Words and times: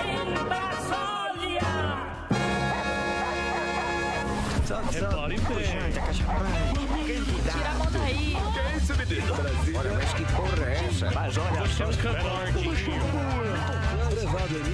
em 0.00 0.44
Brasília. 0.44 1.60
Repare 6.10 6.54
bem. 6.54 7.24
Tira 7.52 7.68
a 7.68 7.74
mão 7.74 7.88
daí. 7.92 8.36
Que 8.52 8.76
isso, 8.76 8.94
menino? 8.96 9.34
Olha, 9.78 9.92
mas 9.92 10.12
que 10.14 10.24
porra 10.32 10.66
é 10.66 10.86
essa? 10.88 11.10
Mas 11.12 11.38
olha 11.38 11.60
Você 11.62 11.82
é 11.82 11.86
um 11.86 11.92
cantor, 11.92 12.46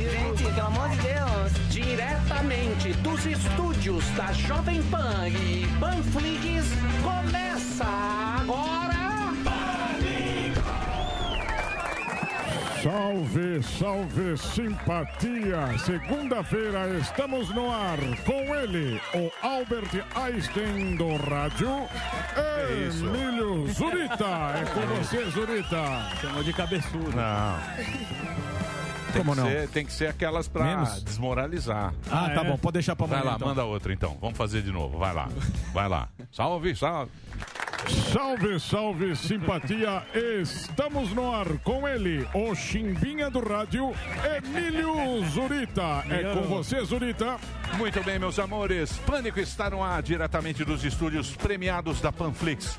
Gente, 0.00 0.42
pelo 0.42 0.66
amor 0.66 0.88
de 0.90 0.96
Deus. 0.98 1.52
Diretamente 1.70 2.92
dos 2.94 3.26
estúdios 3.26 4.04
da 4.10 4.32
Jovem 4.32 4.82
Pan 4.84 5.28
e 5.28 5.66
Panflix, 5.78 6.66
começa 7.02 7.84
agora. 7.84 8.75
Salve, 12.86 13.60
salve, 13.64 14.38
simpatia! 14.38 15.76
Segunda-feira 15.76 16.86
estamos 17.00 17.52
no 17.52 17.68
ar 17.68 17.98
com 18.24 18.54
ele, 18.54 19.00
o 19.12 19.28
Albert 19.44 20.04
Einstein 20.14 20.94
do 20.94 21.16
rádio, 21.16 21.68
Emílio 22.70 23.66
Zurita. 23.72 24.24
É 24.24 24.64
com 24.72 24.80
você, 24.94 25.28
Zurita. 25.32 25.82
Chamou 26.20 26.44
de 26.44 26.52
cabeçudo. 26.52 27.10
Não. 27.10 27.58
Tem 29.12 29.20
Como 29.24 29.34
que 29.34 29.40
não? 29.40 29.46
Ser, 29.48 29.68
tem 29.70 29.84
que 29.84 29.92
ser 29.92 30.06
aquelas 30.06 30.46
pra 30.46 30.62
Menos? 30.62 31.02
desmoralizar. 31.02 31.92
Ah, 32.08 32.30
tá 32.30 32.44
bom, 32.44 32.56
pode 32.56 32.74
deixar 32.74 32.94
pra 32.94 33.06
Vai 33.06 33.16
amanhã, 33.18 33.30
lá, 33.32 33.36
então. 33.36 33.48
manda 33.48 33.64
outra 33.64 33.92
então. 33.92 34.16
Vamos 34.20 34.38
fazer 34.38 34.62
de 34.62 34.70
novo. 34.70 34.96
Vai 34.96 35.12
lá. 35.12 35.28
Vai 35.74 35.88
lá. 35.88 36.08
Salve, 36.30 36.76
salve. 36.76 37.10
Salve, 37.88 38.58
salve, 38.58 39.14
simpatia! 39.14 40.02
Estamos 40.42 41.12
no 41.12 41.32
ar 41.32 41.46
com 41.58 41.86
ele, 41.86 42.26
o 42.34 42.52
Chimbinha 42.52 43.30
do 43.30 43.38
rádio, 43.38 43.92
Emílio 44.36 45.24
Zurita. 45.30 46.04
É 46.10 46.34
com 46.34 46.42
você, 46.42 46.84
Zurita. 46.84 47.36
Muito 47.78 48.02
bem, 48.02 48.18
meus 48.18 48.40
amores. 48.40 48.96
Pânico 49.06 49.38
está 49.38 49.70
no 49.70 49.84
ar 49.84 50.02
diretamente 50.02 50.64
dos 50.64 50.84
estúdios 50.84 51.36
premiados 51.36 52.00
da 52.00 52.10
Panflix. 52.10 52.76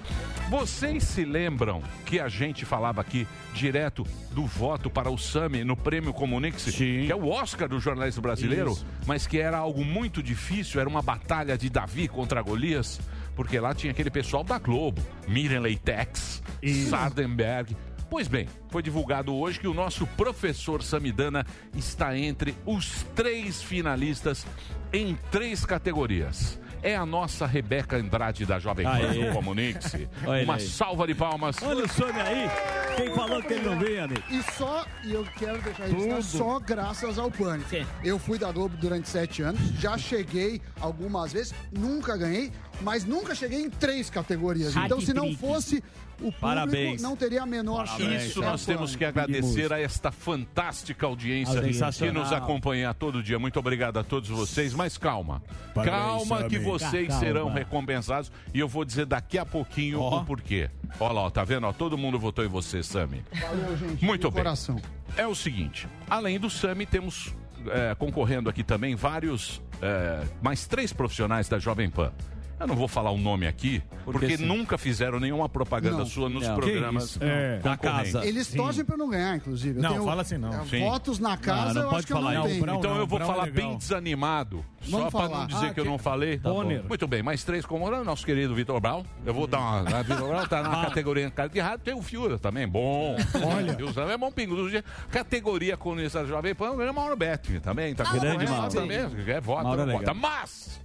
Vocês 0.49 1.03
se 1.03 1.23
lembram 1.23 1.81
que 2.05 2.19
a 2.19 2.27
gente 2.27 2.65
falava 2.65 2.99
aqui 2.99 3.25
direto 3.53 4.05
do 4.31 4.45
voto 4.45 4.89
para 4.89 5.09
o 5.09 5.17
Sami 5.17 5.63
no 5.63 5.75
Prêmio 5.77 6.13
Comunique-se, 6.13 6.71
que 6.71 7.11
é 7.11 7.15
o 7.15 7.27
Oscar 7.29 7.69
do 7.69 7.79
jornalismo 7.79 8.21
brasileiro, 8.21 8.71
Isso. 8.71 8.85
mas 9.05 9.25
que 9.25 9.39
era 9.39 9.57
algo 9.57 9.83
muito 9.85 10.21
difícil, 10.21 10.79
era 10.79 10.89
uma 10.89 11.01
batalha 11.01 11.57
de 11.57 11.69
Davi 11.69 12.07
contra 12.07 12.41
Golias, 12.41 12.99
porque 13.37 13.59
lá 13.59 13.73
tinha 13.73 13.91
aquele 13.91 14.09
pessoal 14.09 14.43
da 14.43 14.57
Globo, 14.57 14.99
Miriam 15.27 15.61
Leitex, 15.61 16.41
Sardenberg. 16.89 17.77
Pois 18.09 18.27
bem, 18.27 18.47
foi 18.69 18.81
divulgado 18.81 19.35
hoje 19.35 19.59
que 19.59 19.67
o 19.67 19.73
nosso 19.73 20.07
professor 20.07 20.81
Samidana 20.81 21.45
está 21.75 22.17
entre 22.17 22.55
os 22.65 23.03
três 23.15 23.61
finalistas 23.61 24.45
em 24.91 25.15
três 25.29 25.63
categorias. 25.65 26.59
É 26.87 26.95
a 26.95 27.05
nossa 27.05 27.45
Rebeca 27.45 27.97
Andrade 27.97 28.45
da 28.45 28.59
Jovem 28.59 28.85
Pan 28.85 29.13
do 29.13 29.33
Comunique-se. 29.33 30.07
Uma 30.45 30.55
aí. 30.55 30.61
salva 30.65 31.05
de 31.05 31.13
palmas. 31.13 31.57
Olha 31.61 31.83
o 31.83 31.89
Sônia 31.89 32.23
aí. 32.23 32.49
Quem 32.95 33.13
falou 33.13 33.43
que 33.43 33.55
ele 33.55 33.65
não 33.65 33.73
amigo? 33.73 34.23
E 34.29 34.41
só, 34.53 34.85
e 35.03 35.11
eu 35.11 35.27
quero 35.37 35.61
deixar 35.61 35.83
registrado, 35.83 36.23
só 36.23 36.59
graças 36.59 37.19
ao 37.19 37.29
Pânico. 37.29 37.69
Eu 38.01 38.17
fui 38.17 38.39
da 38.39 38.53
Globo 38.53 38.77
durante 38.77 39.09
sete 39.09 39.41
anos, 39.41 39.59
já 39.81 39.97
cheguei 39.97 40.61
algumas 40.79 41.33
vezes, 41.33 41.53
nunca 41.77 42.15
ganhei, 42.15 42.53
mas 42.79 43.03
nunca 43.03 43.35
cheguei 43.35 43.63
em 43.63 43.69
três 43.69 44.09
categorias. 44.09 44.73
Então, 44.73 45.01
se 45.01 45.13
não 45.13 45.35
fosse 45.35 45.83
o 46.19 46.31
público, 46.31 46.39
Parabéns. 46.41 47.01
não 47.01 47.15
teria 47.15 47.43
a 47.43 47.45
menor 47.45 47.87
chance. 47.87 48.27
Isso 48.27 48.41
nós 48.41 48.65
temos 48.65 48.95
que 48.95 49.05
agradecer 49.05 49.71
a 49.71 49.79
esta 49.79 50.11
fantástica 50.11 51.05
audiência 51.05 51.61
que 51.61 52.11
nos 52.11 52.31
acompanha 52.31 52.93
todo 52.93 53.21
dia. 53.21 53.37
Muito 53.39 53.59
obrigado 53.59 53.97
a 53.97 54.03
todos 54.03 54.29
vocês, 54.29 54.73
mas 54.73 54.97
calma. 54.97 55.41
Parabéns, 55.73 56.27
calma 56.27 56.43
que 56.49 56.57
vocês 56.59 57.07
Calma. 57.07 57.19
serão 57.19 57.49
recompensados 57.49 58.31
e 58.53 58.59
eu 58.59 58.67
vou 58.67 58.83
dizer 58.83 59.05
daqui 59.05 59.37
a 59.37 59.45
pouquinho 59.45 59.99
Ó. 59.99 60.21
o 60.21 60.25
porquê. 60.25 60.69
Olha 60.99 61.13
lá, 61.13 61.21
ó, 61.21 61.29
tá 61.29 61.43
vendo? 61.43 61.67
Ó, 61.67 61.73
todo 61.73 61.97
mundo 61.97 62.17
votou 62.17 62.43
em 62.43 62.47
você, 62.47 62.81
Sami. 62.81 63.23
Valeu, 63.39 63.77
gente. 63.77 64.03
Muito 64.03 64.29
bem. 64.31 64.43
coração. 64.43 64.81
É 65.15 65.27
o 65.27 65.35
seguinte, 65.35 65.87
além 66.09 66.39
do 66.39 66.49
Sami, 66.49 66.85
temos 66.85 67.33
é, 67.69 67.95
concorrendo 67.95 68.49
aqui 68.49 68.63
também 68.63 68.95
vários, 68.95 69.61
é, 69.81 70.23
mais 70.41 70.65
três 70.67 70.91
profissionais 70.93 71.47
da 71.49 71.59
Jovem 71.59 71.89
Pan. 71.89 72.11
Eu 72.59 72.65
não 72.67 72.75
vou 72.75 72.87
falar 72.87 73.11
o 73.11 73.17
nome 73.17 73.45
aqui, 73.45 73.83
porque 74.03 74.35
sim. 74.37 74.45
nunca 74.45 74.77
fizeram 74.77 75.19
nenhuma 75.19 75.47
propaganda 75.47 75.97
Não. 75.99 76.05
sua 76.07 76.27
nos 76.27 76.47
Não. 76.47 76.55
programas? 76.55 77.17
É. 77.21 77.59
Da 77.59 77.77
casa. 77.77 78.25
Eles 78.25 78.47
torcem 78.51 78.83
pra 78.83 78.95
eu 78.95 78.99
não 78.99 79.09
ganhar, 79.09 79.35
inclusive. 79.35 79.77
Eu 79.77 79.83
Não, 79.83 79.91
tenho, 79.91 80.03
fala 80.05 80.21
assim 80.23 80.37
não. 80.37 80.53
é, 80.53 80.65
Sim. 80.65 80.79
Votos 80.79 81.19
na 81.19 81.37
casa, 81.37 81.67
Não, 81.67 81.73
não 81.75 81.81
eu 81.81 81.87
pode 81.89 81.97
acho 81.97 82.07
que 82.07 82.13
eu 82.13 82.17
falar 82.17 82.33
não. 82.33 82.59
Brau- 82.59 82.77
Então 82.79 82.93
não, 82.93 82.99
eu 82.99 83.07
vou 83.07 83.19
é 83.19 83.25
falar 83.25 83.43
legal. 83.43 83.69
bem 83.69 83.77
desanimado, 83.77 84.65
só 84.81 84.97
Vamos 84.97 85.11
para 85.11 85.21
falar. 85.27 85.39
não 85.39 85.47
dizer 85.47 85.65
Ah, 85.67 85.73
que 85.73 85.79
eu 85.79 85.85
não 85.85 85.97
falei. 85.99 86.37
Bonner. 86.37 86.83
Muito 86.83 87.07
bem, 87.07 87.21
mais 87.21 87.43
três 87.43 87.65
como 87.65 87.85
o 87.87 88.03
nosso 88.03 88.25
querido 88.25 88.55
Vitor 88.55 88.79
Brown. 88.81 89.03
Eu 89.25 89.33
vou 89.33 89.45
dar 89.45 89.59
uma. 89.59 89.97
A 89.99 90.01
Vitor 90.01 90.27
Brown 90.27 90.47
tá 90.47 90.63
na 90.63 90.85
categoria 90.87 91.29
cara 91.29 91.49
de 91.49 91.59
rádio, 91.59 91.79
tem 91.85 91.93
o 91.93 92.01
Fiura 92.01 92.39
também, 92.39 92.67
bom. 92.67 93.15
Olha. 93.43 93.77
O 93.87 94.09
é 94.11 94.17
bom 94.17 94.31
pingo 94.31 94.55
do 94.55 94.69
dia. 94.69 94.83
Categoria 95.11 95.75
colunista 95.77 96.25
Jovem 96.25 96.53
Pan, 96.55 96.75
ganha 96.75 96.91
Mauro 96.93 97.15
Betti 97.15 97.59
também. 97.59 97.93
Tá 97.95 98.03
Grande 98.11 98.45
Mauro. 98.47 98.73
Também, 98.73 98.97
é 99.27 99.39
vota, 99.41 99.63
Mauro 99.63 99.81
é 99.81 99.85
não 99.85 99.93
vota. 99.99 100.13
Mas. 100.13 100.79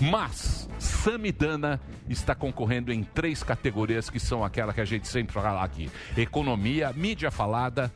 Mas, 0.00 0.68
Samidana 0.78 1.80
está 2.08 2.34
concorrendo 2.34 2.92
em 2.92 3.02
três 3.02 3.42
categorias 3.42 4.10
que 4.10 4.18
são 4.20 4.44
aquela 4.44 4.72
que 4.72 4.80
a 4.80 4.84
gente 4.84 5.06
sempre 5.08 5.32
fala 5.32 5.62
aqui: 5.62 5.90
economia, 6.16 6.92
mídia 6.92 7.30
falada 7.30 7.92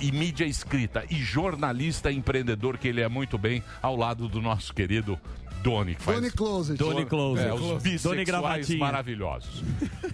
e 0.00 0.12
mídia 0.12 0.44
escrita 0.44 1.04
e 1.08 1.16
jornalista 1.16 2.10
empreendedor 2.12 2.76
que 2.78 2.88
ele 2.88 3.00
é 3.00 3.08
muito 3.08 3.38
bem 3.38 3.62
ao 3.80 3.96
lado 3.96 4.28
do 4.28 4.40
nosso 4.42 4.74
querido 4.74 5.18
Doni. 5.62 5.94
que 5.94 6.02
faz- 6.02 6.18
Tony 6.18 6.30
Closet. 6.30 6.78
Doni 6.78 7.06
Close. 7.06 7.42
é, 7.42 7.52
os 7.54 7.60
Doni 7.60 7.80
bissexuais 7.80 8.26
Gravatinha. 8.26 8.78
maravilhosos. 8.78 9.62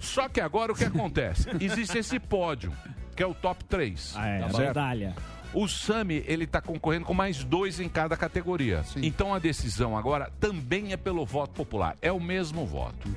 Só 0.00 0.28
que 0.28 0.41
agora 0.41 0.72
o 0.72 0.75
que 0.75 0.84
acontece? 0.84 1.48
Existe 1.60 1.98
esse 1.98 2.19
pódio, 2.21 2.72
que 3.16 3.22
é 3.22 3.27
o 3.27 3.34
top 3.34 3.65
3. 3.65 4.15
Ah, 4.16 4.27
é, 4.28 4.37
a 4.43 4.50
certo? 4.50 4.59
medalha. 4.60 5.15
O 5.59 5.67
Sami, 5.69 6.22
ele 6.27 6.47
tá 6.47 6.61
concorrendo 6.61 7.06
com 7.06 7.15
mais 7.15 7.43
dois 7.43 7.81
em 7.81 7.89
cada 7.89 8.17
categoria. 8.17 8.84
Então 8.97 9.33
a 9.34 9.39
decisão 9.39 9.97
agora 9.97 10.31
também 10.39 10.93
é 10.93 10.97
pelo 10.99 11.25
voto 11.25 11.53
popular. 11.55 11.97
É 12.03 12.12
o 12.12 12.21
mesmo 12.21 12.67
voto. 12.67 13.09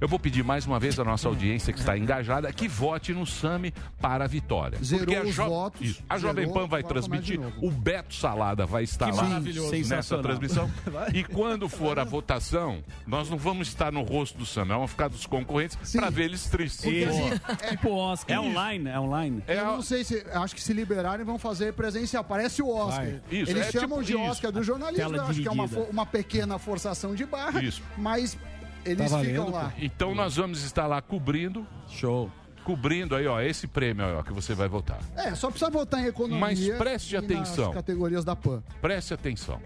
Eu 0.00 0.08
vou 0.08 0.18
pedir 0.18 0.42
mais 0.42 0.64
uma 0.66 0.80
vez 0.80 0.98
à 0.98 1.04
nossa 1.04 1.28
audiência 1.28 1.72
que 1.72 1.78
está 1.78 1.96
engajada 1.98 2.50
que 2.52 2.66
vote 2.66 3.12
no 3.12 3.26
Sami 3.26 3.72
para 4.00 4.24
a 4.24 4.26
vitória. 4.26 4.78
Zerou 4.82 5.04
Porque 5.04 5.16
a, 5.18 5.22
os 5.24 5.34
jo- 5.34 5.44
votos, 5.44 5.80
Isso. 5.82 6.02
a 6.08 6.16
Jovem 6.18 6.46
zerou, 6.46 6.60
Pan 6.62 6.66
vai 6.66 6.82
transmitir, 6.82 7.38
o 7.62 7.70
Beto 7.70 8.14
Salada 8.14 8.64
vai 8.64 8.84
estar 8.84 9.10
Que 9.10 9.16
lá 9.16 9.24
maravilhoso. 9.24 9.70
nessa 9.70 9.76
Sensacional. 9.84 10.22
transmissão. 10.22 10.70
E 11.12 11.22
quando 11.22 11.68
for 11.68 11.98
a 11.98 12.04
votação, 12.04 12.82
nós 13.06 13.28
não 13.28 13.36
vamos 13.36 13.68
estar 13.68 13.92
no 13.92 14.02
rosto 14.02 14.38
do 14.38 14.46
Sami, 14.46 14.70
vamos 14.70 14.90
ficar 14.90 15.08
dos 15.08 15.26
concorrentes 15.26 15.76
para 15.92 16.08
ver 16.08 16.24
eles 16.24 16.46
tristes. 16.48 17.08
Assim, 17.08 17.68
Tipo 17.68 17.90
Oscar. 17.90 18.36
É 18.36 18.40
online, 18.40 18.88
é 18.88 18.98
online. 18.98 19.42
É 19.46 19.56
eu 19.58 19.68
a- 19.68 19.72
não 19.72 19.82
sei 19.82 20.02
se. 20.02 20.24
Acho 20.32 20.54
que 20.54 20.62
se 20.62 20.72
liberarem 20.72 21.24
vão 21.26 21.38
fazer 21.38 21.73
presencial. 21.74 22.24
Parece 22.24 22.62
o 22.62 22.68
Oscar. 22.68 23.06
Isso, 23.30 23.50
Eles 23.50 23.68
é 23.68 23.72
chamam 23.72 23.98
tipo 24.02 24.04
de 24.04 24.12
isso. 24.12 24.22
Oscar 24.30 24.52
do 24.52 24.62
jornalismo. 24.62 25.04
Tela 25.10 25.16
Eu 25.16 25.24
acho 25.30 25.42
que 25.42 25.48
é 25.48 25.50
uma, 25.50 25.66
dividida. 25.66 25.90
uma 25.92 26.06
pequena 26.06 26.58
forçação 26.58 27.14
de 27.14 27.26
barra. 27.26 27.62
Isso. 27.62 27.82
Mas 27.98 28.38
eles 28.84 29.10
Tá 29.10 29.18
ficam 29.20 29.50
lá. 29.50 29.72
Então 29.78 30.14
nós 30.14 30.36
vamos 30.36 30.62
estar 30.64 30.86
lá 30.86 31.00
cobrindo, 31.02 31.66
Show. 31.88 32.30
cobrindo 32.64 33.14
aí, 33.16 33.26
ó, 33.26 33.40
esse 33.40 33.66
prêmio 33.66 34.04
aí, 34.06 34.12
ó, 34.14 34.22
que 34.22 34.32
você 34.32 34.54
vai 34.54 34.68
votar. 34.68 34.98
É, 35.16 35.34
só 35.34 35.50
precisa 35.50 35.70
votar 35.70 36.00
em 36.00 36.06
economia. 36.06 36.38
Mas 36.40 36.68
preste 36.78 37.12
e 37.12 37.14
nas 37.16 37.24
atenção. 37.24 37.72
categorias 37.72 38.24
da 38.24 38.34
PAN. 38.36 38.62
Preste 38.80 39.12
atenção. 39.14 39.60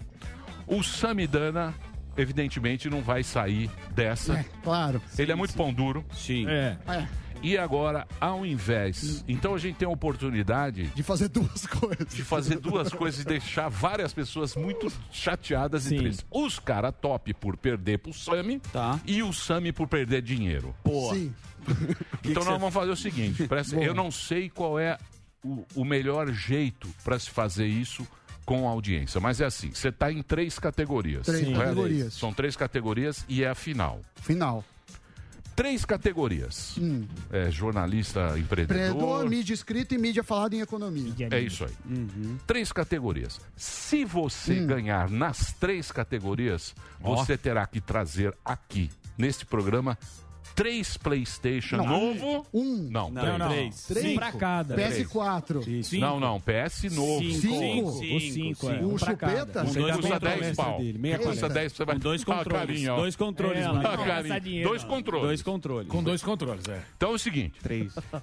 O 0.66 0.82
Samidana, 0.82 1.74
evidentemente, 2.16 2.90
não 2.90 3.00
vai 3.02 3.22
sair 3.22 3.70
dessa. 3.92 4.34
É, 4.34 4.44
claro. 4.62 5.00
Ele 5.18 5.32
é 5.32 5.34
muito 5.34 5.54
pão 5.54 5.72
duro. 5.72 6.04
Sim. 6.12 6.46
É. 6.48 6.76
É, 6.88 7.08
E 7.42 7.56
agora, 7.56 8.06
ao 8.20 8.44
invés. 8.44 9.24
Então 9.28 9.54
a 9.54 9.58
gente 9.58 9.76
tem 9.76 9.86
a 9.86 9.90
oportunidade 9.90 10.88
de 10.88 11.02
fazer 11.02 11.28
duas 11.28 11.66
coisas. 11.68 12.14
de 12.14 12.22
fazer 12.24 12.58
duas 12.58 12.92
coisas 12.92 13.20
e 13.20 13.24
deixar 13.24 13.68
várias 13.68 14.12
pessoas 14.12 14.56
muito 14.56 14.92
chateadas 15.12 15.86
e 15.86 15.90
Sim. 15.90 15.98
tristes. 15.98 16.26
Os 16.30 16.58
cara 16.58 16.90
top 16.92 17.32
por 17.34 17.56
perder 17.56 17.98
pro 17.98 18.12
Sami 18.12 18.58
Tá. 18.72 19.00
e 19.06 19.22
o 19.22 19.32
Sami 19.32 19.72
por 19.72 19.86
perder 19.88 20.22
dinheiro. 20.22 20.74
Boa. 20.84 21.14
Sim. 21.14 21.32
Então 22.24 22.42
nós 22.44 22.58
vamos 22.58 22.74
fazer 22.74 22.90
o 22.90 22.96
seguinte: 22.96 23.46
presta- 23.46 23.76
eu 23.76 23.94
não 23.94 24.10
sei 24.10 24.48
qual 24.50 24.78
é 24.78 24.98
o, 25.44 25.64
o 25.74 25.84
melhor 25.84 26.30
jeito 26.32 26.88
para 27.04 27.18
se 27.18 27.30
fazer 27.30 27.66
isso 27.66 28.06
com 28.44 28.66
a 28.66 28.70
audiência, 28.70 29.20
mas 29.20 29.40
é 29.40 29.44
assim: 29.44 29.70
você 29.72 29.88
está 29.88 30.10
em 30.10 30.22
três 30.22 30.58
categorias. 30.58 31.26
Três 31.26 31.48
categorias. 31.56 32.14
São 32.14 32.32
três 32.32 32.56
categorias 32.56 33.24
e 33.28 33.42
é 33.44 33.48
a 33.48 33.54
final. 33.54 34.00
Final. 34.22 34.64
Três 35.58 35.84
categorias: 35.84 36.76
é, 37.32 37.50
jornalista, 37.50 38.38
empreendedor. 38.38 38.76
Empreendedor, 38.86 39.28
mídia 39.28 39.52
escrita 39.52 39.92
e 39.92 39.98
mídia 39.98 40.22
falada 40.22 40.54
em 40.54 40.60
economia. 40.60 41.12
É 41.32 41.40
isso 41.40 41.64
aí. 41.64 41.72
Três 42.46 42.70
categorias. 42.70 43.40
Se 43.56 44.04
você 44.04 44.60
Hum. 44.60 44.68
ganhar 44.68 45.10
nas 45.10 45.52
três 45.54 45.90
categorias, 45.90 46.76
você 47.00 47.36
terá 47.36 47.66
que 47.66 47.80
trazer 47.80 48.32
aqui, 48.44 48.88
neste 49.18 49.44
programa, 49.44 49.98
três 50.58 50.96
PlayStation 50.96 51.76
Não, 51.76 51.86
novo. 51.86 52.46
Um. 52.52 52.88
Não, 52.90 53.10
Não, 53.10 53.22
três. 53.22 53.38
não. 53.38 53.48
Três. 53.48 53.82
Três? 53.86 54.06
Um 54.06 54.14
pra 54.16 54.32
cada. 54.32 54.76
PS4. 54.76 55.98
Não, 56.00 56.18
não, 56.20 56.40
PS 56.40 56.84
novo. 56.94 57.22
Cinco? 57.32 57.88
O 57.88 58.20
cinco, 58.20 58.70
é. 58.70 58.80
O 58.80 58.88
Um 58.88 58.96
pra 58.96 59.10
chupeta? 59.10 59.64
Custa 59.64 59.80
dois 59.80 59.96
custa 59.96 60.12
controles 60.14 60.40
10 60.40 60.56
pau. 60.56 60.78
dele, 60.78 60.98
meia 60.98 61.16
Custa 61.18 61.34
paleta. 61.40 61.48
10, 61.60 61.72
você 61.72 61.84
vai 61.84 61.98
dois 61.98 62.24
controles. 62.24 62.88
ó. 62.88 62.96
dois 62.96 63.16
controles. 63.16 63.64
Ah. 63.64 63.72
Dois 64.62 64.84
controles. 64.84 65.26
Dois 65.26 65.42
controles. 65.42 65.88
Com 65.88 66.02
dois 66.02 66.22
controles, 66.22 66.68
é. 66.68 66.82
Então 66.96 67.10
é 67.10 67.14
o 67.14 67.18
seguinte: 67.18 67.54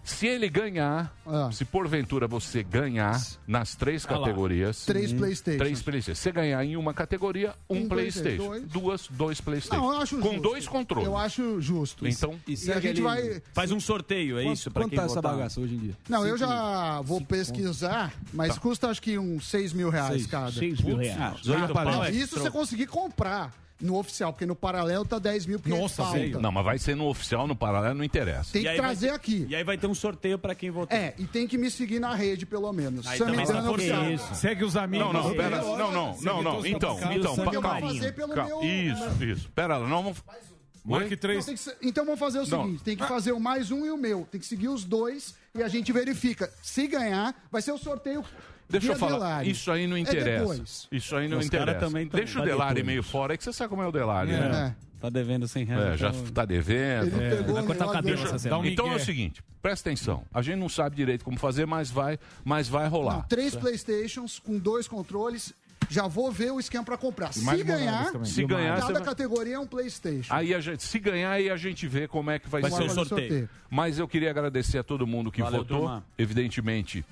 se 0.04 0.28
ele 0.28 0.50
ganhar, 0.50 1.14
Ah. 1.26 1.50
se 1.52 1.64
porventura 1.66 2.28
você 2.28 2.64
ganhar 2.64 3.20
nas 3.48 3.76
três 3.76 4.06
Ah 4.06 4.10
categorias. 4.10 4.86
Três 4.86 5.14
PlayStation. 5.14 5.58
Três 5.58 5.82
PlayStation. 5.82 6.20
Se 6.22 6.32
ganhar 6.32 6.64
em 6.66 6.76
uma 6.76 6.94
categoria, 6.94 7.54
um, 7.70 7.78
Um 7.78 7.88
PlayStation. 7.88 8.48
PlayStation, 8.48 8.80
Duas, 8.80 9.08
dois 9.10 9.40
PlayStation. 9.42 9.82
Não, 9.82 9.94
eu 9.94 10.02
acho 10.02 10.18
Com 10.18 10.30
justo. 10.30 10.42
dois 10.42 10.68
controles. 10.68 11.08
Eu 11.08 11.18
acho 11.18 11.62
justo. 11.62 12.08
Então, 12.08 12.25
E 12.48 12.72
a 12.72 12.80
gente 12.80 13.01
vai. 13.01 13.42
Faz 13.54 13.72
um 13.72 13.80
sorteio, 13.80 14.38
é 14.39 14.45
isso? 14.45 14.69
Pra 14.72 14.83
Quanto 14.83 14.89
quem 14.92 15.00
tá 15.00 15.06
essa 15.06 15.22
bagaça 15.22 15.60
hoje 15.62 15.75
em 15.75 15.80
dia? 15.80 15.98
Não, 16.10 16.25
eu 16.25 16.38
já 16.38 17.01
vou 17.01 17.22
pesquisar, 17.22 18.13
mas 18.33 18.56
Tá. 18.56 18.62
custa 18.62 18.88
acho 18.89 19.01
que 19.01 19.18
uns 19.18 19.48
6 19.48 19.74
mil 19.74 19.89
reais 19.89 20.13
Seis. 20.13 20.27
cada. 20.27 20.51
Seis 20.51 20.80
mil 20.81 20.98
reais. 20.98 21.42
Pau 21.74 22.04
é 22.06 22.12
Isso 22.12 22.39
você 22.39 22.50
conseguir 22.51 22.88
comprar 22.88 23.54
no 23.81 23.98
oficial, 23.98 24.31
porque 24.31 24.45
no 24.45 24.56
paralelo 24.56 25.04
tá 25.04 25.19
10 25.19 25.45
mil 25.45 25.60
porque 25.60 25.77
Nossa, 25.77 26.01
falta. 26.04 26.18
velho. 26.18 26.39
não, 26.39 26.50
mas 26.50 26.63
vai 26.63 26.77
ser 26.77 26.95
no 26.95 27.07
oficial, 27.10 27.45
no 27.45 27.56
paralelo, 27.57 27.94
não 27.95 28.06
interessa. 28.06 28.54
Tem 28.54 28.66
E 28.66 28.69
que 28.69 28.75
trazer 28.75 29.10
ter- 29.10 29.13
aqui. 29.13 29.45
E 29.50 29.56
aí 29.56 29.66
vai 29.66 29.77
ter 29.77 29.86
um 29.86 29.94
sorteio 29.94 30.39
pra 30.39 30.56
quem 30.56 30.72
votar. 30.72 30.98
É, 30.98 31.13
e 31.18 31.25
tem 31.25 31.45
que 31.45 31.57
me 31.57 31.69
seguir 31.69 32.00
na 32.00 32.16
rede, 32.16 32.45
pelo 32.45 32.72
menos. 32.72 33.06
Aí 33.06 33.18
Samidana 33.18 33.45
também 33.45 33.63
tá 33.63 33.72
oficial. 33.72 34.12
isso. 34.12 34.36
Segue 34.36 34.63
os 34.63 34.77
amigos. 34.77 35.12
Não, 35.13 35.24
não, 35.24 35.36
pera, 35.36 35.57
não, 35.62 35.77
não, 35.92 36.18
não, 36.22 36.42
não. 36.42 36.66
Então, 36.66 36.98
então, 37.12 37.36
eu 37.36 37.44
vou 37.51 37.62
calma. 37.62 37.81
fazer 37.81 38.13
pelo 38.13 38.33
calma. 38.33 38.50
meu... 38.50 38.63
Isso, 38.63 39.24
isso. 39.25 39.50
Pera 39.54 39.75
lá, 39.77 39.86
não 39.88 40.04
vamos. 40.04 40.24
Marque 40.86 41.12
Não, 41.12 41.18
três. 41.18 41.46
que 41.46 41.58
ser- 41.58 41.78
Então 41.82 42.06
vamos 42.06 42.20
fazer 42.20 42.40
o 42.40 42.48
Não. 42.48 42.64
seguinte: 42.66 42.84
tem 42.84 42.96
que 42.96 43.06
fazer 43.08 43.32
o 43.32 43.40
mais 43.40 43.72
um 43.72 43.86
e 43.86 43.90
o 43.92 43.98
meu. 43.98 44.28
Tem 44.32 44.40
que 44.40 44.46
seguir 44.46 44.68
os 44.70 44.84
dois 44.84 45.34
e 45.56 45.64
a 45.64 45.68
gente 45.68 45.92
verifica. 45.92 46.52
Se 46.62 46.88
ganhar, 46.88 47.34
vai 47.52 47.62
ser 47.62 47.72
o 47.72 47.78
sorteio. 47.78 48.24
Deixa 48.70 48.94
eu 48.94 48.96
falar, 48.96 49.14
Delari. 49.18 49.52
isso 49.52 49.72
aí 49.72 49.86
não 49.86 49.96
É 49.96 50.00
interessa. 50.00 50.40
depois. 50.40 50.88
isso 50.92 51.16
aí 51.16 51.28
não 51.28 51.38
Os 51.38 51.50
cara 51.50 51.64
interessa. 51.72 51.86
também 51.86 52.08
tão- 52.08 52.18
Deixa 52.20 52.40
o 52.40 52.44
Delari 52.44 52.76
depois. 52.76 52.86
meio 52.88 53.04
fora, 53.04 53.34
é 53.34 53.38
que 53.38 53.44
você 53.44 53.54
sabe 53.54 53.70
como 53.70 53.82
é 53.84 53.88
o 53.88 53.92
Delari, 53.92 54.32
né? 54.32 54.76
É. 54.82 54.86
Tá 55.00 55.10
devendo 55.10 55.48
100 55.48 55.66
reais. 55.66 55.94
É, 55.94 55.98
já 55.98 56.10
então- 56.10 56.26
tá 56.32 56.46
devendo. 56.46 57.12
Pegou 57.16 57.54
vai 57.56 57.64
cortar 57.64 57.86
o 57.88 57.92
cabelo 57.92 58.24
essa 58.24 58.40
semana. 58.40 58.68
Então 58.68 58.92
é 58.92 58.96
o 58.96 59.00
seguinte, 59.00 59.44
presta 59.62 59.90
atenção. 59.90 60.24
A 60.34 60.42
gente 60.42 60.56
não 60.56 60.68
sabe 60.70 60.96
direito 60.96 61.24
como 61.24 61.38
fazer, 61.38 61.68
mas 61.68 61.92
vai, 61.92 62.18
mas 62.44 62.68
vai 62.68 62.88
rolar. 62.88 63.18
Não, 63.18 63.22
três 63.24 63.56
Playstations 63.56 64.40
com 64.40 64.58
dois 64.58 64.88
controles. 64.88 65.54
Já 65.90 66.08
vou 66.08 66.32
ver 66.32 66.52
o 66.52 66.60
esquema 66.60 66.84
pra 66.84 66.98
comprar. 66.98 67.34
Se 67.34 67.64
ganhar. 67.64 68.12
Se 68.26 68.46
ganhar, 68.46 68.80
cada 68.80 68.94
vai... 68.94 69.04
categoria 69.04 69.56
é 69.56 69.60
um 69.60 69.68
Playstation. 69.68 70.34
Aí 70.34 70.54
a 70.54 70.60
gente, 70.60 70.84
se 70.84 71.00
ganhar, 71.00 71.32
aí 71.32 71.50
a 71.50 71.58
gente 71.58 71.88
vê 71.88 72.08
como 72.08 72.32
é 72.32 72.40
que 72.40 72.48
vai, 72.50 72.62
Vai 72.62 72.72
ser. 72.72 72.84
o 72.84 72.90
Fazer 72.90 73.10
sorteio. 73.10 73.50
Mas 73.70 74.00
eu 74.00 74.08
queria 74.08 74.30
agradecer 74.30 74.78
a 74.78 74.84
todo 74.84 75.06
mundo 75.06 75.32
que 75.32 75.42
Valeu, 75.42 75.60
votou. 75.62 75.80
turma. 75.80 76.06
Evidentemente, 76.18 77.06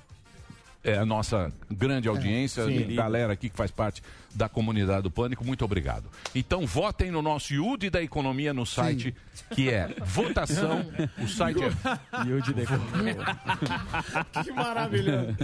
é 0.84 0.98
a 0.98 1.06
nossa 1.06 1.50
grande 1.70 2.08
audiência, 2.08 2.66
sim. 2.66 2.92
a 2.92 2.96
galera 2.96 3.32
aqui 3.32 3.48
que 3.48 3.56
faz 3.56 3.70
parte 3.70 4.02
da 4.34 4.48
comunidade 4.48 5.02
do 5.02 5.10
Pânico, 5.10 5.44
muito 5.44 5.62
obrigado. 5.64 6.08
Então 6.34 6.66
votem 6.66 7.10
no 7.10 7.22
nosso 7.22 7.54
IUD 7.54 7.88
da 7.88 8.02
Economia 8.02 8.52
no 8.52 8.66
site, 8.66 9.14
que 9.50 9.70
é 9.70 9.88
votação. 10.04 10.84
O 11.18 11.28
site 11.28 11.60
é 11.62 11.70
Que 14.44 14.50
maravilhoso. 14.52 15.36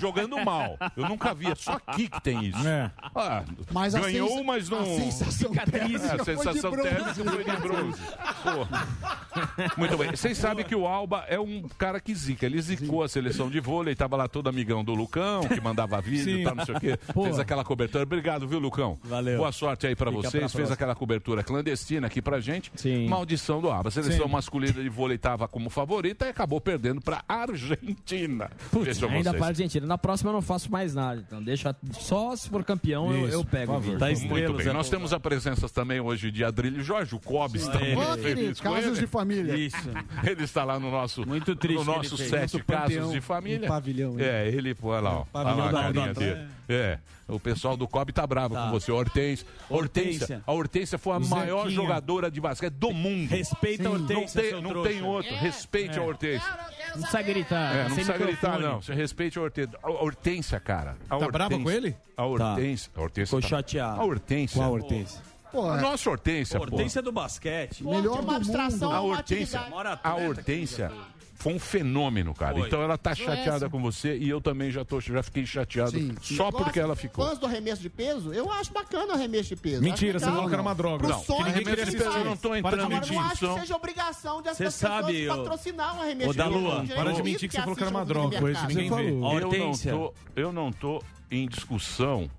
jogando 0.00 0.36
mal. 0.44 0.78
Eu 0.96 1.09
nunca 1.10 1.34
vi, 1.34 1.46
é 1.50 1.54
só 1.54 1.78
aqui 1.86 2.08
que 2.08 2.20
tem 2.22 2.46
isso. 2.46 2.66
É. 2.66 2.90
Ah, 3.14 3.42
Mas 3.72 3.94
a 3.94 4.00
ganhou, 4.00 4.28
sensa- 4.28 4.42
mas 4.44 4.68
não. 4.68 4.80
A 4.80 4.84
sensação 4.86 5.52
É, 5.54 5.70
térmica 5.70 6.04
a 6.06 6.08
foi 6.08 6.18
de 6.18 6.24
sensação 6.24 6.70
térmica 6.72 7.14
foi 7.14 7.44
de 7.44 7.56
bronze. 7.56 8.00
Pô. 8.42 9.70
Muito 9.76 9.96
bem. 9.96 10.10
Vocês 10.10 10.36
sabem 10.38 10.64
que 10.64 10.74
o 10.74 10.86
Alba 10.86 11.24
é 11.28 11.38
um 11.38 11.62
cara 11.78 12.00
que 12.00 12.14
zica. 12.14 12.46
Ele 12.46 12.60
zicou 12.60 13.02
a 13.02 13.08
seleção 13.08 13.48
de 13.50 13.60
vôlei, 13.60 13.94
tava 13.94 14.16
lá 14.16 14.28
todo 14.28 14.48
amigão 14.48 14.84
do 14.84 14.94
Lucão, 14.94 15.46
que 15.48 15.60
mandava 15.60 16.00
vídeo 16.00 16.38
e 16.40 16.44
tal, 16.44 16.54
não 16.54 16.64
sei 16.64 16.74
o 16.74 16.80
quê. 16.80 16.98
Fez 17.22 17.38
aquela 17.38 17.64
cobertura. 17.64 18.02
Obrigado, 18.04 18.46
viu, 18.48 18.58
Lucão? 18.58 18.98
Valeu. 19.04 19.38
Boa 19.38 19.52
sorte 19.52 19.86
aí 19.86 19.94
pra 19.96 20.10
Fica 20.10 20.22
vocês. 20.22 20.40
pra 20.44 20.48
Fez 20.48 20.70
aquela 20.70 20.94
cobertura 20.94 21.42
clandestina 21.42 22.06
aqui 22.06 22.20
pra 22.22 22.40
gente. 22.40 22.70
Sim. 22.76 23.08
Maldição 23.08 23.60
do 23.60 23.70
Alba. 23.70 23.88
A 23.88 23.92
seleção 23.92 24.28
masculina 24.28 24.82
de 24.82 24.88
vôlei 24.88 25.18
tava 25.18 25.46
como 25.48 25.68
favorita 25.70 26.26
e 26.26 26.28
acabou 26.30 26.60
perdendo 26.60 27.00
pra 27.00 27.22
Argentina. 27.28 28.50
Vejam 28.72 29.08
Ainda 29.10 29.30
vocês. 29.30 29.36
para 29.36 29.44
a 29.46 29.48
Argentina. 29.48 29.86
Na 29.86 29.98
próxima 29.98 30.30
eu 30.30 30.34
não 30.34 30.42
faço 30.42 30.70
mais 30.70 30.94
nada. 30.94 30.99
Então 31.26 31.42
deixa 31.42 31.74
só 31.92 32.34
se 32.36 32.48
for 32.48 32.64
campeão 32.64 33.12
eu, 33.12 33.26
Isso, 33.28 33.36
eu 33.36 33.44
pego. 33.44 33.78
vídeo. 33.80 33.98
Tá 33.98 34.06
Muito 34.06 34.52
bem. 34.54 34.72
Nós 34.72 34.88
temos 34.88 35.12
a 35.12 35.20
presença 35.20 35.68
também 35.68 36.00
hoje 36.00 36.30
de 36.30 36.44
Adrilho 36.44 36.82
Jorge. 36.82 37.14
O 37.14 37.20
Cobes 37.20 37.66
também. 37.68 37.96
Feliz 38.22 38.60
casos 38.60 38.98
de 38.98 39.06
família. 39.06 39.56
Isso. 39.56 39.76
Ele 40.24 40.44
está 40.44 40.64
lá 40.64 40.78
no 40.78 40.90
nosso, 40.90 41.26
Muito 41.26 41.54
triste 41.56 41.78
no 41.78 41.84
nosso 41.84 42.16
sete 42.16 42.54
Nosso 42.54 42.64
casos 42.64 43.12
de 43.12 43.20
família. 43.20 43.68
pavilhão? 43.68 44.16
É, 44.18 44.48
ele, 44.48 44.76
olha 44.82 45.00
lá, 45.00 45.18
ó. 45.20 45.24
Pavilhão 45.24 45.58
Olha 45.66 45.72
lá 45.72 45.80
a 45.80 45.82
carinha 45.92 46.14
dele. 46.14 46.48
É. 46.68 46.98
O 47.26 47.38
pessoal 47.38 47.76
do 47.76 47.86
COB 47.86 48.12
tá 48.12 48.26
bravo 48.26 48.54
Tá. 48.54 48.64
com 48.64 48.70
você. 48.70 48.90
Hortência. 48.90 49.46
Hortência. 49.68 50.42
A 50.46 50.52
Hortência 50.52 50.98
foi 50.98 51.14
a 51.14 51.18
O 51.18 51.26
maior 51.28 51.62
Zequinha. 51.64 51.74
jogadora 51.76 52.30
de 52.30 52.40
basquete 52.40 52.74
do 52.74 52.92
mundo. 52.92 53.28
Respeita 53.28 53.82
a 53.88 53.92
Não 53.92 54.00
Hortência, 54.00 54.40
tem, 54.40 54.50
seu 54.50 54.62
não 54.62 54.82
tem 54.82 55.02
outro. 55.02 55.34
Respeite 55.36 55.98
a 55.98 56.02
Hortência. 56.02 56.48
Não 56.94 57.00
precisa 57.02 57.22
gritar. 57.22 57.74
É, 57.76 57.82
não 57.84 57.94
precisa 57.94 58.18
gritar, 58.18 58.58
não. 58.58 58.80
Você 58.82 58.94
respeite 58.94 59.38
a 59.38 59.42
Hortência. 59.42 59.78
A 59.82 59.90
Hortência, 59.90 60.60
cara. 60.60 60.96
A 61.08 61.18
Tá 61.18 61.28
brava 61.28 61.58
com 61.58 61.70
ele? 61.70 61.96
A 62.16 62.24
Hortência. 62.24 62.90
A 62.96 63.00
Hortência 63.00 63.26
Ficou 63.26 63.40
tá- 63.40 63.48
chateado. 63.48 64.00
A 64.00 64.04
Hortência. 64.04 64.60
Qual 64.60 64.72
Hortência? 64.72 65.20
Pô, 65.52 65.68
A 65.70 65.78
é, 65.78 65.80
nossa 65.80 66.08
Hortência, 66.10 66.58
pô. 66.58 66.64
Hortência 66.64 67.02
do 67.02 67.10
basquete. 67.10 67.82
melhor 67.84 68.22
do 68.22 68.46
mundo. 68.46 68.92
A 68.92 69.00
Hortência, 69.00 69.60
Mora 69.68 69.98
a 70.02 70.14
Hortência 70.14 70.92
foi 71.40 71.54
um 71.54 71.58
fenômeno, 71.58 72.34
cara. 72.34 72.54
Foi. 72.58 72.66
Então 72.68 72.82
ela 72.82 72.96
tá 72.98 73.14
chateada 73.14 73.68
com 73.70 73.80
você 73.80 74.16
e 74.16 74.28
eu 74.28 74.40
também 74.40 74.70
já, 74.70 74.84
tô, 74.84 75.00
já 75.00 75.22
fiquei 75.22 75.44
chateado 75.46 75.92
Sim. 75.92 76.14
só 76.20 76.52
porque 76.52 76.78
ela 76.78 76.94
ficou. 76.94 77.26
Fãs 77.26 77.38
do 77.38 77.46
arremesso 77.46 77.80
de 77.80 77.88
peso, 77.88 78.32
eu 78.32 78.52
acho 78.52 78.70
bacana 78.72 79.12
o 79.12 79.16
arremesso 79.16 79.48
de 79.48 79.56
peso. 79.56 79.82
Mentira, 79.82 80.18
você 80.18 80.26
falou 80.26 80.46
que 80.46 80.52
era 80.52 80.60
uma 80.62 80.74
droga. 80.74 80.98
Pro 80.98 81.08
Não, 81.08 81.24
sonho 81.24 81.38
que 81.38 81.44
ninguém 81.48 81.62
de 81.64 81.68
queria 81.70 81.82
assistir. 81.84 82.02
assistir, 82.02 82.18
eu 82.18 82.24
não 82.26 82.36
tô 82.36 82.54
entrando 82.54 82.76
em 82.76 82.84
Agora, 82.84 82.90
não 82.90 83.20
acho 83.20 83.28
que 83.30 83.30
discussão. 83.30 83.58
seja 83.58 83.76
obrigação 83.76 84.42
de 84.42 84.48
as 84.50 84.56
Cê 84.58 84.64
pessoas 84.64 84.92
sabe, 84.92 85.28
ô- 85.30 85.36
patrocinar 85.38 85.96
o 85.96 86.00
arremesso 86.02 86.30
Ô, 86.30 86.32
de 86.34 86.38
peso. 86.38 86.50
para 86.52 86.60
Gente, 86.80 86.94
Para 86.94 87.04
de 87.04 87.10
isso 87.14 87.24
mentir 87.24 87.48
que 87.48 87.54
você 87.54 87.60
falou 87.62 87.76
que 87.76 87.82
era 87.82 87.90
uma 87.90 88.04
droga. 88.04 88.36
Eu 88.36 89.10
não, 89.10 89.22
Hortência. 89.22 89.92
tô, 89.92 90.14
eu 90.36 90.52
não 90.52 90.70
tô 90.72 91.02
em 91.30 91.48
discussão. 91.48 92.30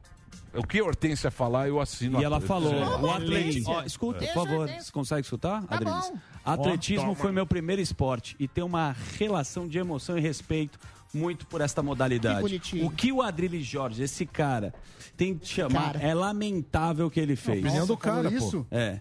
O 0.54 0.64
que 0.68 0.80
a 0.80 0.84
Hortência 0.84 1.32
falar, 1.32 1.68
eu 1.70 1.80
assino. 1.80 2.20
E 2.20 2.24
a- 2.24 2.26
ela 2.26 2.42
falou, 2.42 2.74
o 2.74 3.12
atletismo. 3.12 3.72
Ó, 3.72 3.84
escuta, 3.84 4.20
por 4.20 4.34
favor, 4.34 4.68
você 4.70 4.92
consegue 4.92 5.22
escutar, 5.22 5.64
Adriles? 5.70 6.12
Atletismo 6.44 7.16
foi 7.16 7.32
meu 7.32 7.46
primeiro 7.46 7.82
esporte 7.82 8.36
e 8.40 8.48
tem 8.48 8.64
uma 8.64 8.96
relação 9.18 9.68
de 9.68 9.78
emoção 9.78 10.18
e 10.18 10.22
respeito 10.22 10.78
muito 11.14 11.46
por 11.48 11.62
esta 11.62 11.82
modalidade. 11.84 12.38
Que 12.38 12.42
bonitinho. 12.42 12.86
O 12.86 12.90
que 12.90 13.12
o 13.12 13.22
Adriles 13.22 13.66
Jorge, 13.66 14.04
esse 14.04 14.26
cara, 14.26 14.74
tem 15.18 15.38
que 15.38 15.48
chamar, 15.48 15.94
Cara. 15.94 16.00
é 16.08 16.14
lamentável 16.14 17.08
o 17.08 17.12
que 17.12 17.20
ele 17.20 17.36
fez. 17.36 17.60
Opinião 17.64 17.86
do 17.86 17.98
cara, 17.98 18.30
pô. 18.32 18.38
isso? 18.38 18.68
É. 18.72 19.00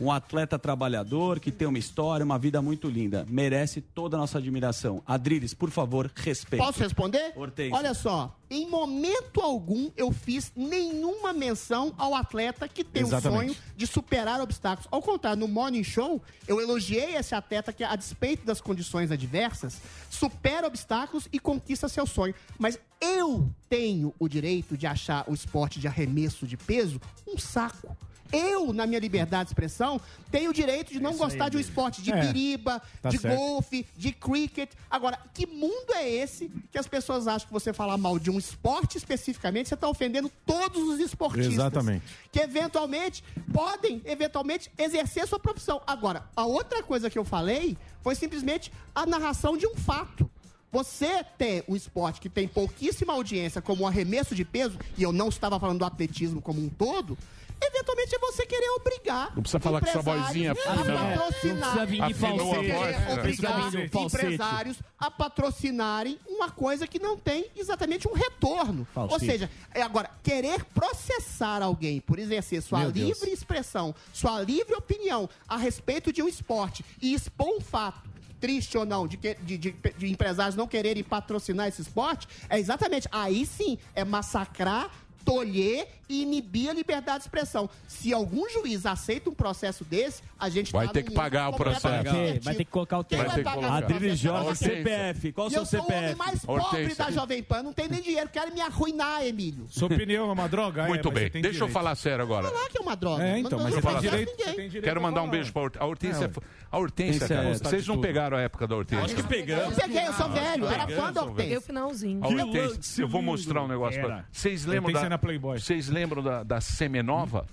Um 0.00 0.10
atleta 0.10 0.58
trabalhador 0.58 1.38
que 1.38 1.52
tem 1.52 1.68
uma 1.68 1.78
história, 1.78 2.24
uma 2.24 2.38
vida 2.38 2.60
muito 2.60 2.88
linda. 2.88 3.24
Merece 3.28 3.80
toda 3.80 4.16
a 4.16 4.20
nossa 4.20 4.38
admiração. 4.38 5.02
Adriles, 5.06 5.54
por 5.54 5.70
favor, 5.70 6.10
respeite. 6.14 6.64
Posso 6.64 6.80
responder? 6.80 7.32
Hortência. 7.36 7.76
Olha 7.76 7.94
só, 7.94 8.36
em 8.50 8.68
momento 8.68 9.40
algum 9.40 9.90
eu 9.96 10.10
fiz 10.10 10.50
nenhuma 10.56 11.32
menção 11.32 11.94
ao 11.96 12.14
atleta 12.16 12.66
que 12.66 12.82
tem 12.82 13.04
o 13.04 13.06
Exatamente. 13.06 13.52
sonho 13.52 13.56
de 13.76 13.86
superar 13.86 14.40
obstáculos. 14.40 14.88
Ao 14.90 15.00
contrário, 15.00 15.38
no 15.38 15.46
Morning 15.46 15.84
Show, 15.84 16.20
eu 16.48 16.60
elogiei 16.60 17.14
esse 17.14 17.34
atleta 17.34 17.72
que, 17.72 17.84
a 17.84 17.94
despeito 17.94 18.44
das 18.44 18.60
condições 18.60 19.12
adversas, 19.12 19.80
supera 20.10 20.66
obstáculos 20.66 21.28
e 21.32 21.38
conquista 21.50 21.88
seu 21.88 22.06
sonho. 22.06 22.34
Mas 22.58 22.78
eu 23.00 23.50
tenho 23.68 24.14
o 24.18 24.28
direito 24.28 24.76
de 24.76 24.86
achar 24.86 25.24
o 25.26 25.34
esporte 25.34 25.80
de 25.80 25.88
arremesso 25.88 26.46
de 26.46 26.56
peso 26.56 27.00
um 27.26 27.36
saco. 27.38 27.96
Eu, 28.32 28.72
na 28.72 28.86
minha 28.86 29.00
liberdade 29.00 29.46
de 29.46 29.50
expressão, 29.50 30.00
tenho 30.30 30.50
o 30.50 30.54
direito 30.54 30.92
de 30.92 31.00
não 31.00 31.10
isso 31.10 31.20
aí, 31.20 31.28
gostar 31.30 31.48
de 31.48 31.56
um 31.56 31.60
esporte 31.60 32.00
de 32.00 32.12
É, 32.12 32.26
biriba, 32.26 32.80
tá 33.02 33.08
de 33.08 33.18
certo. 33.18 33.36
golfe, 33.36 33.84
de 33.96 34.12
cricket. 34.12 34.70
Agora, 34.88 35.18
que 35.34 35.48
mundo 35.48 35.92
é 35.94 36.08
esse 36.08 36.48
que 36.70 36.78
as 36.78 36.86
pessoas 36.86 37.26
acham 37.26 37.48
que 37.48 37.52
você 37.52 37.72
falar 37.72 37.98
mal 37.98 38.20
de 38.20 38.30
um 38.30 38.38
esporte 38.38 38.96
especificamente, 38.96 39.68
você 39.68 39.74
está 39.74 39.88
ofendendo 39.88 40.30
todos 40.46 40.80
os 40.90 41.00
esportistas? 41.00 41.54
Exatamente. 41.54 42.04
Que 42.30 42.38
eventualmente 42.38 43.24
podem, 43.52 44.00
eventualmente, 44.04 44.70
exercer 44.78 45.26
sua 45.26 45.40
profissão. 45.40 45.82
Agora, 45.84 46.22
a 46.36 46.46
outra 46.46 46.84
coisa 46.84 47.10
que 47.10 47.18
eu 47.18 47.24
falei 47.24 47.76
foi 48.00 48.14
simplesmente 48.14 48.70
a 48.94 49.04
narração 49.04 49.56
de 49.56 49.66
um 49.66 49.74
fato. 49.74 50.30
Você 50.72 51.24
ter 51.36 51.64
um 51.66 51.74
esporte 51.74 52.20
que 52.20 52.28
tem 52.28 52.46
pouquíssima 52.46 53.12
audiência, 53.12 53.60
como 53.60 53.84
o 53.84 53.86
arremesso 53.86 54.34
de 54.34 54.44
peso, 54.44 54.78
e 54.96 55.02
eu 55.02 55.12
não 55.12 55.28
estava 55.28 55.58
falando 55.58 55.80
do 55.80 55.84
atletismo 55.84 56.40
como 56.40 56.62
um 56.62 56.68
todo, 56.68 57.18
eventualmente 57.60 58.14
é 58.14 58.18
você 58.18 58.46
querer 58.46 58.70
obrigar. 58.70 59.34
Não 59.34 59.42
precisa 59.42 59.60
falar 59.60 59.80
que 59.80 59.90
sua 59.90 60.00
vozinha 60.00 60.52
a 60.52 60.54
fina, 60.54 60.84
né? 60.84 61.16
patrocinar. 61.16 61.76
Não 61.76 61.86
precisa 61.86 61.86
vir 61.86 61.96
de 61.96 62.12
a 62.12 62.16
falsete. 62.16 62.70
É. 62.70 63.12
Obrigar 63.14 63.70
de 63.70 63.88
falsete. 63.88 64.24
empresários 64.26 64.76
a 64.98 65.10
patrocinarem 65.10 66.18
uma 66.26 66.50
coisa 66.50 66.86
que 66.86 66.98
não 66.98 67.16
tem 67.16 67.50
exatamente 67.56 68.08
um 68.08 68.12
retorno. 68.12 68.86
Falsete. 68.94 69.14
Ou 69.14 69.30
seja, 69.30 69.50
é 69.74 69.82
agora, 69.82 70.10
querer 70.22 70.64
processar 70.66 71.62
alguém 71.62 72.00
por 72.00 72.18
exercer 72.18 72.62
sua 72.62 72.80
Meu 72.80 72.92
Deus. 72.92 73.08
livre 73.08 73.30
expressão, 73.30 73.94
sua 74.12 74.40
livre 74.40 74.74
opinião 74.74 75.28
a 75.48 75.56
respeito 75.56 76.12
de 76.12 76.22
um 76.22 76.28
esporte 76.28 76.84
e 77.02 77.12
expor 77.12 77.48
um 77.48 77.60
fato 77.60 78.09
triste 78.40 78.76
ou 78.78 78.86
não, 78.86 79.06
de, 79.06 79.16
que- 79.16 79.34
de- 79.42 79.58
de- 79.58 79.74
de 79.98 80.10
empresários 80.10 80.56
não 80.56 80.66
quererem 80.66 81.02
patrocinar 81.04 81.68
esse 81.68 81.82
esporte, 81.82 82.26
é 82.48 82.58
exatamente, 82.58 83.06
aí 83.12 83.44
sim, 83.44 83.78
é 83.94 84.04
massacrar, 84.04 84.90
tolher 85.24 85.86
e 86.10 86.22
inibir 86.22 86.68
a 86.70 86.72
liberdade 86.74 87.18
de 87.18 87.24
expressão. 87.24 87.70
Se 87.86 88.12
algum 88.12 88.48
juiz 88.50 88.84
aceita 88.84 89.30
um 89.30 89.34
processo 89.34 89.84
desse, 89.84 90.22
a 90.38 90.48
gente 90.48 90.72
Vai 90.72 90.86
tá 90.86 90.92
ter 90.94 91.02
que 91.04 91.12
pagar 91.12 91.48
o 91.50 91.54
processo. 91.54 91.82
completamente 91.86 92.30
Vai 92.30 92.38
vai 92.40 92.54
ter 92.56 92.64
que 92.64 92.70
colocar 92.70 92.98
o 92.98 93.04
tempo. 93.04 93.22
vai 93.22 93.28
Vai 93.28 93.36
ter 93.36 93.44
que 93.44 93.54
colocar. 93.56 93.82
processo? 93.86 94.16
Jorge. 94.16 94.58
CPF. 94.58 95.32
Qual 95.32 95.46
o 95.46 95.50
seu 95.50 95.60
eu 95.60 95.66
sou 95.66 95.80
o 95.80 95.82
homem 95.84 95.98
CPF? 96.00 96.14
mais 96.18 96.44
pobre 96.44 96.62
Hortência. 96.64 97.04
da 97.04 97.10
Jovem 97.10 97.42
Pan, 97.42 97.62
não 97.62 97.72
tem 97.72 97.88
nem 97.88 98.02
dinheiro, 98.02 98.28
querem 98.28 98.52
me 98.52 98.60
arruinar, 98.60 99.22
Emílio. 99.24 99.66
Sua 99.70 99.86
opinião 99.86 100.28
é 100.28 100.32
uma 100.32 100.48
droga? 100.48 100.86
Muito 100.86 101.08
é, 101.08 101.12
mas 101.12 101.22
bem, 101.30 101.30
deixa 101.42 101.48
eu 101.48 101.52
direito. 101.52 101.72
falar 101.72 101.94
sério 101.94 102.22
agora. 102.24 102.48
Falar 102.48 102.68
que 102.68 102.78
é 102.78 102.80
uma 102.80 102.96
droga. 102.96 103.22
É, 103.24 103.38
então, 103.38 103.58
mas 103.58 103.72
não 103.74 103.80
você 103.80 103.80
tem 103.86 103.90
processo 103.92 104.10
direito- 104.10 104.30
ninguém. 104.30 104.46
você 104.46 104.54
tem 104.56 104.68
direito 104.68 104.84
Quero 104.84 105.00
mandar 105.00 105.22
um 105.22 105.30
beijo 105.30 105.52
pra 105.52 105.62
Hortência. 105.62 105.80
A 105.80 105.86
Hortência, 105.86 106.24
É, 106.24 106.30
a 106.72 106.78
Hortência, 106.78 107.28
cara. 107.28 107.48
é- 107.50 107.54
Vocês 107.54 107.86
não 107.86 108.00
pegaram 108.00 108.36
a 108.36 108.40
época 108.40 108.66
da 108.66 108.76
Hortência? 108.76 109.04
Acho 109.04 109.14
que 109.14 109.22
pegamos. 109.22 109.76
Eu 109.78 109.84
peguei, 109.84 110.06
eu 110.06 110.12
sou 110.14 110.28
velho, 110.30 110.66
era 110.66 110.88
fã 110.88 111.12
da 111.12 111.22
Hortência. 111.22 111.60
finalzinho. 111.60 112.24
A 112.24 112.28
Hortência, 112.28 113.02
eu 113.02 113.08
vou 113.08 113.22
mostrar 113.22 113.62
um 113.62 113.68
negócio 113.68 114.00
pra 114.00 114.14
Era. 114.16 114.26
vocês. 114.32 114.64
lembram 114.64 114.86
Hortência 114.86 115.02
da 115.04 115.10
na 115.10 115.18
Playboy. 115.18 115.58
Vocês 115.60 115.88
lembram 115.88 115.99
da, 116.06 116.42
da 116.42 116.60
Semenova? 116.60 117.44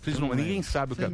Vocês 0.00 0.18
não, 0.18 0.28
ninguém 0.34 0.62
sabe 0.62 0.92
o 0.92 0.96
que 0.96 1.04
é. 1.04 1.08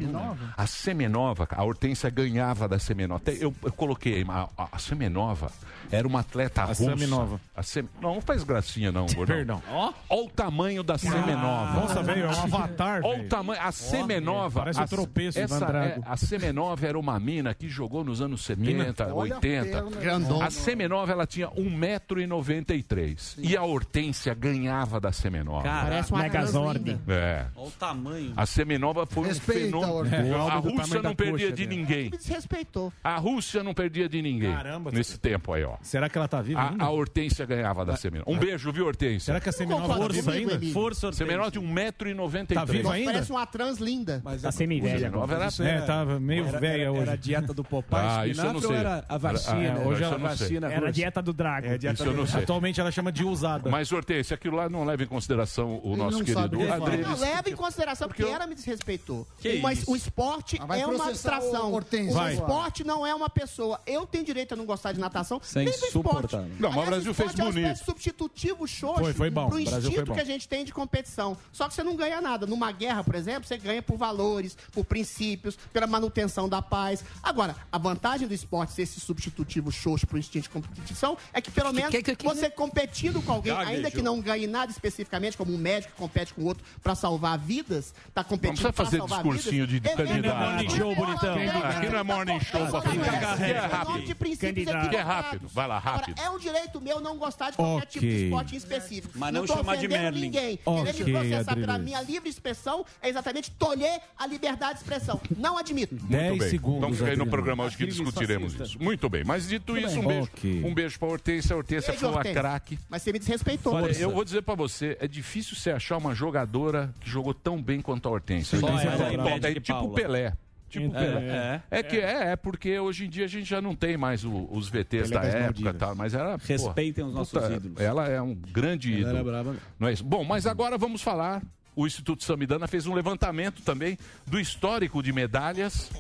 A 0.56 0.66
Semenova, 0.66 1.48
a 1.50 1.64
Hortência 1.64 2.08
ganhava 2.10 2.68
da 2.68 2.78
Semenova. 2.78 3.20
Até 3.22 3.32
eu, 3.32 3.54
eu 3.62 3.72
coloquei 3.72 4.24
a, 4.28 4.48
a, 4.56 4.68
a 4.72 4.78
Semenova 4.78 5.50
era 5.90 6.06
uma 6.08 6.20
atleta 6.20 6.62
A 6.62 6.66
russa. 6.66 6.84
Semenova. 6.84 7.40
A 7.56 7.62
Sem- 7.62 7.88
Não, 8.00 8.14
não 8.14 8.20
faz 8.20 8.42
gracinha 8.44 8.90
não, 8.92 9.06
gordão. 9.06 9.36
Perdão. 9.36 9.62
Olha 9.70 9.94
o 10.24 10.30
tamanho 10.30 10.82
da 10.82 10.96
Semenova. 10.98 11.72
Nossa, 11.80 12.02
velho, 12.02 12.24
é 12.24 12.28
um 12.28 12.30
avatar, 12.42 13.00
Olha 13.04 13.22
o 13.22 13.28
tamanho. 13.28 13.60
A 13.62 13.72
Semenova. 13.72 14.60
parece 14.60 14.80
o 14.80 14.82
a- 14.82 14.86
tropeço 14.86 15.38
essa, 15.38 15.64
é, 15.66 16.00
A 16.06 16.16
Semenova 16.16 16.86
era 16.86 16.98
uma 16.98 17.18
mina 17.20 17.54
que 17.54 17.68
jogou 17.68 18.04
nos 18.04 18.20
anos 18.20 18.44
70, 18.44 19.14
Olha 19.14 19.34
a 19.34 19.36
80. 19.38 19.40
perna. 19.40 19.90
Grandona. 20.00 20.46
A 20.46 20.50
Semenova 20.50 21.12
ela 21.12 21.26
tinha 21.26 21.48
1,93m. 21.50 23.38
E 23.38 23.56
a 23.56 23.62
Hortência 23.62 24.34
ganhava 24.34 25.00
da 25.00 25.12
Semenova. 25.12 25.62
Parece 25.62 26.12
uma 26.12 26.22
Megazord. 26.22 26.98
É. 27.08 27.46
Olha 27.56 27.68
o 27.68 27.70
tamanho. 27.72 28.32
A 28.36 28.46
Semenova 28.46 28.73
foi 29.06 29.28
Respeita, 29.28 29.76
um 29.76 29.80
fenômeno. 29.82 30.14
É, 30.14 30.34
a 30.34 30.54
Rússia 30.56 31.02
não 31.02 31.14
perdia 31.14 31.32
coxa 31.48 31.52
de 31.52 31.66
dela. 31.66 31.80
ninguém. 31.80 32.04
Me 32.10 32.16
desrespeitou. 32.16 32.92
A 33.02 33.16
Rússia 33.16 33.62
não 33.62 33.74
perdia 33.74 34.08
de 34.08 34.20
ninguém. 34.22 34.52
Caramba, 34.52 34.90
Nesse 34.90 35.18
tempo 35.18 35.52
aí, 35.52 35.64
ó. 35.64 35.76
Será 35.82 36.08
que 36.08 36.16
ela 36.18 36.28
tá 36.28 36.40
viva 36.42 36.60
A, 36.60 36.70
ainda? 36.70 36.84
a 36.84 36.90
Hortência 36.90 37.44
ganhava 37.46 37.84
da 37.84 37.96
Semenova. 37.96 38.30
Um 38.30 38.38
beijo, 38.38 38.72
viu, 38.72 38.86
Hortência? 38.86 39.26
Será 39.26 39.40
que 39.40 39.48
a 39.48 39.52
Seminova 39.52 39.88
tá 39.94 40.06
comigo, 40.06 40.30
ainda? 40.30 40.54
Emílio. 40.54 40.72
Força, 40.72 41.06
Hortência. 41.06 41.26
Semenova 41.26 41.50
de 41.50 41.60
1,93m. 41.60 42.54
Tá 42.54 42.64
viva 42.64 42.92
ainda? 42.92 43.12
Parece 43.12 43.30
uma 43.30 43.46
trans 43.46 43.78
linda. 43.78 44.22
Tá 44.40 44.52
semi-velha. 44.52 44.98
Semenova 44.98 45.34
era... 45.34 45.48
É, 45.68 45.80
tava 45.82 46.20
meio 46.20 46.44
velha 46.46 46.90
hoje. 46.92 47.02
Era 47.02 47.12
a 47.12 47.16
dieta 47.16 47.54
do 47.54 47.64
Popeye, 47.64 48.00
Ah, 48.02 48.26
isso 48.26 48.40
eu 48.40 48.52
não 48.52 48.60
sei. 48.60 48.76
era 48.76 49.04
a 49.08 49.18
vacina? 49.18 49.54
Ah, 49.56 49.62
é, 49.82 49.86
hoje 49.86 50.00
não 50.02 50.10
sei. 50.10 50.18
vacina 50.18 50.72
Era 50.72 50.88
a 50.88 50.90
dieta 50.90 51.22
do 51.22 51.32
Drago. 51.32 51.66
É 51.66 51.74
a 51.74 51.76
dieta 51.76 51.94
Isso 51.94 52.04
eu 52.04 52.12
do 52.12 52.18
não 52.18 52.26
sei. 52.26 52.42
Atualmente 52.42 52.80
ela 52.80 52.90
chama 52.90 53.10
de 53.12 53.24
usada. 53.24 53.70
Mas, 53.70 53.92
Hortência, 53.92 54.34
aquilo 54.34 54.56
lá 54.56 54.68
não 54.68 54.84
leva 54.84 55.02
em 55.02 55.06
consideração 55.06 55.80
o 55.82 55.96
nosso 55.96 56.18
querido 56.18 56.40
sabe 56.40 56.56
o 56.56 56.60
que 56.60 56.66
fala. 56.66 56.86
Adriles. 56.88 57.06
Não, 57.08 57.18
leva 57.18 57.50
em 57.50 57.54
consideração 57.56 58.08
porque, 58.08 58.22
ela 58.22 58.46
me 58.46 58.54
desrespeitou. 58.64 59.26
Que 59.40 59.61
Mas 59.61 59.80
isso? 59.80 59.90
o 59.90 59.97
esporte 59.97 60.59
Ah, 60.66 60.78
é 60.78 60.87
uma 60.87 61.09
abstração. 61.09 61.73
o. 61.73 61.76
O 61.76 62.28
esporte 62.30 62.85
não 62.85 63.06
é 63.06 63.14
uma 63.14 63.28
pessoa. 63.28 63.80
Eu 63.87 64.06
tenho 64.06 64.25
direito 64.25 64.52
a 64.54 64.56
não 64.56 64.64
gostar 64.64 64.92
de 64.92 65.00
natação, 65.00 65.40
é 65.54 65.59
nem 65.64 65.66
do 65.66 65.87
esporte. 65.87 66.37
Não, 66.59 66.71
mas 66.71 66.83
o 66.83 66.87
Brasil 66.87 67.14
fez 67.14 67.30
esporte 67.30 67.40
é 67.40 67.44
uma 67.44 67.52
bonito. 67.52 67.64
espécie 67.66 67.80
de 67.80 67.87
substitutivo 67.87 68.66
xoxo 68.66 69.00
Foi, 69.02 69.12
foi 69.12 69.30
bom. 69.30 69.49
pro 69.49 69.59
instinto 69.61 70.06
bom. 70.06 70.14
que 70.14 70.21
a 70.21 70.25
gente 70.25 70.49
tem 70.49 70.64
de 70.64 70.73
competição. 70.73 71.37
Só 71.52 71.68
que 71.68 71.75
você 71.75 71.83
não 71.83 71.97
ganha 71.97 72.21
nada. 72.21 72.47
Numa 72.47 72.73
guerra, 72.73 73.04
por 73.04 73.14
exemplo, 73.14 73.47
você 73.47 73.56
ganha 73.56 73.83
por 73.83 73.97
valores, 73.97 74.56
por 74.73 74.85
princípios, 74.85 75.56
pela 75.73 75.87
manutenção 75.87 76.49
da 76.49 76.61
paz. 76.62 77.04
Agora, 77.23 77.54
a 77.71 77.78
vantagem 77.78 78.26
do 78.26 78.35
esporte 78.35 78.73
ser 78.73 78.83
esse 78.83 79.00
substitutivo 79.00 79.71
xoxo 79.71 80.06
pro 80.06 80.18
instinto 80.18 80.44
de 80.44 80.50
competição 80.50 81.16
é 81.33 81.40
que 81.40 81.50
pelo 81.50 81.73
menos 81.73 81.90
que- 81.90 82.02
que- 82.02 82.16
que- 82.16 82.25
você 82.25 82.49
competindo 82.50 83.21
com 83.23 83.33
alguém, 83.33 83.52
ainda 83.52 83.90
que 83.90 84.02
não 84.02 84.21
ganhe 84.21 84.47
nada 84.47 84.71
especificamente, 84.71 85.37
como 85.37 85.52
um 85.52 85.59
médico 85.59 85.92
que 85.92 85.99
compete 85.99 86.33
com 86.35 86.42
o 86.42 86.44
outro 86.47 86.64
pra 86.83 86.94
salvar 86.94 87.38
vidas, 87.38 87.94
tá 88.14 88.23
competindo 88.25 88.53
precisa 88.54 88.73
fazer 88.73 89.00
discursinho 89.00 89.66
de, 89.66 89.80
de 89.80 89.88
vidas, 89.88 90.08
candidato. 90.08 90.38
morning 90.38 90.70
show, 90.70 90.94
bonitão. 90.94 91.34
Aqui 91.34 91.88
não 91.88 91.99
é 91.99 92.02
morning 92.02 92.40
show 92.40 92.66
pra 92.66 92.82
fazer. 92.82 93.44
é 93.44 93.50
É 93.50 93.58
rápido. 93.58 94.14
Candidato. 94.38 94.90
Que 94.90 94.96
é 94.96 95.00
rápido. 95.00 95.49
Vai 95.52 95.66
lá, 95.66 95.78
rápido. 95.78 96.14
Agora, 96.18 96.26
é 96.26 96.30
um 96.30 96.38
direito 96.38 96.80
meu 96.80 97.00
não 97.00 97.16
gostar 97.16 97.50
de 97.50 97.56
qualquer 97.56 97.87
tipo 97.87 98.06
de 98.06 98.25
esporte 98.25 98.54
em 98.54 98.58
específico. 98.58 99.12
Mas 99.16 99.32
não 99.34 99.46
chamar 99.46 99.76
de 99.76 99.88
Merlin. 99.88 100.20
ninguém. 100.20 100.56
Querer 100.58 101.04
me 101.04 101.12
processar 101.12 101.54
pela 101.54 101.78
minha 101.78 102.00
livre 102.02 102.28
expressão 102.28 102.84
é 103.02 103.08
exatamente 103.08 103.50
tolher 103.50 104.00
a 104.18 104.26
liberdade 104.26 104.75
de 104.75 104.78
expressão. 104.80 105.20
Não 105.37 105.58
admito. 105.58 105.94
Muito 105.94 106.08
10 106.08 106.38
bem. 106.38 106.50
segundos. 106.50 106.80
Vamos 106.80 106.99
ficar 106.99 107.11
aí 107.11 107.16
no 107.16 107.26
programa 107.26 107.64
hoje 107.64 107.76
que 107.76 107.87
discutiremos 107.87 108.54
isso. 108.54 108.82
Muito 108.82 109.08
bem. 109.08 109.25
Mas 109.25 109.49
dito 109.49 109.76
isso, 109.76 110.00
um 110.00 110.06
beijo. 110.06 110.30
Um 110.66 110.75
beijo 110.75 110.99
pra 110.99 111.08
Hortência. 111.08 111.54
A 111.54 111.56
Hortência 111.56 111.92
uma 112.08 112.18
Hortência. 112.18 112.40
craque. 112.40 112.78
Mas 112.88 113.02
você 113.02 113.12
me 113.12 113.18
desrespeitou. 113.18 113.78
Eu 113.90 114.11
vou 114.11 114.25
dizer 114.25 114.42
pra 114.42 114.54
você, 114.54 114.96
é 115.00 115.08
difícil 115.08 115.56
você 115.56 115.70
achar 115.70 115.96
uma 115.96 116.14
jogadora 116.14 116.92
que 117.00 117.08
jogou 117.08 117.34
tão 117.34 117.61
bem 117.61 117.80
quanto 117.80 118.08
a 118.08 118.12
Hortência. 118.12 118.43
Só 118.44 118.56
Hortência 118.56 118.88
ela 118.88 119.30
é, 119.30 119.34
é 119.34 119.38
de 119.54 119.60
tipo. 119.60 119.88
Pelé. 119.90 120.32
Tipo 120.68 120.96
É, 120.96 121.00
Pelé. 121.00 121.22
é. 121.70 121.78
É 121.78 121.82
que 121.82 121.96
é, 121.98 122.32
é 122.32 122.36
porque 122.36 122.78
hoje 122.78 123.06
em 123.06 123.08
dia 123.08 123.24
a 123.24 123.28
gente 123.28 123.44
já 123.48 123.60
não 123.62 123.74
tem 123.76 123.96
mais 123.96 124.24
o- 124.24 124.48
os 124.50 124.68
VTs 124.68 125.08
da 125.10 125.20
das 125.20 125.34
época 125.34 125.70
e 125.70 125.72
tal, 125.74 125.94
mas 125.94 126.14
era. 126.14 126.36
Respeitem 126.36 127.04
os 127.04 127.14
nossos 127.14 127.32
puta, 127.32 127.52
ídolos. 127.54 127.80
Ela 127.80 128.08
é 128.08 128.20
um 128.20 128.34
grande 128.34 128.90
Ela 128.92 129.00
ídolo. 129.00 129.14
era 129.16 129.24
brava. 129.24 129.56
Não 129.78 129.88
é 129.88 129.92
isso? 129.92 130.04
Bom, 130.04 130.24
mas 130.24 130.46
agora 130.46 130.76
vamos 130.76 131.00
falar. 131.02 131.42
O 131.76 131.86
Instituto 131.86 132.22
Samidana 132.24 132.68
fez 132.68 132.86
um 132.86 132.94
levantamento 132.94 133.60
também 133.62 133.98
do 134.26 134.38
histórico 134.38 135.02
de 135.02 135.12
medalhas 135.12 135.90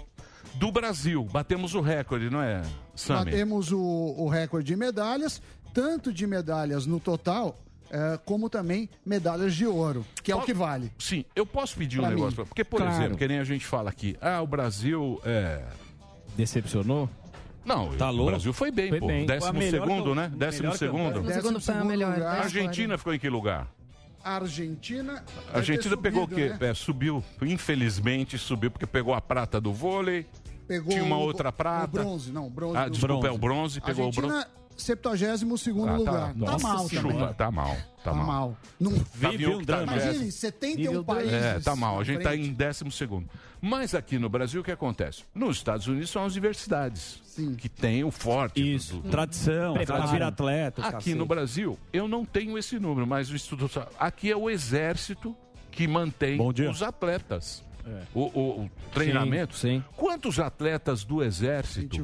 do 0.54 0.70
Brasil. 0.70 1.24
Batemos 1.32 1.74
o 1.74 1.80
recorde, 1.80 2.30
não 2.30 2.40
é, 2.42 2.62
Sami? 2.94 3.30
Batemos 3.32 3.72
o, 3.72 3.80
o 3.80 4.28
recorde 4.28 4.66
de 4.68 4.76
medalhas, 4.76 5.42
tanto 5.72 6.12
de 6.12 6.26
medalhas 6.28 6.86
no 6.86 7.00
total, 7.00 7.60
eh, 7.90 8.18
como 8.24 8.48
também 8.50 8.88
medalhas 9.04 9.54
de 9.54 9.66
ouro, 9.66 10.04
que 10.22 10.32
é 10.32 10.36
o 10.36 10.40
que 10.42 10.52
vale. 10.54 10.92
Sim, 10.98 11.24
eu 11.36 11.44
posso 11.46 11.76
pedir 11.76 11.98
um 11.98 12.02
Pra 12.02 12.10
mim. 12.10 12.16
negócio. 12.16 12.36
pra- 12.36 12.44
Porque, 12.46 12.64
por 12.64 12.78
Claro. 12.80 12.94
exemplo, 12.94 13.16
que 13.18 13.28
nem 13.28 13.38
a 13.38 13.44
gente 13.44 13.64
fala 13.66 13.90
aqui, 13.90 14.16
ah, 14.20 14.40
o 14.42 14.46
Brasil 14.46 15.20
é. 15.24 15.62
Decepcionou? 16.36 17.08
Não, 17.64 17.96
Tá 17.96 18.10
o? 18.10 18.26
Brasil 18.26 18.52
foi 18.52 18.70
bem, 18.70 18.90
Foi 18.90 19.00
pô. 19.00 19.06
bem. 19.06 19.24
Décimo 19.24 19.58
a 19.58 19.62
segundo, 19.70 20.14
né? 20.14 20.30
Décimo 20.36 20.64
melhor 20.64 20.76
segundo. 20.76 21.22
No 21.22 21.32
segundo 21.32 21.60
foi 21.60 21.74
a 21.74 21.84
melhor. 21.84 22.18
da 22.18 22.30
A. 22.32 22.42
Argentina 22.42 22.98
ficou 22.98 23.14
em 23.14 23.18
que 23.18 23.28
lugar? 23.30 23.68
A 24.22 24.36
Argentina. 24.36 25.12
A 25.12 25.16
deve 25.16 25.26
ter 25.52 25.56
Argentina 25.58 25.96
pegou 25.96 26.24
o 26.24 26.28
subido, 26.28 26.52
quê? 26.58 26.64
né? 26.64 26.70
É, 26.70 26.74
subiu, 26.74 27.24
infelizmente 27.42 28.36
subiu, 28.38 28.70
porque 28.70 28.86
pegou 28.86 29.14
a 29.14 29.20
prata 29.20 29.60
do 29.60 29.72
vôlei. 29.72 30.26
Pegou 30.66 30.90
Tinha 30.92 31.04
uma 31.04 31.16
o- 31.16 31.20
outra 31.20 31.52
prata. 31.52 32.00
O 32.00 32.04
bronze, 32.04 32.32
não, 32.32 32.48
bronze. 32.50 32.76
Ah, 32.76 32.88
desculpa, 32.88 33.26
é 33.26 33.30
o 33.30 33.38
bronze, 33.38 33.80
pegou 33.80 34.08
o 34.08 34.12
bronze. 34.12 34.46
Argentina, 34.76 35.36
72 35.36 35.60
segundo 35.60 35.88
Ah, 35.90 35.96
lugar. 35.96 36.28
Tá, 36.28 36.34
nossa, 36.34 36.68
mal 36.68 36.88
chupa, 36.88 37.02
também. 37.08 37.34
Tá 37.34 37.50
mal, 37.50 37.74
tá, 37.76 37.82
Tá 38.04 38.14
mal. 38.14 38.26
mal. 38.26 38.56
Não, 38.80 38.92
Tá 38.92 39.04
Vive 39.14 39.36
viu 39.38 39.52
um 39.56 39.58
que 39.60 39.66
tá 39.66 39.82
imagine, 39.82 40.32
71 40.32 40.76
Nível 40.76 41.02
dois. 41.02 41.18
países. 41.18 41.32
É, 41.44 41.60
tá 41.60 41.76
mal. 41.76 42.00
A 42.00 42.04
gente 42.04 42.22
tá 42.22 42.30
frente. 42.30 42.48
em 42.48 42.52
décimo 42.52 42.90
segundo. 42.90 43.28
Mas 43.60 43.94
aqui 43.94 44.18
no 44.18 44.28
Brasil, 44.28 44.60
o 44.60 44.64
que 44.64 44.70
acontece? 44.72 45.22
Nos 45.34 45.56
Estados 45.56 45.86
Unidos 45.86 46.10
são 46.10 46.24
as 46.24 46.32
universidades. 46.32 47.22
Sim. 47.24 47.54
Que 47.54 47.68
tem 47.68 48.04
o 48.04 48.10
forte. 48.10 48.60
Isso. 48.74 48.96
do- 48.96 49.02
do- 49.02 49.10
Tradição, 49.10 49.74
Preparo. 49.74 50.00
faz 50.00 50.10
vira 50.12 50.26
atleta. 50.28 50.82
Aqui 50.82 50.92
cacete. 50.92 51.14
no 51.14 51.24
Brasil, 51.26 51.78
eu 51.92 52.06
não 52.06 52.24
tenho 52.24 52.58
esse 52.58 52.78
número, 52.78 53.06
mas 53.06 53.30
o 53.30 53.34
Instituto. 53.34 53.82
Aqui 53.98 54.30
é 54.30 54.36
o 54.36 54.50
exército 54.50 55.34
que 55.70 55.88
mantém 55.88 56.38
os 56.68 56.82
atletas. 56.82 57.62
O, 58.14 58.20
o- 58.22 58.60
o 58.64 58.70
treinamento. 58.92 59.54
Sim, 59.54 59.78
sim. 59.78 59.84
Quantos 59.96 60.38
atletas 60.38 61.04
do 61.04 61.20
A 61.20 61.26
exército 61.26 61.96
gente 61.96 62.02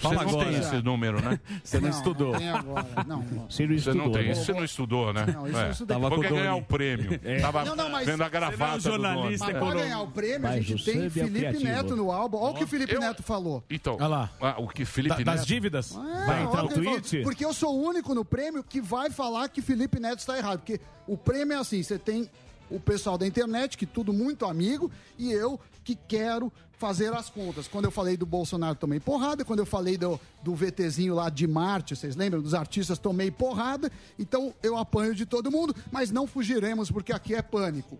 vai. 0.00 0.16
Você 0.16 0.24
não 0.32 0.38
tem 0.38 0.54
esse 0.58 0.82
número, 0.82 1.22
né? 1.22 1.40
Você 1.64 1.80
não, 1.80 1.88
Não, 1.90 1.96
estudou. 1.98 2.32
não 2.32 2.38
tem 2.38 2.48
agora. 2.50 2.86
Não, 3.06 3.16
não. 3.22 3.50
Você 3.50 3.66
não 3.66 3.78
Você 3.78 3.92
não 3.92 3.96
estudou. 4.06 4.12
tem, 4.12 4.30
isso 4.30 4.44
você 4.44 4.52
não 4.52 4.64
estudou, 4.64 5.12
né? 5.12 5.26
Não, 5.26 5.46
isso 5.46 5.56
eu 5.58 5.70
estudei. 5.70 5.94
Tava 5.96 6.10
Tava 6.10 6.14
Porque 6.22 6.34
ganhar 6.34 6.54
o 6.56 6.62
prêmio. 6.62 7.20
Tava 7.40 7.64
Não, 7.64 7.76
não, 7.76 7.90
mas- 7.90 8.06
vendo 8.06 8.22
a 8.22 8.28
gravata 8.28 8.80
Você 8.80 8.88
não 8.88 8.94
é 8.94 8.98
um 8.98 9.00
do 9.00 9.06
jornalista, 9.14 9.46
Mas 9.46 9.54
Econômico. 9.56 9.78
pra 9.78 9.84
ganhar 9.88 10.00
o 10.02 10.10
prêmio, 10.10 10.36
a 10.36 10.50
Mas 10.52 10.64
gente 10.64 10.82
você 10.84 10.92
tem 10.92 11.04
é 11.06 11.10
Felipe 11.10 11.38
criativo. 11.38 11.64
Neto 11.64 11.96
no 11.96 12.12
álbum. 12.12 12.38
Olha 12.38 12.52
o 12.52 12.56
que 12.56 12.64
o 12.64 12.66
Felipe 12.66 12.94
Eu- 12.94 13.00
Neto 13.00 13.22
falou. 13.22 13.64
Então, 13.70 13.94
Olha 13.94 14.06
lá. 14.06 14.30
ah, 14.40 14.54
o 14.58 14.68
que 14.68 14.84
Felipe 14.84 15.24
Da- 15.24 15.32
das 15.32 15.40
Neto... 15.40 15.46
dívidas? 15.48 15.94
É, 15.96 16.26
Vai 16.26 16.42
entrar 16.44 16.64
o 16.64 16.68
tweet? 16.68 17.22
Porque 17.22 17.44
eu 17.44 17.52
sou 17.54 17.74
o 17.78 17.82
único 17.82 18.14
no 18.14 18.24
prêmio 18.24 18.62
que 18.62 18.80
vai 18.80 19.10
falar 19.10 19.48
que 19.48 19.62
Felipe 19.62 19.98
Neto 20.00 20.18
está 20.18 20.36
errado. 20.36 20.58
Porque 20.58 20.80
o 21.06 21.16
prêmio 21.16 21.54
é 21.56 21.60
assim: 21.60 21.82
você 21.82 21.98
tem 21.98 22.28
o 22.70 22.80
pessoal 22.80 23.16
da 23.16 23.26
internet, 23.26 23.78
que 23.78 23.86
tudo 23.86 24.12
muito 24.12 24.44
amigo, 24.44 24.90
e 25.18 25.30
eu 25.32 25.58
que 25.84 25.94
quero 26.08 26.52
fazer 26.78 27.12
as 27.14 27.30
contas. 27.30 27.66
Quando 27.68 27.86
eu 27.86 27.90
falei 27.90 28.16
do 28.16 28.26
Bolsonaro, 28.26 28.74
tomei 28.74 29.00
porrada. 29.00 29.44
Quando 29.44 29.60
eu 29.60 29.66
falei 29.66 29.96
do, 29.96 30.20
do 30.42 30.54
VTzinho 30.54 31.14
lá 31.14 31.28
de 31.30 31.46
Marte, 31.46 31.96
vocês 31.96 32.14
lembram? 32.16 32.40
Dos 32.42 32.54
artistas, 32.54 32.98
tomei 32.98 33.30
porrada. 33.30 33.90
Então 34.18 34.52
eu 34.62 34.76
apanho 34.76 35.14
de 35.14 35.24
todo 35.26 35.50
mundo, 35.50 35.74
mas 35.90 36.10
não 36.10 36.26
fugiremos, 36.26 36.90
porque 36.90 37.12
aqui 37.12 37.34
é 37.34 37.42
pânico. 37.42 37.98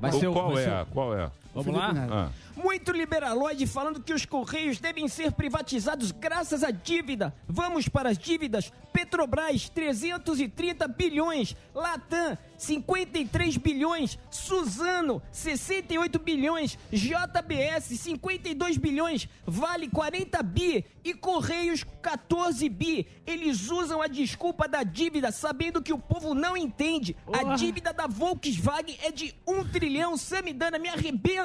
Vai 0.00 0.10
Qual- 0.10 0.20
ser 0.20 0.26
o- 0.28 0.32
qual 0.32 0.52
vai 0.52 0.62
é? 0.64 0.66
ser 0.66 0.86
Qual 0.92 1.18
é? 1.18 1.30
Vamos 1.54 1.74
lá? 1.74 1.92
Ah. 2.10 2.30
Muito 2.54 2.92
liberaloide 2.92 3.66
falando 3.66 4.02
que 4.02 4.12
os 4.12 4.26
Correios 4.26 4.78
devem 4.78 5.08
ser 5.08 5.32
privatizados 5.32 6.10
graças 6.10 6.62
à 6.62 6.70
dívida. 6.70 7.34
Vamos 7.46 7.88
para 7.88 8.10
as 8.10 8.18
dívidas. 8.18 8.72
Petrobras, 8.92 9.68
330 9.68 10.88
bilhões. 10.88 11.56
Latam, 11.74 12.36
53 12.56 13.56
bilhões. 13.56 14.18
Suzano, 14.30 15.22
68 15.30 16.18
bilhões. 16.18 16.76
JBS, 16.92 17.96
52 17.98 18.76
bilhões. 18.76 19.28
Vale 19.46 19.88
40 19.88 20.42
bi. 20.42 20.84
E 21.04 21.14
Correios, 21.14 21.84
14 22.02 22.68
bi. 22.68 23.06
Eles 23.24 23.70
usam 23.70 24.02
a 24.02 24.08
desculpa 24.08 24.68
da 24.68 24.82
dívida, 24.82 25.30
sabendo 25.30 25.80
que 25.80 25.92
o 25.92 25.98
povo 25.98 26.34
não 26.34 26.56
entende. 26.56 27.16
A 27.32 27.54
dívida 27.54 27.92
da 27.92 28.06
Volkswagen 28.06 28.98
é 29.02 29.12
de 29.12 29.34
1 29.46 29.64
trilhão. 29.68 30.16
Samidana, 30.16 30.78
me 30.78 30.88
arrebenta. 30.88 31.37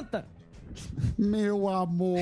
Meu 1.17 1.69
amor. 1.69 2.19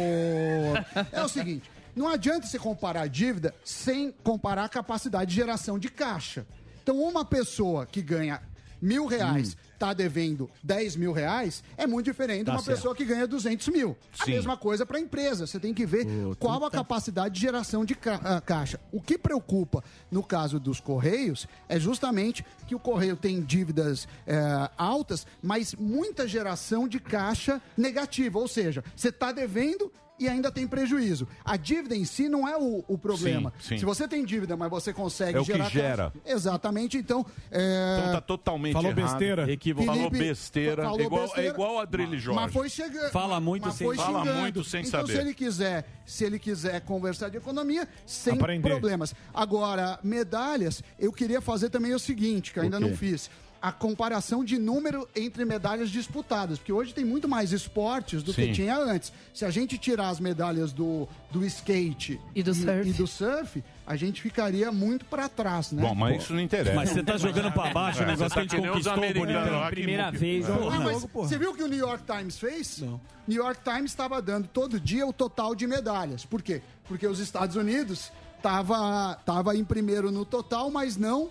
É 1.12 1.22
o 1.24 1.30
seguinte: 1.30 1.70
não 1.96 2.08
adianta 2.08 2.48
você 2.48 2.60
comparar 2.60 3.02
a 3.02 3.08
dívida 3.08 3.54
sem 3.64 4.12
comparar 4.24 4.66
a 4.66 4.70
capacidade 4.70 5.30
de 5.30 5.36
geração 5.36 5.78
de 5.80 5.90
caixa. 5.90 6.46
Então, 6.84 7.00
uma 7.00 7.24
pessoa 7.24 7.86
que 7.86 8.02
ganha 8.02 8.42
mil 8.82 9.06
reais 9.06 9.56
está 9.82 9.94
devendo 9.94 10.48
10 10.62 10.96
mil 10.96 11.12
reais 11.12 11.64
é 11.76 11.88
muito 11.88 12.06
diferente 12.06 12.46
de 12.46 12.52
uma 12.52 12.62
pessoa 12.62 12.94
que 12.96 13.04
ganha 13.04 13.26
200 13.26 13.68
mil. 13.70 13.98
A 14.20 14.26
Sim. 14.26 14.32
mesma 14.32 14.56
coisa 14.56 14.86
para 14.86 14.98
a 14.98 15.02
empresa. 15.02 15.48
Você 15.48 15.60
tem 15.60 15.74
que 15.74 15.88
ver 15.88 16.06
qual 16.38 16.64
a 16.64 16.70
capacidade 16.70 17.34
de 17.34 17.42
geração 17.42 17.84
de 17.84 17.96
ca- 17.96 18.22
ah, 18.24 18.40
caixa. 18.40 18.80
O 18.92 19.02
que 19.02 19.18
preocupa 19.18 19.84
no 20.12 20.22
caso 20.24 20.60
dos 20.60 20.80
Correios 20.80 21.48
é 21.68 21.80
justamente 21.80 22.46
que 22.68 22.76
o 22.76 22.80
Correio 22.80 23.16
tem 23.16 23.42
dívidas 23.42 24.08
eh, 24.28 24.70
altas, 24.78 25.26
mas 25.42 25.74
muita 25.74 26.28
geração 26.28 26.88
de 26.88 27.00
caixa 27.00 27.60
negativa. 27.76 28.38
Ou 28.38 28.48
seja, 28.48 28.84
você 28.96 29.10
está 29.10 29.32
devendo 29.32 29.92
e 30.22 30.30
ainda 30.30 30.52
tem 30.52 30.68
prejuízo. 30.68 31.28
A 31.44 31.58
dívida 31.58 31.96
em 31.96 32.06
si 32.06 32.30
não 32.30 32.48
é 32.48 32.56
o, 32.58 32.84
o 32.88 32.98
problema. 32.98 33.52
Sim, 33.60 33.70
sim. 33.70 33.78
Se 33.80 33.86
você 33.86 34.08
tem 34.08 34.24
dívida, 34.24 34.56
mas 34.56 34.70
você 34.70 34.94
consegue 34.94 35.38
É 35.38 35.42
o 35.42 35.46
que 35.46 35.52
gerar 35.54 35.70
gera. 35.70 36.12
caixa- 36.12 36.36
Exatamente. 36.36 36.98
Então, 36.98 37.26
é, 37.50 37.98
Então 38.00 38.12
tá 38.14 38.22
totalmente 38.22 38.74
Falou 38.74 38.92
errado. 38.92 39.04
besteira. 39.12 39.52
Equivo- 39.52 39.84
Falou 39.84 40.10
Felipe, 40.10 40.18
besteira. 40.28 40.84
falou 40.84 41.02
igual, 41.02 41.22
besteira, 41.24 41.48
É 41.50 41.52
igual 41.52 41.80
a 41.80 41.82
Adrilho 41.84 42.20
Jorge. 42.20 42.40
Mas 42.40 42.54
foi 42.54 42.70
chegando. 42.70 43.12
Fala 43.12 43.40
muito 43.40 43.66
mas 43.66 43.76
sem- 43.76 43.88
foi 43.88 43.96
fala 43.98 44.20
xingando. 44.22 44.40
muito 44.42 44.64
sem 44.64 44.82
então, 44.82 45.02
saber. 45.02 45.14
se 45.14 45.20
ele 45.20 45.34
quiser, 45.34 45.86
se 46.06 46.24
ele 46.24 46.38
quiser 46.40 46.82
conversar 46.82 47.30
de 47.30 47.38
economia, 47.38 47.88
sem 48.06 48.34
Aprender. 48.34 48.70
problemas. 48.70 49.16
Agora, 49.34 50.00
medalhas, 50.04 50.84
eu 51.00 51.12
queria 51.12 51.42
fazer 51.42 51.70
também 51.70 51.94
o 51.94 52.00
seguinte, 52.00 52.54
que 52.54 52.60
eu 52.60 52.64
ainda 52.64 52.80
não 52.80 52.96
fiz. 52.96 53.30
A 53.62 53.72
comparação 53.72 54.44
de 54.44 54.58
número 54.58 55.08
entre 55.16 55.46
medalhas 55.46 55.92
disputadas, 55.92 56.58
porque 56.58 56.74
hoje 56.74 56.96
tem 56.96 57.06
muito 57.06 57.30
mais 57.30 57.52
esportes 57.52 58.24
do 58.24 58.34
Sim. 58.34 58.48
que 58.48 58.54
tinha 58.54 58.76
antes. 58.76 59.14
Se 59.36 59.46
a 59.46 59.52
gente 59.52 59.78
tirar 59.78 60.10
as 60.10 60.20
medalhas 60.20 60.74
do, 60.74 61.08
do 61.30 61.46
skate 61.46 62.20
E 62.34 62.42
do 62.42 62.56
surf. 62.56 62.90
e 62.90 62.94
do 62.94 63.06
surf, 63.06 63.64
a 63.86 63.96
gente 63.96 64.20
ficaria 64.20 64.72
muito 64.72 65.06
para 65.06 65.30
trás, 65.30 65.72
né? 65.72 65.84
Bom, 65.84 65.94
mas 65.94 66.24
isso 66.24 66.34
não 66.34 66.40
interessa. 66.42 66.74
Mas 66.76 66.90
você 66.90 67.04
tá 67.04 67.18
jogando 67.18 67.52
pra 67.52 67.72
baixo 67.72 68.00
o 68.00 68.04
É, 68.04 68.06
negócio 68.08 68.30
você 68.30 68.36
tá 68.36 68.46
que 68.48 68.56
a 68.56 68.60
gente 68.60 68.70
os 68.80 68.88
conquistou, 68.88 69.14
bonitão. 69.26 69.68
Primeira 69.70 70.12
vez. 70.12 70.50
É. 70.50 70.52
Ah, 70.52 70.80
mas 70.80 71.04
você 71.14 71.38
viu 71.38 71.52
o 71.52 71.56
que 71.56 71.62
o 71.62 71.68
New 71.68 71.78
York 71.80 72.04
Times 72.04 72.40
fez? 72.40 72.80
Não. 72.80 73.00
New 73.28 73.44
York 73.44 73.62
Times 73.64 73.92
estava 73.92 74.20
dando 74.24 74.48
todo 74.48 74.80
dia 74.80 75.06
o 75.06 75.14
total 75.14 75.54
de 75.54 75.68
medalhas. 75.68 76.26
Por 76.26 76.42
quê? 76.42 76.64
Porque 76.88 77.06
os 77.06 77.20
Estados 77.20 77.56
Unidos 77.56 78.12
tava, 78.42 79.14
tava 79.24 79.56
em 79.56 79.64
primeiro 79.64 80.10
no 80.12 80.26
total, 80.26 80.72
mas 80.72 80.98
não 80.98 81.30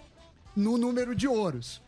no 0.55 0.79
número 0.79 1.13
de 1.13 1.27
ouros. 1.27 1.81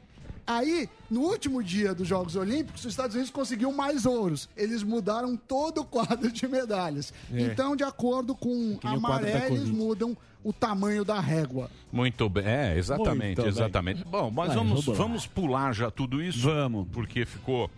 Aí, 0.46 0.88
no 1.10 1.20
último 1.20 1.62
dia 1.62 1.94
dos 1.94 2.08
Jogos 2.08 2.36
Olímpicos, 2.36 2.84
os 2.84 2.90
Estados 2.90 3.14
Unidos 3.14 3.30
conseguiu 3.30 3.72
mais 3.72 4.04
ouros. 4.04 4.48
Eles 4.56 4.82
mudaram 4.82 5.36
todo 5.36 5.82
o 5.82 5.84
quadro 5.84 6.30
de 6.30 6.46
medalhas. 6.48 7.12
Então, 7.30 7.76
de 7.76 7.84
acordo 7.84 8.34
com 8.34 8.76
a 8.78 8.80
quadro 8.80 9.00
da 9.00 9.08
maré, 9.08 9.46
eles 9.46 9.68
mudam 9.68 10.16
o 10.44 10.52
tamanho 10.52 11.04
da 11.04 11.20
régua. 11.20 11.70
Muito 11.92 12.28
bem, 12.28 12.44
é, 12.44 12.76
exatamente, 12.76 13.24
Muito 13.24 13.42
bem. 13.42 13.48
exatamente. 13.48 14.04
Bom, 14.04 14.30
mas 14.30 14.48
Vai, 14.48 14.56
vamos, 14.56 14.84
vamos 14.84 15.26
pular 15.26 15.72
já 15.72 15.90
tudo 15.90 16.22
isso? 16.22 16.40
Vamos. 16.40 16.88
Porque 16.92 17.24
ficou. 17.24 17.70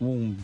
Um... 0.00 0.36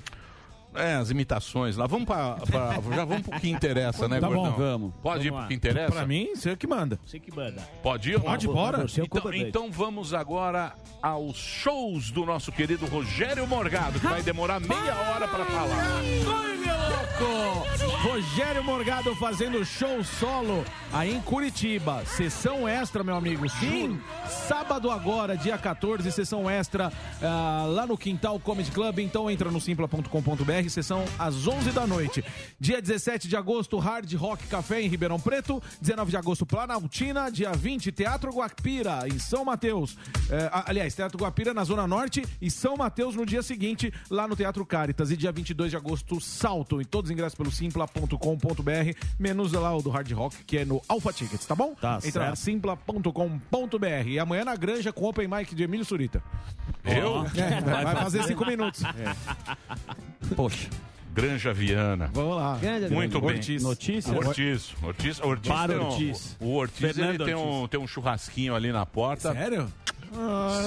É, 0.79 0.95
as 0.95 1.11
imitações 1.11 1.77
lá. 1.77 1.87
Vamos 1.87 2.07
pra, 2.07 2.35
pra- 2.37 2.75
já 2.95 3.05
vamos 3.05 3.23
pro 3.27 3.39
que 3.41 3.51
interessa, 3.51 4.09
né, 4.09 4.21
Tá 4.21 4.29
bom, 4.29 4.35
Gordão? 4.35 4.57
vamos. 4.57 4.93
Pode 5.03 5.27
ir 5.27 5.31
Vamos 5.31 5.33
pro 5.33 5.43
lá. 5.43 5.47
que 5.49 5.55
interessa? 5.55 5.93
Pra 5.93 6.07
mim, 6.07 6.31
você 6.35 6.51
é 6.51 6.57
que 6.57 6.67
manda. 6.67 6.99
Você 7.05 7.19
que 7.19 7.35
manda. 7.35 7.63
Pode 7.83 8.11
ir? 8.11 8.15
ou 8.15 8.21
não? 8.21 8.31
Pode, 8.31 8.47
bora. 8.47 8.83
É 8.83 8.85
Então, 8.85 9.07
comandante. 9.09 9.45
então 9.49 9.71
vamos 9.71 10.15
agora 10.15 10.73
aos 11.03 11.37
shows 11.37 12.11
do 12.11 12.25
nosso 12.25 12.51
querido 12.53 12.87
Rogério 12.87 13.47
Morgado, 13.47 13.99
que 14.01 14.07
vai 14.07 14.23
demorar 14.23 14.61
meia 14.61 14.95
hora 14.97 15.29
pra 15.29 15.45
falar. 15.45 16.01
Oi, 16.01 16.57
meu 16.57 16.77
louco! 16.77 17.69
Rogério 18.03 18.63
Morgado 18.63 19.15
fazendo 19.17 19.65
show 19.65 20.03
solo 20.05 20.65
aí 20.93 21.15
em 21.15 21.21
Curitiba. 21.21 22.05
Sessão 22.07 22.67
extra, 22.69 23.03
meu 23.03 23.17
amigo. 23.17 23.49
Sim, 23.49 24.01
sábado 24.29 24.91
agora, 24.91 25.37
dia 25.37 25.59
14, 25.59 26.11
sessão 26.13 26.49
extra 26.49 26.93
ah, 27.23 27.65
lá 27.69 27.87
no 27.87 27.97
Quintal 27.99 28.39
Comedy 28.39 28.71
Club. 28.71 28.99
Então 29.01 29.31
entra 29.31 29.51
no 29.51 29.61
simpla.com.br, 29.61 30.68
sessão 30.71 31.05
às 31.19 31.47
11 31.47 31.71
da 31.73 31.87
noite. 31.87 32.25
Dia 32.61 32.81
17 32.81 33.29
de 33.29 33.37
agosto, 33.37 33.79
Hard 33.79 34.13
Rock 34.15 34.47
Café 34.47 34.81
em 34.83 34.89
Ribeirão 34.89 35.19
Preto. 35.21 35.63
19 35.81 36.11
de 36.11 36.17
agosto, 36.17 36.45
Planaltina. 36.47 37.31
Dia 37.31 37.53
20, 37.53 37.91
Teatro 37.93 38.33
Guapira, 38.33 39.07
em 39.07 39.19
São 39.19 39.45
Mateus. 39.45 39.97
A- 40.53 40.65
aliás, 40.71 40.95
Teatro 40.95 41.19
Guapira 41.19 41.53
na 41.55 41.65
Zona 41.65 41.87
Norte 41.87 42.25
e 42.41 42.51
São 42.51 42.77
Mateus 42.77 43.15
no 43.17 43.25
dia 43.27 43.43
seguinte, 43.43 43.93
lá 44.11 44.27
no 44.29 44.35
Teatro 44.37 44.65
Caritas. 44.67 45.11
E 45.11 45.17
dia 45.17 45.33
22 45.33 45.71
de 45.71 45.77
agosto, 45.77 46.21
Salto. 46.21 46.81
E 46.81 46.85
todos 46.85 47.09
os 47.11 47.13
ingressos 47.13 47.35
pelo 47.37 47.51
simpla.com.br, 47.51 48.99
menos 49.19 49.53
lá 49.53 49.77
o 49.77 49.83
do 49.83 49.91
Hard 49.91 50.11
Rock, 50.13 50.45
que 50.45 50.59
é 50.59 50.65
no 50.65 50.83
Alpha 50.89 51.13
Tickets, 51.13 51.47
tá 51.47 51.55
bom? 51.55 51.75
Tá 51.75 51.99
Entra 52.05 52.21
lá, 52.21 52.27
certo. 52.37 52.41
simpla.com.br. 52.45 54.09
E 54.09 54.19
amanhã 54.19 54.45
na 54.45 54.57
Granja 54.57 54.93
com 54.93 55.05
Open 55.07 55.29
Mic 55.29 55.55
de 55.55 55.63
Emílio 55.63 55.85
Surita. 55.85 56.23
Eu? 56.85 57.25
É, 57.35 57.61
vai, 57.61 57.97
fazer 57.97 58.23
cinco 58.25 58.45
minutos. 58.47 58.83
Poxa. 60.49 60.69
Granja 61.13 61.53
Viana. 61.53 62.11
Vamos 62.13 62.37
lá. 62.37 62.59
Muito 62.91 63.21
bem. 63.21 63.31
Ortiz. 63.31 63.63
Notícias? 63.63 64.17
Ortiz. 64.17 64.75
Ortiz, 64.83 65.21
Ortiz 65.21 65.49
Para 65.53 65.73
tem 65.75 65.83
um- 65.83 65.89
Ortiz. 65.89 66.37
O 66.41 66.55
Ortiz 66.55 66.83
ele 66.83 66.93
Fernando 66.95 67.25
tem, 67.25 67.35
um, 67.35 67.67
tem 67.67 67.81
um 67.81 67.87
churrasquinho 67.87 68.55
ali 68.55 68.71
na 68.71 68.87
porta. 68.87 69.33
Sério? 69.33 69.73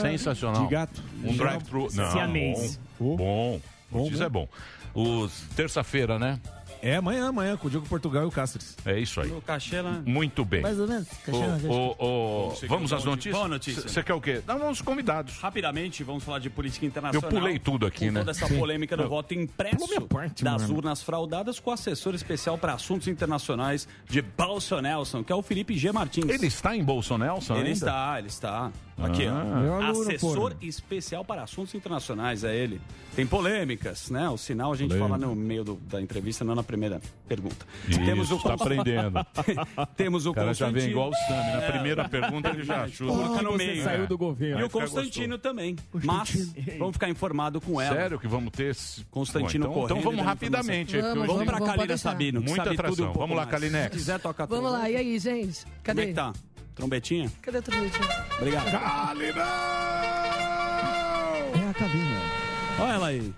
Sensacional. 0.02 0.63
De 0.65 0.72
gato. 0.72 1.02
Um 1.24 1.36
drive-thru. 1.36 1.88
Não, 1.94 2.12
Siamês. 2.12 2.80
bom. 3.00 3.15
Bom. 3.15 3.62
Ortiz 3.91 4.20
né? 4.20 4.26
é 4.26 4.30
bom. 4.30 4.48
Os 4.94 5.44
terça-feira, 5.56 6.20
né? 6.20 6.39
É 6.82 6.96
amanhã, 6.96 7.28
amanhã, 7.28 7.56
com 7.56 7.67
o 7.67 7.70
Diogo 7.70 7.88
Portugal 7.88 8.24
e 8.24 8.26
o 8.26 8.32
Cáceres. 8.32 8.76
É 8.86 9.00
isso 9.00 9.22
aí. 9.22 9.32
O 9.32 9.41
cachê 9.41 9.82
lá. 9.82 10.02
Muito 10.06 10.44
bem. 10.44 10.62
Mais 10.62 10.80
ou 10.80 10.88
menos. 10.88 11.08
O- 11.28 11.76
o- 12.04 12.48
o- 12.50 12.56
vamos 12.67 12.91
às 12.91 13.04
notícias? 13.06 13.36
Boa 13.36 13.48
notícia. 13.48 13.82
Você 13.88 14.02
quer 14.02 14.13
o 14.13 14.22
quê? 14.22 14.41
Não, 14.48 14.58
vamos 14.58 14.82
convidados. 14.82 15.38
Rapidamente, 15.38 16.04
vamos 16.04 16.24
falar 16.24 16.39
de 16.39 16.50
política 16.50 16.86
internacional. 16.86 17.30
Eu 17.32 17.39
pulei 17.39 17.60
tudo 17.60 17.86
aqui, 17.86 18.10
né? 18.10 18.20
toda 18.22 18.32
essa 18.32 18.48
Sim. 18.48 18.58
polêmica 18.58 18.98
do 18.98 19.04
Eu- 19.04 19.10
voto 19.10 19.34
impresso 19.34 20.02
parte, 20.08 20.44
das 20.44 20.63
mano. 20.63 20.76
urnas 20.76 21.04
fraudadas 21.04 21.60
com 21.60 21.70
o 21.70 21.74
assessor 21.74 22.15
especial 22.15 22.58
para 22.58 22.74
assuntos 22.74 23.08
internacionais 23.08 23.88
de 24.10 24.22
Bolsonaro, 24.22 25.04
que 25.24 25.32
é 25.32 25.36
o 25.36 25.41
Felipe 25.41 25.78
G. 25.78 25.91
Martins. 25.91 26.28
Ele 26.28 26.48
está 26.48 26.76
em 26.76 26.84
Bolsonaro? 26.84 27.39
Ele 27.52 27.58
ainda? 27.60 27.70
está, 27.72 28.15
ele 28.17 28.28
está. 28.28 28.72
Aqui, 29.06 29.28
ó. 29.28 29.84
Aluno, 29.86 30.02
Assessor 30.02 30.56
especial 30.62 31.24
para 31.26 31.44
assuntos 31.44 31.74
internacionais, 31.76 32.44
é 32.44 32.56
ele. 32.56 32.80
Tem 33.16 33.26
polêmicas, 33.28 34.10
né? 34.10 34.30
O 34.30 34.38
sinal 34.38 34.72
a 34.72 34.76
gente 34.76 34.90
Polêmica. 34.90 35.10
fala 35.18 35.28
no 35.28 35.36
meio 35.36 35.64
do- 35.64 35.76
da 35.76 36.02
entrevista, 36.02 36.46
não 36.46 36.56
na 36.56 36.64
primeira 36.64 37.02
pergunta. 37.28 37.66
Isso, 37.88 38.40
tá 38.42 38.54
aprendendo. 38.54 39.14
Temos 39.98 40.26
o 40.26 40.32
O 40.32 40.34
cara 40.34 40.54
já 40.54 40.66
vem 40.68 40.74
Constantino. 40.74 40.92
igual 40.92 41.10
o 41.10 41.14
Sami. 41.14 41.52
Na 41.52 41.62
É. 41.64 41.72
primeira 41.72 42.08
pergunta 42.10 42.50
ele 42.50 42.64
já 42.64 42.84
ajuda. 42.84 43.12
Coloca 43.12 43.42
no 43.42 43.52
Você 43.52 43.58
meio. 43.58 43.84
saiu 43.84 44.04
É. 44.04 44.08
do 44.08 44.18
governo. 44.18 44.62
E 44.62 44.64
o 44.64 44.70
Constantino 44.70 45.36
gostoso. 45.36 45.40
também. 45.40 45.76
Mas 45.94 46.54
vamos 46.78 46.94
ficar 46.94 47.10
informado 47.10 47.60
com 47.60 47.82
ela. 47.82 47.96
Sério 47.96 48.20
que 48.20 48.28
vamos 48.28 48.52
ter 48.52 48.72
esse... 48.72 49.04
Constantino 49.12 49.66
Bom, 49.66 49.72
então, 49.72 49.82
correndo 49.82 50.00
então 50.00 50.12
vamos 50.12 50.26
rapidamente. 50.26 50.98
Vamos, 51.02 51.18
hoje 51.18 51.28
vamos 51.28 51.46
pra 51.46 51.60
Kalina 51.62 51.98
Sabino, 51.98 52.42
que 52.42 52.48
Muita 52.50 52.72
atração. 52.72 53.10
um 53.10 53.14
Vamos 53.14 53.36
lá. 53.36 53.46
Kalinex. 53.46 53.92
Se 53.92 53.98
quiser, 53.98 54.20
toca 54.20 54.48
tudo. 54.48 54.56
Vamos 54.62 54.72
lá, 54.72 54.90
e 54.90 54.96
aí, 54.96 55.20
gente? 55.20 55.64
Como 55.66 55.76
é 55.76 55.82
Cadê? 55.84 56.06
que 56.08 56.14
tá? 56.14 56.34
Trombetinha? 56.75 57.31
Cadê 57.41 57.57
a 57.57 57.62
trombetinha? 57.62 58.25
Obrigado. 58.38 58.67
É 61.63 61.69
a 61.69 61.73
cabine. 61.73 62.15
Olha 62.79 62.93
ela 62.93 63.07
aí. 63.07 63.34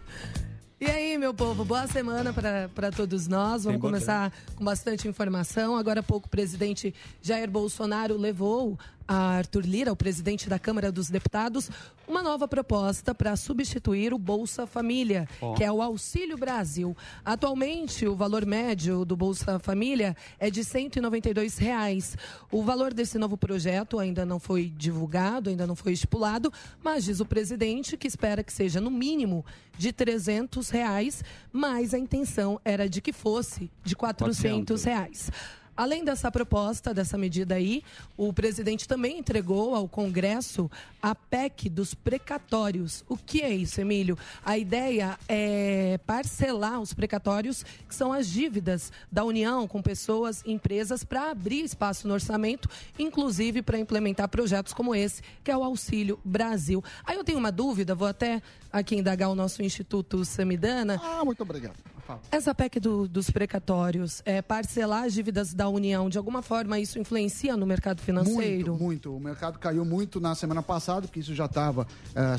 E 0.80 0.86
aí, 0.86 1.18
meu 1.18 1.34
povo, 1.34 1.64
boa 1.64 1.88
semana 1.88 2.34
para 2.34 2.92
todos 2.92 3.28
nós. 3.28 3.64
Vamos 3.64 3.80
começar 3.80 4.34
com 4.56 4.66
bastante 4.66 5.08
informação. 5.08 5.78
Agora 5.78 6.02
há 6.02 6.04
pouco, 6.04 6.28
o 6.28 6.30
presidente 6.30 6.94
Jair 7.22 7.50
Bolsonaro 7.50 8.18
levou 8.18 8.78
a 9.08 9.38
Arthur 9.38 9.66
Lira, 9.66 9.92
o 9.92 9.96
presidente 9.96 10.50
da 10.50 10.58
Câmara 10.58 10.92
dos 10.92 11.10
Deputados, 11.10 11.70
uma 12.08 12.22
nova 12.22 12.48
proposta 12.48 13.14
para 13.14 13.36
substituir 13.36 14.14
o 14.14 14.18
Bolsa 14.18 14.66
Família, 14.66 15.28
Ó. 15.42 15.54
que 15.54 15.64
é 15.64 15.72
o 15.72 15.82
Auxílio 15.82 16.38
Brasil. 16.38 16.96
Atualmente, 17.24 18.06
o 18.06 18.16
valor 18.16 18.46
médio 18.46 19.06
do 19.06 19.16
Bolsa 19.16 19.60
Família 19.60 20.16
é 20.40 20.50
de 20.50 20.64
192 20.64 21.58
reais. 21.58 22.18
O 22.52 22.64
valor 22.64 22.94
desse 22.94 23.18
novo 23.18 23.38
projeto 23.38 24.00
ainda 24.00 24.26
não 24.26 24.40
foi 24.40 24.72
divulgado, 24.76 25.50
ainda 25.50 25.68
não 25.68 25.76
foi 25.76 25.94
estipulado, 25.94 26.52
mas 26.84 27.04
diz 27.04 27.20
o 27.20 27.26
presidente 27.26 27.98
que 27.98 28.08
espera 28.08 28.44
que 28.44 28.54
seja 28.54 28.80
no 28.80 28.92
mínimo 28.92 29.46
de 29.78 29.92
300 29.92 30.70
reais, 30.70 31.24
mas 31.52 31.94
a 31.94 31.98
intenção 31.98 32.60
era 32.64 32.88
de 32.88 33.02
que 33.02 33.12
fosse 33.12 33.72
de 33.84 33.96
400 33.96 34.84
reais. 34.84 35.32
Além 35.76 36.04
dessa 36.04 36.32
proposta, 36.32 36.94
dessa 36.94 37.18
medida 37.18 37.56
aí, 37.56 37.84
o 38.16 38.32
presidente 38.32 38.88
também 38.88 39.18
entregou 39.18 39.76
ao 39.76 39.88
Congresso 39.88 40.70
a 41.02 41.16
PEC 41.16 41.70
dos 41.70 41.94
precatórios. 41.94 43.04
O 43.10 43.18
que 43.18 43.42
é 43.42 43.54
isso, 43.54 43.82
Emílio? 43.82 44.18
A 44.46 44.58
ideia 44.58 45.18
é 45.28 46.00
parcelar 46.06 46.80
os 46.80 46.94
precatórios, 46.94 47.64
que 47.88 47.96
são 47.96 48.14
as 48.14 48.28
dívidas 48.28 48.92
da 49.12 49.24
União 49.24 49.68
com 49.68 49.82
pessoas 49.82 50.44
e 50.46 50.52
empresas, 50.52 51.04
para 51.04 51.32
abrir 51.32 51.64
espaço 51.64 52.08
no 52.08 52.14
orçamento, 52.14 52.70
inclusive 52.98 53.62
para 53.62 53.80
implementar 53.80 54.28
projetos 54.30 54.74
como 54.74 54.94
esse, 54.94 55.22
que 55.44 55.52
é 55.52 55.58
o 55.58 55.64
Auxílio 55.64 56.20
Brasil. 56.24 56.84
Aí 57.04 57.18
eu 57.18 57.24
tenho 57.24 57.40
uma 57.40 57.52
dúvida, 57.52 57.96
vou 57.96 58.08
até 58.08 58.42
aqui 58.72 58.96
indagar 58.96 59.30
o 59.30 59.36
nosso 59.36 59.64
Instituto 59.64 60.24
Samidana. 60.24 61.02
Ah, 61.04 61.26
muito 61.26 61.42
obrigado. 61.42 61.93
Essa 62.32 62.54
PEC 62.54 62.80
do- 62.80 63.08
dos 63.08 63.30
precatórios, 63.30 64.22
é, 64.26 64.42
parcelar 64.42 65.04
as 65.04 65.14
dívidas 65.14 65.54
da 65.54 65.68
União, 65.70 66.10
de 66.10 66.18
alguma 66.18 66.42
forma 66.42 66.80
isso 66.80 67.00
influencia 67.00 67.56
no 67.56 67.66
mercado 67.66 68.02
financeiro? 68.02 68.72
Muito, 68.72 68.84
muito. 68.84 69.16
O 69.16 69.20
mercado 69.20 69.58
caiu 69.60 69.86
muito 69.86 70.20
na 70.20 70.36
semana 70.36 70.62
passada, 70.62 71.08
porque 71.08 71.20
isso 71.20 71.34
já 71.34 71.46
estava 71.46 71.88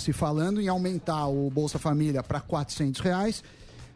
se 0.00 0.12
falando 0.12 0.60
em 0.60 0.68
aumentar 0.68 1.26
o 1.28 1.50
Bolsa 1.50 1.78
Família 1.78 2.22
para 2.22 2.40
400 2.40 3.00
reais. 3.00 3.42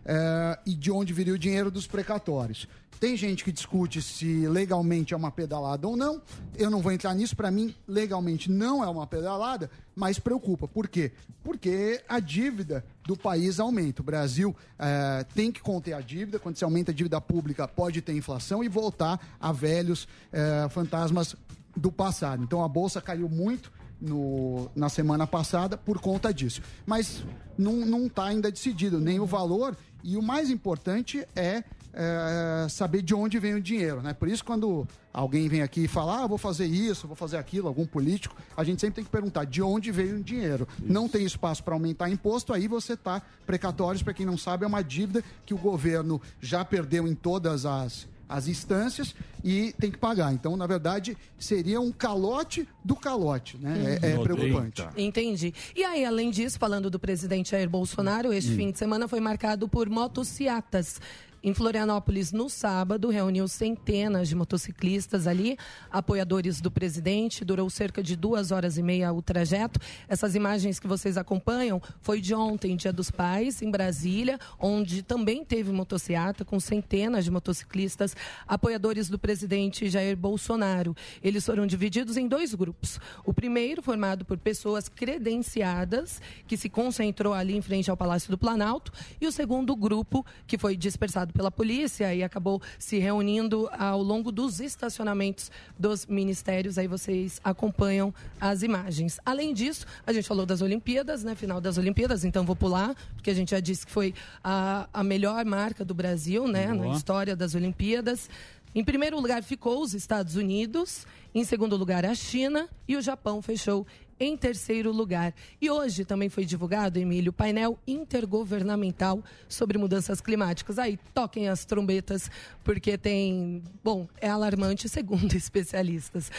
Eh, 0.09 0.59
e 0.67 0.75
de 0.75 0.91
onde 0.91 1.13
viria 1.13 1.35
o 1.35 1.39
dinheiro 1.39 1.71
dos 1.71 1.87
precatórios. 1.87 2.67
Tem 2.99 3.17
gente 3.17 3.45
que 3.45 3.53
discute 3.53 4.03
se 4.03 4.49
legalmente 4.49 5.15
é 5.15 5.17
uma 5.17 5.31
pedalada 5.31 5.87
ou 5.87 5.97
não. 5.97 6.21
Eu 6.57 6.69
não 6.69 6.81
vou 6.81 6.91
entrar 6.91 7.15
nisso. 7.15 7.37
Para 7.37 7.49
mim, 7.49 7.73
legalmente 7.87 8.51
não 8.51 8.83
é 8.83 8.89
uma 8.89 9.07
pedalada, 9.07 9.71
mas 9.95 10.19
preocupa. 10.19 10.67
Por 10.67 10.89
quê? 10.89 11.13
Porque 11.45 12.03
a 12.09 12.19
dívida 12.19 12.85
do 13.05 13.17
país 13.17 13.61
aumenta. 13.61 14.03
O 14.03 14.05
Brasil 14.05 14.57
eh, 14.77 15.25
tem 15.33 15.53
que 15.53 15.61
conter 15.61 15.93
a 15.93 16.01
dívida. 16.01 16.41
Quando 16.41 16.57
se 16.57 16.65
aumenta 16.65 16.91
a 16.91 16.95
dívida 16.95 17.21
pública, 17.21 17.69
pode 17.69 18.03
ter 18.03 18.15
inflação 18.17 18.65
e 18.65 18.69
voltar 18.69 19.21
a 19.39 19.53
velhos 19.53 20.09
eh, 20.33 20.67
fantasmas 20.71 21.37
do 21.77 21.93
passado. 21.93 22.43
Então 22.43 22.65
a 22.65 22.69
bolsa 22.69 23.01
caiu 23.01 23.29
muito 23.29 23.71
no- 24.01 24.69
na 24.75 24.89
semana 24.89 25.25
passada 25.27 25.77
por 25.77 26.01
conta 26.01 26.35
disso. 26.35 26.61
Mas 26.85 27.23
não 27.57 28.07
está 28.07 28.25
ainda 28.27 28.51
decidido 28.51 29.01
nem 29.01 29.19
o 29.21 29.27
valor 29.27 29.77
e 30.03 30.17
o 30.17 30.23
mais 30.23 30.51
importante 30.51 31.27
é, 31.35 31.65
é, 31.93 32.67
saber 32.69 33.03
de 33.03 33.15
onde 33.15 33.39
vem 33.39 33.55
o 33.55 33.61
dinheiro. 33.61 34.01
Né? 34.01 34.15
Por 34.15 34.29
isso, 34.29 34.45
quando 34.45 34.87
alguém 35.13 35.49
vem 35.49 35.63
aqui 35.63 35.85
e 35.85 35.89
fala, 35.89 36.23
ah, 36.23 36.27
vou 36.27 36.39
fazer 36.39 36.67
isso, 36.67 37.07
vou 37.07 37.17
fazer 37.17 37.37
aquilo, 37.37 37.67
algum 37.67 37.87
político, 37.87 38.37
a 38.57 38.63
gente 38.63 38.81
sempre 38.81 38.97
tem 38.97 39.05
que 39.05 39.11
perguntar 39.11 39.45
de 39.45 39.61
onde 39.63 39.91
veio 39.91 40.17
o 40.17 40.23
dinheiro. 40.23 40.67
Não 40.81 41.09
tem 41.09 41.25
espaço 41.25 41.63
para 41.65 41.75
aumentar 41.75 42.09
imposto, 42.09 42.53
aí 42.53 42.69
você 42.69 42.93
está 42.93 43.23
precatórios, 43.47 44.03
para 44.03 44.15
quem 44.15 44.27
não 44.27 44.39
sabe, 44.39 44.65
é 44.65 44.69
uma 44.69 44.83
dívida 44.83 45.25
que 45.45 45.55
o 45.55 45.59
governo 45.59 46.21
já 46.41 46.65
perdeu 46.65 47.07
em 47.09 47.15
todas 47.15 47.67
as 47.67 48.07
as 48.29 48.47
instâncias 48.49 49.15
e 49.43 49.73
tem 49.81 49.91
que 49.91 49.97
pagar. 49.99 50.33
Então, 50.33 50.57
na 50.57 50.67
verdade, 50.67 51.17
seria 51.39 51.81
um 51.81 51.91
calote 51.91 52.69
do 52.85 52.95
calote, 52.95 53.57
né? 53.57 53.99
É, 54.03 54.11
é 54.13 54.19
preocupante. 54.19 54.85
Entendi. 54.97 55.55
E 55.75 55.83
aí, 55.83 56.05
além 56.05 56.31
disso, 56.31 56.59
falando 56.59 56.91
do 56.91 56.99
presidente 56.99 57.51
Jair 57.53 57.69
Bolsonaro, 57.69 58.33
este 58.33 58.53
Hum. 58.53 58.57
fim 58.57 58.71
de 58.71 58.79
semana 58.79 59.09
foi 59.09 59.21
marcado 59.21 59.69
por 59.69 59.89
motociatas. 59.89 61.01
Em 61.41 61.55
Florianópolis, 61.55 62.33
no 62.33 62.51
sábado, 62.51 63.11
reuniu 63.11 63.47
centenas 63.47 64.29
de 64.29 64.35
motociclistas 64.35 65.25
ali, 65.29 65.57
apoiadores 65.89 66.61
do 66.61 66.69
presidente. 66.69 67.45
Durou 67.45 67.71
cerca 67.71 68.03
de 68.03 68.17
duas 68.17 68.51
horas 68.51 68.77
e 68.77 68.83
meia 68.83 69.13
o 69.13 69.23
trajeto. 69.23 69.79
Essas 70.09 70.35
imagens 70.35 70.81
que 70.81 70.89
vocês 70.89 71.17
acompanham 71.17 71.81
foi 72.01 72.21
de 72.21 72.35
ontem, 72.35 72.75
Dia 72.75 72.93
dos 72.93 73.09
Pais, 73.09 73.63
em 73.63 73.71
Brasília, 73.71 74.37
onde 74.59 75.01
também 75.01 75.45
teve 75.45 75.71
motociata 75.71 76.45
com 76.45 76.59
centenas 76.59 77.25
de 77.25 77.31
motociclistas 77.31 78.17
apoiadores 78.47 79.09
do 79.09 79.19
presidente 79.19 79.89
Jair 79.89 80.17
Bolsonaro. 80.17 80.97
Eles 81.23 81.47
foram 81.47 81.69
divididos 81.69 82.17
em 82.17 82.27
dois 82.27 82.53
grupos. 82.53 82.99
O 83.25 83.33
primeiro, 83.33 83.81
formado 83.81 84.25
por 84.25 84.39
pessoas 84.39 84.89
credenciadas, 84.89 86.21
que 86.49 86.57
se 86.57 86.69
concentrou 86.69 87.33
ali 87.33 87.57
em 87.57 87.63
frente 87.63 87.89
ao 87.89 87.97
Palácio 87.97 88.29
do 88.29 88.37
Planalto, 88.37 88.91
e 89.21 89.27
o 89.27 89.31
segundo 89.31 89.77
grupo, 89.77 90.27
que 90.45 90.59
foi 90.59 90.77
dispersado 90.77 91.28
pela 91.33 91.51
polícia 91.51 92.15
e 92.15 92.23
acabou 92.23 92.61
se 92.79 92.99
reunindo 92.99 93.69
ao 93.73 94.03
longo 94.03 94.31
dos 94.31 94.61
estacionamentos 94.61 95.51
dos 95.79 96.07
ministérios. 96.07 96.79
Aí 96.79 96.87
vocês 96.87 97.41
acompanham 97.43 98.13
as 98.41 98.63
imagens. 98.63 99.19
Além 99.25 99.53
disso, 99.53 99.87
a 100.07 100.13
gente 100.13 100.27
falou 100.27 100.47
das 100.47 100.61
Olimpíadas, 100.61 101.25
né? 101.25 101.35
Final 101.35 101.61
das 101.61 101.79
Olimpíadas, 101.79 102.25
então 102.25 102.45
vou 102.45 102.57
pular, 102.57 102.95
porque 103.15 103.31
a 103.31 103.35
gente 103.35 103.51
já 103.51 103.61
disse 103.61 103.87
que 103.87 103.93
foi 103.93 104.15
a, 104.43 104.89
a 104.93 105.05
melhor 105.05 105.45
marca 105.45 105.85
do 105.85 105.95
Brasil, 105.95 106.47
né? 106.47 106.69
Boa. 106.69 106.89
Na 106.89 106.97
história 106.97 107.37
das 107.37 107.55
Olimpíadas. 107.55 108.29
Em 108.75 108.85
primeiro 108.85 109.19
lugar 109.19 109.43
ficou 109.43 109.83
os 109.83 109.95
Estados 109.95 110.37
Unidos, 110.37 111.07
em 111.35 111.43
segundo 111.43 111.77
lugar 111.77 112.05
a 112.05 112.15
China 112.15 112.69
e 112.87 112.97
o 112.97 113.03
Japão 113.03 113.41
fechou 113.41 113.87
em 114.21 114.37
terceiro 114.37 114.93
lugar. 114.93 115.35
E 115.61 115.71
hoje 115.71 116.05
também 116.05 116.29
foi 116.29 116.45
divulgado, 116.45 116.99
Emílio, 116.99 117.31
o 117.31 117.33
painel 117.33 117.79
intergovernamental 117.87 119.23
sobre 119.49 119.79
mudanças 119.79 120.21
climáticas. 120.21 120.79
Aí 120.79 120.99
toquem 121.15 121.49
as 121.49 121.65
trombetas, 121.65 122.31
porque 122.65 122.99
tem. 122.99 123.63
Bom, 123.83 124.09
é 124.21 124.29
alarmante, 124.29 124.89
segundo 124.89 125.35
especialistas. 125.37 126.31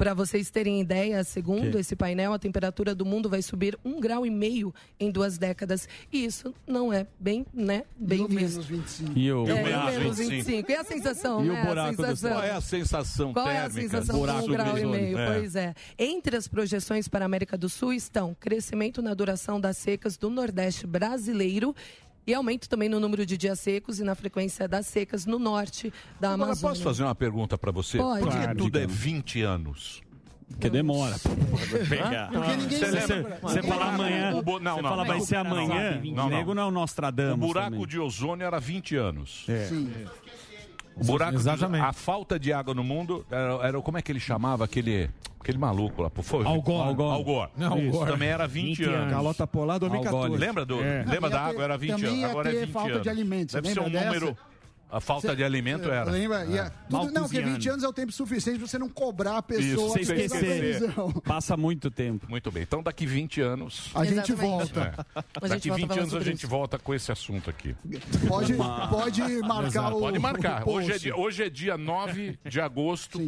Para 0.00 0.14
vocês 0.14 0.48
terem 0.48 0.80
ideia, 0.80 1.22
segundo 1.22 1.72
Que? 1.72 1.80
esse 1.80 1.94
painel, 1.94 2.32
a 2.32 2.38
temperatura 2.38 2.94
do 2.94 3.04
mundo 3.04 3.28
vai 3.28 3.42
subir 3.42 3.78
um 3.84 4.00
grau 4.00 4.24
e 4.24 4.30
meio 4.30 4.72
em 4.98 5.10
duas 5.10 5.36
décadas. 5.36 5.86
E 6.10 6.24
isso 6.24 6.54
não 6.66 6.90
é 6.90 7.06
bem, 7.18 7.44
né, 7.52 7.84
bem 7.98 8.26
visto. 8.26 8.62
25. 8.62 9.12
E 9.18 9.30
o, 9.30 9.46
É, 9.46 9.62
menos 9.62 9.84
menos 9.84 10.16
25? 10.16 10.46
25. 10.46 10.70
E 10.72 10.74
a 10.74 10.84
sensação, 10.84 11.44
E 11.44 11.50
o 11.50 11.52
né? 11.52 11.60
A 11.60 11.66
buraco 11.66 11.96
do 11.98 12.06
sensação. 12.06 12.30
Qual 12.30 12.42
é 12.42 12.50
a 12.50 12.60
sensação 12.62 13.32
Qual 13.34 13.46
é 13.50 13.58
a 13.58 13.60
térmica? 13.68 13.82
sensação 13.82 14.18
Buraco 14.18 14.44
um 14.44 14.52
grau 14.52 14.78
e 14.78 14.86
meio? 14.86 15.18
É. 15.18 15.34
Pois 15.34 15.54
é. 15.54 15.74
Entre 15.98 16.34
as 16.34 16.48
projeções 16.48 17.06
para 17.06 17.24
a 17.24 17.26
América 17.26 17.58
do 17.58 17.68
Sul 17.68 17.92
estão 17.92 18.34
crescimento 18.40 19.02
na 19.02 19.12
duração 19.12 19.60
das 19.60 19.76
secas 19.76 20.16
do 20.16 20.30
Nordeste 20.30 20.86
brasileiro 20.86 21.76
e 22.26 22.34
aumento 22.34 22.68
também 22.68 22.88
no 22.88 23.00
número 23.00 23.24
de 23.26 23.36
dias 23.36 23.58
secos 23.60 23.98
e 24.00 24.04
na 24.04 24.14
frequência 24.14 24.68
das 24.68 24.86
secas 24.86 25.26
no 25.26 25.38
norte 25.38 25.92
da 26.20 26.32
Agora, 26.32 26.50
Amazônia. 26.50 26.74
posso 26.74 26.82
fazer 26.84 27.02
uma 27.02 27.14
pergunta 27.14 27.56
para 27.58 27.70
você? 27.72 27.98
Pode. 27.98 28.20
Por 28.22 28.30
que 28.30 28.36
Claro, 28.38 28.58
tudo 28.58 28.76
é 28.78 28.80
digamos. 28.82 29.00
20 29.02 29.42
anos? 29.42 30.02
Porque 30.50 30.68
demora. 30.68 31.14
Ninguém 32.58 32.78
Você 33.42 33.62
fala 33.62 33.94
amanhã, 33.94 34.30
o 34.32 34.34
não, 34.34 34.42
você 34.42 34.82
não, 34.82 34.82
fala 34.82 34.96
não. 34.96 35.06
vai 35.06 35.20
ser 35.20 35.36
amanhã, 35.36 36.00
Não, 36.12 36.26
o 36.26 36.30
nego 36.30 36.54
não 36.54 36.62
é 36.64 36.66
o 36.66 36.70
Nostradamus 36.70 37.44
O 37.44 37.46
buraco 37.46 37.70
também. 37.70 37.86
de 37.86 37.98
ozônio 38.00 38.44
era 38.44 38.58
20 38.58 38.96
anos. 38.96 39.44
Sim. 39.68 39.92
O 41.00 41.04
buraco 41.04 41.34
Exatamente. 41.34 41.82
De, 41.82 41.88
a 41.88 41.92
falta 41.92 42.38
de 42.38 42.52
água 42.52 42.74
no 42.74 42.84
mundo 42.84 43.24
era, 43.30 43.54
era- 43.66 43.80
como 43.80 43.96
é 43.98 44.02
que 44.02 44.12
ele 44.12 44.20
chamava 44.20 44.64
aquele 44.64 45.08
aquele 45.40 45.56
maluco 45.56 46.02
lá, 46.02 46.10
pô, 46.10 46.22
foi 46.22 46.44
Al 46.44 46.60
Gore. 46.60 46.88
Al 46.88 46.94
Gore. 46.94 47.14
Al 47.16 47.24
Gore. 47.24 47.50
Não, 47.56 47.72
Al 47.72 47.78
Isso, 47.78 47.90
Gore. 47.98 48.10
também 48.12 48.28
era 48.28 48.46
20, 48.46 48.76
20 48.76 48.84
anos. 48.84 49.10
Calota 49.10 49.46
polar 49.46 49.78
2014. 49.78 50.36
Lembra 50.36 50.66
do 50.66 50.80
É. 50.82 51.02
lembra 51.06 51.30
da 51.30 51.40
água 51.40 51.64
era 51.64 51.78
20 51.78 51.90
também 51.92 52.18
anos, 52.18 52.30
agora 52.30 52.48
é 52.50 52.52
ter 52.52 52.60
20 52.66 52.72
falta 52.72 52.90
anos. 52.90 53.02
de 53.02 53.08
alimentos, 53.08 53.54
Deve 53.54 53.68
ser 53.72 53.80
um 53.80 53.84
lembra 53.84 54.04
número 54.04 54.26
dessa? 54.26 54.38
A 54.90 55.00
falta 55.00 55.36
de 55.36 55.44
alimento 55.44 55.90
era. 55.90 56.10
Lembra? 56.10 56.44
E 56.46 56.56
É. 56.56 56.60
a- 56.62 56.70
tudo, 56.70 57.12
não, 57.12 57.22
porque 57.22 57.40
20 57.40 57.68
anos 57.68 57.84
é 57.84 57.88
o 57.88 57.92
tempo 57.92 58.10
suficiente 58.12 58.58
pra 58.58 58.66
você 58.66 58.78
não 58.78 58.88
cobrar 58.88 59.38
a 59.38 59.42
pessoa 59.42 59.98
Isso, 60.00 60.04
sem 60.04 60.24
esquecer. 60.24 60.82
Passa 61.24 61.56
muito 61.56 61.90
tempo. 61.90 62.26
Muito 62.28 62.50
bem. 62.50 62.62
Então, 62.64 62.82
daqui 62.82 63.06
20 63.06 63.40
anos. 63.40 63.90
A 63.94 64.04
gente 64.04 64.32
É. 64.32 64.34
Exatamente. 64.34 64.80
A 64.80 65.48
gente 65.48 65.58
Daqui 65.58 65.68
volta 65.68 65.76
20 65.80 65.88
falando 65.88 66.00
anos 66.02 66.14
a 66.14 66.20
gente 66.20 66.46
volta 66.46 66.78
com 66.78 66.94
esse 66.94 67.12
assunto 67.12 67.50
aqui. 67.50 67.74
Pode, 68.26 68.54
pode 68.54 69.22
marcar 69.42 69.66
Exato. 69.66 69.96
o. 69.96 70.00
Pode 70.00 70.18
marcar. 70.18 70.66
o 70.66 70.72
Hoje 70.72 70.92
é, 70.92 70.98
dia, 70.98 71.16
hoje 71.16 71.42
é 71.44 71.50
dia 71.50 71.76
9 71.78 72.38
de 72.44 72.60
agosto 72.60 73.18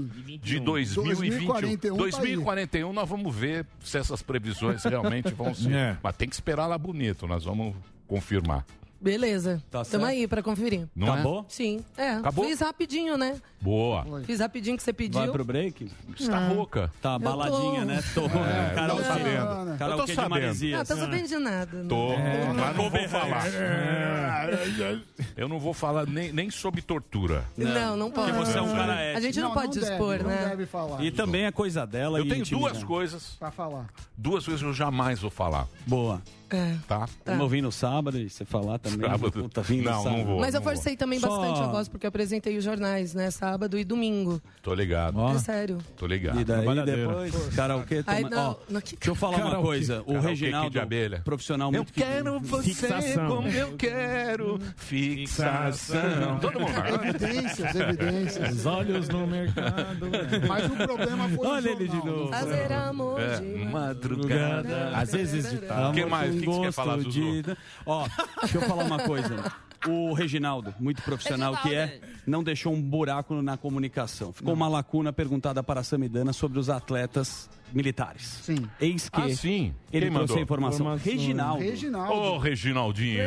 de 0.43 0.59
2021. 0.61 1.05
2041 1.05 1.97
tá 1.97 2.03
aí. 2.05 2.11
2041 2.11 2.93
nós 2.93 3.09
vamos 3.09 3.35
ver 3.35 3.67
se 3.85 3.99
essas 3.99 4.23
previsões 4.23 4.83
realmente 4.85 5.33
vão 5.33 5.55
ser. 5.55 5.73
É. 5.73 5.97
Mas 6.03 6.17
tem 6.17 6.29
que 6.29 6.35
esperar 6.35 6.67
lá 6.67 6.77
bonito, 6.77 7.27
nós 7.27 7.45
vamos 7.45 7.75
confirmar. 8.07 8.65
Beleza. 9.03 9.61
Tá 9.71 9.85
Tamo 9.85 10.05
aí 10.05 10.29
pra 10.29 10.43
conferir. 10.43 10.87
Não 10.95 11.09
é? 11.09 11.11
Acabou? 11.11 11.45
Sim. 11.49 11.85
É. 11.97 12.11
Acabou? 12.13 12.45
Fiz 12.45 12.61
rapidinho, 12.61 13.19
né? 13.19 13.35
Boa. 13.61 14.07
Fiz 14.25 14.39
rapidinho 14.41 14.77
que 14.77 14.83
você 14.83 14.93
pediu. 14.93 15.21
Vai 15.21 15.29
pro 15.31 15.45
break? 15.45 15.91
Está 16.19 16.37
Ah. 16.39 16.49
rouca. 16.49 16.93
Tá 17.03 17.19
baladinha, 17.19 17.81
tô. 17.81 17.87
né? 17.87 18.03
Tô. 18.15 18.23
É, 18.53 18.75
Carol 18.75 18.97
tô 18.97 19.03
sabendo. 19.05 19.79
Carol 19.79 19.93
Eu 19.95 19.99
tô 19.99 20.05
de 20.07 20.15
sabendo. 20.15 20.31
Maresias. 20.31 20.81
Ah, 20.81 20.85
tá 20.85 20.97
sabendo 20.97 21.29
de 21.29 21.37
nada. 21.39 21.77
né? 21.83 21.89
Tô, 21.89 22.13
É. 22.13 22.53
mas 22.53 22.77
não 22.77 22.91
vou 22.91 23.09
falar. 23.09 23.47
É. 23.49 24.99
Eu 25.37 25.49
não 25.49 25.59
vou 25.59 25.75
falar 25.75 26.07
nem, 26.07 26.33
nem 26.33 26.51
sobre 26.51 26.81
tortura. 26.83 27.45
Não, 27.57 27.97
não 27.97 28.11
pode. 28.11 28.33
Porque 28.33 28.47
você 28.47 28.59
é 28.59 28.63
um 28.63 28.73
cara 28.73 29.01
ético. 29.01 29.19
A 29.19 29.21
gente 29.21 29.41
não, 29.41 29.53
pode 29.53 29.79
expor, 29.79 30.23
né? 30.23 30.57
E 31.01 31.11
também 31.11 31.45
é 31.45 31.53
coisa 31.53 31.85
dela. 31.87 32.19
Eu 32.19 32.25
e 32.25 32.29
tenho 32.29 32.41
intimidade. 32.43 32.73
duas 32.75 32.85
coisas. 32.85 33.37
Pra 33.39 33.51
falar. 33.51 33.87
Duas 34.17 34.45
coisas 34.45 34.61
que 34.63 34.69
eu 34.69 34.73
jamais 34.75 35.21
vou 35.21 35.31
falar. 35.31 35.67
Boa. 35.87 36.23
É. 36.57 36.77
Tá? 36.87 37.07
Vamos 37.25 37.43
ouvir 37.43 37.63
no 37.63 37.73
sábado 37.73 38.19
e 38.19 38.29
você 38.29 38.45
falar 38.45 38.79
também. 38.79 39.09
Sábado. 39.09 39.33
Puta, 39.43 39.63
vim 39.63 39.79
no 39.79 39.85
Não, 39.85 39.93
não 39.97 40.03
sábado. 40.03 40.25
vou. 40.27 40.41
Mas 40.41 40.55
eu 40.55 40.63
forcei 40.63 40.97
também 40.97 41.19
Só- 41.19 41.29
bastante 41.29 41.61
a 41.63 41.67
voz, 41.69 41.89
porque 41.89 42.07
eu 42.07 42.09
apresentei 42.09 42.57
os 42.57 42.65
jornais, 42.65 43.15
né? 43.15 43.31
Sábado 43.31 43.79
e 43.79 43.85
domingo. 43.85 44.41
Tô 44.63 44.75
ligado. 44.75 45.21
É 45.29 45.39
sério. 45.39 45.79
Tô 45.97 46.07
ligado. 46.07 46.41
E 46.41 46.45
daí 46.45 46.85
depois, 46.85 47.35
karaokê, 47.55 48.03
Aí, 48.07 48.25
toma... 48.25 48.37
não, 48.37 48.51
Ó, 48.51 48.57
não, 48.69 48.81
que- 48.81 48.97
deixa 48.97 49.11
eu 49.11 49.15
falar 49.15 49.37
uma 49.37 49.45
Karaokê. 49.47 49.67
coisa. 49.67 50.01
O 50.03 50.05
Karaokê 50.07 50.29
Reginaldo, 50.29 50.71
de 50.71 50.79
abelha. 50.79 51.21
profissional 51.25 51.69
Eu 51.69 51.73
muito 51.79 51.93
quero 51.93 52.41
você 52.41 52.63
Fixação. 52.75 53.29
como 53.29 53.49
eu 53.49 53.73
quero. 53.77 54.59
Fixação. 54.77 56.39
Todo 56.41 56.61
mundo. 56.61 56.73
Evidências, 57.05 57.75
evidências. 57.75 58.53
Os 58.57 58.67
olhos 58.67 59.09
no 59.09 59.27
mercado. 59.27 60.07
Mas 60.49 60.67
o 60.67 60.71
problema 60.77 61.29
foi 61.29 61.47
Olha 61.47 61.71
ele 61.71 61.89
de 61.89 61.97
novo. 61.97 62.29
Fazer 62.29 62.73
amor 62.73 63.21
É, 63.21 63.37
de 63.41 63.65
madrugada. 63.65 64.91
Às 64.97 65.13
vezes 65.13 65.51
de 65.51 65.59
tarde. 65.59 66.01
O 66.01 66.05
que 66.05 66.09
mais? 66.11 66.42
Que, 66.47 66.53
você 66.53 66.61
quer 66.61 66.67
gosto 66.67 66.77
falar, 66.77 66.99
de- 66.99 67.57
Ó, 67.87 68.09
deixa 68.41 68.59
eu 68.59 68.63
falar 68.63 68.85
uma 68.85 68.99
coisa. 69.01 69.53
O 69.89 70.13
Reginaldo, 70.13 70.73
muito 70.79 71.03
profissional 71.03 71.57
que 71.57 71.75
é, 71.75 72.01
não 72.25 72.43
deixou 72.45 72.73
um 72.73 72.81
buraco 72.81 73.43
na 73.43 73.57
comunicação. 73.57 74.33
Ficou 74.33 74.55
uma 74.55 74.69
lacuna 74.69 75.13
perguntada 75.13 75.61
para 75.63 75.81
a 75.81 75.85
Samidana 75.85 76.33
sobre 76.33 76.59
os 76.61 76.71
atletas 76.71 77.51
militares. 77.75 78.23
Sim. 78.43 78.57
Eis 78.81 79.09
que 79.09 79.21
Ah, 79.21 79.29
sim. 79.35 79.75
ele 79.93 80.07
Quem 80.07 80.13
trouxe 80.15 80.19
mandou? 80.19 80.37
a 80.37 80.41
informação. 80.41 80.81
Informação. 80.87 81.13
Reginaldo. 81.13 81.63
Reginaldo. 81.63 82.13
Ô, 82.15 82.39
Reginaldinho. 82.39 83.23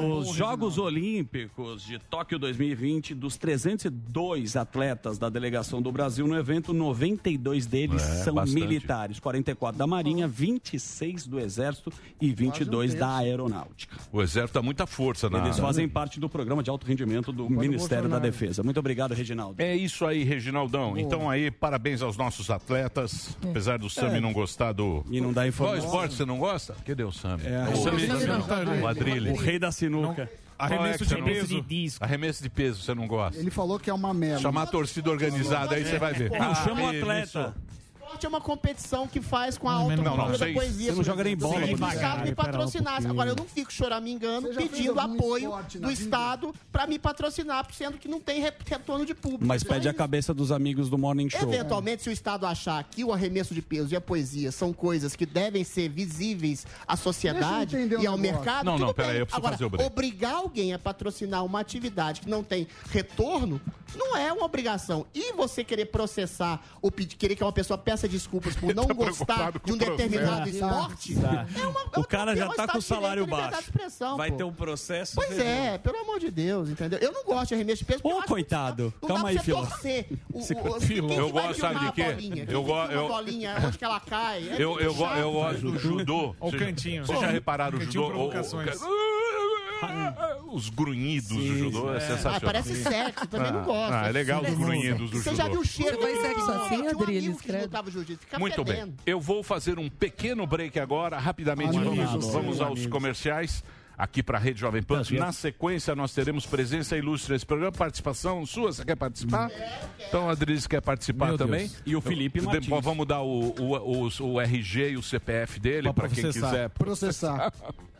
Nos 0.00 0.34
Jogos 0.34 0.78
Olímpicos 0.78 1.82
de 1.84 1.98
Tóquio 1.98 2.38
2020, 2.38 3.14
dos 3.14 3.36
302 3.36 4.56
atletas 4.56 5.18
da 5.18 5.28
delegação 5.28 5.80
do 5.80 5.90
Brasil 5.92 6.26
no 6.26 6.36
evento, 6.36 6.72
92 6.72 7.66
deles 7.66 8.02
É, 8.02 8.24
são 8.24 8.34
bastante. 8.34 8.60
militares, 8.60 9.18
44 9.20 9.78
da 9.78 9.86
Marinha, 9.86 10.26
26 10.28 11.26
do 11.26 11.38
Exército 11.38 11.92
e 12.20 12.32
22 12.32 12.94
um 12.94 12.98
da 12.98 13.16
Aeronáutica. 13.16 13.96
O 14.12 14.22
exército 14.22 14.54
dá 14.54 14.62
muita 14.62 14.86
força 14.86 15.28
na. 15.30 15.44
Eles 15.44 15.58
fazem 15.58 15.88
parte 15.88 16.18
do 16.18 16.28
programa 16.28 16.62
de 16.62 16.70
alto 16.70 16.86
rendimento 16.86 17.32
do 17.32 17.48
Ministério 17.48 18.08
da 18.08 18.18
Defesa. 18.18 18.62
Muito 18.62 18.78
obrigado, 18.80 19.12
Reginaldo. 19.12 19.60
É 19.62 19.74
isso 19.76 20.04
aí, 20.06 20.24
Reginaldão. 20.24 20.96
Então 20.98 21.28
aí, 21.28 21.50
parabéns 21.50 22.02
aos 22.02 22.16
nossos 22.16 22.50
atletas. 22.50 23.36
Apesar 23.56 23.78
do 23.78 23.88
Sami 23.88 24.18
É. 24.18 24.20
não 24.20 24.34
gostar 24.34 24.72
do. 24.72 25.02
E 25.10 25.18
não 25.18 25.32
dá 25.32 25.40
Qual 25.40 25.48
informação. 25.48 25.84
esporte 25.86 26.14
você 26.14 26.24
não 26.26 26.38
gosta? 26.38 26.76
Cadê 26.84 27.02
o 27.04 27.10
Sami? 27.10 27.42
É, 27.46 27.64
o, 27.68 27.72
o 27.72 27.76
Sami- 27.76 28.82
o 28.82 28.86
Adrilho. 28.86 29.32
O 29.32 29.36
rei 29.36 29.58
da 29.58 29.72
sinuca. 29.72 30.30
Arremesso 30.58 30.78
Qual 30.78 30.86
é 30.86 30.92
de 30.92 30.98
que 30.98 31.04
você 31.04 31.14
peso. 31.62 31.96
Arremesso 32.00 32.42
de 32.42 32.48
peso, 32.50 32.82
você 32.82 32.94
não 32.94 33.06
gosta? 33.06 33.38
Ele 33.40 33.50
falou 33.50 33.78
que 33.78 33.88
é 33.88 33.94
uma 33.94 34.12
merda. 34.12 34.40
Chamar 34.40 34.62
a 34.62 34.66
torcida 34.66 35.10
organizada, 35.10 35.74
aí 35.74 35.84
você 35.86 35.98
vai 35.98 36.12
ver. 36.12 36.30
Não, 36.30 36.54
chama 36.54 36.82
o 36.82 36.86
Ah, 36.86 36.90
atleta. 36.90 37.54
Esporte 38.16 38.26
é 38.26 38.28
uma 38.28 38.40
competição 38.40 39.06
que 39.06 39.20
faz 39.20 39.58
com 39.58 39.68
a 39.68 39.80
Não, 39.96 40.16
não, 40.16 40.34
sei. 40.36 40.54
da 40.54 40.60
poesia. 40.60 40.90
Você 40.90 40.96
não 40.96 41.04
joga 41.04 41.24
nem 41.24 41.36
bola, 41.36 41.54
Se 41.66 41.72
o 41.72 41.74
Estado 41.74 42.22
me 42.22 42.30
Espera 42.30 43.06
um. 43.06 43.10
Agora, 43.10 43.30
eu 43.30 43.36
não 43.36 43.44
fico 43.44 43.72
choramingando 43.72 44.48
pedindo 44.48 44.98
apoio 44.98 45.52
do? 45.78 45.90
Estado 45.90 46.54
para 46.72 46.86
me 46.86 46.98
patrocinar, 46.98 47.66
sendo 47.72 47.98
que 47.98 48.08
não 48.08 48.20
tem 48.20 48.40
re- 48.40 48.52
retorno 48.66 49.04
de 49.04 49.14
público. 49.14 49.44
Mas 49.44 49.62
Então, 49.62 49.74
pede 49.74 49.88
a 49.88 49.94
cabeça 49.94 50.32
dos 50.32 50.50
amigos 50.50 50.88
do 50.88 50.96
Morning 50.96 51.28
Show. 51.28 51.42
Eventualmente, 51.42 52.02
se 52.02 52.08
o 52.08 52.12
Estado 52.12 52.46
achar 52.46 52.82
que 52.84 53.04
o 53.04 53.12
arremesso 53.12 53.54
de 53.54 53.60
peso 53.62 53.92
e 53.92 53.96
a 53.96 54.00
poesia 54.00 54.50
são 54.50 54.72
coisas 54.72 55.14
que 55.14 55.26
devem 55.26 55.62
ser 55.64 55.88
visíveis 55.88 56.66
à 56.86 56.96
sociedade 56.96 57.76
e 58.00 58.06
ao 58.06 58.16
mercado, 58.16 58.64
Não, 58.64 58.78
não, 58.78 58.94
peraí, 58.94 59.18
eu 59.18 59.26
preciso 59.26 59.38
Agora, 59.40 59.52
fazer 59.54 59.64
o 59.64 59.70
break. 59.70 59.86
obrigar 59.86 60.34
alguém 60.34 60.72
a 60.72 60.78
patrocinar 60.78 61.44
uma 61.44 61.60
atividade 61.60 62.20
que 62.22 62.28
não 62.30 62.42
tem 62.42 62.66
retorno 62.90 63.60
não 63.94 64.16
é 64.16 64.32
uma 64.32 64.44
obrigação. 64.44 65.06
E 65.14 65.32
você 65.34 65.62
querer 65.62 65.86
processar 65.86 66.60
ou 66.82 66.90
pedir, 66.90 67.16
querer 67.16 67.36
que 67.36 67.42
uma 67.44 67.52
pessoa 67.52 67.76
peça 67.78 68.08
desculpas 68.08 68.56
por 68.56 68.72
não 68.74 68.84
Tá 68.86 68.94
gostar 68.94 69.52
de 69.64 69.72
um 69.72 69.76
determinado 69.76 70.40
Tá. 70.42 70.48
esporte, 70.48 71.14
Tá. 71.16 71.46
é 71.60 71.66
uma, 71.66 71.80
O 72.00 72.04
cara 72.04 72.34
já 72.34 72.42
é 72.44 72.46
um 72.46 72.48
tá 72.48 72.52
Estado 72.64 72.72
com 72.72 72.78
o 72.78 72.82
salário 72.82 73.26
baixo. 73.26 73.62
Vai 74.16 74.30
pô. 74.30 74.36
ter 74.38 74.44
um 74.44 74.52
processo. 74.52 75.14
Pois 75.14 75.28
ferrou. 75.28 75.42
é, 75.52 75.78
pelo 75.78 75.98
amor 75.98 76.18
de 76.18 76.30
Deus, 76.30 76.68
entendeu? 76.68 76.98
Eu 77.00 77.12
não 77.12 77.24
gosto 77.24 77.48
de 77.48 77.54
arremesso 77.54 77.78
de 77.80 77.84
peso. 77.84 78.00
porque 78.02 78.16
Ô, 78.18 78.22
coitado. 78.22 78.92
Não 79.02 79.08
Calma 79.08 79.32
dá 79.32 79.40
aí, 79.40 79.46
torcer. 79.46 80.06
O, 80.32 80.38
o, 80.40 81.12
Eu 81.12 81.30
gosto, 81.30 81.60
sabe 81.60 81.80
de 81.80 81.92
quê? 81.92 82.02
Eu 82.02 82.16
que 82.16 82.44
go- 82.44 82.64
filma 82.64 82.88
a 82.88 82.92
eu- 82.92 83.08
bolinha, 83.08 83.56
onde 83.64 83.78
que 83.78 83.84
ela 83.84 84.00
cai? 84.00 84.48
É 84.48 84.54
Eu, 84.62 84.78
eu, 84.80 84.94
go- 84.94 85.04
chato, 85.04 85.18
eu 85.18 85.32
gosto 85.32 85.60
do 85.60 85.78
judô. 85.78 86.34
Ó 86.40 86.46
o 86.46 86.50
Vocês- 86.50 86.62
cantinho. 86.62 87.06
Vocês 87.06 87.20
já 87.20 87.26
repararam 87.28 87.78
o 87.78 87.80
judô? 87.80 88.30
Os 90.52 90.70
grunhidos 90.70 91.28
do 91.28 91.58
judô 91.58 91.92
é, 91.92 91.96
Ah, 91.98 92.00
sensacional. 92.00 92.40
parece 92.40 92.82
sexo, 92.82 93.26
também 93.26 93.52
não 93.52 93.62
gosto. 93.64 93.75
Ah, 93.90 94.08
é 94.08 94.12
legal 94.12 94.42
os 94.42 94.54
grunhidos 94.54 95.10
do 95.10 95.22
Você 95.22 95.34
já 95.34 95.44
viu 95.44 95.54
judô. 95.54 95.60
o 95.62 95.66
cheiro? 95.66 96.00
Faz 96.00 96.20
sexo 96.20 96.50
assim, 96.50 96.82
um 96.82 96.88
Adriles, 96.88 97.36
Muito 98.38 98.64
bem. 98.64 98.94
Eu 99.04 99.20
vou 99.20 99.42
fazer 99.42 99.78
um 99.78 99.88
pequeno 99.88 100.46
break 100.46 100.78
agora, 100.78 101.18
rapidamente 101.18 101.72
vamos, 101.78 102.26
vamos 102.32 102.60
aos 102.60 102.86
comerciais. 102.86 103.62
Aqui 103.98 104.22
para 104.22 104.36
a 104.36 104.40
Rede 104.40 104.60
Jovem 104.60 104.82
Pan. 104.82 105.02
Na 105.12 105.32
sequência, 105.32 105.94
nós 105.94 106.12
teremos 106.12 106.44
presença 106.44 106.98
ilustre 106.98 107.32
nesse 107.32 107.46
programa. 107.46 107.72
Participação 107.72 108.44
sua, 108.44 108.70
você 108.70 108.84
quer 108.84 108.94
participar? 108.94 109.50
Então, 110.06 110.28
a 110.28 110.32
Adriles 110.32 110.66
quer 110.66 110.82
participar 110.82 111.28
Meu 111.28 111.38
também. 111.38 111.60
Deus. 111.60 111.82
E 111.86 111.96
o 111.96 112.02
Felipe 112.02 112.40
Depois 112.40 112.66
Martins. 112.68 112.84
vamos 112.84 113.06
dar 113.06 113.22
o, 113.22 113.54
o, 113.58 114.04
o, 114.04 114.32
o 114.34 114.40
RG 114.40 114.90
e 114.90 114.96
o 114.98 115.02
CPF 115.02 115.58
dele 115.58 115.90
para 115.94 116.10
quem 116.10 116.24
processar. 116.24 116.46
quiser. 116.50 116.68
Processar. 116.70 117.52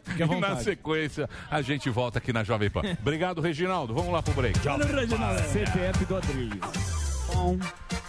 Fique 0.07 0.23
à 0.23 0.27
E 0.27 0.29
na 0.29 0.35
vontade. 0.35 0.65
sequência, 0.65 1.29
a 1.51 1.61
gente 1.63 1.91
volta 1.91 2.19
aqui 2.19 2.33
na 2.33 2.43
Jovem 2.45 2.71
Pan. 2.71 2.83
Obrigado, 3.01 3.41
Reginaldo. 3.41 3.93
Vamos 3.95 4.13
lá 4.13 4.23
pro 4.23 4.33
break. 4.35 4.59
Tchau. 4.61 4.79
CPF 5.53 6.05
do 6.05 6.17
Adrilho. 6.17 6.61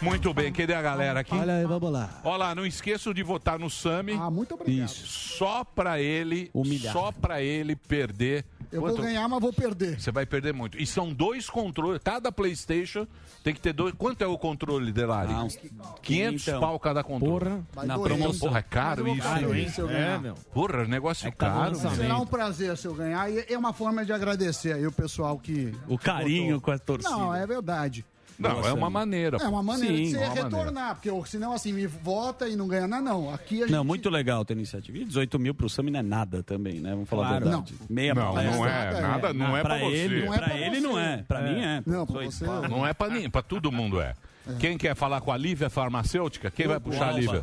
Muito 0.01 0.31
bem, 0.33 0.53
cadê 0.53 0.73
a 0.73 0.81
galera 0.81 1.21
aqui? 1.21 1.33
Olha 1.35 1.55
aí, 1.55 1.65
vamos 1.65 1.91
lá. 1.91 2.09
Olha 2.23 2.37
lá, 2.37 2.55
não 2.55 2.65
esqueçam 2.65 3.13
de 3.13 3.23
votar 3.23 3.57
no 3.57 3.69
Sami. 3.69 4.13
Ah, 4.13 4.29
muito 4.29 4.53
obrigado. 4.53 4.89
Só 4.89 5.63
pra 5.63 5.99
ele, 5.99 6.51
Humilhar. 6.53 6.93
só 6.93 7.11
pra 7.11 7.41
ele 7.41 7.75
perder. 7.75 8.45
Eu 8.71 8.81
Quanto- 8.81 8.95
vou 8.97 9.05
ganhar, 9.05 9.27
mas 9.29 9.39
vou 9.39 9.53
perder. 9.53 9.99
Você 9.99 10.11
vai 10.11 10.25
perder 10.25 10.53
muito. 10.53 10.77
E 10.77 10.85
são 10.85 11.13
dois 11.13 11.49
controles. 11.49 12.01
Cada 12.03 12.31
PlayStation 12.31 13.07
tem 13.43 13.53
que 13.53 13.61
ter 13.61 13.71
dois. 13.73 13.93
Quanto 13.97 14.21
é 14.21 14.27
o 14.27 14.37
controle 14.37 14.91
dele 14.91 15.07
lá? 15.07 15.23
Ah, 15.29 15.43
uns 15.43 15.57
500 16.01 16.47
então. 16.47 16.59
pau 16.59 16.79
cada 16.79 17.03
controle. 17.03 17.45
Porra. 17.45 17.65
Vai 17.73 17.85
Na 17.85 17.95
doer. 17.95 18.07
promoção. 18.15 18.47
Porra, 18.49 18.59
é 18.59 18.63
caro 18.63 19.07
isso. 19.07 19.15
ficar 19.15 19.41
hein? 19.57 19.69
se 19.69 19.79
eu 19.81 19.87
ganhar. 19.87 20.15
É, 20.15 20.17
meu. 20.17 20.33
Porra, 20.53 20.85
negócio 20.85 21.27
É 21.27 21.29
no 21.29 21.35
caro. 21.35 21.75
Será 21.75 22.17
um 22.19 22.25
prazer 22.25 22.75
se 22.77 22.87
eu 22.87 22.93
ganhar. 22.93 23.29
E 23.31 23.45
é 23.47 23.57
uma 23.57 23.73
forma 23.73 24.03
de 24.05 24.11
agradecer 24.11 24.73
aí 24.73 24.85
o 24.85 24.91
pessoal 24.91 25.37
que. 25.39 25.73
O 25.87 25.97
carinho 25.97 26.59
com 26.59 26.71
a 26.71 26.77
torcida. 26.77 27.09
Não, 27.09 27.33
é 27.33 27.45
verdade. 27.47 28.05
Não, 28.39 28.49
é 28.51 28.53
Nossa, 28.53 28.73
uma 28.75 28.89
maneira. 28.89 29.37
É 29.41 29.47
uma 29.47 29.63
maneira 29.63 29.95
Sim, 29.97 30.03
de 30.03 30.09
você 30.11 30.17
é 30.17 30.29
retornar, 30.29 30.95
porque 30.95 31.09
eu- 31.09 31.25
senão 31.25 31.53
assim, 31.53 31.73
me 31.73 31.87
vota 31.87 32.47
e 32.47 32.55
não 32.55 32.67
ganha 32.67 32.87
nada, 32.87 33.01
não. 33.03 33.33
Aqui 33.33 33.57
a 33.63 33.65
gente. 33.67 33.71
Não, 33.71 33.83
muito 33.83 34.09
legal 34.09 34.45
ter 34.45 34.53
iniciativa. 34.53 34.97
E 34.97 35.05
18 35.05 35.39
mil 35.39 35.55
pro 35.55 35.67
Sami 35.69 35.89
não 35.91 35.99
é 35.99 36.03
nada 36.03 36.43
também, 36.43 36.79
né? 36.79 36.91
Vamos 36.91 37.09
falar 37.09 37.27
Claro. 37.29 37.35
a 37.47 37.49
verdade. 37.49 37.73
Meia 37.89 38.13
Não, 38.13 38.33
palestra. 38.33 38.57
não 38.57 38.65
é 38.67 39.01
nada, 39.01 39.33
não 39.33 39.57
é 39.57 39.61
pra 39.63 39.79
ele, 39.79 40.19
você. 40.21 40.25
Não 40.25 40.33
é 40.33 40.37
pra 40.37 40.47
pra 40.47 40.57
ele 40.57 40.79
não 40.79 40.99
é. 40.99 41.17
Pra 41.27 41.41
mim 41.41 41.59
é. 41.61 41.83
Não, 41.85 42.05
pra 42.05 42.21
18 42.25 42.31
você. 42.61 42.67
Não 42.67 42.85
é 42.87 42.93
pra 42.93 43.07
ninguém, 43.09 43.29
pra 43.29 43.41
todo 43.41 43.71
mundo 43.71 43.99
é. 43.99 44.13
Quem 44.59 44.77
quer 44.77 44.95
falar 44.95 45.19
com 45.19 45.29
a 45.29 45.35
Lívia 45.35 45.69
farmacêutica? 45.69 46.49
Quem 46.49 46.67
vai 46.67 46.79
puxar 46.79 47.09
a 47.09 47.11
Lívia? 47.11 47.41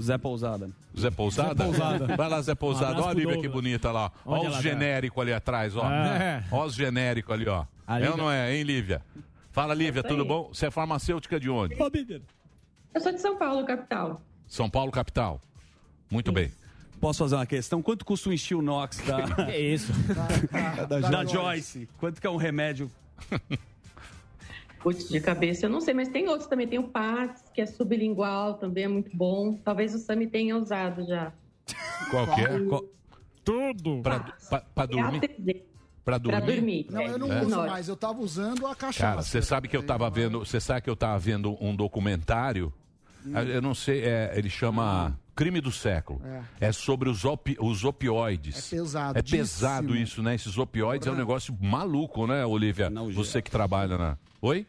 Zé 0.00 0.16
Pousada. 0.18 0.70
Zé 0.96 1.10
Pousada? 1.10 1.48
Zé 1.54 1.64
Pousada. 1.64 2.16
Vai 2.16 2.28
lá, 2.28 2.40
Zé 2.42 2.54
Pousada. 2.54 3.00
Um 3.00 3.02
Olha 3.02 3.10
a 3.10 3.14
Lívia 3.14 3.40
que 3.40 3.48
bonita 3.48 3.90
lá. 3.90 4.12
Olha 4.24 4.50
os 4.50 4.56
tá? 4.56 4.62
genéricos 4.62 5.20
ali 5.20 5.32
atrás, 5.32 5.74
ó. 5.74 5.90
É. 5.90 6.44
Olha 6.52 6.66
os 6.66 6.74
genéricos 6.74 7.34
ali, 7.34 7.48
ó. 7.48 7.64
É 7.88 8.08
ou 8.08 8.16
não 8.16 8.30
é, 8.30 8.54
hein, 8.54 8.62
Lívia? 8.62 9.02
Fala, 9.54 9.72
Lívia, 9.72 10.02
tudo 10.02 10.24
bom? 10.24 10.48
Você 10.52 10.66
é 10.66 10.70
farmacêutica 10.70 11.38
de 11.38 11.48
onde? 11.48 11.76
Eu 11.78 13.00
sou 13.00 13.12
de 13.12 13.20
São 13.20 13.36
Paulo, 13.38 13.64
capital. 13.64 14.20
São 14.48 14.68
Paulo, 14.68 14.90
capital. 14.90 15.40
Muito 16.10 16.32
bem. 16.32 16.50
Posso 17.00 17.20
fazer 17.20 17.36
uma 17.36 17.46
questão? 17.46 17.80
Quanto 17.80 18.04
custa 18.04 18.30
um 18.30 18.36
steel 18.36 18.60
Nox 18.60 18.98
da, 19.06 19.48
É 19.52 19.60
isso. 19.60 19.92
da, 21.08 21.24
Joyce? 21.24 21.88
Quanto 21.98 22.20
que 22.20 22.26
é 22.26 22.30
um 22.30 22.36
remédio 22.36 22.90
Putz, 24.82 25.08
de 25.08 25.20
cabeça 25.20 25.66
eu 25.66 25.70
não 25.70 25.80
sei, 25.80 25.94
mas 25.94 26.08
tem 26.08 26.26
outros 26.28 26.48
também. 26.48 26.66
Tem 26.66 26.80
o 26.80 26.88
Pats, 26.88 27.44
que 27.54 27.60
é 27.60 27.66
sublingual, 27.66 28.54
também 28.54 28.84
é 28.84 28.88
muito 28.88 29.16
bom. 29.16 29.54
Talvez 29.64 29.94
o 29.94 29.98
Sami 29.98 30.26
tenha 30.26 30.56
usado 30.58 31.06
já. 31.06 31.32
Qual 32.10 32.26
que 32.34 32.40
é? 32.40 32.58
Qual- 32.64 32.84
Tudo. 33.44 34.02
Pra, 34.02 34.18
pra, 34.50 34.60
pra 34.74 34.86
dormir? 34.86 35.20
Pra 36.04 36.18
dormir? 36.18 36.40
Pra 36.40 36.46
dormir. 36.54 36.86
Não, 36.90 37.02
eu 37.02 37.18
não 37.18 37.32
É. 37.32 37.42
uso 37.42 37.56
mais, 37.56 37.88
eu 37.88 37.96
tava 37.96 38.20
usando 38.20 38.66
a 38.66 38.74
cachaça. 38.74 39.00
Cara, 39.16 39.22
você 39.22 39.40
sabe 39.40 39.68
que 39.68 39.76
eu 39.76 39.82
tava 39.82 40.08
vendo, 40.10 40.40
você 40.40 40.60
sabe 40.60 40.82
que 40.82 40.90
eu 40.90 40.96
tava 40.96 41.18
vendo 41.18 41.56
um 41.60 41.74
documentário, 41.74 42.72
Hum. 43.26 43.32
eu 43.38 43.62
não 43.62 43.74
sei, 43.74 44.02
é, 44.04 44.32
ele 44.36 44.50
chama 44.50 45.18
Crime 45.34 45.60
do 45.62 45.72
Século. 45.72 46.20
É, 46.60 46.70
sobre 46.72 47.08
os, 47.08 47.24
opi- 47.24 47.56
os 47.58 47.84
opioides. 47.84 48.70
É 48.72 48.76
pesado, 48.76 49.18
É 49.18 49.22
pesado 49.22 49.96
isso, 49.96 50.22
né? 50.22 50.34
Esses 50.34 50.58
opioides 50.58 51.08
é 51.08 51.10
um 51.10 51.14
negócio 51.16 51.56
maluco, 51.60 52.26
né, 52.26 52.44
Olivia? 52.44 52.90
Você 53.14 53.40
que 53.40 53.50
trabalha 53.50 53.96
na. 53.96 54.18
Oi? 54.42 54.66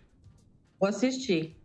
Vou 0.80 0.88
assistir. 0.88 1.56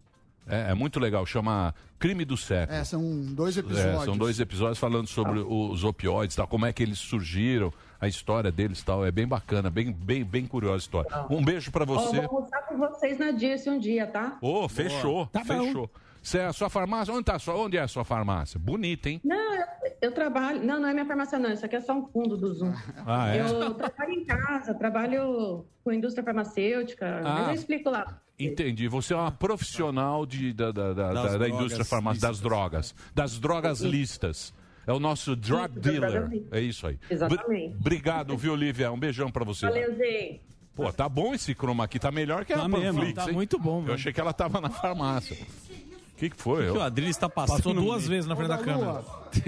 É, 0.51 0.71
é 0.71 0.75
muito 0.75 0.99
legal, 1.01 1.25
chama 1.25 1.75
Crime 1.99 2.25
do 2.25 2.37
Século. 2.37 2.79
É, 2.79 2.85
são 2.85 3.03
dois 3.35 3.57
É, 3.57 3.61
episódios. 3.61 4.05
são 4.05 4.17
dois 4.17 4.41
episódios 4.41 4.79
falando 4.79 5.07
sobre 5.07 5.39
os 5.41 5.85
opioides, 5.85 6.35
tal, 6.37 6.47
como 6.49 6.67
é 6.67 6.73
que 6.73 6.83
eles 6.83 6.99
surgiram, 6.99 7.73
a 8.01 8.09
história 8.09 8.51
deles, 8.51 8.83
tal. 8.83 9.05
É 9.05 9.11
bem 9.11 9.27
bacana, 9.27 9.71
bem, 9.71 9.93
bem, 9.93 10.25
bem 10.25 10.47
curiosa 10.47 10.77
a 10.77 10.79
história. 10.79 11.11
Um 11.31 11.45
beijo 11.45 11.71
pra 11.71 11.85
Ó, 11.85 11.87
você. 11.87 12.21
vou 12.23 12.37
almoçar 12.39 12.63
com 12.67 12.79
vocês 12.79 13.19
na 13.19 13.31
Dirce 13.31 13.69
um 13.71 13.79
dia, 13.79 14.07
tá? 14.07 14.39
Ô, 14.41 14.69
fechou, 14.69 15.27
Tá 15.27 15.45
bom. 15.45 15.65
fechou. 15.67 15.91
Você 16.23 16.37
é 16.39 16.45
a 16.47 16.53
sua 16.53 16.69
farmácia? 16.69 17.15
Onde, 17.15 17.25
tá 17.25 17.37
a 17.37 17.39
sua, 17.39 17.55
onde 17.57 17.79
é 17.79 17.81
a 17.81 17.89
sua 17.89 18.05
farmácia? 18.05 18.61
Bonita, 18.61 19.09
hein? 19.09 19.23
Não, 19.25 19.55
eu, 19.55 19.65
eu 20.03 20.13
trabalho. 20.13 20.63
Não, 20.63 20.79
não 20.79 20.87
é 20.89 20.93
minha 20.93 21.07
farmácia, 21.07 21.39
não. 21.39 21.51
Isso 21.51 21.65
aqui 21.65 21.77
é 21.77 21.81
só 21.81 21.95
um 21.95 22.07
fundo 22.09 22.37
do 22.37 22.53
Zoom. 22.53 22.75
Ah, 23.07 23.35
é? 23.35 23.41
Eu 23.41 23.73
trabalho 23.73 24.11
em 24.13 24.25
casa, 24.27 24.75
trabalho 24.75 25.65
com 25.83 25.91
indústria 25.91 26.23
farmacêutica. 26.23 27.21
Ah. 27.25 27.35
Mas 27.39 27.49
eu 27.49 27.55
explico 27.55 27.89
lá. 27.89 28.21
Entendi. 28.46 28.88
Você 28.88 29.12
é 29.12 29.16
uma 29.16 29.31
profissional 29.31 30.24
de, 30.26 30.53
da, 30.53 30.72
da, 30.72 30.92
da, 30.92 31.12
Das 31.12 31.33
da- 31.33 31.38
drogas 31.38 31.48
indústria 31.61 31.85
farmacêutica, 31.85 32.29
das 32.29 32.40
drogas. 32.40 32.94
Das 33.14 33.38
drogas 33.38 33.81
listas. 33.81 34.53
É 34.87 34.92
o 34.92 34.98
nosso 34.98 35.37
drug 35.37 35.70
Isso, 35.72 35.81
dealer. 35.81 36.42
É 36.50 36.61
isso 36.61 36.87
aí. 36.87 36.98
Exatamente. 37.11 37.68
Bri- 37.68 37.76
Obrigado, 37.79 38.37
viu, 38.37 38.53
Olivia? 38.53 38.90
Um 38.90 38.98
beijão 38.98 39.31
pra 39.31 39.44
você. 39.44 39.66
Valeu, 39.66 39.94
Zê. 39.96 40.40
Pô, 40.74 40.90
tá 40.92 41.09
bom 41.09 41.35
esse 41.35 41.55
chroma 41.55 41.85
aqui, 41.85 41.98
tá 41.98 42.11
melhor 42.11 42.44
que 42.44 42.53
a 42.53 42.59
Tá 42.61 42.68
mesmo, 42.68 42.98
Panflix, 43.00 43.14
tá 43.24 43.29
hein? 43.29 43.35
muito 43.35 43.59
bom, 43.59 43.85
Eu 43.87 43.94
achei 43.94 44.12
que 44.12 44.20
ela 44.20 44.33
tava 44.33 44.61
na 44.61 44.70
farmácia. 44.70 45.37
O 45.37 46.16
que, 46.16 46.31
que 46.31 46.37
foi? 46.37 46.62
que 46.64 46.68
Eu- 46.70 46.76
o 46.76 46.81
Adriles 46.83 47.16
tá 47.16 47.29
passando 47.29 47.57
Passou 47.59 47.74
duas 47.74 48.07
vezes 48.07 48.26
na 48.26 48.35
frente 48.37 48.48
da 48.48 48.59
câmera. 48.59 49.03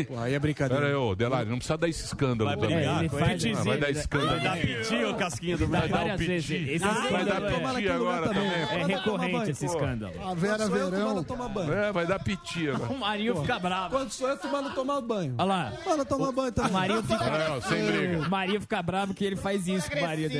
Pô, 0.08 0.18
aí 0.18 0.34
é 0.34 0.38
brincadeira. 0.38 0.82
Pera 0.82 0.92
aí, 0.94 0.96
ô, 0.96 1.14
Delari, 1.14 1.48
não 1.48 1.56
precisa 1.56 1.76
dar 1.76 1.88
esse 1.88 2.04
escândalo 2.04 2.50
Vai 2.50 2.58
também. 2.58 2.76
brigar 2.76 3.08
com 3.08 3.16
vai, 3.16 3.78
dar 3.78 3.90
escândalo. 3.90 4.30
Vai 4.30 4.40
dar 4.40 4.56
piti, 4.58 5.04
ô 5.04 5.14
casquinha 5.14 5.56
do 5.56 5.66
Vai 5.66 5.88
dar 5.88 6.18
piti. 6.18 6.80
Ah, 6.82 7.08
vai 7.10 7.24
dar 7.24 7.42
é- 7.42 7.74
piti 7.74 7.88
agora 7.88 8.28
também. 8.28 8.50
É 8.52 8.86
recorrente 8.86 9.50
esse 9.50 9.66
escândalo. 9.66 10.14
A 10.22 10.34
Vera 10.34 10.68
Verão. 10.68 11.24
É, 11.72 11.92
vai 11.92 12.06
dar 12.06 12.18
piti 12.18 12.68
agora. 12.68 12.92
O 12.92 12.98
Marinho 12.98 13.36
fica 13.40 13.58
bravo. 13.58 13.96
Quando 13.96 14.10
sou 14.10 14.28
eu 14.28 14.36
tomando 14.36 14.70
tomar 14.74 15.00
banho. 15.00 15.34
Olha 15.38 15.44
lá. 15.44 15.72
Mano, 15.84 16.04
tomar 16.04 16.32
banho 16.32 16.52
também. 16.52 16.70
O 16.70 16.74
Marinho 16.74 17.02
fica... 17.02 17.60
Sem 17.68 17.86
briga. 17.86 18.18
O 18.26 18.30
Marinho 18.30 18.60
fica 18.60 18.82
bravo 18.82 19.14
que 19.14 19.24
ele 19.24 19.36
faz 19.36 19.66
isso 19.66 19.90
com 19.90 19.98
o 19.98 20.02
marido. 20.02 20.34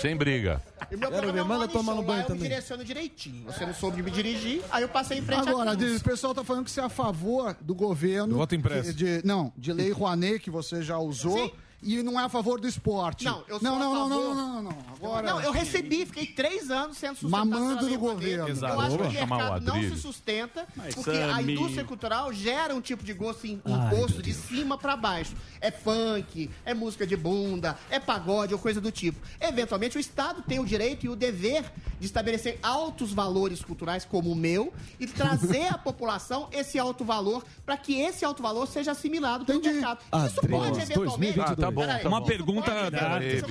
Sem 0.00 0.16
briga. 0.16 0.62
E 0.90 0.96
meu 0.96 1.10
Quero 1.10 1.32
ver, 1.32 1.44
manda 1.44 1.68
tomar 1.68 1.94
no 1.94 2.02
banho 2.02 2.08
lá 2.08 2.14
eu 2.16 2.22
me 2.22 2.26
também. 2.26 2.48
direciono 2.48 2.84
direitinho. 2.84 3.44
Você 3.46 3.66
não 3.66 3.74
soube 3.74 4.02
me 4.02 4.10
dirigir, 4.10 4.62
aí 4.70 4.82
eu 4.82 4.88
passei 4.88 5.18
em 5.18 5.22
frente 5.22 5.48
Agora, 5.48 5.72
o 5.72 6.00
pessoal 6.02 6.34
tá 6.34 6.44
falando 6.44 6.64
que 6.64 6.70
você 6.70 6.80
é 6.80 6.84
a 6.84 6.88
favor 6.88 7.56
do 7.60 7.74
governo. 7.74 8.36
Voto 8.36 8.54
impresso. 8.54 8.77
De, 8.82 8.92
de- 8.92 9.26
não, 9.26 9.52
de 9.56 9.72
lei 9.72 9.90
Rouanet, 9.90 10.38
que 10.40 10.50
você 10.50 10.82
já 10.82 10.98
usou. 10.98 11.54
E 11.80 12.02
não 12.02 12.18
é 12.18 12.24
a 12.24 12.28
favor 12.28 12.60
do 12.60 12.66
esporte. 12.66 13.24
Não, 13.24 13.44
eu 13.46 13.60
sou 13.60 13.62
não, 13.62 13.76
a 13.76 13.78
não, 13.78 13.92
não, 13.94 14.08
favor- 14.08 14.34
não, 14.34 14.34
não, 14.34 14.52
não, 14.54 14.62
não. 14.62 14.78
Agora. 14.94 15.26
Não, 15.30 15.40
eu 15.40 15.52
recebi, 15.52 16.04
fiquei 16.04 16.26
três 16.26 16.70
anos 16.72 16.98
sendo 16.98 17.16
sustentado 17.16 17.48
Mamando 17.48 17.88
do 17.88 17.98
governo. 17.98 18.48
Eu 18.48 18.80
acho 18.80 18.98
que 18.98 19.04
o 19.04 19.10
mercado 19.10 19.64
não 19.64 19.80
se 19.82 19.96
sustenta, 19.96 20.66
Mas, 20.74 20.94
porque 20.96 21.10
a 21.10 21.36
Sammy. 21.36 21.52
indústria 21.52 21.84
cultural 21.84 22.32
gera 22.32 22.74
um 22.74 22.80
tipo 22.80 23.04
de 23.04 23.12
gosto 23.12 23.46
Ai, 23.46 23.96
gosto 23.96 24.20
de 24.20 24.34
cima 24.34 24.76
pra 24.76 24.96
baixo. 24.96 25.36
É 25.60 25.70
funk, 25.70 26.50
é 26.64 26.74
música 26.74 27.06
de 27.06 27.16
bunda, 27.16 27.78
é 27.90 28.00
pagode 28.00 28.52
ou 28.52 28.58
coisa 28.58 28.80
do 28.80 28.90
tipo. 28.90 29.20
Eventualmente, 29.40 29.96
o 29.96 30.00
Estado 30.00 30.42
tem 30.42 30.58
o 30.58 30.64
direito 30.64 31.06
e 31.06 31.08
o 31.08 31.14
dever 31.14 31.64
de 32.00 32.06
estabelecer 32.06 32.58
altos 32.62 33.12
valores 33.12 33.62
culturais 33.62 34.04
como 34.04 34.32
o 34.32 34.34
meu 34.34 34.72
e 34.98 35.06
trazer 35.06 35.66
à 35.72 35.78
população 35.78 36.48
esse 36.50 36.78
alto 36.78 37.04
valor 37.04 37.44
para 37.64 37.76
que 37.76 38.00
esse 38.00 38.24
alto 38.24 38.42
valor 38.42 38.66
seja 38.66 38.92
assimilado 38.92 39.44
pelo 39.44 39.60
mercado. 39.62 40.00
Isso 40.26 40.40
pode, 40.48 40.80
eventualmente... 40.80 41.40
Ah, 41.40 41.54
tá 41.54 41.67
bom. 41.70 41.80
Peraí. 41.82 42.02
tá 42.02 42.08
Uma 42.08 42.20
bom. 42.20 42.26
pergunta. 42.26 42.72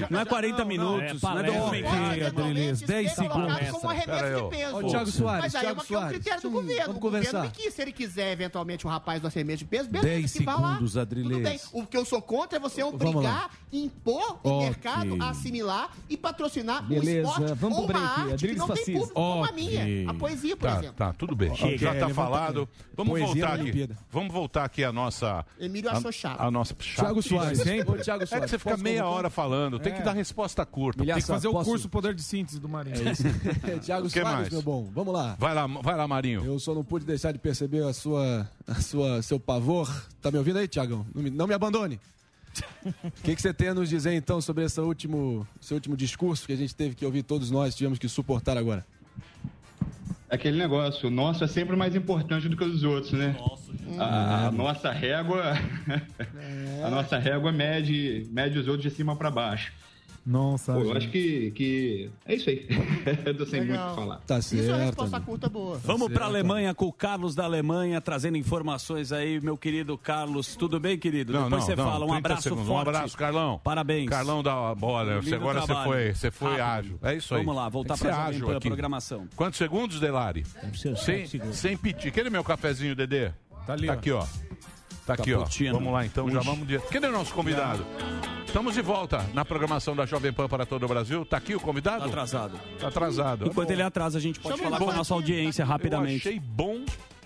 Não 0.09 0.19
é 0.19 0.25
40 0.25 0.65
minutos, 0.65 1.21
não 1.21 1.29
é 1.29 1.33
palestra. 1.33 1.59
documento. 1.59 1.87
Eventualmente, 2.17 2.85
Dez 2.85 3.11
ser 3.11 3.29
colocado 3.29 3.53
segundos. 3.57 3.71
como 3.71 3.85
um 3.85 3.89
arremesso 3.89 4.25
ó. 4.25 4.41
de 4.49 4.49
peso. 4.57 4.75
Ô, 4.77 4.83
Thiago 4.89 5.11
Soares, 5.11 5.43
Mas 5.43 5.55
aí 5.55 5.59
é 5.59 5.63
Thiago 5.63 5.79
uma- 5.79 5.85
que 5.85 5.93
é 5.93 5.97
um 5.97 5.99
Soares. 6.01 6.17
critério 6.19 6.41
do 6.41 6.49
governo. 6.51 6.81
vamos 6.85 6.97
O 6.97 6.99
governo 6.99 7.25
conversar. 7.27 7.41
me 7.57 7.63
quis. 7.63 7.73
Se 7.73 7.81
ele 7.81 7.91
quiser, 7.91 8.31
eventualmente, 8.31 8.87
um 8.87 8.89
rapaz 8.89 9.21
do 9.21 9.27
arremesso 9.27 9.59
de 9.59 9.65
peso, 9.65 9.89
beleza, 9.89 10.07
Dez 10.09 10.33
que 10.33 10.43
vá 10.43 10.55
lá. 10.55 10.73
segundos, 10.73 10.93
Tudo 10.93 11.39
bem. 11.39 11.59
O 11.73 11.85
que 11.85 11.97
eu 11.97 12.05
sou 12.05 12.21
contra 12.21 12.57
é 12.57 12.59
você 12.59 12.81
Vamos 12.83 13.01
obrigar, 13.01 13.49
impor 13.71 14.39
o 14.43 14.59
mercado 14.59 15.17
a 15.21 15.29
assimilar 15.29 15.89
e 16.09 16.17
patrocinar 16.17 16.83
Beleza, 16.83 17.27
o 17.27 17.31
esporte 17.31 17.53
vamos 17.55 17.77
ou 17.77 17.85
uma 17.85 17.99
arte 17.99 18.25
que 18.27 18.33
Adriles 18.33 18.57
não 18.57 18.67
tem 18.69 18.85
público 18.85 19.13
como 19.13 19.45
a 19.45 19.51
minha. 19.51 20.09
A 20.09 20.13
poesia, 20.13 20.55
por 20.57 20.67
Tá, 20.69 20.77
exemplo. 20.77 20.93
tá, 20.95 21.13
tudo 21.13 21.35
bem. 21.35 21.53
Já 21.77 21.93
É, 21.93 21.99
tá 21.99 22.09
falado. 22.09 22.67
Vamos 22.95 23.11
Poesia 23.19 23.47
voltar 23.47 23.61
aqui. 23.61 23.89
Vamos 24.11 24.33
voltar 24.33 24.63
aqui 24.65 24.83
a 24.83 24.91
nossa. 24.91 25.45
Emílio 25.59 25.89
a, 25.89 25.93
achou 25.93 26.11
chato. 26.11 26.41
A 26.41 26.49
nossa 26.49 26.73
Thiago 26.73 27.21
chatice. 27.21 27.29
Soares. 27.29 27.59
Sempre. 27.59 28.03
Thiago 28.07 28.23
É 28.23 28.25
que 28.25 28.29
Soares. 28.29 28.49
você 28.51 28.57
fica 28.57 28.77
meia 28.77 29.05
hora 29.05 29.29
falando, 29.29 29.77
tem 29.79 29.91
que 29.93 29.99
É. 29.99 30.03
dar 30.03 30.13
resposta 30.13 30.65
curta. 30.65 31.03
Tem 31.05 31.13
que 31.15 31.21
fazer 31.21 31.49
o 31.49 31.51
Posso? 31.51 31.69
curso 31.69 31.89
Poder 31.89 32.13
de 32.13 32.23
Síntese 32.23 32.57
do 32.59 32.69
Marinho. 32.69 32.95
Thiago 33.83 34.07
O 34.07 34.09
que 34.09 34.19
Soares, 34.21 34.39
mais? 34.39 34.49
meu 34.53 34.61
bom. 34.61 34.89
Vamos 34.93 35.13
lá. 35.13 35.35
Vai 35.37 35.53
lá, 35.53 35.67
vai 35.67 35.97
lá, 35.97 36.07
Marinho. 36.07 36.43
Eu 36.45 36.57
só 36.57 36.73
não 36.73 36.85
pude 36.85 37.05
deixar 37.05 37.33
de 37.33 37.37
perceber 37.39 37.83
a 37.83 37.91
sua, 37.91 38.49
a 38.65 38.75
sua, 38.75 39.21
seu 39.21 39.37
pavor. 39.39 39.89
Tá 40.21 40.31
me 40.31 40.37
ouvindo 40.37 40.57
aí, 40.57 40.67
Tiagão? 40.69 41.05
Não 41.13 41.21
me, 41.21 41.29
não 41.29 41.47
me 41.47 41.53
abandone. 41.53 41.99
O 42.83 43.11
que, 43.23 43.35
que 43.35 43.41
você 43.41 43.53
tem 43.53 43.67
a 43.67 43.73
nos 43.73 43.89
dizer, 43.89 44.13
então, 44.13 44.39
sobre 44.41 44.63
esse 44.63 44.79
último, 44.79 45.45
seu 45.59 45.75
último 45.75 45.95
discurso 45.97 46.47
que 46.47 46.53
a 46.53 46.55
gente 46.57 46.73
teve 46.73 46.95
que 46.95 47.05
ouvir, 47.05 47.21
todos 47.23 47.51
nós 47.51 47.75
tivemos 47.75 47.99
que 47.99 48.07
suportar 48.07 48.57
agora? 48.57 48.85
Aquele 50.29 50.57
negócio, 50.57 51.07
o 51.07 51.11
nosso 51.11 51.43
é 51.43 51.47
sempre 51.47 51.75
mais 51.75 51.95
importante 51.95 52.49
do 52.49 52.57
que 52.57 52.63
os 52.63 52.83
outros, 52.83 53.13
né? 53.13 53.37
A, 53.97 54.47
a 54.47 54.51
nossa 54.51 54.91
régua. 54.91 55.53
a 56.85 56.89
nossa 56.89 57.17
régua 57.17 57.51
mede, 57.51 58.27
mede 58.31 58.59
os 58.59 58.67
outros 58.67 58.83
de 58.83 58.95
cima 58.95 59.15
para 59.15 59.31
baixo. 59.31 59.71
Nossa, 60.27 60.73
Pô, 60.73 60.81
eu 60.81 60.91
acho 60.91 61.07
que, 61.09 61.51
que 61.51 62.09
é 62.25 62.35
isso 62.35 62.49
aí. 62.49 62.67
eu 63.25 63.37
tô 63.37 63.45
sem 63.45 63.61
muito 63.61 63.69
o 63.69 63.75
Legal. 63.75 63.89
que 63.91 63.95
falar. 63.95 64.17
Tá 64.27 64.39
Isso 64.39 64.55
é 64.55 64.59
uma 64.59 64.65
certo. 64.65 64.85
resposta 64.87 65.21
curta 65.21 65.47
boa. 65.47 65.77
Vamos 65.77 66.11
para 66.11 66.25
a 66.25 66.27
Alemanha 66.27 66.73
com 66.73 66.85
o 66.85 66.91
Carlos 66.91 67.33
da 67.33 67.45
Alemanha, 67.45 68.01
trazendo 68.01 68.37
informações 68.37 69.13
aí, 69.13 69.39
meu 69.39 69.57
querido 69.57 69.97
Carlos. 69.97 70.57
Tudo 70.57 70.81
bem, 70.81 70.97
querido? 70.97 71.31
Não, 71.31 71.45
Depois 71.45 71.61
não, 71.61 71.67
você 71.67 71.75
não, 71.77 71.85
fala. 71.85 72.03
Um 72.03 72.09
30 72.09 72.17
abraço 72.17 72.41
segundos. 72.41 72.67
forte. 72.67 72.77
Um 72.77 72.89
abraço, 72.89 73.17
Carlão. 73.17 73.61
Parabéns. 73.63 74.09
Carlão 74.09 74.43
da 74.43 74.75
bola. 74.75 75.21
Você, 75.21 75.35
agora 75.35 75.61
você 75.61 75.73
foi, 75.73 76.13
você 76.13 76.29
foi 76.29 76.57
Rápido. 76.57 76.61
ágil. 76.61 76.99
É 77.03 77.15
isso 77.15 77.33
aí. 77.33 77.39
Vamos 77.39 77.55
lá, 77.55 77.69
voltar 77.69 77.97
Pan, 77.97 78.09
aqui. 78.11 78.67
programação. 78.67 79.29
Quantos 79.33 79.57
segundos, 79.57 79.97
Delari? 79.97 80.43
Sem, 80.97 81.25
sem 81.53 81.77
piti. 81.77 82.11
Cadê 82.11 82.29
meu 82.29 82.43
cafezinho, 82.43 82.93
Dedê? 82.93 83.31
Tá 83.67 83.73
ali, 83.73 83.87
Tá 83.87 83.93
aqui, 83.93 84.11
ó. 84.11 84.25
Tá 85.05 85.13
aqui, 85.13 85.33
ó. 85.33 85.45
Vamos 85.73 85.93
lá, 85.93 86.05
então. 86.05 86.29
Já 86.29 86.39
Puxa. 86.39 86.49
vamos... 86.51 86.67
De... 86.67 86.79
Cadê 86.79 87.07
o 87.07 87.11
nosso 87.11 87.33
convidado? 87.33 87.85
Estamos 88.45 88.73
de 88.73 88.81
volta 88.81 89.23
na 89.33 89.43
programação 89.45 89.95
da 89.95 90.05
Jovem 90.05 90.33
Pan 90.33 90.47
para 90.47 90.65
todo 90.65 90.83
o 90.83 90.87
Brasil. 90.87 91.25
Tá 91.25 91.37
aqui 91.37 91.53
o 91.53 91.59
convidado? 91.59 91.99
Tá 91.99 92.05
atrasado. 92.07 92.59
Tá 92.79 92.87
atrasado. 92.87 93.45
Enquanto 93.47 93.71
ele 93.71 93.81
atrasa, 93.83 94.17
a 94.17 94.21
gente 94.21 94.39
pode 94.39 94.57
Chama 94.57 94.69
falar 94.71 94.83
com 94.83 94.89
a 94.91 94.95
nossa 94.95 95.13
audiência 95.13 95.61
Eu 95.63 95.67
rapidamente. 95.67 96.27
achei 96.27 96.39
bom 96.39 96.83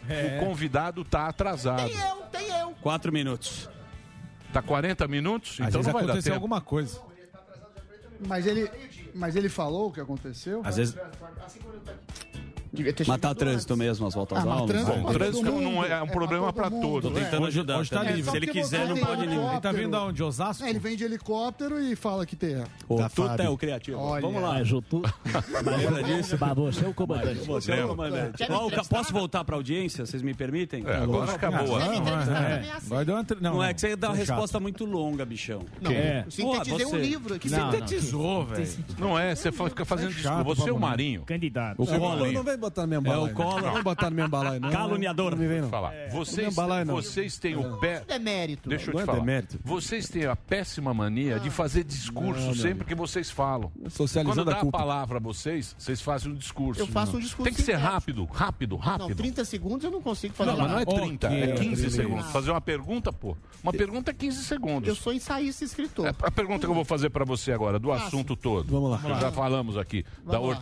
É. 0.09 0.37
o 0.41 0.45
convidado 0.45 1.03
tá 1.05 1.27
atrasado. 1.27 1.87
Tem 1.87 1.95
eu, 1.99 2.15
tem 2.31 2.59
eu. 2.59 2.71
Quatro 2.81 3.11
minutos. 3.13 3.69
Tá 4.51 4.61
40 4.61 5.07
minutos? 5.07 5.51
Às 5.61 5.67
Então 5.69 5.81
vezes 5.81 5.85
não 5.87 5.93
vai 5.93 6.05
dar 6.05 6.21
tempo. 6.21 6.33
alguma 6.35 6.59
coisa. 6.59 6.99
Mas 8.27 8.45
ele, 8.45 8.69
mas 9.15 9.35
ele 9.35 9.47
falou 9.49 9.87
o 9.87 9.91
que 9.91 10.01
aconteceu? 10.01 10.61
Às 10.65 10.77
vezes. 10.77 10.95
Devia 12.73 12.93
ter 12.93 13.05
Matar 13.07 13.29
chegado 13.29 13.37
trânsito 13.37 13.75
mesmo, 13.77 14.07
as 14.07 14.13
voltas 14.13 14.37
Ah, 14.37 14.49
aulas. 14.49 14.65
trânsito 14.67 14.91
Bom, 14.93 15.03
pra 15.03 15.13
trânsito 15.13 15.45
não 15.45 15.53
mundo. 15.61 15.85
é 15.85 16.01
um 16.01 16.05
pra 16.05 16.13
problema 16.15 16.53
pra 16.53 16.69
todo 16.69 16.81
todos. 16.81 17.09
mundo, 17.11 17.13
Tô 17.13 17.19
tentando 17.25 17.45
é. 17.45 17.47
ajudar. 17.49 17.79
Hoje 17.79 17.89
tá 17.89 18.03
livre. 18.03 18.31
Se 18.31 18.37
ele 18.37 18.47
quiser, 18.47 18.87
não 18.87 18.97
pode 18.97 19.27
nem. 19.27 19.37
Ele 19.49 19.59
tá 19.59 19.71
vindo 19.71 19.95
aonde? 19.95 20.13
De 20.17 20.23
Osasco? 20.23 20.63
É, 20.63 20.69
ele 20.69 20.79
vem 20.79 20.95
de 20.95 21.03
helicóptero 21.03 21.79
e 21.81 21.95
fala 21.95 22.25
que 22.25 22.35
tem. 22.35 22.63
Ô, 22.87 22.95
Da 22.97 23.09
tu 23.09 23.23
Fábio. 23.27 23.45
é 23.45 23.49
o 23.49 23.57
criativo. 23.57 23.99
Olha. 23.99 24.21
Vamos 24.21 24.41
lá. 24.41 24.63
Jutu. 24.63 25.01
Lembra 25.63 26.03
disso? 26.03 26.37
Mas 26.39 26.55
você 26.55 26.85
é 26.85 26.87
o 26.87 26.93
comandante. 26.93 27.39
Você 27.45 27.71
é 27.73 27.85
o 27.85 27.89
comandante. 27.89 28.43
O 28.43 28.85
posso 28.89 29.11
voltar 29.13 29.43
pra 29.43 29.55
audiência? 29.55 30.05
Vocês 30.05 30.21
me 30.21 30.33
permitem? 30.33 30.83
É, 30.87 30.95
agora 30.95 31.33
acabou. 31.33 31.79
É. 31.81 31.95
é 31.97 33.41
Não, 33.41 33.63
é 33.63 33.73
que 33.73 33.81
você 33.81 33.95
dá 33.95 34.09
uma 34.09 34.15
é 34.15 34.19
resposta 34.19 34.59
muito 34.59 34.85
longa, 34.85 35.25
bichão. 35.25 35.61
Não, 35.81 35.91
É. 35.91 36.25
sintetizei 36.29 36.85
Pô, 36.85 36.87
um 36.87 36.89
você- 36.91 36.97
livro 36.97 37.33
aqui. 37.35 37.49
Sintetizou, 37.49 38.45
velho. 38.45 38.67
Não 38.97 39.17
é, 39.19 39.35
você 39.35 39.51
fica 39.51 39.85
fazendo 39.85 40.11
É 40.11 40.13
chato 40.13 40.43
Você 40.45 40.69
é 40.69 40.73
o. 40.73 40.79
Marinho. 40.79 41.21
Candidato. 41.25 41.81
O 41.81 41.85
é 41.93 41.97
o. 41.97 42.01
Marinho. 42.01 42.43
Não 42.61 42.69
botar 42.69 42.81
na 42.85 42.99
minha 43.01 43.13
É 43.13 43.17
o 43.17 43.33
Collor. 43.33 43.61
Não 43.61 43.73
vem 43.73 43.83
botar 43.83 44.05
na 44.05 44.11
minha 44.11 44.27
balaia, 44.27 44.59
não. 44.59 44.69
Caluniador. 44.69 45.31
Não 45.31 45.37
me 45.37 45.47
vem, 45.47 45.61
não. 45.61 45.69
falar. 45.69 45.91
Não 45.93 46.03
me 46.05 46.09
Vocês, 46.11 46.51
embalaia, 46.53 46.85
não. 46.85 46.93
vocês 46.95 47.37
têm 47.39 47.55
o 47.55 47.77
pé. 47.77 48.01
Demérito. 48.07 48.69
Deixa 48.69 48.89
eu 48.89 48.93
Não 48.93 48.99
te 48.99 49.03
é 49.03 49.05
falar. 49.05 49.19
demérito. 49.19 49.59
Vocês 49.63 50.07
têm 50.09 50.25
a 50.25 50.35
péssima 50.35 50.93
mania 50.93 51.39
de 51.39 51.49
fazer 51.49 51.83
discurso 51.83 52.39
Não, 52.41 52.47
não. 52.49 52.53
sempre 52.55 52.85
que 52.85 52.93
vocês 52.93 53.31
falam. 53.31 53.71
Socializando 53.89 54.43
Quando 54.45 54.55
dá 54.55 54.61
a 54.61 54.71
palavra 54.71 55.17
a 55.17 55.21
vocês, 55.21 55.75
vocês 55.77 56.01
fazem 56.01 56.31
um 56.31 56.35
discurso. 56.35 56.81
Eu 56.81 56.87
faço 56.87 57.17
um 57.17 57.19
discurso 57.19 57.43
Tem 57.43 57.53
que 57.53 57.61
ser 57.61 57.73
rápido, 57.75 58.25
rápido, 58.25 58.75
rápido. 58.75 59.09
Não, 59.09 59.15
30 59.15 59.43
segundos 59.45 59.83
eu 59.83 59.91
não 59.91 60.01
consigo 60.01 60.33
fazer 60.33 60.51
Não, 60.51 60.57
mas 60.59 60.67
não 60.71 60.79
é 60.79 60.85
nada. 60.85 61.01
30, 61.01 61.27
Ok, 61.27 61.41
é 61.41 61.47
15 61.53 61.57
Adriles. 61.71 61.93
segundos. 61.93 62.31
Fazer 62.31 62.51
uma 62.51 62.61
pergunta, 62.61 63.11
pô. 63.11 63.35
Uma 63.63 63.73
pergunta 63.73 64.11
é 64.11 64.13
15 64.13 64.43
segundos. 64.43 64.87
Eu 64.87 64.95
sou 64.95 65.13
ensaísta 65.13 65.63
e 65.63 65.67
escritor. 65.67 66.07
É 66.07 66.13
a 66.21 66.31
pergunta 66.31 66.59
que 66.65 66.71
eu 66.71 66.75
vou 66.75 66.85
fazer 66.85 67.09
pra 67.09 67.25
você 67.25 67.51
agora, 67.51 67.79
do 67.79 67.91
assunto 67.91 68.35
todo. 68.35 68.67
Vamos 68.71 68.91
lá. 68.91 68.97
Que 68.99 69.21
Já 69.21 69.31
falamos 69.31 69.77
aqui 69.77 70.03
da 70.25 70.33
Vamos 70.37 70.49
lá. 70.49 70.55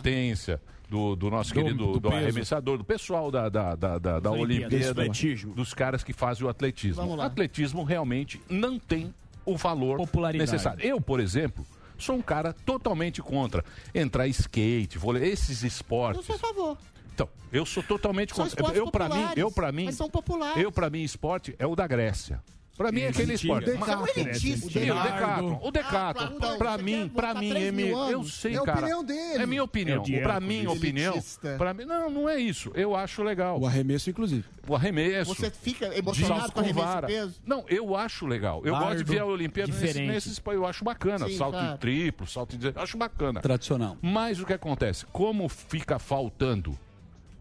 Do, 0.90 1.14
do 1.14 1.30
nosso 1.30 1.54
Do- 1.54 1.62
querido 1.62 1.92
do 1.92 2.00
do, 2.00 2.08
arremessador, 2.08 2.76
do 2.76 2.82
pessoal 2.84 3.30
da, 3.30 3.48
da, 3.48 3.76
da, 3.76 3.96
da, 3.96 4.18
da. 4.18 4.30
Olimpíada, 4.32 4.92
Do 4.92 5.00
atletismo. 5.02 5.54
dos 5.54 5.72
caras 5.72 6.02
que 6.02 6.12
fazem 6.12 6.44
o 6.44 6.48
atletismo. 6.48 7.22
Atletismo 7.22 7.84
realmente 7.84 8.40
não 8.50 8.76
tem 8.76 9.14
o 9.46 9.56
valor 9.56 9.96
Popularidade. 9.98 10.50
necessário. 10.50 10.84
Eu, 10.84 11.00
por 11.00 11.20
exemplo, 11.20 11.64
sou 11.96 12.16
um 12.16 12.20
cara 12.22 12.52
totalmente 12.52 13.22
contra 13.22 13.64
entrar 13.94 14.26
skate, 14.26 14.98
vôlei, 14.98 15.30
esses 15.30 15.62
Eu 15.62 15.68
esportes. 15.68 16.26
sou 16.26 16.34
a 16.34 16.38
favor. 16.40 16.76
Então, 17.14 17.28
eu 17.52 17.64
sou 17.64 17.82
totalmente 17.84 18.34
São 18.34 18.48
contra. 18.48 18.74
Eu 18.76 18.90
para 18.90 19.08
mim, 19.08 19.28
eu 19.36 19.50
para 19.50 19.70
mim, 19.70 19.84
mas 19.84 19.94
são 19.94 20.10
populares. 20.10 20.60
eu 20.60 20.72
para 20.72 20.90
mim 20.90 21.02
esporte 21.02 21.54
é 21.58 21.66
o 21.66 21.76
da 21.76 21.86
Grécia. 21.86 22.42
Pra 22.80 22.90
mim 22.90 23.02
é 23.02 23.08
aquele 23.08 23.34
esporte. 23.34 23.66
Decathlon. 23.66 24.00
Mas- 24.00 24.16
é 24.16 24.20
um 24.20 24.24
elitista. 24.26 24.70
Sim, 24.70 24.90
o. 24.90 25.02
Decathlon. 25.02 25.58
O 25.60 25.70
Decathlon, 25.70 26.38
Ah, 26.40 26.56
pra- 26.56 26.78
mim, 26.78 27.08
pra 27.14 27.28
botar 27.34 27.40
mim, 27.40 27.50
Emílio, 27.52 27.98
eu 28.08 28.24
sei, 28.24 28.54
É 28.54 28.56
a 28.56 28.62
cara. 28.62 28.78
opinião 28.78 29.04
dele. 29.04 29.42
É 29.42 29.46
minha 29.46 29.62
opinião. 29.62 30.02
É 30.08 30.20
pra 30.22 30.40
mim, 30.40 30.66
opinião. 30.66 31.22
Pra 31.58 31.74
mim, 31.74 31.84
não, 31.84 32.08
não 32.08 32.26
é 32.26 32.38
isso. 32.40 32.72
Eu 32.74 32.96
acho 32.96 33.22
legal. 33.22 33.60
O 33.60 33.66
arremesso, 33.66 34.08
inclusive. 34.08 34.44
O 34.66 34.74
arremesso. 34.74 35.34
Você 35.34 35.50
fica 35.50 35.90
de 35.90 35.98
emocionado 35.98 36.40
salto 36.40 36.52
com 36.54 36.60
arremesso 36.60 36.86
vara. 36.86 37.06
de 37.06 37.12
peso? 37.12 37.34
Não, 37.44 37.64
eu 37.68 37.94
acho 37.94 38.26
legal. 38.26 38.62
Eu 38.64 38.74
gosto 38.74 38.96
de 38.96 39.04
ver 39.04 39.18
a 39.18 39.26
Olimpíada 39.26 39.70
nesses, 39.74 40.40
eu 40.46 40.64
acho 40.64 40.82
bacana. 40.82 41.28
Sim, 41.28 41.36
salto 41.36 41.52
claro. 41.58 41.74
em 41.74 41.76
triplo, 41.76 42.26
salto 42.26 42.56
em... 42.56 42.60
Acho 42.82 42.96
bacana. 42.96 43.42
Tradicional. 43.42 43.98
Mas 44.00 44.40
o 44.40 44.46
que 44.46 44.54
acontece? 44.54 45.04
Como 45.12 45.50
fica 45.50 45.98
faltando 45.98 46.78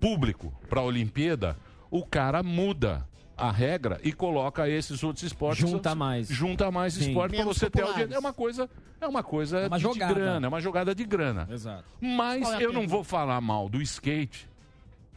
público 0.02 0.54
para 0.70 0.82
a 0.82 0.84
Olimpíada, 0.84 1.56
o 1.90 2.06
cara 2.06 2.44
muda 2.44 3.08
a 3.40 3.52
regra 3.52 4.00
e 4.04 4.12
coloca 4.12 4.68
esses 4.68 5.04
outros 5.04 5.24
esportes. 5.24 5.70
Junta 5.70 5.96
mais. 5.96 6.28
Junta 6.28 6.70
mais 6.72 6.94
Sim. 6.94 7.08
esporte 7.10 7.36
para 7.36 7.46
você 7.46 7.70
ter 7.70 7.70
populares. 7.82 7.92
audiência. 8.02 8.16
É 8.16 8.20
uma 8.20 8.34
coisa, 8.34 8.70
é 9.00 9.08
uma 9.08 9.24
coisa 9.24 9.58
É 9.60 9.68
uma 9.68 9.78
de 9.78 9.84
jogada. 9.84 10.14
grana, 10.14 10.46
é 10.46 10.50
uma 10.50 10.60
jogada 10.62 10.94
de 10.96 11.06
grana. 11.06 11.48
Exato. 11.52 11.86
Mas 12.02 12.50
é 12.54 12.66
eu 12.66 12.74
não 12.74 12.88
vou 12.88 13.04
falar 13.04 13.40
mal 13.40 13.70
do 13.70 13.82
skate. 13.82 14.49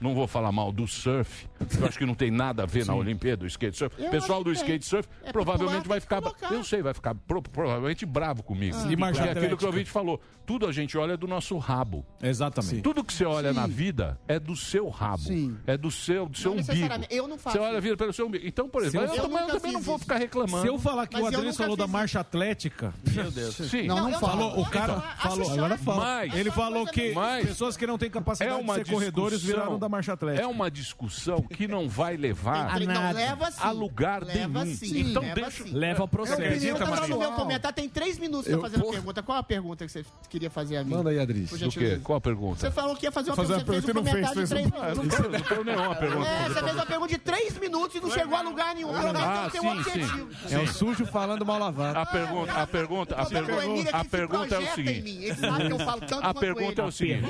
Não 0.03 0.15
vou 0.15 0.27
falar 0.27 0.51
mal 0.53 0.73
do 0.73 0.87
surf. 0.87 1.47
Eu 1.81 1.87
acho 1.87 1.97
que 1.99 2.05
não 2.05 2.15
tem 2.15 2.31
nada 2.31 2.65
a 2.65 2.67
ver 2.67 2.85
na 2.85 2.95
Olimpíada, 2.95 3.45
o 3.45 3.47
skate 3.47 3.77
surf. 3.79 3.95
Eu 4.01 4.09
O 4.09 4.11
pessoal 4.11 4.43
do 4.43 4.51
tem. 4.53 4.61
skate 4.61 4.85
surf 4.85 5.09
É 5.23 5.31
provavelmente 5.33 5.77
popular, 5.79 5.89
vai 5.95 6.01
ficar. 6.01 6.21
colocar. 6.21 6.53
Eu 6.53 6.65
sei, 6.65 6.83
vai 6.83 6.93
ficar 6.95 7.15
pro- 7.15 7.41
provavelmente 7.43 8.05
bravo 8.05 8.43
comigo. 8.43 8.77
E 8.91 8.97
marcha 8.97 9.23
Porque 9.23 9.39
é 9.39 9.43
aquilo 9.43 9.57
que 9.57 9.65
o 9.65 9.69
ouvinte 9.69 9.91
falou. 9.91 10.21
Tudo 10.45 10.67
a 10.67 10.73
gente 10.73 10.99
olha 10.99 11.17
do 11.17 11.29
nosso 11.29 11.57
rabo. 11.57 12.05
Exatamente. 12.21 12.83
Tudo 12.83 13.05
que 13.05 13.13
você 13.13 13.25
olha 13.25 13.53
na 13.53 13.67
vida 13.67 14.19
é 14.27 14.41
do 14.41 14.57
seu 14.57 14.89
rabo. 14.89 15.23
Sim. 15.23 15.57
É 15.67 15.77
do 15.77 15.91
seu, 15.91 16.29
do 16.29 16.37
seu 16.37 16.55
Não 16.55 16.61
umbigo. 16.63 16.89
Eu 17.09 17.29
não 17.29 17.39
faço 17.39 17.57
Você 17.57 17.63
olha 17.63 17.81
vida 17.81 17.97
pelo 17.97 18.13
seu 18.13 18.27
umbigo. 18.27 18.45
Então, 18.47 18.69
por 18.69 18.83
exemplo, 18.83 19.07
eu- 19.07 19.15
eu, 19.15 19.25
eu 19.25 19.49
também, 19.61 19.73
não 19.73 19.81
vou 19.81 19.99
ficar 19.99 20.17
reclamando. 20.17 20.63
Se 20.63 20.69
eu 20.69 20.79
falar 20.79 21.07
que 21.07 21.21
Mas 21.21 21.33
o 21.35 21.43
nunca 21.43 21.53
falou 21.53 21.77
da 21.77 21.87
marcha 21.87 22.19
atlética, 22.21 22.93
Meu 23.15 23.31
Deus. 23.31 23.55
Sim. 23.55 23.87
Não, 23.87 24.11
não 24.11 24.19
fala. 24.19 24.33
falou, 24.33 24.61
o 24.61 24.67
cara 24.69 25.01
falou, 25.01 25.53
agora 25.53 25.79
fala. 25.79 26.27
Ele 26.27 26.51
falou 26.51 26.87
que 26.87 27.15
pessoas 27.43 27.77
que 27.77 27.87
não 27.87 27.97
têm 27.97 28.11
capacidade 28.11 28.53
É 28.61 28.63
de 28.65 28.73
ser 28.75 28.87
corredores 28.93 29.41
viraram 29.43 29.79
da 29.79 29.89
marcha 29.93 30.13
atlética. 30.15 30.43
É 30.45 30.47
uma 30.49 30.71
discussão 30.71 31.41
que 31.43 31.69
não 31.69 31.89
vai 31.89 32.17
levar 32.17 32.75
Tem- 32.79 32.87
não, 32.87 33.13
leva 33.13 33.51
sim. 33.51 33.59
a 33.61 33.71
lugar 33.71 34.25
leva 34.25 34.65
nenhum. 34.65 34.77
Sim, 34.77 35.11
Então 35.11 35.23
leva 35.23 35.35
deixa- 35.35 35.65
sim. 35.65 35.71
Leva 35.73 36.03
ao 36.03 36.09
processo. 36.09 36.41
É 36.43 36.47
opinião 36.47 36.77
Acredita, 36.77 36.85
Então, 37.03 37.09
no 37.09 37.19
meu 37.19 37.33
comentário 37.33 37.75
tem 37.75 37.89
três 37.89 38.19
minutos 38.19 38.47
Eu- 38.51 38.59
pra 38.61 38.71
fazer 38.71 38.83
a 38.83 38.91
pergunta. 38.91 39.23
Qual 39.23 39.39
a 39.39 39.43
pergunta 39.43 39.87
que 39.87 39.93
você 39.93 40.05
queria 40.29 40.51
fazer 40.51 40.77
a 40.79 40.85
mim? 40.85 40.91
Manda 40.95 41.11
aí, 41.11 41.19
Adriles. 41.19 41.51
Por 41.51 41.59
Do 41.59 41.71
quê? 41.71 42.01
Qual 42.03 42.17
a 42.17 42.21
pergunta? 42.21 42.61
Você 42.61 42.71
falou 42.71 42.97
que 42.97 43.07
ia 43.07 43.13
fazer 43.13 43.31
uma 43.31 43.37
Fazer 43.37 43.55
pergunta, 43.65 43.73
você 43.73 43.83
fez 43.83 43.97
um 43.97 43.99
comentário 43.99 44.29
de 44.29 44.35
fez, 44.35 44.49
três 44.51 44.67
Ah, 44.67 44.95
não 44.95 45.03
minutos. 45.05 45.19
não 45.33 45.41
tenho 45.41 45.65
nenhuma 45.65 45.95
pergunta. 45.95 46.29
É, 46.29 46.49
você 46.49 46.61
fez 46.63 46.75
uma 46.75 46.87
pergunta 46.87 47.13
de 47.13 47.19
três 47.19 47.59
minutos 47.59 47.97
e 47.97 48.01
não 48.01 48.11
chegou 48.11 48.37
a 48.37 48.43
lugar 48.43 48.75
nenhum. 48.75 48.91
Ah, 48.95 49.51
sim, 49.51 49.83
sim. 49.85 50.55
É 50.55 50.59
o 50.59 50.67
sujo 50.67 51.05
falando 51.07 51.45
mal 51.45 51.59
lavado. 51.59 51.99
A 51.99 52.07
pergunta, 52.07 52.53
a 52.53 52.67
pergunta, 52.67 53.15
a 53.17 53.23
O 53.23 53.27
o 53.27 53.29
pergunta, 53.29 53.81
é 53.81 53.85
que 53.85 53.97
a 53.97 54.05
pergunta 54.05 54.55
é 54.55 54.59
o 54.59 54.75
seguinte. 54.75 55.27
eu 55.29 56.21
A 56.23 56.35
pergunta 56.35 56.83
é 56.83 56.85
o 56.85 56.93
seguinte. 56.93 57.25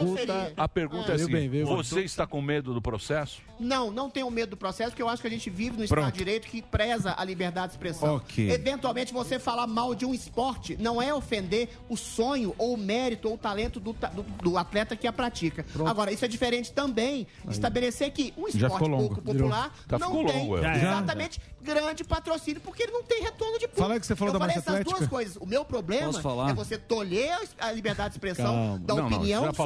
A 0.57 0.69
pergunta 0.69 1.13
é 1.13 1.15
a 1.15 1.19
bem, 1.19 1.27
seguinte. 1.51 1.65
Você 1.65 2.01
está 2.03 2.27
com 2.27 2.41
medo 2.41 2.52
do 2.61 2.83
processo? 2.83 3.41
Não, 3.59 3.91
não 3.91 4.11
tenho 4.11 4.29
medo 4.31 4.51
do 4.51 4.57
processo, 4.57 4.91
porque 4.91 5.03
eu 5.03 5.09
acho 5.09 5.23
que 5.23 5.29
a 5.29 5.31
gente 5.31 5.49
vive 5.49 5.77
no 5.77 5.85
Estado 5.85 6.01
Pronto. 6.01 6.13
de 6.13 6.19
Direito 6.19 6.49
que 6.49 6.61
preza 6.61 7.15
a 7.17 7.25
liberdade 7.25 7.69
de 7.69 7.73
expressão. 7.75 8.17
Ok. 8.17 8.51
Eventualmente, 8.51 9.13
você 9.13 9.39
falar 9.39 9.67
mal 9.69 9.95
de 9.95 10.05
um 10.05 10.13
esporte 10.13 10.77
não 10.81 11.01
é 11.01 11.15
ofender 11.15 11.69
o 11.89 11.97
sonho, 11.97 12.55
ou 12.59 12.75
o 12.75 12.77
mérito, 12.77 13.29
ou 13.29 13.35
o 13.35 13.39
talento 13.39 13.79
do, 13.79 13.93
do- 13.93 14.23
do 14.43 14.59
atleta 14.59 14.97
que 14.97 15.07
a 15.07 15.13
pratica. 15.13 15.65
Agora, 15.87 16.13
isso 16.13 16.25
é 16.25 16.29
diferente 16.29 16.73
também 16.73 17.27
de 17.45 17.53
estabelecer 17.53 18.11
que 18.11 18.35
um 18.37 18.49
esporte 18.49 18.91
pouco 18.91 19.23
popular 19.23 19.73
Já 19.89 19.99
não 19.99 20.25
tem 20.25 20.39
longo, 20.41 20.59
é. 20.59 20.77
Exatamente 20.77 21.41
grande 21.63 22.05
patrocínio, 22.05 22.61
porque 22.61 22.83
ele 22.83 22.93
não 22.93 23.03
tem 23.03 23.23
retorno 23.23 23.55
de 23.59 23.67
público. 23.69 23.83
Fala 23.89 24.01
que 24.01 24.07
você 24.07 24.17
falou 24.17 24.35
eu 24.35 24.39
da 24.39 24.45
falei 24.45 24.57
essas 24.57 24.69
atlética. 24.69 24.97
duas 24.99 25.09
coisas. 25.09 25.37
O 25.37 25.47
meu 25.47 25.65
problema 25.65 26.11
é 26.51 26.53
você 26.55 26.77
tolher 26.77 27.39
a 27.59 27.71
liberdade 27.73 28.11
de 28.11 28.17
expressão 28.17 28.45
Calma. 28.55 28.79
da 28.79 28.95
Não, 28.95 29.09
não, 29.11 29.17
opinião 29.19 29.43
três 29.53 29.59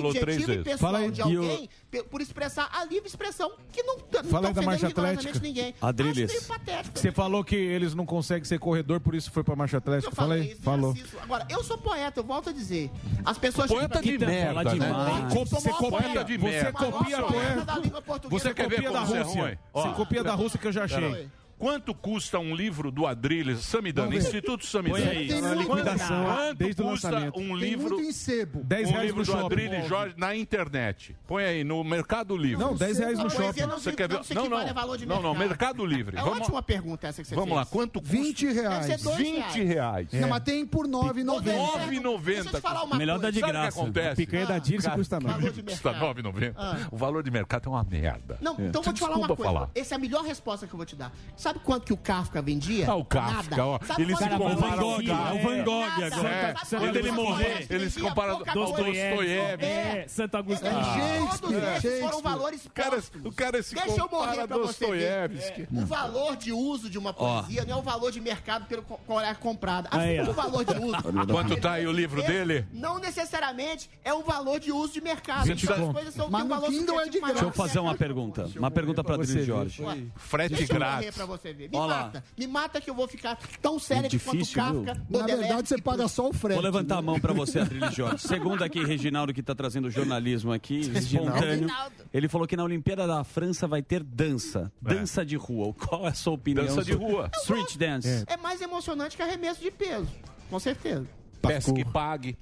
subjetiva 0.43 0.53
e 0.55 0.63
pessoal 0.65 1.11
de 1.11 1.23
alguém 1.23 1.69
pe- 1.91 2.03
por 2.05 2.21
expressar 2.21 2.69
a 2.73 2.85
livre 2.85 3.09
expressão 3.09 3.51
que 3.73 3.83
não, 3.83 3.97
não 3.97 4.25
Fala 4.31 4.49
tá 4.49 4.53
da 4.61 4.63
marcha 4.63 4.87
ofendendo 4.87 4.89
rigorosamente 4.89 5.29
atlética. 5.29 5.47
ninguém. 5.47 5.75
Adriles. 5.81 6.31
Acho 6.31 6.39
meio 6.41 6.59
patético. 6.61 6.99
Você 6.99 7.13
falou 7.13 7.43
que 7.45 7.57
eles 7.57 7.95
não 7.95 8.05
conseguem 8.07 8.45
ser 8.45 8.59
corredor, 8.59 9.01
por 9.01 9.15
isso 9.15 9.31
foi 9.31 9.43
pra 9.43 9.57
marcha 9.57 9.77
Eu 9.77 9.79
atlética. 9.79 10.13
Fala 10.15 10.29
falei 10.35 10.53
isso, 10.53 10.63
Falou. 10.63 10.95
Agora, 11.23 11.47
eu 11.49 11.65
sou 11.65 11.79
poeta, 11.79 12.21
eu 12.21 12.25
volto 12.25 12.51
a 12.51 12.53
dizer. 12.53 12.91
As 13.25 13.39
pessoas 13.39 13.69
Poeta 13.69 14.01
de 14.03 14.19
merda, 14.19 14.55
fala 14.63 14.75
né? 14.75 15.29
Eu 15.35 15.45
Você 15.47 15.71
copia, 15.71 16.25
de 16.25 16.37
você 16.37 16.47
merda. 16.51 16.73
copia 16.73 17.23
poeta 17.23 17.55
da 17.57 17.65
poeta. 17.65 17.79
língua 17.81 18.03
portuguesa. 18.03 18.43
Você 18.43 18.55
quer 18.55 18.69
ver 18.69 18.77
copia 18.77 18.91
da 18.91 18.99
como 19.01 19.07
você 19.11 19.17
é 19.17 19.23
Rússia. 19.23 19.59
Você 19.73 19.89
copia 19.95 20.25
da 20.25 20.35
Rússia 20.35 20.59
que 20.59 20.67
eu 20.67 20.73
já 20.73 20.85
achei. 20.85 21.29
Quanto 21.59 21.95
custa 21.95 22.39
um 22.39 22.55
livro 22.55 22.91
do 22.91 23.07
Adriles 23.07 23.61
Samidana, 23.61 24.15
Instituto 24.15 24.67
Samidana? 24.67 25.05
Põe 25.07 25.17
aí, 25.17 25.27
Tem 25.29 25.41
na 25.41 25.55
muito- 25.55 25.73
liquidação, 25.73 26.25
Quanto 26.25 26.59
desde 26.59 26.83
o 26.83 26.85
custa 26.85 27.11
lançamento. 27.11 27.41
um 27.41 27.47
Tem 27.49 27.57
livro, 27.57 27.95
muito 27.95 28.09
em 28.09 28.13
sebo. 28.13 28.63
10 28.63 28.91
um 28.91 29.01
livro 29.01 29.23
do 29.23 29.25
shopping. 29.25 29.45
Adriles 29.47 29.89
Jorge 29.89 30.15
na 30.19 30.37
internet? 30.37 31.17
Põe 31.27 31.45
aí 31.45 31.65
no 31.65 31.83
Mercado 31.83 32.37
Livre. 32.37 32.63
Não, 32.63 32.75
10 32.77 32.99
reais 32.99 33.17
no 33.17 33.25
Não, 33.25 33.31
shopping. 33.31 33.61
não 33.63 33.79
Você 33.79 33.93
quer 33.93 34.07
ver? 34.07 34.21
não 34.35 34.49
Não, 34.51 34.57
a 34.59 34.73
valor 34.75 34.99
de 34.99 35.07
Não, 35.07 35.23
não, 35.23 35.31
mercado. 35.35 35.49
Mercado 35.49 35.87
Livre. 35.87 36.19
É 36.19 36.21
Vamos, 36.21 36.41
ótima 36.41 36.63
pergunta 36.63 37.07
essa 37.09 37.23
que 37.23 37.29
você 37.29 37.35
vamos 37.35 37.49
fez. 37.55 37.59
lá, 37.61 37.67
quanto 37.67 38.01
custa? 38.01 38.15
20 38.17 38.47
reais. 38.53 38.87
Deve 38.87 38.99
ser 38.99 39.05
dois 39.05 39.17
20 39.17 39.65
reais. 39.65 40.09
Não, 40.13 40.29
mas 40.29 40.43
tem 40.43 40.67
por 40.67 40.87
9,90. 40.87 41.53
9,90. 41.57 42.35
Deixa 42.35 42.49
eu 42.51 42.53
te 42.53 42.61
falar 42.61 42.83
uma 42.85 42.97
Melhor 42.99 43.19
dar 43.19 43.31
de 43.31 43.41
Sabe 43.41 43.51
o 43.51 43.55
que 43.55 43.61
graça. 43.63 43.81
acontece? 43.81 44.17
Picanha 44.17 44.47
da 44.47 44.59
Dirce 44.59 44.85
Cara, 44.87 44.97
custa 44.99 45.19
valor 45.21 45.41
nada. 45.41 45.53
de 45.53 45.63
Custa 45.63 45.91
mercado. 45.93 46.07
9,90. 46.07 46.55
Ah. 46.59 46.89
O 46.93 46.97
valor 46.99 47.23
de 47.23 47.31
mercado 47.31 47.67
é 47.67 47.69
uma 47.71 47.85
merda. 47.85 48.37
Não, 48.43 48.53
então 48.61 48.83
vou 48.83 48.93
te 48.93 49.01
falar 49.01 49.17
uma 49.17 49.35
coisa. 49.35 49.71
Essa 49.75 49.95
é 49.95 49.97
a 49.97 49.99
melhor 49.99 50.23
resposta 50.23 50.67
que 50.67 50.75
eu 50.75 50.77
vou 50.77 50.85
te 50.87 50.95
dar. 50.97 51.11
Sabe 51.47 51.61
quanto 51.61 51.87
que 51.87 51.93
o 51.93 51.97
Kafka 51.97 52.43
vendia? 52.43 52.91
Ah, 52.91 52.97
o 52.97 53.05
Kafka, 53.05 53.51
Nada. 53.57 53.67
ó. 53.67 53.79
Sabe 53.87 54.05
quanto 54.07 54.19
se 54.19 54.29
que 54.29 54.35
o 54.35 54.39
Van 54.57 54.67
ao 54.73 54.79
Gogh? 54.79 55.05
Kafka. 55.07 55.29
É 55.29 55.33
o 55.33 55.43
Van 55.45 55.65
Gogh 55.65 56.05
agora. 56.05 56.29
É, 56.29 56.55
Quando 56.77 56.97
ele 56.97 57.11
o 57.11 57.15
morrer, 57.15 57.67
eles 57.71 57.95
vendia? 57.95 58.09
comparam 58.11 58.33
ao 58.33 58.45
Dostoiévski. 58.45 59.15
coisa. 59.17 59.33
É, 59.33 60.07
Santo 60.09 60.37
Agostinho. 60.37 60.73
É, 60.73 60.83
Shakespeare, 60.83 61.39
todos 61.41 61.85
esses 61.85 62.01
foram 62.01 62.21
valores 62.21 62.67
O 62.67 62.71
cara, 62.71 63.03
o 63.25 63.33
cara 63.33 63.63
se 63.63 63.75
Deixa 63.77 63.91
eu 63.91 64.09
morrer 64.09 64.09
compara 64.09 64.49
pra 64.49 64.59
você 64.59 64.87
ver. 64.91 65.29
Dostoiévski. 65.29 65.69
O 65.73 65.87
valor 65.87 66.37
de 66.37 66.53
uso 66.53 66.91
de 66.91 66.99
uma 66.99 67.13
poesia 67.13 67.65
não 67.65 67.77
é 67.77 67.79
o 67.79 67.83
valor 67.83 68.11
de 68.11 68.21
mercado 68.21 68.67
pelo 68.67 68.83
qual 68.83 69.21
é 69.21 69.33
comprada. 69.33 69.89
Assim 69.93 70.17
como 70.17 70.31
o 70.31 70.35
valor 70.35 70.65
de 70.65 70.75
uso. 70.75 71.27
Quanto 71.31 71.61
tá 71.61 71.73
aí 71.75 71.87
o 71.87 71.93
livro 71.93 72.25
dele? 72.25 72.67
Não 72.73 72.99
necessariamente 72.99 73.89
é 74.03 74.13
um 74.13 74.25
valor 74.25 74.59
de 74.59 74.73
uso 74.73 74.95
de 74.95 75.01
mercado. 75.01 75.45
20 75.47 75.71
As 75.71 75.79
conto. 75.79 75.95
coisas 75.95 76.13
são 76.15 76.27
um 76.27 76.31
no 76.31 76.49
valor 76.49 76.73
é 76.73 77.09
Deixa 77.09 77.45
eu 77.45 77.53
fazer 77.53 77.79
uma 77.79 77.95
pergunta. 77.95 78.51
Uma 78.57 78.71
pergunta 78.71 79.05
pra 79.05 79.17
ver, 79.17 79.45
Jorge. 79.45 79.85
Frete 80.17 80.67
grátis. 80.67 81.15
Você 81.37 81.53
ver. 81.53 81.71
Me 81.71 81.77
Olha 81.77 81.87
lá. 81.87 82.03
mata. 82.05 82.25
Me 82.37 82.47
mata 82.47 82.81
que 82.81 82.91
eu 82.91 82.95
vou 82.95 83.07
ficar 83.09 83.39
tão 83.61 83.79
sério 83.79 84.07
É 84.07 84.19
quanto 84.19 84.37
difícil, 84.39 84.55
Kafka, 84.55 84.95
viu? 85.09 85.19
Na 85.21 85.27
verdade, 85.27 85.69
você 85.69 85.81
paga 85.81 86.09
só 86.09 86.29
o 86.29 86.33
frete. 86.33 86.55
Vou 86.55 86.65
levantar 86.65 86.99
a 86.99 87.03
né? 87.03 87.07
mão 87.07 87.21
pra 87.21 87.33
você, 87.33 87.59
Adriles 87.61 87.95
Jorge. 87.95 88.27
Segundo 88.27 88.63
aqui, 88.63 88.85
Reginaldo, 88.85 89.33
que 89.33 89.43
tá 89.43 89.55
trazendo 89.55 89.91
jornalismo 89.91 90.53
aqui, 90.53 90.81
espontâneo. 90.81 91.69
Ele 92.13 92.29
falou 92.29 92.47
que 92.47 92.57
na 92.57 92.65
Olimpíada 92.65 93.07
da 93.07 93.23
França 93.25 93.67
vai 93.67 93.83
ter 93.83 94.03
dança. 94.03 94.73
Dança 94.81 95.25
de 95.25 95.37
rua. 95.37 95.73
Qual 95.75 96.07
é 96.07 96.11
a 96.11 96.15
sua 96.15 96.35
opinião? 96.35 96.65
Dança 96.67 96.85
de 96.85 96.93
rua. 96.93 97.31
Street 97.43 97.77
dance. 97.77 98.25
É 98.27 98.37
mais 98.37 98.61
emocionante 98.61 99.17
que 99.17 99.23
arremesso 99.23 99.61
de 99.61 99.71
peso. 99.71 100.09
Com 100.51 100.59
certeza. 100.59 101.07
Pesque 101.43 101.85
pague. 101.85 102.37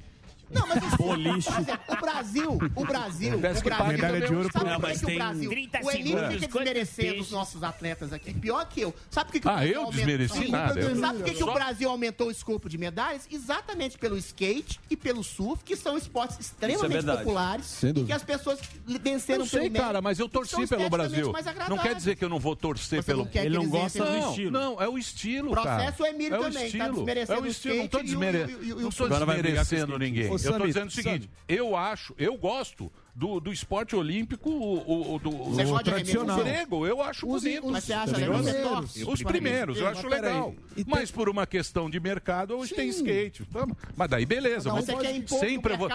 Não, 0.51 0.66
mas 0.66 0.95
Boliche. 0.97 1.51
por 1.51 1.61
exemplo, 1.61 1.84
o 1.88 2.01
Brasil, 2.01 2.59
o 2.76 2.84
Brasil, 2.84 3.38
Parece 3.40 3.61
o 3.61 3.62
que 3.62 3.68
Brasil, 3.70 3.86
medalha 3.92 4.20
de 4.26 4.34
ouro 4.34 4.51
sabe 4.53 4.64
Não, 4.70 4.76
que 4.76 4.82
mas 4.82 4.99
que 4.99 5.05
o 5.05 5.09
tem 5.09 5.18
Brasil, 5.18 5.51
30 5.51 5.78
o 5.84 5.90
Elite 5.90 6.09
segundos, 6.09 6.34
fica 6.34 6.47
desmerecendo 6.59 7.20
os 7.22 7.30
nossos 7.30 7.62
atletas 7.62 8.12
aqui, 8.12 8.34
pior 8.34 8.64
que 8.68 8.80
eu. 8.82 8.95
Sabe 9.11 9.26
por 9.26 9.32
que, 9.32 9.40
que 9.40 9.47
o 9.47 9.51
Ah, 9.51 9.55
Brasil 9.55 9.72
eu 9.72 9.80
aumentou- 9.80 9.97
desmereci 9.97 10.38
Sim, 10.45 10.51
nada, 10.51 10.80
eu- 10.80 10.97
Sabe 10.97 11.18
por 11.18 11.24
que, 11.24 11.34
que 11.34 11.42
o 11.45 11.53
Brasil 11.53 11.90
aumentou 11.90 12.28
o 12.28 12.30
escopo 12.30 12.68
de 12.68 12.78
medalhas? 12.78 13.26
Exatamente 13.30 13.99
pelo 13.99 14.16
skate 14.18 14.80
e 14.90 14.97
pelo 14.97 15.22
surf, 15.24 15.62
que 15.64 15.76
são 15.76 15.97
esportes 15.99 16.38
extremamente 16.38 16.92
verdade. 16.92 17.18
populares 17.18 17.66
Sem 17.66 17.90
e 17.90 18.05
que 18.05 18.12
as 18.12 18.22
pessoas 18.22 18.59
venceram 18.86 19.42
Eu 19.45 19.47
sei, 19.47 19.61
pelo 19.61 19.72
mérito, 19.72 19.86
cara, 19.86 20.01
mas 20.03 20.18
eu 20.18 20.28
torci 20.28 20.66
pelo 20.66 20.88
Brasil. 20.90 21.32
Não 21.68 21.78
quer 21.78 21.95
dizer 21.95 22.16
que 22.16 22.24
eu 22.24 22.28
não 22.28 22.38
vou 22.38 22.55
torcer 22.55 23.03
Você 23.03 23.07
pelo. 23.07 23.24
não 23.24 23.30
quer 23.30 23.47
Ele 23.47 23.57
não 23.57 23.68
gosta 23.68 24.05
do 24.05 24.11
não, 24.11 24.30
estilo. 24.30 24.51
Não, 24.51 24.80
é 24.82 24.88
o 24.88 24.99
estilo, 24.99 25.51
Processo 25.51 25.99
cara. 25.99 26.09
é 26.11 26.14
Emílio 26.14 26.34
é 26.34 26.38
o 26.38 26.42
também, 26.42 26.59
tá 26.61 26.64
estilo. 26.66 26.95
desmerecendo 26.95 27.38
é 27.38 27.40
o 27.40 27.45
o 27.45 27.47
estilo. 27.47 27.74
Skate 27.74 27.97
e 27.97 28.01
o- 28.01 28.03
desmere... 28.05 28.38
e 28.38 28.42
o- 28.55 28.64
e 28.64 28.72
o 28.72 28.80
não 28.80 28.90
tô 28.90 29.09
desmerecendo 29.09 29.99
ninguém. 29.99 30.28
Eu 30.47 30.59
tô 30.59 30.66
dizendo 30.66 30.88
o 30.88 30.90
seguinte: 30.90 31.30
eu 31.49 31.76
acho, 31.76 32.14
eu 32.18 32.36
gosto 32.36 32.90
do, 33.14 33.38
do 33.40 33.53
esporte 33.53 33.95
olímpico, 33.95 34.51
o, 34.51 35.14
o, 35.14 35.18
do 35.18 35.30
Você 35.30 35.64
o 35.64 35.78
tradicional. 35.80 36.38
grego, 36.38 36.86
eu 36.86 37.01
acho 37.03 37.26
Os- 37.28 37.42
bonito. 37.42 37.66
os- 37.66 37.72
Mas 37.72 37.84
você 37.84 37.92
acha 37.92 38.16
legal? 38.16 38.42
Você 38.42 38.62
torce? 38.62 39.05
Os 39.05 39.22
primeiros, 39.22 39.78
eu 39.78 39.86
acho 39.86 40.07
legal. 40.09 40.55
Mas 40.86 41.11
por 41.11 41.28
uma 41.28 41.47
questão 41.47 41.88
de 41.88 42.01
mercado, 42.01 42.57
hoje 42.57 42.74
tem 42.74 42.88
skate. 42.88 43.47
Vamos. 43.51 43.76
Mas 43.97 44.11
daí, 44.11 44.26
beleza. 44.26 44.68
Não, 44.68 44.76
você 44.76 44.95
quer 44.97 45.14
impor 45.14 45.38
sempre 45.38 45.76
vou, 45.76 45.88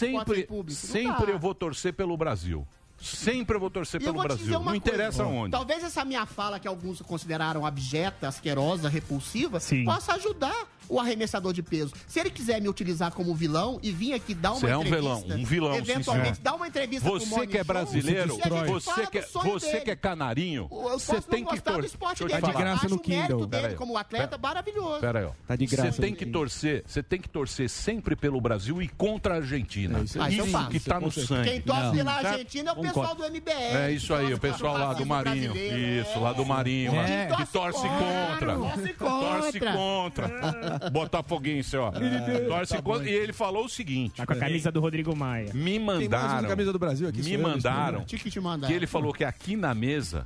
sempre, 0.00 0.40
em 0.40 0.46
público? 0.46 0.80
Sempre 0.80 1.32
eu 1.32 1.38
vou 1.38 1.54
torcer 1.54 1.92
pelo 1.92 2.16
Brasil. 2.16 2.66
Sempre 3.00 3.54
eu 3.56 3.60
vou 3.60 3.70
torcer 3.70 4.00
E 4.00 4.04
pelo 4.04 4.16
vou 4.16 4.24
Brasil. 4.24 4.46
Não 4.50 4.62
coisa. 4.64 4.76
interessa 4.76 5.24
onde. 5.24 5.52
Talvez 5.52 5.84
essa 5.84 6.04
minha 6.04 6.26
fala, 6.26 6.58
que 6.58 6.66
alguns 6.66 7.00
consideraram 7.00 7.64
abjeta, 7.64 8.26
asquerosa, 8.26 8.88
repulsiva, 8.88 9.60
possa 9.84 10.14
ajudar 10.14 10.66
o 10.88 10.98
arremessador 11.00 11.52
de 11.52 11.62
peso. 11.62 11.92
Se 12.06 12.18
ele 12.20 12.30
quiser 12.30 12.60
me 12.60 12.68
utilizar 12.68 13.12
como 13.12 13.34
vilão 13.34 13.78
e 13.82 13.90
vir 13.92 14.14
aqui 14.14 14.34
dar 14.34 14.52
uma 14.52 14.60
Você 14.60 14.66
é 14.68 14.76
um 14.76 14.82
entrevista... 14.82 15.14
vilão, 15.26 15.38
um 15.40 15.44
vilão, 15.44 15.72
sim, 15.74 15.78
Eventualmente, 15.78 16.28
senhor. 16.36 16.42
dar 16.42 16.54
uma 16.54 16.68
entrevista 16.68 17.08
Você 17.08 17.46
que 17.46 17.58
é 17.58 17.64
brasileiro, 17.64 18.36
você 18.68 19.06
que, 19.06 19.22
sonho 19.22 19.52
você 19.52 19.80
que 19.80 19.90
é 19.90 19.96
canarinho, 19.96 20.68
Eu 20.70 20.98
você 20.98 21.14
posso 21.16 21.28
tem 21.28 21.42
não 21.42 21.48
que 21.50 21.54
gostar 21.56 21.70
do 21.70 21.74
torcer. 21.74 21.90
esporte 21.90 22.18
Deixa 22.20 22.22
eu 22.36 22.40
dele, 22.40 22.52
te 22.52 22.58
falar. 22.58 22.72
acho 22.72 22.86
o 22.86 22.90
mérito 23.08 23.36
Pera 23.36 23.46
dele 23.46 23.66
aí. 23.68 23.74
como 23.74 23.96
atleta 23.96 24.38
maravilhoso. 24.38 25.00
Pera 25.00 25.18
aí, 25.20 25.24
ó. 25.26 25.30
Tá 25.46 25.56
de 25.56 25.66
graça 25.66 25.92
Você 25.92 26.00
tem 26.00 26.10
no 26.10 26.16
que 26.16 26.24
Kindle. 26.24 26.40
torcer, 26.42 26.84
você 26.86 27.02
tem 27.02 27.20
que 27.20 27.28
torcer 27.28 27.68
sempre 27.70 28.16
pelo 28.16 28.40
Brasil 28.40 28.80
e 28.82 28.88
contra 28.88 29.34
a 29.34 29.36
Argentina. 29.38 30.00
isso 30.00 30.20
Ah, 30.20 30.28
isso 30.30 30.40
eu 30.40 30.46
faço. 30.46 30.70
que 30.70 30.80
tá 30.80 31.00
no 31.00 31.10
sangue. 31.10 31.50
Quem 31.50 31.60
torce 31.62 31.96
pela? 31.96 32.12
Argentina 32.12 32.70
é 32.70 32.72
o 32.72 32.80
pessoal 32.80 33.14
do 33.14 33.24
MBL. 33.24 33.50
É 33.76 33.92
isso 33.92 34.14
aí, 34.14 34.32
o 34.34 34.38
pessoal 34.38 34.78
lá 34.78 34.94
do 34.94 35.04
Marinho. 35.06 35.52
Isso, 35.56 36.18
lá 36.20 36.32
do 36.32 36.44
Marinho. 36.44 36.94
É. 36.96 37.28
Que 37.36 37.46
torce 37.46 37.82
contra. 37.88 38.56
Torce 38.98 39.60
contra. 39.60 40.77
Botafoguense, 40.92 41.76
ó. 41.76 41.90
Torce 42.48 42.80
contra. 42.82 43.08
E 43.08 43.12
ele 43.12 43.32
falou 43.32 43.64
o 43.64 43.68
seguinte. 43.68 44.16
Tá 44.16 44.26
com 44.26 44.32
a 44.32 44.36
camisa 44.36 44.70
do 44.70 44.80
Rodrigo 44.80 45.14
Maia. 45.14 45.52
Me 45.54 45.72
Tem 45.72 45.80
mais 45.80 45.98
uma 46.00 46.18
mandaram. 46.18 46.48
camisa 46.48 46.72
do 46.72 46.78
Brasil 46.78 47.08
aqui, 47.08 47.22
Me 47.22 47.32
eu, 47.34 47.40
mandaram. 47.40 48.04
Tinha 48.04 48.18
que 48.18 48.30
te 48.30 48.40
mandar. 48.40 48.66
Que 48.66 48.72
ele 48.72 48.86
falou 48.86 49.12
que 49.12 49.24
aqui 49.24 49.56
na 49.56 49.74
mesa 49.74 50.24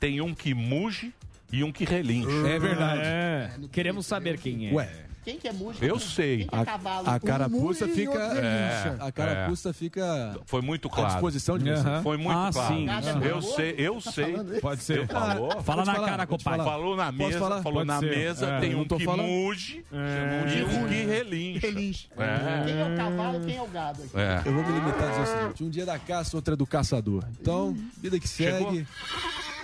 tem 0.00 0.20
um 0.20 0.34
que 0.34 0.54
muge 0.54 1.12
e 1.52 1.62
um 1.62 1.70
que 1.70 1.84
relincha. 1.84 2.28
É 2.48 2.58
verdade. 2.58 3.02
É. 3.04 3.50
Queremos 3.70 4.06
saber 4.06 4.38
quem 4.38 4.68
é. 4.68 4.72
Ué. 4.72 5.03
Quem 5.24 5.38
que 5.38 5.48
é 5.48 5.52
músico? 5.52 5.84
Eu 5.84 5.98
sei. 5.98 6.38
Quem 6.38 6.48
que 6.48 6.54
é 6.56 6.64
cavalo? 6.64 7.08
A 7.08 7.18
carapuça 7.18 7.88
fica. 7.88 8.18
É, 8.18 8.96
a 9.00 9.10
carapuça 9.10 9.72
fica. 9.72 10.38
Foi 10.46 10.60
muito 10.60 10.88
À 10.88 10.90
claro. 10.90 11.10
disposição 11.12 11.58
de 11.58 11.70
você. 11.70 12.02
Foi 12.02 12.16
muito 12.16 12.36
Ah, 12.38 12.50
claro. 12.52 12.74
sim. 12.74 12.86
Eu 13.26 13.40
sei, 13.42 13.74
eu 13.78 14.00
sei. 14.00 14.34
Pode 14.60 14.82
ser. 14.82 14.98
Eu 14.98 15.06
falou. 15.06 15.62
Fala 15.62 15.84
na 15.84 15.94
falar, 15.94 16.08
cara, 16.08 16.26
compadre. 16.26 16.64
Falou 16.64 16.96
na 16.96 17.10
mesa, 17.12 17.38
falar? 17.38 17.62
falou 17.62 17.78
Pode 17.78 17.86
na 17.88 17.98
ser. 18.00 18.10
mesa, 18.10 18.46
É, 18.46 18.60
tem 18.60 18.72
eu 18.72 18.78
um 18.80 18.84
que 18.84 19.04
falando. 19.04 19.26
muge 19.26 19.84
É. 19.92 20.58
e 20.58 20.64
um 20.64 20.88
que 20.88 20.94
relincha. 21.04 21.66
Relincha. 21.66 22.08
É. 22.18 22.64
Quem 22.64 22.78
é 22.80 22.84
o 22.92 22.96
cavalo 22.96 23.40
quem 23.44 23.56
é 23.56 23.62
o 23.62 23.66
gado? 23.68 24.02
aqui? 24.02 24.10
É. 24.16 24.42
Eu 24.44 24.52
vou 24.54 24.62
me 24.64 24.72
limitar 24.78 25.02
a 25.04 25.08
dizer 25.10 25.22
o 25.22 25.26
seguinte: 25.26 25.64
um 25.64 25.70
dia 25.70 25.86
da 25.86 25.98
caça, 25.98 26.36
outro 26.36 26.54
é 26.54 26.56
do 26.56 26.66
caçador. 26.66 27.24
Então, 27.40 27.74
vida 28.00 28.18
que 28.20 28.28
segue. 28.28 28.86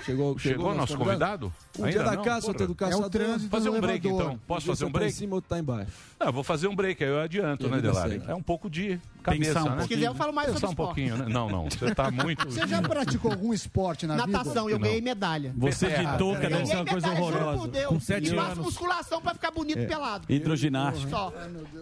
Chegou, 0.04 0.38
Chegou 0.38 0.74
nosso 0.74 0.96
convidado? 0.96 1.52
Um 1.79 1.85
Ainda 1.85 1.99
dia 2.01 2.05
da 2.11 2.16
não? 2.16 2.23
caça, 2.25 2.41
Porra. 2.41 2.49
outro 2.49 2.64
é 2.64 2.66
do 2.66 2.75
caçador. 2.75 3.11
trânsito 3.11 3.51
Fazer 3.51 3.71
um 3.71 3.81
break 3.81 4.07
elevador. 4.07 4.27
então. 4.33 4.41
Posso 4.47 4.66
fazer 4.66 4.85
um 4.85 4.89
você 4.89 4.93
tá 4.93 4.99
em 4.99 5.01
break? 5.03 5.12
cima, 5.14 5.35
outro 5.37 5.49
tá 5.51 5.59
embaixo. 5.59 5.93
Não, 6.18 6.27
eu 6.27 6.33
vou 6.33 6.43
fazer 6.43 6.66
um 6.68 6.75
break, 6.75 7.03
aí 7.05 7.11
eu 7.11 7.21
adianto, 7.21 7.68
né, 7.68 7.81
Delari? 7.81 8.23
É 8.27 8.35
um 8.35 8.43
pouco 8.43 8.68
de 8.68 9.01
cabeça, 9.23 9.55
Pensar 9.55 9.64
um 9.73 9.77
né? 9.77 9.83
Se 9.83 9.89
quiser, 9.89 10.07
eu 10.07 10.14
falo 10.14 10.33
mais 10.33 10.49
Pensar 10.49 10.61
sobre 10.66 10.73
um 10.73 10.77
pouquinho, 10.87 11.16
né? 11.16 11.27
Não, 11.29 11.49
não, 11.49 11.64
você 11.71 11.95
tá 11.95 12.11
muito... 12.11 12.45
Você 12.51 12.66
já 12.66 12.83
praticou 12.83 13.31
algum 13.31 13.53
esporte 13.55 14.07
na 14.07 14.16
vida? 14.16 14.27
Natação, 14.27 14.68
eu 14.68 14.79
ganhei 14.81 15.01
medalha. 15.01 15.55
Você 15.57 15.87
de 15.87 15.95
É. 15.95 16.16
touca 16.16 16.49
deve 16.51 16.66
ser 16.66 16.75
uma 16.77 16.85
coisa 16.87 17.11
horrorosa. 17.12 17.68
Deus. 17.68 17.87
Com 17.87 18.01
sete 18.01 18.33
e 18.33 18.35
faço 18.35 18.51
anos. 18.53 18.64
musculação 18.64 19.21
pra 19.23 19.35
ficar 19.35 19.51
bonito 19.53 19.87
pelado. 19.87 20.25
Hidroginástica. 20.29 21.09
Só. 21.11 21.33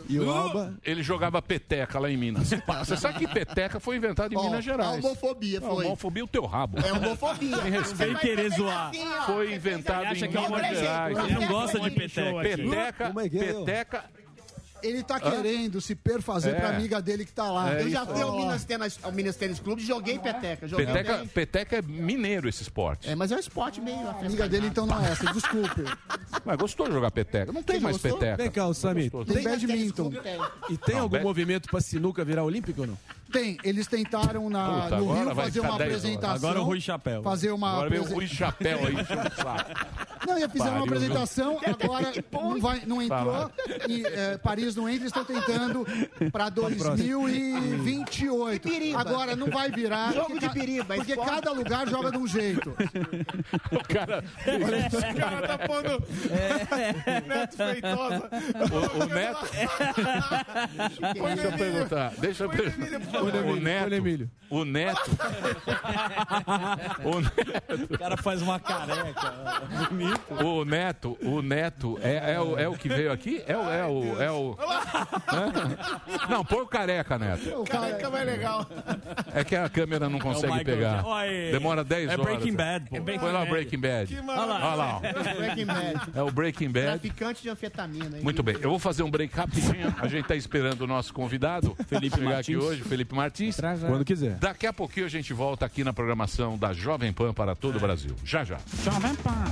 E 0.09 0.21
o 0.21 0.31
Alba. 0.31 0.75
Ele 0.85 1.03
jogava 1.03 1.41
peteca 1.41 1.99
lá 1.99 2.11
em 2.11 2.17
Minas. 2.17 2.51
Você 2.85 2.97
sabe 2.97 3.19
que 3.21 3.27
peteca 3.27 3.81
foi 3.81 3.97
inventada 3.97 4.35
em 4.35 4.39
Minas 4.41 4.65
Gerais. 4.65 5.03
A 5.03 5.07
homofobia 5.09 5.61
foi. 5.61 5.87
homofobia 5.87 6.23
é 6.23 6.25
o 6.25 6.29
teu 6.29 6.45
rabo. 6.45 6.79
É 6.81 6.93
homofobia. 6.93 7.57
Sem 7.97 8.15
querer 8.17 8.51
zoar. 8.51 8.91
assim. 8.91 8.99
Foi 9.27 9.47
Você 9.49 9.55
acha 9.87 10.27
em 10.27 10.31
que 10.31 10.37
é 10.37 10.41
Minas 10.41 10.49
uma 10.49 10.75
Gerais. 10.75 11.19
Ele 11.19 11.35
não 11.35 11.47
gosta 11.49 11.81
de 11.81 11.91
peteca. 11.91 12.41
Peteca, 12.43 13.07
Como 13.09 13.21
é 13.21 13.29
que 13.29 13.39
é? 13.39 13.53
peteca... 13.55 14.05
Ele 14.81 15.03
tá 15.03 15.19
querendo 15.19 15.81
se 15.81 15.93
perfazer 15.97 16.55
É. 16.55 16.61
pra 16.61 16.69
amiga 16.69 17.03
dele 17.03 17.25
que 17.25 17.33
tá 17.33 17.51
lá. 17.51 17.75
É 17.75 17.83
Eu 17.83 17.91
já 17.91 18.05
isso 18.05 18.13
fui 18.13 18.23
ao 18.23 18.33
aí. 18.33 18.39
Minas 18.39 18.65
Tênis, 18.65 18.99
ao 19.03 19.11
Minas 19.11 19.35
Tênis 19.35 19.59
Clube 19.59 19.83
e 19.83 19.85
joguei 19.85 20.21
peteca. 20.21 20.69
Joguei 20.69 20.87
Peteca, 20.87 21.17
bem. 21.17 21.27
peteca 21.27 21.77
é 21.79 21.83
mineiro 21.83 22.49
esse 22.49 22.63
esporte. 22.63 23.11
É, 23.11 23.17
mas 23.17 23.33
é 23.33 23.35
um 23.35 23.41
esporte 23.41 23.81
meio... 23.81 24.07
A 24.07 24.13
amiga 24.21 24.49
dele 24.49 24.69
então 24.69 24.87
não 24.87 25.05
é 25.05 25.11
essa, 25.11 25.33
desculpe. 25.33 25.83
Mas 26.45 26.57
gostou 26.57 26.87
de 26.87 26.93
jogar 26.93 27.11
peteca? 27.11 27.53
Não 27.53 27.63
tem 27.63 27.77
Você 27.79 27.83
mais 27.83 27.97
gostou? 27.97 28.19
peteca. 28.21 28.37
Vem 28.37 28.51
cá, 28.53 28.69
o 28.69 28.73
Samir. 28.75 29.11
Tem 29.11 29.43
badminton. 29.43 30.13
E 30.71 30.77
tem 30.79 30.95
Não, 30.95 31.03
algum 31.03 31.21
movimento 31.23 31.69
pra 31.69 31.81
sinuca 31.81 32.25
virar 32.25 32.45
olímpico 32.45 32.83
ou 32.83 32.87
não? 32.87 32.99
Tem, 33.31 33.59
eles 33.63 33.87
tentaram 33.87 34.49
na, 34.49 34.83
Puta, 34.83 34.97
no 34.97 35.13
Rio 35.13 35.35
fazer 35.35 35.61
uma 35.61 35.69
10 35.69 35.81
horas. 35.81 35.97
apresentação. 35.97 36.35
Agora 36.35 36.61
o 36.61 36.65
Rui 36.65 36.81
Chapéu. 36.81 37.23
Fazer 37.23 37.51
uma 37.51 37.73
Agora 37.73 37.91
vem 37.91 38.01
o 38.01 38.05
Rui 38.05 38.27
Chapéu 38.27 38.79
aí. 38.87 38.97
Não, 40.27 40.39
ia 40.39 40.49
fizeram 40.49 40.77
uma 40.77 40.85
apresentação, 40.85 41.59
agora 41.65 42.13
não, 42.31 42.61
vai, 42.61 42.83
não 42.85 43.01
entrou. 43.01 43.51
E, 43.89 44.05
é, 44.05 44.37
Paris 44.37 44.75
não 44.77 44.87
entra, 44.89 45.07
estão 45.07 45.25
tentando 45.25 45.87
para 46.31 46.51
2028. 46.51 48.69
Piriba. 48.69 49.01
Agora 49.01 49.35
não 49.37 49.47
vai 49.47 49.71
virar. 49.71 50.13
Jogo 50.13 50.27
porque 50.33 50.49
de 50.49 50.53
piriba, 50.53 50.95
Porque 50.97 51.13
esporte. 51.13 51.31
cada 51.31 51.53
lugar 51.53 51.89
joga 51.89 52.11
de 52.11 52.19
um 52.19 52.27
jeito. 52.27 52.75
O 53.71 53.79
cara, 53.89 54.25
O 54.47 55.21
cara 55.21 55.49
tá 55.49 55.59
pondo. 55.59 56.03
Neto 57.27 57.57
Feitosa. 57.57 58.29
o, 58.71 59.03
o 59.03 59.07
Neto. 59.07 59.47
Deixa 61.15 61.43
eu 61.47 61.53
perguntar. 61.53 62.13
Deixa 62.19 62.45
eu 62.45 62.51
perguntar. 62.51 63.18
O 63.23 63.57
Neto. 63.57 63.95
Emílio. 63.95 64.31
O 64.51 64.65
Neto. 64.65 65.11
O 67.05 67.21
Neto. 67.21 67.95
O 67.95 67.99
cara 67.99 68.17
faz 68.17 68.41
uma 68.41 68.59
careca. 68.59 69.35
Bonito. 69.91 70.45
O 70.45 70.65
Neto, 70.65 71.19
o 71.23 71.43
Neto 71.43 71.99
é, 72.03 72.35
é, 72.35 72.41
o, 72.41 72.59
é 72.59 72.69
o 72.69 72.73
que 72.75 72.89
veio 72.89 73.13
aqui? 73.13 73.43
É 73.47 73.57
o. 73.57 73.61
É 73.61 73.87
o, 73.87 74.23
é 74.23 74.31
o 74.31 74.57
Hã? 75.33 76.29
Não, 76.29 76.45
põe 76.45 76.61
o 76.61 76.67
careca, 76.67 77.19
Neto. 77.19 77.61
O 77.61 77.65
cara, 77.65 77.95
Fica 77.95 78.11
mais 78.11 78.27
legal. 78.27 78.67
É 79.35 79.45
que 79.45 79.55
a 79.57 79.69
câmera 79.69 80.09
não 80.09 80.19
consegue 80.19 80.53
Michael 80.53 80.65
pegar. 80.65 81.05
Demora 81.53 81.85
10 81.85 82.11
é 82.11 82.13
horas. 82.13 82.25
Breaking 82.25 82.55
Bad, 82.55 82.89
pô. 82.89 83.03
Põe 83.03 83.33
lá 83.33 83.43
o 83.43 83.47
Breaking 83.47 83.81
Bad. 83.81 84.19
Olha 84.19 84.45
lá, 84.45 84.67
olha 84.67 84.75
lá. 84.75 84.97
ó. 84.97 85.01
Breaking 85.37 85.67
Bad. 85.67 86.01
É 86.15 86.23
o 86.23 86.31
Breaking 86.31 86.71
Bad. 86.71 86.87
Traficante 86.87 87.43
de 87.43 87.51
anfetamina. 87.51 88.19
Muito 88.23 88.43
bem, 88.43 88.57
eu 88.61 88.71
vou 88.71 88.79
fazer 88.79 89.03
um 89.03 89.11
break 89.11 89.35
rapidinho. 89.35 89.95
A 89.99 90.09
gente 90.09 90.23
está 90.23 90.37
esperando 90.37 90.83
o 90.83 90.87
nosso 90.87 91.13
convidado, 91.13 91.77
Felipe 91.87 92.17
chegar 92.17 92.39
aqui 92.39 92.57
hoje, 92.57 92.83
Felipe 92.83 93.08
Martins. 93.17 93.59
Quando 93.87 94.05
quiser. 94.05 94.37
Daqui 94.37 94.67
a 94.67 94.73
pouquinho 94.73 95.07
a 95.07 95.09
gente 95.09 95.33
volta 95.33 95.65
aqui 95.67 95.83
na 95.85 95.93
programação 95.93 96.57
da 96.59 96.73
Jovem 96.73 97.13
Pan 97.13 97.33
para 97.33 97.55
todo 97.55 97.77
o 97.77 97.81
Brasil. 97.81 98.15
Já 98.25 98.45
já. 98.45 98.59
Jovem 98.85 99.15
Pan. 99.17 99.45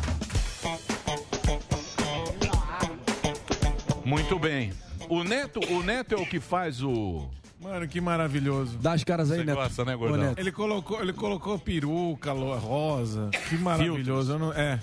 Muito 4.05 4.39
bem. 4.39 4.73
O 5.09 5.23
Neto, 5.25 5.61
o 5.73 5.83
Neto 5.83 6.15
é 6.15 6.19
o 6.19 6.27
que 6.27 6.41
faz 6.41 6.83
o. 6.83 7.29
Mano, 7.61 7.89
que 7.89 8.01
maravilhoso. 8.01 8.79
Dá 8.79 8.93
as 8.93 9.03
caras 9.03 9.31
aí, 9.33 9.39
Você 9.39 9.45
Neto. 9.45 9.57
gosta, 9.57 9.85
né, 9.85 9.95
Ô, 9.95 9.99
gordão? 9.99 10.19
Neto. 10.29 10.39
Ele 10.39 10.53
colocou, 10.53 11.01
ele 11.01 11.13
colocou 11.13 11.59
peruca, 11.59 12.33
rosa. 12.33 13.31
Que 13.49 13.57
maravilhoso. 13.57 14.33
Eu 14.33 14.39
não, 14.39 14.53
é. 14.53 14.79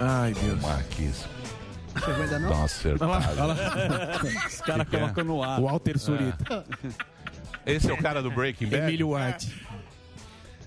Ai, 0.00 0.34
Deus. 0.34 0.60
Marquis. 1.96 2.04
Chegou 2.04 2.22
ainda 2.22 2.38
não? 2.38 2.48
Dá 2.50 2.54
uma 2.56 2.64
acertada. 2.64 3.18
Os 4.48 4.60
caras 4.60 4.86
é? 4.92 4.98
colocam 4.98 5.24
no 5.24 5.42
ar. 5.42 5.60
O 5.60 5.64
Walter 5.64 5.98
Surita. 5.98 6.64
Esse 7.64 7.90
é 7.90 7.94
o 7.94 7.98
cara 7.98 8.22
do 8.22 8.30
Breaking 8.30 8.68
Bad? 8.68 8.84
Emílio 8.84 9.14
Arte. 9.16 9.66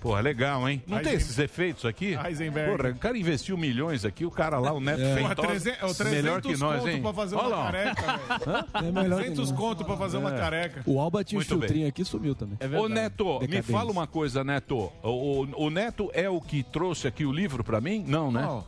Porra, 0.02 0.20
legal, 0.22 0.66
hein? 0.66 0.82
Não 0.86 0.96
tem 0.96 1.12
Heisenberg. 1.12 1.16
esses 1.22 1.38
efeitos 1.38 1.84
aqui? 1.84 2.16
Heisenberg. 2.24 2.74
Porra, 2.74 2.88
o 2.90 2.94
cara 2.96 3.18
investiu 3.18 3.58
milhões 3.58 4.02
aqui, 4.06 4.24
o 4.24 4.30
cara 4.30 4.58
lá, 4.58 4.72
o 4.72 4.80
Neto 4.80 5.02
É. 5.02 5.12
fez 5.14 5.20
Porra, 5.20 5.34
300, 5.36 5.66
é 5.66 5.84
o 5.84 5.94
300 5.94 6.12
melhor 6.12 6.40
que 6.40 6.56
nós, 6.56 6.78
conto 6.78 6.88
hein? 6.88 7.02
pra 7.02 7.12
fazer 7.12 7.36
Olha 7.36 7.46
uma 7.48 7.56
lá. 7.56 7.64
careca, 7.70 8.02
velho. 8.72 8.88
É 8.88 8.92
melhor 8.92 9.18
que 9.18 9.24
300 9.26 9.50
não. 9.50 9.56
conto 9.58 9.84
pra 9.84 9.96
fazer 9.98 10.16
uma 10.16 10.34
É. 10.34 10.38
careca. 10.38 10.82
O 10.86 10.98
Alba 10.98 11.22
tinha 11.22 11.38
um 11.38 11.44
filtrinho 11.44 11.86
aqui 11.86 12.00
e 12.00 12.04
sumiu 12.06 12.34
também. 12.34 12.56
Ô 12.78 12.88
Neto, 12.88 13.24
me 13.40 13.46
Decadência. 13.46 13.74
fala 13.74 13.90
uma 13.90 14.06
coisa, 14.06 14.42
Neto. 14.42 14.90
O, 15.02 15.08
o- 15.44 15.66
o 15.66 15.70
Neto 15.70 16.10
é 16.14 16.30
o 16.30 16.40
que 16.40 16.62
trouxe 16.62 17.06
aqui 17.06 17.26
o 17.26 17.32
livro 17.32 17.62
pra 17.62 17.78
mim? 17.78 18.02
Não, 18.08 18.32
né? 18.32 18.46
Ó, 18.48 18.62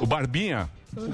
O 0.00 0.06
Barbinha? 0.06 0.68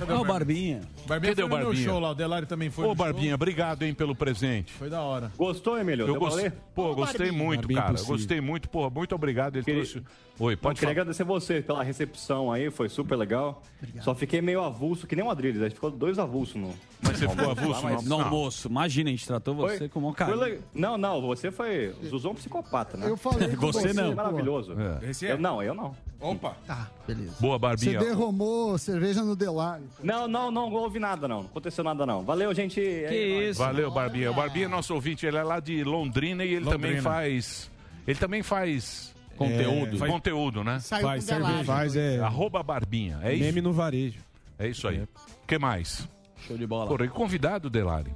Ah, 0.08 0.20
o 0.20 0.24
Barbinha. 0.24 0.80
Barbinha 1.08 1.32
Cadê 1.34 1.42
foi 1.42 1.44
o 1.44 1.48
no 1.48 1.56
meu 1.56 1.66
Barbinha? 1.66 1.84
show 1.88 1.98
lá, 1.98 2.10
o 2.10 2.14
Delari 2.14 2.46
também 2.46 2.70
foi 2.70 2.84
Ô, 2.84 2.88
no 2.90 2.96
show. 2.96 3.04
Barbinha, 3.04 3.34
obrigado, 3.34 3.82
hein, 3.82 3.92
pelo 3.92 4.14
presente. 4.14 4.72
Foi 4.72 4.88
da 4.88 5.00
hora. 5.02 5.32
Gostou, 5.36 5.76
Emílio? 5.76 6.02
Eu 6.02 6.06
Deu 6.06 6.14
pra 6.20 6.28
gost... 6.28 6.36
ler? 6.40 6.52
Pô, 6.72 6.94
gostei 6.94 7.32
muito, 7.32 7.60
Barbinha 7.62 7.80
cara. 7.80 7.92
impossível. 7.92 8.16
Gostei 8.16 8.40
muito, 8.40 8.68
pô, 8.68 8.88
muito 8.90 9.12
obrigado. 9.14 9.56
Ele 9.56 9.64
trouxe... 9.64 10.02
Oi, 10.38 10.54
Eu 10.54 10.58
pode 10.58 10.78
queria 10.78 10.94
falar. 10.94 11.02
agradecer 11.02 11.24
você 11.24 11.60
pela 11.60 11.82
recepção 11.82 12.50
aí, 12.52 12.70
foi 12.70 12.88
super 12.88 13.16
legal. 13.16 13.60
Só 14.00 14.14
fiquei 14.14 14.40
meio 14.40 14.62
avulso, 14.62 15.06
que 15.06 15.16
nem 15.16 15.24
o 15.24 15.30
Adriles, 15.30 15.60
a 15.60 15.64
gente 15.64 15.74
ficou 15.74 15.90
dois 15.90 16.18
avulsos 16.18 16.54
no. 16.54 16.72
Mas 17.02 17.18
você 17.18 17.24
no 17.26 17.30
ficou 17.32 17.50
avulso 17.50 17.82
mas- 17.82 18.04
no 18.04 18.20
almoço? 18.20 18.68
Imagina, 18.68 19.10
a 19.10 19.12
gente 19.12 19.26
tratou 19.26 19.54
você 19.54 19.78
Foi? 19.78 19.88
com 19.88 19.98
o 19.98 20.02
maior 20.02 20.14
Foi 20.16 20.26
carinho. 20.26 20.44
le- 20.44 20.60
Não, 20.74 20.96
não, 20.96 21.20
você 21.20 21.50
foi. 21.50 21.92
Zuzou 22.06 22.32
um 22.32 22.34
psicopata, 22.34 22.96
né? 22.96 23.08
Eu 23.10 23.16
falei 23.16 23.48
Você 23.56 23.88
você, 23.88 23.92
não. 23.92 24.10
pô. 24.10 24.16
Maravilhoso. 24.16 24.74
É. 25.02 25.10
Esse 25.10 25.26
é? 25.26 25.32
Eu 25.32 25.38
não, 25.38 25.62
eu 25.62 25.74
não. 25.74 25.94
Opa. 26.22 26.56
Tá, 26.66 26.88
beleza. 27.06 27.34
Boa, 27.40 27.56
Você 27.58 27.60
Barbinha. 27.60 27.98
derramou 27.98 28.78
cerveja 28.78 29.22
no 29.24 29.34
Delari. 29.34 29.82
Não, 30.02 30.28
não, 30.28 30.50
não, 30.52 30.70
não 30.70 30.76
houve 30.76 31.00
nada, 31.00 31.26
não. 31.26 31.40
Não 31.40 31.46
aconteceu 31.46 31.82
nada, 31.82 32.06
não. 32.06 32.22
Valeu, 32.22 32.54
gente. 32.54 32.80
Que 32.80 33.48
isso? 33.50 33.58
Valeu, 33.58 33.90
Barbinha. 33.90 34.30
O 34.30 34.34
Barbinha 34.34 34.66
é 34.66 34.68
nosso 34.68 34.94
ouvinte, 34.94 35.26
ele 35.26 35.36
é 35.36 35.42
lá 35.42 35.58
de 35.58 35.82
Londrina 35.82 36.44
e 36.44 36.54
ele 36.54 36.64
também 36.64 36.92
Londrina. 36.92 37.02
faz. 37.02 37.70
Ele 38.06 38.18
também 38.18 38.42
faz. 38.42 39.12
Conteúdo. 39.36 39.96
É, 39.96 39.98
faz 39.98 40.12
conteúdo, 40.12 40.62
né? 40.62 40.78
Saiu 40.78 41.02
Faz 41.06 41.24
cerveja. 41.24 41.64
Faz, 41.64 41.96
é. 41.96 42.20
Arroba 42.20 42.62
Barbinha. 42.62 43.18
É 43.22 43.34
isso? 43.34 43.44
Meme 43.44 43.60
no 43.60 43.72
varejo. 43.72 44.20
É 44.58 44.68
isso 44.68 44.86
aí. 44.86 45.00
O 45.02 45.46
que 45.46 45.58
mais? 45.58 46.08
Show 46.46 46.56
de 46.56 46.66
bola. 46.66 46.86
Porra, 46.86 47.04
e 47.04 47.08
convidado, 47.08 47.68
Delari? 47.68 48.12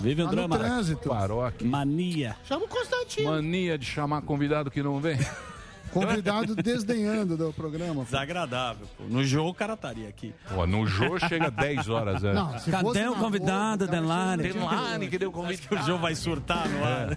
Vive 0.00 0.22
um 0.22 0.26
no 0.26 0.32
drama. 0.32 0.58
trânsito. 0.58 1.08
Parou 1.08 1.42
aqui. 1.44 1.64
Mania. 1.64 2.36
Chama 2.44 2.64
o 2.64 2.68
Constantino. 2.68 3.30
Mania 3.30 3.78
de 3.78 3.86
chamar 3.86 4.20
convidado 4.22 4.70
que 4.70 4.82
não 4.82 5.00
vem. 5.00 5.16
Convidado 5.94 6.56
desdenhando 6.60 7.36
do 7.36 7.52
programa. 7.52 7.94
pô. 7.94 8.04
Desagradável. 8.04 8.86
Pô. 8.98 9.04
No 9.04 9.24
jogo 9.24 9.50
o 9.50 9.54
cara 9.54 9.74
estaria 9.74 10.08
aqui. 10.08 10.34
Pô, 10.52 10.66
no 10.66 10.86
Jô 10.86 11.18
chega 11.20 11.50
10 11.50 11.88
horas 11.88 12.24
antes. 12.24 12.34
Não, 12.34 12.58
se 12.58 12.70
fosse 12.70 13.00
Cadê 13.00 13.08
o 13.08 13.14
convidado, 13.14 13.84
chega- 13.86 14.00
Delari, 14.00 14.42
cadê 15.08 15.26
o 15.26 15.44
Acho 15.44 15.68
que 15.68 15.74
o 15.74 15.82
jogo 15.82 15.98
vai 16.00 16.14
surtar 16.14 16.68
no 16.68 16.84
ar. 16.84 17.16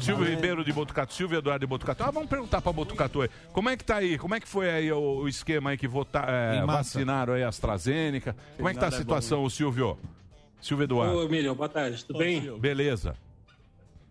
Silvio 0.00 0.26
Ribeiro 0.26 0.64
de 0.64 0.72
Botucatu, 0.72 1.12
Silvio 1.14 1.38
Eduardo 1.38 1.60
de 1.60 1.66
Botucatu. 1.66 2.02
Ah, 2.04 2.10
vamos 2.10 2.28
perguntar 2.28 2.60
pra 2.60 2.72
Botucatu 2.72 3.22
aí. 3.22 3.30
Como 3.52 3.68
é 3.68 3.76
que 3.76 3.84
tá 3.84 3.96
aí? 3.96 4.18
Como 4.18 4.34
é 4.34 4.40
que 4.40 4.48
foi 4.48 4.70
aí 4.70 4.92
o, 4.92 5.20
o 5.20 5.28
esquema 5.28 5.70
aí 5.70 5.78
que 5.78 5.88
vota, 5.88 6.20
é, 6.20 6.64
vacinaram 6.64 7.34
aí 7.34 7.42
a 7.42 7.48
AstraZeneca? 7.48 8.36
Como 8.56 8.68
é 8.68 8.74
que 8.74 8.80
tá 8.80 8.86
a 8.86 8.88
é 8.88 8.92
situação, 8.92 9.44
o 9.44 9.50
Silvio? 9.50 9.98
Silvio 10.60 10.84
Eduardo. 10.84 11.16
Ô, 11.16 11.22
Emílio, 11.24 11.54
boa 11.54 11.68
tarde, 11.68 12.04
tudo 12.04 12.18
bem? 12.18 12.40
Beleza. 12.58 13.14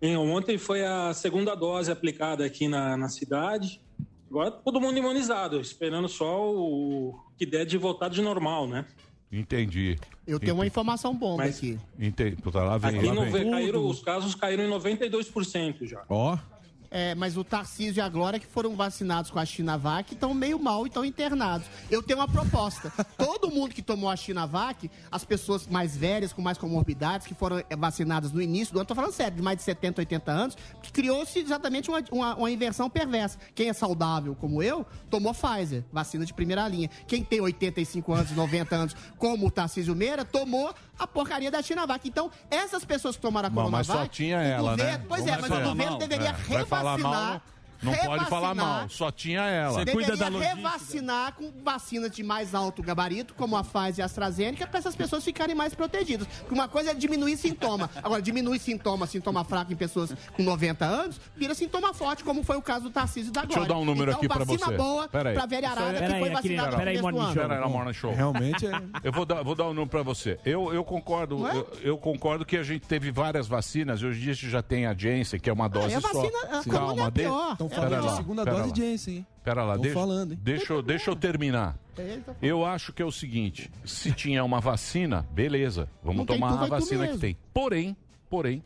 Bem, 0.00 0.16
Ontem 0.16 0.56
foi 0.58 0.84
a 0.84 1.12
segunda 1.12 1.54
dose 1.54 1.90
aplicada 1.90 2.44
aqui 2.44 2.68
na, 2.68 2.96
na 2.96 3.08
cidade. 3.08 3.80
Agora 4.30 4.50
todo 4.50 4.80
mundo 4.80 4.98
imunizado, 4.98 5.60
esperando 5.60 6.08
só 6.08 6.50
o 6.52 7.18
que 7.36 7.46
der 7.46 7.64
de 7.64 7.78
voltar 7.78 8.08
de 8.08 8.20
normal, 8.22 8.66
né? 8.68 8.84
Entendi. 9.30 9.98
Eu 10.26 10.38
tenho 10.38 10.54
uma 10.54 10.66
informação 10.66 11.14
bomba 11.14 11.44
Mas- 11.44 11.56
aqui. 11.56 11.78
Entendi. 11.98 12.36
Puta, 12.36 12.62
lá 12.62 12.78
vem. 12.78 12.98
Aqui 12.98 13.06
lá 13.06 13.14
no, 13.14 13.30
vem. 13.30 13.50
caíram, 13.50 13.86
os 13.86 14.00
casos 14.00 14.34
caíram 14.34 14.64
em 14.64 14.70
92% 14.70 15.86
já. 15.86 16.02
Ó. 16.08 16.38
É, 16.90 17.14
mas 17.14 17.36
o 17.36 17.44
Tarcísio 17.44 18.00
e 18.00 18.00
a 18.00 18.08
Glória, 18.08 18.38
que 18.38 18.46
foram 18.46 18.74
vacinados 18.74 19.30
com 19.30 19.38
a 19.38 19.44
Chinavac, 19.44 20.14
estão 20.14 20.32
meio 20.32 20.58
mal 20.58 20.84
e 20.86 20.88
estão 20.88 21.04
internados. 21.04 21.66
Eu 21.90 22.02
tenho 22.02 22.18
uma 22.18 22.28
proposta. 22.28 22.90
Todo 23.18 23.50
mundo 23.50 23.74
que 23.74 23.82
tomou 23.82 24.08
a 24.08 24.16
Chinavac, 24.16 24.90
as 25.10 25.24
pessoas 25.24 25.66
mais 25.66 25.96
velhas, 25.96 26.32
com 26.32 26.40
mais 26.40 26.56
comorbidades, 26.56 27.26
que 27.26 27.34
foram 27.34 27.58
eh, 27.58 27.76
vacinadas 27.76 28.32
no 28.32 28.40
início 28.40 28.72
do 28.72 28.78
ano, 28.80 28.86
tô 28.86 28.94
falando 28.94 29.12
sério, 29.12 29.36
de 29.36 29.42
mais 29.42 29.58
de 29.58 29.64
70, 29.64 30.00
80 30.00 30.30
anos, 30.32 30.56
que 30.82 30.90
criou-se 30.92 31.38
exatamente 31.38 31.90
uma, 31.90 32.02
uma, 32.10 32.34
uma 32.36 32.50
inversão 32.50 32.88
perversa. 32.88 33.38
Quem 33.54 33.68
é 33.68 33.72
saudável, 33.72 34.34
como 34.34 34.62
eu, 34.62 34.86
tomou 35.10 35.34
Pfizer, 35.34 35.84
vacina 35.92 36.24
de 36.24 36.32
primeira 36.32 36.66
linha. 36.68 36.88
Quem 37.06 37.22
tem 37.22 37.40
85 37.40 38.12
anos, 38.12 38.30
90 38.32 38.74
anos, 38.76 38.96
como 39.18 39.46
o 39.46 39.50
Tarcísio 39.50 39.94
Meira, 39.94 40.24
tomou 40.24 40.74
a 40.98 41.06
porcaria 41.06 41.50
da 41.50 41.62
Chinavac. 41.62 42.08
Então, 42.08 42.30
essas 42.50 42.84
pessoas 42.84 43.14
que 43.14 43.22
tomaram 43.22 43.46
a 43.46 43.50
Bom, 43.50 43.70
mas 43.70 43.86
Coronavac... 43.86 44.08
só 44.08 44.12
tinha 44.12 44.38
o 44.38 44.40
ela, 44.40 44.76
né? 44.76 44.84
governo- 44.84 45.04
Pois 45.08 45.26
é, 45.26 45.38
mas 45.40 45.50
o 45.50 45.62
governo 45.62 45.98
deveria 45.98 46.30
É, 46.30 46.64
falar 46.78 46.98
mal. 46.98 47.40
Não 47.82 47.94
pode 47.94 48.24
falar 48.26 48.54
mal, 48.54 48.88
só 48.88 49.10
tinha 49.10 49.42
ela. 49.42 49.84
Deveria 49.84 50.14
revacinar 50.54 51.32
com 51.34 51.50
vacinas 51.62 52.10
de 52.10 52.22
mais 52.22 52.54
alto 52.54 52.82
gabarito, 52.82 53.34
como 53.34 53.56
a 53.56 53.62
Pfizer 53.64 53.98
e 53.98 54.02
a 54.02 54.04
AstraZeneca, 54.06 54.66
para 54.66 54.78
essas 54.78 54.96
pessoas 54.96 55.24
ficarem 55.24 55.54
mais 55.54 55.74
protegidas. 55.74 56.26
Porque 56.26 56.54
uma 56.54 56.68
coisa 56.68 56.90
é 56.90 56.94
diminuir 56.94 57.36
sintoma. 57.36 57.88
Agora, 58.02 58.20
diminuir 58.22 58.58
sintoma, 58.58 59.06
sintoma 59.06 59.44
fraco 59.44 59.72
em 59.72 59.76
pessoas 59.76 60.12
com 60.36 60.42
90 60.42 60.84
anos, 60.84 61.20
vira 61.36 61.54
sintoma 61.54 61.92
forte, 61.94 62.24
como 62.24 62.42
foi 62.42 62.56
o 62.56 62.62
caso 62.62 62.84
do 62.84 62.90
Tarcísio 62.90 63.32
da 63.32 63.42
Deixa 63.42 63.60
eu 63.60 63.66
Glória. 63.66 63.74
dar 63.74 63.80
um 63.80 63.84
número 63.84 64.10
então, 64.12 64.20
aqui 64.20 64.28
vacina 64.28 64.66
você. 64.66 64.76
boa 64.76 65.08
Pera 65.08 65.28
aí. 65.30 65.34
pra 65.34 65.46
velha 65.46 65.70
arara 65.70 65.92
Isso 65.92 65.98
que 66.06 66.12
aí- 66.12 66.20
foi 66.20 66.30
vacinada 66.30 66.70
no 66.70 66.76
começo 66.82 67.02
do 67.02 67.20
ano. 67.20 67.34
Pera 67.34 67.54
aí, 67.54 67.60
na 67.60 67.68
Morning 67.68 67.92
Show. 67.92 68.12
Realmente 68.14 68.66
é. 68.66 68.70
Eu 69.04 69.12
vou 69.12 69.24
dar, 69.24 69.42
vou 69.42 69.54
dar 69.54 69.64
um 69.64 69.68
número 69.74 69.88
pra 69.90 70.02
você. 70.02 70.38
Eu, 70.44 70.72
eu 70.72 70.84
concordo, 70.84 71.46
é? 71.48 71.56
eu, 71.56 71.68
eu 71.82 71.98
concordo 71.98 72.44
que 72.44 72.56
a 72.56 72.62
gente 72.62 72.86
teve 72.86 73.10
várias 73.10 73.46
vacinas. 73.46 74.02
Hoje 74.02 74.18
em 74.18 74.22
dia 74.22 74.32
a 74.32 74.34
gente 74.34 74.50
já 74.50 74.62
tem 74.62 74.86
a 74.86 74.94
Janssen, 74.94 75.38
que 75.38 75.48
é 75.48 75.52
uma 75.52 75.68
dose 75.68 75.90
e 75.90 75.94
a 75.94 76.00
só. 76.00 76.08
vacina, 76.12 76.38
a 76.58 76.62
Sim. 76.62 76.70
corona 76.70 76.92
é 76.92 76.96
Calma, 76.96 77.10
de... 77.10 77.20
pior. 77.22 77.56
Estão 77.68 77.84
falando 77.84 78.04
lá, 78.04 78.10
de 78.10 78.16
segunda 78.16 78.44
dose 78.44 78.60
lá. 78.60 78.72
de 78.72 78.80
Jensen, 78.80 79.16
hein? 79.16 79.26
Pera 79.44 79.64
lá, 79.64 79.72
Tão 79.74 79.82
deixa, 79.82 79.98
falando, 79.98 80.32
hein? 80.32 80.38
deixa, 80.42 80.72
eu- 80.72 80.82
deixa 80.82 81.10
eu 81.10 81.16
terminar. 81.16 81.76
Eu 82.42 82.64
acho 82.64 82.92
que 82.92 83.02
é 83.02 83.04
o 83.04 83.10
seguinte: 83.12 83.70
se 83.84 84.12
tinha 84.12 84.44
uma 84.44 84.60
vacina, 84.60 85.26
beleza, 85.32 85.88
vamos 86.02 86.26
tem 86.26 86.38
tomar 86.38 86.62
a 86.62 86.66
vacina 86.66 87.08
que 87.08 87.18
tem. 87.18 87.36
Porém, 87.52 87.96
porém, 88.30 88.62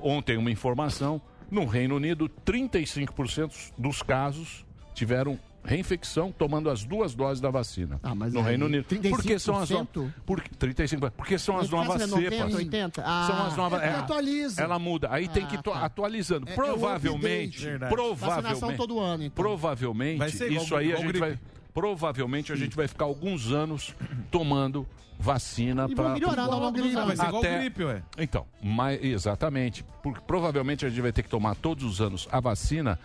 ontem 0.00 0.36
uma 0.36 0.50
informação: 0.50 1.20
no 1.50 1.64
Reino 1.64 1.96
Unido, 1.96 2.28
35% 2.44 3.72
dos 3.78 4.02
casos 4.02 4.64
tiveram 4.94 5.38
reinfecção 5.68 6.32
tomando 6.32 6.70
as 6.70 6.82
duas 6.84 7.14
doses 7.14 7.40
da 7.40 7.50
vacina. 7.50 8.00
Ah, 8.02 8.14
mas 8.14 8.32
no 8.32 8.40
Reino 8.40 8.66
Unido. 8.66 8.86
Porque 9.10 9.38
são 9.38 9.56
as 9.58 9.68
no- 9.70 9.84
35%? 9.86 10.12
por, 10.24 10.40
35, 10.40 11.10
porque 11.12 11.38
são 11.38 11.58
as 11.58 11.68
Não 11.70 11.78
novas 11.78 11.94
fica 11.94 12.04
sendo 12.06 12.16
90, 12.16 12.36
cepas. 12.36 12.54
80? 12.54 13.02
São 13.02 13.10
Ah. 13.10 13.46
as 13.46 13.56
novas. 13.56 13.82
É 13.82 13.88
atualiza. 13.90 14.62
Ela 14.62 14.78
muda. 14.78 15.08
Aí 15.10 15.28
tem 15.28 15.44
que 15.46 15.56
Ah, 15.56 15.58
ir 15.58 15.62
to- 15.62 15.70
tá. 15.70 15.84
atualizando. 15.84 16.48
É- 16.48 16.52
é 16.52 16.54
provavelmente. 16.54 17.64
Verdade. 17.64 17.94
provavelmente, 17.94 18.42
Vacinação 18.52 18.76
todo 18.76 18.98
ano, 18.98 19.24
então. 19.24 19.44
provavelmente, 19.44 20.18
Vai 20.18 20.30
ser 20.30 20.50
igual- 20.50 20.64
isso 20.64 20.76
aí 20.76 20.92
a 20.92 20.96
gente 20.96 21.18
vai, 21.18 21.38
provavelmente 21.78 22.52
a 22.52 22.56
gente 22.56 22.74
vai 22.74 22.88
ficar 22.88 23.04
alguns 23.04 23.52
anos 23.52 23.94
tomando 24.32 24.84
vacina 25.20 25.86
E 25.88 25.94
para 25.96 26.10
melhorando 26.10 26.52
ao 26.52 26.60
longo 26.60 26.76
dos 26.80 26.94
anos. 26.94 27.06
Vai 27.06 27.16
ser 27.16 27.26
igual 27.26 27.42
gripe, 27.42 27.84
ué. 27.84 28.02
Então, 28.18 28.46
mas, 28.62 29.02
exatamente, 29.02 29.84
porque 30.02 30.20
provavelmente 30.26 30.84
a 30.84 30.88
gente 30.88 31.00
vai 31.00 31.12
ter 31.12 31.22
que 31.22 31.28
tomar 31.28 31.54
todos 31.54 31.84
os 31.84 32.00
anos 32.00 32.28
a 32.32 32.40
vacina 32.40 32.98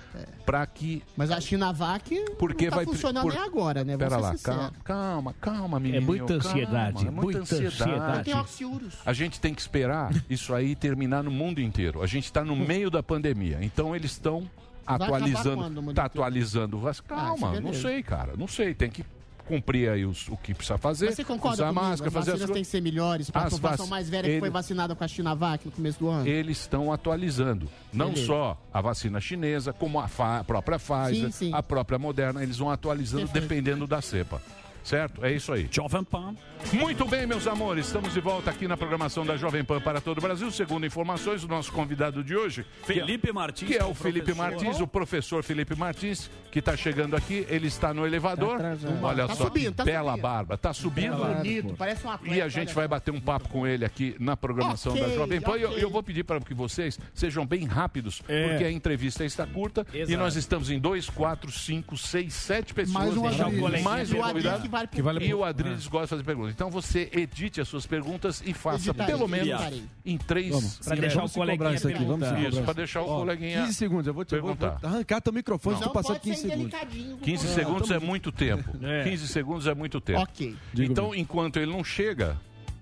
para 0.45 0.65
que 0.65 1.03
Mas 1.15 1.29
a 1.29 1.39
Chinavac 1.39 2.15
porque 2.39 2.65
não 2.65 2.69
tá 2.71 2.75
vai 2.77 2.85
funcionando 2.85 3.23
por- 3.23 3.33
nem 3.33 3.41
agora, 3.43 3.83
né? 3.83 3.93
Vou 3.95 3.99
Pera 3.99 4.15
ser 4.15 4.21
lá, 4.21 4.31
sincero. 4.31 4.57
calma, 4.57 4.73
calma, 4.83 5.35
calma, 5.39 5.79
menino. 5.79 6.03
muita 6.05 6.33
ansiedade, 6.33 6.93
calma, 7.05 7.07
é 7.07 7.11
muita 7.11 7.39
muita 7.39 7.55
ansiedade. 7.55 8.33
Oxiúros. 8.33 8.93
A 9.05 9.13
gente 9.13 9.39
tem 9.39 9.53
que 9.53 9.61
esperar 9.61 10.11
isso 10.29 10.51
aí 10.53 10.75
terminar 10.75 11.23
no 11.23 11.29
mundo 11.31 11.61
inteiro. 11.61 12.01
A 12.01 12.07
gente 12.07 12.25
está 12.25 12.43
no 12.43 12.55
meio 12.55 12.89
da 12.91 13.01
pandemia, 13.03 13.59
então 13.61 13.95
eles 13.95 14.11
estão 14.11 14.49
quando, 14.85 15.03
atualizando, 15.03 15.81
mundo 15.81 15.95
tá 15.95 16.05
atualizando. 16.05 16.79
vas- 16.79 16.99
Calma, 17.01 17.33
isso 17.35 17.45
é 17.45 17.49
não 17.59 17.71
beleza. 17.71 17.81
sei, 17.81 18.03
cara, 18.03 18.33
não 18.37 18.47
sei. 18.47 18.73
Tem 18.73 18.89
que 18.89 19.03
cumprir 19.45 19.89
aí 19.89 20.05
os- 20.05 20.29
o 20.29 20.37
que 20.37 20.53
precisa 20.53 20.77
fazer. 20.77 21.07
Mas 21.07 21.15
você 21.15 21.23
concorda 21.25 21.55
usar 21.63 21.67
comigo? 21.67 21.85
máscara, 21.85 22.07
as 22.07 22.13
fazer 22.13 22.19
as 22.31 22.39
vacinas 22.39 22.39
têm 22.47 22.53
coisas. 22.53 22.67
que 22.67 22.71
ser 22.71 22.81
melhores 22.81 23.29
para 23.29 23.41
a 23.41 23.45
As 23.45 23.53
população 23.53 23.85
vac- 23.85 23.89
mais 23.91 24.09
velha 24.09 24.23
que 24.29 24.39
foi 24.39 24.47
ele- 24.47 24.53
vacinada 24.53 24.95
com 24.95 25.03
a 25.03 25.07
Chinavac 25.07 25.65
no 25.65 25.71
começo 25.71 25.99
do 25.99 26.07
ano? 26.09 26.27
Eles 26.27 26.59
estão 26.59 26.93
atualizando. 26.93 27.67
Não 27.91 28.07
Beleza. 28.11 28.25
só 28.27 28.57
a 28.73 28.79
vacina 28.81 29.19
chinesa, 29.19 29.73
como 29.73 29.99
a, 29.99 30.07
fa- 30.07 30.39
a 30.39 30.43
própria 30.45 30.79
Pfizer, 30.79 31.25
Sim, 31.25 31.31
sim. 31.31 31.51
a 31.53 31.61
própria 31.61 31.99
Moderna. 31.99 32.41
Eles 32.41 32.57
vão 32.57 32.69
atualizando 32.69 33.23
Perfeito. 33.27 33.47
dependendo 33.49 33.85
da 33.85 34.01
cepa. 34.01 34.41
Certo? 34.83 35.23
É 35.25 35.31
isso 35.31 35.51
aí. 35.53 35.67
Jovem 35.71 36.03
Pan. 36.03 36.35
Muito 36.73 37.05
bem, 37.05 37.25
meus 37.27 37.45
amores, 37.47 37.85
estamos 37.87 38.13
de 38.13 38.19
volta 38.21 38.49
aqui 38.49 38.67
na 38.67 38.75
programação 38.77 39.25
da 39.25 39.35
Jovem 39.37 39.63
Pan 39.63 39.79
para 39.81 39.99
todo 40.01 40.17
o 40.17 40.21
Brasil. 40.21 40.49
Segundo 40.51 40.85
informações, 40.85 41.43
o 41.43 41.47
nosso 41.47 41.71
convidado 41.71 42.23
de 42.23 42.35
hoje, 42.35 42.65
Felipe 42.85 43.23
que 43.23 43.29
é, 43.29 43.33
Martins, 43.33 43.67
que 43.69 43.77
é 43.77 43.83
o 43.83 43.93
Felipe 43.93 44.33
professor. 44.33 44.51
Martins, 44.51 44.79
o 44.81 44.87
professor 44.87 45.43
Felipe 45.43 45.75
Martins, 45.75 46.29
que 46.51 46.59
está 46.59 46.75
chegando 46.77 47.15
aqui. 47.15 47.45
Ele 47.49 47.67
está 47.67 47.93
no 47.93 48.05
elevador. 48.05 48.59
Olha 49.01 49.27
Tá 49.27 49.35
só, 49.35 49.45
subindo, 49.45 49.73
tá 49.73 49.83
bela 49.85 50.11
subindo. 50.11 50.21
barba. 50.21 50.55
Está 50.55 50.73
subindo. 50.73 51.15
Bonito, 51.17 51.75
parece 51.77 52.05
um 52.07 52.11
atleta. 52.11 52.35
E 52.35 52.41
a 52.41 52.47
gente 52.49 52.73
vai 52.73 52.87
bater 52.87 53.11
um 53.11 53.19
papo 53.21 53.49
com 53.49 53.65
ele 53.67 53.83
aqui 53.85 54.15
na 54.19 54.35
programação 54.37 54.93
Ok, 54.93 55.03
da 55.03 55.13
Jovem 55.15 55.41
Pan. 55.41 55.57
E 55.57 55.61
eu, 55.61 55.71
eu 55.73 55.89
vou 55.89 56.01
pedir 56.03 56.23
para 56.23 56.39
que 56.39 56.53
vocês 56.53 56.99
sejam 57.13 57.45
bem 57.45 57.65
rápidos, 57.65 58.21
É. 58.27 58.49
porque 58.49 58.63
a 58.65 58.71
entrevista 58.71 59.23
está 59.25 59.45
curta 59.45 59.85
e 59.93 59.99
Exato. 59.99 60.17
nós 60.17 60.35
estamos 60.35 60.69
em 60.69 60.79
2, 60.79 61.09
4, 61.09 61.51
5, 61.51 61.97
6, 61.97 62.33
7 62.33 62.73
pessoas. 62.73 62.93
Mais 62.93 63.17
um 63.17 63.83
mais 63.83 64.11
E 64.11 64.15
um 64.15 64.21
convidado. 64.21 64.72
Que 64.73 64.77
vale 64.77 64.87
pro- 64.87 64.95
Que 64.95 65.01
vale 65.01 65.25
E 65.27 65.33
o 65.33 65.43
Adriles 65.43 65.87
gosta 65.87 66.05
de 66.05 66.09
fazer 66.09 66.23
perguntas. 66.23 66.51
Então 66.53 66.69
você 66.69 67.09
edite 67.13 67.61
as 67.61 67.67
suas 67.67 67.85
perguntas 67.85 68.41
e 68.45 68.53
faça 68.53 68.89
Editarei, 68.89 69.15
pelo 69.15 69.27
menos 69.27 69.47
editarei. 69.47 69.83
em 70.05 70.17
três. 70.17 70.49
Vamos. 70.49 70.77
Pra 70.79 70.95
deixar 70.95 71.15
vamos 71.15 71.31
o 71.31 71.39
coleguinha 71.39 71.73
isso 71.73 71.87
aqui, 71.87 71.97
vamos 72.03 72.09
se 72.13 72.19
perguntar. 72.19 72.35
cobrar 72.35 72.49
Isso, 72.49 72.61
para 72.63 72.73
deixar 72.73 73.01
o 73.01 73.09
Ó, 73.09 73.19
coleguinha 73.19 73.61
15 73.61 73.73
segundos, 73.73 74.07
eu 74.07 74.13
vou 74.13 74.25
te 74.25 74.35
eu 74.35 74.41
vou, 74.41 74.55
perguntar. 74.55 74.79
vou 74.79 74.89
arrancar 74.89 75.21
teu 75.21 75.33
microfone, 75.33 75.75
se 75.77 75.81
Não 75.81 75.89
tu 75.89 75.93
passar 75.93 76.07
pode 76.13 76.19
15 76.21 76.41
ser 76.41 76.47
segundos. 76.49 76.65
indelicadinho. 76.73 77.17
15 77.17 77.47
Não, 77.47 77.53
segundos 77.53 77.91
é 77.91 77.99
muito 77.99 78.31
tempo. 78.31 78.69
É. 78.81 79.03
15 79.03 79.27
segundos 79.27 79.67
é 79.67 79.73
muito 79.73 80.01
tempo. 80.01 80.21
Ok. 80.21 80.55
Diga 80.73 80.91
Então, 80.91 81.13
enquanto 81.15 81.57
ele 81.57 81.71
não 81.71 81.83
chega. 81.83 82.37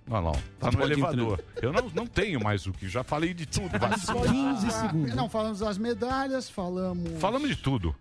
Lá, 0.07 0.19
ó, 0.21 0.31
tá 0.59 0.69
no 0.71 0.77
pode 0.79 0.91
elevador. 0.91 1.41
Eu 1.61 1.71
não, 1.71 1.89
não 1.93 2.05
tenho 2.07 2.43
mais 2.43 2.65
o 2.65 2.73
que, 2.73 2.89
já 2.89 3.01
falei 3.03 3.33
de 3.33 3.45
tudo. 3.45 3.69
vacina. 3.79 4.19
15 4.21 4.71
segundos. 4.71 5.15
Não, 5.15 5.29
falamos 5.29 5.59
das 5.59 5.77
medalhas, 5.77 6.49
falamos. 6.49 7.19
Falamos 7.19 7.47
de 7.47 7.55
tudo. 7.55 7.95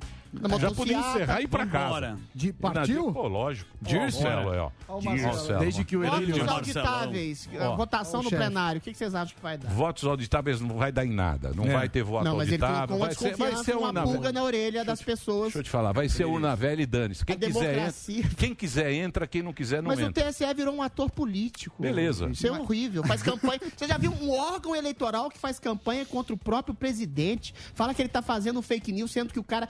Já 0.61 0.71
podia 0.71 0.99
encerrar 0.99 1.41
e 1.41 1.45
ir 1.45 1.49
pra 1.49 1.67
casa. 1.67 2.19
De, 2.35 2.53
partiu? 2.53 3.13
Pô, 3.13 3.27
lógico. 3.27 3.71
Dircelo, 3.83 4.73
ó. 4.89 5.59
Desde 5.59 5.85
que 5.85 5.97
o 5.97 6.05
Erílio... 6.05 6.37
Votos 6.37 6.51
auditáveis, 6.51 7.49
votação 7.77 8.23
no 8.23 8.31
plenário, 8.31 8.79
o 8.79 8.83
que 8.83 8.95
vocês 8.95 9.15
acham 9.15 9.35
que 9.35 9.43
vai 9.43 9.59
dar? 9.59 9.69
Votos 9.71 10.05
auditáveis 10.05 10.61
não 10.61 10.77
vai 10.77 10.93
dar 10.93 11.05
em 11.05 11.13
nada, 11.13 11.53
não 11.55 11.65
é. 11.65 11.73
vai 11.73 11.89
ter 11.89 12.03
voto 12.03 12.29
auditável. 12.29 12.99
Vai 12.99 13.15
ser, 13.15 13.37
vai 13.37 13.57
ser 13.57 13.77
uma 13.77 13.93
pulga 14.03 14.33
na 14.33 14.43
orelha 14.43 14.85
das 14.85 15.03
pessoas. 15.03 15.45
Deixa 15.45 15.59
eu 15.59 15.63
te 15.63 15.71
falar, 15.71 15.93
vai 15.93 16.09
ser 16.09 16.25
uma 16.25 16.55
velha 16.55 16.83
e 16.83 16.87
dane-se. 16.87 17.25
Quem 17.25 17.39
quiser 17.39 17.79
entra, 17.79 18.37
quem 18.37 18.55
quiser 18.55 18.93
entra, 18.93 19.27
quem 19.27 19.43
não 19.43 19.53
quiser 19.53 19.83
não 19.83 19.89
Mas 19.89 20.01
entra. 20.01 20.25
Mas 20.25 20.37
o 20.37 20.45
TSE 20.45 20.55
virou 20.55 20.75
um 20.75 20.83
ator 20.83 21.11
político. 21.11 21.83
Beleza. 21.83 22.29
Isso 22.31 22.47
é 22.47 22.53
horrível, 22.53 23.03
faz 23.05 23.23
campanha. 23.23 23.61
Você 23.77 23.87
já 23.87 23.99
viu 23.99 24.13
um 24.13 24.31
órgão 24.31 24.77
eleitoral 24.77 25.31
que 25.31 25.39
faz 25.39 25.59
campanha 25.59 26.05
contra 26.07 26.35
o 26.35 26.37
próprio 26.37 26.75
presidente, 26.75 27.55
fala 27.75 27.95
que 27.95 28.03
ele 28.03 28.09
tá 28.09 28.23
fazendo 28.23 28.61
fake 28.63 28.93
news, 28.93 29.11
sendo 29.11 29.33
que 29.33 29.39
o 29.39 29.45
cara 29.45 29.69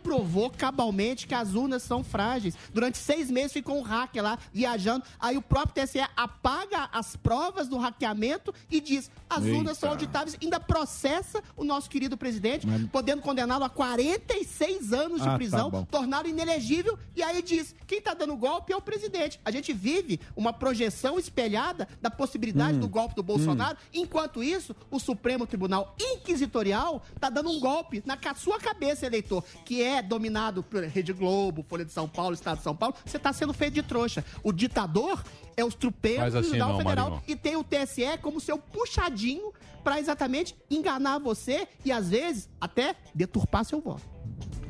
comprovou 0.00 0.50
cabalmente 0.50 1.26
que 1.26 1.34
as 1.34 1.54
urnas 1.54 1.82
são 1.82 2.02
frágeis. 2.02 2.56
Durante 2.72 2.96
seis 2.96 3.30
meses 3.30 3.52
ficou 3.52 3.78
um 3.78 3.82
hacker 3.82 4.22
lá 4.22 4.38
viajando. 4.52 5.04
Aí 5.20 5.36
o 5.36 5.42
próprio 5.42 5.84
TSE 5.84 6.00
apaga 6.16 6.88
as 6.92 7.14
provas 7.16 7.68
do 7.68 7.76
hackeamento 7.76 8.52
e 8.70 8.80
diz: 8.80 9.10
as 9.28 9.44
Eita. 9.44 9.56
urnas 9.56 9.78
são 9.78 9.90
auditáveis. 9.90 10.36
Ainda 10.42 10.58
processa 10.58 11.42
o 11.56 11.62
nosso 11.62 11.90
querido 11.90 12.16
presidente, 12.16 12.66
Mas... 12.66 12.88
podendo 12.90 13.20
condená-lo 13.20 13.64
a 13.64 13.68
46 13.68 14.92
anos 14.92 15.20
de 15.20 15.28
ah, 15.28 15.32
tá 15.32 15.36
prisão, 15.36 15.70
tá 15.70 15.86
torná-lo 15.90 16.28
inelegível. 16.28 16.98
E 17.14 17.22
aí 17.22 17.42
diz: 17.42 17.74
quem 17.86 17.98
está 17.98 18.14
dando 18.14 18.36
golpe 18.36 18.72
é 18.72 18.76
o 18.76 18.80
presidente. 18.80 19.38
A 19.44 19.50
gente 19.50 19.72
vive 19.72 20.18
uma 20.34 20.52
projeção 20.52 21.18
espelhada 21.18 21.86
da 22.00 22.10
possibilidade 22.10 22.78
hum. 22.78 22.80
do 22.80 22.88
golpe 22.88 23.14
do 23.14 23.22
Bolsonaro. 23.22 23.76
Hum. 23.76 24.00
Enquanto 24.00 24.42
isso, 24.42 24.74
o 24.90 24.98
Supremo 24.98 25.46
Tribunal 25.46 25.94
Inquisitorial 26.00 27.02
está 27.14 27.28
dando 27.28 27.50
um 27.50 27.60
golpe 27.60 28.02
na 28.06 28.18
sua 28.34 28.58
cabeça, 28.58 29.06
eleitor, 29.06 29.44
que 29.64 29.82
é 29.82 29.89
é 29.90 30.02
dominado 30.02 30.62
por 30.62 30.82
Rede 30.84 31.12
Globo, 31.12 31.64
Folha 31.68 31.84
de 31.84 31.92
São 31.92 32.08
Paulo, 32.08 32.34
Estado 32.34 32.58
de 32.58 32.64
São 32.64 32.76
Paulo, 32.76 32.94
você 33.04 33.16
está 33.16 33.32
sendo 33.32 33.52
feito 33.52 33.74
de 33.74 33.82
trouxa. 33.82 34.24
O 34.42 34.52
ditador 34.52 35.22
é 35.56 35.64
os 35.64 35.74
trupeiros 35.74 36.34
assim, 36.34 36.48
do 36.48 36.50
Tribunal 36.50 36.76
Federal 36.78 37.10
Marinho. 37.10 37.24
e 37.26 37.36
tem 37.36 37.56
o 37.56 37.64
TSE 37.64 38.18
como 38.22 38.40
seu 38.40 38.58
puxadinho 38.58 39.52
para 39.82 39.98
exatamente 39.98 40.54
enganar 40.70 41.18
você 41.18 41.66
e, 41.84 41.90
às 41.90 42.10
vezes, 42.10 42.48
até 42.60 42.94
deturpar 43.14 43.64
seu 43.64 43.80
voto. 43.80 44.02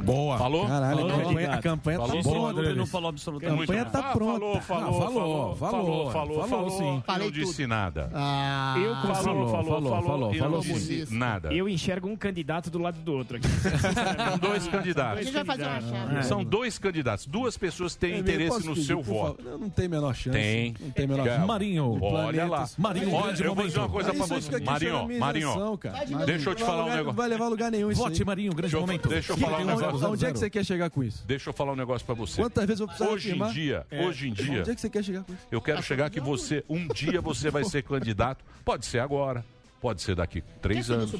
Boa. 0.03 0.38
Falou? 0.38 0.66
Caralho, 0.66 0.98
falou, 0.98 1.11
a 1.11 1.24
campanha, 1.24 1.53
a 1.53 1.59
campanha 1.62 1.98
falou, 1.98 2.22
tá 2.22 2.22
boa, 2.22 2.51
André. 2.51 2.74
não 2.74 2.86
falou 2.86 3.09
absolutamente 3.09 3.62
A 3.62 3.66
campanha 3.66 3.84
tá 3.84 3.98
ah, 3.98 4.12
pronta. 4.12 4.40
Falou, 4.40 4.61
falou, 4.61 4.88
ah, 4.88 4.92
falou, 4.92 5.57
falou, 5.57 6.11
falou, 6.11 6.11
falou, 6.11 6.48
falou, 6.48 6.70
sim. 6.70 7.03
Eu 7.20 7.30
disse 7.30 7.66
nada. 7.66 8.11
Ah, 8.14 8.74
eu 8.78 8.94
falou, 8.96 9.14
falou, 9.14 9.48
falou, 9.48 9.82
falou, 9.82 10.03
falou, 10.03 10.34
eu 10.34 10.51
não 10.51 10.61
disse 10.61 11.07
nada. 11.14 11.53
Eu 11.53 11.68
enxergo 11.68 12.09
um 12.09 12.16
candidato 12.16 12.70
do 12.70 12.78
lado 12.78 13.01
do 13.01 13.12
outro 13.12 13.36
aqui. 13.36 13.48
São 13.48 14.38
dois 14.38 14.68
candidatos. 14.68 15.20
Ele 15.20 15.30
vai 15.30 15.44
fazer 15.44 15.62
uma 15.64 15.80
chave. 15.80 16.22
São 16.24 16.44
dois 16.44 16.78
candidatos. 16.78 17.26
Duas 17.26 17.57
pessoas 17.57 17.94
têm 17.94 18.18
interesse 18.18 18.66
no 18.66 18.76
seu 18.76 19.03
voto. 19.03 19.42
Não, 19.44 19.68
tem 19.68 19.88
menor 19.88 20.14
chance. 20.14 20.36
Tem. 20.36 20.74
Não 20.80 20.90
tem 20.90 21.07
menor 21.07 21.26
chance. 21.26 21.46
Marinho. 21.46 21.98
Olha 22.03 22.46
lá. 22.46 22.68
Marinho, 22.78 23.11
eu 23.42 23.55
vou 23.55 23.66
dizer 23.66 23.78
uma 23.78 23.88
coisa 23.88 24.12
pra 24.14 24.26
você. 24.26 24.61
Marinho, 24.61 25.18
Marinho. 25.18 25.78
Deixa 26.26 26.51
eu 26.51 26.55
te 26.55 26.64
falar 26.64 26.84
um 26.84 26.88
negócio. 26.88 27.07
Não 27.07 27.12
vai 27.12 27.28
levar 27.28 27.48
lugar 27.48 27.70
nenhum 27.70 27.90
isso 27.90 28.01
Vote, 28.01 28.24
Marinho, 28.24 28.55
grande 28.55 28.76
momento. 28.76 29.09
Deixa 29.09 29.32
eu 29.32 29.36
falar 29.36 29.61
um 29.61 29.64
negócio. 29.64 29.89
Então, 29.99 30.11
negócio. 30.11 30.12
Onde 30.12 30.26
é 30.26 30.32
que 30.32 30.38
você 30.38 30.51
quer 30.51 30.64
chegar 30.64 30.91
com 30.91 31.03
isso? 31.03 31.24
Deixa 31.26 31.51
eu 31.51 31.55
falar 31.55 31.72
um 31.72 31.76
negócio 31.76 32.07
para 32.07 32.14
você. 32.14 32.41
Quantas 32.41 32.66
vezes 32.66 32.80
eu 32.80 32.86
preciso 32.86 33.11
Hoje 33.11 33.28
afirmar? 33.28 33.51
em 33.51 33.53
dia, 33.53 33.86
é. 33.91 34.07
hoje 34.07 34.28
em 34.28 34.32
dia. 34.32 34.61
Onde 34.61 34.70
é 34.70 34.74
que 34.74 34.80
você 34.80 34.91
quer 34.91 35.05
chegar 35.05 35.24
com 35.24 35.32
isso? 35.32 35.47
Eu 35.51 35.61
quero 35.61 35.78
ah, 35.78 35.82
chegar 35.82 36.05
tá 36.05 36.11
que 36.11 36.20
você, 36.20 36.64
um 36.68 36.86
dia 36.88 37.20
você 37.20 37.51
vai 37.51 37.64
ser 37.64 37.82
candidato. 37.82 38.45
Pode 38.64 38.86
ser 38.86 39.01
agora. 39.01 39.45
Pode 39.80 40.03
ser 40.03 40.14
daqui 40.14 40.43
três 40.61 40.91
anos. 40.91 41.11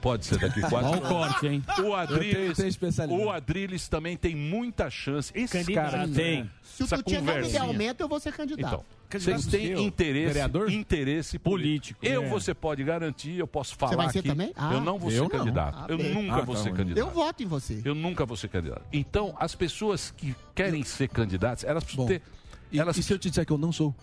Pode 0.00 0.24
ser 0.24 0.38
daqui 0.38 0.60
quatro 0.70 0.92
anos. 0.92 1.08
corte, 1.08 1.46
hein? 1.48 1.64
O 1.84 1.92
Adriles, 1.92 2.58
o 3.10 3.30
Adriles 3.30 3.88
também 3.88 4.16
tem 4.16 4.36
muita 4.36 4.88
chance. 4.88 5.32
Esse 5.34 5.72
cara 5.72 6.06
tem. 6.06 6.44
Né? 6.44 6.50
Se 6.62 6.84
o 6.84 6.86
Tutinha 6.88 7.20
não 7.20 7.34
me 7.34 7.48
der 7.48 7.58
aumento, 7.58 8.00
eu 8.00 8.08
vou 8.08 8.20
ser 8.20 8.32
candidato. 8.32 8.74
Então, 8.74 8.84
vocês 9.10 9.46
têm 9.46 9.84
interesse, 9.84 10.26
vereador? 10.26 10.70
interesse 10.70 11.38
político. 11.38 12.04
Eu 12.04 12.24
é. 12.24 12.28
você 12.28 12.54
pode 12.54 12.82
garantir, 12.84 13.38
eu 13.38 13.46
posso 13.46 13.76
falar. 13.76 13.92
Você 13.92 13.96
vai 13.96 14.10
ser 14.10 14.18
aqui, 14.20 14.28
também? 14.28 14.52
Ah, 14.56 14.74
eu 14.74 14.80
não 14.80 14.98
vou 14.98 15.10
eu 15.10 15.16
ser 15.16 15.22
não. 15.22 15.28
candidato. 15.28 15.78
Ah, 15.78 15.86
eu 15.88 15.98
bem. 15.98 16.14
nunca 16.14 16.36
ah, 16.36 16.40
vou 16.42 16.54
tá 16.54 16.62
ser 16.62 16.72
candidato. 16.72 16.98
Eu 16.98 17.10
voto 17.10 17.42
em 17.42 17.46
você. 17.46 17.82
Eu 17.84 17.94
nunca 17.94 18.26
vou 18.26 18.36
ser 18.36 18.48
candidato. 18.48 18.82
Então, 18.92 19.34
as 19.38 19.54
pessoas 19.54 20.12
que 20.16 20.34
querem 20.54 20.80
eu... 20.80 20.86
ser 20.86 21.08
candidatas, 21.08 21.64
elas 21.64 21.84
precisam 21.84 22.04
Bom, 22.04 22.08
ter. 22.08 22.22
Elas... 22.72 22.96
E, 22.96 23.00
e 23.00 23.02
se 23.02 23.12
eu 23.12 23.18
te 23.18 23.28
disser 23.28 23.46
que 23.46 23.52
eu 23.52 23.58
não 23.58 23.72
sou? 23.72 23.94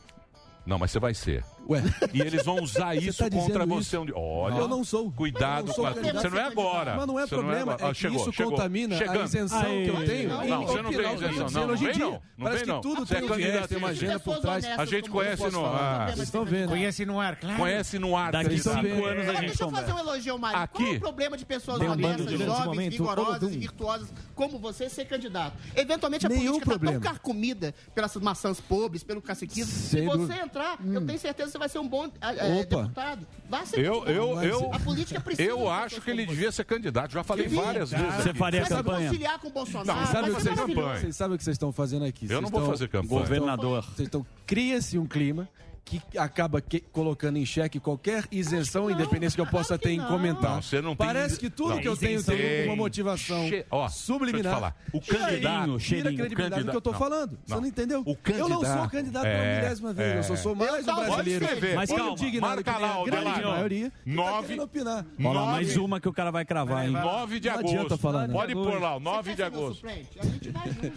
Não, 0.65 0.79
mas 0.79 0.91
você 0.91 0.99
vai 0.99 1.13
ser. 1.13 1.43
Ué. 1.69 1.81
E 2.13 2.21
eles 2.21 2.43
vão 2.43 2.61
usar 2.61 2.87
tá 2.87 2.95
isso 2.95 3.23
tá 3.23 3.29
contra 3.29 3.65
você. 3.65 3.97
Isso? 3.97 4.13
Olha, 4.15 4.55
eu 4.55 4.67
não 4.67 4.83
sou. 4.83 5.11
Cuidado 5.11 5.67
não 5.67 5.73
sou 5.73 5.85
com 5.85 5.89
a... 5.89 5.93
Você 5.93 6.29
não 6.29 6.37
é 6.37 6.43
agora. 6.43 6.95
Mas 6.95 7.07
não 7.07 7.19
é 7.19 7.23
você 7.23 7.35
problema. 7.35 7.77
Não 7.77 7.85
é, 7.85 7.87
é 7.87 7.91
ah, 7.91 7.93
chegou, 7.93 8.21
isso 8.21 8.33
chegou. 8.33 8.51
contamina 8.51 8.97
Chegando. 8.97 9.21
a 9.21 9.25
isenção 9.25 9.61
Aê. 9.61 9.83
que 9.83 9.89
eu 9.89 10.05
tenho. 10.05 10.29
Não, 10.29 10.45
não 10.45 10.65
você 10.65 10.81
não 10.81 10.89
tem 10.91 11.13
isenção. 11.13 11.49
Não, 11.49 11.67
não 11.67 11.77
vem 11.77 12.65
não. 12.65 12.81
Tudo 12.81 13.03
é 13.03 13.05
tem, 13.05 13.27
candidato, 13.27 13.73
é, 13.73 13.77
uma 13.77 13.87
agenda 13.89 14.19
por 14.19 14.39
trás. 14.39 14.65
A 14.65 14.85
gente 14.85 15.09
conhece 15.09 15.49
no 15.49 15.65
ar. 15.65 16.17
Estão 16.17 16.45
vendo. 16.45 16.69
Conhece 16.69 17.05
no 17.05 17.19
ar, 17.19 17.35
claro. 17.35 17.57
Conhece 17.57 17.99
no 17.99 18.15
ar. 18.15 18.31
Daqui 18.31 18.57
cinco 18.57 19.05
anos 19.05 19.27
a 19.27 19.33
é, 19.33 19.35
gente 19.35 19.47
Deixa 19.47 19.63
eu 19.63 19.69
fazer 19.71 19.93
um 19.93 19.99
elogio, 19.99 20.39
Mário. 20.39 20.59
Aqui. 20.59 20.83
Qual 20.83 20.95
o 20.95 20.99
problema 20.99 21.37
de 21.37 21.45
pessoas 21.45 21.79
honestas, 21.81 22.39
jovens, 22.39 22.89
vigorosas 22.89 23.53
e 23.53 23.57
virtuosas 23.57 24.13
como 24.35 24.57
você 24.59 24.89
ser 24.89 25.05
candidato? 25.05 25.55
Eventualmente 25.75 26.25
a 26.25 26.29
política 26.29 26.75
está 26.75 26.79
tão 26.79 26.99
carcomida 26.99 27.73
pelas 27.93 28.15
maçãs 28.15 28.59
pobres, 28.59 29.03
pelo 29.03 29.21
caciquismo. 29.21 29.71
Se 29.71 30.01
você 30.05 30.33
entrar, 30.53 30.77
hum. 30.79 30.93
eu 30.93 31.05
tenho 31.05 31.19
certeza 31.19 31.47
que 31.47 31.51
você 31.53 31.57
vai 31.57 31.69
ser 31.69 31.79
um 31.79 31.87
bom 31.87 32.05
é, 32.21 32.59
é 32.61 32.63
deputado. 32.63 33.27
vai 33.49 33.65
ser 33.65 33.79
eu, 33.79 34.05
eu, 34.05 34.43
eu, 34.43 34.73
A 34.73 34.79
política 34.79 35.19
precisa. 35.19 35.49
Eu 35.49 35.69
acho 35.69 35.99
que 35.99 36.11
ele 36.11 36.25
devia 36.25 36.51
ser 36.51 36.63
candidato. 36.63 37.11
Já 37.11 37.23
falei 37.23 37.49
Sim, 37.49 37.55
várias 37.55 37.89
cara. 37.89 38.03
vezes. 38.03 38.23
Você 38.23 38.33
faria 38.33 38.63
você 38.63 38.75
campanha. 38.75 39.09
Conciliar 39.09 39.39
com 39.39 39.47
o 39.47 39.51
Bolsonaro. 39.51 39.99
Não, 39.99 40.07
sabe 40.07 40.29
o 40.29 40.35
que 40.35 40.41
vocês, 40.41 40.55
vocês 40.55 41.15
sabem 41.15 41.35
o 41.35 41.37
que 41.37 41.43
vocês 41.43 41.55
estão 41.55 41.71
fazendo 41.71 42.05
aqui. 42.05 42.25
Eu 42.25 42.29
vocês 42.29 42.41
não 42.41 42.49
vou 42.49 42.69
fazer 42.69 42.87
campanha. 42.87 43.21
Governador. 43.21 43.83
Vocês 43.83 44.07
estão. 44.07 44.25
Cria-se 44.45 44.97
um 44.97 45.07
clima 45.07 45.49
que 45.85 46.01
acaba 46.17 46.61
que 46.61 46.79
colocando 46.79 47.37
em 47.37 47.45
xeque 47.45 47.79
qualquer 47.79 48.25
isenção, 48.31 48.89
independente 48.89 49.13
independência 49.13 49.35
que 49.35 49.41
eu 49.41 49.51
possa 49.51 49.77
ter 49.77 49.91
em 49.91 50.01
comentar. 50.01 50.59
Não, 50.81 50.95
Parece 50.95 51.39
tem... 51.39 51.49
que 51.49 51.55
tudo 51.55 51.75
não, 51.75 51.81
que 51.81 51.87
eu 51.87 51.95
tenho 51.95 52.23
tem 52.23 52.65
uma 52.65 52.75
motivação 52.75 53.47
che... 53.47 53.65
Subliminar. 53.89 54.53
Falar. 54.53 54.75
O 54.91 55.01
candidato 55.01 55.77
tira 55.77 56.09
a 56.09 56.13
credibilidade 56.13 56.35
candidato, 56.35 56.65
do 56.65 56.69
que 56.69 56.75
eu 56.75 56.79
estou 56.79 56.93
falando. 56.93 57.37
Você 57.45 57.55
não 57.55 57.65
entendeu? 57.65 58.03
Eu 58.05 58.49
não 58.49 58.63
sou 58.63 58.89
candidato 58.89 59.25
é... 59.25 59.33
pela 59.33 59.61
milésima 59.61 59.93
vez, 59.93 60.15
é. 60.15 60.19
eu 60.19 60.23
só 60.23 60.35
sou 60.35 60.55
mais 60.55 60.87
um 60.87 60.95
brasileiro. 60.95 61.45
Mas 61.75 61.89
calma, 61.89 62.15
marca 62.41 62.77
lá, 62.77 63.01
a 63.01 63.05
grande 63.05 63.41
lá, 63.41 63.51
maioria 63.51 63.91
nove, 64.05 64.57
tá. 64.57 65.05
Nove, 65.17 65.51
mais 65.51 65.77
uma 65.77 65.99
que 65.99 66.07
o 66.07 66.13
cara 66.13 66.31
vai 66.31 66.45
cravar, 66.45 66.85
hein? 66.85 66.91
9 66.91 67.39
de 67.39 67.49
agosto. 67.49 68.11
Né? 68.11 68.27
Pode 68.31 68.53
pôr 68.53 68.79
lá, 68.79 68.99
9 68.99 69.35
de 69.35 69.43
agosto. 69.43 69.85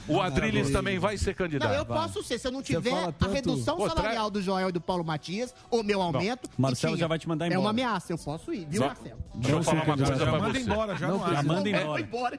O 0.09 0.20
Adriles 0.20 0.70
também 0.70 0.99
vai 0.99 1.16
ser 1.16 1.34
candidato. 1.34 1.74
eu 1.74 1.87
posso 1.87 2.22
ser, 2.22 2.39
se 2.39 2.47
eu 2.47 2.53
não 2.53 2.62
tiver 2.62 2.93
a 2.93 3.28
redução 3.28 3.78
salarial 3.89 4.30
do 4.30 4.41
Joel 4.41 4.70
do 4.78 4.80
Paulo 4.80 5.04
Matias, 5.04 5.54
ou 5.70 5.82
meu 5.82 6.00
aumento. 6.00 6.48
Bom, 6.48 6.54
Marcelo 6.58 6.94
tinha. 6.94 7.00
já 7.00 7.08
vai 7.08 7.18
te 7.18 7.28
mandar 7.28 7.46
embora. 7.46 7.58
É 7.58 7.60
uma 7.60 7.70
ameaça, 7.70 8.12
eu 8.12 8.18
posso 8.18 8.52
ir, 8.52 8.66
viu, 8.68 8.82
Marcelo? 8.82 9.18
Já 9.40 10.32
manda. 10.32 10.58
Embora, 10.58 10.96
já 10.96 11.08
não, 11.08 11.18
não 11.18 11.30
já 11.30 11.42
manda 11.42 11.70
embora 12.00 12.38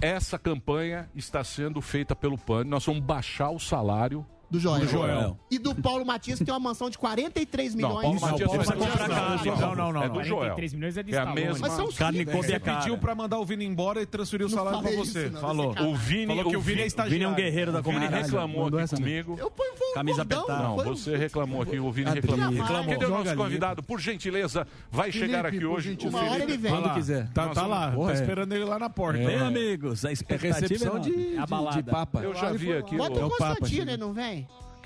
Essa 0.00 0.38
campanha 0.38 1.08
está 1.14 1.42
sendo 1.42 1.80
feita 1.80 2.14
pelo 2.14 2.38
PAN. 2.38 2.64
Nós 2.64 2.84
vamos 2.84 3.02
baixar 3.02 3.50
o 3.50 3.58
salário 3.58 4.26
do 4.50 4.58
Joel. 4.58 4.80
do 4.80 4.88
Joel. 4.88 5.38
E 5.50 5.58
do 5.58 5.74
Paulo 5.74 6.06
Matias, 6.06 6.38
que 6.38 6.44
tem 6.44 6.54
uma 6.54 6.60
mansão 6.60 6.88
de 6.88 6.96
43 6.96 7.74
milhões. 7.74 7.94
Não, 7.94 8.00
Paulo 8.00 8.20
Matias 8.20 8.50
precisa 8.50 8.76
comprar 8.76 9.08
carne. 9.08 9.50
Não, 9.50 9.74
não, 9.74 9.92
não. 9.92 10.02
É 10.02 10.08
do 10.08 10.14
43 10.14 10.26
Joel. 10.26 10.78
milhões 10.78 10.96
é 10.96 11.02
de 11.02 11.14
é 11.14 11.18
a 11.18 11.26
né? 11.26 11.34
mesma. 11.34 11.68
Mas 11.68 11.76
são 11.76 11.92
carne 11.92 12.24
Kobe 12.24 12.58
pediu 12.58 12.96
pra 12.96 13.14
mandar 13.14 13.38
o 13.38 13.44
Vini 13.44 13.66
embora 13.66 14.00
e 14.00 14.06
transferiu 14.06 14.46
o 14.46 14.50
salário 14.50 14.80
pra 14.80 14.90
você. 14.92 15.26
Isso, 15.26 15.34
não, 15.34 15.40
falou. 15.40 15.74
É 15.76 15.82
o 15.82 15.94
Vini, 15.94 16.26
falou 16.26 16.50
que 16.50 16.56
o 16.56 16.60
Vini 16.60 16.80
é 16.80 16.86
estagiário. 16.86 17.12
Vini 17.12 17.24
é 17.24 17.28
um 17.28 17.34
guerreiro 17.34 17.72
da 17.72 17.82
comunidade. 17.82 18.14
Ele 18.16 18.24
reclamou 18.24 18.66
aqui 18.66 18.96
comigo. 18.96 19.36
Eu 19.38 19.50
ponho 19.50 19.72
um 19.72 19.94
Camisa 19.94 20.22
apertada. 20.22 20.62
Não, 20.62 20.76
você 20.76 21.16
reclamou 21.16 21.62
aqui. 21.62 21.78
O 21.78 21.90
Vini 21.92 22.10
ah, 22.10 22.14
reclamou. 22.14 22.50
reclamou. 22.50 22.92
Cadê 22.92 23.04
o 23.04 23.08
nosso 23.10 23.36
convidado? 23.36 23.82
Por 23.82 24.00
gentileza, 24.00 24.66
vai 24.90 25.12
chegar 25.12 25.44
aqui 25.44 25.64
hoje. 25.64 25.98
Uma 26.04 26.22
hora 26.22 26.42
ele 26.42 26.56
vem. 26.56 26.72
Quando 26.72 26.94
quiser. 26.94 27.28
Tá 27.32 27.46
lá. 27.46 27.54
Tá, 27.54 27.68
tá, 27.68 28.06
tá 28.06 28.12
esperando 28.14 28.52
ele 28.52 28.64
lá 28.64 28.78
na 28.78 28.88
porta. 28.88 29.18
Bem, 29.18 29.36
amigos, 29.36 30.04
a 30.04 30.12
expectativa 30.12 30.96
é 30.96 30.98
de 31.00 31.36
é 31.36 31.82
papa. 31.82 32.22
Eu 32.22 32.34
já 32.34 32.52
vi 32.52 32.72
aqui. 32.72 32.96
Bota 32.96 33.26
o 33.26 33.30
Constantino, 33.30 33.90
ele 33.90 33.96
não 33.96 34.12
vem? 34.12 34.37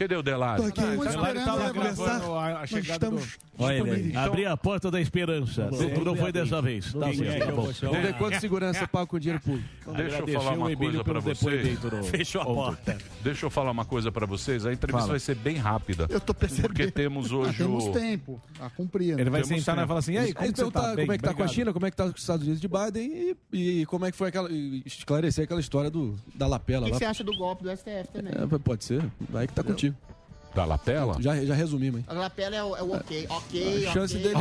Cadê 0.02 0.16
o 0.16 0.22
Delário? 0.22 0.64
Tô 0.64 0.68
aqui, 0.68 0.80
ah, 0.80 0.98
o 0.98 1.04
tá 1.04 1.54
lá 1.54 2.48
a, 2.48 2.60
a 2.62 2.66
chegada 2.66 3.08
do... 3.08 3.22
Olha. 3.56 4.00
Então... 4.00 4.22
Abri 4.22 4.46
a 4.46 4.56
porta 4.56 4.90
da 4.90 5.00
esperança. 5.00 5.70
Não, 5.70 6.04
não 6.04 6.16
foi 6.16 6.32
dessa 6.32 6.60
vez. 6.60 6.92
Tá 6.92 7.12
certo, 7.12 7.46
tá 7.46 7.52
bom. 7.52 7.70
Vamos 7.82 7.98
ver 7.98 8.14
quanto 8.14 8.40
segurança 8.40 8.88
paga 8.88 9.06
com 9.06 9.18
dinheiro 9.18 9.40
público. 9.40 9.68
Deixa 9.94 10.18
eu 10.18 10.28
falar 10.28 10.52
uma 10.54 10.76
coisa 10.76 11.04
pra 11.04 11.20
vocês. 11.20 11.78
Fechou 12.10 12.42
a 12.42 12.44
porta. 12.44 12.98
Deixa 13.22 13.46
eu 13.46 13.50
falar 13.50 13.70
uma 13.70 13.84
coisa 13.84 14.10
pra 14.10 14.26
vocês. 14.26 14.66
A 14.66 14.72
entrevista 14.72 15.08
vai 15.08 15.20
ser 15.20 15.36
bem 15.36 15.56
rápida. 15.56 16.06
Eu 16.10 16.20
tô 16.20 16.34
percebendo. 16.34 16.68
Porque 16.68 16.90
temos 16.90 17.30
ah, 17.30 17.36
hoje 17.36 17.62
o... 17.62 17.66
Temos 17.66 17.88
tempo 17.88 18.42
tá 18.58 18.66
a 18.66 18.70
cumprir. 18.70 19.18
Ele 19.18 19.30
vai 19.30 19.44
sentar 19.44 19.76
né? 19.76 19.82
e 19.82 19.84
vai 19.84 19.86
falar 19.86 20.00
assim, 20.00 20.12
e 20.14 20.18
aí, 20.18 20.34
como 20.34 20.48
você 20.48 20.70
tá? 20.70 20.96
Como 20.96 21.12
é 21.12 21.18
que 21.18 21.24
tá 21.24 21.34
com 21.34 21.42
a 21.42 21.48
China? 21.48 21.72
Como 21.72 21.86
é 21.86 21.90
que 21.90 21.96
tá 21.96 22.04
com 22.04 22.10
os 22.10 22.20
Estados 22.20 22.42
Unidos 22.42 22.60
de 22.60 22.68
Biden? 22.68 23.36
E 23.52 23.86
como 23.86 24.04
é 24.04 24.10
que 24.10 24.16
foi 24.16 24.28
aquela... 24.28 24.48
Esclarecer 24.84 25.44
aquela 25.44 25.60
história 25.60 25.92
da 26.34 26.46
lapela. 26.46 26.88
O 26.88 26.90
que 26.90 26.98
você 26.98 27.04
acha 27.04 27.22
do 27.22 27.36
golpe 27.36 27.62
do 27.62 27.70
STF 27.70 28.08
também? 28.12 28.32
É, 28.32 28.58
pode 28.58 28.84
ser. 28.84 29.04
Vai 29.30 29.46
que 29.46 29.52
tá 29.52 29.62
contigo. 29.62 29.91
you. 29.92 30.21
Da 30.54 30.64
lapela? 30.66 31.16
Já, 31.20 31.34
já 31.44 31.54
resumimos, 31.54 32.00
hein? 32.00 32.06
A 32.08 32.12
lapela 32.12 32.54
é 32.56 32.62
o, 32.62 32.76
é 32.76 32.82
o 32.82 32.92
ok, 32.94 33.26
ok, 33.30 33.86
A 33.86 33.92
chance 33.92 34.14
ok. 34.16 34.22
dele 34.22 34.34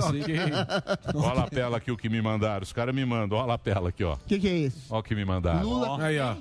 Ok, 0.00 0.20
ok. 0.20 0.36
Olha 1.14 1.26
a 1.30 1.32
lapela 1.34 1.76
aqui, 1.78 1.90
o 1.90 1.96
que 1.96 2.08
me 2.08 2.22
mandaram. 2.22 2.62
Os 2.62 2.72
caras 2.72 2.94
me 2.94 3.04
mandam. 3.04 3.36
Olha 3.38 3.44
a 3.44 3.46
lapela 3.48 3.88
aqui, 3.88 4.04
ó. 4.04 4.14
O 4.14 4.18
que, 4.26 4.38
que 4.38 4.46
é 4.48 4.56
isso? 4.58 4.78
Olha 4.88 5.00
o 5.00 5.02
que 5.02 5.14
me 5.16 5.24
mandaram. 5.24 5.62
Lula. 5.68 6.00
Aí, 6.04 6.18
ó. 6.20 6.36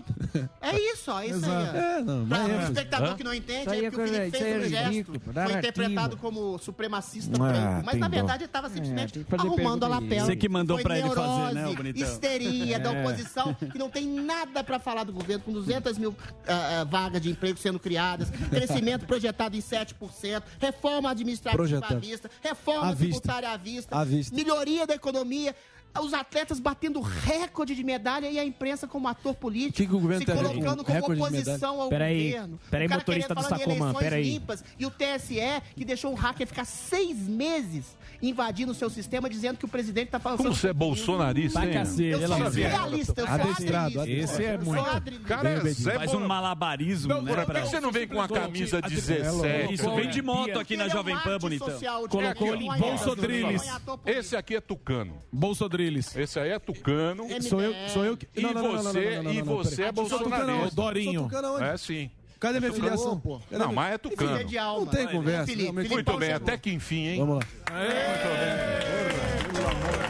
É 0.61 0.76
isso, 0.93 1.11
ó, 1.11 1.22
isso 1.24 1.36
Exato. 1.36 1.76
aí. 1.78 1.84
ó. 1.84 1.97
É, 1.97 2.01
não, 2.03 2.28
pra 2.28 2.38
mas 2.38 2.47
o 2.47 2.51
é. 2.51 2.63
espectador 2.65 3.07
Hã? 3.09 3.15
que 3.15 3.24
não 3.24 3.34
entende, 3.34 3.61
Isso 3.61 3.70
aí 3.72 3.84
é 3.84 3.88
é 3.88 3.89
que 3.89 3.95
o 3.95 3.99
Felipe 4.05 4.18
coisa- 4.18 4.32
fez 4.32 4.34
isso 4.36 4.43
aí 4.45 4.53
um 4.53 4.61
é 4.63 4.70
gesto. 4.70 4.88
ridículo, 4.89 5.20
Foi 5.34 5.53
interpretado 5.57 6.18
como 6.18 6.57
supremacista 6.59 7.32
Ah, 7.36 7.47
branco. 7.51 7.82
Mas 7.86 7.91
tem 7.93 7.99
na 7.99 8.07
dó. 8.07 8.15
verdade 8.15 8.38
ele 8.43 8.45
estava 8.45 8.70
simplesmente 8.70 9.24
fazer 9.24 9.47
arrumando 9.47 9.84
a 9.84 9.88
lapela. 9.88 10.26
Você 10.28 10.36
que 10.36 10.47
mandou 10.49 10.78
Foi 10.78 10.84
pra 10.84 10.99
ele 10.99 11.07
fazer, 11.09 11.22
neurose, 11.28 11.55
né, 11.55 11.68
ô 11.68 11.74
bonitão? 11.74 12.03
Histeria 12.07 12.80
da 12.80 12.93
É. 12.93 13.01
oposição, 13.01 13.53
que 13.55 13.80
não 13.80 13.89
tem 13.89 14.05
nada 14.07 14.63
pra 14.63 14.78
falar 14.78 15.03
do 15.05 15.13
governo, 15.13 15.43
com 15.43 15.51
200 15.51 15.97
mil 15.97 16.15
ah, 16.47 16.82
ah, 16.82 16.84
vagas 16.84 17.20
de 17.22 17.32
emprego 17.32 17.57
sendo 17.57 17.80
criadas, 17.80 18.30
crescimento 18.49 19.07
projetado 19.08 19.55
em 19.55 19.62
7%, 19.62 20.43
reforma 20.60 21.10
administrativa 21.10 21.58
Projetado. 21.58 21.95
à 21.95 21.99
vista, 21.99 22.30
reforma 22.43 22.88
À 22.89 22.91
vista. 22.93 23.05
tributária 23.22 23.49
à 23.49 23.58
vista, 23.58 23.97
À 23.97 24.03
vista. 24.03 24.36
melhoria 24.36 24.86
da 24.86 24.93
economia. 24.95 25.55
Os 25.99 26.14
atletas 26.14 26.60
batendo 26.60 27.01
recorde 27.01 27.74
de 27.74 27.84
medalha 27.84 28.30
e 28.30 28.38
a 28.38 28.45
imprensa 28.45 28.88
como 28.88 29.08
ator 29.08 29.34
político. 29.34 29.78
Que 29.78 29.88
que 29.88 29.95
o 29.95 29.99
governo 29.99 30.24
se 30.24 30.32
com 30.32 30.38
colocando 30.43 30.84
como 30.84 31.14
oposição 31.26 31.82
ao 31.82 31.89
Peraí, 31.89 32.32
governo. 32.34 32.60
peraí, 32.70 32.86
O 32.86 32.89
cara 32.89 32.99
motorista 32.99 33.28
querendo 33.34 33.41
do 33.43 33.49
falar 33.49 33.58
de 33.58 33.64
Sacomã, 33.64 33.86
eleições 33.89 34.03
peraí. 34.03 34.24
limpas. 34.24 34.64
E 34.78 34.86
o 34.86 34.91
TSE, 34.91 35.39
que 35.76 35.84
deixou 35.84 36.12
um 36.12 36.16
hacker 36.16 36.45
ficar 36.45 36.66
seis 36.66 37.18
meses 37.28 37.97
invadindo 38.22 38.72
o 38.72 38.76
seu 38.76 38.89
sistema, 38.89 39.30
dizendo 39.30 39.57
que 39.57 39.65
o 39.65 39.68
presidente 39.68 40.09
tá 40.09 40.20
falando... 40.20 40.38
Como 40.38 40.53
você 40.53 40.70
é 40.70 40.74
bolsonarista, 40.74 41.65
hein? 41.65 41.74
Eu 42.11 42.28
sou 42.28 42.49
realista, 42.49 43.22
eu 43.22 43.28
sou 43.28 43.36
Adestrado, 43.36 44.03
esse 44.05 44.43
é 44.43 44.57
muito. 44.57 44.84
Cara, 45.26 45.49
é 45.49 45.74
Faz 45.97 46.13
um 46.13 46.28
malabarismo, 46.28 47.13
Não, 47.13 47.22
né? 47.22 47.45
por 47.45 47.53
que 47.53 47.61
você 47.61 47.80
não 47.80 47.91
vem 47.91 48.07
com 48.07 48.22
a 48.22 48.28
camisa 48.28 48.82
17? 48.82 49.74
Isso, 49.74 49.95
vem 49.95 50.09
de 50.09 50.22
moto 50.22 50.59
aqui 50.59 50.76
na 50.78 50.86
é 50.86 50.88
um 50.88 50.89
Jovem 50.89 51.18
Pan, 51.18 51.38
bonitão. 51.38 51.80
Colocou 52.09 52.53
ele 52.53 52.65
em 52.65 52.78
Bolsodriles. 52.78 53.63
Esse 54.05 54.36
aqui 54.36 54.55
é 54.55 54.61
Tucano. 54.61 55.18
Bolsodriles. 55.32 56.15
Esse 56.15 56.39
aí 56.39 56.51
é 56.51 56.59
Tucano. 56.59 57.28
Sou 57.41 57.61
eu, 57.61 57.74
sou 57.89 58.05
eu 58.05 58.18
que. 58.18 58.28
E 58.36 58.41
você, 58.41 59.22
e 59.32 59.41
você 59.41 59.84
é 59.84 59.91
bolsonarista. 59.91 60.76
Dorinho. 60.76 61.30
É 61.61 61.78
sim. 61.78 62.09
Cadê 62.40 62.60
minha 62.60 62.72
filiação? 62.74 63.20
pô? 63.20 63.40
Não, 63.52 63.74
mas 63.74 63.94
é 63.96 63.98
Tucano. 63.98 64.32
Filha 64.32 64.46
de 64.46 64.58
alma. 64.58 64.86
Não 64.86 64.92
tem 64.92 65.08
conversa. 65.08 65.52
Muito 65.56 66.18
bem, 66.18 66.34
até 66.34 66.58
que 66.58 66.72
enfim, 66.72 67.08
hein? 67.08 67.20
Vamos 67.20 67.36
lá. 67.38 67.42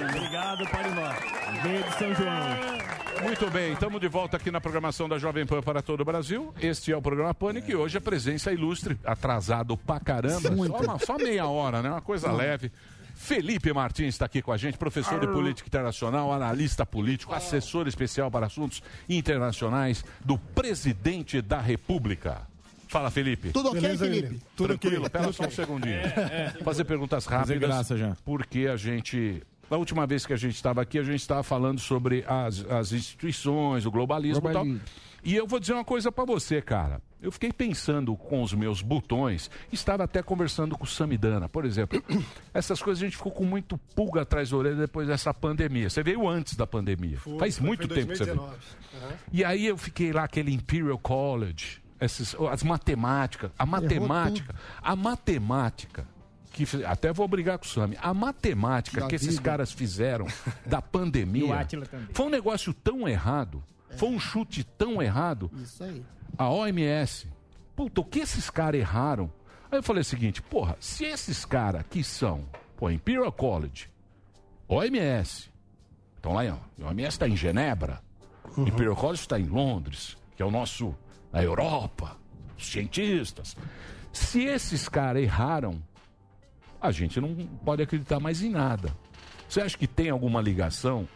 Obrigado, 0.09 0.63
ir 0.63 0.91
embora. 0.91 1.17
Veio 1.63 1.83
de 1.83 1.93
São 1.97 2.13
João. 2.15 2.87
Muito 3.23 3.49
bem, 3.49 3.73
estamos 3.73 3.99
de 3.99 4.07
volta 4.07 4.37
aqui 4.37 4.51
na 4.51 4.61
programação 4.61 5.09
da 5.09 5.17
Jovem 5.17 5.45
Pan 5.45 5.61
para 5.61 5.81
todo 5.81 6.01
o 6.01 6.05
Brasil. 6.05 6.53
Este 6.61 6.91
é 6.91 6.97
o 6.97 7.01
programa 7.01 7.33
Pânico 7.33 7.71
e 7.71 7.75
hoje 7.75 7.97
a 7.97 8.01
presença 8.01 8.51
ilustre, 8.51 8.97
atrasado 9.03 9.75
pra 9.75 9.99
caramba. 9.99 10.41
Só, 10.41 10.49
uma- 10.53 10.99
só 10.99 11.17
meia 11.17 11.47
hora, 11.47 11.81
né? 11.81 11.89
Uma 11.89 12.01
coisa 12.01 12.31
leve. 12.31 12.71
Felipe 13.27 13.73
Martins 13.73 14.15
está 14.15 14.23
aqui 14.25 14.41
com 14.41 14.53
a 14.53 14.57
gente, 14.57 14.77
professor 14.77 15.19
de 15.19 15.27
política 15.27 15.67
internacional, 15.67 16.31
analista 16.31 16.85
político, 16.85 17.33
assessor 17.33 17.85
especial 17.85 18.31
para 18.31 18.45
assuntos 18.45 18.81
internacionais 19.09 20.05
do 20.23 20.37
presidente 20.37 21.41
da 21.41 21.59
República. 21.59 22.47
Fala, 22.87 23.11
Felipe. 23.11 23.49
Tudo 23.49 23.67
ok, 23.67 23.81
Beleza, 23.81 24.05
Felipe? 24.05 24.27
William? 24.27 24.41
Tudo 24.55 24.67
Tranquilo, 24.77 25.05
ok. 25.07 25.09
pera 25.09 25.33
só 25.33 25.43
um 25.45 25.51
segundinho. 25.51 25.99
Fazer 26.63 26.85
perguntas 26.85 27.25
Fazer 27.25 27.55
rápidas. 27.55 27.69
graça 27.69 27.97
já. 27.97 28.15
Porque 28.23 28.59
a 28.71 28.77
gente. 28.77 29.43
Na 29.69 29.75
última 29.75 30.07
vez 30.07 30.25
que 30.25 30.31
a 30.31 30.37
gente 30.37 30.55
estava 30.55 30.81
aqui, 30.81 30.97
a 30.97 31.03
gente 31.03 31.19
estava 31.19 31.43
falando 31.43 31.81
sobre 31.81 32.23
as, 32.25 32.63
as 32.71 32.93
instituições, 32.93 33.85
o 33.85 33.91
globalismo, 33.91 34.41
Globalismo. 34.41 34.77
e 34.77 34.79
tal. 34.79 34.87
E 35.25 35.35
eu 35.35 35.45
vou 35.45 35.59
dizer 35.59 35.73
uma 35.73 35.83
coisa 35.83 36.09
para 36.13 36.23
você, 36.23 36.61
cara. 36.61 37.01
Eu 37.21 37.31
fiquei 37.31 37.51
pensando 37.51 38.15
com 38.15 38.43
os 38.43 38.53
meus 38.53 38.81
botões, 38.81 39.49
estava 39.71 40.03
até 40.03 40.21
conversando 40.21 40.77
com 40.77 40.83
o 40.83 40.87
Samidana, 40.87 41.49
por 41.49 41.65
exemplo. 41.65 42.01
Essas 42.53 42.81
coisas 42.81 43.01
a 43.01 43.05
gente 43.05 43.17
ficou 43.17 43.31
com 43.31 43.43
muito 43.43 43.77
pulga 43.95 44.21
atrás 44.21 44.51
da 44.51 44.57
orelha 44.57 44.75
depois 44.75 45.07
dessa 45.07 45.33
pandemia. 45.33 45.89
Você 45.89 46.03
veio 46.03 46.27
antes 46.27 46.55
da 46.55 46.67
pandemia. 46.67 47.17
Faz 47.39 47.59
muito 47.59 47.87
foi 47.87 47.97
tempo 47.97 48.11
que 48.11 48.17
você 48.17 48.25
veio. 48.25 48.37
2019. 48.37 48.57
Aham. 49.03 49.17
E 49.33 49.43
aí 49.43 49.65
eu 49.65 49.77
fiquei 49.77 50.11
lá, 50.11 50.25
aquele 50.25 50.53
Imperial 50.53 50.99
College, 50.99 51.81
essas, 51.99 52.35
as 52.51 52.61
matemáticas, 52.61 53.51
a 53.57 53.65
matemática, 53.65 54.55
a 54.81 54.95
matemática, 54.95 56.07
que 56.51 56.65
até 56.85 57.11
vou 57.11 57.27
brigar 57.27 57.57
com 57.57 57.65
o 57.65 57.67
Sami, 57.67 57.97
a 58.01 58.13
matemática 58.13 59.01
Da 59.01 59.07
que 59.07 59.15
esses 59.15 59.39
caras 59.39 59.71
fizeram 59.71 60.27
da 60.65 60.81
pandemia 60.81 61.67
foi 62.13 62.25
um 62.25 62.29
negócio 62.29 62.73
tão 62.73 63.07
errado, 63.07 63.63
foi 63.97 64.09
um 64.09 64.19
chute 64.19 64.63
tão 64.63 65.01
errado, 65.01 65.49
Isso 65.61 65.83
aí. 65.83 66.03
a 66.37 66.49
OMS, 66.49 67.27
puta, 67.75 68.01
o 68.01 68.05
que 68.05 68.19
esses 68.19 68.49
caras 68.49 68.79
erraram? 68.79 69.31
Aí 69.71 69.79
eu 69.79 69.83
falei 69.83 70.01
o 70.01 70.05
seguinte, 70.05 70.41
porra, 70.41 70.77
se 70.79 71.05
esses 71.05 71.43
caras 71.43 71.83
que 71.89 72.03
são, 72.03 72.45
pô, 72.77 72.89
Imperial 72.89 73.31
College, 73.31 73.89
OMS, 74.67 75.49
estão 76.15 76.33
lá, 76.33 76.41
ó, 76.43 76.83
a 76.83 76.87
OMS 76.89 77.07
está 77.09 77.27
em 77.27 77.35
Genebra, 77.35 78.01
Imperial 78.57 78.95
College 78.95 79.21
está 79.21 79.39
em 79.39 79.45
Londres, 79.45 80.17
que 80.35 80.41
é 80.41 80.45
o 80.45 80.51
nosso, 80.51 80.95
a 81.33 81.43
Europa, 81.43 82.17
os 82.57 82.67
cientistas. 82.67 83.55
Se 84.11 84.43
esses 84.43 84.87
caras 84.89 85.21
erraram, 85.21 85.81
a 86.81 86.91
gente 86.91 87.19
não 87.19 87.35
pode 87.65 87.83
acreditar 87.83 88.19
mais 88.19 88.41
em 88.41 88.49
nada. 88.49 88.95
Você 89.47 89.61
acha 89.61 89.77
que 89.77 89.87
tem 89.87 90.09
alguma 90.09 90.41
ligação? 90.41 91.07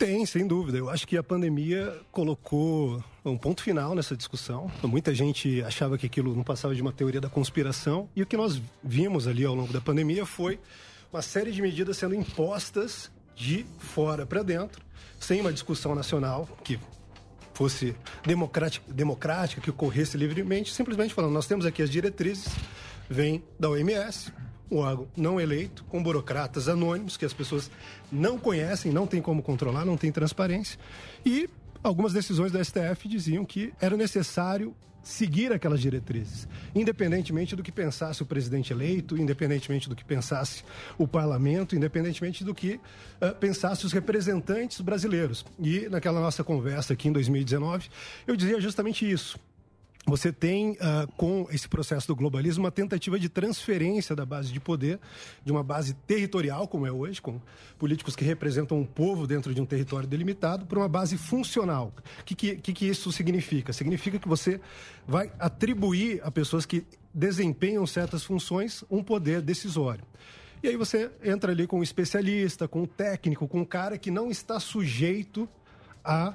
Tem, 0.00 0.24
sem 0.24 0.46
dúvida. 0.46 0.78
Eu 0.78 0.88
acho 0.88 1.06
que 1.06 1.14
a 1.18 1.22
pandemia 1.22 1.94
colocou 2.10 3.04
um 3.22 3.36
ponto 3.36 3.62
final 3.62 3.94
nessa 3.94 4.16
discussão. 4.16 4.72
Muita 4.82 5.14
gente 5.14 5.62
achava 5.62 5.98
que 5.98 6.06
aquilo 6.06 6.34
não 6.34 6.42
passava 6.42 6.74
de 6.74 6.80
uma 6.80 6.90
teoria 6.90 7.20
da 7.20 7.28
conspiração. 7.28 8.08
E 8.16 8.22
o 8.22 8.26
que 8.26 8.34
nós 8.34 8.62
vimos 8.82 9.28
ali 9.28 9.44
ao 9.44 9.54
longo 9.54 9.74
da 9.74 9.80
pandemia 9.80 10.24
foi 10.24 10.58
uma 11.12 11.20
série 11.20 11.52
de 11.52 11.60
medidas 11.60 11.98
sendo 11.98 12.14
impostas 12.14 13.10
de 13.36 13.66
fora 13.78 14.24
para 14.24 14.42
dentro, 14.42 14.82
sem 15.18 15.38
uma 15.42 15.52
discussão 15.52 15.94
nacional 15.94 16.48
que 16.64 16.80
fosse 17.52 17.94
democrática, 18.24 18.90
democrática, 18.90 19.60
que 19.60 19.68
ocorresse 19.68 20.16
livremente, 20.16 20.72
simplesmente 20.72 21.12
falando: 21.12 21.34
nós 21.34 21.46
temos 21.46 21.66
aqui 21.66 21.82
as 21.82 21.90
diretrizes, 21.90 22.48
vem 23.06 23.44
da 23.58 23.68
OMS, 23.68 24.32
um 24.70 24.78
órgão 24.78 25.08
não 25.16 25.40
eleito, 25.40 25.84
com 25.84 26.02
burocratas 26.02 26.68
anônimos 26.68 27.16
que 27.16 27.24
as 27.24 27.32
pessoas 27.32 27.70
não 28.10 28.38
conhecem, 28.38 28.92
não 28.92 29.06
tem 29.06 29.20
como 29.20 29.42
controlar, 29.42 29.84
não 29.84 29.96
tem 29.96 30.12
transparência. 30.12 30.78
E 31.24 31.48
algumas 31.82 32.12
decisões 32.12 32.52
do 32.52 32.64
STF 32.64 33.08
diziam 33.08 33.44
que 33.44 33.72
era 33.80 33.96
necessário 33.96 34.74
seguir 35.02 35.52
aquelas 35.52 35.80
diretrizes, 35.80 36.46
independentemente 36.74 37.56
do 37.56 37.62
que 37.62 37.72
pensasse 37.72 38.22
o 38.22 38.26
presidente 38.26 38.72
eleito, 38.72 39.16
independentemente 39.16 39.88
do 39.88 39.96
que 39.96 40.04
pensasse 40.04 40.62
o 40.98 41.08
parlamento, 41.08 41.74
independentemente 41.74 42.44
do 42.44 42.54
que 42.54 42.78
ah, 43.20 43.28
pensasse 43.28 43.86
os 43.86 43.92
representantes 43.92 44.80
brasileiros. 44.80 45.44
E 45.58 45.88
naquela 45.88 46.20
nossa 46.20 46.44
conversa 46.44 46.92
aqui 46.92 47.08
em 47.08 47.12
2019, 47.12 47.88
eu 48.26 48.36
dizia 48.36 48.60
justamente 48.60 49.10
isso. 49.10 49.38
Você 50.06 50.32
tem, 50.32 50.76
ah, 50.80 51.06
com 51.16 51.46
esse 51.50 51.68
processo 51.68 52.08
do 52.08 52.16
globalismo, 52.16 52.64
uma 52.64 52.70
tentativa 52.70 53.18
de 53.18 53.28
transferência 53.28 54.16
da 54.16 54.24
base 54.24 54.52
de 54.52 54.58
poder, 54.58 54.98
de 55.44 55.52
uma 55.52 55.62
base 55.62 55.94
territorial, 55.94 56.66
como 56.66 56.86
é 56.86 56.90
hoje, 56.90 57.20
com 57.20 57.40
políticos 57.78 58.16
que 58.16 58.24
representam 58.24 58.78
um 58.78 58.84
povo 58.84 59.26
dentro 59.26 59.54
de 59.54 59.60
um 59.60 59.66
território 59.66 60.08
delimitado, 60.08 60.64
para 60.64 60.78
uma 60.78 60.88
base 60.88 61.18
funcional. 61.18 61.92
O 62.20 62.24
que, 62.24 62.34
que 62.56 62.72
que 62.72 62.86
isso 62.86 63.12
significa? 63.12 63.72
Significa 63.72 64.18
que 64.18 64.26
você 64.26 64.60
vai 65.06 65.30
atribuir 65.38 66.20
a 66.24 66.30
pessoas 66.30 66.64
que 66.64 66.84
desempenham 67.12 67.86
certas 67.86 68.24
funções 68.24 68.82
um 68.90 69.02
poder 69.02 69.42
decisório. 69.42 70.04
E 70.62 70.68
aí 70.68 70.76
você 70.76 71.10
entra 71.22 71.52
ali 71.52 71.66
com 71.66 71.78
um 71.78 71.82
especialista, 71.82 72.68
com 72.68 72.82
um 72.82 72.86
técnico, 72.86 73.48
com 73.48 73.60
um 73.60 73.64
cara 73.64 73.96
que 73.96 74.10
não 74.10 74.30
está 74.30 74.60
sujeito 74.60 75.48
a 76.04 76.34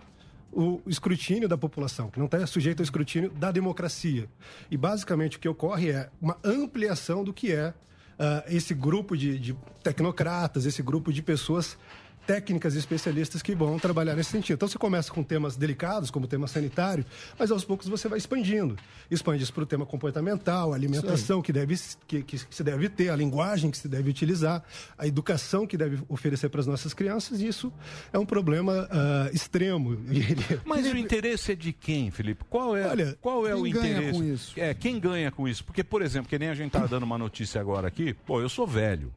o 0.55 0.81
escrutínio 0.87 1.49
da 1.49 1.57
população, 1.57 2.09
que 2.09 2.17
não 2.17 2.27
está 2.27 2.47
sujeito 2.47 2.79
ao 2.79 2.83
escrutínio 2.85 3.29
da 3.31 3.51
democracia. 3.51 4.29
E 4.71 4.77
basicamente 4.77 5.35
o 5.35 5.39
que 5.39 5.49
ocorre 5.49 5.91
é 5.91 6.09
uma 6.21 6.37
ampliação 6.43 7.25
do 7.25 7.33
que 7.33 7.51
é 7.51 7.73
ah, 8.17 8.43
esse 8.47 8.73
grupo 8.73 9.17
de, 9.17 9.37
de 9.37 9.55
tecnocratas, 9.83 10.65
esse 10.65 10.81
grupo 10.81 11.11
de 11.11 11.21
pessoas 11.21 11.77
técnicas 12.25 12.75
e 12.75 12.79
especialistas 12.79 13.41
que 13.41 13.55
vão 13.55 13.77
trabalhar 13.79 14.15
nesse 14.15 14.31
sentido. 14.31 14.55
Então 14.55 14.67
você 14.67 14.77
começa 14.77 15.11
com 15.11 15.23
temas 15.23 15.55
delicados, 15.55 16.09
como 16.09 16.25
o 16.25 16.27
tema 16.27 16.47
sanitário, 16.47 17.05
mas 17.37 17.51
aos 17.51 17.63
poucos 17.63 17.87
você 17.87 18.07
vai 18.07 18.17
expandindo. 18.17 18.75
Expande 19.09 19.43
isso 19.43 19.53
para 19.53 19.63
o 19.63 19.65
tema 19.65 19.85
comportamental, 19.85 20.73
a 20.73 20.75
alimentação 20.75 21.41
que, 21.41 21.53
deve, 21.53 21.75
que, 22.07 22.23
que 22.23 22.37
se 22.37 22.63
deve 22.63 22.89
ter, 22.89 23.09
a 23.09 23.15
linguagem 23.15 23.69
que 23.71 23.77
se 23.77 23.87
deve 23.87 24.09
utilizar, 24.09 24.63
a 24.97 25.07
educação 25.07 25.67
que 25.67 25.77
deve 25.77 25.99
oferecer 26.09 26.49
para 26.49 26.61
as 26.61 26.67
nossas 26.67 26.93
crianças, 26.93 27.41
e 27.41 27.47
isso 27.47 27.71
é 28.11 28.19
um 28.19 28.25
problema 28.25 28.87
ah, 28.89 29.29
extremo. 29.33 29.97
Mas 30.65 30.85
o 30.85 30.97
interesse 30.97 31.51
é 31.51 31.55
de 31.55 31.71
quem, 31.71 32.11
Felipe? 32.11 32.43
Qual 32.49 32.75
é, 32.75 32.87
Olha, 32.87 33.17
qual 33.21 33.47
é 33.47 33.55
o 33.55 33.65
interesse? 33.65 34.11
com 34.11 34.23
isso? 34.23 34.53
É, 34.59 34.73
quem 34.73 34.99
ganha 34.99 35.31
com 35.31 35.47
isso? 35.47 35.63
Porque, 35.63 35.83
por 35.83 36.01
exemplo, 36.01 36.29
que 36.29 36.39
nem 36.39 36.49
a 36.49 36.53
gente 36.53 36.71
tá 36.71 36.85
dando 36.85 37.03
uma 37.03 37.17
notícia 37.17 37.59
agora 37.61 37.87
aqui, 37.87 38.13
pô, 38.13 38.41
eu 38.41 38.49
sou 38.49 38.65
velho. 38.65 39.11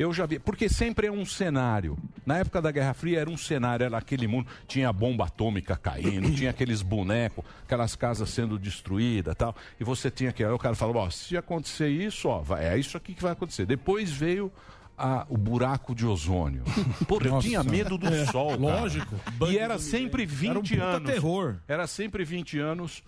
Eu 0.00 0.12
já 0.14 0.24
vi, 0.24 0.38
porque 0.38 0.66
sempre 0.68 1.08
é 1.08 1.12
um 1.12 1.26
cenário. 1.26 1.98
Na 2.24 2.38
época 2.38 2.62
da 2.62 2.70
Guerra 2.70 2.94
Fria 2.94 3.20
era 3.20 3.28
um 3.28 3.36
cenário, 3.36 3.84
era 3.84 3.98
aquele 3.98 4.26
mundo, 4.26 4.46
tinha 4.66 4.90
bomba 4.92 5.26
atômica 5.26 5.76
caindo, 5.76 6.30
tinha 6.34 6.48
aqueles 6.50 6.80
bonecos, 6.80 7.44
aquelas 7.64 7.94
casas 7.94 8.30
sendo 8.30 8.58
destruídas 8.58 9.34
tal. 9.36 9.54
E 9.78 9.84
você 9.84 10.10
tinha 10.10 10.32
que. 10.32 10.42
Aí 10.42 10.50
o 10.50 10.58
cara 10.58 10.74
falava, 10.74 11.00
ó, 11.00 11.10
se 11.10 11.36
acontecer 11.36 11.88
isso, 11.88 12.28
ó, 12.28 12.40
vai- 12.40 12.64
é 12.66 12.78
isso 12.78 12.96
aqui 12.96 13.12
que 13.12 13.22
vai 13.22 13.32
acontecer. 13.32 13.66
Depois 13.66 14.10
veio. 14.10 14.50
a- 15.02 15.24
o 15.30 15.36
buraco 15.38 15.94
de 15.94 16.04
ozônio. 16.06 16.62
Porra, 17.08 17.26
eu 17.28 17.38
tinha 17.40 17.62
medo 17.64 17.96
do 17.96 18.06
É, 18.06 18.26
sol. 18.26 18.50
cara. 18.50 18.60
lógico. 18.60 19.14
E 19.50 19.56
era 19.56 19.78
sempre 19.78 20.26
20 20.26 20.74
Era 20.74 20.82
um 20.90 20.94
anos. 20.94 21.10
terror. 21.10 21.56
Era 21.66 21.86
sempre 21.86 22.22
20 22.22 22.58
anos. 22.58 23.02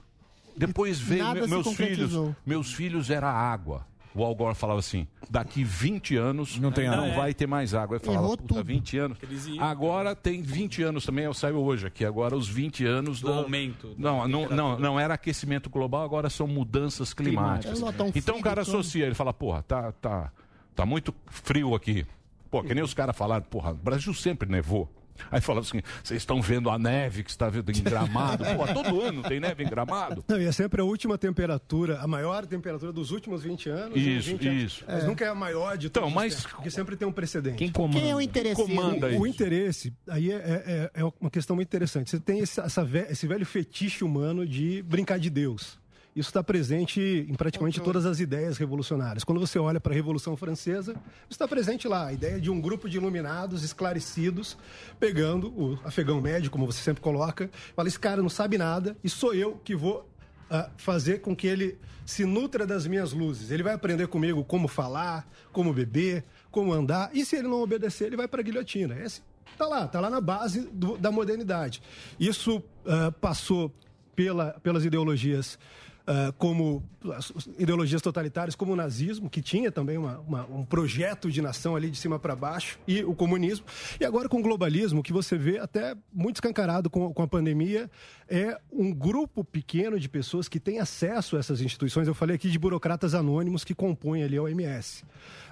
Depois 0.56 0.98
veio 0.98 1.32
me- 1.34 1.46
meus 1.46 1.74
filhos. 1.74 2.12
Meus 2.46 2.72
filhos 2.72 3.10
era 3.10 3.30
água. 3.30 3.86
O 4.14 4.24
Al 4.24 4.34
Gore 4.34 4.54
falava 4.54 4.78
assim: 4.78 5.06
daqui 5.30 5.64
20 5.64 6.16
anos 6.16 6.58
não, 6.58 6.70
tem 6.70 6.86
água. 6.86 7.14
vai 7.14 7.32
ter 7.32 7.46
mais 7.46 7.74
água. 7.74 7.96
Eu 7.96 8.00
falava, 8.00 8.24
Errou 8.24 8.36
puta, 8.36 8.54
tudo. 8.54 8.64
20 8.64 8.98
anos. 8.98 9.18
Agora 9.58 10.14
tem 10.14 10.42
20 10.42 10.82
anos 10.82 11.06
também, 11.06 11.24
eu 11.24 11.34
saio 11.34 11.56
hoje 11.58 11.86
aqui. 11.86 12.04
Agora 12.04 12.36
os 12.36 12.48
20 12.48 12.84
anos 12.84 13.20
Do 13.20 13.32
aumento 13.32 13.94
Não, 13.96 14.28
não, 14.28 14.48
não, 14.48 14.78
não 14.78 15.00
era 15.00 15.14
aquecimento 15.14 15.70
global, 15.70 16.04
agora 16.04 16.28
são 16.28 16.46
mudanças 16.46 17.14
climáticas. 17.14 17.80
Então 18.14 18.38
o 18.38 18.42
cara 18.42 18.62
associa, 18.62 19.06
ele 19.06 19.14
fala, 19.14 19.32
porra, 19.32 19.62
tá, 19.62 19.92
tá, 19.92 20.32
tá 20.74 20.86
muito 20.86 21.14
frio 21.26 21.74
aqui. 21.74 22.06
Pô, 22.50 22.62
que 22.62 22.74
nem 22.74 22.84
os 22.84 22.92
caras 22.92 23.16
falaram, 23.16 23.44
porra, 23.44 23.70
o 23.70 23.76
Brasil 23.76 24.12
sempre 24.12 24.48
nevou. 24.48 24.90
Aí 25.30 25.40
falava 25.40 25.66
assim, 25.66 25.80
vocês 26.02 26.20
estão 26.22 26.40
vendo 26.42 26.68
a 26.70 26.78
neve 26.78 27.22
que 27.22 27.30
está 27.30 27.48
vendo 27.48 27.70
em 27.70 27.82
Gramado? 27.82 28.44
Pô, 28.44 28.66
todo 28.72 29.00
ano 29.00 29.22
tem 29.22 29.40
neve 29.40 29.64
em 29.64 29.68
Gramado. 29.68 30.24
Não, 30.28 30.40
e 30.40 30.44
é 30.44 30.52
sempre 30.52 30.80
a 30.80 30.84
última 30.84 31.16
temperatura, 31.18 31.98
a 32.00 32.06
maior 32.06 32.46
temperatura 32.46 32.92
dos 32.92 33.10
últimos 33.10 33.42
20 33.42 33.68
anos. 33.68 33.96
e 33.96 34.16
Isso, 34.18 34.30
20 34.30 34.48
anos. 34.48 34.62
isso. 34.62 34.84
Mas 34.86 35.04
É. 35.04 35.06
nunca 35.06 35.24
é 35.24 35.28
a 35.28 35.34
maior 35.34 35.76
de 35.76 35.88
todos 35.90 36.08
Então, 36.08 36.14
mas- 36.14 36.44
porque 36.46 36.70
sempre 36.70 36.96
tem 36.96 37.06
um 37.06 37.12
precedente. 37.12 37.56
Quem 37.56 37.70
comanda? 37.70 38.00
Quem 38.00 38.10
é 38.10 38.14
o 38.14 38.20
interesseiro? 38.20 38.70
Comanda 38.74 39.06
o, 39.06 39.10
isso. 39.10 39.20
o 39.20 39.26
interesse, 39.26 39.92
aí 40.08 40.30
é, 40.32 40.90
é- 40.94 41.00
é 41.00 41.04
uma 41.20 41.30
questão 41.30 41.56
muito 41.56 41.68
interessante. 41.68 42.10
Você 42.10 42.20
tem 42.20 42.38
esse, 42.40 42.60
essa 42.60 42.88
esse 43.10 43.26
velho 43.26 43.44
fetiche 43.46 44.04
humano 44.04 44.46
de 44.46 44.82
brincar 44.82 45.18
de 45.18 45.30
Deus. 45.30 45.80
Isso 46.14 46.28
está 46.28 46.42
presente 46.44 47.00
em 47.00 47.34
praticamente 47.34 47.80
todas 47.80 48.04
as 48.04 48.20
ideias 48.20 48.58
revolucionárias. 48.58 49.24
Quando 49.24 49.40
você 49.40 49.58
olha 49.58 49.80
para 49.80 49.92
a 49.92 49.94
Revolução 49.94 50.36
Francesa, 50.36 50.94
está 51.30 51.48
presente 51.48 51.88
lá 51.88 52.08
a 52.08 52.12
ideia 52.12 52.38
de 52.38 52.50
um 52.50 52.60
grupo 52.60 52.86
de 52.86 52.98
iluminados 52.98 53.62
esclarecidos 53.62 54.58
pegando 55.00 55.48
o 55.48 55.78
afegão 55.84 56.20
médio, 56.20 56.50
como 56.50 56.66
você 56.66 56.82
sempre 56.82 57.00
coloca, 57.02 57.50
fala: 57.74 57.88
esse 57.88 57.98
cara 57.98 58.20
não 58.20 58.28
sabe 58.28 58.58
nada 58.58 58.94
e 59.02 59.08
sou 59.08 59.32
eu 59.34 59.58
que 59.64 59.74
vou 59.74 60.06
ah, 60.50 60.68
fazer 60.76 61.22
com 61.22 61.34
que 61.34 61.46
ele 61.46 61.78
se 62.04 62.26
nutra 62.26 62.66
das 62.66 62.86
minhas 62.86 63.14
luzes. 63.14 63.50
Ele 63.50 63.62
vai 63.62 63.72
aprender 63.72 64.06
comigo 64.06 64.44
como 64.44 64.68
falar, 64.68 65.26
como 65.50 65.72
beber, 65.72 66.24
como 66.50 66.74
andar. 66.74 67.08
E 67.14 67.24
se 67.24 67.36
ele 67.36 67.48
não 67.48 67.62
obedecer, 67.62 68.08
ele 68.08 68.16
vai 68.18 68.28
para 68.28 68.40
a 68.40 68.44
guilhotina. 68.44 68.98
Esse 69.02 69.22
tá 69.56 69.66
lá, 69.66 69.88
tá 69.88 69.98
lá 69.98 70.10
na 70.10 70.20
base 70.20 70.68
do- 70.72 70.98
da 70.98 71.10
modernidade. 71.10 71.80
Isso 72.20 72.62
ah, 72.86 73.10
passou 73.18 73.72
pela, 74.14 74.50
pelas 74.62 74.84
ideologias 74.84 75.58
ah, 76.06 76.32
como 76.38 76.82
as 77.16 77.32
ideologias 77.58 78.00
totalitárias, 78.02 78.54
como 78.54 78.72
o 78.72 78.76
nazismo, 78.76 79.28
que 79.28 79.42
tinha 79.42 79.70
também 79.72 79.98
uma- 79.98 80.18
uma- 80.20 80.46
um 80.46 80.64
projeto 80.64 81.30
de 81.30 81.42
nação 81.42 81.74
ali 81.76 81.90
de 81.90 81.96
cima 81.98 82.18
para 82.18 82.34
baixo, 82.36 82.78
e 82.86 83.02
o 83.04 83.14
comunismo. 83.14 83.66
E 84.00 84.04
agora 84.04 84.28
com 84.28 84.38
o 84.38 84.42
globalismo, 84.42 85.02
que 85.02 85.12
você 85.12 85.36
vê 85.36 85.58
até 85.58 85.94
muito 86.12 86.36
escancarado 86.36 86.88
com, 86.90 87.12
com 87.12 87.22
a 87.22 87.28
pandemia, 87.28 87.90
é 88.28 88.58
um 88.72 88.92
grupo 88.92 89.44
pequeno 89.44 89.98
de 89.98 90.08
pessoas 90.08 90.48
que 90.48 90.58
tem 90.60 90.78
acesso 90.78 91.36
a 91.36 91.40
essas 91.40 91.60
instituições. 91.60 92.06
Eu 92.08 92.14
falei 92.14 92.36
aqui 92.36 92.48
de 92.50 92.58
burocratas 92.58 93.14
anônimos 93.14 93.64
que 93.64 93.74
compõem 93.74 94.22
ali 94.22 94.36
a 94.36 94.42
OMS. 94.42 95.04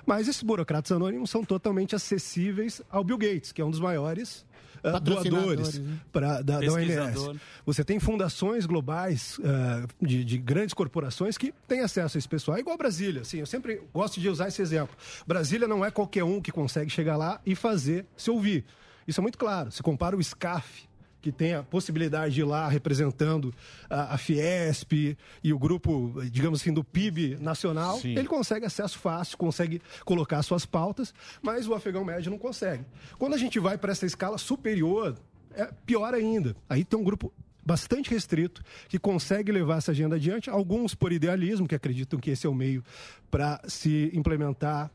Mas 0.07 0.29
esses 0.29 0.43
burocratas 0.43 0.91
anônimos 0.93 1.31
são 1.31 1.45
totalmente 1.45 1.95
acessíveis 1.95 2.81
ao 2.91 3.05
Bill 3.05 3.19
Gates, 3.19 3.53
que 3.53 3.61
é 3.61 3.65
um 3.65 3.71
dos 3.71 3.81
maiores 3.81 4.45
ah, 4.83 4.99
doadores 4.99 5.79
né? 5.79 5.99
pra, 6.13 6.43
da, 6.43 6.61
da 6.61 6.73
OMS. 6.73 7.41
Você 7.67 7.85
tem 7.85 7.99
fundações 7.99 8.67
globais 8.67 9.41
ah, 9.45 9.87
de, 10.01 10.25
de 10.25 10.39
grandes 10.39 10.75
corporações 10.75 11.37
que 11.37 11.53
têm 11.67 11.81
acesso 11.81 12.17
a 12.17 12.19
esse 12.19 12.29
pessoal. 12.29 12.57
É 12.57 12.61
igual 12.61 12.77
Brasília, 12.77 13.23
assim, 13.23 13.39
eu 13.39 13.47
sempre 13.47 13.81
gosto 13.93 14.21
de 14.21 14.29
usar 14.29 14.49
esse 14.49 14.63
exemplo. 14.63 14.97
Brasília 15.27 15.69
não 15.69 15.85
é 15.85 15.91
qualquer 15.91 16.25
um 16.25 16.41
que 16.41 16.51
consegue 16.53 16.91
chegar 16.91 17.17
lá 17.17 17.41
e 17.45 17.55
fazer 17.55 18.07
se 18.17 18.31
ouvir. 18.31 18.65
Isso 19.07 19.21
é 19.21 19.23
muito 19.23 19.39
claro. 19.39 19.71
Se 19.71 19.83
compara 19.83 20.17
o 20.17 20.23
SCAF, 20.23 20.89
que 21.21 21.31
tem 21.31 21.55
a 21.55 21.63
possibilidade 21.63 22.35
de 22.35 22.41
ir 22.41 22.45
lá 22.45 22.69
representando 22.69 23.55
a, 23.89 24.15
a 24.15 24.19
Fiesp 24.19 25.17
e 25.43 25.53
o 25.53 25.59
grupo, 25.59 26.15
digamos 26.31 26.61
assim, 26.61 26.73
do 26.73 26.83
PIB 26.83 27.37
nacional, 27.41 27.99
Sim. 27.99 28.17
ele 28.17 28.29
consegue 28.29 28.67
acesso 28.67 28.99
fácil, 28.99 29.37
consegue 29.37 29.83
colocar 30.05 30.43
suas 30.43 30.65
pautas, 30.65 31.13
mas 31.43 31.67
o 31.67 31.75
afegão 31.75 32.05
médio 32.05 32.31
não 32.31 32.39
consegue. 32.39 32.85
Quando 33.19 33.35
a 33.35 33.39
gente 33.39 33.59
vai 33.59 33.77
para 33.77 33.93
essa 33.93 34.07
escala 34.07 34.39
superior, 34.39 35.17
é 35.55 35.69
pior 35.85 36.15
ainda. 36.15 36.57
Aí 36.69 36.85
tem 36.85 36.99
um 36.99 37.05
grupo 37.05 37.33
bastante 37.65 38.11
restrito 38.11 38.63
que 38.89 38.99
consegue 38.99 39.53
levar 39.53 39.79
essa 39.79 39.91
agenda 39.91 40.17
adiante, 40.17 40.51
alguns 40.51 40.95
por 40.95 41.13
idealismo, 41.13 41.69
que 41.69 41.75
acreditam 41.75 42.19
que 42.19 42.31
esse 42.31 42.47
é 42.47 42.51
o 42.51 42.55
meio 42.55 42.83
para 43.31 43.61
se 43.69 44.11
implementar 44.15 44.91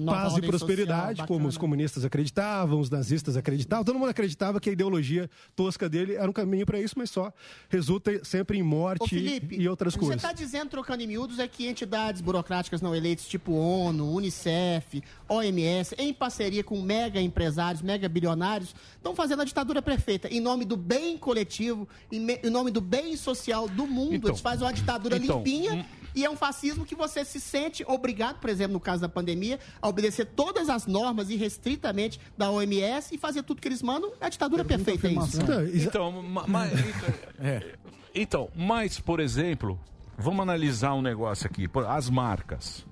nova 0.00 0.22
paz 0.30 0.36
e 0.36 0.42
prosperidade, 0.42 1.08
social 1.18 1.26
como 1.28 1.48
os 1.48 1.56
comunistas 1.58 2.04
acreditavam, 2.04 2.80
os 2.80 2.88
nazistas 2.90 3.36
acreditavam, 3.36 3.84
todo 3.84 3.98
mundo 3.98 4.08
acreditava 4.10 4.60
que 4.60 4.70
a 4.70 4.72
ideologia 4.72 5.28
tosca 5.56 5.88
dele 5.88 6.14
era 6.14 6.28
um 6.28 6.32
caminho 6.32 6.64
para 6.66 6.80
isso, 6.80 6.94
mas 6.96 7.10
só 7.10 7.32
resulta 7.68 8.24
sempre 8.24 8.58
em 8.58 8.62
Ô, 8.62 8.66
morte 8.66 9.08
Felipe, 9.10 9.56
e 9.56 9.68
outras 9.68 9.94
você 9.94 9.98
coisas. 10.00 10.16
está 10.16 10.32
dizendo, 10.32 10.68
trocando 10.70 11.02
em 11.02 11.06
miúdos, 11.06 11.38
é 11.38 11.46
que 11.48 11.66
entidades 11.66 12.20
burocráticas 12.20 12.80
não 12.80 12.94
eleitas, 12.94 13.26
tipo 13.26 13.52
ONU, 13.52 14.12
Unicef, 14.14 15.02
OMS, 15.28 15.94
em 15.98 16.12
parceria 16.12 16.62
com 16.64 16.80
mega 16.80 17.20
empresários, 17.20 17.82
mega 17.82 18.08
bilionários, 18.08 18.74
estão 18.96 19.14
fazendo 19.14 19.42
a 19.42 19.44
ditadura 19.44 19.82
perfeita, 19.82 20.28
em 20.28 20.40
nome 20.40 20.64
do 20.64 20.76
bem 20.76 21.16
coletivo, 21.18 21.88
em, 22.10 22.20
me- 22.20 22.40
em 22.42 22.50
nome 22.50 22.70
do 22.70 22.80
bem 22.80 23.16
social 23.16 23.68
do 23.68 23.86
mundo. 23.86 24.14
Então, 24.14 24.30
Eles 24.30 24.40
fazem 24.40 24.66
uma 24.66 24.72
ditadura 24.72 25.16
então, 25.16 25.38
limpinha. 25.38 25.86
E 26.14 26.24
é 26.24 26.30
um 26.30 26.36
fascismo 26.36 26.84
que 26.84 26.94
você 26.94 27.24
se 27.24 27.40
sente 27.40 27.84
obrigado, 27.86 28.38
por 28.38 28.50
exemplo, 28.50 28.74
no 28.74 28.80
caso 28.80 29.00
da 29.02 29.08
pandemia, 29.08 29.58
a 29.80 29.88
obedecer 29.88 30.26
todas 30.26 30.68
as 30.68 30.86
normas 30.86 31.30
irrestritamente 31.30 32.20
da 32.36 32.50
OMS 32.50 33.14
e 33.14 33.18
fazer 33.18 33.42
tudo 33.42 33.60
que 33.60 33.68
eles 33.68 33.82
mandam. 33.82 34.12
É 34.20 34.26
a 34.26 34.28
ditadura 34.28 34.64
perfeita, 34.64 35.08
é 35.08 35.12
isso. 35.12 35.40
Então, 35.40 35.64
Então, 35.66 36.22
ma- 36.22 36.46
ma- 36.46 36.66
então, 36.66 37.68
então, 38.14 38.48
mas, 38.54 38.98
por 39.00 39.20
exemplo, 39.20 39.78
vamos 40.18 40.40
analisar 40.40 40.94
um 40.94 41.02
negócio 41.02 41.46
aqui, 41.46 41.68
as 41.88 42.10
marcas. 42.10 42.84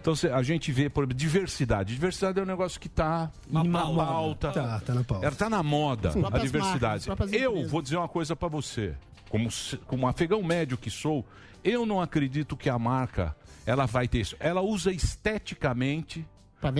Então, 0.00 0.14
a 0.34 0.42
gente 0.42 0.72
vê, 0.72 0.88
por 0.90 1.04
exemplo, 1.04 1.16
diversidade. 1.16 1.94
Diversidade 1.94 2.40
é 2.40 2.42
um 2.42 2.46
negócio 2.46 2.80
que 2.80 2.88
está 2.88 3.30
na 3.48 3.64
pauta. 3.64 4.50
Tá, 4.50 4.80
tá 4.80 4.94
na 4.94 5.04
pauta. 5.04 5.24
Ela 5.24 5.32
está 5.32 5.48
na 5.48 5.62
moda, 5.62 6.08
As 6.08 6.16
a 6.16 6.38
diversidade. 6.38 7.08
marcas, 7.08 7.32
eu 7.32 7.50
empresas. 7.52 7.70
vou 7.70 7.80
dizer 7.80 7.96
uma 7.98 8.08
coisa 8.08 8.34
para 8.34 8.48
você. 8.48 8.94
Como, 9.30 9.48
como 9.86 10.08
afegão 10.08 10.42
médio 10.42 10.76
que 10.76 10.90
sou, 10.90 11.24
eu 11.64 11.86
não 11.86 12.00
acredito 12.00 12.56
que 12.56 12.68
a 12.68 12.78
marca 12.78 13.34
ela 13.66 13.86
vai 13.86 14.08
ter 14.08 14.20
isso. 14.20 14.36
Ela 14.40 14.60
usa 14.60 14.92
esteticamente 14.92 16.26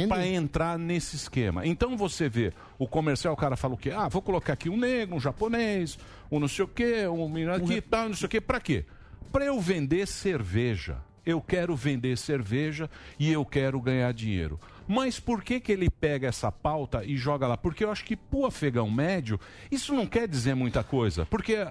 para 0.09 0.26
entrar 0.26 0.78
nesse 0.78 1.16
esquema. 1.16 1.66
Então 1.66 1.97
você 1.97 2.28
vê, 2.28 2.53
o 2.78 2.87
comercial, 2.87 3.35
o 3.35 3.37
cara 3.37 3.57
fala 3.57 3.74
o 3.74 3.76
quê? 3.76 3.91
Ah, 3.91 4.09
vou 4.09 4.22
colocar 4.22 4.53
aqui 4.53 4.68
um 4.68 4.76
negro, 4.76 5.16
um 5.16 5.20
japonês, 5.20 5.99
um 6.30 6.39
não 6.39 6.49
sei 6.49 6.64
o 6.64 6.68
quê, 6.68 7.07
um 7.09 7.28
menino 7.28 7.53
aqui, 7.53 7.80
tal, 7.80 8.09
não 8.09 8.14
sei 8.14 8.26
o 8.26 8.28
quê. 8.28 8.41
Para 8.41 8.61
quê? 8.61 8.85
Para 9.33 9.45
eu 9.45 9.61
vender 9.61 10.07
cerveja. 10.07 10.99
Eu 11.24 11.41
quero 11.41 11.76
vender 11.76 12.18
cerveja 12.18 12.91
e 13.16 13.30
eu 13.30 13.45
quero 13.45 13.80
ganhar 13.80 14.12
dinheiro. 14.12 14.59
Mas 14.89 15.20
por 15.20 15.43
que, 15.43 15.61
que 15.61 15.70
ele 15.70 15.89
pega 15.89 16.26
essa 16.26 16.51
pauta 16.51 17.05
e 17.05 17.16
joga 17.16 17.47
lá? 17.47 17.57
Porque 17.57 17.85
eu 17.85 17.93
acho 17.93 18.05
que 18.05 18.16
pro 18.16 18.45
afegão 18.45 18.91
médio, 18.91 19.39
isso 19.70 19.95
não 19.95 20.05
quer 20.05 20.26
dizer 20.26 20.55
muita 20.55 20.83
coisa. 20.83 21.24
Porque 21.24 21.64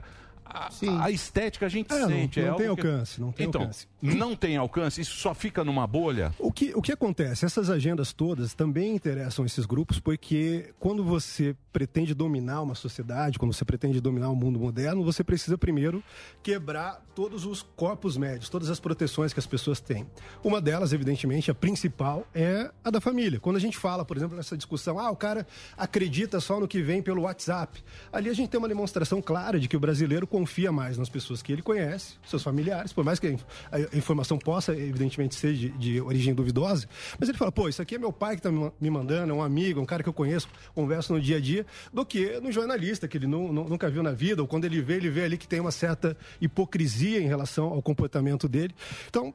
a, 0.54 1.06
a 1.06 1.12
estética 1.12 1.66
a 1.66 1.70
gente 1.70 1.92
É, 1.94 2.00
não- 2.00 2.08
sente. 2.08 2.40
é 2.40 2.48
não 2.48 2.56
tem 2.56 2.68
algo 2.68 2.82
que- 2.82 2.88
alcance, 2.88 3.22
não 3.22 3.32
tem 3.32 3.48
então, 3.48 3.62
alcance. 3.62 3.88
Não 4.02 4.36
tem 4.36 4.58
alcance, 4.58 5.00
isso 5.02 5.16
só 5.16 5.34
fica 5.34 5.64
numa 5.64 5.86
bolha. 5.86 6.34
O 6.40 6.52
que, 6.52 6.72
o 6.76 6.82
que 6.82 6.92
acontece? 6.92 7.46
Essas 7.46 7.70
agendas 7.70 8.12
todas 8.14 8.54
também 8.54 8.96
interessam 8.96 9.46
esses 9.46 9.66
grupos, 9.66 10.00
porque 10.00 10.74
quando 10.80 11.04
você 11.04 11.56
pretende 11.72 12.14
dominar 12.14 12.62
uma 12.62 12.76
sociedade, 12.76 13.38
quando 13.40 13.54
você 13.54 13.64
pretende 13.64 14.02
dominar 14.02 14.30
o 14.30 14.36
mundo 14.36 14.60
moderno, 14.60 15.04
você 15.04 15.24
precisa 15.24 15.58
primeiro 15.58 16.04
quebrar 16.42 17.02
todos 17.14 17.46
os 17.46 17.62
corpos 17.62 18.18
médios, 18.18 18.50
todas 18.50 18.70
as 18.70 18.80
proteções 18.80 19.34
que 19.34 19.40
as 19.40 19.46
pessoas 19.46 19.80
têm. 19.80 20.08
Uma 20.44 20.60
delas, 20.62 20.94
evidentemente, 20.94 21.52
a 21.52 21.54
principal, 21.56 22.26
é 22.34 22.72
a 22.84 22.90
da 22.90 23.00
família. 23.02 23.40
Quando 23.40 23.58
a 23.58 23.60
gente 23.60 23.78
fala, 23.78 24.04
por 24.04 24.18
exemplo, 24.18 24.36
nessa 24.36 24.58
discussão, 24.58 24.98
ah, 24.98 25.12
o 25.12 25.16
cara 25.16 25.46
acredita 25.78 26.40
só 26.40 26.60
no 26.60 26.68
que 26.68 26.82
vem 26.82 27.02
pelo 27.02 27.22
WhatsApp. 27.24 27.84
Ali 28.12 28.30
a 28.30 28.34
gente 28.34 28.50
tem 28.50 28.58
uma 28.58 28.68
demonstração 28.68 29.22
clara 29.22 29.60
de 29.60 29.68
que 29.68 29.78
o 29.78 29.80
brasileiro 29.80 30.26
confia 30.42 30.72
mais 30.72 30.98
nas 30.98 31.08
pessoas 31.08 31.42
que 31.44 31.52
ele 31.54 31.62
conhece, 31.62 32.16
seus 32.26 32.42
familiares, 32.42 32.92
por 32.92 33.04
mais 33.04 33.20
que 33.20 33.38
a 33.72 33.96
informação 33.96 34.38
possa, 34.40 34.74
evidentemente, 34.76 35.36
ser 35.36 35.54
de, 35.54 35.70
de 35.70 36.02
origem 36.02 36.34
duvidosa, 36.34 36.88
mas 37.20 37.30
ele 37.30 37.38
fala, 37.38 37.52
pô, 37.52 37.70
isso 37.70 37.80
aqui 37.82 37.94
é 37.96 38.00
meu 38.00 38.12
pai 38.12 38.36
que 38.36 38.40
está 38.48 38.52
me 38.52 38.90
mandando, 38.90 39.32
é 39.32 39.36
um 39.36 39.44
amigo, 39.44 39.80
é 39.80 39.84
um 39.84 39.86
cara 39.86 40.02
que 40.02 40.10
eu 40.10 40.14
conheço, 40.14 40.48
converso 40.74 41.14
no 41.14 41.22
dia 41.22 41.38
a 41.38 41.40
dia, 41.40 41.64
do 41.94 42.04
que 42.04 42.40
no 42.40 42.52
jornalista, 42.52 43.08
que 43.08 43.18
ele 43.18 43.28
nu- 43.28 43.54
nu- 43.54 43.70
nunca 43.70 43.88
viu 43.90 44.02
na 44.02 44.14
vida, 44.14 44.42
ou 44.42 44.48
quando 44.48 44.66
ele 44.66 44.82
vê, 44.82 44.96
ele 44.96 45.10
vê 45.12 45.26
ali 45.26 45.38
que 45.38 45.48
tem 45.48 45.60
uma 45.60 45.72
certa 45.72 46.18
hipocrisia 46.42 47.20
em 47.22 47.28
relação 47.28 47.66
ao 47.66 47.82
comportamento 47.82 48.48
dele. 48.50 48.74
Então, 49.10 49.34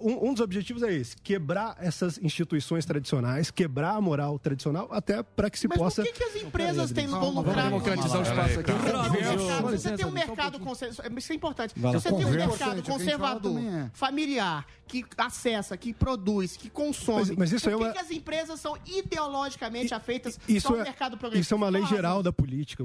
um, 0.00 0.28
um 0.28 0.32
dos 0.32 0.40
objetivos 0.42 0.82
é 0.82 0.92
esse: 0.92 1.16
quebrar 1.16 1.76
essas 1.80 2.18
instituições 2.18 2.84
tradicionais, 2.84 3.50
quebrar 3.50 3.96
a 3.96 4.00
moral 4.00 4.38
tradicional, 4.38 4.88
até 4.90 5.22
para 5.22 5.48
que 5.50 5.58
se 5.58 5.68
Mas 5.68 5.78
possa. 5.78 6.02
por 6.02 6.12
que, 6.12 6.18
que 6.18 6.24
as 6.24 6.36
empresas 6.42 6.90
têm 6.92 7.08
Calma, 7.08 7.26
lucrado? 7.28 7.44
vamos 7.44 7.64
democratizar 7.84 8.18
o 8.18 8.22
espaço 8.22 8.60
aqui. 8.60 8.72
Se 8.72 8.78
você 8.78 8.86
tem 8.86 8.96
um 8.96 9.02
Conversa. 9.02 9.36
mercado- 9.36 9.62
Com 9.62 9.76
Se 9.76 9.78
você 9.78 9.96
tem 9.96 10.06
um 10.06 10.10
mercado 10.10 10.60
conservador, 10.60 11.18
isso 11.18 11.32
é 11.32 11.34
importante. 11.36 11.74
Se 11.74 11.80
você 11.80 12.08
tem 12.08 12.24
um 12.26 12.30
mercado 12.30 12.82
conservador, 12.82 13.58
é. 13.60 13.90
familiar, 13.94 14.66
que 14.86 15.04
acessa, 15.18 15.76
que 15.76 15.92
produz, 15.92 16.56
que 16.56 16.70
consome, 16.70 17.18
Mas- 17.28 17.36
mas 17.36 17.52
isso 17.52 17.64
por 17.64 17.72
é 17.72 17.76
que, 17.76 17.82
uma- 17.84 17.92
que 17.92 17.98
as 17.98 18.10
empresas 18.10 18.60
são 18.60 18.76
ideologicamente 18.86 19.92
afeitas 19.94 20.38
Isso 20.48 20.68
só 20.68 20.74
ao 20.74 20.80
é, 20.80 20.84
mercado 20.84 21.16
progressista? 21.16 21.40
isso 21.46 21.54
é 21.54 21.56
uma 21.56 21.68
lei 21.68 21.84
geral 21.86 22.22
da 22.22 22.32
política. 22.32 22.84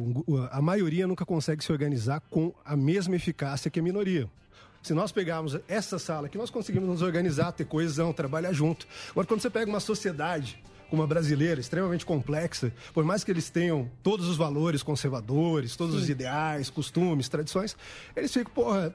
A 0.51 0.61
maioria 0.61 1.05
nunca 1.07 1.25
consegue 1.25 1.63
se 1.63 1.71
organizar 1.71 2.21
com 2.29 2.53
a 2.65 2.75
mesma 2.75 3.15
eficácia 3.15 3.69
que 3.69 3.79
a 3.79 3.83
minoria. 3.83 4.29
Se 4.81 4.93
nós 4.93 5.11
pegarmos 5.11 5.57
essa 5.67 5.99
sala 5.99 6.27
aqui, 6.27 6.37
nós 6.37 6.49
conseguimos 6.49 6.89
nos 6.89 7.01
organizar, 7.01 7.51
ter 7.51 7.65
coesão, 7.65 8.11
trabalhar 8.11 8.51
junto. 8.51 8.87
Agora, 9.11 9.27
quando 9.27 9.41
você 9.41 9.49
pega 9.49 9.69
uma 9.69 9.79
sociedade 9.79 10.61
como 10.89 11.03
a 11.03 11.07
brasileira, 11.07 11.61
extremamente 11.61 12.05
complexa, 12.05 12.73
por 12.93 13.05
mais 13.05 13.23
que 13.23 13.31
eles 13.31 13.49
tenham 13.49 13.89
todos 14.03 14.27
os 14.27 14.35
valores 14.35 14.83
conservadores, 14.83 15.75
todos 15.75 15.95
os 15.95 16.09
ideais, 16.09 16.69
costumes, 16.69 17.29
tradições, 17.29 17.77
eles 18.13 18.33
ficam, 18.33 18.51
porra, 18.53 18.93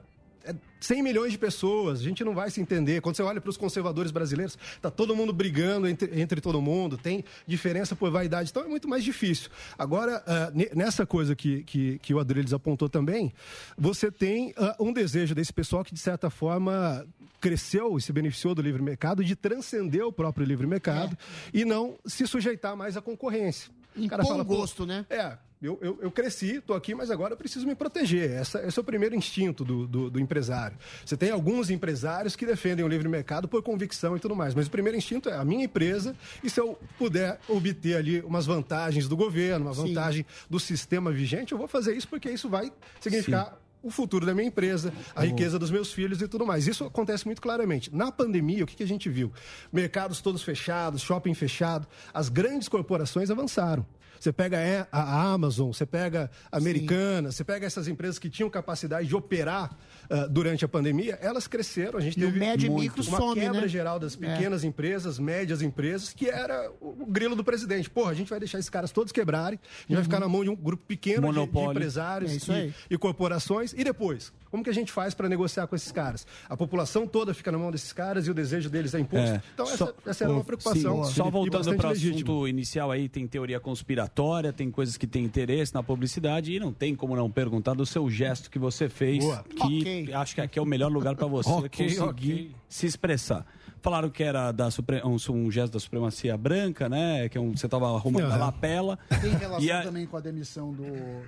100 0.79 1.01
milhões 1.03 1.31
de 1.31 1.37
pessoas, 1.37 1.99
a 1.99 2.03
gente 2.03 2.23
não 2.23 2.33
vai 2.35 2.49
se 2.51 2.61
entender. 2.61 3.01
Quando 3.01 3.15
você 3.15 3.23
olha 3.23 3.41
para 3.41 3.49
os 3.49 3.57
conservadores 3.57 4.11
brasileiros, 4.11 4.57
tá 4.81 4.91
todo 4.91 5.15
mundo 5.15 5.33
brigando 5.33 5.87
entre, 5.87 6.19
entre 6.21 6.39
todo 6.39 6.61
mundo, 6.61 6.97
tem 6.97 7.23
diferença 7.47 7.95
por 7.95 8.11
vaidade, 8.11 8.49
então 8.51 8.63
é 8.63 8.67
muito 8.67 8.87
mais 8.87 9.03
difícil. 9.03 9.49
Agora, 9.77 10.23
ne- 10.53 10.69
nessa 10.75 11.05
coisa 11.05 11.35
que, 11.35 11.63
que, 11.63 11.99
que 11.99 12.13
o 12.13 12.19
Adriles 12.19 12.53
apontou 12.53 12.87
também, 12.87 13.33
você 13.77 14.11
tem 14.11 14.53
ah, 14.57 14.75
um 14.79 14.93
desejo 14.93 15.33
desse 15.33 15.51
pessoal 15.51 15.83
que, 15.83 15.93
de 15.93 15.99
certa 15.99 16.29
forma, 16.29 17.05
cresceu 17.41 17.97
e 17.97 18.01
se 18.01 18.11
beneficiou 18.13 18.53
do 18.53 18.61
livre 18.61 18.81
mercado 18.81 19.23
de 19.23 19.35
transcender 19.35 20.05
o 20.05 20.11
próprio 20.11 20.45
livre 20.45 20.67
mercado 20.67 21.17
e 21.53 21.65
não 21.65 21.95
se 22.05 22.25
sujeitar 22.27 22.75
mais 22.75 22.95
à 22.97 23.01
concorrência. 23.01 23.71
O 23.95 24.07
cara 24.07 24.21
Impor 24.21 24.31
fala, 24.33 24.45
"Pô, 24.45 24.57
gosto, 24.57 24.85
né? 24.85 25.05
É, 25.09 25.37
eu, 25.61 25.79
eu, 25.81 25.97
eu 26.03 26.11
cresci, 26.11 26.61
tô 26.61 26.73
aqui, 26.73 26.93
mas 26.93 27.09
agora 27.09 27.33
eu 27.33 27.37
preciso 27.37 27.65
me 27.65 27.73
proteger. 27.73 28.29
Essa, 28.31 28.61
esse 28.67 28.77
é 28.77 28.81
o 28.81 28.85
primeiro 28.85 29.15
instinto 29.15 29.65
do, 29.65 29.87
do, 29.87 30.09
do 30.09 30.19
empresário. 30.19 30.77
Você 31.03 31.17
tem 31.17 31.31
alguns 31.31 31.69
empresários 31.69 32.35
que 32.35 32.45
defendem 32.45 32.85
o 32.85 32.87
livre 32.87 33.07
mercado 33.07 33.47
por 33.47 33.63
convicção 33.63 34.15
e 34.15 34.19
tudo 34.19 34.35
mais, 34.35 34.53
mas 34.53 34.67
o 34.67 34.71
primeiro 34.71 34.97
instinto 34.97 35.29
é 35.29 35.33
a 35.33 35.43
minha 35.43 35.65
empresa 35.65 36.15
e 36.43 36.49
se 36.49 36.59
eu 36.59 36.77
puder 36.97 37.39
obter 37.47 37.97
ali 37.97 38.21
umas 38.21 38.45
vantagens 38.45 39.07
do 39.07 39.17
governo, 39.17 39.65
uma 39.65 39.73
Sim. 39.73 39.87
vantagem 39.87 40.25
do 40.47 40.59
sistema 40.59 41.11
vigente, 41.11 41.53
eu 41.53 41.57
vou 41.57 41.67
fazer 41.67 41.95
isso 41.95 42.07
porque 42.07 42.29
isso 42.29 42.47
vai 42.47 42.71
significar 42.99 43.57
o 43.81 43.89
futuro 43.89 44.25
da 44.25 44.33
minha 44.33 44.47
empresa, 44.47 44.93
a 45.15 45.23
riqueza 45.23 45.57
dos 45.57 45.71
meus 45.71 45.93
filhos 45.93 46.21
e 46.21 46.27
tudo 46.27 46.45
mais. 46.45 46.67
Isso 46.67 46.83
acontece 46.83 47.25
muito 47.25 47.41
claramente. 47.41 47.93
Na 47.95 48.11
pandemia, 48.11 48.63
o 48.63 48.67
que, 48.67 48.75
que 48.75 48.83
a 48.83 48.87
gente 48.87 49.09
viu? 49.09 49.31
Mercados 49.71 50.19
todos 50.19 50.43
fechados, 50.43 51.01
shopping 51.01 51.33
fechado, 51.33 51.87
as 52.13 52.27
grandes 52.27 52.67
corporações 52.67 53.31
avançaram. 53.31 53.85
Você 54.19 54.31
pega 54.33 54.57
a 54.91 54.97
a 54.97 55.31
Amazon, 55.33 55.71
você 55.71 55.85
pega 55.85 56.29
a 56.51 56.57
Americana, 56.57 57.31
você 57.31 57.43
pega 57.43 57.65
essas 57.65 57.87
empresas 57.87 58.17
que 58.19 58.29
tinham 58.29 58.49
capacidade 58.49 59.07
de 59.07 59.15
operar 59.15 59.77
ah, 60.09 60.27
durante 60.27 60.63
a 60.63 60.67
pandemia, 60.67 61.17
elas 61.21 61.47
cresceram. 61.47 61.97
A 61.99 62.01
gente 62.01 62.17
E 62.17 62.21
teve 62.25 62.39
médio 62.39 62.67
e 62.67 62.69
muito. 62.69 62.81
micro 62.97 63.03
uma 63.11 63.17
some, 63.17 63.39
quebra 63.41 63.61
né? 63.61 63.67
geral 63.67 63.99
das 63.99 64.15
É. 64.15 64.17
pequenas 64.17 64.63
empresas, 64.63 65.19
médias 65.19 65.61
empresas, 65.61 66.13
que 66.13 66.29
era 66.29 66.71
o 66.79 67.05
grilo 67.05 67.35
do 67.35 67.43
presidente. 67.43 67.89
Porra, 67.89 68.11
a 68.11 68.13
gente 68.15 68.29
vai 68.29 68.39
deixar 68.39 68.57
esses 68.59 68.69
caras 68.69 68.91
todos 68.91 69.11
quebrarem, 69.11 69.59
a 69.59 69.81
gente 69.81 69.95
vai 69.95 70.03
ficar 70.03 70.19
na 70.19 70.27
mão 70.27 70.43
de 70.43 70.49
um 70.49 70.55
grupo 70.55 70.83
pequeno 70.85 71.27
de- 71.33 71.51
de, 71.51 71.59
empresários 71.59 72.49
É 72.49 72.65
e- 72.67 72.73
e, 72.91 72.97
corporações. 72.97 73.73
E 73.73 73.83
depois? 73.83 74.31
Como 74.49 74.63
que 74.63 74.69
a 74.69 74.73
gente 74.73 74.91
faz 74.93 75.13
para 75.13 75.27
negociar 75.27 75.67
com 75.67 75.75
esses 75.75 75.91
caras? 75.91 76.25
A 76.47 76.55
população 76.55 77.05
toda 77.05 77.33
fica 77.33 77.51
na 77.51 77.57
mão 77.57 77.69
desses 77.69 77.91
caras 77.91 78.27
e 78.27 78.31
o 78.31 78.33
desejo 78.33 78.69
deles 78.69 78.93
é 78.93 78.99
imposto. 78.99 79.27
É. 79.35 79.41
Então, 79.53 79.65
essa, 79.65 79.77
Só- 79.77 79.93
essa 80.05 80.23
era 80.23 80.31
uma 80.31 80.39
Sim, 80.39 80.45
preocupação. 80.45 81.03
Só 81.03 81.27
e 81.27 81.31
voltando 81.31 81.75
para 81.75 81.89
o 81.89 81.91
assunto 81.91 82.47
inicial 82.47 82.89
aí, 82.91 83.09
tem 83.09 83.27
teoria 83.27 83.59
conspiratória, 83.59 84.06
tem 84.53 84.71
coisas 84.71 84.97
que 84.97 85.05
têm 85.07 85.23
interesse 85.23 85.73
na 85.73 85.83
publicidade 85.83 86.53
e 86.53 86.59
não 86.59 86.71
tem 86.73 86.95
como 86.95 87.15
não 87.15 87.29
perguntar 87.29 87.73
do 87.73 87.85
seu 87.85 88.09
gesto 88.09 88.49
que 88.49 88.59
você 88.59 88.89
fez, 88.89 89.23
Boa. 89.23 89.43
que 89.43 89.79
Ok. 89.81 90.13
acho 90.13 90.35
que 90.35 90.41
aqui 90.41 90.59
é 90.59 90.61
o 90.61 90.65
melhor 90.65 90.91
lugar 90.91 91.15
para 91.15 91.27
você 91.27 91.49
Ok, 91.67 91.85
conseguir 91.87 92.01
ok. 92.33 92.51
se 92.69 92.85
expressar. 92.85 93.45
Falaram 93.87 94.09
que 94.09 94.21
era 94.21 94.51
da 94.51 94.69
supre- 94.69 95.01
um, 95.05 95.15
um 95.31 95.49
gesto 95.49 95.71
da 95.71 95.79
supremacia 95.79 96.35
branca, 96.35 96.89
né? 96.89 97.29
Que 97.29 97.37
é 97.37 97.41
um- 97.41 97.55
você 97.55 97.67
estava 97.67 97.85
arrumando 97.95 98.25
a 98.25 98.27
Aham. 98.27 98.37
lapela. 98.37 98.99
Tem 99.21 99.31
relação 99.31 99.61
E 99.63 99.71
a- 99.71 99.81
também 99.81 100.05
com 100.05 100.17
a 100.17 100.19
demissão 100.19 100.73
do, 100.73 100.83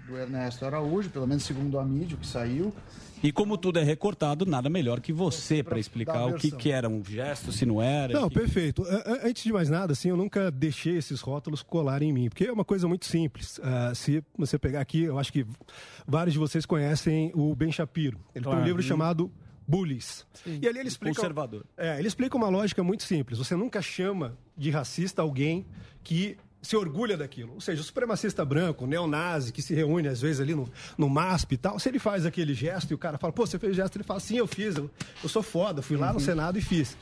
do 0.06 0.18
Ernesto 0.18 0.66
Araújo, 0.66 1.10
pelo 1.10 1.26
menos 1.26 1.44
segundo 1.44 1.80
a 1.80 1.86
mídia 1.86 2.18
que 2.18 2.28
saiu. 2.28 2.74
E 3.24 3.32
como 3.32 3.58
tudo 3.58 3.80
é 3.80 3.84
recortado, 3.84 4.46
nada 4.46 4.70
melhor 4.70 5.00
que 5.00 5.14
você 5.14 5.64
para 5.64 5.80
explicar 5.80 6.26
o 6.26 6.34
que, 6.34 6.52
que 6.52 6.70
era 6.70 6.90
um 6.90 7.02
gesto, 7.02 7.50
se 7.54 7.66
não 7.66 7.82
era. 7.82 8.12
Não, 8.20 8.28
que- 8.28 8.36
perfeito. 8.36 8.84
Antes 9.24 9.42
de 9.44 9.54
mais 9.54 9.70
nada, 9.70 9.94
assim, 9.94 10.10
eu 10.10 10.18
nunca 10.18 10.52
deixei 10.52 10.98
esses 10.98 11.22
rótulos 11.22 11.64
colarem 11.64 12.10
em 12.10 12.14
mim, 12.14 12.28
porque 12.30 12.44
é 12.44 12.52
uma 12.52 12.66
coisa 12.66 12.90
muito 12.90 13.06
simples. 13.06 13.58
Ah, 13.64 13.94
se 13.96 14.22
você 14.38 14.60
pegar 14.60 14.82
aqui, 14.82 15.04
eu 15.04 15.18
acho 15.18 15.32
que 15.32 15.46
vários 16.06 16.34
de 16.34 16.40
vocês 16.40 16.66
conhecem 16.66 17.32
o 17.36 17.56
Ben 17.56 17.72
Shapiro. 17.72 18.18
Ele 18.36 18.44
tem 18.44 18.44
Claro. 18.44 18.60
um 18.60 18.66
livro 18.66 18.82
chamado 18.84 19.32
Bullies. 19.70 20.26
E 20.48 20.68
ali 20.68 20.80
ele 20.80 20.88
explica. 20.88 21.16
Conservador. 21.16 21.64
É, 21.78 22.00
ele 22.00 22.08
explica 22.08 22.36
uma 22.36 22.50
lógica 22.50 22.82
muito 22.82 23.04
simples. 23.04 23.38
Você 23.38 23.56
nunca 23.56 23.84
chama 23.84 24.36
de 24.58 24.72
racista 24.72 25.22
alguém 25.22 25.64
que 26.04 26.36
se 26.60 26.76
orgulha 26.76 27.16
daquilo. 27.16 27.54
Ou 27.54 27.62
seja, 27.62 27.80
o 27.80 27.84
supremacista 27.84 28.44
branco, 28.44 28.86
o 28.86 28.88
neonazi, 28.88 29.54
que 29.54 29.62
se 29.62 29.76
reúne 29.76 30.08
às 30.08 30.22
vezes 30.22 30.42
ali 30.42 30.56
no, 30.56 30.68
no 30.98 31.08
MASP 31.08 31.54
e 31.54 31.58
tal, 31.58 31.78
se 31.78 31.88
ele 31.88 32.00
faz 32.00 32.26
aquele 32.26 32.56
gesto 32.56 32.90
e 32.92 32.94
o 32.96 32.98
cara 32.98 33.20
fala, 33.20 33.32
pô, 33.32 33.46
você 33.46 33.60
fez 33.60 33.74
o 33.74 33.76
gesto, 33.76 33.96
ele 33.96 34.04
fala, 34.04 34.20
sim, 34.20 34.38
eu 34.38 34.48
fiz, 34.48 34.76
eu, 34.76 34.90
eu 35.22 35.30
sou 35.30 35.44
foda, 35.44 35.84
fui 35.84 35.98
lá 35.98 36.12
no 36.12 36.20
Senado 36.20 36.58
e 36.58 36.62
fiz. 36.62 36.98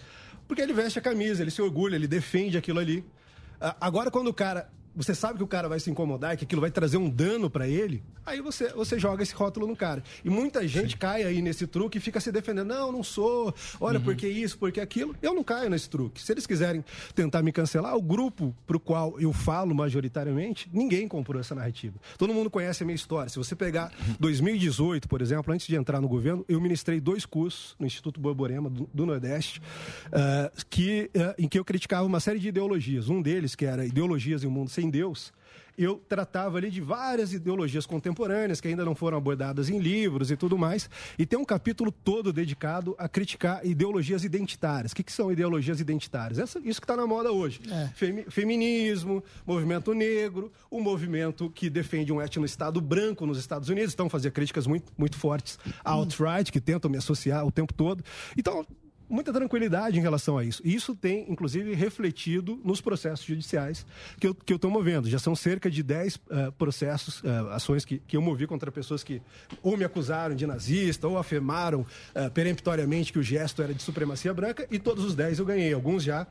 Porque 0.46 0.62
ele 0.62 0.74
veste 0.74 1.00
a 1.00 1.02
camisa, 1.02 1.42
ele 1.42 1.52
se 1.52 1.62
orgulha, 1.62 1.96
ele 1.96 2.08
defende 2.08 2.58
aquilo 2.58 2.80
ali. 2.80 3.04
Ah, 3.62 3.78
Agora, 3.80 4.12
quando 4.12 4.28
o 4.28 4.34
cara. 4.34 4.70
Você 4.98 5.14
sabe 5.14 5.38
que 5.38 5.44
o 5.44 5.48
cara 5.48 5.70
vai 5.70 5.80
se 5.80 5.92
incomodar 5.92 6.34
e 6.34 6.38
que 6.38 6.44
aquilo 6.44 6.60
vai 6.60 6.72
trazer 6.72 6.98
um 6.98 7.08
dano 7.08 7.50
pra 7.50 7.68
ele, 7.68 8.04
aí 8.26 8.42
você, 8.42 8.70
você 8.70 8.98
joga 8.98 9.22
esse 9.22 9.34
rótulo 9.34 9.68
no 9.68 9.76
cara. 9.76 10.04
E 10.26 10.30
muita 10.30 10.68
gente 10.68 10.98
cai 10.98 11.24
aí 11.24 11.40
nesse 11.42 11.68
truque 11.68 12.00
e 12.00 12.02
fica 12.02 12.20
se 12.20 12.32
defendendo. 12.32 12.68
Não, 12.68 12.92
não 12.92 13.04
sou. 13.04 13.54
Olha, 13.80 14.00
por 14.00 14.16
que 14.16 14.28
isso, 14.28 14.58
por 14.58 14.72
que 14.72 14.82
aquilo. 14.82 15.16
Eu 15.22 15.36
não 15.36 15.44
caio 15.44 15.70
nesse 15.70 15.88
truque. 15.88 16.22
Se 16.22 16.32
eles 16.32 16.48
quiserem 16.48 16.84
tentar 17.14 17.44
me 17.44 17.52
cancelar, 17.52 17.96
o 17.96 18.02
grupo 18.02 18.56
pro 18.66 18.80
qual 18.80 19.20
eu 19.20 19.32
falo 19.32 19.76
majoritariamente, 19.76 20.70
ninguém 20.74 21.08
comprou 21.08 21.40
essa 21.40 21.54
narrativa. 21.54 22.00
Todo 22.18 22.34
mundo 22.34 22.50
conhece 22.50 22.82
a 22.82 22.86
minha 22.86 22.96
história. 22.96 23.30
Se 23.30 23.38
você 23.38 23.56
pegar 23.56 23.92
2018, 24.20 25.08
por 25.08 25.22
exemplo, 25.22 25.54
antes 25.54 25.68
de 25.68 25.76
entrar 25.76 26.02
no 26.02 26.08
governo, 26.08 26.44
eu 26.50 26.60
ministrei 26.60 27.00
dois 27.00 27.26
cursos 27.26 27.76
no 27.80 27.86
Instituto 27.86 28.20
Borborema 28.20 28.70
do, 28.70 28.90
do 28.92 29.06
Nordeste, 29.06 29.62
ah, 30.12 30.52
que, 30.70 31.10
ah, 31.16 31.36
em 31.38 31.48
que 31.48 31.60
eu 31.60 31.64
criticava 31.64 32.06
uma 32.06 32.20
série 32.20 32.40
de 32.40 32.48
ideologias. 32.48 33.10
Um 33.10 33.22
deles, 33.22 33.56
que 33.56 33.66
era 33.66 33.86
Ideologias 33.86 34.44
em 34.44 34.48
um 34.48 34.52
Mundo 34.52 34.70
Sem 34.70 34.87
Deus, 34.90 35.34
eu 35.78 36.02
tratava 36.10 36.58
ali 36.58 36.72
de 36.72 36.82
várias 36.82 37.34
ideologias 37.34 37.86
contemporâneas 37.86 38.60
que 38.60 38.68
ainda 38.68 38.84
não 38.84 38.96
foram 38.96 39.16
abordadas 39.16 39.70
em 39.70 39.78
livros 39.78 40.32
e 40.32 40.36
tudo 40.36 40.58
mais. 40.58 40.90
E 41.20 41.26
tem 41.26 41.38
um 41.38 41.46
capítulo 41.46 41.92
todo 41.92 42.34
dedicado 42.34 42.96
a 42.98 43.08
criticar 43.08 43.64
ideologias 43.64 44.24
identitárias. 44.24 44.92
O 44.92 44.96
que, 44.96 45.04
que 45.04 45.12
são 45.12 45.32
ideologias 45.32 45.80
identitárias? 45.80 46.40
Essa- 46.40 46.58
isso 46.64 46.82
que 46.82 46.86
está 46.86 46.96
na 46.98 47.06
moda 47.06 47.32
hoje. 47.32 47.60
Femi- 47.96 48.26
feminismo, 48.28 49.24
movimento 49.46 49.94
negro, 49.94 50.52
o 50.72 50.82
movimento 50.82 51.48
que 51.52 51.70
defende 51.70 52.12
um 52.12 52.20
etno-estado 52.20 52.82
branco 52.82 53.28
nos 53.28 53.38
Estados 53.38 53.70
Unidos. 53.70 53.94
Então, 53.94 54.10
fazia 54.10 54.32
críticas 54.32 54.66
muito, 54.66 54.92
muito 54.98 55.16
fortes 55.16 55.60
à 55.86 55.92
alt-right, 55.92 56.52
que 56.52 56.60
tentam 56.60 56.90
me 56.90 56.98
associar 56.98 57.46
o 57.46 57.52
tempo 57.52 57.72
todo. 57.72 58.04
Então, 58.36 58.66
muita 59.10 59.32
tranquilidade 59.32 59.98
em 59.98 60.02
relação 60.02 60.38
a 60.38 60.44
isso. 60.44 60.62
E 60.66 60.74
isso 60.74 60.96
tem, 60.96 61.30
inclusive, 61.30 61.74
refletido 61.74 62.60
nos 62.64 62.82
processos 62.82 63.26
judiciais 63.26 63.86
que 64.20 64.28
eu 64.28 64.36
que 64.36 64.54
eu 64.54 64.56
estou 64.56 64.70
movendo. 64.72 65.10
Já 65.10 65.20
são 65.20 65.36
cerca 65.36 65.70
de 65.70 65.84
10 65.84 66.20
eh, 66.30 66.52
processos, 66.58 67.22
eh, 67.24 67.54
ações 67.54 67.84
que, 67.84 68.00
que 68.00 68.16
eu 68.16 68.22
movi 68.22 68.48
contra 68.48 68.72
pessoas 68.72 69.04
que 69.04 69.22
ou 69.62 69.76
me 69.76 69.84
acusaram 69.84 70.36
de 70.36 70.46
nazista 70.46 71.08
ou 71.08 71.18
afirmaram 71.18 71.86
eh, 72.14 72.30
peremptoriamente 72.30 73.12
que 73.12 73.20
o 73.20 73.24
gesto 73.24 73.62
era 73.62 73.74
de 73.74 73.82
supremacia 73.82 74.34
branca 74.34 74.68
e 74.72 74.80
todos 74.80 75.04
os 75.04 75.16
10 75.16 75.40
eu 75.40 75.46
ganhei. 75.46 75.74
Alguns 75.74 76.04
já 76.04 76.28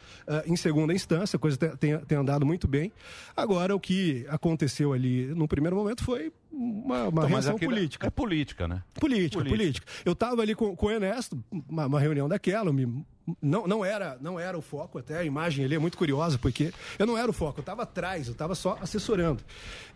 em 0.47 0.57
segunda 0.57 0.93
instância, 0.93 1.37
a 1.37 1.41
coisa 1.41 1.57
tem, 1.57 1.99
tem 1.99 2.19
andado 2.19 2.45
muito 2.45 2.67
bem. 2.67 2.93
Agora, 3.37 3.75
o 3.75 3.81
que 3.81 4.27
aconteceu 4.29 4.93
ali 4.93 5.27
no 5.27 5.47
primeiro 5.47 5.77
momento 5.77 6.05
foi 6.05 6.33
uma, 6.57 7.03
uma 7.03 7.09
Então, 7.09 7.27
reação 7.29 7.57
aquilo 7.57 7.73
política. 7.73 8.07
É 8.07 8.11
política, 8.11 8.67
né? 8.69 8.83
Política, 8.95 9.39
Política. 9.43 9.57
política. 9.57 9.87
Eu 10.05 10.13
estava 10.13 10.41
ali 10.43 10.55
com, 10.55 10.75
com 10.75 10.87
o 10.87 10.91
Ernesto, 10.91 11.39
uma, 11.69 11.87
uma 11.87 12.01
reunião 12.01 12.29
daquela, 12.29 12.73
me- 12.73 13.05
não, 13.43 13.67
não, 13.67 13.85
era, 13.85 14.17
não 14.21 14.39
era 14.39 14.57
o 14.57 14.63
foco, 14.63 14.99
até 14.99 15.19
a 15.19 15.25
imagem 15.25 15.65
ali 15.65 15.75
é 15.75 15.79
muito 15.79 15.99
curiosa, 15.99 16.39
porque 16.39 16.73
eu 16.99 17.07
não 17.07 17.19
era 17.19 17.29
o 17.29 17.33
foco, 17.33 17.59
eu 17.59 17.63
estava 17.63 17.83
atrás, 17.83 18.27
eu 18.29 18.33
estava 18.33 18.55
só 18.55 18.79
assessorando. 18.81 19.43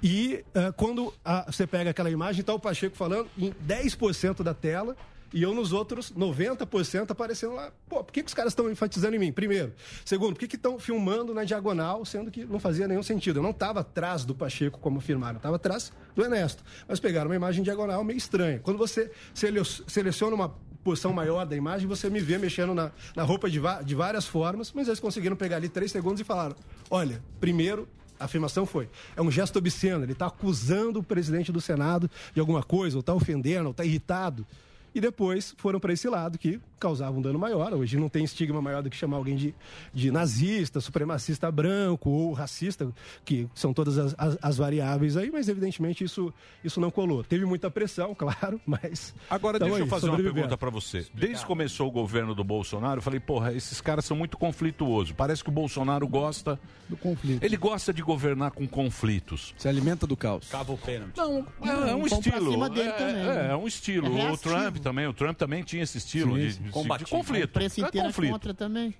E 0.02 0.44
ah, 0.54 0.72
quando 0.72 1.14
ah, 1.24 1.46
você 1.50 1.66
pega 1.66 1.90
aquela 1.90 2.10
imagem, 2.10 2.40
está 2.40 2.52
o 2.52 2.58
Pacheco 2.58 2.96
falando 2.96 3.28
em 3.38 3.52
10% 3.66 4.42
da 4.42 4.52
tela, 4.52 4.96
e 5.32 5.42
eu 5.42 5.54
nos 5.54 5.72
outros 5.72 6.12
90% 6.12 7.10
aparecendo 7.10 7.54
lá. 7.54 7.72
Pô, 7.88 8.02
por 8.02 8.12
que, 8.12 8.22
que 8.22 8.28
os 8.28 8.34
caras 8.34 8.52
estão 8.52 8.70
enfatizando 8.70 9.14
em 9.14 9.18
mim? 9.18 9.32
Primeiro. 9.32 9.72
Segundo, 10.04 10.34
por 10.36 10.48
que 10.48 10.56
estão 10.56 10.78
filmando 10.78 11.32
na 11.32 11.44
diagonal, 11.44 12.04
sendo 12.04 12.30
que 12.30 12.44
não 12.44 12.58
fazia 12.58 12.88
nenhum 12.88 13.02
sentido? 13.02 13.38
Eu 13.38 13.42
não 13.42 13.50
estava 13.50 13.80
atrás 13.80 14.24
do 14.24 14.34
Pacheco, 14.34 14.78
como 14.78 14.98
afirmaram, 14.98 15.36
estava 15.36 15.56
atrás 15.56 15.92
do 16.14 16.22
Ernesto. 16.24 16.64
Mas 16.88 16.98
pegaram 16.98 17.30
uma 17.30 17.36
imagem 17.36 17.62
diagonal 17.62 18.02
meio 18.02 18.16
estranha. 18.16 18.58
Quando 18.58 18.76
você 18.78 19.10
sele- 19.32 19.62
seleciona 19.86 20.34
uma 20.34 20.54
posição 20.82 21.12
maior 21.12 21.44
da 21.46 21.54
imagem, 21.54 21.86
você 21.86 22.08
me 22.08 22.20
vê 22.20 22.38
mexendo 22.38 22.74
na, 22.74 22.90
na 23.14 23.22
roupa 23.22 23.48
de, 23.50 23.60
de 23.84 23.94
várias 23.94 24.26
formas, 24.26 24.72
mas 24.72 24.88
eles 24.88 24.98
conseguiram 24.98 25.36
pegar 25.36 25.56
ali 25.56 25.68
três 25.68 25.92
segundos 25.92 26.20
e 26.20 26.24
falaram: 26.24 26.56
olha, 26.90 27.22
primeiro. 27.40 27.88
A 28.18 28.26
afirmação 28.26 28.66
foi: 28.66 28.86
é 29.16 29.22
um 29.22 29.30
gesto 29.30 29.56
obsceno, 29.58 30.04
ele 30.04 30.12
está 30.12 30.26
acusando 30.26 30.98
o 30.98 31.02
presidente 31.02 31.50
do 31.50 31.58
Senado 31.58 32.10
de 32.34 32.38
alguma 32.40 32.62
coisa, 32.62 32.98
ou 32.98 33.00
está 33.00 33.14
ofendendo, 33.14 33.64
ou 33.64 33.70
está 33.70 33.82
irritado. 33.82 34.46
E 34.94 35.00
depois 35.00 35.54
foram 35.56 35.78
para 35.78 35.92
esse 35.92 36.08
lado 36.08 36.38
que 36.38 36.60
causava 36.80 37.16
um 37.16 37.22
dano 37.22 37.38
maior. 37.38 37.72
Hoje 37.74 37.96
não 37.96 38.08
tem 38.08 38.24
estigma 38.24 38.60
maior 38.60 38.82
do 38.82 38.90
que 38.90 38.96
chamar 38.96 39.18
alguém 39.18 39.36
de, 39.36 39.54
de 39.94 40.10
nazista, 40.10 40.80
supremacista 40.80 41.50
branco 41.52 42.10
ou 42.10 42.32
racista, 42.32 42.88
que 43.24 43.46
são 43.54 43.72
todas 43.72 43.98
as, 43.98 44.14
as- 44.18 44.38
as 44.40 44.56
variáveis 44.56 45.16
aí, 45.16 45.30
mas 45.30 45.48
evidentemente 45.48 46.02
isso, 46.02 46.32
isso 46.64 46.80
não 46.80 46.90
colou. 46.90 47.22
Teve 47.22 47.44
muita 47.44 47.70
pressão, 47.70 48.14
claro, 48.18 48.60
mas. 48.66 49.14
Agora, 49.28 49.58
tamo 49.58 49.70
deixa 49.70 49.82
eu 49.82 49.84
aí, 49.84 49.90
fazer 49.90 50.08
uma 50.08 50.16
pergunta 50.16 50.56
pra 50.56 50.70
você. 50.70 51.06
Desde 51.14 51.40
que 51.42 51.46
começou 51.46 51.86
o 51.88 51.90
governo 51.90 52.34
do 52.34 52.42
Bolsonaro, 52.42 52.98
eu 52.98 53.02
falei, 53.02 53.20
porra, 53.20 53.52
esses 53.52 53.80
caras 53.80 54.04
são 54.04 54.16
muito 54.16 54.36
conflituosos. 54.38 55.12
Parece 55.12 55.44
que 55.44 55.50
o 55.50 55.52
Bolsonaro 55.52 56.08
gosta. 56.08 56.58
Do 56.88 56.96
conflito. 56.96 57.42
Ele 57.44 57.56
gosta 57.56 57.92
de 57.92 58.02
governar 58.02 58.50
com 58.50 58.66
conflitos. 58.66 59.54
Se 59.56 59.68
alimenta 59.68 60.06
do 60.06 60.16
caos. 60.16 60.48
Cava 60.48 60.72
o 60.72 60.78
pênalti. 60.78 61.16
Não, 61.16 61.46
é, 61.62 61.90
é 61.90 61.94
um 61.94 62.04
estilo. 62.06 62.50
cima 62.52 62.68
dele 62.68 62.88
é, 62.88 62.92
também, 62.92 63.14
é, 63.14 63.24
né? 63.26 63.48
é 63.52 63.56
um 63.56 63.66
estilo. 63.68 64.18
É 64.18 64.32
o. 64.32 64.36
Trump 64.36 64.78
também. 64.78 65.06
O 65.06 65.12
Trump 65.12 65.36
também 65.36 65.62
tinha 65.62 65.82
esse 65.82 65.98
estilo 65.98 66.34
Sim, 66.34 66.40
de, 66.40 66.52
sim. 66.52 66.62
de- 66.62 66.69
de 66.70 67.04
conflito. 67.06 67.44
O 67.44 67.48
preço 67.48 67.80
É 67.80 67.88
inteiro 67.88 68.06
é 68.06 68.10
conflito. 68.10 68.32
contra 68.32 68.54
também. 68.54 68.94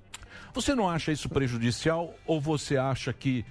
Você 0.54 0.74
não 0.74 0.88
acha 0.88 1.12
isso 1.12 1.28
prejudicial 1.28 2.14
ou 2.26 2.40
você 2.40 2.76
acha 2.76 3.12
que, 3.12 3.44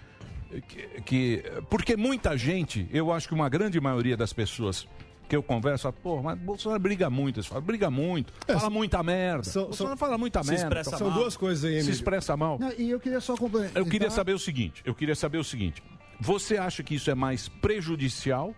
que, 0.68 1.02
que- 1.06 1.44
Porque 1.70 1.96
muita 1.96 2.38
gente, 2.38 2.88
eu 2.92 3.12
acho 3.12 3.28
que 3.28 3.34
uma 3.34 3.48
grande 3.50 3.80
maioria 3.80 4.18
das 4.18 4.34
pessoas 4.34 4.88
que 5.28 5.36
eu 5.36 5.44
converso, 5.44 5.84
fala, 5.84 5.94
pô, 6.02 6.22
mas 6.24 6.40
Bolsonaro 6.40 6.82
briga 6.82 7.08
muito. 7.10 7.38
Eles 7.38 7.46
falam, 7.48 7.64
briga 7.64 7.90
muito, 7.92 8.34
fala 8.48 8.70
muita 8.70 9.02
merda. 9.04 9.44
São- 9.44 9.66
Bolsonaro 9.66 9.98
são- 9.98 10.08
fala 10.08 10.18
muita 10.18 10.42
se 10.44 10.50
merda. 10.50 10.64
expressa 10.66 10.98
São 10.98 11.10
mal. 11.10 11.20
duas 11.20 11.38
coisas 11.38 11.64
aí, 11.66 11.72
Se 11.74 11.78
Emílio. 11.78 11.94
expressa 11.94 12.36
mal. 12.36 12.58
Não, 12.60 12.72
e 12.78 12.90
eu 12.90 13.00
queria 13.00 13.22
só 13.22 13.38
complementar. 13.38 13.78
Eu 13.82 13.86
queria 13.86 14.10
saber 14.10 14.34
o 14.34 14.40
seguinte, 14.40 14.82
eu 14.84 14.96
queria 14.96 15.16
saber 15.16 15.38
o 15.38 15.44
seguinte. 15.44 15.84
Você 16.20 16.58
acha 16.58 16.82
que 16.84 16.96
isso 16.96 17.10
é 17.12 17.16
mais 17.16 17.48
prejudicial 17.48 18.54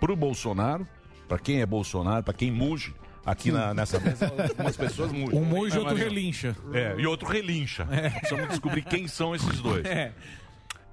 pro 0.00 0.16
Bolsonaro, 0.16 0.86
para 1.28 1.38
quem 1.38 1.60
é 1.60 1.66
Bolsonaro, 1.66 2.24
para 2.24 2.34
quem 2.34 2.50
muge 2.50 2.94
aqui 3.24 3.50
na- 3.52 3.72
nessa 3.74 3.98
mesa, 4.00 4.26
algumas 4.48 4.76
pessoas 4.76 5.12
mugem. 5.12 5.38
Um 5.38 5.44
muge 5.44 5.76
e 5.76 5.78
É, 5.78 5.80
outro 5.80 5.96
relincha. 5.96 6.56
É, 6.72 6.94
e 6.98 7.06
outro 7.06 7.28
relincha. 7.28 7.86
Precisamos 7.86 8.48
descobrir 8.48 8.82
quem 8.84 9.06
são 9.08 9.34
esses 9.34 9.60
dois. 9.60 9.84
É. 9.84 10.12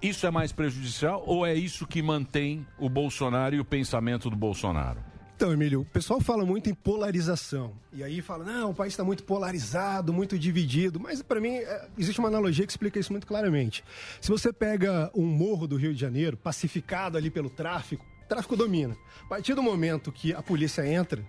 Isso 0.01 0.25
é 0.25 0.31
mais 0.31 0.51
prejudicial 0.53 1.21
ou 1.25 1.45
é 1.45 1.53
isso 1.53 1.85
que 1.85 2.01
mantém 2.01 2.65
o 2.77 2.87
Bolsonaro 2.89 3.53
e 3.55 3.59
o 3.59 3.65
pensamento 3.65 4.29
do 4.29 4.35
Bolsonaro? 4.35 4.99
Então, 5.35 5.53
Emílio, 5.53 5.81
o 5.81 5.85
pessoal 5.85 6.19
fala 6.19 6.45
muito 6.45 6.69
em 6.69 6.73
polarização. 6.73 7.71
E 7.93 8.03
aí 8.03 8.21
fala, 8.21 8.43
não, 8.43 8.71
o 8.71 8.73
país 8.73 8.91
está 8.93 9.05
muito 9.05 9.23
polarizado, 9.23 10.11
muito 10.13 10.37
dividido. 10.37 10.99
Mas, 10.99 11.21
para 11.21 11.39
mim, 11.39 11.55
é, 11.55 11.87
existe 11.97 12.19
uma 12.19 12.27
analogia 12.27 12.65
que 12.65 12.71
explica 12.71 12.99
isso 12.99 13.11
muito 13.13 13.25
claramente. 13.25 13.81
Se 14.19 14.29
você 14.29 14.51
pega 14.51 15.09
um 15.15 15.25
morro 15.25 15.65
do 15.65 15.77
Rio 15.77 15.93
de 15.93 15.99
Janeiro, 15.99 16.35
pacificado 16.35 17.17
ali 17.17 17.29
pelo 17.29 17.49
tráfico, 17.49 18.05
o 18.23 18.27
tráfico 18.27 18.55
domina. 18.57 18.97
A 19.23 19.27
partir 19.29 19.53
do 19.53 19.63
momento 19.63 20.11
que 20.11 20.33
a 20.33 20.41
polícia 20.41 20.85
entra, 20.85 21.23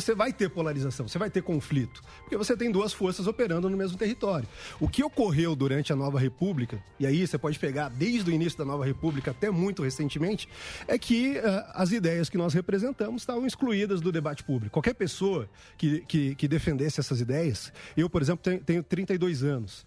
você 0.00 0.14
vai 0.14 0.30
ter 0.30 0.50
polarização, 0.50 1.08
você 1.08 1.18
vai 1.18 1.30
ter 1.30 1.42
conflito. 1.42 2.02
Porque 2.20 2.36
você 2.36 2.54
tem 2.54 2.70
duas 2.70 2.92
forças 2.92 3.26
operando 3.26 3.70
no 3.70 3.76
mesmo 3.76 3.96
território. 3.96 4.46
O 4.78 4.88
que 4.88 5.02
ocorreu 5.02 5.56
durante 5.56 5.90
a 5.90 5.96
Nova 5.96 6.20
República, 6.20 6.82
e 7.00 7.06
aí 7.06 7.26
você 7.26 7.38
pode 7.38 7.58
pegar 7.58 7.88
desde 7.88 8.30
o 8.30 8.34
início 8.34 8.58
da 8.58 8.64
Nova 8.64 8.84
República 8.84 9.30
até 9.30 9.50
muito 9.50 9.82
recentemente, 9.82 10.48
é 10.86 10.98
que 10.98 11.38
ah, 11.38 11.72
as 11.74 11.92
ideias 11.92 12.28
que 12.28 12.36
nós 12.36 12.52
representamos 12.52 13.22
estavam 13.22 13.46
excluídas 13.46 14.02
do 14.02 14.12
debate 14.12 14.44
público. 14.44 14.74
Qualquer 14.74 14.94
pessoa 14.94 15.48
que, 15.78 16.00
que, 16.00 16.34
que 16.34 16.46
defendesse 16.46 17.00
essas 17.00 17.18
ideias, 17.18 17.72
eu, 17.96 18.10
por 18.10 18.20
exemplo, 18.20 18.42
tenho, 18.42 18.60
tenho 18.60 18.82
32 18.82 19.42
anos. 19.42 19.86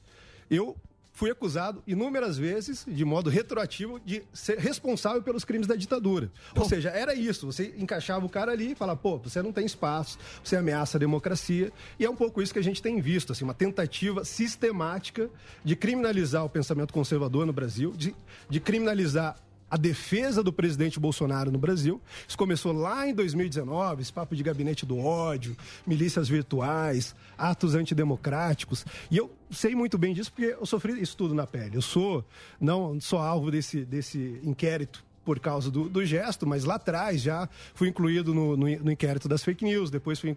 Eu 0.49 0.75
fui 1.19 1.29
acusado 1.29 1.83
inúmeras 1.85 2.37
vezes, 2.37 2.85
de 2.87 3.03
modo 3.03 3.29
retroativo, 3.29 3.99
de 3.99 4.23
ser 4.31 4.57
responsável 4.57 5.21
pelos 5.21 5.43
crimes 5.43 5.67
da 5.67 5.75
ditadura. 5.75 6.31
Ou 6.55 6.63
seja, 6.63 6.91
era 6.91 7.13
isso. 7.13 7.45
Você 7.45 7.75
encaixava 7.77 8.25
o 8.25 8.29
cara 8.29 8.53
ali 8.53 8.71
e 8.71 8.75
falava, 8.75 8.97
pô, 8.97 9.17
você 9.17 9.41
não 9.41 9.51
tem 9.51 9.65
espaço, 9.65 10.17
você 10.41 10.55
ameaça 10.55 10.97
a 10.97 10.99
democracia. 10.99 11.73
E 11.99 12.05
é 12.05 12.09
um 12.09 12.15
pouco 12.15 12.41
isso 12.41 12.53
que 12.53 12.59
a 12.59 12.63
gente 12.63 12.81
tem 12.81 13.01
visto, 13.01 13.33
assim, 13.33 13.43
uma 13.43 13.53
tentativa 13.53 14.23
sistemática 14.23 15.29
de 15.61 15.75
criminalizar 15.75 16.45
o 16.45 16.49
pensamento 16.49 16.93
conservador 16.93 17.45
no 17.45 17.51
Brasil, 17.51 17.91
de, 17.97 18.15
de 18.49 18.61
criminalizar 18.61 19.35
a 19.69 19.77
defesa 19.77 20.43
do 20.43 20.51
presidente 20.51 20.99
Bolsonaro 20.99 21.51
no 21.51 21.57
Brasil. 21.57 22.01
Isso 22.27 22.37
começou 22.37 22.71
lá 22.71 23.07
em 23.07 23.13
2019, 23.13 24.01
esse 24.01 24.11
papo 24.11 24.35
de 24.35 24.43
gabinete 24.43 24.85
do 24.85 24.97
ódio, 24.97 25.55
milícias 25.85 26.27
virtuais, 26.27 27.15
atos 27.37 27.75
antidemocráticos. 27.75 28.85
E 29.11 29.17
eu 29.17 29.31
sei 29.51 29.75
muito 29.75 29.97
bem 29.97 30.13
disso 30.13 30.31
porque 30.31 30.55
eu 30.59 30.65
sofri 30.65 30.99
isso 31.01 31.15
tudo 31.15 31.33
na 31.33 31.45
pele. 31.45 31.77
Eu 31.77 31.81
sou 31.81 32.25
não 32.59 32.99
sou 32.99 33.19
alvo 33.19 33.51
desse, 33.51 33.85
desse 33.85 34.39
inquérito 34.43 35.08
por 35.29 35.39
causa 35.39 35.69
do, 35.69 35.87
do 35.87 36.03
gesto, 36.03 36.47
mas 36.47 36.63
lá 36.63 36.73
atrás 36.73 37.21
já 37.21 37.47
fui 37.75 37.87
incluído 37.87 38.33
no, 38.33 38.57
no, 38.57 38.65
no 38.65 38.91
inquérito 38.91 39.29
das 39.29 39.43
fake 39.43 39.63
news, 39.63 39.91
depois 39.91 40.19
fui, 40.19 40.35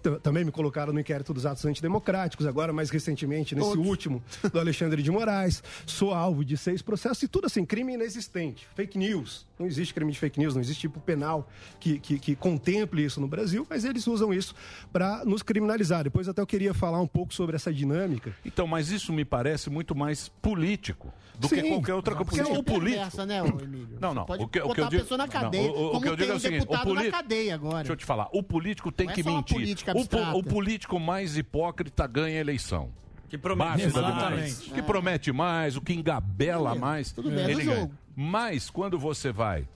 t- 0.00 0.20
também 0.22 0.44
me 0.44 0.52
colocaram 0.52 0.92
no 0.92 1.00
inquérito 1.00 1.34
dos 1.34 1.44
atos 1.44 1.64
antidemocráticos, 1.64 2.46
agora 2.46 2.72
mais 2.72 2.88
recentemente, 2.88 3.52
nesse 3.56 3.70
Todos. 3.70 3.84
último, 3.84 4.22
do 4.52 4.60
Alexandre 4.60 5.02
de 5.02 5.10
Moraes. 5.10 5.60
Sou 5.84 6.14
alvo 6.14 6.44
de 6.44 6.56
seis 6.56 6.82
processos 6.82 7.20
e 7.24 7.26
tudo 7.26 7.46
assim, 7.46 7.64
crime 7.64 7.94
inexistente. 7.94 8.68
Fake 8.76 8.96
news. 8.96 9.44
Não 9.58 9.66
existe 9.66 9.92
crime 9.92 10.12
de 10.12 10.18
fake 10.20 10.38
news, 10.38 10.54
não 10.54 10.60
existe 10.62 10.82
tipo 10.82 11.00
penal 11.00 11.48
que, 11.80 11.98
que, 11.98 12.18
que 12.20 12.36
contemple 12.36 13.04
isso 13.04 13.20
no 13.20 13.26
Brasil, 13.26 13.66
mas 13.68 13.84
eles 13.84 14.06
usam 14.06 14.32
isso 14.32 14.54
para 14.92 15.24
nos 15.24 15.42
criminalizar. 15.42 16.04
Depois 16.04 16.28
até 16.28 16.40
eu 16.40 16.46
queria 16.46 16.72
falar 16.72 17.00
um 17.00 17.08
pouco 17.08 17.34
sobre 17.34 17.56
essa 17.56 17.72
dinâmica. 17.72 18.32
Então, 18.44 18.68
mas 18.68 18.90
isso 18.92 19.12
me 19.12 19.24
parece 19.24 19.68
muito 19.68 19.96
mais 19.96 20.28
político 20.28 21.12
do 21.38 21.48
que 21.48 21.60
Sim. 21.60 21.68
qualquer 21.70 21.94
outra 21.94 22.14
coisa. 22.14 22.30
Porque 22.30 22.40
é 22.40 22.58
o 22.58 22.62
político. 22.62 22.80
perversa, 23.02 23.24
né, 23.26 23.42
ô, 23.42 23.46
Emílio? 23.46 23.98
Não, 24.00 24.11
não. 24.14 24.24
Pode 24.24 24.44
o 24.44 24.48
que, 24.48 24.58
o 24.58 24.62
que 24.62 24.68
botar 24.68 24.80
eu 24.80 24.86
a 24.86 24.88
digo, 24.90 25.02
pessoa 25.02 25.18
na 25.18 25.24
não, 25.26 25.32
cadeia, 25.32 25.70
o, 25.70 25.86
o 25.86 25.90
como 25.90 26.02
que 26.02 26.08
eu 26.08 26.16
tem 26.16 26.26
digo 26.26 26.30
é 26.30 26.34
um 26.34 26.36
o 26.36 26.40
seguinte: 26.40 26.56
o 26.56 26.60
deputado 26.60 26.88
na 26.88 26.94
político, 26.94 27.16
cadeia 27.16 27.54
agora. 27.54 27.76
Deixa 27.76 27.92
eu 27.92 27.96
te 27.96 28.04
falar. 28.04 28.28
O 28.32 28.42
político 28.42 28.92
tem 28.92 29.06
Não 29.06 29.12
é 29.12 29.14
que 29.14 29.22
só 29.22 29.30
uma 29.30 29.38
mentir. 29.38 29.76
O, 29.94 30.38
o 30.38 30.42
político 30.44 31.00
mais 31.00 31.36
hipócrita 31.36 32.06
ganha 32.06 32.38
a 32.38 32.40
eleição. 32.40 32.90
Que 33.28 33.38
promete 33.38 33.88
mais. 33.92 34.70
É. 34.70 34.74
Que 34.74 34.82
promete 34.82 35.32
mais, 35.32 35.76
o 35.76 35.80
que 35.80 35.94
engabela 35.94 36.74
mais. 36.74 37.12
tudo 37.12 37.30
dentro 37.30 37.50
ele 37.50 37.64
do 37.64 37.70
ganha. 37.70 37.90
Mas 38.14 38.68
quando 38.68 38.98
você 38.98 39.32
vai 39.32 39.66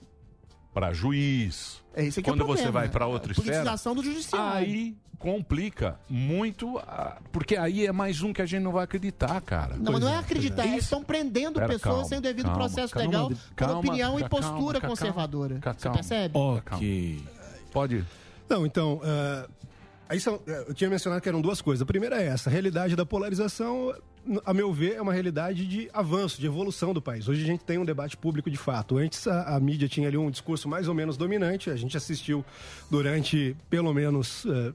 para 0.73 0.93
juiz, 0.93 1.83
É 1.97 2.03
isso 2.05 2.21
que 2.21 2.29
é 2.29 2.33
o 2.33 2.35
quando 2.37 2.45
você 2.47 2.69
vai 2.69 2.87
para 2.89 3.07
outra 3.07 3.31
A 3.31 3.33
esfera, 3.33 3.57
politização 3.57 3.95
do 3.95 4.03
judiciário. 4.03 4.57
aí 4.67 4.95
complica 5.17 5.99
muito, 6.07 6.77
a- 6.77 7.17
porque 7.31 7.57
aí 7.57 7.87
é 7.87 7.91
mais 7.91 8.21
um 8.21 8.31
que 8.31 8.41
a 8.41 8.45
gente 8.45 8.61
não 8.61 8.71
vai 8.71 8.83
acreditar, 8.83 9.41
cara. 9.41 9.75
Não, 9.75 9.91
mas 9.91 10.01
não 10.01 10.09
é 10.09 10.17
acreditar, 10.17 10.65
eles 10.67 10.83
estão 10.83 11.03
prendendo 11.03 11.55
Pera, 11.55 11.67
pessoas 11.67 11.81
calma, 11.95 12.05
sem 12.05 12.17
o 12.19 12.21
devido 12.21 12.45
calma, 12.45 12.59
processo 12.59 12.93
calma, 12.93 13.07
legal 13.09 13.31
calma, 13.55 13.73
por 13.81 13.87
opinião 13.87 14.19
e 14.19 14.29
postura 14.29 14.79
calma, 14.79 14.95
conservadora. 14.95 15.57
calma, 15.59 15.79
Você 15.79 15.83
calma. 15.83 15.97
percebe? 15.97 16.37
Ok. 16.37 17.23
Pode. 17.73 18.05
Não, 18.49 18.65
então, 18.65 19.01
eh, 19.03 19.47
aí 20.07 20.17
eh, 20.17 20.65
eu 20.67 20.73
tinha 20.73 20.89
mencionado 20.89 21.21
que 21.21 21.29
eram 21.29 21.41
duas 21.41 21.61
coisas. 21.61 21.81
A 21.81 21.85
primeira 21.85 22.21
é 22.21 22.27
essa, 22.27 22.49
a 22.49 22.53
realidade 22.53 22.95
da 22.95 23.05
polarização, 23.05 23.93
a 24.45 24.53
meu 24.53 24.73
ver, 24.73 24.95
é 24.95 25.01
uma 25.01 25.13
realidade 25.13 25.65
de 25.65 25.89
avanço, 25.93 26.39
de 26.39 26.45
evolução 26.45 26.93
do 26.93 27.01
país. 27.01 27.27
Hoje 27.27 27.43
a 27.43 27.45
gente 27.45 27.63
tem 27.63 27.77
um 27.77 27.85
debate 27.85 28.17
público 28.17 28.49
de 28.49 28.57
fato. 28.57 28.97
Antes 28.97 29.27
a, 29.27 29.55
a 29.55 29.59
mídia 29.59 29.87
tinha 29.87 30.07
ali 30.07 30.17
um 30.17 30.29
discurso 30.29 30.67
mais 30.67 30.87
ou 30.87 30.93
menos 30.93 31.17
dominante, 31.17 31.69
a 31.69 31.75
gente 31.75 31.95
assistiu 31.97 32.43
durante 32.89 33.55
pelo 33.69 33.93
menos... 33.93 34.45
eh, 34.45 34.73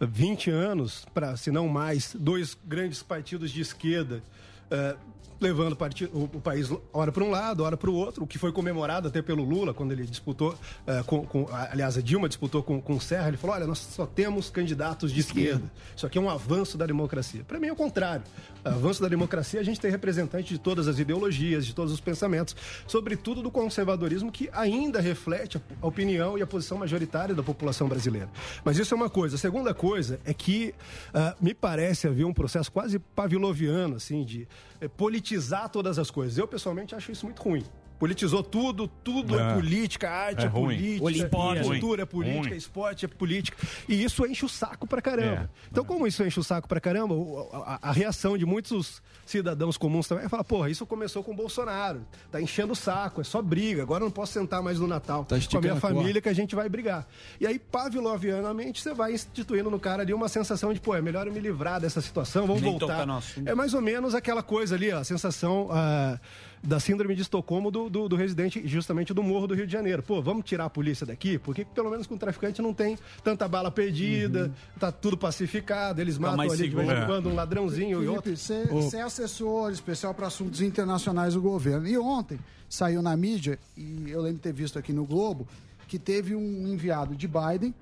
20 0.00 0.50
anos, 0.50 1.06
para 1.12 1.36
se 1.36 1.50
não 1.50 1.68
mais, 1.68 2.16
dois 2.18 2.56
grandes 2.64 3.02
partidos 3.02 3.50
de 3.50 3.60
esquerda 3.60 4.22
eh, 4.70 4.96
levando 5.40 5.72
o, 5.72 6.40
país 6.40 6.70
ora 6.92 7.10
para 7.10 7.24
um 7.24 7.30
lado, 7.30 7.64
ora 7.64 7.76
para 7.76 7.88
o 7.90 7.94
outro, 7.94 8.24
o 8.24 8.26
que 8.26 8.36
foi 8.38 8.52
comemorado 8.52 9.08
até 9.08 9.22
pelo 9.22 9.42
Lula 9.42 9.72
quando 9.72 9.92
ele 9.92 10.04
disputou, 10.04 10.54
eh, 10.86 11.02
com, 11.06 11.24
com- 11.24 11.48
aliás, 11.50 11.96
a 11.96 12.02
Dilma 12.02 12.28
disputou 12.28 12.62
com, 12.62 12.80
com 12.80 12.94
o 12.96 13.00
Serra, 13.00 13.28
ele 13.28 13.36
falou, 13.38 13.56
olha, 13.56 13.66
nós 13.66 13.78
só 13.78 14.04
temos 14.04 14.50
candidatos 14.50 15.10
de 15.10 15.20
esquerda. 15.20 15.62
Isso 15.96 16.06
aqui 16.06 16.18
é 16.18 16.20
um 16.20 16.28
avanço 16.28 16.76
da 16.76 16.84
democracia. 16.84 17.42
Para 17.48 17.58
mim 17.58 17.68
é 17.68 17.72
o 17.72 17.76
contrário. 17.76 18.22
Avanço 18.64 19.00
da 19.02 19.08
democracia, 19.08 19.60
a 19.60 19.62
gente 19.62 19.80
tem 19.80 19.90
representantes 19.90 20.48
de 20.48 20.58
todas 20.58 20.86
as 20.88 20.98
ideologias, 20.98 21.64
de 21.66 21.74
todos 21.74 21.92
os 21.92 22.00
pensamentos, 22.00 22.54
sobretudo 22.86 23.42
do 23.42 23.50
conservadorismo 23.50 24.30
que 24.30 24.48
ainda 24.52 25.00
reflete 25.00 25.60
a 25.80 25.86
opinião 25.86 26.36
e 26.36 26.42
a 26.42 26.46
posição 26.46 26.78
majoritária 26.78 27.34
da 27.34 27.42
população 27.42 27.88
brasileira. 27.88 28.28
Mas 28.64 28.78
isso 28.78 28.92
é 28.94 28.96
uma 28.96 29.10
coisa. 29.10 29.36
A 29.36 29.38
segunda 29.38 29.72
coisa 29.72 30.20
é 30.24 30.34
que 30.34 30.74
ah, 31.14 31.34
me 31.40 31.54
parece 31.54 32.06
haver 32.06 32.24
um 32.24 32.32
processo 32.32 32.70
quase 32.70 32.98
pavloviano, 32.98 33.96
assim, 33.96 34.24
de 34.24 34.46
eh, 34.80 34.88
politizar 34.88 35.68
todas 35.68 35.98
as 35.98 36.10
coisas. 36.10 36.38
Eu, 36.38 36.46
pessoalmente, 36.46 36.94
acho 36.94 37.10
isso 37.12 37.26
muito 37.26 37.42
ruim. 37.42 37.64
Politizou 38.00 38.42
tudo, 38.42 38.88
tudo 38.88 39.38
é, 39.38 39.50
É. 39.50 39.54
política, 39.54 40.08
a 40.10 40.12
arte 40.28 40.42
É 40.42 40.46
é, 40.46 40.48
ruim. 40.48 40.98
política, 40.98 41.26
Esporte. 41.26 41.62
cultura 41.62 42.02
é 42.02 42.04
Ruim. 42.04 42.10
política, 42.10 42.48
Ruim. 42.48 42.56
esporte 42.56 43.04
é 43.04 43.08
política. 43.08 43.56
E 43.86 44.02
isso 44.02 44.26
enche 44.26 44.44
o 44.44 44.48
saco 44.48 44.86
pra 44.86 45.02
caramba. 45.02 45.42
É. 45.42 45.68
Então, 45.70 45.84
como 45.84 46.06
isso 46.06 46.24
enche 46.24 46.40
o 46.40 46.42
saco 46.42 46.66
pra 46.66 46.80
caramba, 46.80 47.14
o- 47.14 47.48
a, 47.52 47.78
a 47.82 47.92
reação 47.92 48.38
de 48.38 48.46
muitos 48.46 49.02
cidadãos 49.26 49.76
comuns 49.76 50.08
também 50.08 50.24
é 50.24 50.28
falar, 50.30 50.42
porra, 50.44 50.70
isso 50.70 50.84
começou 50.86 51.22
com 51.22 51.32
o 51.32 51.34
Bolsonaro. 51.36 52.00
Tá 52.32 52.40
enchendo 52.40 52.72
o 52.72 52.76
saco, 52.76 53.20
é 53.20 53.24
só 53.24 53.42
briga. 53.42 53.82
Agora 53.82 54.02
eu 54.02 54.06
não 54.06 54.10
posso 54.12 54.32
sentar 54.32 54.62
mais 54.62 54.80
no 54.80 54.86
Natal 54.88 55.24
com 55.26 55.34
a 55.58 55.60
minha 55.60 55.74
a 55.74 55.76
família 55.76 56.22
que 56.22 56.28
a 56.28 56.32
gente 56.32 56.54
vai 56.54 56.70
brigar. 56.70 57.06
E 57.38 57.46
aí, 57.46 57.58
pavlovianamente, 57.58 58.80
você 58.82 58.94
vai 58.94 59.12
instituindo 59.12 59.70
no 59.70 59.78
cara 59.78 60.02
ali 60.02 60.14
uma 60.14 60.28
sensação 60.28 60.72
de, 60.72 60.80
pô, 60.80 60.94
é 60.94 61.02
melhor 61.02 61.26
eu 61.26 61.32
me 61.32 61.38
livrar 61.40 61.80
dessa 61.80 62.00
situação, 62.00 62.46
vamos 62.46 62.62
Nem 62.62 62.78
voltar. 62.78 63.06
É 63.44 63.54
mais 63.54 63.74
ou 63.74 63.82
menos 63.82 64.14
aquela 64.14 64.42
coisa 64.42 64.74
ali, 64.74 64.90
ó, 64.90 64.98
a 65.00 65.04
sensação 65.04 65.68
ah, 65.70 66.18
da 66.62 66.78
síndrome 66.78 67.14
de 67.14 67.22
Estocolmo 67.22 67.70
do, 67.70 67.88
do, 67.88 68.08
do 68.08 68.16
residente 68.16 68.66
justamente 68.66 69.14
do 69.14 69.22
Morro 69.22 69.46
do 69.46 69.54
Rio 69.54 69.66
de 69.66 69.72
Janeiro. 69.72 70.02
Pô, 70.02 70.20
vamos 70.20 70.44
tirar 70.44 70.66
a 70.66 70.70
polícia 70.70 71.06
daqui? 71.06 71.38
Porque 71.38 71.64
pelo 71.64 71.90
menos 71.90 72.06
com 72.06 72.14
o 72.14 72.18
traficante 72.18 72.60
não 72.60 72.74
tem 72.74 72.98
tanta 73.24 73.48
bala 73.48 73.70
perdida, 73.70 74.52
tá 74.78 74.92
tudo 74.92 75.16
pacificado, 75.16 76.00
eles 76.00 76.18
matam 76.18 76.36
mais 76.36 76.52
ali 76.52 76.68
de 76.68 76.74
vez 76.74 76.86
em 76.86 76.90
seguro. 76.90 77.06
quando 77.06 77.28
um 77.30 77.34
ladrãozinho 77.34 78.02
e 78.02 78.08
outro. 78.08 78.36
Felipe, 78.36 78.68
você 78.68 78.98
é 78.98 79.02
assessor 79.02 79.70
especial 79.72 80.12
para 80.12 80.26
assuntos 80.26 80.60
internacionais 80.60 81.34
do 81.34 81.40
governo. 81.40 81.86
E 81.88 81.96
ontem 81.96 82.38
saiu 82.68 83.00
na 83.00 83.16
mídia, 83.16 83.58
e 83.76 84.10
eu 84.10 84.20
lembro 84.20 84.36
de 84.36 84.42
ter 84.42 84.52
visto 84.52 84.78
aqui 84.78 84.92
no 84.92 85.04
Globo, 85.04 85.48
que 85.88 85.98
teve 85.98 86.36
um 86.36 86.68
enviado 86.68 87.16
de 87.16 87.26
Biden 87.26 87.74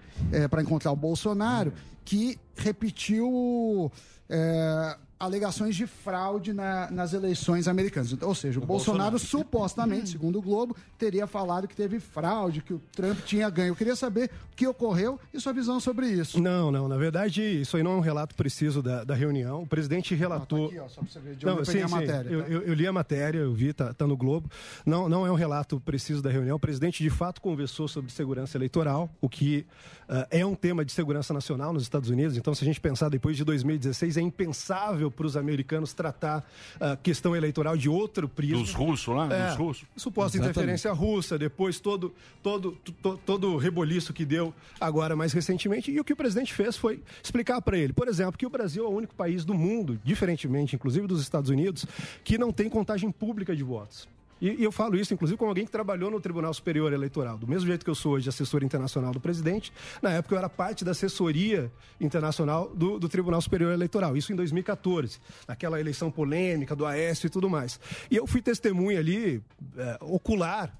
para 0.49 0.63
encontrar 0.63 0.93
o 0.93 0.97
Bolsonaro 0.97 1.73
que 2.09 2.39
repetiu 2.57 3.93
é, 4.31 4.97
alegações 5.19 5.75
de 5.75 5.87
fraude 5.87 6.53
na- 6.53 6.91
nas 6.91 7.13
eleições 7.13 7.67
americanas. 7.67 8.15
Ou 8.23 8.35
seja, 8.35 8.61
o, 8.61 8.65
Bolsonaro, 8.67 9.19
supostamente, 9.19 10.11
segundo 10.11 10.39
o 10.39 10.43
Globo, 10.43 10.77
teria 10.99 11.27
falado 11.27 11.67
que 11.67 11.75
teve 11.75 11.99
fraude, 11.99 12.61
que 12.63 12.73
o 12.75 12.81
Trump 12.93 13.19
tinha 13.25 13.49
ganho. 13.51 13.69
Eu 13.69 13.77
queria 13.77 13.97
saber 13.97 14.31
o 14.53 14.57
que 14.57 14.67
ocorreu 14.67 15.19
e 15.33 15.41
sua 15.41 15.53
visão 15.53 15.81
sobre 15.81 16.07
isso. 16.09 16.41
Não, 16.41 16.71
não, 16.71 16.87
na 16.89 16.97
verdade, 16.97 17.43
isso 17.43 17.77
aí 17.77 17.83
não 17.83 17.93
é 17.93 17.97
um 17.97 18.01
relato 18.01 18.35
preciso 18.35 18.83
da, 18.83 19.05
da 19.05 19.15
reunião. 19.15 19.63
O 19.63 19.67
presidente 19.67 20.15
relatou. 20.15 20.67
Aqui, 20.67 20.79
ó, 20.79 20.89
só 20.89 21.01
pra 21.01 21.11
você 21.11 21.21
ver 21.21 21.37
de 21.37 21.47
onde 21.47 21.59
eu 21.61 21.65
peguei 21.65 21.83
a 21.83 21.89
matéria. 21.89 22.29
Eu, 22.31 22.43
tá? 22.43 22.49
eu- 22.49 22.63
eu 22.63 22.75
li 22.75 22.87
a 22.87 22.93
matéria, 22.93 23.39
eu 23.39 23.53
vi, 23.53 23.73
tá, 23.73 23.93
tá 23.93 24.07
no 24.07 24.17
Globo. 24.17 24.51
Não, 24.87 25.09
não 25.09 25.27
é 25.27 25.31
um 25.33 25.35
relato 25.37 25.81
preciso 25.81 26.23
da 26.23 26.31
reunião. 26.31 26.57
O 26.57 26.61
presidente, 26.61 27.03
de 27.03 27.11
fato, 27.11 27.41
conversou 27.41 27.89
sobre 27.89 28.13
segurança 28.13 28.57
eleitoral, 28.57 29.11
o 29.21 29.29
que 29.29 29.67
ah, 29.98 29.98
é 30.31 30.45
um 30.45 30.55
tema 30.55 30.85
de 30.85 30.93
segurança 30.93 31.35
nacional 31.35 31.73
nos 31.73 31.83
Estados 31.83 32.09
Unidos. 32.11 32.37
Então, 32.37 32.55
se 32.55 32.65
a 32.65 32.67
gente 32.67 32.81
pensar 32.81 33.09
depois 33.09 33.37
de 33.37 33.45
2016, 33.45 34.17
é 34.17 34.21
impensável 34.21 35.11
para 35.11 35.27
os 35.27 35.37
americanos 35.37 35.93
tratar 35.93 36.49
a 36.81 36.97
questão 36.97 37.37
eleitoral 37.37 37.77
de 37.77 37.89
outro 37.89 38.29
prisma. 38.29 38.59
Dos 38.59 38.73
russos 38.73 39.15
lá? 39.15 39.33
É, 39.33 39.49
Dos 39.49 39.57
russos? 39.57 39.85
Suposta 39.97 40.37
Exatamente. 40.39 40.51
interferência 40.59 40.93
russa, 40.93 41.39
depois 41.39 41.79
todo, 41.81 42.15
todo, 42.43 42.73
to- 43.03 43.19
todo 43.27 43.53
o 43.53 43.57
reboliço 43.57 44.13
que 44.13 44.25
deu 44.25 44.55
agora 44.81 45.15
mais 45.15 45.33
recentemente. 45.33 45.91
E 45.91 46.01
o 46.01 46.05
que 46.05 46.13
o 46.13 46.17
presidente 46.17 46.53
fez 46.55 46.77
foi 46.77 47.03
explicar 47.23 47.61
para 47.61 47.77
ele, 47.77 47.93
por 47.93 48.09
exemplo, 48.09 48.39
que 48.39 48.47
o 48.47 48.51
Brasil 48.51 48.85
é 48.85 48.89
o 48.89 48.93
único 48.93 49.15
país 49.15 49.45
do 49.45 49.55
mundo, 49.55 50.01
diferentemente, 50.05 50.75
inclusive 50.75 51.07
dos 51.07 51.21
Estados 51.21 51.51
Unidos, 51.51 51.85
que 52.25 52.39
não 52.39 52.53
tem 52.53 52.69
contagem 52.69 53.11
pública 53.11 53.55
de 53.55 53.63
votos. 53.63 54.09
E, 54.41 54.61
e 54.61 54.65
eu 54.65 54.73
falo 54.73 54.97
isso, 54.97 55.13
inclusive, 55.13 55.37
com 55.37 55.47
alguém 55.47 55.65
que 55.65 55.71
trabalhou 55.71 56.11
no 56.11 56.21
Tribunal 56.21 56.53
Superior 56.53 56.93
Eleitoral. 56.93 57.39
Do 57.39 57.47
mesmo 57.47 57.67
jeito 57.67 57.85
que 57.85 57.91
eu 57.91 57.95
sou 57.95 58.13
hoje 58.13 58.29
assessor 58.29 58.63
internacional 58.63 59.13
do 59.13 59.21
presidente, 59.21 59.73
na 60.01 60.11
época 60.11 60.35
eu 60.35 60.39
era 60.39 60.49
parte 60.49 60.85
da 60.85 60.93
assessoria 60.93 61.71
internacional 62.01 62.71
do, 62.75 62.99
do 62.99 63.09
Tribunal 63.09 63.41
Superior 63.41 63.73
Eleitoral. 63.73 64.17
Isso 64.17 64.33
em 64.33 64.37
2014, 64.37 65.19
naquela 65.47 65.81
eleição 65.81 66.11
polêmica 66.11 66.75
do 66.75 66.87
Aécio 66.87 67.27
e 67.27 67.31
tudo 67.31 67.49
mais. 67.49 67.81
E 68.11 68.17
eu 68.17 68.27
fui 68.27 68.41
testemunha 68.41 68.99
ali, 68.99 69.43
eh, 69.77 69.99
ocular, 70.01 70.73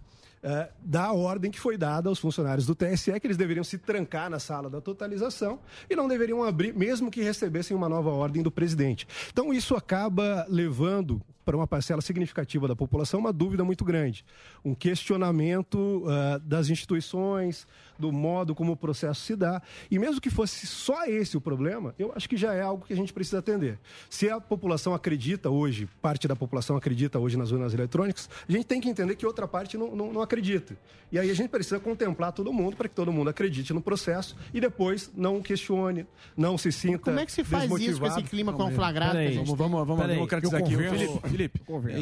eh, 0.43 0.71
da 0.81 1.13
ordem 1.13 1.51
que 1.51 1.59
foi 1.59 1.77
dada 1.77 2.09
aos 2.09 2.19
funcionários 2.19 2.67
do 2.67 2.75
TSE, 2.75 3.19
que 3.21 3.27
eles 3.27 3.37
deveriam 3.37 3.65
se 3.65 3.79
trancar 3.79 4.31
na 4.31 4.39
sala 4.39 4.71
da 4.71 4.81
totalização 4.81 5.59
e 5.89 5.97
não 5.97 6.09
deveriam 6.09 6.43
abrir, 6.43 6.75
mesmo 6.75 7.11
que 7.11 7.23
recebessem 7.23 7.77
uma 7.77 7.89
nova 7.89 8.11
ordem 8.11 8.43
do 8.43 8.51
presidente. 8.51 9.07
Então, 9.31 9.53
isso 9.53 9.75
acaba 9.75 10.47
levando 10.49 11.21
para 11.49 11.57
uma 11.57 11.67
parcela 11.67 12.03
significativa 12.03 12.69
da 12.69 12.77
população 12.77 13.19
uma 13.19 13.33
dúvida 13.33 13.65
muito 13.65 13.83
grande, 13.83 14.23
um 14.63 14.75
questionamento 14.75 16.05
ah, 16.07 16.39
das 16.45 16.69
instituições, 16.69 17.67
do 17.99 18.13
modo 18.13 18.55
como 18.55 18.73
o 18.73 18.77
processo 18.77 19.23
se 19.23 19.35
dá. 19.35 19.63
E 19.91 19.99
mesmo 19.99 20.21
que 20.21 20.29
fosse 20.29 20.67
só 20.67 21.07
esse 21.07 21.39
o 21.39 21.41
problema, 21.41 21.95
eu 21.99 22.13
acho 22.15 22.29
que 22.29 22.37
já 22.37 22.53
é 22.53 22.61
algo 22.61 22.85
que 22.85 22.93
a 22.93 22.97
gente 22.97 23.15
precisa 23.15 23.39
atender. 23.39 23.79
Se 24.11 24.29
a 24.29 24.39
população 24.39 24.93
acredita 24.93 25.49
hoje, 25.49 25.89
parte 26.03 26.29
da 26.29 26.37
população 26.37 26.77
acredita 26.77 27.19
hoje 27.19 27.39
nas 27.39 27.51
urnas 27.51 27.73
eletrônicas, 27.73 28.29
a 28.47 28.53
gente 28.53 28.67
tem 28.67 28.79
que 28.79 28.91
entender 28.91 29.17
que 29.17 29.25
outra 29.25 29.49
parte 29.49 29.79
não, 29.79 29.97
não, 29.97 30.13
não 30.13 30.21
acredita. 30.29 30.77
E 31.11 31.19
aí 31.19 31.31
a 31.31 31.35
gente 31.35 31.49
precisa 31.49 31.81
contemplar 31.81 32.33
todo 32.33 32.53
mundo 32.53 32.77
para 32.77 32.89
que 32.89 32.95
todo 32.95 33.11
mundo 33.11 33.31
acredite 33.31 33.73
no 33.73 33.81
processo 33.81 34.37
e 34.53 34.61
depois 34.61 35.11
não 35.17 35.41
questione, 35.41 36.07
não 36.37 36.59
se 36.59 36.71
sinta. 36.71 36.99
Como 36.99 37.19
é 37.19 37.25
que 37.25 37.33
se 37.33 37.43
faz 37.43 37.65
isso 37.65 37.73
com 37.73 37.79
desmotivado. 37.79 38.21
esse 38.21 38.29
clima 38.29 38.53
conflagrado 38.53 39.19
gente 39.19 39.37
Vamos, 39.37 39.59
vamos, 39.59 39.87
vamos 39.87 40.03
Peraí, 40.03 40.17
democratizar 40.17 40.61
aqui. 40.61 40.77
Felipe, 40.77 41.29
Felipe 41.29 41.61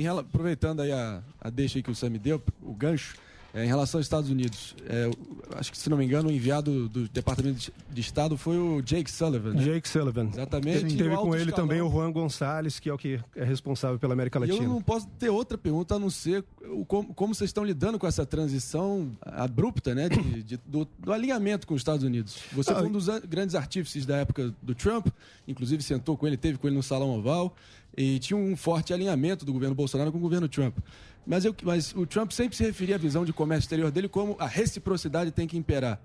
aproveitando 0.09 0.81
aí 0.81 0.91
a, 0.91 1.23
a 1.41 1.51
deixa 1.51 1.79
aí 1.79 1.83
que 1.83 1.91
o 1.91 1.95
Sam 1.95 2.11
me 2.11 2.19
deu, 2.19 2.43
o 2.61 2.75
gancho, 2.75 3.15
é, 3.57 3.65
em 3.65 3.67
relação 3.67 3.99
aos 3.99 4.05
Estados 4.05 4.29
Unidos, 4.29 4.77
é, 4.87 5.11
acho 5.57 5.73
que, 5.73 5.79
se 5.79 5.89
não 5.89 5.97
me 5.97 6.05
engano, 6.05 6.29
o 6.29 6.33
enviado 6.33 6.89
do 6.91 7.09
Departamento 7.09 7.73
de- 7.91 8.01
Estado 8.01 8.37
foi 8.37 8.59
o 8.59 8.83
Jake 8.83 9.11
Sullivan. 9.11 9.55
né? 9.55 9.63
Jake 9.65 9.89
Sullivan. 9.89 10.29
Exatamente. 10.33 10.81
Teve, 10.81 10.95
E 10.95 10.97
teve 10.99 11.17
com 11.17 11.35
ele 11.35 11.45
escalão. 11.51 11.67
também 11.69 11.81
o 11.81 11.91
Juan 11.91 12.13
Gonçalves, 12.13 12.79
que 12.79 12.89
é 12.91 12.93
o 12.93 12.99
que 12.99 13.19
é 13.35 13.45
responsável 13.45 13.99
pela 13.99 14.13
América 14.13 14.39
E 14.39 14.41
Latina. 14.43 14.63
eu 14.65 14.69
não 14.69 14.83
posso 14.83 15.07
ter 15.19 15.31
outra 15.31 15.57
pergunta 15.57 15.95
a 15.95 15.99
não 15.99 16.11
ser 16.11 16.45
o, 16.71 16.85
como, 16.85 17.15
como 17.15 17.35
vocês 17.35 17.49
estão 17.49 17.65
lidando 17.65 17.99
com 17.99 18.07
essa 18.07 18.27
transição 18.27 19.11
abrupta, 19.23 19.95
né, 19.95 20.09
de- 20.09 20.43
de- 20.43 20.61
do, 20.67 20.87
do 20.99 21.13
alinhamento 21.13 21.67
com 21.67 21.73
os 21.75 21.81
Estados 21.81 22.05
Unidos. 22.05 22.37
Você 22.53 22.73
Ah, 22.73 22.77
foi 22.77 22.89
um 22.89 22.93
dos 22.93 23.09
an- 23.09 23.23
grandes 23.27 23.55
artífices 23.55 24.05
da 24.05 24.17
época 24.19 24.53
do 24.63 24.75
Trump, 24.75 25.07
inclusive 25.49 25.83
sentou 25.83 26.17
com 26.17 26.27
ele, 26.27 26.37
teve 26.37 26.59
com 26.59 26.67
ele 26.67 26.77
no 26.77 26.83
Salão 26.83 27.11
Oval, 27.19 27.55
e 27.97 28.19
tinha 28.19 28.37
um 28.37 28.55
forte 28.57 28.93
alinhamento 28.93 29.47
do 29.47 29.53
governo 29.55 29.75
Bolsonaro 29.75 30.13
com 30.13 30.19
o 30.19 30.21
governo 30.21 30.47
Trump. 30.49 30.77
Mas, 31.27 31.45
eu, 31.45 31.55
mas 31.63 31.93
o 31.95 32.07
Trump 32.07 32.31
sempre 32.31 32.57
se 32.57 32.63
referia 32.63 32.95
à 32.95 32.99
visão 32.99 33.25
de 33.25 33.33
comércio 33.33 33.65
exterior 33.65 33.91
dele 33.91 34.09
como 34.09 34.37
a 34.39 34.47
reciprocidade 34.47 35.31
tem 35.33 35.47
que 35.47 35.57
imperar. 35.57 36.01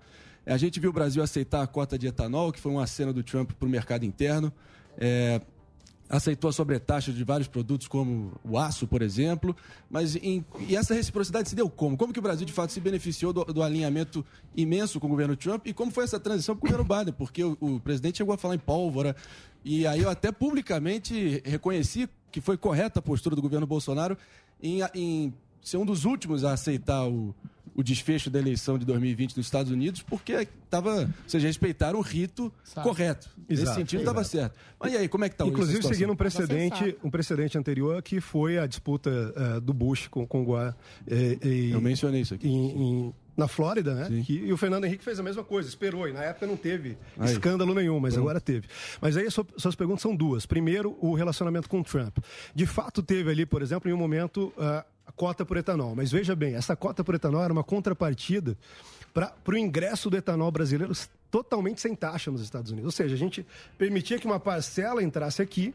A 0.45 0.57
gente 0.57 0.79
viu 0.79 0.89
o 0.89 0.93
Brasil 0.93 1.21
aceitar 1.21 1.61
a 1.61 1.67
cota 1.67 1.97
de 1.97 2.07
etanol, 2.07 2.51
que 2.51 2.59
foi 2.59 2.71
uma 2.71 2.87
cena 2.87 3.13
do 3.13 3.21
Trump 3.21 3.51
para 3.51 3.67
o 3.67 3.69
mercado 3.69 4.03
interno. 4.03 4.51
É, 4.97 5.39
aceitou 6.09 6.49
a 6.49 6.51
sobretaxa 6.51 7.13
de 7.13 7.23
vários 7.23 7.47
produtos, 7.47 7.87
como 7.87 8.33
o 8.43 8.57
aço, 8.57 8.87
por 8.87 9.03
exemplo. 9.03 9.55
Mas 9.89 10.15
em- 10.15 10.43
e 10.67 10.75
essa 10.75 10.95
reciprocidade 10.95 11.47
se 11.47 11.55
deu 11.55 11.69
como? 11.69 11.95
Como 11.95 12.11
que 12.11 12.17
o 12.19 12.21
Brasil, 12.21 12.45
de 12.45 12.51
fato, 12.51 12.73
se 12.73 12.79
beneficiou 12.79 13.31
do, 13.31 13.43
do 13.45 13.61
alinhamento 13.61 14.25
imenso 14.57 14.99
com 14.99 15.05
o 15.05 15.09
governo 15.11 15.35
Trump 15.37 15.67
e 15.67 15.73
como 15.73 15.91
foi 15.91 16.03
essa 16.03 16.19
transição 16.19 16.55
para 16.55 16.67
o 16.67 16.71
governo 16.71 16.97
Biden? 16.97 17.13
Porque 17.13 17.43
o, 17.43 17.55
o 17.61 17.79
presidente 17.79 18.17
chegou 18.17 18.33
a 18.33 18.37
falar 18.37 18.55
em 18.55 18.59
pólvora. 18.59 19.15
E 19.63 19.85
aí 19.85 20.01
eu 20.01 20.09
até 20.09 20.31
publicamente 20.31 21.39
reconheci 21.45 22.09
que 22.31 22.41
foi 22.41 22.57
correta 22.57 22.99
a 22.99 23.01
postura 23.01 23.35
do 23.35 23.41
governo 23.41 23.67
Bolsonaro 23.67 24.17
em, 24.61 24.79
em 24.93 25.33
ser 25.61 25.77
um 25.77 25.85
dos 25.85 26.05
últimos 26.05 26.43
a 26.43 26.53
aceitar 26.53 27.05
o, 27.07 27.33
o 27.75 27.83
desfecho 27.83 28.29
da 28.29 28.39
eleição 28.39 28.77
de 28.77 28.85
2020 28.85 29.37
nos 29.37 29.45
Estados 29.45 29.71
Unidos, 29.71 30.01
porque 30.01 30.47
tava, 30.69 31.01
ou 31.03 31.09
seja, 31.29 31.47
respeitaram 31.47 31.99
o 31.99 32.01
rito 32.01 32.51
correto. 32.83 33.29
Nesse 33.47 33.63
Exato, 33.63 33.79
sentido, 33.79 33.99
estava 33.99 34.23
certo. 34.23 34.57
Mas 34.79 34.93
e 34.93 34.97
aí, 34.97 35.07
como 35.07 35.23
é 35.25 35.29
que 35.29 35.35
está 35.35 35.45
Inclusive 35.45 35.83
seguindo 35.83 36.11
um 36.11 36.15
precedente, 36.15 36.97
um 37.03 37.09
precedente 37.09 37.57
anterior 37.57 38.01
que 38.01 38.19
foi 38.21 38.57
a 38.57 38.65
disputa 38.65 39.09
eh, 39.35 39.59
do 39.59 39.73
Bush 39.73 40.07
com, 40.07 40.25
com 40.25 40.41
o 40.41 40.45
Guar. 40.45 40.75
eh, 41.07 41.37
e- 41.43 41.71
Eu 41.71 41.81
mencionei 41.81 42.21
isso 42.21 42.33
aqui. 42.33 42.47
em- 42.47 42.71
em- 43.07 43.13
na 43.35 43.47
Flórida, 43.47 43.93
né? 43.95 44.23
Que- 44.25 44.39
e 44.45 44.51
o 44.53 44.57
Fernando 44.57 44.85
Henrique 44.85 45.03
fez 45.03 45.19
a 45.19 45.23
mesma 45.23 45.43
coisa, 45.43 45.67
esperou. 45.69 46.07
E 46.07 46.13
na 46.13 46.23
época 46.23 46.45
não 46.45 46.57
teve 46.57 46.97
Aí. 47.17 47.31
escândalo 47.31 47.73
nenhum, 47.73 47.99
mas 47.99 48.13
Pronto. 48.13 48.25
agora 48.25 48.41
teve. 48.41 48.67
Mas 48.99 49.15
aí 49.17 49.25
as 49.27 49.33
sua- 49.33 49.45
suas 49.57 49.75
perguntas 49.75 50.01
são 50.01 50.15
duas. 50.15 50.45
Primeiro, 50.45 50.97
o 50.99 51.13
relacionamento 51.13 51.67
com 51.69 51.79
o 51.79 51.83
Trump. 51.83 52.17
De 52.53 52.65
fato, 52.65 53.01
teve 53.01 53.29
ali, 53.31 53.45
por 53.45 53.61
exemplo, 53.61 53.89
em 53.89 53.93
um 53.93 53.97
momento, 53.97 54.53
ah, 54.57 54.85
a 55.07 55.11
cota 55.11 55.45
por 55.45 55.57
etanol. 55.57 55.95
Mas 55.95 56.11
veja 56.11 56.35
bem, 56.35 56.55
essa 56.55 56.75
cota 56.75 57.03
por 57.03 57.15
etanol 57.15 57.43
era 57.43 57.51
uma 57.53 57.63
contrapartida 57.63 58.57
para 59.13 59.33
o 59.47 59.57
ingresso 59.57 60.09
do 60.09 60.17
etanol 60.17 60.51
brasileiro 60.51 60.93
totalmente 61.29 61.81
sem 61.81 61.95
taxa 61.95 62.29
nos 62.31 62.41
Estados 62.41 62.71
Unidos. 62.71 62.87
Ou 62.87 62.91
seja, 62.91 63.15
a 63.15 63.17
gente 63.17 63.45
permitia 63.77 64.19
que 64.19 64.25
uma 64.25 64.39
parcela 64.39 65.01
entrasse 65.03 65.41
aqui, 65.41 65.73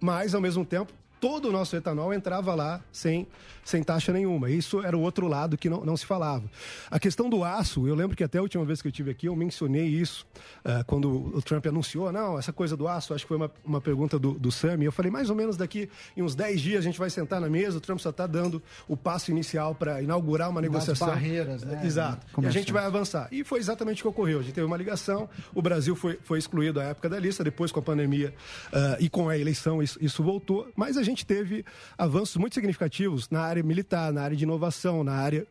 mas 0.00 0.34
ao 0.34 0.40
mesmo 0.40 0.64
tempo 0.64 0.92
todo 1.22 1.50
o 1.50 1.52
nosso 1.52 1.76
etanol 1.76 2.12
entrava 2.12 2.52
lá 2.52 2.80
sem, 2.90 3.28
sem 3.64 3.80
taxa 3.80 4.12
nenhuma. 4.12 4.50
Isso 4.50 4.82
era 4.82 4.98
o 4.98 5.00
outro 5.00 5.28
lado 5.28 5.56
que 5.56 5.70
não, 5.70 5.84
não 5.84 5.96
se 5.96 6.04
falava. 6.04 6.42
A 6.90 6.98
questão 6.98 7.30
do 7.30 7.44
aço, 7.44 7.86
eu 7.86 7.94
lembro 7.94 8.16
que 8.16 8.24
até 8.24 8.38
a 8.38 8.42
última 8.42 8.64
vez 8.64 8.82
que 8.82 8.88
eu 8.88 8.90
estive 8.90 9.12
aqui 9.12 9.26
eu 9.26 9.36
mencionei 9.36 9.86
isso, 9.86 10.26
ah, 10.64 10.82
quando 10.84 11.08
o 11.32 11.40
Trump 11.40 11.64
anunciou, 11.64 12.10
não, 12.10 12.36
essa 12.36 12.52
coisa 12.52 12.76
do 12.76 12.88
aço, 12.88 13.14
acho 13.14 13.22
que 13.22 13.28
foi 13.28 13.36
uma, 13.36 13.48
uma 13.64 13.80
pergunta 13.80 14.18
do, 14.18 14.32
do 14.32 14.50
Sam, 14.50 14.78
e 14.80 14.84
eu 14.86 14.90
falei, 14.90 15.12
mais 15.12 15.30
ou 15.30 15.36
menos 15.36 15.56
daqui 15.56 15.88
em 16.16 16.22
uns 16.22 16.34
10 16.34 16.60
dias 16.60 16.78
a 16.80 16.82
gente 16.82 16.98
vai 16.98 17.08
sentar 17.08 17.40
na 17.40 17.48
mesa, 17.48 17.78
o 17.78 17.80
Trump 17.80 18.00
só 18.00 18.10
está 18.10 18.26
dando 18.26 18.60
o 18.88 18.96
passo 18.96 19.30
inicial 19.30 19.76
para 19.76 20.02
inaugurar 20.02 20.50
uma 20.50 20.60
Das 20.60 20.72
negociação. 20.72 21.06
barreiras, 21.06 21.62
né? 21.62 21.82
Exato. 21.84 22.26
E 22.42 22.46
a 22.46 22.50
gente 22.50 22.72
vai 22.72 22.84
avançar. 22.84 23.28
E 23.30 23.44
foi 23.44 23.60
exatamente 23.60 24.00
o 24.00 24.02
que 24.02 24.08
ocorreu. 24.08 24.40
A 24.40 24.42
gente 24.42 24.54
teve 24.54 24.66
uma 24.66 24.76
ligação, 24.76 25.28
o 25.54 25.62
Brasil 25.62 25.94
foi, 25.94 26.18
foi 26.24 26.40
excluído 26.40 26.80
à 26.80 26.82
época 26.82 27.08
da 27.08 27.20
lista, 27.20 27.44
depois 27.44 27.70
com 27.70 27.78
a 27.78 27.82
pandemia 27.82 28.34
ah, 28.72 28.96
e 28.98 29.08
com 29.08 29.28
a 29.28 29.38
eleição 29.38 29.80
isso, 29.80 29.96
isso 30.02 30.20
voltou, 30.20 30.68
mas 30.74 30.96
a 30.96 31.02
gente 31.04 31.11
gente 31.12 31.26
teve 31.26 31.64
avanços 31.96 32.36
muito 32.36 32.54
significativos 32.54 33.28
na 33.30 33.42
área 33.42 33.62
militar, 33.62 34.12
na 34.12 34.22
área 34.22 34.36
de 34.36 34.44
inovação, 34.44 35.04
na 35.04 35.12
área 35.12 35.46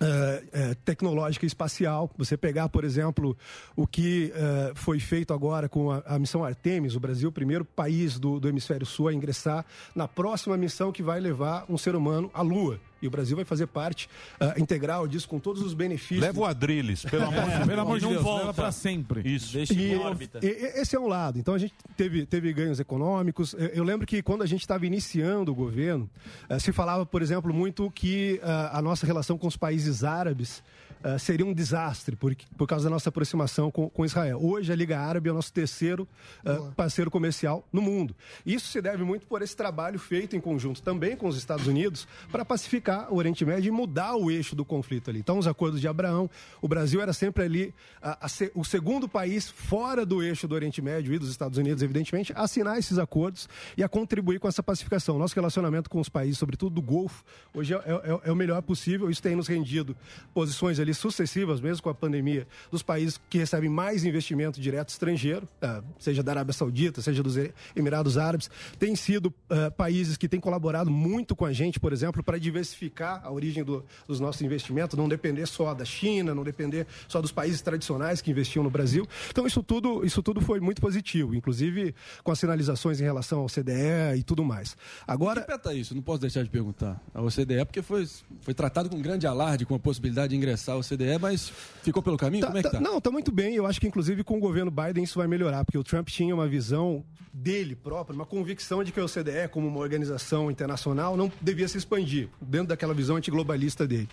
eh, 0.00 0.42
eh, 0.52 0.76
tecnológica 0.84 1.46
e 1.46 1.48
espacial. 1.48 2.10
Você 2.18 2.36
pegar, 2.36 2.68
por 2.68 2.84
exemplo, 2.84 3.36
o 3.74 3.86
que 3.86 4.32
eh, 4.34 4.72
foi 4.74 5.00
feito 5.00 5.32
agora 5.32 5.68
com 5.68 5.90
a, 5.90 6.02
a 6.06 6.18
missão 6.18 6.44
Artemis, 6.44 6.94
o 6.94 7.00
Brasil, 7.00 7.28
o 7.28 7.32
primeiro 7.32 7.64
país 7.64 8.18
do, 8.18 8.38
do 8.38 8.48
hemisfério 8.48 8.84
sul 8.84 9.08
a 9.08 9.14
ingressar 9.14 9.64
na 9.94 10.06
próxima 10.06 10.56
missão 10.56 10.92
que 10.92 11.02
vai 11.02 11.20
levar 11.20 11.64
um 11.68 11.78
ser 11.78 11.96
humano 11.96 12.30
à 12.34 12.42
Lua. 12.42 12.78
E 13.04 13.06
o 13.06 13.10
Brasil 13.10 13.36
vai 13.36 13.44
fazer 13.44 13.66
parte 13.66 14.08
ah, 14.40 14.54
integral 14.56 15.06
disso, 15.06 15.28
com 15.28 15.38
todos 15.38 15.62
os 15.62 15.74
benefícios. 15.74 16.20
Leva 16.20 16.40
o 16.40 16.44
Adrilles, 16.44 17.04
pelo 17.04 17.24
amor 17.24 17.44
de 17.44 17.50
É, 17.50 17.56
Deus. 17.56 17.66
pelo 17.68 17.80
amor 17.82 17.98
de 17.98 18.04
Não 18.04 18.10
Deus, 18.12 18.22
volta. 18.22 18.40
leva 18.40 18.54
pra 18.54 18.72
sempre. 18.72 19.20
Isso. 19.28 19.58
E- 19.58 19.64
e- 19.74 20.46
e- 20.46 20.80
esse 20.80 20.96
é 20.96 21.00
um 21.00 21.06
lado. 21.06 21.38
Então 21.38 21.54
a 21.54 21.58
gente 21.58 21.74
teve, 21.96 22.24
teve 22.26 22.52
ganhos 22.52 22.80
econômicos. 22.80 23.52
Eu, 23.54 23.66
eu 23.68 23.84
lembro 23.84 24.06
que 24.06 24.22
quando 24.22 24.42
a 24.42 24.46
gente 24.46 24.62
estava 24.62 24.86
iniciando 24.86 25.52
o 25.52 25.54
governo, 25.54 26.08
eh, 26.48 26.58
se 26.58 26.72
falava, 26.72 27.04
por 27.04 27.20
exemplo, 27.22 27.52
muito 27.52 27.90
que 27.90 28.40
ah, 28.42 28.78
a 28.78 28.82
nossa 28.82 29.06
relação 29.06 29.36
com 29.36 29.46
os 29.46 29.56
países 29.56 30.02
árabes 30.02 30.62
ah, 31.04 31.18
seria 31.18 31.44
um 31.44 31.52
desastre 31.52 32.16
por, 32.16 32.34
por 32.56 32.66
causa 32.66 32.84
da 32.84 32.90
nossa 32.90 33.10
aproximação 33.10 33.70
com, 33.70 33.88
com 33.90 34.04
Israel. 34.04 34.40
Hoje 34.42 34.72
a 34.72 34.74
Liga 34.74 34.98
Árabe 34.98 35.28
é 35.28 35.32
o 35.32 35.34
nosso 35.34 35.52
terceiro 35.52 36.08
ah, 36.44 36.72
parceiro 36.74 37.10
comercial 37.10 37.62
no 37.70 37.82
mundo. 37.82 38.16
Isso 38.44 38.68
se 38.68 38.80
deve 38.80 39.04
muito 39.04 39.26
por 39.26 39.42
esse 39.42 39.54
trabalho 39.54 39.98
feito 39.98 40.34
em 40.34 40.40
conjunto 40.40 40.82
também 40.82 41.14
com 41.16 41.28
os 41.28 41.36
Estados 41.36 41.66
Unidos 41.66 42.08
para 42.32 42.44
pacificar 42.44 43.12
o 43.12 43.16
Oriente 43.16 43.44
Médio 43.44 43.68
e 43.68 43.70
mudar 43.70 44.16
o 44.16 44.30
eixo 44.30 44.56
do 44.56 44.64
conflito 44.64 45.10
ali. 45.10 45.18
Então, 45.18 45.38
os 45.38 45.46
acordos 45.46 45.78
de 45.80 45.86
Abraão, 45.86 46.30
o 46.62 46.66
Brasil 46.66 47.02
era 47.02 47.12
sempre 47.12 47.44
ali 47.44 47.74
a- 48.00 48.26
a 48.26 48.28
o 48.54 48.64
segundo 48.64 49.06
país 49.06 49.48
fora 49.50 50.06
do 50.06 50.22
eixo 50.22 50.48
do 50.48 50.54
Oriente 50.54 50.80
Médio 50.80 51.12
e 51.14 51.18
dos 51.18 51.28
Estados 51.30 51.58
Unidos, 51.58 51.82
evidentemente, 51.82 52.32
a 52.32 52.42
assinar 52.44 52.78
esses 52.78 52.96
acordos 52.98 53.46
e 53.76 53.82
a 53.82 53.88
contribuir 53.88 54.38
com 54.40 54.48
essa 54.48 54.62
pacificação. 54.62 55.18
Nosso 55.18 55.34
relacionamento 55.34 55.90
com 55.90 56.00
os 56.00 56.08
países, 56.08 56.38
sobretudo 56.38 56.74
do 56.74 56.80
Golfo, 56.82 57.22
hoje 57.52 57.74
é, 57.74 57.76
é- 57.76 58.20
é 58.24 58.32
o 58.32 58.36
melhor 58.36 58.62
possível. 58.62 59.10
Isso 59.10 59.20
tem 59.22 59.36
nos 59.36 59.48
rendido 59.48 59.94
posições 60.32 60.78
ali 60.80 60.93
sucessivas, 60.98 61.60
mesmo 61.60 61.82
com 61.82 61.90
a 61.90 61.94
pandemia, 61.94 62.46
dos 62.70 62.82
países 62.82 63.20
que 63.28 63.38
recebem 63.38 63.68
mais 63.68 64.04
investimento 64.04 64.60
direto 64.60 64.88
estrangeiro, 64.90 65.48
ah, 65.62 65.82
seja 65.98 66.22
da 66.22 66.32
Arábia 66.32 66.52
Saudita, 66.52 67.00
seja 67.02 67.22
dos 67.22 67.36
Emirados 67.74 68.16
Árabes. 68.18 68.50
Tem 68.78 68.94
sido 68.96 69.32
ah, 69.50 69.70
países 69.70 70.16
que 70.16 70.28
têm 70.28 70.40
colaborado 70.40 70.90
muito 70.90 71.34
com 71.36 71.44
a 71.44 71.52
gente, 71.52 71.78
por 71.80 71.92
exemplo, 71.92 72.22
para 72.22 72.38
diversificar 72.38 73.20
a 73.24 73.30
origem 73.30 73.62
do- 73.64 73.84
dos 74.06 74.20
nossos 74.20 74.42
investimentos, 74.42 74.96
não 74.96 75.08
depender 75.08 75.46
só 75.46 75.74
da 75.74 75.84
China, 75.84 76.34
não 76.34 76.44
depender 76.44 76.86
só 77.08 77.20
dos 77.20 77.32
países 77.32 77.60
tradicionais 77.62 78.20
que 78.20 78.30
investiam 78.30 78.62
no 78.62 78.70
Brasil. 78.70 79.06
Então, 79.30 79.46
isso 79.46 79.62
tudo, 79.62 80.04
isso 80.04 80.22
tudo 80.22 80.40
foi 80.40 80.60
muito 80.60 80.80
positivo, 80.80 81.34
inclusive 81.34 81.94
com 82.22 82.30
as 82.32 82.38
sinalizações 82.38 83.00
em 83.00 83.04
relação 83.04 83.40
ao 83.40 83.46
CDE 83.48 84.18
e 84.18 84.22
tudo 84.22 84.44
mais. 84.44 84.76
Agora. 85.06 85.40
Que 85.42 85.46
peta 85.46 85.74
isso? 85.74 85.94
Não 85.94 86.02
posso 86.02 86.20
deixar 86.20 86.42
de 86.42 86.50
perguntar. 86.50 87.00
A 87.12 87.20
OCDE, 87.22 87.64
porque 87.64 87.82
foi, 87.82 88.06
foi 88.40 88.54
tratado 88.54 88.88
com 88.88 89.00
grande 89.00 89.26
alarde 89.26 89.64
com 89.66 89.74
a 89.74 89.78
possibilidade 89.78 90.30
de 90.30 90.36
ingressar 90.36 90.76
CDE, 90.84 91.18
mas 91.20 91.52
ficou 91.82 92.02
pelo 92.02 92.16
caminho? 92.16 92.46
Como 92.46 92.58
é 92.58 92.62
que 92.62 92.70
tá? 92.70 92.80
Não, 92.80 93.00
tá 93.00 93.10
muito 93.10 93.32
bem. 93.32 93.54
Eu 93.54 93.66
acho 93.66 93.80
que, 93.80 93.86
inclusive, 93.86 94.22
com 94.22 94.36
o 94.36 94.40
governo 94.40 94.70
Biden 94.70 95.04
isso 95.04 95.18
vai 95.18 95.26
melhorar, 95.26 95.64
porque 95.64 95.78
o 95.78 95.84
Trump 95.84 96.08
tinha 96.08 96.34
uma 96.34 96.46
visão 96.46 97.04
dele 97.34 97.74
próprio, 97.74 98.14
uma 98.14 98.24
convicção 98.24 98.84
de 98.84 98.92
que 98.92 99.00
a 99.00 99.04
OCDE, 99.04 99.48
como 99.50 99.66
uma 99.66 99.80
organização 99.80 100.50
internacional, 100.50 101.16
não 101.16 101.30
devia 101.40 101.66
se 101.66 101.76
expandir, 101.76 102.28
dentro 102.40 102.68
daquela 102.68 102.94
visão 102.94 103.16
antiglobalista 103.16 103.86
dele. 103.86 104.08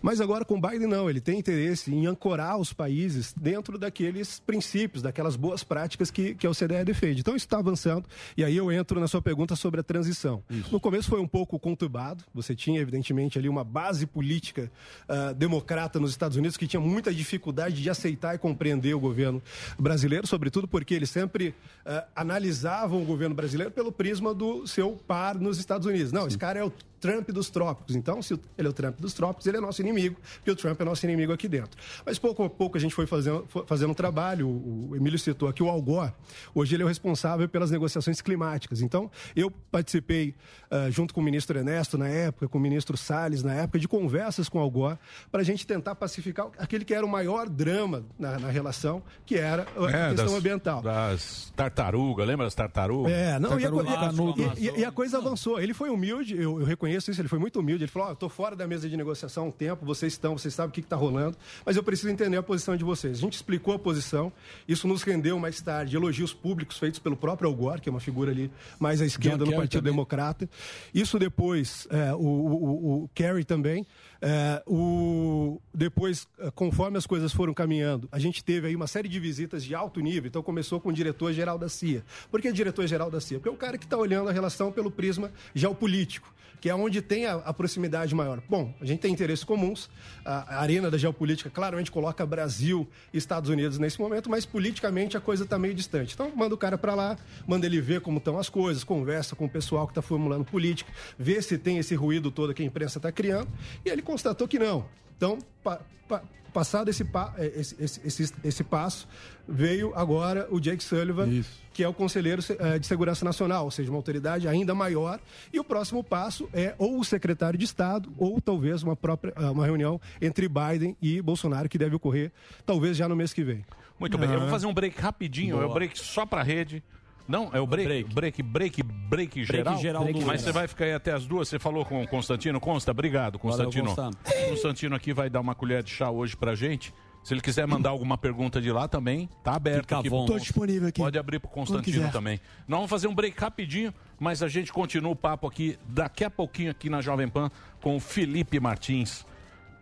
Mas 0.00 0.22
agora, 0.22 0.42
com 0.42 0.56
o 0.56 0.60
Biden, 0.60 0.88
não. 0.88 1.10
Ele 1.10 1.20
tem 1.20 1.38
interesse 1.38 1.94
em 1.94 2.06
ancorar 2.06 2.56
os 2.56 2.72
países 2.72 3.34
dentro 3.36 3.76
daqueles 3.76 4.40
princípios, 4.40 5.02
daquelas 5.02 5.36
boas 5.36 5.62
práticas 5.62 6.10
que, 6.10 6.34
que 6.34 6.46
a 6.46 6.50
OCDE 6.50 6.84
defende. 6.84 7.20
Então, 7.20 7.36
isso 7.36 7.44
está 7.44 7.58
avançando. 7.58 8.08
E 8.36 8.42
aí 8.42 8.56
eu 8.56 8.72
entro 8.72 8.98
na 8.98 9.06
sua 9.06 9.20
pergunta 9.20 9.54
sobre 9.54 9.80
a 9.80 9.82
transição. 9.82 10.42
No 10.70 10.80
começo 10.80 11.10
foi 11.10 11.20
um 11.20 11.28
pouco 11.28 11.58
conturbado. 11.58 12.24
Você 12.34 12.54
tinha, 12.54 12.80
evidentemente, 12.80 13.38
ali 13.38 13.48
uma 13.48 13.64
base 13.64 14.06
política 14.06 14.70
ah, 15.06 15.32
democrata 15.32 16.00
nos 16.00 16.11
Estados 16.12 16.36
Unidos 16.36 16.56
que 16.56 16.66
tinha 16.66 16.80
muita 16.80 17.12
dificuldade 17.12 17.82
de 17.82 17.90
aceitar 17.90 18.34
e 18.34 18.38
compreender 18.38 18.94
o 18.94 19.00
governo 19.00 19.42
brasileiro, 19.78 20.26
sobretudo 20.26 20.68
porque 20.68 20.94
eles 20.94 21.10
sempre 21.10 21.54
ah, 21.84 22.06
analisavam 22.14 23.02
o 23.02 23.04
governo 23.04 23.34
brasileiro 23.34 23.70
pelo 23.72 23.90
prisma 23.90 24.32
do 24.32 24.66
seu 24.66 24.92
par 25.06 25.34
nos 25.38 25.58
Estados 25.58 25.86
Unidos. 25.86 26.12
Não, 26.12 26.26
esse 26.26 26.38
cara 26.38 26.58
é 26.58 26.64
o 26.64 26.72
Trump 27.02 27.28
dos 27.30 27.50
trópicos. 27.50 27.96
Então, 27.96 28.22
se 28.22 28.34
ele 28.56 28.68
é 28.68 28.70
o 28.70 28.72
Trump 28.72 28.98
dos 29.00 29.12
trópicos, 29.12 29.44
ele 29.46 29.56
é 29.56 29.60
nosso 29.60 29.82
inimigo, 29.82 30.16
porque 30.36 30.50
o 30.52 30.56
Trump 30.56 30.80
é 30.80 30.84
nosso 30.84 31.04
inimigo 31.04 31.32
aqui 31.32 31.48
dentro. 31.48 31.76
Mas 32.06 32.16
pouco 32.18 32.44
a 32.44 32.48
pouco 32.48 32.76
a 32.78 32.80
gente 32.80 32.94
foi 32.94 33.06
fazendo, 33.06 33.44
fazendo 33.66 33.90
um 33.90 33.94
trabalho. 33.94 34.48
O 34.48 34.94
Emílio 34.94 35.18
citou 35.18 35.48
aqui 35.48 35.62
o 35.62 35.68
Al 35.68 35.82
Gore. 35.82 36.12
Hoje 36.54 36.76
ele 36.76 36.82
é 36.82 36.86
o 36.86 36.88
responsável 36.88 37.48
pelas 37.48 37.70
negociações 37.72 38.20
climáticas. 38.20 38.80
Então, 38.80 39.10
eu 39.34 39.50
participei, 39.50 40.34
ah, 40.70 40.88
junto 40.90 41.12
com 41.12 41.20
o 41.20 41.24
ministro 41.24 41.58
Ernesto 41.58 41.98
na 41.98 42.08
época, 42.08 42.46
com 42.48 42.58
o 42.58 42.60
ministro 42.60 42.96
Salles 42.96 43.42
na 43.42 43.52
época, 43.52 43.78
de 43.80 43.88
conversas 43.88 44.48
com 44.48 44.58
o 44.58 44.60
Al 44.62 44.70
Gore, 44.70 44.98
para 45.30 45.40
a 45.40 45.44
gente 45.44 45.66
tentar 45.66 45.96
pacificar 45.96 46.46
aquele 46.56 46.84
que 46.84 46.94
era 46.94 47.04
o 47.04 47.08
maior 47.08 47.48
drama 47.48 48.04
na, 48.18 48.38
na 48.38 48.48
relação, 48.48 49.02
que 49.26 49.34
era 49.36 49.66
a 49.76 49.90
É, 49.90 50.08
questão 50.10 50.26
das, 50.26 50.34
ambiental. 50.34 50.82
Das 50.82 51.52
tartarugas, 51.56 52.26
lembra 52.26 52.46
das 52.46 52.54
tartarugas? 52.54 53.12
É, 53.12 53.38
não, 53.40 53.58
e 53.58 53.64
a, 53.66 53.70
Tartaruga 53.72 54.54
e- 54.56 54.68
e- 54.68 54.80
e 54.80 54.84
a 54.84 54.92
coisa 54.92 55.18
avançou. 55.18 55.60
Ele 55.60 55.74
foi 55.74 55.90
humilde, 55.90 56.34
eu, 56.36 56.60
eu 56.60 56.64
reconheço 56.66 56.91
isso, 56.96 57.20
ele 57.20 57.28
foi 57.28 57.38
muito 57.38 57.58
humilde. 57.60 57.84
Ele 57.84 57.90
falou: 57.90 58.08
eu 58.10 58.16
tô 58.16 58.28
fora 58.28 58.54
da 58.56 58.66
mesa 58.66 58.88
de 58.88 58.96
negociação 58.96 59.44
há 59.44 59.46
um 59.48 59.50
tempo, 59.50 59.84
vocês 59.84 60.12
estão, 60.12 60.36
vocês 60.36 60.52
sabem 60.54 60.70
o 60.70 60.72
que 60.72 60.80
está 60.80 60.96
rolando, 60.96 61.36
mas 61.64 61.76
eu 61.76 61.82
preciso 61.82 62.08
entender 62.10 62.36
a 62.36 62.42
posição 62.42 62.76
de 62.76 62.84
vocês. 62.84 63.18
A 63.18 63.20
gente 63.20 63.34
explicou 63.34 63.74
a 63.74 63.78
posição, 63.78 64.32
isso 64.66 64.86
nos 64.88 65.02
rendeu 65.02 65.38
mais 65.38 65.60
tarde 65.60 65.96
elogios 65.96 66.32
públicos 66.34 66.78
feitos 66.78 66.98
pelo 66.98 67.16
próprio 67.16 67.48
Al 67.48 67.54
Gore, 67.54 67.80
que 67.80 67.88
é 67.88 67.92
uma 67.92 68.00
figura 68.00 68.30
ali 68.30 68.50
mais 68.78 69.00
à 69.00 69.06
esquerda 69.06 69.38
John 69.38 69.44
no 69.44 69.50
Kerry 69.50 69.56
Partido 69.62 69.80
também. 69.80 69.92
Democrata. 69.92 70.48
Isso 70.94 71.18
depois, 71.18 71.86
é, 71.90 72.12
o, 72.14 72.18
o, 72.18 73.02
o- 73.04 73.10
Kerry 73.14 73.44
também. 73.44 73.86
É, 74.24 74.62
o, 74.68 75.60
depois, 75.74 76.28
é, 76.38 76.48
conforme 76.52 76.96
as 76.96 77.06
coisas 77.06 77.32
foram 77.32 77.52
caminhando, 77.52 78.08
a 78.12 78.20
gente 78.20 78.44
teve 78.44 78.68
aí 78.68 78.76
uma 78.76 78.86
série 78.86 79.08
de 79.08 79.18
visitas 79.18 79.64
de 79.64 79.74
alto 79.74 79.98
nível. 80.00 80.28
Então 80.28 80.42
começou 80.42 80.80
com 80.80 80.90
o 80.90 80.92
diretor-geral 80.92 81.58
da 81.58 81.68
CIA. 81.68 82.04
Por 82.30 82.40
que 82.40 82.52
diretor-geral 82.52 83.10
da 83.10 83.20
CIA? 83.20 83.38
Porque 83.38 83.48
é 83.48 83.52
o 83.52 83.56
cara 83.56 83.76
que 83.76 83.84
está 83.84 83.96
olhando 83.96 84.28
a 84.28 84.32
relação 84.32 84.70
pelo 84.70 84.90
prisma 84.92 85.32
geopolítico 85.54 86.32
que 86.62 86.70
é 86.70 86.74
onde 86.74 87.02
tem 87.02 87.26
a, 87.26 87.34
a 87.34 87.52
proximidade 87.52 88.14
maior. 88.14 88.40
Bom, 88.48 88.72
a 88.80 88.84
gente 88.86 89.00
tem 89.00 89.12
interesses 89.12 89.42
comuns, 89.42 89.90
a, 90.24 90.58
a 90.58 90.60
arena 90.60 90.92
da 90.92 90.96
geopolítica 90.96 91.50
claramente 91.50 91.90
coloca 91.90 92.24
Brasil 92.24 92.88
e 93.12 93.18
Estados 93.18 93.50
Unidos 93.50 93.78
nesse 93.78 94.00
momento, 94.00 94.30
mas 94.30 94.46
politicamente 94.46 95.16
a 95.16 95.20
coisa 95.20 95.42
está 95.42 95.58
meio 95.58 95.74
distante. 95.74 96.14
Então, 96.14 96.30
manda 96.36 96.54
o 96.54 96.58
cara 96.58 96.78
para 96.78 96.94
lá, 96.94 97.18
manda 97.48 97.66
ele 97.66 97.80
ver 97.80 98.00
como 98.00 98.18
estão 98.18 98.38
as 98.38 98.48
coisas, 98.48 98.84
conversa 98.84 99.34
com 99.34 99.46
o 99.46 99.50
pessoal 99.50 99.88
que 99.88 99.90
está 99.90 100.00
formulando 100.00 100.44
política, 100.44 100.92
vê 101.18 101.42
se 101.42 101.58
tem 101.58 101.78
esse 101.78 101.96
ruído 101.96 102.30
todo 102.30 102.54
que 102.54 102.62
a 102.62 102.64
imprensa 102.64 103.00
está 103.00 103.10
criando, 103.10 103.48
e 103.84 103.90
ele 103.90 104.00
constatou 104.00 104.46
que 104.46 104.56
não. 104.56 104.86
Então, 105.22 105.38
pa- 105.62 105.80
pa- 106.08 106.24
passado 106.52 106.88
esse, 106.90 107.04
pa- 107.04 107.32
eh, 107.38 107.52
esse, 107.54 107.76
esse, 107.80 108.00
esse, 108.04 108.34
esse 108.42 108.64
passo, 108.64 109.06
veio 109.46 109.92
agora 109.94 110.48
o 110.50 110.58
Jake 110.58 110.82
Sullivan, 110.82 111.44
que 111.72 111.84
é 111.84 111.86
o 111.88 111.94
conselheiro 111.94 112.42
eh, 112.58 112.80
de 112.80 112.86
segurança 112.88 113.24
nacional, 113.24 113.64
ou 113.66 113.70
seja, 113.70 113.88
uma 113.88 113.98
autoridade 113.98 114.48
ainda 114.48 114.74
maior. 114.74 115.20
E 115.52 115.60
o 115.60 115.64
próximo 115.64 116.02
passo 116.02 116.48
é 116.52 116.74
ou 116.76 116.98
o 116.98 117.04
secretário 117.04 117.56
de 117.56 117.64
Estado, 117.64 118.12
ou 118.18 118.40
talvez 118.40 118.82
uma 118.82 118.96
própria 118.96 119.32
ah, 119.36 119.52
uma 119.52 119.64
reunião 119.64 120.00
entre 120.20 120.48
Biden 120.48 120.96
e 121.00 121.22
Bolsonaro, 121.22 121.68
que 121.68 121.78
deve 121.78 121.94
ocorrer 121.94 122.32
talvez 122.66 122.96
já 122.96 123.08
no 123.08 123.14
mês 123.14 123.32
que 123.32 123.44
vem. 123.44 123.64
Muito 124.00 124.18
bem, 124.18 124.28
eu 124.28 124.40
vou 124.40 124.48
fazer 124.48 124.66
um 124.66 124.74
break 124.74 125.00
rapidinho, 125.00 125.56
é 125.58 125.62
Boa. 125.62 125.72
break 125.74 125.96
só 125.96 126.26
pra 126.26 126.42
rede. 126.42 126.82
Não, 127.28 127.50
é 127.52 127.60
o 127.60 127.66
break, 127.66 128.12
break, 128.12 128.42
break, 128.42 128.82
break, 128.82 129.44
geral. 129.44 129.78
geral 129.78 130.04
do 130.04 130.26
Mas 130.26 130.42
você 130.42 130.52
vai 130.52 130.66
ficar 130.66 130.84
aí 130.84 130.92
até 130.92 131.12
as 131.12 131.26
duas. 131.26 131.48
Você 131.48 131.58
falou 131.58 131.84
com 131.84 132.02
o 132.02 132.08
Constantino. 132.08 132.60
Consta, 132.60 132.90
obrigado, 132.90 133.38
Valeu, 133.38 133.56
Constantino. 133.56 133.86
Constantino. 133.86 134.46
O 134.46 134.50
Constantino 134.50 134.96
aqui 134.96 135.12
vai 135.12 135.30
dar 135.30 135.40
uma 135.40 135.54
colher 135.54 135.82
de 135.82 135.90
chá 135.90 136.10
hoje 136.10 136.36
pra 136.36 136.54
gente. 136.54 136.92
Se 137.22 137.32
ele 137.32 137.40
quiser 137.40 137.66
mandar 137.66 137.90
alguma 137.90 138.18
pergunta 138.18 138.60
de 138.60 138.72
lá 138.72 138.88
também, 138.88 139.28
tá 139.44 139.54
aberto 139.54 139.82
Fica 139.82 139.98
aqui. 139.98 140.10
Tô 140.10 140.38
disponível 140.38 140.88
aqui. 140.88 141.00
Pode 141.00 141.16
abrir 141.18 141.38
pro 141.38 141.48
Constantino 141.48 142.10
também. 142.10 142.40
Nós 142.66 142.78
vamos 142.78 142.90
fazer 142.90 143.06
um 143.06 143.14
break 143.14 143.38
rapidinho, 143.38 143.94
mas 144.18 144.42
a 144.42 144.48
gente 144.48 144.72
continua 144.72 145.12
o 145.12 145.16
papo 145.16 145.46
aqui 145.46 145.78
daqui 145.86 146.24
a 146.24 146.30
pouquinho 146.30 146.70
aqui 146.70 146.90
na 146.90 147.00
Jovem 147.00 147.28
Pan 147.28 147.50
com 147.80 147.96
o 147.96 148.00
Felipe 148.00 148.58
Martins, 148.58 149.24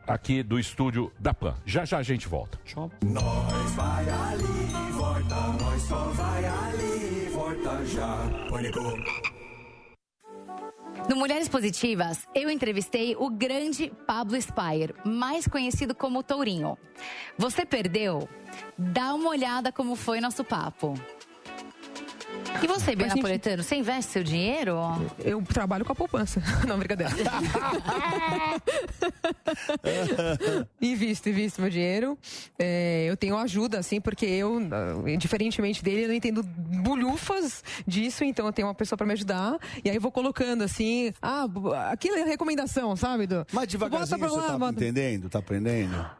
aqui 0.06 0.42
do 0.42 0.58
estúdio 0.58 1.10
da 1.18 1.32
Pan. 1.32 1.54
Já 1.64 1.86
já 1.86 1.98
a 1.98 2.02
gente 2.02 2.28
volta. 2.28 2.58
Nós 3.02 3.72
vai 3.72 4.08
ali, 4.08 4.92
volta, 4.92 5.34
nós 5.34 5.82
só 5.82 5.96
vai 5.96 6.44
ali, 6.44 6.90
volta 6.90 7.09
já. 7.84 8.18
Pânico. 8.48 8.80
No 11.08 11.16
Mulheres 11.16 11.48
Positivas, 11.48 12.26
eu 12.34 12.48
entrevistei 12.48 13.16
o 13.18 13.28
grande 13.30 13.90
Pablo 14.06 14.40
Spire, 14.40 14.94
mais 15.04 15.46
conhecido 15.46 15.94
como 15.94 16.22
Tourinho. 16.22 16.78
Você 17.36 17.64
perdeu? 17.66 18.28
Dá 18.78 19.14
uma 19.14 19.30
olhada 19.30 19.72
como 19.72 19.96
foi 19.96 20.20
nosso 20.20 20.44
papo. 20.44 20.94
E 22.62 22.66
você, 22.66 22.94
Bia 22.94 23.06
Mas, 23.06 23.14
gente- 23.14 23.22
Napoletano, 23.22 23.62
você 23.62 23.76
investe 23.76 24.12
seu 24.12 24.22
dinheiro? 24.22 24.76
Eu 25.24 25.40
trabalho 25.42 25.82
com 25.84 25.92
a 25.92 25.94
poupança. 25.94 26.42
Não, 26.68 26.78
brincadeira. 26.78 27.10
invisto, 30.80 31.28
invisto 31.30 31.60
meu 31.62 31.70
dinheiro. 31.70 32.18
É, 32.58 33.06
eu 33.08 33.16
tenho 33.16 33.36
ajuda, 33.38 33.78
assim, 33.78 33.98
porque 34.00 34.26
eu, 34.26 34.58
ah, 34.72 35.16
diferentemente 35.16 35.82
dele, 35.82 36.04
eu 36.04 36.08
não 36.08 36.14
entendo 36.14 36.42
bulhufas 36.42 37.64
disso, 37.86 38.24
então 38.24 38.44
eu 38.46 38.52
tenho 38.52 38.68
uma 38.68 38.74
pessoa 38.74 38.96
pra 38.96 39.06
me 39.06 39.14
ajudar. 39.14 39.58
E 39.82 39.88
aí 39.88 39.96
eu 39.96 40.00
vou 40.00 40.12
colocando 40.12 40.62
assim, 40.62 41.12
ah, 41.22 41.46
aquilo 41.90 42.16
é 42.16 42.24
recomendação, 42.24 42.94
sabe? 42.94 43.26
Do, 43.26 43.46
Mas 43.52 43.68
devagarzinho 43.68 44.18
você 44.18 44.36
lá, 44.36 44.46
tá 44.48 44.58
bota- 44.58 44.72
entendendo? 44.72 45.30
Tá 45.30 45.38
aprendendo? 45.38 46.10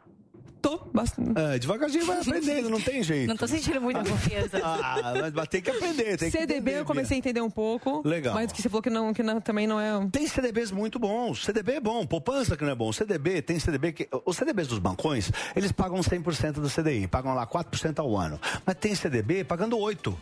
Tô, 0.61 0.77
bastante. 0.93 1.31
É, 1.35 1.57
devagarzinho 1.57 2.05
vai 2.05 2.19
aprendendo, 2.19 2.69
não 2.69 2.79
tem 2.79 3.01
jeito. 3.01 3.27
Não 3.27 3.35
tô 3.35 3.47
sentindo 3.47 3.81
muita 3.81 4.03
confiança. 4.03 4.59
Ah, 4.63 5.13
mas- 5.33 5.47
tem 5.47 5.61
que 5.61 5.69
aprender, 5.69 6.17
tem 6.17 6.29
que 6.31 6.37
CDB 6.37 6.53
entender, 6.55 6.79
eu 6.79 6.85
comecei 6.85 7.15
a 7.15 7.19
entender 7.19 7.41
um 7.41 7.49
pouco. 7.49 8.07
Legal. 8.07 8.33
Mas 8.33 8.51
que 8.51 8.61
você 8.61 8.69
falou 8.69 8.81
que, 8.81 8.89
não, 8.89 9.13
que 9.13 9.23
não, 9.23 9.41
também 9.41 9.65
não 9.65 9.79
é. 9.79 10.07
Tem 10.11 10.27
CDBs 10.27 10.71
muito 10.71 10.99
bons. 10.99 11.43
CDB 11.43 11.73
é 11.73 11.79
bom, 11.79 12.05
poupança 12.05 12.55
que 12.55 12.63
não 12.63 12.71
é 12.71 12.75
bom. 12.75 12.91
CDB, 12.93 13.41
tem 13.41 13.59
CDB 13.59 13.91
que. 13.91 14.07
Os 14.25 14.37
CDBs 14.37 14.67
dos 14.67 14.79
bancões, 14.79 15.31
eles 15.55 15.71
pagam 15.71 15.99
100% 15.99 16.53
do 16.53 16.69
CDI, 16.69 17.07
pagam 17.07 17.33
lá 17.33 17.45
4% 17.47 17.99
ao 17.99 18.15
ano. 18.15 18.39
Mas 18.65 18.75
tem 18.75 18.93
CDB 18.93 19.43
pagando 19.43 19.77
8%. 19.77 20.13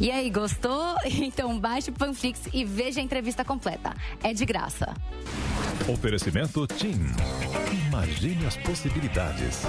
E 0.00 0.10
aí, 0.10 0.30
gostou? 0.30 0.96
Então 1.06 1.58
baixe 1.58 1.90
o 1.90 1.92
Panflix 1.92 2.42
e 2.52 2.64
veja 2.64 3.00
a 3.00 3.02
entrevista 3.02 3.44
completa. 3.44 3.94
É 4.22 4.32
de 4.32 4.44
graça. 4.44 4.94
Oferecimento 5.88 6.66
TIM. 6.66 7.00
Imagine 7.88 8.46
as 8.46 8.56
possibilidades. 8.58 9.62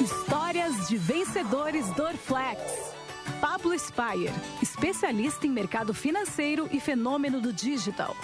Histórias 0.00 0.88
de 0.88 0.96
vencedores 0.96 1.90
Dorflex. 1.90 2.94
Pablo 3.40 3.76
Spire, 3.78 4.32
especialista 4.62 5.46
em 5.46 5.50
mercado 5.50 5.92
financeiro 5.92 6.68
e 6.72 6.80
fenômeno 6.80 7.40
do 7.40 7.52
digital. 7.52 8.16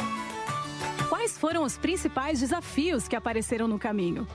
Quais 1.09 1.37
foram 1.37 1.65
os 1.65 1.77
principais 1.77 2.41
desafios 2.41 3.07
que 3.07 3.17
apareceram 3.17 3.69
no 3.69 3.79
caminho? 3.79 4.27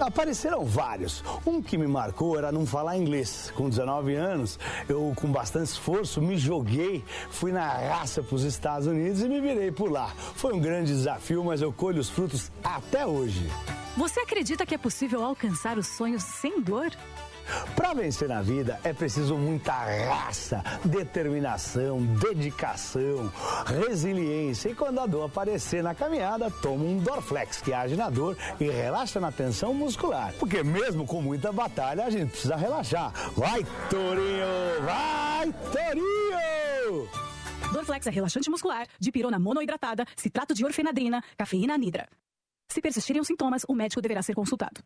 Apareceram 0.00 0.64
vários. 0.64 1.24
Um 1.44 1.60
que 1.60 1.76
me 1.76 1.86
marcou 1.86 2.38
era 2.38 2.52
não 2.52 2.64
falar 2.64 2.96
inglês. 2.96 3.52
Com 3.54 3.68
19 3.68 4.14
anos, 4.14 4.58
eu, 4.88 5.12
com 5.16 5.30
bastante 5.30 5.68
esforço, 5.68 6.22
me 6.22 6.36
joguei, 6.36 7.04
fui 7.30 7.50
na 7.52 7.66
raça 7.66 8.22
para 8.22 8.34
os 8.34 8.44
Estados 8.44 8.86
Unidos 8.86 9.22
e 9.22 9.28
me 9.28 9.40
virei 9.40 9.72
por 9.72 9.90
lá. 9.90 10.12
Foi 10.34 10.52
um 10.52 10.60
grande 10.60 10.92
desafio, 10.92 11.44
mas 11.44 11.60
eu 11.60 11.72
colho 11.72 12.00
os 12.00 12.08
frutos 12.08 12.50
até 12.62 13.06
hoje. 13.06 13.50
Você 13.96 14.20
acredita 14.20 14.64
que 14.64 14.74
é 14.74 14.78
possível 14.78 15.24
alcançar 15.24 15.76
os 15.76 15.88
sonhos 15.88 16.22
sem 16.22 16.60
dor? 16.60 16.90
Para 17.74 17.94
vencer 17.94 18.28
na 18.28 18.42
vida 18.42 18.78
é 18.84 18.92
preciso 18.92 19.36
muita 19.36 19.72
raça, 19.72 20.62
determinação, 20.84 22.00
dedicação, 22.16 23.32
resiliência. 23.66 24.70
E 24.70 24.74
quando 24.74 25.00
a 25.00 25.06
dor 25.06 25.26
aparecer 25.26 25.82
na 25.82 25.94
caminhada, 25.94 26.50
toma 26.50 26.84
um 26.84 26.98
Dorflex 26.98 27.60
que 27.60 27.72
age 27.72 27.96
na 27.96 28.10
dor 28.10 28.36
e 28.60 28.68
relaxa 28.68 29.20
na 29.20 29.32
tensão 29.32 29.72
muscular. 29.74 30.32
Porque 30.38 30.62
mesmo 30.62 31.06
com 31.06 31.20
muita 31.22 31.52
batalha, 31.52 32.04
a 32.04 32.10
gente 32.10 32.30
precisa 32.30 32.56
relaxar. 32.56 33.12
Vai, 33.36 33.64
Torinho! 33.90 34.82
Vai, 34.84 35.52
Torinho! 35.72 37.08
Dorflex 37.72 38.06
é 38.06 38.10
relaxante 38.10 38.50
muscular, 38.50 38.86
dipirona 38.98 39.38
monoidratada, 39.38 40.06
citrato 40.16 40.54
de 40.54 40.64
orfenadrina, 40.64 41.22
cafeína 41.36 41.74
anidra. 41.74 42.08
Se 42.70 42.80
persistirem 42.80 43.20
os 43.20 43.26
sintomas, 43.26 43.62
o 43.68 43.74
médico 43.74 44.00
deverá 44.00 44.22
ser 44.22 44.34
consultado. 44.34 44.82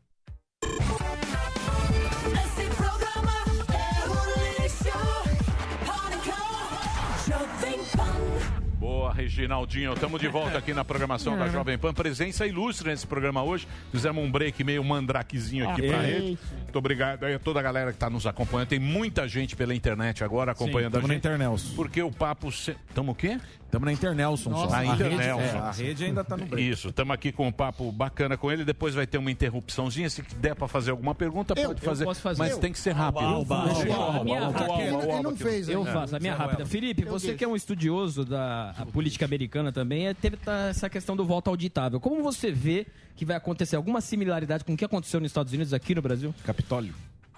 Boa, 8.82 9.12
Reginaldinho. 9.12 9.92
Estamos 9.92 10.20
de 10.20 10.26
volta 10.26 10.58
aqui 10.58 10.74
na 10.74 10.84
programação 10.84 11.38
da 11.38 11.46
É. 11.46 11.50
Jovem 11.50 11.78
Pan. 11.78 11.94
Presença 11.94 12.44
ilustre 12.48 12.88
nesse 12.90 13.06
programa 13.06 13.40
hoje. 13.40 13.64
Fizemos 13.92 14.24
um 14.24 14.28
break 14.28 14.64
meio 14.64 14.82
mandrakezinho 14.82 15.70
aqui 15.70 15.86
pra 15.86 16.00
Ah, 16.00 16.08
ele. 16.08 16.36
Muito 16.64 16.78
obrigado 16.80 17.22
aí 17.22 17.32
a 17.34 17.38
toda 17.38 17.60
a 17.60 17.62
galera 17.62 17.92
que 17.92 17.96
está 17.96 18.10
nos 18.10 18.26
acompanhando. 18.26 18.66
Tem 18.70 18.80
muita 18.80 19.28
gente 19.28 19.54
pela 19.54 19.72
internet 19.72 20.24
agora 20.24 20.50
acompanhando 20.50 20.94
Sim, 20.94 20.98
a 20.98 21.00
tamo 21.00 21.06
na 21.06 21.14
gente. 21.14 21.24
Internelson. 21.24 21.76
Porque 21.76 22.02
o 22.02 22.10
papo... 22.10 22.50
Se... 22.50 22.74
Tamo 22.92 23.12
o 23.12 23.14
quê? 23.14 23.38
Estamos 23.72 23.86
na 23.86 23.92
Internelson. 23.94 24.50
só. 24.52 24.66
Na 24.68 24.76
A 24.76 24.80
rede- 24.80 24.92
Internelson. 25.14 25.40
é, 25.40 25.58
a 25.58 25.70
rede 25.70 26.04
ainda 26.04 26.22
tá 26.22 26.36
no 26.36 26.44
break. 26.44 26.70
Isso, 26.70 26.88
estamos 26.90 27.14
aqui 27.14 27.32
com 27.32 27.48
um 27.48 27.52
papo 27.52 27.90
bacana 27.90 28.36
com 28.36 28.52
ele. 28.52 28.66
Depois 28.66 28.94
vai 28.94 29.06
ter 29.06 29.16
uma 29.16 29.30
interrupçãozinha. 29.30 30.10
Se 30.10 30.20
der 30.36 30.54
para 30.54 30.68
fazer 30.68 30.90
alguma 30.90 31.14
pergunta, 31.14 31.54
Eu- 31.56 31.68
pode 31.68 31.80
eu 31.80 31.84
fazer. 31.88 32.04
posso 32.04 32.20
fazer. 32.20 32.38
Mas 32.38 32.52
Eu. 32.52 32.58
tem 32.58 32.70
que 32.70 32.78
ser 32.78 32.90
rápido. 32.90 33.24
Alba, 33.24 33.56
Alba, 33.62 35.22
não 35.22 35.34
fez 35.34 35.70
Eu 35.70 35.86
faço, 35.86 36.14
a 36.14 36.20
minha 36.20 36.34
rápida. 36.34 36.66
Felipe, 36.66 37.02
você 37.06 37.32
que 37.32 37.42
é 37.42 37.48
um 37.48 37.56
estudioso 37.56 38.26
da 38.26 38.74
política 38.92 39.24
americana 39.24 39.72
também, 39.72 40.06
é, 40.06 40.12
teve 40.12 40.36
tá, 40.36 40.66
essa 40.68 40.90
questão 40.90 41.16
do 41.16 41.24
voto 41.24 41.48
auditável. 41.48 41.98
Como 41.98 42.22
você 42.22 42.52
vê 42.52 42.86
que 43.16 43.24
vai 43.24 43.36
acontecer 43.36 43.76
alguma 43.76 44.02
similaridade 44.02 44.64
com 44.64 44.74
o 44.74 44.76
que 44.76 44.84
aconteceu 44.84 45.18
nos 45.18 45.30
Estados 45.30 45.50
Unidos 45.50 45.72
aqui 45.72 45.94
no 45.94 46.02
Brasil? 46.02 46.34
Capitólio. 46.44 46.94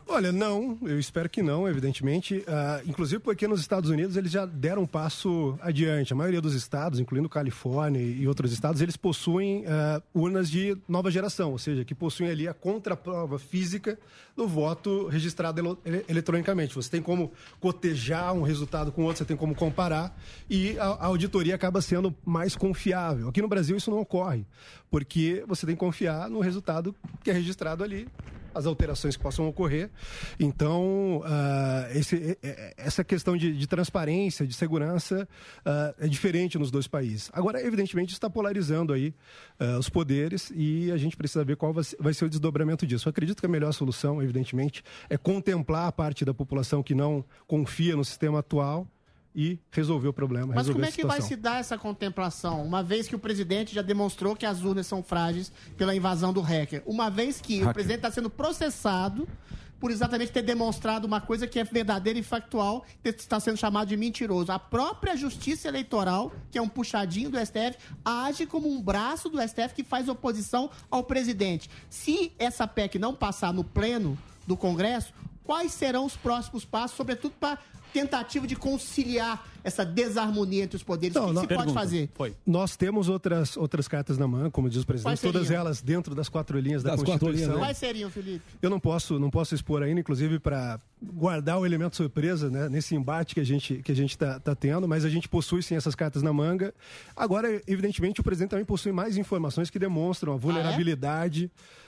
Olha, 0.07 0.31
não, 0.31 0.79
eu 0.83 0.99
espero 0.99 1.31
que 1.31 1.43
não, 1.43 1.67
evidentemente. 1.67 2.45
Ah, 2.47 2.83
inclusive 2.87 3.21
porque 3.21 3.49
nos 3.49 3.61
Estados 3.61 3.89
Unidos 3.89 4.17
eles 4.17 4.31
já 4.31 4.45
deram 4.45 4.83
um 4.83 4.87
passo 4.87 5.59
adiante. 5.63 6.13
A 6.13 6.17
maioria 6.17 6.43
dos 6.43 6.55
estados, 6.55 7.01
incluindo 7.01 7.29
Califórnia 7.29 8.01
e 8.01 8.29
outros 8.29 8.53
estados, 8.53 8.83
eles 8.83 8.99
possuem 8.99 9.65
ah, 9.67 10.03
urnas 10.13 10.51
de 10.51 10.77
nova 10.87 11.11
geração, 11.11 11.53
ou 11.53 11.59
seja, 11.59 11.85
que 11.85 11.95
possuem 11.95 12.31
ali 12.31 12.47
a 12.47 12.53
contraprova 12.53 13.39
física 13.39 13.99
do 14.37 14.47
voto 14.47 15.09
registrado 15.09 15.79
eletronicamente. 16.07 16.75
Você 16.75 16.91
tem 16.91 17.03
como 17.03 17.33
cotejar 17.59 18.35
um 18.35 18.43
resultado 18.43 18.93
com 18.93 19.05
outro, 19.05 19.19
você 19.19 19.25
tem 19.25 19.37
como 19.37 19.55
comparar 19.55 20.17
e 20.51 20.79
a, 20.79 20.85
a 20.85 21.07
auditoria 21.07 21.55
acaba 21.55 21.81
sendo 21.81 22.15
mais 22.25 22.55
confiável. 22.55 23.29
Aqui 23.29 23.41
no 23.41 23.49
Brasil 23.49 23.77
isso 23.77 23.91
não 23.91 24.01
ocorre, 24.01 24.45
porque 24.91 25.43
você 25.49 25.65
tem 25.65 25.75
que 25.75 25.81
confiar 25.81 26.29
no 26.29 26.41
resultado 26.41 26.95
que 27.23 27.31
é 27.31 27.33
registrado 27.33 27.83
ali 27.83 28.07
as 28.55 28.67
alterações 28.67 29.17
que 29.17 29.23
possam 29.23 29.49
ocorrer. 29.49 29.91
Então, 30.39 31.23
ah, 31.25 31.89
esse- 31.95 32.39
é- 32.43 32.49
é- 32.49 32.75
essa 32.77 33.03
questão 33.05 33.37
de, 33.37 33.57
de 33.57 33.67
transparência, 33.67 34.47
de 34.47 34.55
segurança, 34.55 35.29
ah, 35.65 35.95
é 35.99 36.07
diferente 36.09 36.59
nos 36.59 36.71
dois 36.71 36.87
países. 36.87 37.31
Agora, 37.33 37.61
evidentemente, 37.65 38.13
está 38.13 38.29
polarizando 38.31 38.93
aí 38.93 39.15
ah, 39.59 39.79
os 39.79 39.89
poderes 39.89 40.53
e 40.55 40.91
a 40.93 40.97
gente 40.97 41.17
precisa 41.17 41.45
ver 41.45 41.57
qual 41.57 41.73
vai 41.73 42.13
ser 42.15 42.25
o 42.25 42.29
desdobramento 42.29 42.87
disso. 42.87 43.09
Eu 43.09 43.11
acredito 43.11 43.41
que 43.41 43.47
a 43.47 43.49
melhor 43.49 43.73
solução, 43.73 44.23
evidentemente, 44.23 44.83
é 45.09 45.17
contemplar 45.17 45.89
a 45.89 45.93
parte 45.93 46.25
da 46.25 46.33
população 46.35 46.83
que 46.83 46.95
não 46.95 47.25
confia 47.47 47.97
no 47.97 48.05
sistema 48.05 48.41
atual 48.41 48.87
e 49.35 49.59
resolver 49.71 50.09
o 50.09 50.13
problema, 50.13 50.55
Mas 50.55 50.71
como 50.71 50.85
é 50.85 50.93
que 50.93 51.05
vai 51.05 51.21
se 51.21 51.35
dar 51.35 51.59
essa 51.59 51.77
contemplação? 51.77 52.65
Uma 52.65 52.83
vez 52.83 53.09
que 53.09 53.17
o 53.17 53.19
presidente 53.19 53.75
já 53.75 53.83
demonstrou 53.83 54.37
que 54.37 54.47
as 54.47 54.63
urnas 54.63 54.87
são 54.87 55.03
frágeis 55.03 55.51
pela 55.77 55.95
invasão 55.95 56.33
do 56.33 56.41
hacker. 56.41 56.83
Uma 56.87 57.11
vez 57.11 57.41
que 57.41 57.57
o 57.57 57.61
Hacker. 57.61 57.75
presidente 57.75 57.99
está 57.99 58.11
sendo 58.13 58.31
processado 58.31 59.27
por 59.81 59.91
exatamente 59.91 60.33
ter 60.33 60.41
demonstrado 60.41 61.07
uma 61.07 61.21
coisa 61.21 61.47
que 61.47 61.59
é 61.59 61.65
verdadeira 61.65 62.19
e 62.19 62.23
factual, 62.23 62.87
está 63.05 63.39
sendo 63.39 63.59
chamado 63.59 63.89
de 63.89 63.97
mentiroso. 63.97 64.51
A 64.51 64.59
própria 64.59 65.15
Justiça 65.15 65.69
Eleitoral, 65.69 66.33
que 66.51 66.57
é 66.57 66.63
um 66.63 66.69
puxadinho 66.69 67.29
do 67.29 67.39
STF, 67.39 67.77
age 68.03 68.47
como 68.47 68.67
um 68.67 68.81
braço 68.81 69.29
do 69.29 69.39
STF 69.43 69.75
que 69.75 69.85
faz 69.85 70.09
oposição 70.09 70.71
ao 70.91 71.05
presidente. 71.05 71.69
Se 71.91 72.33
essa 72.39 72.67
PEC 72.67 72.99
não 72.99 73.15
passar 73.15 73.53
no 73.53 73.63
pleno 73.63 74.17
do 74.47 74.57
Congresso, 74.57 75.13
quais 75.45 75.73
serão 75.73 76.05
os 76.07 76.17
próximos 76.17 76.65
passos, 76.65 76.97
sobretudo 76.97 77.35
para 77.39 77.59
tentativa 77.93 78.45
de 78.45 78.57
conciliar 78.57 79.47
essa 79.63 79.85
desarmonia 79.85 80.65
entre 80.65 80.77
os 80.77 80.83
poderes? 80.83 81.15
o 81.17 81.29
que, 81.29 81.33
que 81.33 81.41
se 81.41 81.55
pode 81.55 81.73
fazer? 81.73 82.11
Nós 82.45 82.77
temos 82.77 83.09
outras, 83.09 83.57
outras 83.57 83.87
cartas 83.87 84.19
na 84.19 84.27
mão, 84.27 84.51
como 84.51 84.69
diz 84.69 84.83
o 84.83 84.87
presidente, 84.87 85.21
todas 85.21 85.49
elas 85.49 85.81
dentro 85.81 86.13
das 86.13 86.29
quatro 86.29 86.59
linhas 86.59 86.83
da 86.83 86.91
Das 86.91 87.05
quatro 87.05 87.27
Constituição. 87.27 87.55
linhas, 87.55 87.61
né? 87.61 87.67
Quais 87.67 87.79
seriam, 87.79 88.11
Felipe? 88.11 88.43
Eu 88.61 88.69
não 88.69 88.81
posso, 88.81 89.19
não 89.21 89.31
posso 89.31 89.55
expor 89.55 89.81
ainda, 89.81 90.01
inclusive 90.01 90.41
para 90.41 90.81
guardar 91.01 91.59
o 91.61 91.65
elemento 91.65 91.95
surpresa 91.95 92.51
né, 92.51 92.69
nesse 92.69 92.97
embate 92.97 93.33
que 93.33 93.41
a 93.41 93.45
gente 93.45 93.77
que 93.77 93.93
a 93.93 93.97
gente 93.97 94.11
está 94.13 94.41
tendo, 94.57 94.89
mas 94.89 95.05
a 95.05 95.09
gente 95.09 95.29
possui 95.29 95.63
sim 95.63 95.77
essas 95.77 95.95
cartas 95.95 96.21
na 96.21 96.33
manga. 96.33 96.75
Agora, 97.15 97.63
evidentemente, 97.67 98.21
o 98.21 98.25
presidente 98.25 98.51
também 98.51 98.65
possui 98.65 98.91
mais 98.91 99.17
informações 99.17 99.71
que 99.71 99.79
demonstram 99.79 100.33
a 100.33 100.37
vulnerabilidade. 100.37 101.49
ah, 101.57 101.84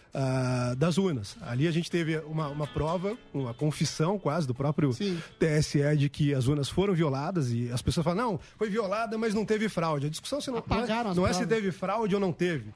das 0.77 0.99
urnas. 0.99 1.37
Ali 1.43 1.67
a 1.67 1.71
gente 1.71 1.91
teve 1.91 2.19
uma, 2.19 2.49
uma 2.49 2.67
prova, 2.67 3.17
uma 3.35 3.53
confissão 3.53 4.19
quase 4.19 4.47
do 4.47 4.55
próprio 4.55 4.91
TSE 4.91 5.97
de 5.97 6.09
que 6.09 6.35
as 6.35 6.47
urnas 6.47 6.69
foram 6.69 6.95
violadas 6.95 7.53
e 7.53 7.71
as 7.71 7.83
pessoas 7.83 8.05
falam, 8.05 8.33
não, 8.33 8.41
foi 8.57 8.69
violada, 8.69 9.19
mas 9.19 9.35
não 9.35 9.45
teve 9.45 9.69
fraude. 9.69 10.07
A 10.07 10.11
discussão 10.11 10.41
se 10.41 10.51
não, 10.51 10.63
não, 10.67 10.85
é, 10.85 11.15
não 11.15 11.27
é 11.27 11.33
se 11.33 11.47
teve 11.47 11.71
fraude 11.71 12.15
ou 12.15 12.21
não 12.21 12.33
teve 12.33 12.73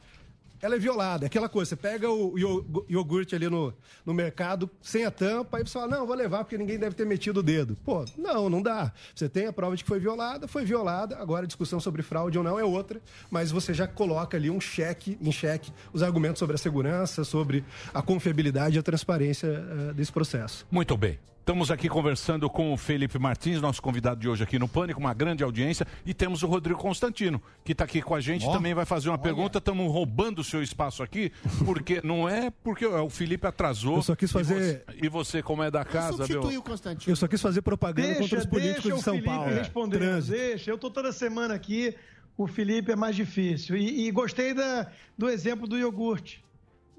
ela 0.62 0.76
é 0.76 0.78
violada. 0.78 1.24
É 1.24 1.26
aquela 1.26 1.48
coisa, 1.48 1.70
você 1.70 1.76
pega 1.76 2.10
o 2.10 2.38
io- 2.38 2.84
iogurte 2.88 3.34
ali 3.34 3.48
no, 3.48 3.72
no 4.04 4.12
mercado 4.14 4.68
sem 4.82 5.04
a 5.04 5.10
tampa, 5.10 5.56
aí 5.58 5.64
você 5.66 5.72
fala, 5.72 5.88
não, 5.88 6.06
vou 6.06 6.14
levar 6.16 6.44
porque 6.44 6.58
ninguém 6.58 6.78
deve 6.78 6.94
ter 6.94 7.06
metido 7.06 7.40
o 7.40 7.42
dedo. 7.42 7.76
Pô, 7.84 8.04
não, 8.16 8.48
não 8.50 8.60
dá. 8.62 8.92
Você 9.14 9.28
tem 9.28 9.46
a 9.46 9.52
prova 9.52 9.76
de 9.76 9.82
que 9.84 9.88
foi 9.88 9.98
violada, 9.98 10.46
foi 10.48 10.64
violada, 10.64 11.16
agora 11.18 11.44
a 11.44 11.46
discussão 11.46 11.80
sobre 11.80 12.02
fraude 12.02 12.36
ou 12.38 12.44
não 12.44 12.58
é 12.58 12.64
outra, 12.64 13.00
mas 13.30 13.50
você 13.50 13.72
já 13.74 13.86
coloca 13.86 14.36
ali 14.36 14.50
um 14.50 14.60
cheque, 14.60 15.16
em 15.20 15.32
cheque, 15.32 15.72
os 15.92 16.02
argumentos 16.02 16.38
sobre 16.38 16.54
a 16.54 16.58
segurança, 16.58 17.24
sobre 17.24 17.64
a 17.94 18.02
confiabilidade 18.02 18.76
e 18.76 18.78
a 18.78 18.82
transparência 18.82 19.46
eh, 19.48 19.92
desse 19.94 20.12
processo. 20.12 20.66
Muito 20.70 20.96
bem. 20.96 21.18
Estamos 21.40 21.70
aqui 21.70 21.88
conversando 21.88 22.48
com 22.48 22.72
o 22.72 22.76
Felipe 22.76 23.18
Martins, 23.18 23.60
nosso 23.60 23.82
convidado 23.82 24.20
de 24.20 24.28
hoje 24.28 24.44
aqui 24.44 24.56
no 24.56 24.68
Pânico, 24.68 25.00
uma 25.00 25.12
grande 25.12 25.42
audiência. 25.42 25.84
E 26.06 26.14
temos 26.14 26.44
o 26.44 26.46
Rodrigo 26.46 26.78
Constantino, 26.78 27.42
que 27.64 27.72
está 27.72 27.82
aqui 27.84 28.00
com 28.00 28.14
a 28.14 28.20
gente, 28.20 28.46
Ó. 28.46 28.52
também 28.52 28.72
vai 28.72 28.84
fazer 28.84 29.08
uma 29.08 29.18
pergunta. 29.18 29.58
Estamos 29.58 29.90
roubando 29.90 30.40
o 30.40 30.44
seu 30.44 30.62
espaço 30.62 31.02
aqui, 31.02 31.32
porque 31.64 32.00
não 32.04 32.28
é 32.28 32.50
porque 32.62 32.86
o 32.86 33.10
Felipe 33.10 33.46
atrasou. 33.48 33.96
Eu 33.96 34.02
só 34.02 34.14
quis 34.14 34.30
fazer- 34.30 34.84
E 34.86 34.92
você, 34.92 35.06
e 35.06 35.08
você 35.08 35.42
como 35.42 35.62
é 35.64 35.70
da 35.72 35.84
casa, 35.84 36.24
viu? 36.24 36.40
o 36.40 36.62
Constantino. 36.62 37.10
Eu 37.10 37.16
só 37.16 37.26
quis 37.26 37.40
fazer 37.42 37.62
propaganda 37.62 38.14
contra 38.16 38.38
os 38.38 38.46
políticos 38.46 38.82
deixa 38.84 38.96
de 38.98 39.02
São 39.02 39.14
o 39.14 39.16
Felipe 39.16 39.34
Paulo. 39.34 39.52
responder. 39.52 39.98
Trânsito. 39.98 40.36
Deixa, 40.38 40.70
eu 40.70 40.78
tô 40.78 40.88
toda 40.88 41.10
semana 41.10 41.54
aqui, 41.54 41.96
o 42.36 42.46
Felipe 42.46 42.92
é 42.92 42.96
mais 42.96 43.16
difícil. 43.16 43.76
E, 43.76 44.06
e 44.06 44.10
gostei 44.12 44.54
da, 44.54 44.88
do 45.18 45.28
exemplo 45.28 45.66
do 45.66 45.76
iogurte. 45.76 46.44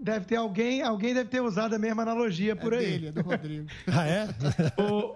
Deve 0.02 0.26
ter 0.26 0.36
alguém, 0.38 0.82
alguém 0.82 1.14
deve 1.14 1.30
ter 1.30 1.42
usado 1.42 1.76
a 1.76 1.78
mesma 1.78 2.02
analogia 2.02 2.56
por 2.56 2.74
aí. 2.74 2.86
dele, 2.86 3.08
é 3.08 3.12
do 3.12 3.22
Rodrigo. 3.22 3.68
Ah, 3.86 4.08
é? 4.08 4.28
ô, 4.82 5.16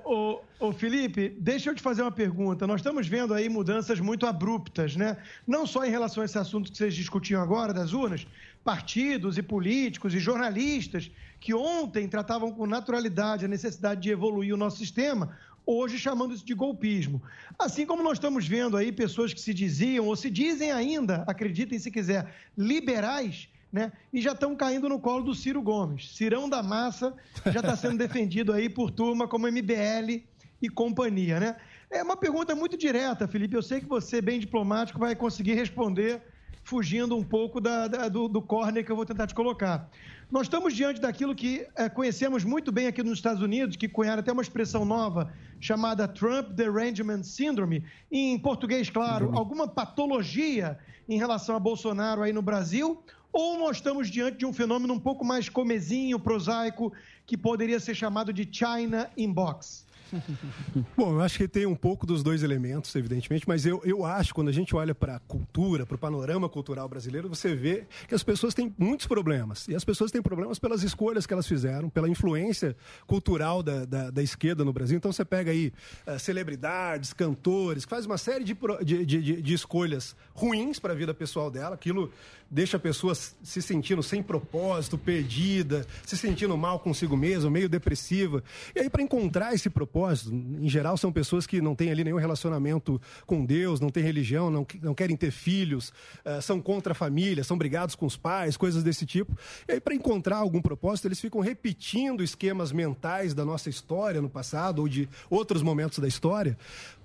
ô, 0.60 0.68
ô, 0.68 0.72
Felipe, 0.72 1.36
deixa 1.40 1.72
eu 1.72 1.76
te 1.76 1.82
fazer 1.82 2.04
uma 2.04 2.12
pergunta. 2.12 2.68
Nós 2.68 2.82
estamos 2.82 3.08
vendo 3.08 3.34
aí 3.34 3.50
mudanças 3.50 4.00
muito 4.00 4.28
abruptas, 4.28 4.96
né? 4.96 5.18
Não 5.48 5.66
só 5.66 5.84
em 5.84 5.90
relação 5.90 6.22
a 6.22 6.26
esse 6.26 6.38
assunto 6.38 6.72
que 6.72 6.78
vocês 6.78 6.94
discutiam 6.94 7.42
agora, 7.42 7.74
das 7.74 7.94
urnas, 7.94 8.28
partidos 8.64 9.40
e 9.40 9.42
políticos 9.42 10.14
e 10.14 10.20
jornalistas 10.20 11.10
que 11.40 11.52
ontem 11.52 12.08
tratavam 12.08 12.52
com 12.52 12.68
naturalidade 12.68 13.46
a 13.46 13.48
necessidade 13.48 14.02
de 14.02 14.12
evoluir 14.12 14.54
o 14.54 14.58
nosso 14.58 14.78
sistema, 14.78 15.36
hoje 15.66 15.98
chamando 15.98 16.36
isso 16.36 16.46
de 16.46 16.54
golpismo. 16.54 17.24
Assim 17.58 17.88
como 17.88 18.04
nós 18.04 18.14
estamos 18.14 18.48
vendo 18.48 18.78
aí 18.78 18.92
pessoas 18.92 19.34
que 19.34 19.42
se 19.42 19.54
diziam 19.54 20.06
ou 20.06 20.16
se 20.16 20.30
dizem 20.30 20.72
ainda, 20.72 21.24
acreditem 21.26 21.80
se 21.80 21.90
quiser, 21.90 22.32
liberais, 22.56 23.50
né? 23.76 23.92
E 24.14 24.22
já 24.22 24.32
estão 24.32 24.56
caindo 24.56 24.88
no 24.88 24.98
colo 25.00 25.22
do 25.26 25.36
Ciro 25.36 25.62
Gomes. 25.62 26.16
Cirão 26.16 26.48
da 26.50 26.64
massa 26.64 27.14
já 27.52 27.60
está 27.60 27.76
sendo 27.76 27.98
defendido 28.00 28.54
aí 28.54 28.70
por 28.70 28.90
turma 28.90 29.28
como 29.28 29.48
MBL 29.52 30.24
e 30.62 30.70
companhia, 30.70 31.40
né? 31.42 31.58
É 31.92 32.02
uma 32.02 32.16
pergunta 32.16 32.56
muito 32.56 32.78
direta, 32.78 33.28
Felipe. 33.28 33.54
Eu 33.54 33.62
sei 33.62 33.82
que 33.82 33.86
você, 33.86 34.22
bem 34.22 34.40
diplomático, 34.40 34.98
vai 34.98 35.14
conseguir 35.14 35.54
responder 35.56 36.22
fugindo 36.64 37.16
um 37.16 37.24
pouco 37.24 37.60
da- 37.62 37.88
da- 37.88 38.08
do, 38.10 38.28
do 38.30 38.42
corner 38.42 38.84
que 38.84 38.92
eu 38.92 38.96
vou 38.96 39.06
tentar 39.06 39.28
te 39.28 39.36
colocar. 39.36 39.88
Nós 40.32 40.44
estamos 40.44 40.74
diante 40.74 41.00
daquilo 41.00 41.36
que 41.36 41.68
eh, 41.76 41.88
conhecemos 41.90 42.44
muito 42.44 42.72
bem 42.72 42.88
aqui 42.88 43.04
nos 43.04 43.20
Estados 43.20 43.42
Unidos, 43.44 43.76
que 43.76 43.88
cunharam 43.88 44.22
até 44.22 44.32
uma 44.32 44.42
expressão 44.42 44.84
nova 44.84 45.32
chamada 45.60 46.08
Trump 46.08 46.50
Derangement 46.50 47.22
Syndrome, 47.24 47.84
em 48.12 48.40
português, 48.40 48.90
claro, 48.90 49.32
alguma 49.38 49.68
patologia 49.68 50.80
em 51.08 51.18
relação 51.20 51.56
a 51.56 51.60
Bolsonaro 51.60 52.24
aí 52.24 52.34
no 52.34 52.42
Brasil, 52.42 53.04
ou 53.36 53.58
nós 53.58 53.76
estamos 53.76 54.10
diante 54.10 54.38
de 54.38 54.46
um 54.46 54.54
fenômeno 54.54 54.94
um 54.94 55.00
pouco 55.00 55.26
mais 55.26 55.50
comezinho, 55.50 56.18
prosaico, 56.18 56.94
que 57.26 57.36
poderia 57.36 57.82
ser 57.82 57.94
chamado 57.94 58.32
de 58.32 58.48
China 58.50 59.12
Inbox? 59.18 59.85
Bom, 60.96 61.14
eu 61.14 61.22
acho 61.22 61.38
que 61.38 61.48
tem 61.48 61.66
um 61.66 61.76
pouco 61.76 62.06
dos 62.06 62.24
dois 62.24 62.44
elementos, 62.44 62.96
evidentemente, 62.96 63.48
mas 63.48 63.66
eu, 63.66 63.82
eu 63.84 64.06
acho, 64.06 64.34
quando 64.34 64.50
a 64.50 64.52
gente 64.52 64.76
olha 64.76 64.94
para 64.94 65.16
a 65.16 65.20
cultura, 65.20 65.86
para 65.86 65.96
o 65.96 65.98
panorama 65.98 66.48
cultural 66.50 66.88
brasileiro, 66.88 67.28
você 67.30 67.56
vê 67.56 67.86
que 68.08 68.16
as 68.16 68.24
pessoas 68.24 68.54
têm 68.54 68.74
muitos 68.78 69.08
problemas. 69.08 69.68
E 69.68 69.76
as 69.76 69.84
pessoas 69.84 70.12
têm 70.12 70.22
problemas 70.22 70.60
pelas 70.60 70.84
escolhas 70.84 71.26
que 71.26 71.34
elas 71.34 71.48
fizeram, 71.48 71.90
pela 71.90 72.10
influência 72.10 72.76
cultural 73.08 73.62
da, 73.64 73.86
da, 73.86 74.10
da 74.12 74.24
esquerda 74.24 74.64
no 74.64 74.72
Brasil. 74.74 74.98
Então 74.98 75.12
você 75.12 75.26
pega 75.26 75.52
aí 75.52 75.74
eh, 76.06 76.18
celebridades, 76.20 77.14
cantores, 77.14 77.86
que 77.86 77.90
faz 77.90 78.06
uma 78.06 78.18
série 78.18 78.44
de, 78.44 78.56
de, 78.84 79.06
de- 79.06 79.42
de 79.42 79.54
escolhas 79.54 80.16
ruins 80.34 80.80
para 80.80 80.94
a 80.94 80.96
vida 80.96 81.14
pessoal 81.14 81.50
dela. 81.52 81.76
Aquilo 81.76 82.12
deixa 82.50 82.78
a 82.78 82.80
pessoa 82.80 83.16
se 83.16 83.62
sentindo 83.62 84.04
sem 84.04 84.22
propósito, 84.22 84.98
perdida, 84.98 85.86
se 86.06 86.16
sentindo 86.16 86.56
mal 86.56 86.80
consigo 86.80 87.18
mesma, 87.18 87.50
meio 87.50 87.68
depressiva. 87.68 88.44
E 88.76 88.80
aí, 88.82 88.90
para 88.90 89.02
encontrar 89.02 89.54
esse 89.54 89.70
propósito, 89.70 89.95
em 90.30 90.68
geral, 90.68 90.98
são 90.98 91.12
pessoas 91.12 91.48
que 91.48 91.62
não 91.62 91.74
têm 91.74 91.90
ali 91.90 92.04
nenhum 92.04 92.18
relacionamento 92.18 93.02
com 93.26 93.46
Deus, 93.46 93.80
não 93.80 93.90
têm 93.90 94.04
religião, 94.04 94.50
não, 94.50 94.68
não 94.82 94.94
querem 94.94 95.16
ter 95.16 95.32
filhos, 95.32 95.94
eh, 96.26 96.42
são 96.42 96.60
contra 96.60 96.92
a 96.92 96.96
família, 96.96 97.44
são 97.44 97.58
brigados 97.58 97.96
com 97.96 98.06
os 98.06 98.18
pais, 98.18 98.58
coisas 98.58 98.84
desse 98.84 99.06
tipo. 99.06 99.38
E 99.68 99.74
aí, 99.74 99.80
para 99.80 99.96
encontrar 99.96 100.38
algum 100.38 100.62
propósito, 100.62 101.08
eles 101.08 101.22
ficam 101.22 101.40
repetindo 101.40 102.24
esquemas 102.24 102.72
mentais 102.72 103.34
da 103.34 103.46
nossa 103.46 103.70
história 103.70 104.22
no 104.22 104.30
passado 104.30 104.80
ou 104.80 104.90
de 104.90 105.08
outros 105.30 105.62
momentos 105.62 106.00
da 106.00 106.08
história 106.08 106.58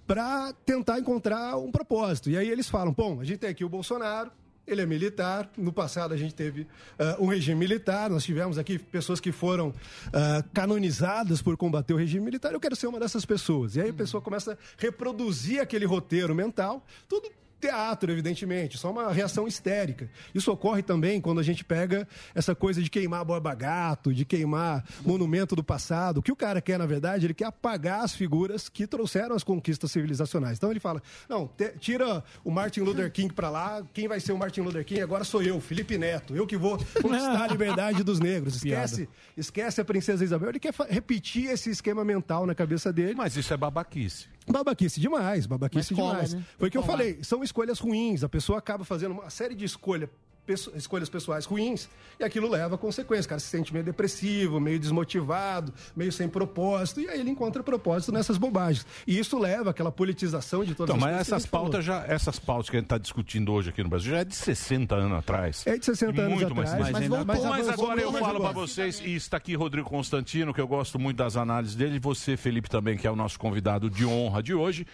para 0.06 0.52
tentar 0.66 0.98
encontrar 0.98 1.56
um 1.56 1.70
propósito. 1.70 2.30
E 2.30 2.36
aí 2.36 2.48
eles 2.48 2.68
falam: 2.68 2.92
bom, 2.92 3.20
a 3.20 3.24
gente 3.24 3.38
tem 3.38 3.50
aqui 3.50 3.64
o 3.64 3.68
Bolsonaro, 3.68 4.32
ele 4.72 4.82
é 4.82 4.86
militar. 4.86 5.50
No 5.56 5.72
passado 5.72 6.14
a 6.14 6.16
gente 6.16 6.34
teve 6.34 6.66
ah, 6.98 7.16
um 7.18 7.26
regime 7.26 7.58
militar. 7.58 8.10
Nós 8.10 8.24
tivemos 8.24 8.58
aqui 8.58 8.78
pessoas 8.78 9.20
que 9.20 9.32
foram 9.32 9.74
ah, 10.12 10.44
canonizadas 10.52 11.42
por 11.42 11.56
combater 11.56 11.94
o 11.94 11.96
regime 11.96 12.24
militar. 12.24 12.52
Eu 12.52 12.60
quero 12.60 12.76
ser 12.76 12.86
uma 12.86 13.00
dessas 13.00 13.24
pessoas. 13.24 13.76
E 13.76 13.80
aí 13.80 13.90
a 13.90 13.94
pessoa 13.94 14.20
começa 14.20 14.52
a 14.52 14.56
reproduzir 14.78 15.60
aquele 15.60 15.84
roteiro 15.84 16.34
mental. 16.34 16.84
Tudo 17.08 17.30
teatro, 17.60 18.10
evidentemente, 18.10 18.78
só 18.78 18.90
uma 18.90 19.12
reação 19.12 19.46
histérica. 19.46 20.08
Isso 20.34 20.50
ocorre 20.50 20.82
também 20.82 21.20
quando 21.20 21.38
a 21.40 21.42
gente 21.42 21.64
pega 21.64 22.08
essa 22.34 22.54
coisa 22.54 22.82
de 22.82 22.88
queimar 22.90 23.24
Borba 23.24 23.54
Gato, 23.54 24.12
de 24.14 24.24
queimar 24.24 24.84
monumento 25.04 25.54
do 25.54 25.62
passado. 25.62 26.18
O 26.18 26.22
que 26.22 26.32
o 26.32 26.36
cara 26.36 26.60
quer, 26.60 26.78
na 26.78 26.86
verdade, 26.86 27.26
ele 27.26 27.34
quer 27.34 27.44
apagar 27.46 28.02
as 28.04 28.14
figuras 28.14 28.68
que 28.68 28.86
trouxeram 28.86 29.34
as 29.36 29.44
conquistas 29.44 29.90
civilizacionais. 29.92 30.56
Então 30.56 30.70
ele 30.70 30.80
fala: 30.80 31.02
não, 31.28 31.46
te- 31.46 31.74
tira 31.78 32.24
o 32.44 32.50
Martin 32.50 32.80
Luther 32.80 33.10
King 33.12 33.32
pra 33.34 33.50
lá, 33.50 33.82
quem 33.92 34.08
vai 34.08 34.18
ser 34.20 34.32
o 34.32 34.38
Martin 34.38 34.62
Luther 34.62 34.84
King 34.84 35.00
agora 35.02 35.24
sou 35.24 35.42
eu, 35.42 35.60
Felipe 35.60 35.98
Neto, 35.98 36.34
eu 36.34 36.46
que 36.46 36.56
vou 36.56 36.78
conquistar 37.02 37.44
a 37.44 37.46
liberdade 37.52 38.02
dos 38.02 38.18
negros. 38.20 38.56
Esquece, 38.56 39.08
esquece 39.36 39.80
a 39.80 39.84
princesa 39.84 40.24
Isabel. 40.24 40.48
Ele 40.48 40.58
quer 40.60 40.74
repetir 40.88 41.50
esse 41.50 41.70
esquema 41.70 42.04
mental 42.04 42.46
na 42.46 42.54
cabeça 42.54 42.92
dele. 42.92 43.14
Mas 43.14 43.36
isso 43.36 43.52
é 43.52 43.56
babaquice. 43.56 44.28
Babaquice 44.50 45.00
demais, 45.00 45.46
babaquice 45.46 45.94
cola, 45.94 46.14
demais. 46.14 46.34
né? 46.34 46.44
Foi 46.58 46.68
o 46.68 46.70
que 46.70 46.76
eu 46.78 46.82
falei, 46.82 47.18
são 47.22 47.42
escolhas 47.42 47.78
ruins. 47.78 48.24
A 48.24 48.28
pessoa 48.28 48.58
acaba 48.58 48.84
fazendo 48.84 49.12
uma 49.12 49.30
série 49.30 49.54
de 49.54 49.64
escolha, 49.64 50.10
pesso- 50.50 50.72
escolhas 50.74 51.08
pessoais 51.08 51.44
ruins 51.44 51.88
e 52.18 52.24
aquilo 52.24 52.48
leva 52.48 52.74
a 52.74 52.78
consequências. 52.78 53.26
O 53.26 53.28
cara 53.28 53.38
se 53.40 53.46
sente 53.46 53.72
meio 53.72 53.84
depressivo, 53.84 54.58
meio 54.58 54.78
desmotivado, 54.78 55.72
meio 55.94 56.10
sem 56.10 56.28
propósito. 56.28 57.00
E 57.00 57.08
aí 57.08 57.20
ele 57.20 57.30
encontra 57.30 57.62
propósito 57.62 58.10
nessas 58.12 58.36
bobagens. 58.36 58.84
E 59.06 59.18
isso 59.18 59.38
leva 59.38 59.70
àquela 59.70 59.92
politização 59.92 60.64
de 60.64 60.74
todas 60.74 60.94
Então, 60.96 61.08
as 61.08 61.12
mas 61.14 61.20
essas 61.28 61.46
falou. 61.46 61.66
pautas 61.70 61.84
já, 61.84 62.04
essas 62.06 62.38
pautas 62.38 62.68
que 62.68 62.76
a 62.76 62.80
gente 62.80 62.86
está 62.86 62.98
discutindo 62.98 63.52
hoje 63.52 63.70
aqui 63.70 63.82
no 63.82 63.88
Brasil 63.88 64.10
já 64.10 64.18
é 64.18 64.24
de 64.24 64.34
60 64.34 64.94
anos 64.96 65.18
atrás. 65.18 65.66
É 65.66 65.78
de 65.78 65.84
60 65.84 66.20
anos 66.20 66.34
Muito 66.40 66.52
atrás, 66.52 66.70
mais 66.70 66.80
mas 66.92 67.08
mas, 67.08 67.24
mas 67.26 67.44
avançou 67.44 67.72
agora 67.84 68.00
eu 68.00 68.12
falo 68.12 68.40
mas 68.42 68.52
para 68.52 68.60
vocês, 68.60 69.00
e 69.00 69.14
está 69.14 69.36
aqui 69.36 69.54
Rodrigo 69.54 69.88
Constantino, 69.88 70.52
que 70.52 70.60
eu 70.60 70.66
gosto 70.68 70.98
muito 70.98 71.16
das 71.18 71.36
análises 71.36 71.74
dele, 71.76 71.96
e 71.96 71.98
você, 71.98 72.36
Felipe, 72.36 72.68
também, 72.68 72.96
que 72.96 73.06
é 73.06 73.10
o 73.10 73.16
nosso 73.16 73.38
convidado 73.38 73.88
de 73.88 74.04
honra 74.04 74.42
de 74.42 74.52
hoje. 74.54 74.86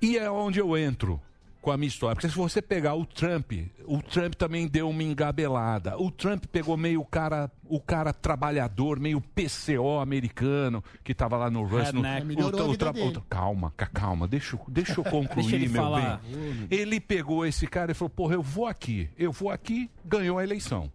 E 0.00 0.18
é 0.18 0.30
onde 0.30 0.58
eu 0.58 0.76
entro 0.76 1.20
com 1.66 1.72
a 1.72 1.76
minha 1.76 1.88
história. 1.88 2.14
Porque 2.14 2.28
se 2.28 2.36
você 2.36 2.62
pegar 2.62 2.94
o 2.94 3.04
Trump, 3.04 3.50
o 3.86 4.00
Trump 4.00 4.34
também 4.34 4.68
deu 4.68 4.88
uma 4.88 5.02
engabelada. 5.02 5.98
O 6.00 6.12
Trump 6.12 6.44
pegou 6.46 6.76
meio 6.76 7.00
o 7.00 7.04
cara, 7.04 7.50
o 7.64 7.80
cara 7.80 8.12
trabalhador, 8.12 9.00
meio 9.00 9.20
PCO 9.20 9.98
americano, 9.98 10.80
que 11.02 11.10
estava 11.10 11.36
lá 11.36 11.50
no 11.50 11.64
Russ. 11.64 11.92
No, 11.92 12.02
Redneck. 12.02 12.40
o- 12.40 12.46
o 12.46 12.76
o- 13.18 13.20
calma, 13.28 13.72
ca- 13.76 13.86
calma, 13.86 14.28
deixa, 14.28 14.54
eu- 14.54 14.64
deixa 14.68 15.00
eu 15.00 15.02
concluir, 15.10 15.50
Deixa 15.58 15.68
meu 15.72 15.82
falar. 15.82 16.20
bem. 16.20 16.68
Ele 16.70 17.00
pegou 17.00 17.44
esse 17.44 17.66
cara 17.66 17.90
e 17.90 17.94
falou: 17.94 18.10
porra, 18.10 18.34
eu 18.34 18.42
vou 18.42 18.66
aqui, 18.68 19.10
eu 19.18 19.32
vou 19.32 19.50
aqui, 19.50 19.90
ganhou 20.04 20.38
a 20.38 20.44
eleição. 20.44 20.88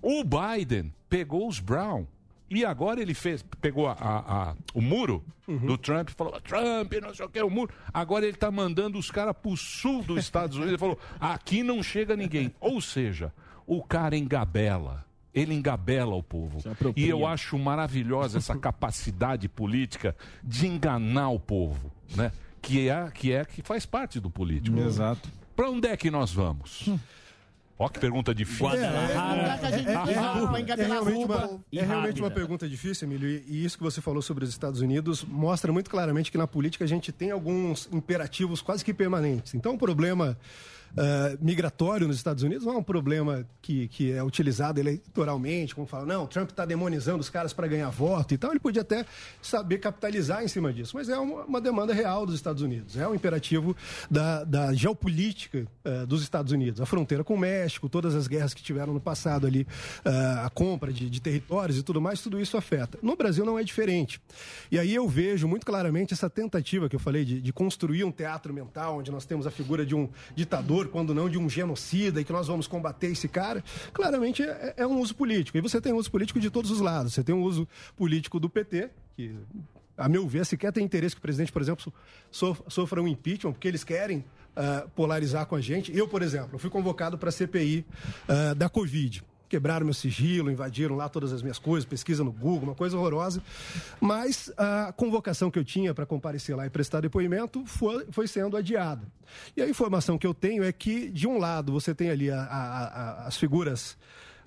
O 0.00 0.22
Biden 0.22 0.94
pegou 1.10 1.48
os 1.48 1.58
Brown. 1.58 2.06
E 2.54 2.64
agora 2.64 3.00
ele 3.00 3.14
fez, 3.14 3.42
pegou 3.60 3.86
a- 3.88 3.92
a- 3.98 4.50
a- 4.50 4.54
o 4.74 4.80
muro 4.82 5.24
do 5.46 5.76
Trump 5.78 6.10
e 6.10 6.12
falou: 6.12 6.38
Trump, 6.40 6.92
não 7.02 7.14
sei 7.14 7.24
o 7.24 7.28
que, 7.28 7.42
o 7.42 7.48
muro. 7.50 7.72
Agora 7.92 8.24
ele 8.24 8.34
está 8.34 8.50
mandando 8.50 8.98
os 8.98 9.10
caras 9.10 9.34
para 9.40 9.50
o 9.50 9.56
sul 9.56 10.02
dos 10.02 10.18
Estados 10.20 10.56
Unidos. 10.56 10.72
Ele 10.72 10.78
falou: 10.78 10.98
aqui 11.20 11.62
não 11.62 11.82
chega 11.82 12.14
ninguém. 12.16 12.52
Ou 12.60 12.80
seja, 12.80 13.32
o 13.66 13.82
cara 13.82 14.16
engabela. 14.16 15.04
Ele 15.34 15.54
engabela 15.54 16.14
o 16.14 16.22
povo. 16.22 16.58
E 16.94 17.08
eu 17.08 17.26
acho 17.26 17.58
maravilhosa 17.58 18.36
essa 18.36 18.54
capacidade 18.58 19.48
política 19.48 20.14
de 20.44 20.66
enganar 20.66 21.30
o 21.30 21.40
povo, 21.40 21.90
né? 22.14 22.30
Que 22.60 22.88
é 22.90 23.10
que 23.14 23.32
é 23.32 23.44
que 23.44 23.62
faz 23.62 23.86
parte 23.86 24.20
do 24.20 24.28
político. 24.28 24.78
Exato. 24.78 25.26
Para 25.56 25.70
onde 25.70 25.88
é 25.88 25.96
que 25.96 26.10
nós 26.10 26.32
vamos? 26.32 26.90
Ó 27.78 27.88
que 27.88 27.98
pergunta 27.98 28.34
difícil. 28.34 28.70
É, 28.70 28.84
é, 28.84 28.88
realmente 31.82 32.20
uma, 32.20 32.30
pergunta 32.30 32.68
difícil, 32.68 33.08
Emílio, 33.08 33.28
e, 33.28 33.44
e 33.48 33.64
isso 33.64 33.76
que 33.76 33.82
você 33.82 34.00
falou 34.00 34.22
sobre 34.22 34.44
os 34.44 34.50
Estados 34.50 34.80
Unidos 34.80 35.24
mostra 35.24 35.72
muito 35.72 35.90
claramente 35.90 36.30
que 36.30 36.38
na 36.38 36.46
política 36.46 36.84
a 36.84 36.88
gente 36.88 37.10
tem 37.10 37.30
alguns 37.30 37.88
imperativos 37.92 38.62
quase 38.62 38.84
que 38.84 38.94
permanentes. 38.94 39.54
Então, 39.54 39.74
o 39.74 39.78
problema 39.78 40.38
ah, 40.96 41.36
migratório 41.40 42.06
nos 42.06 42.16
Estados 42.16 42.42
Unidos 42.42 42.66
não 42.66 42.74
é 42.74 42.76
um 42.78 42.82
problema 42.82 43.46
que, 43.60 43.88
que 43.88 44.12
é 44.12 44.22
utilizado 44.22 44.78
eleitoralmente, 44.78 45.74
como 45.74 45.86
fala, 45.86 46.04
não, 46.04 46.26
Trump 46.26 46.50
está 46.50 46.64
demonizando 46.64 47.20
os 47.20 47.30
caras 47.30 47.52
para 47.52 47.66
ganhar 47.66 47.90
voto 47.90 48.34
e 48.34 48.38
tal. 48.38 48.50
Ele 48.50 48.60
podia 48.60 48.82
até 48.82 49.04
saber 49.40 49.78
capitalizar 49.78 50.42
em 50.44 50.48
cima 50.48 50.72
disso, 50.72 50.96
mas 50.96 51.08
é 51.08 51.18
uma, 51.18 51.44
uma 51.44 51.60
demanda 51.60 51.92
real 51.92 52.26
dos 52.26 52.34
Estados 52.34 52.62
Unidos, 52.62 52.96
é 52.96 53.06
um 53.08 53.14
imperativo 53.14 53.76
da, 54.10 54.44
da 54.44 54.74
geopolítica 54.74 55.66
ah, 55.84 56.04
dos 56.06 56.22
Estados 56.22 56.52
Unidos. 56.52 56.80
A 56.80 56.86
fronteira 56.86 57.24
com 57.24 57.34
o 57.34 57.38
México, 57.38 57.88
todas 57.88 58.14
as 58.14 58.26
guerras 58.26 58.52
que 58.54 58.62
tiveram 58.62 58.92
no 58.92 59.00
passado 59.00 59.46
ali, 59.46 59.66
ah, 60.04 60.44
a 60.46 60.50
compra 60.50 60.92
de, 60.92 61.08
de 61.08 61.20
territórios 61.20 61.78
e 61.78 61.82
tudo 61.82 62.00
mais, 62.00 62.20
tudo 62.20 62.40
isso 62.40 62.56
afeta. 62.56 62.98
No 63.02 63.16
Brasil 63.16 63.44
não 63.44 63.58
é 63.58 63.64
diferente. 63.64 64.20
E 64.70 64.78
aí 64.78 64.94
eu 64.94 65.08
vejo 65.08 65.48
muito 65.48 65.64
claramente 65.64 66.12
essa 66.12 66.28
tentativa 66.28 66.88
que 66.88 66.96
eu 66.96 67.00
falei 67.00 67.24
de, 67.24 67.40
de 67.40 67.52
construir 67.52 68.04
um 68.04 68.12
teatro 68.12 68.52
mental, 68.52 68.98
onde 68.98 69.10
nós 69.10 69.24
temos 69.24 69.46
a 69.46 69.50
figura 69.50 69.84
de 69.84 69.94
um 69.94 70.08
ditador, 70.34 70.81
quando 70.88 71.14
não 71.14 71.28
de 71.28 71.38
um 71.38 71.48
genocida, 71.48 72.20
e 72.20 72.24
que 72.24 72.32
nós 72.32 72.46
vamos 72.46 72.66
combater 72.66 73.08
esse 73.08 73.28
cara. 73.28 73.62
Claramente 73.92 74.42
é, 74.42 74.74
é 74.78 74.86
um 74.86 74.98
uso 75.00 75.14
político. 75.14 75.56
E 75.58 75.60
você 75.60 75.80
tem 75.80 75.92
um 75.92 75.96
uso 75.96 76.10
político 76.10 76.40
de 76.40 76.50
todos 76.50 76.70
os 76.70 76.80
lados. 76.80 77.14
Você 77.14 77.22
tem 77.22 77.34
um 77.34 77.42
uso 77.42 77.66
político 77.96 78.38
do 78.40 78.48
PT, 78.48 78.90
que, 79.16 79.34
a 79.96 80.08
meu 80.08 80.26
ver, 80.26 80.44
sequer 80.46 80.72
tem 80.72 80.84
interesse 80.84 81.14
que 81.14 81.18
o 81.20 81.22
presidente, 81.22 81.52
por 81.52 81.62
exemplo, 81.62 81.92
sof- 82.30 82.62
sofra 82.68 83.00
um 83.02 83.08
impeachment, 83.08 83.52
porque 83.52 83.68
eles 83.68 83.84
querem 83.84 84.24
ah, 84.56 84.86
polarizar 84.94 85.46
com 85.46 85.54
a 85.56 85.60
gente. 85.60 85.96
Eu, 85.96 86.08
por 86.08 86.22
exemplo, 86.22 86.58
fui 86.58 86.70
convocado 86.70 87.16
para 87.18 87.28
a 87.28 87.32
CPI 87.32 87.84
ah, 88.28 88.54
da 88.54 88.68
Covid 88.68 89.22
quebraram 89.52 89.84
meu 89.84 89.92
sigilo, 89.92 90.50
invadiram 90.50 90.96
lá 90.96 91.10
todas 91.10 91.30
as 91.30 91.42
minhas 91.42 91.58
coisas, 91.58 91.84
pesquisa 91.86 92.24
no 92.24 92.32
Google, 92.32 92.70
uma 92.70 92.74
coisa 92.74 92.96
horrorosa. 92.96 93.42
Mas 94.00 94.50
a 94.56 94.94
convocação 94.96 95.50
que 95.50 95.58
eu 95.58 95.64
tinha 95.64 95.92
para 95.92 96.06
comparecer 96.06 96.56
lá 96.56 96.64
e 96.64 96.70
prestar 96.70 97.00
depoimento 97.02 97.62
foi, 97.66 98.06
foi 98.10 98.26
sendo 98.26 98.56
adiada. 98.56 99.02
E 99.54 99.60
a 99.60 99.68
informação 99.68 100.16
que 100.16 100.26
eu 100.26 100.32
tenho 100.32 100.64
é 100.64 100.72
que, 100.72 101.10
de 101.10 101.28
um 101.28 101.36
lado, 101.36 101.70
você 101.70 101.94
tem 101.94 102.08
ali 102.08 102.30
a- 102.30 102.40
a- 102.42 102.84
a- 102.86 103.26
as 103.26 103.36
figuras. 103.36 103.96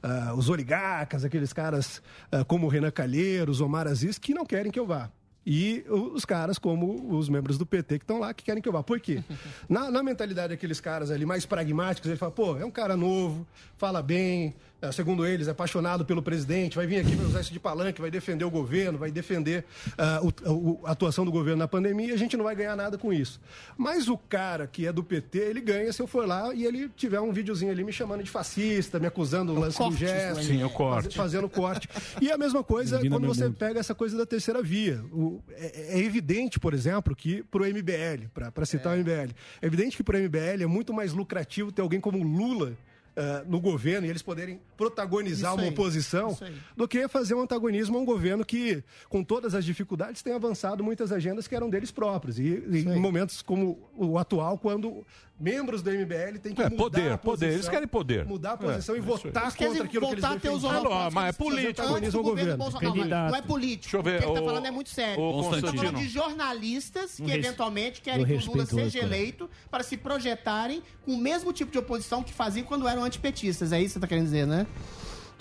ah, 0.07 0.33
os 0.35 0.49
oligarcas, 0.49 1.23
aqueles 1.25 1.51
caras 1.51 1.99
ah, 2.31 2.43
como 2.43 2.67
Renan 2.67 2.91
Calheiros, 2.91 3.59
Omar 3.61 3.87
Aziz, 3.87 4.17
que 4.19 4.33
não 4.35 4.45
querem 4.45 4.71
que 4.71 4.79
eu 4.79 4.85
vá. 4.87 5.09
E 5.45 5.85
os 5.89 6.25
caras, 6.25 6.57
como 6.57 7.15
os 7.15 7.29
membros 7.29 7.57
do 7.57 7.65
PT 7.65 7.99
que 7.99 8.03
estão 8.03 8.19
lá, 8.19 8.33
que 8.33 8.43
querem 8.43 8.61
que 8.63 8.67
eu 8.67 8.73
vá. 8.73 8.81
Por 8.81 8.99
quê? 8.99 9.23
Na, 9.69 9.91
na 9.91 10.01
mentalidade 10.01 10.49
daqueles 10.49 10.79
caras 10.79 11.11
ali 11.11 11.25
mais 11.25 11.45
pragmáticos, 11.45 12.09
ele 12.09 12.17
fala, 12.17 12.31
pô, 12.31 12.57
é 12.57 12.65
um 12.65 12.71
cara 12.71 12.95
novo, 12.97 13.45
fala 13.77 14.01
bem, 14.01 14.55
eh, 14.81 14.91
segundo 14.91 15.25
eles, 15.25 15.47
é 15.47 15.51
apaixonado 15.51 16.03
pelo 16.05 16.21
presidente, 16.21 16.75
vai 16.75 16.87
vir 16.87 16.97
aqui, 16.97 17.13
vai 17.15 17.25
usar 17.27 17.41
isso 17.41 17.53
de 17.53 17.59
palanque, 17.59 18.01
vai 18.01 18.09
defender 18.09 18.43
o 18.45 18.49
governo, 18.49 18.97
vai 18.97 19.11
defender 19.11 19.65
ah, 19.97 20.19
o- 20.23 20.79
a 20.85 20.91
atuação 20.91 21.25
do 21.25 21.31
governo 21.31 21.57
na 21.59 21.67
pandemia, 21.67 22.07
e 22.09 22.11
a 22.13 22.17
gente 22.17 22.35
não 22.37 22.43
vai 22.43 22.55
ganhar 22.55 22.75
nada 22.75 22.97
com 22.97 23.11
isso. 23.13 23.39
Mas 23.77 24.07
o 24.07 24.17
cara 24.17 24.65
que 24.67 24.87
é 24.87 24.91
do 24.93 25.03
PT, 25.03 25.37
ele 25.39 25.61
ganha 25.61 25.91
se 25.93 26.01
eu 26.01 26.07
for 26.07 26.27
lá 26.27 26.53
e 26.55 26.65
ele 26.65 26.89
tiver 26.95 27.19
um 27.19 27.31
videozinho 27.31 27.71
ali 27.71 27.83
me 27.83 27.91
chamando 27.93 28.23
de 28.23 28.29
fascista, 28.31 28.99
me 28.99 29.05
acusando 29.07 29.53
do 29.53 29.59
lance 29.59 29.77
do 29.77 29.83
corte, 29.83 29.97
gesto. 29.99 30.43
Sim, 30.43 30.63
o 30.63 30.69
corte. 30.69 31.03
faz- 31.03 31.15
Fazendo 31.15 31.49
corte. 31.49 31.87
E 32.21 32.31
a 32.31 32.37
mesma 32.37 32.63
coisa 32.63 32.97
quando 33.09 33.27
você 33.27 33.45
mundo. 33.45 33.57
pega 33.57 33.79
essa 33.79 33.93
coisa 33.93 34.17
da 34.17 34.25
terceira 34.25 34.61
via. 34.61 35.03
O- 35.11 35.34
é, 35.51 35.97
é 35.97 35.99
evidente, 35.99 36.59
por 36.59 36.73
exemplo, 36.73 37.15
que 37.15 37.43
para 37.43 37.63
o 37.63 37.65
MBL, 37.65 38.27
para 38.53 38.65
citar 38.65 38.95
o 38.95 38.99
MBL, 38.99 39.33
é 39.61 39.65
evidente 39.65 39.97
que 39.97 40.03
para 40.03 40.17
o 40.17 40.21
MBL 40.21 40.63
é 40.63 40.65
muito 40.65 40.93
mais 40.93 41.13
lucrativo 41.13 41.71
ter 41.71 41.81
alguém 41.81 41.99
como 41.99 42.21
Lula. 42.23 42.77
Ah, 43.17 43.43
no 43.47 43.59
governo 43.61 44.05
e 44.05 44.09
eles 44.09 44.21
poderem 44.21 44.59
protagonizar 44.77 45.51
Isso 45.51 45.59
uma 45.61 45.63
aí, 45.63 45.69
oposição 45.69 46.37
do 46.75 46.87
que 46.87 47.07
fazer 47.07 47.33
um 47.35 47.41
antagonismo 47.41 47.97
a 47.97 48.01
um 48.01 48.05
governo 48.05 48.43
que, 48.45 48.83
com 49.09 49.23
todas 49.23 49.55
as 49.55 49.63
dificuldades, 49.63 50.21
tem 50.21 50.33
avançado 50.33 50.83
muitas 50.83 51.11
agendas 51.11 51.47
que 51.47 51.55
eram 51.55 51.69
deles 51.69 51.91
próprios. 51.91 52.37
E, 52.39 52.63
e 52.69 52.79
em 52.79 52.99
momentos 52.99 53.41
como 53.41 53.89
o 53.95 54.17
atual, 54.17 54.57
quando 54.57 55.05
membros 55.39 55.81
do 55.81 55.91
MBL 55.91 56.39
têm 56.41 56.53
que 56.55 56.61
É, 56.61 56.69
mudar 56.69 56.77
poder, 56.77 57.11
a 57.11 57.17
poder, 57.17 57.45
eles 57.47 57.55
posição, 57.57 57.73
querem 57.73 57.87
poder. 57.87 58.25
Mudar 58.25 58.51
a 58.53 58.57
posição 58.57 58.95
É, 58.95 58.97
e 58.97 59.01
é 59.01 59.03
votar 59.03 59.43
Eles 59.43 59.55
contra 59.55 59.57
querem 59.57 59.81
aquilo 59.81 59.89
que 59.89 59.97
eles 60.13 60.21
voltar 60.21 60.37
a 60.37 60.39
ter 60.39 60.49
os 60.49 60.61
defendem. 60.61 60.91
Ah, 60.93 61.09
mas 61.11 61.29
é 61.29 61.31
político. 61.33 61.87
antes 61.87 62.11
do 62.13 62.23
governo 62.23 62.57
governo. 62.57 62.57
Bolsonaro. 62.57 63.09
Não, 63.09 63.29
Não 63.29 63.35
é 63.35 63.41
político. 63.41 63.81
Deixa 63.83 63.97
eu 63.97 64.03
ver, 64.03 64.15
O 64.15 64.19
que 64.19 64.23
ele 64.25 64.31
ô, 64.31 64.33
tá 64.33 64.41
falando 64.43 64.65
é 64.65 64.71
muito 64.71 64.89
sério. 64.89 65.21
ô, 65.21 65.53
Ele 65.53 65.61
tá 65.61 65.73
falando 65.73 65.97
de 65.99 66.07
jornalistas 66.07 67.15
que 67.15 67.23
Um 67.23 67.29
eventualmente 67.29 68.01
querem 68.01 68.25
que 68.25 68.33
o 68.33 68.45
Lula 68.45 68.65
seja 68.65 68.99
outro. 68.99 68.99
eleito 68.99 69.49
para 69.69 69.83
se 69.83 69.97
projetarem 69.97 70.81
com 71.03 71.11
o 71.13 71.17
mesmo 71.17 71.51
tipo 71.51 71.71
de 71.71 71.77
oposição 71.77 72.23
que 72.23 72.33
faziam 72.33 72.65
quando 72.65 72.87
eram 72.87 73.03
antipetistas. 73.05 73.71
É 73.71 73.79
isso 73.79 73.87
que 73.87 73.93
você 73.93 73.99
tá 73.99 74.07
querendo 74.07 74.25
dizer, 74.25 74.45
né? 74.45 74.67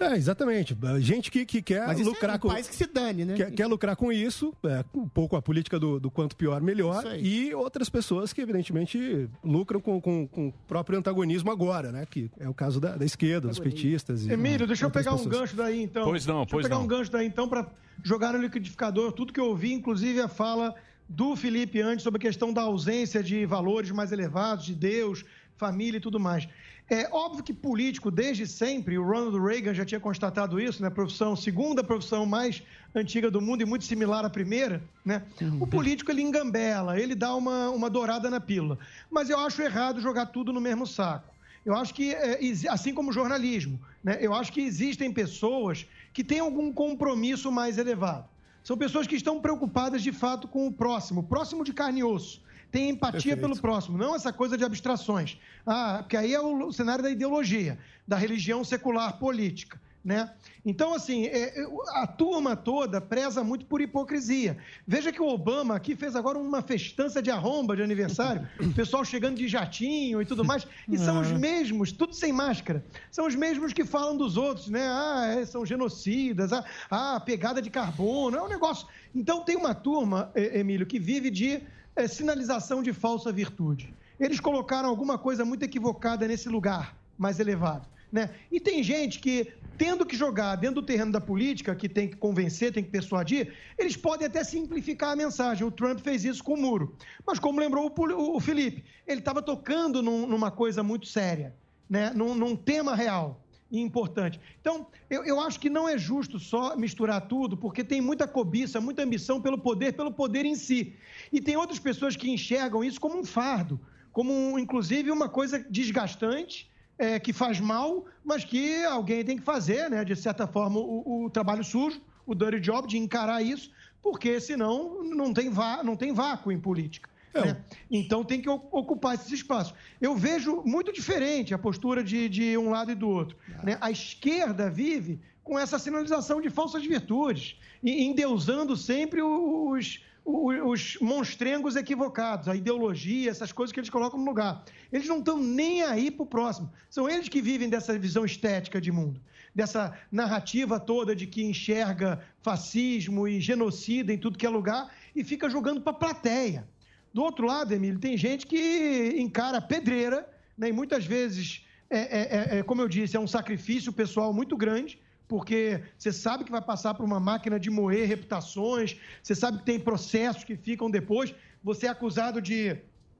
É, 0.00 0.16
exatamente. 0.16 0.76
Gente 0.98 1.30
que, 1.30 1.46
que 1.46 1.62
quer 1.62 1.86
Mas 1.86 2.00
isso 2.00 2.08
lucrar 2.08 2.34
é 2.34 2.36
um 2.36 2.40
com. 2.40 2.48
país 2.48 2.66
que 2.66 2.74
se 2.74 2.86
dane, 2.86 3.24
né? 3.24 3.34
Quer, 3.34 3.50
quer 3.52 3.66
lucrar 3.66 3.94
com 3.94 4.10
isso, 4.12 4.52
é, 4.64 4.84
um 4.92 5.08
pouco 5.08 5.36
a 5.36 5.42
política 5.42 5.78
do, 5.78 6.00
do 6.00 6.10
quanto 6.10 6.34
pior, 6.36 6.60
melhor. 6.60 7.04
E 7.18 7.54
outras 7.54 7.88
pessoas 7.88 8.32
que, 8.32 8.40
evidentemente, 8.40 9.28
lucram 9.42 9.80
com, 9.80 10.00
com, 10.00 10.26
com 10.26 10.48
o 10.48 10.52
próprio 10.66 10.98
antagonismo 10.98 11.50
agora, 11.50 11.92
né? 11.92 12.06
Que 12.10 12.30
é 12.38 12.48
o 12.48 12.54
caso 12.54 12.80
da, 12.80 12.96
da 12.96 13.04
esquerda, 13.04 13.48
dos 13.48 13.58
petistas. 13.58 14.26
E, 14.26 14.32
Emílio, 14.32 14.66
deixa 14.66 14.84
eu 14.84 14.90
pegar 14.90 15.12
um 15.12 15.18
pessoas. 15.18 15.40
gancho 15.40 15.56
daí 15.56 15.82
então. 15.82 16.04
Pois 16.04 16.26
não, 16.26 16.38
deixa 16.38 16.50
pois 16.50 16.64
eu 16.64 16.70
pegar 16.70 16.78
não. 16.78 16.84
um 16.84 16.88
gancho 16.88 17.10
daí 17.10 17.26
então 17.26 17.48
para 17.48 17.66
jogar 18.02 18.32
no 18.32 18.40
liquidificador 18.40 19.12
tudo 19.12 19.32
que 19.32 19.40
eu 19.40 19.46
ouvi, 19.46 19.72
inclusive 19.72 20.20
a 20.20 20.28
fala 20.28 20.74
do 21.08 21.36
Felipe 21.36 21.80
antes 21.80 22.02
sobre 22.02 22.18
a 22.18 22.20
questão 22.20 22.52
da 22.52 22.62
ausência 22.62 23.22
de 23.22 23.46
valores 23.46 23.90
mais 23.90 24.10
elevados, 24.10 24.64
de 24.64 24.74
Deus, 24.74 25.24
família 25.56 25.98
e 25.98 26.00
tudo 26.00 26.18
mais. 26.18 26.48
É 26.88 27.08
óbvio 27.10 27.42
que 27.42 27.52
político, 27.52 28.10
desde 28.10 28.46
sempre, 28.46 28.98
o 28.98 29.04
Ronald 29.04 29.38
Reagan 29.38 29.72
já 29.72 29.86
tinha 29.86 29.98
constatado 29.98 30.60
isso, 30.60 30.82
né? 30.82 30.90
Profissão, 30.90 31.34
segunda 31.34 31.82
profissão 31.82 32.26
mais 32.26 32.62
antiga 32.94 33.30
do 33.30 33.40
mundo 33.40 33.62
e 33.62 33.64
muito 33.64 33.86
similar 33.86 34.24
à 34.24 34.28
primeira, 34.28 34.82
né? 35.04 35.22
O 35.58 35.66
político, 35.66 36.10
ele 36.10 36.20
engambela, 36.20 37.00
ele 37.00 37.14
dá 37.14 37.34
uma, 37.34 37.70
uma 37.70 37.88
dourada 37.88 38.28
na 38.28 38.38
pílula. 38.38 38.78
Mas 39.10 39.30
eu 39.30 39.38
acho 39.38 39.62
errado 39.62 39.98
jogar 39.98 40.26
tudo 40.26 40.52
no 40.52 40.60
mesmo 40.60 40.86
saco. 40.86 41.32
Eu 41.64 41.74
acho 41.74 41.94
que, 41.94 42.12
é, 42.12 42.38
assim 42.68 42.92
como 42.92 43.08
o 43.08 43.12
jornalismo, 43.12 43.80
né? 44.02 44.18
eu 44.20 44.34
acho 44.34 44.52
que 44.52 44.60
existem 44.60 45.10
pessoas 45.10 45.86
que 46.12 46.22
têm 46.22 46.40
algum 46.40 46.70
compromisso 46.70 47.50
mais 47.50 47.78
elevado. 47.78 48.26
São 48.62 48.76
pessoas 48.76 49.06
que 49.06 49.16
estão 49.16 49.40
preocupadas 49.40 50.02
de 50.02 50.12
fato 50.12 50.46
com 50.46 50.66
o 50.66 50.72
próximo, 50.72 51.22
próximo 51.22 51.64
de 51.64 51.72
carne 51.72 52.00
e 52.00 52.04
osso. 52.04 52.42
Tem 52.70 52.90
empatia 52.90 53.36
pelo 53.36 53.56
próximo, 53.56 53.96
não 53.96 54.14
essa 54.14 54.32
coisa 54.32 54.56
de 54.56 54.64
abstrações. 54.64 55.38
Ah, 55.66 55.98
porque 56.00 56.16
aí 56.16 56.34
é 56.34 56.40
o 56.40 56.72
cenário 56.72 57.02
da 57.02 57.10
ideologia, 57.10 57.78
da 58.06 58.16
religião 58.16 58.64
secular 58.64 59.18
política. 59.18 59.78
Né? 60.04 60.30
Então, 60.66 60.92
assim, 60.92 61.24
é, 61.24 61.58
é, 61.58 61.66
a 61.94 62.06
turma 62.06 62.54
toda 62.54 63.00
preza 63.00 63.42
muito 63.42 63.64
por 63.64 63.80
hipocrisia. 63.80 64.58
Veja 64.86 65.10
que 65.10 65.22
o 65.22 65.26
Obama 65.26 65.74
aqui 65.74 65.96
fez 65.96 66.14
agora 66.14 66.38
uma 66.38 66.60
festança 66.60 67.22
de 67.22 67.30
arromba 67.30 67.74
de 67.74 67.82
aniversário, 67.82 68.46
o 68.60 68.70
pessoal 68.74 69.02
chegando 69.02 69.36
de 69.36 69.48
jatinho 69.48 70.20
e 70.20 70.26
tudo 70.26 70.44
mais, 70.44 70.66
e 70.86 70.98
são 70.98 71.22
os 71.22 71.32
mesmos, 71.32 71.90
tudo 71.90 72.14
sem 72.14 72.34
máscara, 72.34 72.84
são 73.10 73.26
os 73.26 73.34
mesmos 73.34 73.72
que 73.72 73.82
falam 73.82 74.14
dos 74.14 74.36
outros, 74.36 74.68
né? 74.68 74.86
Ah, 74.86 75.36
é, 75.38 75.46
são 75.46 75.64
genocidas, 75.64 76.52
ah, 76.52 76.62
ah, 76.90 77.18
pegada 77.18 77.62
de 77.62 77.70
carbono, 77.70 78.36
é 78.36 78.42
um 78.42 78.48
negócio. 78.48 78.86
Então, 79.14 79.42
tem 79.42 79.56
uma 79.56 79.74
turma, 79.74 80.30
Emílio, 80.34 80.84
que 80.84 80.98
vive 80.98 81.30
de 81.30 81.62
eh, 81.96 82.08
sinalização 82.08 82.82
de 82.82 82.92
falsa 82.92 83.32
virtude. 83.32 83.94
Eles 84.18 84.40
colocaram 84.40 84.88
alguma 84.88 85.18
coisa 85.18 85.44
muito 85.44 85.64
equivocada 85.64 86.26
nesse 86.26 86.48
lugar 86.48 86.96
mais 87.18 87.40
elevado. 87.40 87.88
Né? 88.12 88.30
E 88.50 88.60
tem 88.60 88.82
gente 88.82 89.18
que, 89.18 89.52
tendo 89.76 90.06
que 90.06 90.16
jogar 90.16 90.54
dentro 90.56 90.80
do 90.80 90.86
terreno 90.86 91.10
da 91.10 91.20
política, 91.20 91.74
que 91.74 91.88
tem 91.88 92.08
que 92.08 92.16
convencer, 92.16 92.72
tem 92.72 92.84
que 92.84 92.90
persuadir, 92.90 93.52
eles 93.76 93.96
podem 93.96 94.26
até 94.26 94.44
simplificar 94.44 95.10
a 95.10 95.16
mensagem. 95.16 95.66
O 95.66 95.70
Trump 95.70 95.98
fez 96.00 96.24
isso 96.24 96.42
com 96.42 96.54
o 96.54 96.56
muro. 96.56 96.96
Mas, 97.26 97.38
como 97.40 97.58
lembrou 97.58 97.92
o 97.96 98.40
Felipe, 98.40 98.84
ele 99.06 99.18
estava 99.18 99.42
tocando 99.42 100.02
num- 100.02 100.26
numa 100.26 100.50
coisa 100.50 100.82
muito 100.82 101.06
séria, 101.06 101.56
né? 101.90 102.12
num, 102.14 102.34
num 102.34 102.54
tema 102.54 102.94
real 102.94 103.43
e 103.76 103.80
importante. 103.80 104.40
Então, 104.60 104.86
eu, 105.10 105.24
eu 105.24 105.40
acho 105.40 105.58
que 105.58 105.68
não 105.68 105.88
é 105.88 105.98
justo 105.98 106.38
só 106.38 106.76
misturar 106.76 107.26
tudo, 107.26 107.56
porque 107.56 107.82
tem 107.82 108.00
muita 108.00 108.26
cobiça, 108.26 108.80
muita 108.80 109.02
ambição 109.02 109.40
pelo 109.40 109.58
poder, 109.58 109.94
pelo 109.94 110.12
poder 110.12 110.44
em 110.44 110.54
si. 110.54 110.94
E 111.32 111.40
tem 111.40 111.56
outras 111.56 111.78
pessoas 111.78 112.14
que 112.14 112.30
enxergam 112.30 112.84
isso 112.84 113.00
como 113.00 113.18
um 113.18 113.24
fardo, 113.24 113.80
como, 114.12 114.32
um, 114.32 114.58
inclusive, 114.58 115.10
uma 115.10 115.28
coisa 115.28 115.58
desgastante, 115.68 116.70
é, 116.96 117.18
que 117.18 117.32
faz 117.32 117.58
mal, 117.58 118.04
mas 118.24 118.44
que 118.44 118.84
alguém 118.84 119.24
tem 119.24 119.36
que 119.36 119.42
fazer, 119.42 119.90
né? 119.90 120.04
De 120.04 120.14
certa 120.14 120.46
forma, 120.46 120.78
o, 120.78 121.24
o 121.24 121.30
trabalho 121.30 121.64
sujo, 121.64 122.00
o 122.24 122.34
dirty 122.34 122.60
job, 122.60 122.86
de 122.86 122.96
encarar 122.96 123.42
isso, 123.42 123.72
porque 124.00 124.38
senão 124.40 125.02
não 125.02 125.32
tem, 125.32 125.50
vá, 125.50 125.82
não 125.82 125.96
tem 125.96 126.12
vácuo 126.12 126.52
em 126.52 126.60
política. 126.60 127.10
Né? 127.34 127.56
Então 127.90 128.24
tem 128.24 128.40
que 128.40 128.48
ocupar 128.48 129.14
esses 129.14 129.30
espaços. 129.32 129.74
Eu 130.00 130.14
vejo 130.16 130.62
muito 130.64 130.92
diferente 130.92 131.54
a 131.54 131.58
postura 131.58 132.02
de, 132.04 132.28
de 132.28 132.56
um 132.56 132.70
lado 132.70 132.92
e 132.92 132.94
do 132.94 133.08
outro. 133.08 133.36
né? 133.62 133.76
A 133.80 133.90
esquerda 133.90 134.70
vive 134.70 135.20
com 135.42 135.58
essa 135.58 135.78
sinalização 135.78 136.40
de 136.40 136.48
falsas 136.48 136.84
virtudes, 136.84 137.56
e 137.82 138.02
endeusando 138.04 138.74
sempre 138.76 139.20
os, 139.20 140.00
os, 140.24 140.56
os 140.64 140.98
monstrengos 141.02 141.76
equivocados, 141.76 142.48
a 142.48 142.56
ideologia, 142.56 143.30
essas 143.30 143.52
coisas 143.52 143.72
que 143.72 143.78
eles 143.78 143.90
colocam 143.90 144.18
no 144.18 144.24
lugar. 144.24 144.64
Eles 144.90 145.06
não 145.06 145.18
estão 145.18 145.38
nem 145.38 145.82
aí 145.82 146.10
para 146.10 146.22
o 146.22 146.26
próximo. 146.26 146.72
São 146.88 147.08
eles 147.08 147.28
que 147.28 147.42
vivem 147.42 147.68
dessa 147.68 147.96
visão 147.98 148.24
estética 148.24 148.80
de 148.80 148.90
mundo, 148.90 149.20
dessa 149.54 149.92
narrativa 150.10 150.80
toda 150.80 151.14
de 151.14 151.26
que 151.26 151.44
enxerga 151.44 152.24
fascismo 152.40 153.28
e 153.28 153.38
genocida 153.38 154.14
em 154.14 154.18
tudo 154.18 154.38
que 154.38 154.46
é 154.46 154.48
lugar 154.48 154.90
e 155.14 155.22
fica 155.22 155.50
jogando 155.50 155.82
para 155.82 155.92
a 155.92 155.96
plateia. 155.96 156.66
Do 157.14 157.22
outro 157.22 157.46
lado, 157.46 157.72
Emílio, 157.72 158.00
tem 158.00 158.16
gente 158.18 158.44
que 158.44 159.14
encara 159.18 159.58
a 159.58 159.60
pedreira 159.60 160.28
né? 160.58 160.68
e 160.70 160.72
muitas 160.72 161.06
vezes, 161.06 161.64
é, 161.88 161.98
é- 161.98 162.56
é- 162.56 162.58
é, 162.58 162.62
como 162.64 162.82
eu 162.82 162.88
disse, 162.88 163.16
é 163.16 163.20
um 163.20 163.26
sacrifício 163.28 163.92
pessoal 163.92 164.32
muito 164.34 164.56
grande, 164.56 164.98
porque 165.28 165.80
você 165.96 166.12
sabe 166.12 166.42
que 166.42 166.50
vai 166.50 166.60
passar 166.60 166.92
por 166.92 167.04
uma 167.04 167.20
máquina 167.20 167.58
de 167.58 167.70
moer 167.70 168.08
reputações, 168.08 168.96
você 169.22 169.32
sabe 169.34 169.58
que 169.58 169.64
tem 169.64 169.78
processos 169.78 170.42
que 170.42 170.56
ficam 170.56 170.90
depois, 170.90 171.32
você 171.62 171.86
é 171.86 171.88
acusado 171.88 172.42
de. 172.42 172.76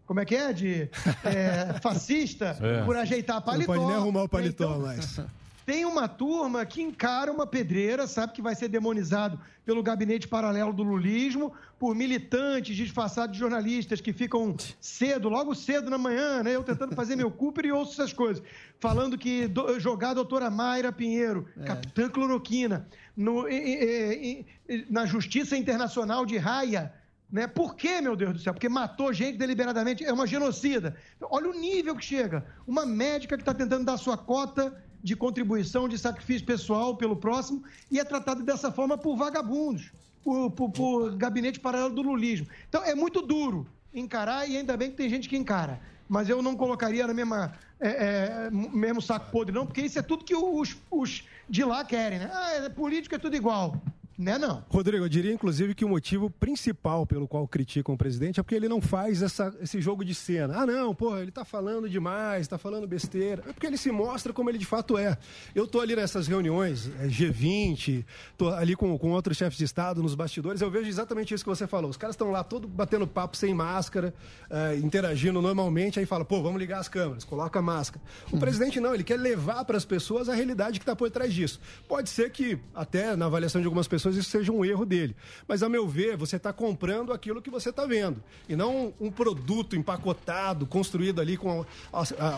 Como 0.06 0.20
é 0.20 0.24
que 0.24 0.34
é? 0.34 0.52
De 0.52 0.90
é, 1.24 1.74
fascista 1.80 2.58
É. 2.60 2.82
por 2.84 2.96
ajeitar 2.96 3.36
Não 3.36 3.42
paletó. 3.42 3.72
pode 3.72 3.84
nem 3.86 3.94
arrumar 3.94 4.24
o 4.24 4.28
paletó 4.28 4.64
Então, 4.64 4.80
mais. 4.80 5.20
tem 5.64 5.84
uma 5.84 6.06
turma 6.06 6.64
que 6.66 6.82
encara 6.82 7.32
uma 7.32 7.46
pedreira, 7.46 8.06
sabe 8.06 8.32
que 8.32 8.42
vai 8.42 8.54
ser 8.54 8.68
demonizado 8.68 9.40
pelo 9.64 9.82
gabinete 9.82 10.28
paralelo 10.28 10.72
do 10.72 10.82
lulismo, 10.82 11.52
por 11.78 11.94
militantes 11.94 12.76
disfarçados 12.76 13.32
de 13.34 13.38
jornalistas 13.40 14.00
que 14.00 14.12
ficam 14.12 14.54
cedo, 14.80 15.28
logo 15.28 15.54
cedo 15.54 15.88
na 15.88 15.96
manhã, 15.96 16.42
né? 16.42 16.54
Eu 16.54 16.62
tentando 16.62 16.94
fazer 16.94 17.16
meu 17.16 17.30
Cooper 17.30 17.64
e 17.66 17.72
ouço 17.72 17.92
essas 17.92 18.12
coisas. 18.12 18.42
Falando 18.78 19.16
que 19.16 19.48
do- 19.48 19.80
jogar 19.80 20.10
a 20.10 20.14
doutora 20.14 20.50
Mayra 20.50 20.92
Pinheiro, 20.92 21.48
capitã 21.64 22.08
cloroquina, 22.10 22.86
no- 23.16 23.48
e- 23.48 23.54
e- 23.54 24.46
e- 24.68 24.86
na 24.90 25.06
Justiça 25.06 25.56
Internacional 25.56 26.26
de 26.26 26.36
Raia. 26.36 26.92
Né? 27.32 27.46
Por 27.46 27.74
quê, 27.74 28.00
meu 28.02 28.14
Deus 28.14 28.34
do 28.34 28.38
céu? 28.38 28.52
Porque 28.52 28.68
matou 28.68 29.12
gente 29.12 29.38
deliberadamente, 29.38 30.04
é 30.04 30.12
uma 30.12 30.26
genocida. 30.26 30.94
Olha 31.22 31.48
o 31.50 31.54
nível 31.58 31.96
que 31.96 32.04
chega. 32.04 32.44
Uma 32.66 32.84
médica 32.86 33.34
que 33.36 33.42
está 33.42 33.52
tentando 33.54 33.84
dar 33.84 33.96
sua 33.96 34.16
cota 34.16 34.80
de 35.05 35.14
contribuição, 35.14 35.86
de 35.86 35.98
sacrifício 35.98 36.47
pessoal 36.47 36.97
pelo 36.97 37.14
próximo, 37.14 37.62
e 37.90 38.01
é 38.01 38.05
tratada 38.05 38.43
dessa 38.43 38.72
forma 38.72 38.97
por 38.97 39.16
vagabundos, 39.18 39.93
por, 40.24 40.51
por- 40.52 40.70
por 40.70 41.14
gabinete 41.14 41.60
paralelo 41.60 41.94
do 41.94 42.01
lulismo. 42.01 42.47
Então, 42.66 42.82
é 42.82 42.94
muito 42.94 43.20
duro 43.20 43.66
encarar, 43.93 44.48
e 44.48 44.56
ainda 44.56 44.74
bem 44.78 44.90
que 44.90 44.97
tem 44.97 45.10
gente 45.10 45.28
que 45.28 45.36
encara. 45.36 45.78
Mas 46.09 46.28
eu 46.31 46.43
não 46.43 46.56
colocaria 46.56 47.06
na 47.06 47.12
mesma, 47.12 47.52
é, 47.78 47.89
é, 48.47 48.51
mesmo 48.51 49.02
saco 49.02 49.31
podre, 49.31 49.55
não, 49.55 49.66
porque 49.66 49.82
isso 49.82 49.98
é 49.98 50.02
tudo 50.02 50.24
que 50.24 50.35
os, 50.35 50.74
os 50.90 51.22
de 51.51 51.62
lá 51.64 51.85
querem, 51.85 52.18
né? 52.20 52.31
Ah, 52.32 52.52
é, 52.55 52.68
político 52.70 53.14
é 53.14 53.18
tudo 53.18 53.36
igual. 53.36 53.81
Né, 54.16 54.38
não? 54.38 54.64
Rodrigo, 54.68 55.04
eu 55.04 55.08
diria 55.08 55.32
inclusive 55.32 55.74
que 55.74 55.84
o 55.84 55.88
motivo 55.88 56.30
principal 56.30 57.04
pelo 57.04 57.26
qual 57.26 57.48
criticam 57.48 57.96
o 57.96 57.98
presidente 57.98 58.38
é 58.38 58.42
porque 58.44 58.54
ele 58.54 58.68
não 58.68 58.80
faz 58.80 59.22
essa- 59.22 59.52
esse 59.60 59.80
jogo 59.80 60.04
de 60.04 60.14
cena. 60.14 60.58
Ah, 60.60 60.64
não, 60.66 60.94
pô, 60.94 61.18
ele 61.18 61.32
tá 61.32 61.44
falando 61.44 61.88
demais, 61.88 62.46
tá 62.46 62.56
falando 62.56 62.86
besteira. 62.86 63.42
É 63.48 63.52
porque 63.52 63.66
ele 63.66 63.76
se 63.76 63.90
mostra 63.90 64.32
como 64.32 64.48
ele 64.48 64.58
de 64.58 64.66
fato 64.66 64.96
é. 64.96 65.18
Eu 65.52 65.66
tô 65.66 65.80
ali 65.80 65.96
nessas 65.96 66.28
reuniões, 66.28 66.88
é, 67.00 67.08
G20, 67.08 68.04
tô 68.38 68.50
ali 68.50 68.76
com, 68.76 68.96
com 68.96 69.10
outros 69.10 69.36
chefes 69.36 69.58
de 69.58 69.64
Estado 69.64 70.00
nos 70.00 70.14
bastidores, 70.14 70.60
eu 70.60 70.70
vejo 70.70 70.88
exatamente 70.88 71.34
isso 71.34 71.42
que 71.42 71.50
você 71.50 71.66
falou. 71.66 71.90
Os 71.90 71.96
caras 71.96 72.14
estão 72.14 72.30
lá 72.30 72.44
todo 72.44 72.68
batendo 72.68 73.06
papo 73.08 73.36
sem 73.36 73.52
máscara, 73.52 74.14
é, 74.48 74.76
interagindo 74.76 75.42
normalmente, 75.42 75.98
aí 75.98 76.06
fala, 76.06 76.24
pô, 76.24 76.40
vamos 76.40 76.60
ligar 76.60 76.78
as 76.78 76.88
câmeras, 76.88 77.24
coloca 77.24 77.58
a 77.58 77.62
máscara. 77.62 78.00
O 78.30 78.38
presidente 78.38 78.78
não, 78.78 78.94
ele 78.94 79.02
quer 79.02 79.18
levar 79.18 79.64
para 79.64 79.76
as 79.76 79.84
pessoas 79.84 80.28
a 80.28 80.34
realidade 80.34 80.78
que 80.78 80.82
está 80.84 80.94
por 80.94 81.10
trás 81.10 81.32
disso. 81.34 81.60
Pode 81.88 82.10
ser 82.10 82.30
que, 82.30 82.58
até 82.74 83.16
na 83.16 83.26
avaliação 83.26 83.60
de 83.60 83.66
algumas 83.66 83.88
pessoas, 83.88 84.03
isso 84.12 84.31
seja 84.31 84.52
um 84.52 84.64
erro 84.64 84.85
dele. 84.85 85.16
Mas, 85.47 85.62
a 85.62 85.68
meu 85.68 85.86
ver, 85.89 86.16
você 86.16 86.36
está 86.36 86.52
comprando 86.52 87.12
aquilo 87.12 87.40
que 87.40 87.51
você 87.51 87.70
está 87.70 87.86
vendo. 87.86 88.22
E 88.48 88.56
não 88.56 88.93
um 89.01 89.10
produto 89.10 89.76
empacotado, 89.76 90.66
construído 90.66 91.20
ali 91.20 91.36
com 91.36 91.64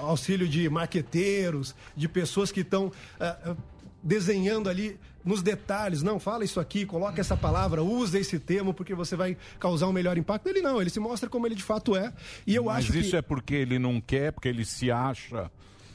auxílio 0.02 0.48
de 0.48 0.68
marqueteiros, 0.68 1.74
de 1.97 2.09
pessoas 2.09 2.52
que 2.52 2.60
estão 2.60 2.93
ah, 3.18 3.36
ah, 3.44 3.56
desenhando 4.02 4.68
ali 4.68 4.98
nos 5.24 5.43
detalhes. 5.43 6.02
Não, 6.02 6.20
fala 6.20 6.44
isso 6.44 6.60
aqui, 6.60 6.86
coloca 6.86 7.20
essa 7.20 7.36
palavra, 7.36 7.82
usa 7.82 8.18
esse 8.18 8.38
termo, 8.38 8.72
porque 8.72 8.94
você 8.94 9.16
vai 9.16 9.36
causar 9.59 9.88
um 9.88 9.93
melhor 9.93 10.16
impacto. 10.16 10.48
Ele 10.48 10.62
não, 10.62 10.80
ele 10.80 10.90
se 10.90 11.01
mostra 11.01 11.28
como 11.28 11.47
ele 11.47 11.56
de 11.56 11.64
fato 11.64 11.97
é. 11.97 12.12
E 12.47 12.55
eu 12.55 12.64
Mas 12.64 12.84
acho 12.84 12.97
isso 12.97 13.10
que... 13.10 13.16
é 13.16 13.22
porque 13.22 13.55
ele 13.55 13.78
não 13.78 14.01
quer, 14.01 14.32
porque 14.32 14.48
ele 14.48 14.64
se 14.64 14.90
acha 14.90 15.51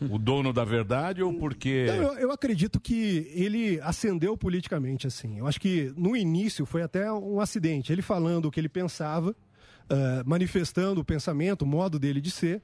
o 0.10 0.18
dono 0.18 0.52
da 0.52 0.64
verdade 0.64 1.22
ou 1.22 1.34
porque. 1.34 1.86
Não, 1.88 1.95
eu, 1.95 2.19
eu 2.19 2.32
acredito 2.32 2.80
que 2.80 3.32
ele 3.34 3.80
ascendeu 3.82 4.36
politicamente, 4.38 5.07
assim. 5.07 5.40
Eu 5.40 5.48
acho 5.48 5.60
que 5.60 5.94
no 5.95 6.15
início 6.15 6.65
foi 6.65 6.82
até 6.82 7.11
um 7.11 7.40
acidente. 7.40 7.91
Ele 7.91 8.02
falando 8.02 8.45
o 8.45 8.52
que 8.52 8.60
ele 8.60 8.69
pensava, 8.69 9.36
ah, 9.90 10.23
manifestando 10.26 11.02
o 11.02 11.06
pensamento, 11.06 11.64
o 11.64 11.68
modo 11.68 11.99
dele 11.99 12.22
de 12.22 12.32
ser. 12.32 12.61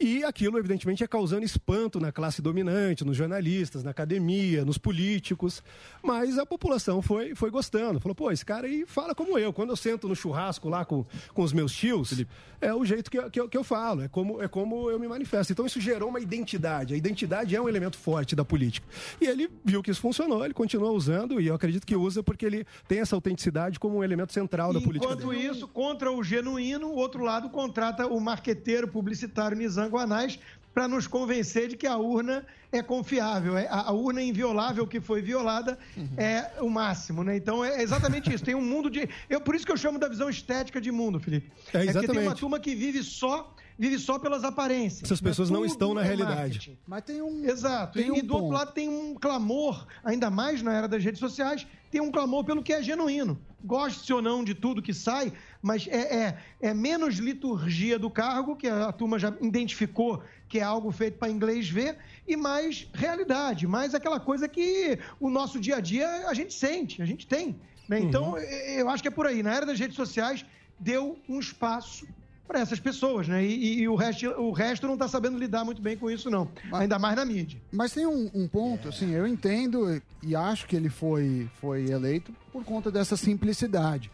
E 0.00 0.22
aquilo, 0.22 0.56
evidentemente, 0.58 1.02
é 1.02 1.08
causando 1.08 1.44
espanto 1.44 1.98
na 1.98 2.12
classe 2.12 2.40
dominante, 2.40 3.04
nos 3.04 3.16
jornalistas, 3.16 3.82
na 3.82 3.90
academia, 3.90 4.64
nos 4.64 4.78
políticos. 4.78 5.62
Mas 6.02 6.38
a 6.38 6.46
população 6.46 7.02
foi, 7.02 7.34
foi 7.34 7.50
gostando. 7.50 7.98
Falou, 7.98 8.14
pô, 8.14 8.30
esse 8.30 8.44
cara 8.44 8.66
aí 8.68 8.84
fala 8.86 9.14
como 9.14 9.36
eu. 9.38 9.52
Quando 9.52 9.70
eu 9.70 9.76
sento 9.76 10.06
no 10.08 10.14
churrasco 10.14 10.68
lá 10.68 10.84
com, 10.84 11.04
com 11.34 11.42
os 11.42 11.52
meus 11.52 11.72
tios, 11.72 12.24
é 12.60 12.72
o 12.72 12.84
jeito 12.84 13.10
que, 13.10 13.18
eu- 13.18 13.28
que, 13.30 13.40
eu, 13.40 13.48
que 13.48 13.56
eu 13.56 13.64
falo, 13.64 14.02
é 14.02 14.08
como, 14.08 14.40
é 14.40 14.46
como 14.46 14.88
eu 14.88 15.00
me 15.00 15.08
manifesto. 15.08 15.52
Então 15.52 15.66
isso 15.66 15.80
gerou 15.80 16.10
uma 16.10 16.20
identidade. 16.20 16.94
A 16.94 16.96
identidade 16.96 17.56
é 17.56 17.60
um 17.60 17.68
elemento 17.68 17.96
forte 17.98 18.36
da 18.36 18.44
política. 18.44 18.86
E 19.20 19.26
ele 19.26 19.50
viu 19.64 19.82
que 19.82 19.90
isso 19.90 20.00
funcionou, 20.00 20.44
ele 20.44 20.54
continua 20.54 20.92
usando, 20.92 21.40
e 21.40 21.48
eu 21.48 21.54
acredito 21.54 21.84
que 21.84 21.96
usa 21.96 22.22
porque 22.22 22.46
ele 22.46 22.64
tem 22.86 23.00
essa 23.00 23.16
autenticidade 23.16 23.80
como 23.80 23.98
um 23.98 24.04
elemento 24.04 24.32
central 24.32 24.72
da 24.72 24.80
política 24.80 25.12
Enquanto 25.12 25.34
isso, 25.34 25.66
contra 25.66 26.10
o 26.12 26.22
genuíno, 26.22 26.86
o 26.88 26.94
outro 26.96 27.24
lado 27.24 27.50
contrata 27.50 28.06
o 28.06 28.20
marqueteiro 28.20 28.86
publicitário 28.86 29.56
Nizam 29.56 29.87
Guanais 29.88 30.38
para 30.74 30.86
nos 30.86 31.06
convencer 31.06 31.68
de 31.68 31.76
que 31.76 31.86
a 31.86 31.96
urna 31.96 32.46
é 32.70 32.82
confiável, 32.82 33.56
é- 33.56 33.66
a, 33.66 33.88
a 33.88 33.92
urna 33.92 34.22
inviolável 34.22 34.86
que 34.86 35.00
foi 35.00 35.20
violada 35.20 35.78
é 36.16 36.62
o 36.62 36.68
máximo, 36.70 37.24
né? 37.24 37.36
Então 37.36 37.64
é 37.64 37.82
exatamente 37.82 38.32
isso. 38.32 38.44
Tem 38.44 38.54
um 38.54 38.62
mundo 38.64 38.88
de, 38.90 39.08
eu 39.28 39.40
por 39.40 39.54
isso 39.54 39.66
que 39.66 39.72
eu 39.72 39.76
chamo 39.76 39.98
da 39.98 40.08
visão 40.08 40.28
estética 40.28 40.80
de 40.80 40.92
mundo, 40.92 41.18
Felipe. 41.18 41.50
É, 41.50 41.50
porque 41.50 41.70
tem 41.72 41.82
uma 41.82 41.90
exatamente. 41.90 42.40
turma 42.40 42.60
que 42.60 42.74
vive 42.74 43.02
só 43.02 43.54
vive 43.78 43.98
só 43.98 44.18
pelas 44.18 44.42
aparências. 44.42 45.04
Essas 45.04 45.20
pessoas 45.20 45.50
não 45.50 45.64
estão 45.64 45.94
na 45.94 46.02
é 46.02 46.04
realidade. 46.04 46.34
marketing. 46.36 46.78
Mas 46.86 47.04
tem 47.04 47.22
um. 47.22 47.44
Exato. 47.44 47.98
tem 47.98 48.08
e, 48.08 48.10
um 48.10 48.14
do 48.26 48.34
outro 48.34 48.48
ponto. 48.48 48.52
lado 48.52 48.72
tem 48.72 48.88
um 48.88 49.14
clamor, 49.14 49.86
ainda 50.04 50.28
mais 50.28 50.60
na 50.62 50.74
era 50.74 50.88
das 50.88 51.02
redes 51.02 51.20
sociais, 51.20 51.66
tem 51.90 52.00
um 52.00 52.10
clamor 52.10 52.44
pelo 52.44 52.62
que 52.62 52.72
é 52.72 52.82
genuíno. 52.82 53.38
Goste 53.64 54.12
ou 54.12 54.22
não 54.22 54.44
de 54.44 54.54
tudo 54.54 54.80
que 54.80 54.94
sai, 54.94 55.32
mas 55.60 55.88
é, 55.88 55.98
é, 55.98 56.38
é 56.60 56.74
menos 56.74 57.16
liturgia 57.16 57.98
do 57.98 58.08
cargo, 58.08 58.54
que 58.54 58.68
a 58.68 58.92
turma 58.92 59.18
já 59.18 59.34
identificou 59.40 60.22
que 60.48 60.58
é 60.58 60.62
algo 60.62 60.90
feito 60.90 61.18
para 61.18 61.30
inglês 61.30 61.68
ver, 61.68 61.98
e 62.26 62.36
mais 62.36 62.88
realidade, 62.94 63.66
mais 63.66 63.94
aquela 63.94 64.18
coisa 64.18 64.48
que 64.48 64.98
o 65.20 65.28
nosso 65.28 65.60
dia 65.60 65.76
a 65.76 65.80
dia 65.80 66.26
a 66.26 66.34
gente 66.34 66.54
sente, 66.54 67.02
a 67.02 67.04
gente 67.04 67.26
tem. 67.26 67.60
né? 67.88 68.00
Então, 68.00 68.36
eh, 68.38 68.80
eu 68.80 68.88
acho 68.88 69.02
que 69.02 69.08
é 69.08 69.10
por 69.10 69.26
aí. 69.26 69.42
Na 69.42 69.54
era 69.54 69.66
das 69.66 69.78
redes 69.78 69.96
sociais, 69.96 70.44
deu 70.78 71.18
um 71.28 71.38
espaço 71.38 72.06
para 72.48 72.58
essas 72.60 72.80
pessoas, 72.80 73.28
né? 73.28 73.44
E, 73.44 73.52
e- 73.52 73.80
e 73.82 73.88
o, 73.88 73.94
resto, 73.94 74.26
o 74.26 74.50
resto 74.52 74.86
não 74.86 74.94
está 74.94 75.06
sabendo 75.06 75.38
lidar 75.38 75.64
muito 75.64 75.82
bem 75.82 75.96
com 75.96 76.10
isso, 76.10 76.30
não. 76.30 76.48
Ainda 76.72 76.98
mais 76.98 77.14
na 77.14 77.24
mídia. 77.24 77.60
Mas 77.70 77.92
tem 77.92 78.06
um, 78.06 78.28
um 78.34 78.48
ponto, 78.48 78.88
assim, 78.88 79.10
eu 79.12 79.26
entendo 79.26 80.00
e 80.22 80.34
acho 80.34 80.66
que 80.66 80.74
ele 80.74 80.88
foi, 80.88 81.48
foi 81.60 81.90
eleito 81.90 82.32
por 82.50 82.64
conta 82.64 82.90
dessa 82.90 83.16
simplicidade. 83.16 84.10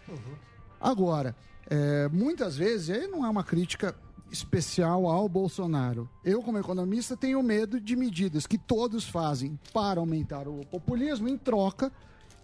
Agora, 0.81 1.35
é, 1.71 2.09
muitas 2.13 2.57
vezes, 2.57 2.91
aí 2.91 3.07
não 3.07 3.25
é 3.25 3.29
uma 3.31 3.45
crítica 3.45 3.95
especial 4.31 5.07
ao 5.07 5.29
Bolsonaro. 5.29 6.09
Eu, 6.25 6.43
como 6.43 6.59
economista, 6.59 7.17
tenho 7.17 7.41
medo 7.43 7.81
de 7.81 7.95
medidas 7.95 8.47
que 8.47 8.59
todos 8.59 9.05
fazem 9.09 9.59
para 9.73 10.01
aumentar 10.01 10.49
o 10.49 10.61
populismo 10.67 11.29
em 11.29 11.39
troca 11.39 11.91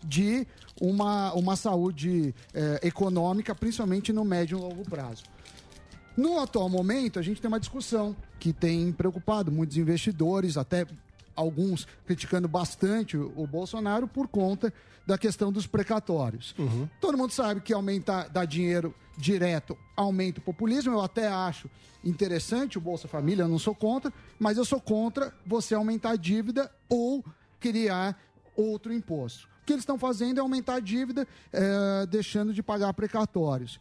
de 0.03 0.47
uma, 0.81 1.33
uma 1.35 1.57
saúde 1.57 2.35
é, 2.55 2.81
econômica, 2.87 3.55
principalmente 3.55 4.13
no 4.13 4.25
médio 4.25 4.57
e 4.57 4.61
longo 4.61 4.83
prazo. 4.89 5.25
No 6.21 6.39
atual 6.39 6.69
momento, 6.69 7.19
a 7.19 7.23
gente 7.23 7.41
tem 7.41 7.49
uma 7.49 7.59
discussão 7.59 8.15
que 8.39 8.53
tem 8.53 8.93
preocupado 8.93 9.51
muitos 9.51 9.79
investidores, 9.79 10.59
até 10.59 10.87
alguns 11.35 11.89
criticando 12.05 12.47
bastante 12.47 13.17
o, 13.17 13.47
Bolsonaro 13.47 14.07
por 14.07 14.29
conta 14.29 14.71
da 15.07 15.17
questão 15.17 15.51
dos 15.51 15.67
precatórios. 15.67 16.55
Todo 17.01 17.17
mundo 17.17 17.31
sabe 17.31 17.63
que 17.63 17.73
aumentar, 17.73 18.29
dar 18.29 18.45
dinheiro 18.45 18.95
direto 19.17 19.79
aumenta 19.97 20.41
o 20.41 20.43
populismo. 20.43 20.93
Eu 20.93 21.01
até 21.01 21.27
acho 21.27 21.71
interessante 22.05 22.77
o 22.77 22.83
Bolsa 22.83 23.09
Família, 23.09 23.45
eu 23.45 23.49
não 23.49 23.59
sou 23.59 23.75
contra, 23.75 24.13
mas 24.39 24.59
eu 24.59 24.65
sou 24.67 24.79
contra 24.79 25.33
você 25.47 25.75
aumentar 25.75 26.11
a 26.11 26.17
dívida 26.17 26.71
ou 26.87 27.25
criar 27.59 28.21
outro 28.55 28.93
imposto. 28.93 29.49
O 29.63 29.65
que 29.65 29.73
eles 29.73 29.85
estão 29.85 29.99
fazendo 29.99 30.37
é 30.37 30.41
aumentar 30.43 30.75
a 30.75 30.81
dívida, 30.81 31.27
eh, 31.51 32.07
deixando 32.11 32.53
de 32.53 32.63
pagar 32.63 32.93
precatórios. 32.93 33.81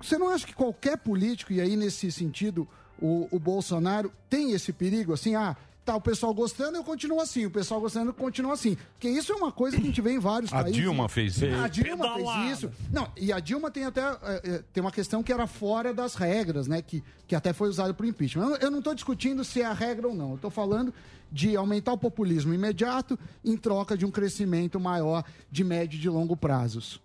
Você 0.00 0.18
não 0.18 0.28
acha 0.28 0.46
que 0.46 0.54
qualquer 0.54 0.98
político, 0.98 1.52
e 1.52 1.60
aí 1.60 1.76
nesse 1.76 2.10
sentido 2.12 2.68
o, 3.00 3.28
o 3.30 3.38
Bolsonaro 3.38 4.12
tem 4.28 4.52
esse 4.52 4.72
perigo 4.72 5.12
assim, 5.12 5.34
ah, 5.34 5.56
tá 5.86 5.94
o 5.94 6.00
pessoal 6.00 6.34
gostando, 6.34 6.76
eu 6.76 6.82
continuo 6.82 7.20
assim, 7.20 7.46
o 7.46 7.50
pessoal 7.50 7.80
gostando, 7.80 8.10
eu 8.10 8.14
continuo 8.14 8.50
assim. 8.50 8.76
Porque 8.94 9.08
isso 9.08 9.32
é 9.32 9.36
uma 9.36 9.52
coisa 9.52 9.76
que 9.76 9.82
a 9.84 9.86
gente 9.86 10.00
vê 10.00 10.12
em 10.12 10.18
vários 10.18 10.52
A 10.52 10.62
países. 10.62 10.76
Dilma 10.76 11.08
fez 11.08 11.36
isso. 11.36 11.44
A 11.46 11.68
Dilma 11.68 12.14
Pedalada. 12.14 12.42
fez 12.42 12.58
isso. 12.58 12.72
Não, 12.92 13.08
e 13.16 13.32
a 13.32 13.38
Dilma 13.38 13.70
tem 13.70 13.84
até 13.84 14.00
é, 14.02 14.40
é, 14.44 14.64
tem 14.72 14.80
uma 14.80 14.90
questão 14.90 15.22
que 15.22 15.32
era 15.32 15.46
fora 15.46 15.94
das 15.94 16.16
regras, 16.16 16.66
né? 16.66 16.82
Que, 16.82 17.04
que 17.26 17.36
até 17.36 17.52
foi 17.52 17.68
usada 17.68 17.94
para 17.94 18.04
o 18.04 18.08
impeachment. 18.08 18.46
Eu, 18.46 18.56
eu 18.56 18.70
não 18.70 18.80
estou 18.80 18.94
discutindo 18.94 19.44
se 19.44 19.62
é 19.62 19.64
a 19.64 19.72
regra 19.72 20.08
ou 20.08 20.14
não. 20.14 20.30
Eu 20.30 20.36
estou 20.36 20.50
falando 20.50 20.92
de 21.30 21.56
aumentar 21.56 21.92
o 21.92 21.98
populismo 21.98 22.52
imediato 22.52 23.18
em 23.44 23.56
troca 23.56 23.96
de 23.96 24.04
um 24.04 24.10
crescimento 24.10 24.80
maior 24.80 25.24
de 25.50 25.62
médio 25.62 25.96
e 25.96 26.00
de 26.00 26.08
longo 26.08 26.36
prazos. 26.36 27.00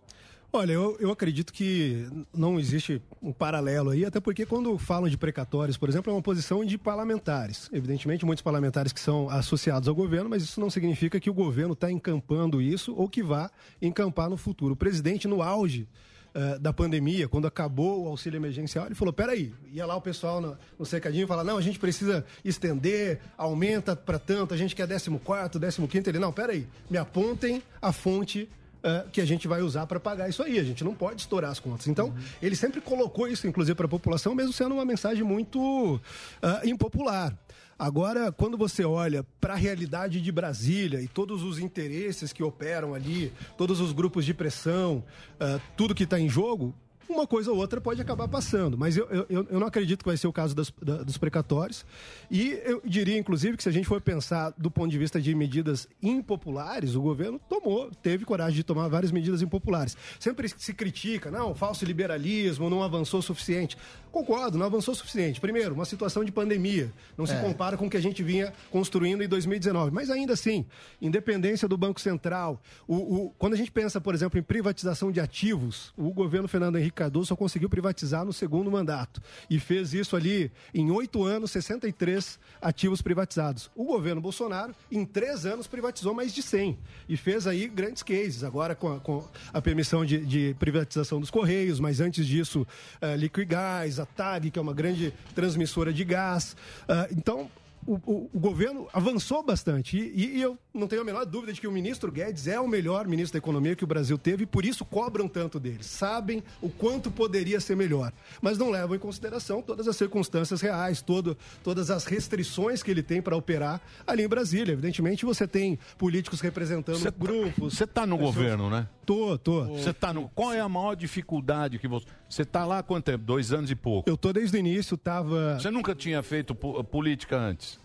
Olha, 0.53 0.73
eu, 0.73 0.97
eu 0.99 1.09
acredito 1.09 1.53
que 1.53 2.05
não 2.33 2.59
existe 2.59 3.01
um 3.21 3.31
paralelo 3.31 3.91
aí, 3.91 4.03
até 4.03 4.19
porque 4.19 4.45
quando 4.45 4.77
falam 4.77 5.09
de 5.09 5.17
precatórios, 5.17 5.77
por 5.77 5.87
exemplo, 5.87 6.11
é 6.11 6.13
uma 6.13 6.21
posição 6.21 6.65
de 6.65 6.77
parlamentares. 6.77 7.69
Evidentemente, 7.71 8.25
muitos 8.25 8.41
parlamentares 8.41 8.91
que 8.91 8.99
são 8.99 9.29
associados 9.29 9.87
ao 9.87 9.95
governo, 9.95 10.29
mas 10.29 10.43
isso 10.43 10.59
não 10.59 10.69
significa 10.69 11.21
que 11.21 11.29
o 11.29 11.33
governo 11.33 11.71
está 11.71 11.89
encampando 11.89 12.61
isso 12.61 12.93
ou 12.93 13.07
que 13.07 13.23
vá 13.23 13.49
encampar 13.81 14.29
no 14.29 14.35
futuro. 14.35 14.73
O 14.73 14.75
presidente, 14.75 15.25
no 15.25 15.41
auge 15.41 15.87
eh, 16.33 16.59
da 16.59 16.73
pandemia, 16.73 17.29
quando 17.29 17.47
acabou 17.47 18.03
o 18.03 18.07
auxílio 18.09 18.37
emergencial, 18.37 18.87
ele 18.87 18.95
falou: 18.95 19.13
peraí, 19.13 19.53
ia 19.71 19.85
lá 19.85 19.95
o 19.95 20.01
pessoal 20.01 20.41
no, 20.41 20.57
no 20.77 20.85
cercadinho 20.85 21.23
e 21.23 21.27
fala: 21.27 21.45
não, 21.45 21.55
a 21.55 21.61
gente 21.61 21.79
precisa 21.79 22.25
estender, 22.43 23.21
aumenta 23.37 23.95
para 23.95 24.19
tanto, 24.19 24.53
a 24.53 24.57
gente 24.57 24.75
quer 24.75 24.85
14, 24.85 25.87
15. 25.87 26.09
Ele: 26.09 26.19
não, 26.19 26.33
peraí, 26.33 26.67
me 26.89 26.97
apontem 26.97 27.63
a 27.81 27.93
fonte 27.93 28.49
eh, 28.83 29.05
que 29.11 29.21
a 29.21 29.25
gente 29.25 29.47
vai 29.47 29.61
usar 29.61 29.85
para 29.85 29.99
pagar 29.99 30.29
isso 30.29 30.41
aí. 30.41 30.57
A 30.57 30.63
gente 30.63 30.83
não 30.83 30.95
pode 30.95 31.21
estourar 31.21 31.51
as 31.51 31.59
contas. 31.59 31.87
Então, 31.87 32.13
ele 32.41 32.55
sempre 32.55 32.81
colocou 32.81 33.27
isso, 33.27 33.47
inclusive, 33.47 33.75
para 33.75 33.85
a 33.85 33.89
população, 33.89 34.33
mesmo 34.33 34.51
sendo 34.51 34.73
uma 34.73 34.85
mensagem 34.85 35.23
muito 35.23 35.99
ah, 36.41 36.61
impopular. 36.63 37.37
Agora, 37.77 38.31
quando 38.31 38.57
você 38.57 38.83
olha 38.85 39.25
para 39.39 39.53
a 39.53 39.57
realidade 39.57 40.21
de 40.21 40.31
Brasília 40.31 41.01
e 41.01 41.07
todos 41.07 41.43
os 41.43 41.57
interesses 41.57 42.31
que 42.31 42.43
operam 42.43 42.93
ali, 42.93 43.33
todos 43.57 43.79
os 43.79 43.91
grupos 43.91 44.25
de 44.25 44.33
pressão, 44.33 45.03
ah, 45.39 45.59
tudo 45.75 45.95
que 45.95 46.03
está 46.03 46.19
em 46.19 46.29
jogo, 46.29 46.75
uma 47.11 47.27
coisa 47.27 47.51
ou 47.51 47.57
outra 47.57 47.79
pode 47.81 48.01
acabar 48.01 48.27
passando. 48.27 48.77
Mas 48.77 48.97
eu, 48.97 49.07
eu, 49.09 49.25
eu 49.49 49.59
não 49.59 49.67
acredito 49.67 49.99
que 49.99 50.05
vai 50.05 50.17
ser 50.17 50.27
o 50.27 50.33
caso 50.33 50.55
das- 50.55 50.71
da- 50.81 51.03
dos 51.03 51.17
precatórios. 51.17 51.85
E 52.29 52.59
eu 52.65 52.81
diria, 52.85 53.17
inclusive, 53.17 53.57
que 53.57 53.63
se 53.63 53.69
a 53.69 53.71
gente 53.71 53.87
for 53.87 54.01
pensar 54.01 54.53
do 54.57 54.69
ponto 54.71 54.89
de 54.89 54.97
vista 54.97 55.19
de 55.21 55.33
medidas 55.35 55.87
impopulares, 56.01 56.95
o 56.95 57.01
governo 57.01 57.39
tomou, 57.49 57.89
teve 58.01 58.25
coragem 58.25 58.55
de 58.55 58.63
tomar 58.63 58.87
várias 58.87 59.11
medidas 59.11 59.41
impopulares. 59.41 59.97
Sempre 60.19 60.47
se 60.49 60.73
critica, 60.73 61.29
não, 61.31 61.53
falso 61.55 61.83
liberalismo, 61.85 62.69
não 62.69 62.83
avançou 62.83 63.19
o 63.19 63.23
suficiente. 63.23 63.77
Concordo, 64.11 64.57
não 64.57 64.65
avançou 64.65 64.93
o 64.93 64.95
suficiente. 64.97 65.39
Primeiro, 65.39 65.73
uma 65.73 65.85
situação 65.85 66.23
de 66.23 66.31
pandemia. 66.31 66.91
Não 67.17 67.25
se 67.25 67.33
É. 67.33 67.41
compara 67.41 67.77
com 67.77 67.87
o 67.87 67.89
que 67.89 67.95
a 67.97 68.01
gente 68.01 68.21
vinha 68.21 68.51
construindo 68.69 69.23
em 69.23 69.27
2019. 69.27 69.91
Mas 69.91 70.09
ainda 70.09 70.33
assim, 70.33 70.65
independência 71.01 71.67
do 71.67 71.77
Banco 71.77 71.99
Central. 72.01 72.61
O, 72.87 72.95
o- 72.95 73.29
quando 73.37 73.53
a 73.53 73.57
gente 73.57 73.71
pensa, 73.71 74.01
por 74.01 74.13
exemplo, 74.13 74.37
em 74.37 74.43
privatização 74.43 75.11
de 75.11 75.19
ativos, 75.19 75.93
o 75.97 76.11
governo 76.11 76.47
Fernando 76.47 76.77
Henrique 76.77 76.95
Cardoso 77.01 77.29
só 77.29 77.35
conseguiu 77.35 77.67
privatizar 77.67 78.23
no 78.23 78.31
segundo 78.31 78.69
mandato. 78.69 79.21
E 79.49 79.59
fez 79.59 79.91
isso 79.93 80.15
ali 80.15 80.51
em 80.71 80.91
oito 80.91 81.23
anos, 81.23 81.49
63 81.49 82.39
ativos 82.61 83.01
privatizados. 83.01 83.71
O 83.75 83.85
governo 83.85 84.21
Bolsonaro, 84.21 84.75
em 84.91 85.03
três 85.03 85.45
anos, 85.45 85.65
privatizou 85.65 86.13
mais 86.13 86.31
de 86.31 86.43
100. 86.43 86.77
E 87.09 87.17
fez 87.17 87.47
aí 87.47 87.67
grandes 87.67 88.03
cases. 88.03 88.43
Agora 88.43 88.75
com 88.75 88.93
a, 88.93 88.99
com 88.99 89.27
a 89.51 89.61
permissão 89.61 90.05
de, 90.05 90.23
de 90.23 90.55
privatização 90.59 91.19
dos 91.19 91.31
Correios, 91.31 91.79
mas 91.79 91.99
antes 91.99 92.27
disso, 92.27 92.67
eh, 93.01 93.17
Liquigás, 93.17 93.99
a 93.99 94.05
TAG, 94.05 94.51
que 94.51 94.59
é 94.59 94.61
uma 94.61 94.73
grande 94.73 95.11
transmissora 95.33 95.91
de 95.91 96.03
gás. 96.03 96.55
Ah, 96.87 97.07
então, 97.11 97.49
o, 97.85 97.93
o- 98.05 98.29
o 98.33 98.39
governo 98.39 98.87
avançou 98.93 99.43
bastante. 99.43 99.97
E, 99.97 100.37
e 100.37 100.41
eu 100.41 100.57
não 100.73 100.87
tenho 100.87 101.01
a 101.01 101.05
menor 101.05 101.25
dúvida 101.25 101.51
de 101.53 101.59
que 101.61 101.67
o 101.67 101.71
ministro 101.71 102.11
Guedes 102.11 102.47
é 102.47 102.59
o 102.59 102.67
melhor 102.67 103.07
ministro 103.07 103.33
da 103.33 103.37
Economia 103.43 103.75
que 103.75 103.83
o 103.83 103.87
Brasil 103.87 104.17
teve 104.17 104.43
e 104.43 104.45
por 104.45 104.65
isso 104.65 104.85
cobram 104.85 105.27
tanto 105.27 105.59
dele. 105.59 105.83
Sabem 105.83 106.43
o 106.61 106.69
quanto 106.69 107.09
poderia 107.11 107.59
ser 107.59 107.75
melhor. 107.75 108.11
Mas 108.41 108.57
não 108.57 108.69
levam 108.69 108.95
em 108.95 108.99
consideração 108.99 109.61
todas 109.61 109.87
as 109.87 109.95
circunstâncias 109.95 110.61
reais, 110.61 111.01
todo, 111.01 111.37
todas 111.63 111.89
as 111.91 112.05
restrições 112.05 112.81
que 112.83 112.91
ele 112.91 113.03
tem 113.03 113.21
para 113.21 113.35
operar 113.35 113.81
ali 114.05 114.23
em 114.23 114.27
Brasília. 114.27 114.71
Evidentemente, 114.73 115.25
você 115.25 115.47
tem 115.47 115.77
políticos 115.97 116.39
representando 116.41 117.11
grupos. 117.17 117.73
Você 117.75 117.85
tá 117.87 118.05
no 118.05 118.17
pessoas- 118.17 118.35
governo, 118.35 118.69
né? 118.69 118.87
Tô, 119.05 119.37
tô. 119.37 119.65
Você 119.65 119.91
tá 119.93 120.13
no. 120.13 120.29
Qual 120.29 120.53
é 120.53 120.59
a 120.59 120.69
maior 120.69 120.95
dificuldade 120.95 121.79
que 121.79 121.87
você. 121.87 122.05
Você 122.31 122.45
tá 122.45 122.63
lá 122.65 122.79
há 122.79 122.83
quanto 122.83 123.03
tempo? 123.05 123.23
Dois 123.25 123.51
anos 123.51 123.69
e 123.69 123.75
pouco. 123.75 124.09
Eu 124.09 124.15
tô 124.15 124.31
desde 124.31 124.55
o 124.55 124.59
início, 124.59 124.95
tava. 124.95 125.59
Você 125.59 125.69
nunca 125.69 125.93
tinha 125.93 126.23
feito 126.23 126.55
po- 126.55 126.81
política 126.83 127.37
antes? 127.37 127.77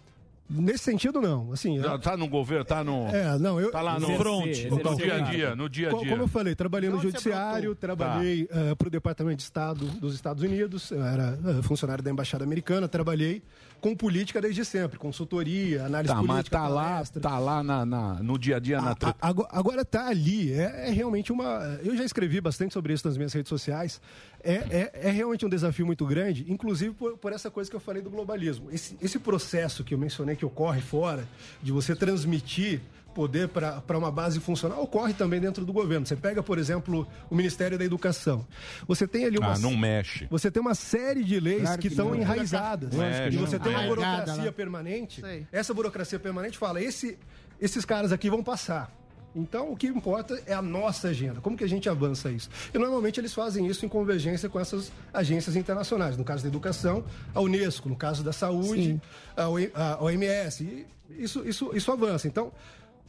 Nesse 0.48 0.84
sentido, 0.84 1.20
não. 1.20 1.50
Assim, 1.52 1.80
Já 1.80 1.98
tá 1.98 2.16
no 2.16 2.28
governo, 2.28 2.64
tá 2.64 2.84
no. 2.84 3.08
É, 3.08 3.36
não, 3.36 3.60
eu. 3.60 3.72
Tá 3.72 3.80
lá 3.82 3.98
no 3.98 4.06
Front. 4.16 4.46
No 4.70 4.94
dia 4.96 5.14
a 5.16 5.18
dia, 5.18 5.56
no 5.56 5.68
dia 5.68 5.88
a 5.88 5.90
dia. 5.98 6.08
Como 6.08 6.22
eu 6.22 6.28
falei, 6.28 6.54
trabalhei 6.54 6.88
no 6.88 6.98
Onde 6.98 7.06
você 7.06 7.10
Judiciário, 7.18 7.70
brotou? 7.70 7.74
trabalhei 7.96 8.48
para 8.78 8.86
o 8.86 8.90
Departamento 8.90 9.38
de 9.38 9.42
Estado 9.42 9.84
dos 9.84 10.14
Estados 10.14 10.44
Unidos, 10.44 10.92
eu 10.92 11.04
era 11.04 11.36
eh, 11.44 11.62
funcionário 11.62 12.04
da 12.04 12.12
Embaixada 12.12 12.44
Americana, 12.44 12.86
trabalhei 12.86 13.42
com 13.80 13.94
política 13.94 14.40
desde 14.40 14.64
sempre, 14.64 14.98
consultoria, 14.98 15.84
análise 15.86 16.12
Tá, 16.12 16.22
mas 16.22 16.26
política. 16.48 16.58
tá 16.58 16.68
lá, 16.68 17.04
tá 17.04 17.38
lá 17.38 17.62
na, 17.62 17.86
na- 17.86 18.14
no 18.14 18.38
dia 18.38 18.56
a 18.56 18.58
dia 18.58 18.80
na 18.80 18.94
treta. 18.94 19.16
Agora, 19.20 19.48
agora 19.52 19.84
tá 19.84 20.08
ali, 20.08 20.52
é, 20.52 20.88
é 20.88 20.90
realmente 20.90 21.30
uma. 21.32 21.78
Eu 21.84 21.96
já 21.96 22.04
escrevi 22.04 22.40
bastante 22.40 22.72
sobre 22.74 22.92
isso 22.92 23.06
nas 23.06 23.16
minhas 23.16 23.32
redes 23.32 23.48
sociais. 23.48 24.00
É, 24.42 24.54
é, 24.54 25.08
é 25.08 25.10
realmente 25.10 25.44
um 25.44 25.48
desafio 25.48 25.84
muito 25.86 26.04
grande, 26.06 26.44
inclusive 26.48 26.94
por, 26.94 27.16
por 27.18 27.32
essa 27.32 27.50
coisa 27.50 27.68
que 27.68 27.76
eu 27.76 27.80
falei 27.80 28.00
do 28.02 28.10
globalismo. 28.10 28.70
Esse, 28.70 28.96
esse 29.00 29.18
processo 29.18 29.82
que 29.84 29.92
eu 29.94 29.98
mencionei 29.98 30.36
que 30.36 30.44
ocorre 30.44 30.80
fora, 30.80 31.26
de 31.62 31.72
você 31.72 31.94
transmitir 31.96 32.80
poder 33.16 33.48
para 33.48 33.96
uma 33.96 34.10
base 34.12 34.38
funcional, 34.40 34.82
ocorre 34.82 35.14
também 35.14 35.40
dentro 35.40 35.64
do 35.64 35.72
governo. 35.72 36.04
Você 36.04 36.14
pega, 36.14 36.42
por 36.42 36.58
exemplo, 36.58 37.08
o 37.30 37.34
Ministério 37.34 37.78
da 37.78 37.84
Educação. 37.84 38.46
Você 38.86 39.08
tem 39.08 39.24
ali 39.24 39.38
uma. 39.38 39.54
Ah, 39.54 39.58
não 39.58 39.74
mexe. 39.74 40.26
Você 40.30 40.50
tem 40.50 40.60
uma 40.60 40.74
série 40.74 41.24
de 41.24 41.40
leis 41.40 41.62
Claro 41.62 41.76
que 41.80 41.88
que 41.88 41.94
estão 41.94 42.10
não. 42.10 42.14
enraizadas. 42.16 42.94
Mexe. 42.94 43.34
E 43.34 43.40
você 43.40 43.58
tem 43.58 43.72
uma 43.72 43.86
burocracia 43.88 44.44
lá. 44.44 44.52
permanente. 44.52 45.22
Essa 45.50 45.72
burocracia 45.72 46.18
permanente 46.18 46.58
fala: 46.58 46.82
esse, 46.82 47.18
esses 47.58 47.86
caras 47.86 48.12
aqui 48.12 48.28
vão 48.28 48.44
passar. 48.44 48.92
Então, 49.34 49.70
o 49.72 49.76
que 49.76 49.86
importa 49.86 50.38
é 50.46 50.52
a 50.54 50.62
nossa 50.62 51.08
agenda. 51.08 51.40
Como 51.42 51.56
que 51.58 51.64
a 51.64 51.68
gente 51.68 51.88
avança 51.88 52.30
isso? 52.30 52.48
E 52.74 52.78
normalmente 52.78 53.20
eles 53.20 53.32
fazem 53.34 53.66
isso 53.66 53.84
em 53.84 53.88
convergência 53.88 54.48
com 54.48 54.58
essas 54.60 54.90
agências 55.12 55.56
internacionais. 55.56 56.16
No 56.16 56.24
caso 56.24 56.42
da 56.42 56.48
educação, 56.48 57.04
a 57.34 57.40
Unesco. 57.40 57.88
No 57.88 57.96
caso 57.96 58.22
da 58.24 58.32
saúde, 58.32 59.00
a 59.36 59.48
OE- 59.48 59.70
a 59.74 60.02
OMS. 60.02 60.64
E 60.64 60.86
isso, 61.22 61.46
isso, 61.46 61.70
isso 61.76 61.92
avança. 61.92 62.26
Então, 62.26 62.50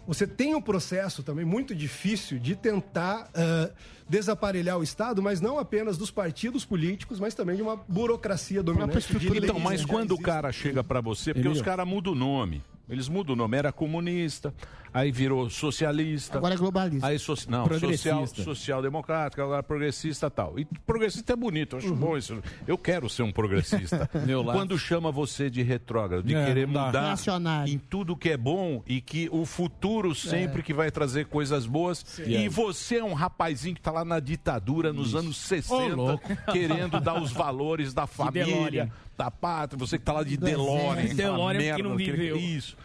você 0.07 0.25
tem 0.25 0.55
um 0.55 0.61
processo 0.61 1.21
também 1.21 1.43
muito 1.43 1.75
difícil 1.75 2.39
de 2.39 2.55
tentar 2.55 3.29
ah, 3.35 3.69
desaparelhar 4.09 4.77
o 4.77 4.83
Estado, 4.83 5.21
mas 5.21 5.41
não 5.41 5.59
apenas 5.59 5.97
dos 5.97 6.11
partidos 6.11 6.65
políticos, 6.65 7.19
mas 7.19 7.33
também 7.33 7.55
de 7.55 7.61
uma 7.61 7.75
burocracia 7.75 8.63
dominante. 8.63 9.17
de 9.17 9.37
Então, 9.37 9.59
mas 9.59 9.85
quando 9.85 10.11
o 10.13 10.21
cara 10.21 10.51
chega 10.51 10.83
pra 10.83 11.01
você, 11.01 11.33
porque 11.33 11.47
Emílio. 11.47 11.61
os 11.61 11.65
caras 11.65 11.87
mudam 11.87 12.13
o 12.13 12.15
nome. 12.15 12.61
Eles 12.89 13.09
mudam 13.09 13.33
o 13.33 13.35
nome. 13.35 13.57
Era 13.57 13.69
comunista, 13.73 14.53
aí 14.93 15.11
virou 15.11 15.49
socialista. 15.49 16.37
Agora 16.37 16.53
é 16.53 16.57
globalista. 16.57 17.05
Aí 17.05 17.19
so, 17.19 17.35
não, 17.49 17.67
social, 17.77 18.25
social 18.27 18.81
democrático, 18.81 19.41
agora 19.41 19.61
progressista 19.61 20.27
e 20.27 20.29
tal. 20.29 20.57
E 20.57 20.63
progressista 20.85 21.33
é 21.33 21.35
bonito, 21.35 21.73
eu 21.75 21.79
acho 21.79 21.89
Uhum. 21.89 21.95
bom 21.97 22.17
isso. 22.17 22.41
Eu 22.65 22.77
quero 22.77 23.09
ser 23.09 23.23
um 23.23 23.31
progressista. 23.33 24.09
Quando 24.53 24.79
chama 24.79 25.11
você 25.11 25.49
de 25.49 25.61
retrógrado, 25.63 26.23
de 26.23 26.33
É, 26.33 26.45
querer 26.45 26.65
mudar 26.65 26.91
Reacionário. 27.07 27.73
em 27.73 27.77
tudo 27.77 28.15
que 28.15 28.29
é 28.29 28.37
bom 28.37 28.81
e 28.87 29.01
que 29.01 29.27
o 29.33 29.45
futuro 29.45 30.15
sempre 30.15 30.63
que 30.63 30.73
vai 30.73 30.89
trazer 30.89 31.25
coisas 31.25 31.65
boas. 31.65 32.17
E 32.25 32.37
E 32.37 32.47
você 32.47 32.99
é 32.99 33.03
um 33.03 33.13
rapazinho 33.13 33.75
que 33.75 33.81
tá 33.81 33.91
lá 33.91 33.96
na 34.05 34.19
ditadura 34.19 34.91
nos 34.93 35.15
anos 35.15 35.37
60, 35.37 35.95
louco. 35.95 36.23
querendo 36.51 36.99
dar 36.99 37.21
os 37.21 37.31
valores 37.31 37.93
da 37.93 38.05
família, 38.07 38.91
da 39.17 39.29
pátria, 39.31 39.77
você 39.77 39.97
que 39.97 40.03
tá 40.05 40.13
lá 40.13 40.23
de 40.23 40.37
DeLorean, 40.37 41.13
DeLorean 41.15 41.57
merda, 41.57 41.75
que 41.77 41.83
não 41.83 41.93
aquele- 41.93 42.11
viveu. 42.11 42.37
Isso. 42.37 42.77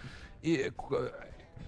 E, 0.43 0.70
co- 0.76 0.98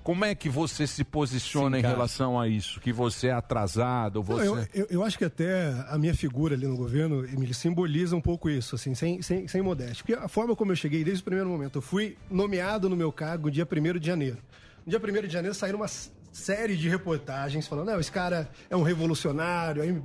como 0.03 0.23
é 0.23 0.35
que 0.35 0.51
você 0.51 0.87
se 0.87 1.03
posiciona 1.03 1.79
Sim, 1.79 1.83
em 1.83 1.87
relação 1.87 2.39
a 2.39 2.47
isso? 2.47 2.79
Que 2.79 2.93
você 2.93 3.29
é 3.29 3.33
atrasado, 3.33 4.17
Não, 4.17 4.23
você... 4.23 4.47
eu, 4.47 4.59
eu, 4.75 4.87
eu 4.91 5.03
acho 5.05 5.17
que 5.17 5.25
até 5.25 5.73
a 5.89 5.97
minha 5.97 6.15
figura 6.15 6.55
ali 6.55 6.67
no 6.67 6.77
governo, 6.77 7.25
Emílio, 7.25 7.55
simboliza 7.55 8.15
um 8.15 8.21
pouco 8.21 8.51
isso, 8.51 8.75
assim, 8.75 8.95
sem, 8.95 9.23
sem, 9.23 9.49
sem 9.49 9.63
modéstia. 9.63 10.05
Porque 10.05 10.13
a 10.13 10.29
forma 10.29 10.55
como 10.55 10.73
eu 10.73 10.77
cheguei 10.77 11.03
desde 11.03 11.23
o 11.23 11.25
primeiro 11.25 11.49
momento, 11.49 11.79
eu 11.79 11.83
fui 11.83 12.19
nomeado 12.31 12.91
no 12.91 12.97
meu 12.97 13.11
cargo 13.11 13.51
dia 13.51 13.67
1 13.67 13.99
de 13.99 14.07
janeiro. 14.07 14.37
No 14.85 14.91
dia 14.91 15.01
1 15.01 15.27
de 15.27 15.33
janeiro 15.33 15.55
saíram 15.55 15.79
uma 15.79 15.87
s- 15.87 16.11
série 16.35 16.77
de 16.77 16.89
reportagens 16.89 17.69
falando, 17.69 17.87
não, 17.87 18.01
esse 18.01 18.11
cara 18.11 18.51
é 18.69 18.77
um 18.77 18.83
revolucionário, 18.83 19.81
aí 19.81 20.03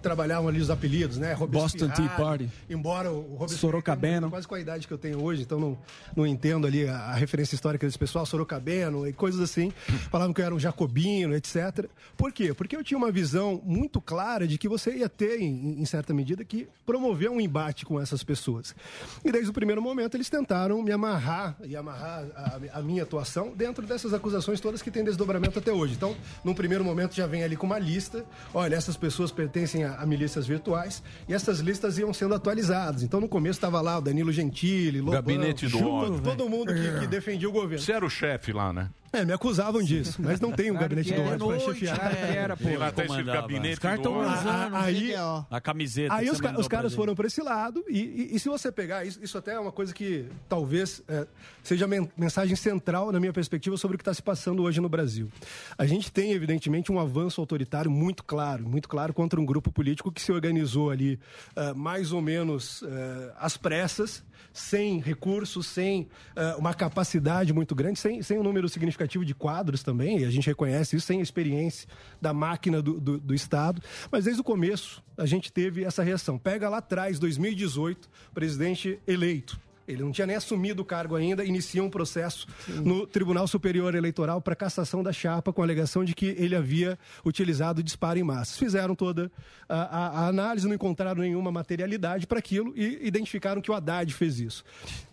trabalhavam 0.00 0.48
ali 0.48 0.60
os 0.60 0.70
apelidos, 0.70 1.18
né? 1.18 1.34
Boston 1.34 1.88
Tea 1.88 2.08
Party. 2.10 2.48
Embora 2.70 3.10
o 3.10 3.34
Robespierre 3.34 3.60
Sorocabeno. 3.60 4.30
quase 4.30 4.46
com 4.46 4.54
a 4.54 4.60
idade 4.60 4.86
que 4.86 4.94
eu 4.94 4.98
tenho 4.98 5.20
hoje, 5.20 5.42
então 5.42 5.58
não, 5.58 5.76
não 6.16 6.24
entendo 6.24 6.64
ali 6.64 6.88
a, 6.88 6.96
a 6.96 7.14
referência 7.14 7.56
histórica 7.56 7.84
desse 7.84 7.98
pessoal, 7.98 8.24
Sorocabeno 8.24 9.04
e 9.06 9.12
coisas 9.12 9.40
assim. 9.40 9.72
Falavam 10.10 10.32
que 10.32 10.40
eu 10.40 10.46
era 10.46 10.54
um 10.54 10.60
jacobino, 10.60 11.34
etc. 11.34 11.86
Por 12.16 12.32
quê? 12.32 12.54
Porque 12.54 12.76
eu 12.76 12.84
tinha 12.84 12.96
uma 12.96 13.10
visão 13.10 13.60
muito 13.64 14.00
clara 14.00 14.46
de 14.46 14.58
que 14.58 14.68
você 14.68 14.94
ia 14.98 15.08
ter, 15.08 15.40
em, 15.40 15.80
em 15.80 15.84
certa 15.84 16.14
medida, 16.14 16.44
que 16.44 16.68
promover 16.86 17.30
um 17.30 17.40
embate 17.40 17.84
com 17.84 18.00
essas 18.00 18.22
pessoas. 18.22 18.76
E 19.24 19.32
desde 19.32 19.50
o 19.50 19.52
primeiro 19.52 19.82
momento 19.82 20.16
eles 20.16 20.30
tentaram 20.30 20.80
me 20.84 20.92
amarrar 20.92 21.56
e 21.64 21.74
amarrar 21.74 22.24
a, 22.36 22.78
a 22.78 22.82
minha 22.82 23.02
atuação 23.02 23.52
dentro 23.56 23.84
dessas 23.84 24.14
acusações 24.14 24.60
todas 24.60 24.80
que 24.80 24.90
têm 24.90 25.02
desdobramento 25.02 25.47
até 25.56 25.72
hoje. 25.72 25.94
Então, 25.94 26.14
num 26.44 26.54
primeiro 26.54 26.84
momento 26.84 27.14
já 27.14 27.26
vem 27.26 27.42
ali 27.42 27.56
com 27.56 27.66
uma 27.66 27.78
lista, 27.78 28.24
olha, 28.52 28.74
essas 28.74 28.96
pessoas 28.96 29.32
pertencem 29.32 29.84
a, 29.84 29.96
a 29.96 30.06
milícias 30.06 30.46
virtuais 30.46 31.02
e 31.28 31.34
essas 31.34 31.60
listas 31.60 31.98
iam 31.98 32.12
sendo 32.12 32.34
atualizadas. 32.34 33.02
Então, 33.02 33.20
no 33.20 33.28
começo 33.28 33.58
estava 33.58 33.80
lá 33.80 33.98
o 33.98 34.00
Danilo 34.00 34.32
Gentili, 34.32 35.00
Lobão, 35.00 35.14
Gabinete 35.14 35.66
do 35.66 35.70
Júlio, 35.70 36.14
ódio. 36.14 36.20
todo 36.20 36.48
mundo 36.48 36.74
que, 36.74 37.00
que 37.00 37.06
defendia 37.06 37.48
o 37.48 37.52
governo. 37.52 37.84
Você 37.84 37.92
era 37.92 38.04
o 38.04 38.10
chefe 38.10 38.52
lá, 38.52 38.72
né? 38.72 38.90
É, 39.12 39.24
me 39.24 39.32
acusavam 39.32 39.82
disso, 39.82 40.16
mas 40.22 40.40
não 40.40 40.52
tem 40.52 40.70
um 40.70 40.74
Claro 40.74 40.88
gabinete 40.94 41.14
do 41.14 41.22
ódio 41.22 41.38
para 41.38 41.46
Noite, 41.46 41.64
chefiar. 41.64 41.98
claro 41.98 42.16
que 42.16 42.22
era, 42.22 42.56
pô. 42.56 42.64
Lá 42.78 42.88
esse 42.88 43.06
Comandava. 43.06 43.40
gabinete 43.40 43.72
Os 43.74 43.78
caras 43.78 44.00
do 44.00 44.12
ódio. 44.12 44.76
aí, 44.76 45.14
A 45.50 45.60
camiseta. 45.60 46.14
Aí 46.14 46.30
os, 46.30 46.40
ca- 46.40 46.54
os 46.58 46.68
caras 46.68 46.92
pra 46.92 46.96
foram 47.02 47.14
para 47.14 47.26
esse 47.26 47.40
lado, 47.42 47.84
e, 47.88 47.98
e- 47.98 48.36
e 48.36 48.38
se 48.38 48.48
você 48.48 48.70
pegar, 48.70 49.04
isso, 49.04 49.18
isso 49.22 49.38
até 49.38 49.52
é 49.54 49.58
uma 49.58 49.72
coisa 49.72 49.94
que 49.94 50.26
talvez 50.48 51.02
é, 51.08 51.26
seja 51.62 51.86
a 51.86 51.88
men- 51.88 52.10
mensagem 52.16 52.54
central, 52.54 53.10
na 53.10 53.18
minha 53.18 53.32
perspectiva, 53.32 53.76
sobre 53.76 53.94
o 53.94 53.98
que 53.98 54.02
está 54.02 54.12
se 54.12 54.22
passando 54.22 54.62
hoje 54.62 54.80
no 54.80 54.88
Brasil. 54.88 55.28
A 55.76 55.86
gente 55.86 56.12
tem, 56.12 56.32
evidentemente, 56.32 56.92
um 56.92 56.98
avanço 57.00 57.40
autoritário 57.40 57.90
muito 57.90 58.22
claro, 58.24 58.68
muito 58.68 58.88
claro 58.88 59.14
contra 59.14 59.40
um 59.40 59.44
grupo 59.46 59.72
político 59.72 60.12
que 60.12 60.20
se 60.20 60.30
organizou 60.32 60.90
ali 60.90 61.18
ah, 61.56 61.72
mais 61.74 62.12
ou 62.12 62.20
menos 62.20 62.82
ah, 62.84 63.34
às 63.40 63.56
pressas, 63.56 64.22
sem 64.58 65.00
recursos, 65.00 65.66
sem 65.66 66.08
ah, 66.34 66.56
uma 66.58 66.74
capacidade 66.74 67.52
muito 67.52 67.74
grande, 67.74 67.98
sem, 67.98 68.22
sem 68.22 68.38
um 68.38 68.42
número 68.42 68.68
significativo 68.68 69.24
de 69.24 69.34
quadros 69.34 69.82
também, 69.82 70.20
e 70.20 70.24
a 70.24 70.30
gente 70.30 70.46
reconhece 70.46 70.96
isso, 70.96 71.06
sem 71.06 71.20
a 71.20 71.22
experiência 71.22 71.88
da 72.20 72.32
máquina 72.32 72.82
do, 72.82 73.00
do, 73.00 73.18
do 73.18 73.34
Estado. 73.34 73.82
Mas 74.10 74.24
desde 74.24 74.40
o 74.40 74.44
começo 74.44 75.02
a 75.16 75.26
gente 75.26 75.52
teve 75.52 75.84
essa 75.84 76.02
reação. 76.02 76.38
Pega 76.38 76.68
lá 76.68 76.78
atrás, 76.78 77.18
2018, 77.18 78.08
presidente 78.34 78.98
eleito. 79.06 79.58
Ele 79.88 80.02
não 80.02 80.12
tinha 80.12 80.26
nem 80.26 80.36
assumido 80.36 80.82
o 80.82 80.84
cargo 80.84 81.16
ainda, 81.16 81.44
inicia 81.44 81.82
um 81.82 81.88
processo 81.90 82.46
no 82.84 83.06
Tribunal 83.06 83.48
Superior 83.48 83.94
Eleitoral 83.94 84.40
para 84.40 84.54
cassação 84.54 85.02
da 85.02 85.12
chapa, 85.12 85.52
com 85.52 85.62
a 85.62 85.64
alegação 85.64 86.04
de 86.04 86.14
que 86.14 86.26
ele 86.38 86.54
havia 86.54 86.98
utilizado 87.24 87.82
disparo 87.82 88.18
em 88.18 88.22
massa. 88.22 88.58
Fizeram 88.58 88.94
toda 88.94 89.30
a, 89.68 89.76
a- 89.76 90.08
a 90.24 90.28
análise, 90.28 90.66
não 90.68 90.74
encontraram 90.74 91.22
nenhuma 91.22 91.50
materialidade 91.50 92.26
para 92.26 92.38
aquilo 92.38 92.72
e 92.76 92.98
identificaram 93.06 93.60
que 93.60 93.70
o 93.70 93.74
Haddad 93.74 94.12
fez 94.12 94.38
isso. 94.40 94.64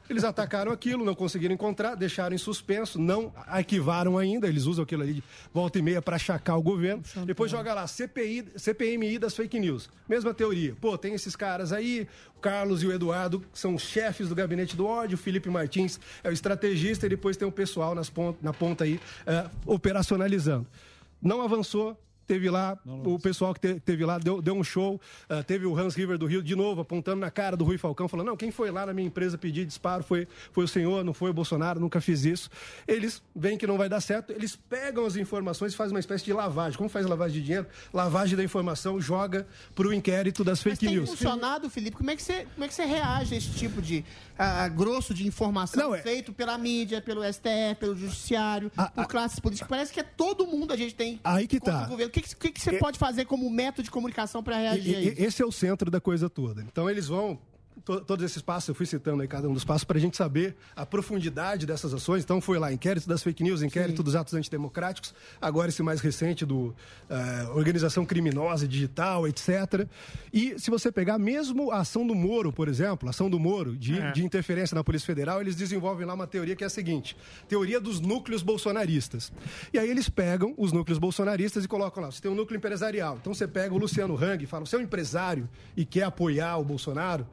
Eles 0.10 0.24
atacaram 0.24 0.72
aquilo, 0.72 1.04
não 1.04 1.16
conseguiram 1.16 1.54
encontrar, 1.54 1.96
deixaram 1.96 2.36
em 2.36 2.38
suspenso, 2.38 3.00
não 3.00 3.34
arquivaram 3.48 4.18
ainda, 4.18 4.48
eles 4.48 4.66
usam 4.66 4.84
aquilo 4.84 5.02
ali 5.02 5.14
de 5.16 5.24
volta 5.54 5.80
e 5.80 5.82
meia 5.82 6.02
para 6.02 6.16
achacar 6.16 6.58
o 6.58 6.62
governo. 6.62 7.02
Depois 7.26 7.50
joga 7.50 7.74
lá, 7.74 7.88
CPI, 7.88 8.46
CPMI 8.56 9.18
das 9.18 9.36
fake 9.36 9.60
news. 9.60 9.90
Mesma 10.08 10.34
teoria. 10.34 10.76
Pô, 10.80 10.96
tem 10.98 11.14
esses 11.16 11.36
caras 11.36 11.74
aí, 11.74 12.08
o 12.36 12.40
Carlos 12.40 12.84
e 12.84 12.88
o 12.88 12.92
Eduardo 12.94 13.44
são 13.52 13.80
chefes 13.80 14.30
do 14.30 14.36
gabinete 14.36 14.76
do 14.76 14.86
ódio, 14.86 15.16
o 15.16 15.18
Felipe 15.18 15.50
Martins 15.50 16.00
é 16.24 16.30
o 16.30 16.32
estrategista 16.32 17.08
e 17.08 17.10
depois 17.10 17.36
tem 17.36 17.48
o 17.48 17.52
pessoal 17.52 17.96
nas 17.96 18.10
pon- 18.10 18.36
na 18.42 18.54
ponta 18.54 18.84
aí 18.84 19.00
eh, 19.26 19.50
operacionalizando. 19.66 20.68
Não 21.22 21.42
avançou, 21.42 22.00
teve 22.26 22.50
lá, 22.50 22.78
o 22.86 23.20
pessoal 23.20 23.54
que 23.54 23.60
te- 23.60 23.80
teve 23.80 24.06
lá 24.06 24.18
deu, 24.18 24.42
deu 24.42 24.56
um 24.56 24.64
show, 24.64 25.00
ah, 25.30 25.44
teve 25.44 25.66
o 25.66 25.78
Hans 25.78 25.96
River 25.96 26.18
do 26.18 26.26
Rio 26.26 26.42
de 26.42 26.56
novo 26.56 26.82
apontando 26.82 27.22
na 27.22 27.30
cara 27.32 27.56
do 27.56 27.64
Rui 27.64 27.78
Falcão, 27.78 28.08
falando, 28.08 28.28
não, 28.28 28.38
quem 28.38 28.52
foi 28.52 28.72
lá 28.72 28.86
na 28.86 28.94
minha 28.94 29.08
empresa 29.08 29.38
pedir 29.38 29.66
disparo 29.66 30.04
foi, 30.04 30.28
foi 30.52 30.64
o 30.64 30.68
senhor, 30.68 31.04
não 31.04 31.14
foi 31.14 31.30
o 31.30 31.34
Bolsonaro, 31.34 31.80
nunca 31.80 32.02
fiz 32.02 32.26
isso. 32.26 32.50
Eles 32.88 33.22
veem 33.36 33.58
que 33.58 33.68
não 33.68 33.78
vai 33.78 33.88
dar 33.90 34.02
certo, 34.02 34.32
eles 34.32 34.56
pegam 34.56 35.06
as 35.06 35.16
informações 35.16 35.74
e 35.74 35.76
fazem 35.76 35.94
uma 35.94 36.00
espécie 36.00 36.26
de 36.26 36.34
lavagem. 36.34 36.78
Como 36.78 36.90
faz 36.90 37.06
lavagem 37.06 37.40
de 37.40 37.46
dinheiro? 37.46 37.68
Lavagem 37.94 38.36
da 38.36 38.44
informação, 38.44 39.00
joga 39.00 39.48
para 39.74 39.88
o 39.88 39.94
inquérito 39.94 40.44
das 40.44 40.62
fake 40.62 40.80
Tem 40.86 40.96
news. 40.96 41.10
funcionado, 41.10 41.70
Felipe? 41.70 41.98
Como 41.98 42.10
é 42.12 42.16
que 42.16 42.24
você, 42.24 42.46
como 42.54 42.64
é 42.66 42.68
que 42.68 42.74
você 42.74 42.86
reage 42.86 43.34
a 43.36 43.38
esse 43.38 43.52
tipo 43.52 43.82
de 43.82 44.04
ah, 44.38 44.68
grosso 44.68 45.14
de 45.14 45.26
informação 45.28 45.94
é- 45.96 46.02
feito 46.02 46.34
pela 46.34 46.58
mídia, 46.58 47.02
pelo 47.02 47.24
STF, 47.24 47.76
pelo 47.80 47.96
judiciário, 47.96 48.72
por 48.94 49.08
classes 49.08 49.40
políticas? 49.40 49.68
Parece 49.70 49.94
que 49.94 50.00
é 50.00 50.04
todo 50.04 50.46
mundo 50.48 50.72
a 50.74 50.78
gente 50.78 50.96
tem 50.96 51.20
Aí 51.24 51.48
que 51.48 51.60
tá. 51.60 51.84
o 51.86 51.90
governo. 51.90 52.12
O 52.20 52.22
que, 52.24 52.36
que, 52.36 52.52
que 52.54 52.62
você 52.62 52.74
pode 52.78 52.98
fazer 52.98 53.26
como 53.26 53.50
método 53.50 53.84
de 53.84 53.92
comunicação 53.92 54.42
para 54.44 54.58
reagir 54.58 54.96
E- 54.98 55.08
isso? 55.10 55.22
esse 55.24 55.42
é 55.42 55.46
o 55.46 55.52
centro 55.52 55.92
da 55.92 56.00
coisa 56.00 56.30
toda. 56.30 56.62
Então 56.62 56.90
eles 56.90 57.08
vão 57.08 57.38
to- 57.84 58.02
todos 58.02 58.24
esses 58.24 58.42
passos, 58.42 58.70
eu 58.70 58.76
fui 58.76 58.86
citando 58.86 59.22
aí 59.22 59.28
cada 59.28 59.48
um 59.50 59.54
dos 59.54 59.64
passos, 59.66 59.84
para 59.84 59.98
a 59.98 60.02
gente 60.02 60.16
saber 60.16 60.56
a 60.76 60.86
profundidade 60.86 61.66
dessas 61.66 61.94
ações. 61.94 62.24
Então 62.24 62.40
foi 62.40 62.58
lá, 62.60 62.72
inquérito 62.72 63.08
das 63.08 63.22
fake 63.22 63.44
news, 63.44 63.62
inquérito 63.62 64.02
dos 64.02 64.16
atos 64.16 64.34
antidemocráticos, 64.34 65.14
agora 65.42 65.70
esse 65.70 65.84
mais 65.84 66.00
recente 66.02 66.46
do 66.46 66.74
eh, 67.10 67.48
organização 67.54 68.06
criminosa 68.06 68.68
digital, 68.68 69.28
etc. 69.28 69.88
E 70.34 70.58
se 70.60 70.70
você 70.72 70.92
pegar 70.92 71.18
mesmo 71.18 71.72
a 71.72 71.80
ação 71.80 72.06
do 72.06 72.16
Moro, 72.16 72.52
por 72.54 72.68
exemplo, 72.68 73.08
a 73.08 73.12
ação 73.12 73.30
do 73.30 73.40
Moro 73.40 73.76
de, 73.76 74.00
É. 74.00 74.12
de 74.12 74.24
interferência 74.24 74.76
na 74.76 74.84
Polícia 74.84 75.06
Federal, 75.06 75.42
eles 75.42 75.56
desenvolvem 75.56 76.06
lá 76.06 76.14
uma 76.14 76.28
teoria 76.28 76.56
que 76.56 76.64
é 76.64 76.68
a 76.68 76.70
seguinte: 76.70 77.16
teoria 77.48 77.80
dos 77.80 78.00
núcleos 78.00 78.42
bolsonaristas. 78.44 79.32
E 79.74 79.80
aí 79.80 79.90
eles 79.90 80.10
pegam 80.10 80.54
os 80.58 80.72
núcleos 80.72 80.98
bolsonaristas 81.00 81.64
e 81.64 81.68
colocam 81.68 82.02
lá. 82.04 82.12
Você 82.12 82.22
tem 82.22 82.32
um 82.32 82.36
núcleo 82.36 82.58
empresarial. 82.58 83.18
Então 83.22 83.34
você 83.34 83.48
pega 83.48 83.74
o 83.74 83.78
Luciano 83.78 84.16
Hang 84.16 84.44
e 84.44 84.48
fala: 84.48 84.66
você 84.66 84.76
é 84.76 84.80
um 84.80 84.82
empresário 84.84 85.48
e 85.76 85.86
quer 85.86 86.04
apoiar 86.04 86.58
o 86.58 86.64
Bolsonaro? 86.64 87.26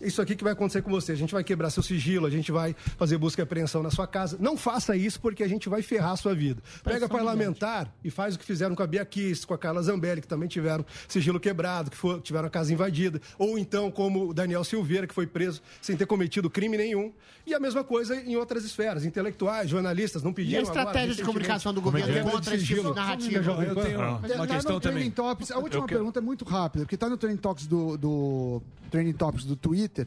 Isso 0.00 0.22
aqui 0.22 0.34
que 0.34 0.42
vai 0.42 0.52
acontecer 0.54 0.82
com 0.82 0.90
você. 0.90 1.12
A 1.12 1.16
gente 1.16 1.32
vai 1.32 1.44
quebrar 1.44 1.70
seu 1.70 1.82
sigilo, 1.82 2.26
a 2.26 2.30
gente 2.30 2.50
vai 2.50 2.74
fazer 2.96 3.18
busca 3.18 3.42
e 3.42 3.44
apreensão 3.44 3.82
na 3.82 3.90
sua 3.90 4.06
casa. 4.06 4.36
Não 4.40 4.56
faça 4.56 4.96
isso 4.96 5.20
porque 5.20 5.42
a 5.42 5.48
gente 5.48 5.68
vai 5.68 5.82
ferrar 5.82 6.12
a 6.12 6.16
sua 6.16 6.34
vida. 6.34 6.62
Pega 6.82 7.08
parlamentar 7.08 7.92
e 8.02 8.10
faz 8.10 8.34
o 8.34 8.38
que 8.38 8.44
fizeram 8.44 8.74
com 8.74 8.82
a 8.82 8.86
Bia 8.86 9.04
Kiss, 9.04 9.46
com 9.46 9.54
a 9.54 9.58
Carla 9.58 9.82
Zambelli, 9.82 10.20
que 10.20 10.26
também 10.28 10.48
tiveram 10.48 10.84
sigilo 11.06 11.38
quebrado, 11.38 11.90
que 11.90 11.96
for- 11.96 12.20
tiveram 12.20 12.46
a 12.46 12.50
casa 12.50 12.72
invadida. 12.72 13.20
Ou 13.38 13.58
então, 13.58 13.90
como 13.90 14.28
o 14.30 14.34
Daniel 14.34 14.64
Silveira, 14.64 15.06
que 15.06 15.14
foi 15.14 15.26
preso 15.26 15.60
sem 15.82 15.96
ter 15.96 16.06
cometido 16.06 16.48
crime 16.48 16.76
nenhum. 16.76 17.12
E 17.46 17.54
a 17.54 17.60
mesma 17.60 17.82
coisa 17.82 18.16
em 18.16 18.36
outras 18.36 18.64
esferas. 18.64 19.04
Intelectuais, 19.04 19.68
jornalistas, 19.68 20.22
não 20.22 20.32
pediram 20.32 20.58
E 20.58 20.60
a 20.60 20.62
estratégia 20.62 21.00
agora, 21.02 21.14
de 21.16 21.22
comunicação 21.24 21.74
do 21.74 21.80
governo 21.80 22.06
quebra 22.06 22.24
de 22.24 22.30
contra 22.30 22.54
esse 22.54 22.64
tipo 22.66 22.94
narrativa? 22.94 23.50
Eu 23.52 23.74
tenho 23.74 23.98
Tá 23.98 24.34
uma 24.34 24.46
no 24.46 24.46
questão 24.46 24.80
também. 24.80 25.10
Topics. 25.10 25.50
A 25.50 25.58
última 25.58 25.82
Eu 25.82 25.86
quero- 25.86 25.98
pergunta 26.00 26.18
é 26.20 26.22
muito 26.22 26.44
rápida, 26.44 26.84
porque 26.84 26.94
está 26.94 27.08
no 27.08 27.16
Trending 27.16 27.38
Topics 27.38 27.66
do, 27.66 27.96
do 27.96 28.62
Trending 28.90 29.12
Topics 29.14 29.44
do 29.46 29.56
Twitter. 29.56 30.06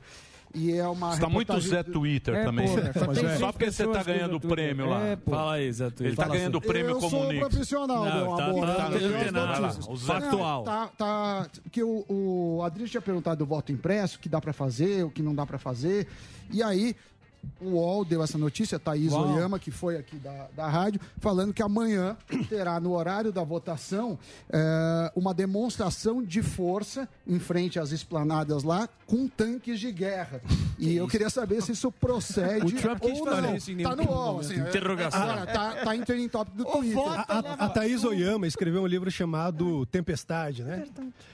E 0.56 0.72
é 0.72 0.88
uma 0.88 1.16
Você 1.16 1.20
tá 1.22 1.28
muito 1.28 1.60
Zé 1.60 1.82
do- 1.82 1.94
Twitter 1.94 2.36
É, 2.36 2.44
também. 2.44 2.68
pô, 2.68 2.74
só 3.00 3.08
tem 3.12 3.38
Só 3.40 3.52
porque 3.52 3.72
você 3.72 3.88
tá 3.88 4.04
ganhando 4.04 4.36
o 4.36 4.40
prêmio 4.40 4.88
lá. 4.88 5.02
É. 5.08 5.18
Fala 5.18 5.54
aí, 5.56 5.72
Zé 5.74 5.86
Twitter. 5.90 6.06
Ele 6.08 6.16
tá 6.16 6.24
Fala 6.26 6.36
ganhando 6.36 6.56
o 6.56 6.58
assim. 6.60 6.68
prêmio 6.68 6.90
Eu 6.92 7.00
sou 7.02 7.10
Comunique. 7.10 7.40
profissional, 7.40 8.06
Não, 8.06 8.16
meu 8.28 8.36
tá- 8.38 8.46
amor. 8.46 8.68
tá- 8.68 8.76
tá 8.76 8.90
notícias. 8.90 9.88
O 9.88 9.96
Zé- 9.98 10.06
Factual. 10.14 10.64
Tá, 10.64 10.88
tá, 10.96 11.48
que 11.72 11.82
o, 11.82 12.06
o 12.08 12.62
Adriano 12.64 12.88
tinha 12.88 13.02
perguntado 13.02 13.38
do 13.40 13.48
voto 13.48 13.72
impresso, 13.72 14.18
o 14.18 14.20
que 14.20 14.30
dá 14.30 14.40
pra 14.40 14.54
fazer, 14.54 15.04
o 15.04 15.10
que 15.10 15.24
não 15.24 15.34
dá 15.34 15.44
pra 15.44 15.58
fazer. 15.58 16.08
E 16.52 16.62
aí, 16.62 16.96
o 17.62 17.72
UOL 17.72 18.04
deu 18.06 18.22
essa 18.24 18.38
notícia, 18.38 18.78
Thaís 18.80 19.12
Uau. 19.12 19.34
Oyama, 19.34 19.58
que 19.60 19.72
foi 19.72 19.98
aqui 19.98 20.18
da, 20.18 20.48
da 20.56 20.68
rádio, 20.68 21.00
falando 21.20 21.54
que 21.54 21.62
amanhã 21.62 22.18
terá, 22.50 22.80
no 22.80 22.94
horário 22.94 23.32
da 23.32 23.44
votação, 23.44 24.18
eh, 24.50 25.12
uma 25.16 25.34
demonstração 25.34 26.22
de 26.22 26.42
força 26.42 27.08
em 27.28 27.40
frente 27.40 27.80
às 27.80 27.92
esplanadas 27.92 28.64
lá, 28.64 28.88
com 29.06 29.28
tanques 29.28 29.80
de 29.80 29.92
guerra. 29.92 30.42
E 30.80 30.98
eu 30.98 31.08
queria 31.08 31.30
saber 31.30 31.62
se 31.62 31.72
isso 31.72 31.90
procede 31.92 32.76
O 32.76 32.82
Trump 32.82 33.00
quis 33.00 33.20
ou 33.20 33.26
fazer 33.26 33.56
isso 33.56 33.72
em 33.72 33.78
Tá 33.84 33.96
no 33.96 34.04
UOL, 34.04 34.40
assim. 34.40 34.60
Interrogação. 34.60 35.22
Agora, 35.22 35.46
tá, 35.46 35.76
tá 35.76 35.96
em 35.96 36.02
trending 36.02 36.28
topic 36.28 36.56
do 36.56 36.66
Twitter. 36.66 37.00
A, 37.00 37.22
a, 37.22 37.66
a 37.66 37.70
Thaís 37.70 38.04
Oyama 38.04 38.48
escreveu 38.48 38.82
um 38.82 38.88
livro 38.88 39.10
chamado 39.10 39.86
Tempestade, 39.86 40.64
né? 40.64 40.84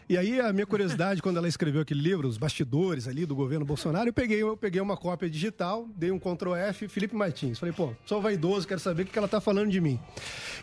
E 0.08 0.18
aí 0.18 0.40
a 0.40 0.52
minha 0.52 0.68
curiosidade, 0.68 1.22
quando 1.22 1.38
ela 1.38 1.48
escreveu 1.48 1.82
aquele 1.82 2.02
livro, 2.02 2.28
os 2.28 2.38
bastidores 2.38 3.08
ali 3.08 3.26
do 3.26 3.36
governo 3.36 3.66
Bolsonaro, 3.66 4.10
eu 4.10 4.14
peguei, 4.14 4.42
eu 4.42 4.58
peguei 4.58 4.82
uma 4.82 4.98
cópia 4.98 5.30
digital, 5.30 5.88
dei 6.00 6.12
um 6.12 6.18
Ctrl 6.18 6.56
F, 6.56 6.88
Felipe 6.88 7.16
Martins. 7.16 7.60
Falei, 7.60 7.74
pô, 7.74 7.94
sou 8.06 8.22
vaidoso, 8.22 8.68
quero 8.68 8.80
saber 8.80 9.04
o 9.04 9.06
que 9.06 9.18
ela 9.18 9.28
tá 9.28 9.42
falando 9.42 9.70
de 9.70 9.82
mim. 9.82 10.00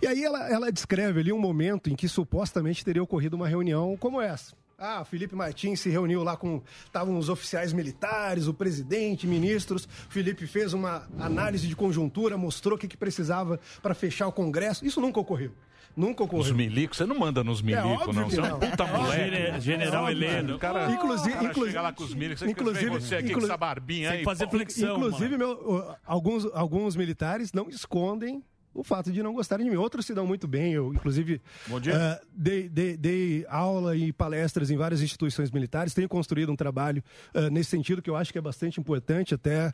E 0.00 0.06
aí 0.06 0.24
ela, 0.24 0.48
ela 0.50 0.72
descreve 0.72 1.20
ali 1.20 1.32
um 1.32 1.38
momento 1.38 1.90
em 1.90 1.94
que 1.94 2.08
supostamente 2.08 2.84
teria 2.84 3.02
ocorrido 3.02 3.36
uma 3.36 3.46
reunião 3.46 3.96
como 3.98 4.20
essa. 4.20 4.56
Ah, 4.78 5.04
Felipe 5.04 5.34
Martins 5.34 5.80
se 5.80 5.88
reuniu 5.88 6.22
lá 6.22 6.36
com. 6.36 6.62
Estavam 6.84 7.16
os 7.16 7.30
oficiais 7.30 7.72
militares, 7.72 8.46
o 8.46 8.52
presidente, 8.52 9.26
ministros. 9.26 9.88
Felipe 10.10 10.46
fez 10.46 10.74
uma 10.74 11.08
análise 11.18 11.66
de 11.66 11.74
conjuntura, 11.74 12.36
mostrou 12.36 12.76
o 12.76 12.78
que, 12.78 12.86
que 12.86 12.96
precisava 12.96 13.58
para 13.82 13.94
fechar 13.94 14.26
o 14.26 14.32
Congresso. 14.32 14.84
Isso 14.84 15.00
nunca 15.00 15.18
ocorreu. 15.18 15.52
Nunca 15.96 16.24
ocorreu. 16.24 16.42
Os 16.44 16.50
milicos, 16.50 16.98
você 16.98 17.06
não 17.06 17.18
manda 17.18 17.42
nos 17.42 17.62
milicos, 17.62 17.90
óbvio 17.90 18.12
não. 18.12 18.28
Você 18.30 18.40
é 18.40 18.42
um 18.54 18.58
puta 18.60 18.84
É 18.84 18.98
moleque. 18.98 19.30
Gene- 19.30 19.60
General 19.60 20.10
Heleno. 20.10 20.58
Cara, 20.58 20.90
Inclusive- 20.90 21.32
cara 21.32 21.44
inclusive- 21.46 21.70
chega 21.72 21.82
lá 21.82 21.92
com 21.92 22.04
os 22.04 22.14
milicos, 22.14 22.38
você 22.40 22.50
inclusive- 22.50 22.88
você 22.90 23.14
aqui 23.16 23.26
inclu- 23.28 23.40
com 23.40 23.46
essa 23.46 23.56
barbinha 23.56 24.10
aí. 24.10 24.22
pô. 24.22 24.30
Inclusive, 24.32 25.38
meu, 25.38 25.96
alguns, 26.04 26.44
alguns 26.54 26.96
militares 26.96 27.52
não 27.52 27.68
escondem 27.70 28.42
o 28.76 28.84
fato 28.84 29.10
de 29.12 29.22
não 29.22 29.32
gostarem 29.32 29.64
de 29.64 29.70
mim. 29.70 29.76
Outros 29.76 30.04
se 30.06 30.12
dão 30.14 30.26
muito 30.26 30.46
bem. 30.46 30.72
Eu, 30.72 30.92
inclusive, 30.92 31.40
Bom 31.66 31.80
dia. 31.80 31.94
eh, 31.94 32.20
dei, 32.34 32.68
dei- 32.68 32.96
dei 32.96 33.46
aula 33.48 33.96
e 33.96 34.12
palestras 34.12 34.70
em 34.70 34.76
várias 34.76 35.00
instituições 35.02 35.50
militares. 35.50 35.94
Tenho 35.94 36.08
construído 36.08 36.52
um 36.52 36.56
trabalho 36.56 37.02
eh, 37.34 37.48
nesse 37.50 37.70
sentido 37.70 38.02
que 38.02 38.10
eu 38.10 38.16
acho 38.16 38.32
que 38.32 38.38
é 38.38 38.42
bastante 38.42 38.78
importante 38.80 39.34
até 39.34 39.72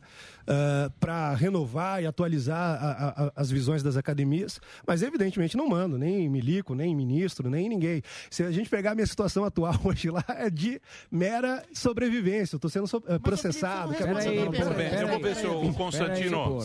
para 0.99 1.33
renovar 1.35 2.01
e 2.01 2.05
atualizar 2.05 2.57
a- 2.83 2.91
a- 2.91 3.25
a- 3.27 3.31
as 3.35 3.49
visões 3.51 3.83
das 3.83 3.97
academias. 3.97 4.59
Mas, 4.87 5.01
evidentemente, 5.01 5.55
não 5.57 5.67
mando 5.67 5.97
nem 5.97 6.29
milico, 6.29 6.75
nem 6.75 6.95
ministro, 6.95 7.49
nem 7.49 7.67
ninguém. 7.69 8.01
Se 8.29 8.43
a 8.43 8.51
gente 8.51 8.69
pegar 8.69 8.91
a 8.91 8.95
minha 8.95 9.07
situação 9.07 9.43
atual 9.43 9.73
hoje 9.83 10.09
lá, 10.09 10.23
é 10.29 10.49
de 10.49 10.81
mera 11.11 11.63
sobrevivência. 11.73 12.55
Eu 12.55 12.57
estou 12.57 12.69
sendo 12.69 12.87
so- 12.87 13.03
eh, 13.07 13.19
processado. 13.19 13.93
Aí, 13.93 14.37
Eu 15.01 15.07
vou 15.07 15.19
ver 15.19 15.35
se 15.35 15.45
o. 15.47 15.73
Constantino. 15.73 16.59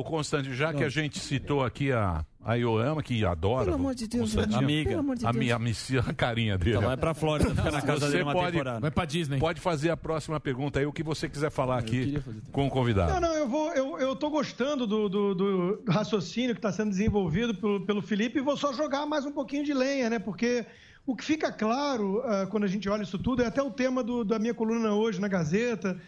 O 0.00 0.04
Constantino, 0.04 0.54
já 0.54 0.72
que 0.72 0.82
a 0.82 0.88
gente 0.88 1.18
citou 1.18 1.62
aqui 1.64 1.92
a, 1.92 2.24
a 2.42 2.52
A 2.52 2.54
Ioama, 2.54 3.02
que 3.02 3.24
adora. 3.24 3.64
Pelo 3.66 3.76
amor 3.76 3.94
de 3.94 4.06
Deus, 4.08 4.22
Constantino. 4.34 4.58
Amiga. 4.58 4.88
Pelo 4.90 5.00
amor 5.00 5.16
de 5.16 5.26
a 5.26 5.30
Deus. 5.30 5.42
minha 5.44 5.54
amicia, 5.54 6.00
a 6.00 6.14
carinha 6.14 6.56
dele. 6.56 6.70
Então 6.76 6.82
vai 6.88 6.96
pra 6.96 7.12
Flórida, 7.14 7.50
fica 7.54 7.70
na 7.70 7.82
casa 7.82 8.06
Você 8.06 8.12
dele 8.12 8.22
uma 8.24 8.32
pode, 8.32 8.52
temporada. 8.52 8.80
Vai 8.80 8.90
pra 8.90 9.04
Disney. 9.04 9.38
Pode 9.38 9.60
fazer 9.60 9.90
a 9.90 9.96
próxima 9.96 10.40
pergunta 10.40 10.78
aí, 10.80 10.86
o 10.86 10.92
que 10.92 11.02
você 11.02 11.28
quiser 11.28 11.50
falar 11.50 11.78
aqui 11.78 12.18
com 12.50 12.66
o 12.66 12.70
convidado. 12.70 13.12
Não, 13.12 13.20
não, 13.20 13.34
eu 13.34 13.46
vou. 13.48 13.72
Eu, 13.72 13.98
eu 13.98 14.16
tô 14.16 14.30
gostando 14.30 14.86
do, 14.86 15.08
do, 15.08 15.34
do 15.34 15.82
raciocínio 15.88 16.54
que 16.54 16.58
está 16.58 16.72
sendo 16.72 16.90
desenvolvido 16.90 17.54
pelo, 17.54 17.80
pelo 17.84 18.00
Felipe 18.02 18.38
e 18.38 18.42
vou 18.42 18.56
só 18.56 18.72
jogar 18.72 19.04
mais 19.06 19.26
um 19.26 19.32
pouquinho 19.32 19.64
de 19.64 19.74
lenha, 19.74 20.08
né? 20.08 20.18
Porque 20.18 20.64
o 21.06 21.14
que 21.14 21.24
fica 21.24 21.52
claro 21.52 22.22
ah, 22.24 22.46
quando 22.50 22.64
a 22.64 22.68
gente 22.68 22.88
olha 22.88 23.02
isso 23.02 23.18
tudo 23.18 23.42
é 23.42 23.46
até 23.46 23.62
o 23.62 23.70
tema 23.70 24.02
do- 24.02 24.24
da 24.24 24.38
minha 24.38 24.54
coluna 24.54 24.92
hoje 24.94 25.20
na 25.20 25.28
Gazeta. 25.28 26.00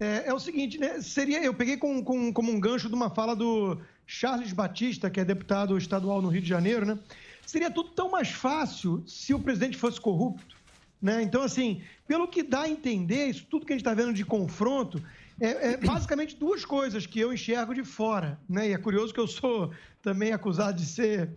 É, 0.00 0.28
é 0.28 0.34
o 0.34 0.40
seguinte, 0.40 0.78
né? 0.78 1.00
Seria, 1.02 1.42
eu 1.44 1.52
peguei 1.52 1.76
com, 1.76 2.02
com- 2.02 2.32
como 2.32 2.50
um 2.50 2.58
gancho 2.58 2.88
de 2.88 2.94
uma 2.94 3.10
fala 3.10 3.36
do 3.36 3.78
Charles 4.06 4.52
Batista, 4.52 5.10
que 5.10 5.20
é 5.20 5.24
deputado 5.24 5.76
estadual 5.76 6.22
no 6.22 6.28
Rio 6.28 6.40
de 6.40 6.48
Janeiro, 6.48 6.86
né? 6.86 6.98
Seria 7.46 7.70
tudo 7.70 7.90
tão 7.90 8.10
mais 8.10 8.30
fácil 8.30 9.04
se 9.06 9.34
o 9.34 9.38
presidente 9.38 9.76
fosse 9.76 10.00
corrupto. 10.00 10.56
Né? 11.02 11.22
Então, 11.22 11.42
assim, 11.42 11.82
pelo 12.06 12.28
que 12.28 12.42
dá 12.42 12.62
a 12.62 12.68
entender, 12.68 13.26
isso 13.26 13.46
tudo 13.48 13.66
que 13.66 13.72
a 13.72 13.76
gente 13.76 13.80
está 13.86 13.94
vendo 13.94 14.12
de 14.12 14.24
confronto, 14.24 15.02
é, 15.40 15.72
é 15.72 15.76
basicamente 15.76 16.36
duas 16.36 16.64
coisas 16.64 17.06
que 17.06 17.18
eu 17.18 17.32
enxergo 17.32 17.74
de 17.74 17.82
fora. 17.82 18.38
Né? 18.48 18.68
E 18.68 18.72
é 18.72 18.78
curioso 18.78 19.12
que 19.12 19.20
eu 19.20 19.26
sou 19.26 19.72
também 20.02 20.32
acusado 20.32 20.76
de 20.78 20.86
ser 20.86 21.30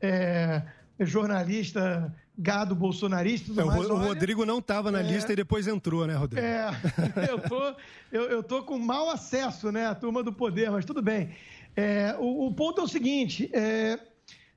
é, 0.00 0.62
jornalista 1.00 2.14
gado 2.36 2.74
bolsonarista. 2.74 3.48
tudo 3.48 3.60
É, 3.60 3.64
mais. 3.64 3.88
O 3.88 3.94
Olha, 3.94 4.08
Rodrigo 4.08 4.44
não 4.44 4.58
estava 4.58 4.90
na 4.90 5.00
é. 5.00 5.02
lista 5.02 5.32
e 5.32 5.36
depois 5.36 5.66
entrou, 5.66 6.06
né, 6.06 6.14
Rodrigo? 6.14 6.46
é, 6.46 6.70
eu 7.30 7.38
tô, 7.38 7.74
eu, 8.12 8.22
eu 8.24 8.42
tô 8.42 8.62
com 8.62 8.78
mau 8.78 9.10
acesso, 9.10 9.72
né, 9.72 9.86
à 9.86 9.94
turma 9.94 10.22
do 10.22 10.32
poder, 10.32 10.70
mas 10.70 10.84
tudo 10.84 11.00
bem. 11.00 11.30
É, 11.74 12.14
o, 12.18 12.46
o 12.46 12.54
ponto 12.54 12.80
é 12.80 12.84
o 12.84 12.88
seguinte: 12.88 13.50
é, 13.52 13.98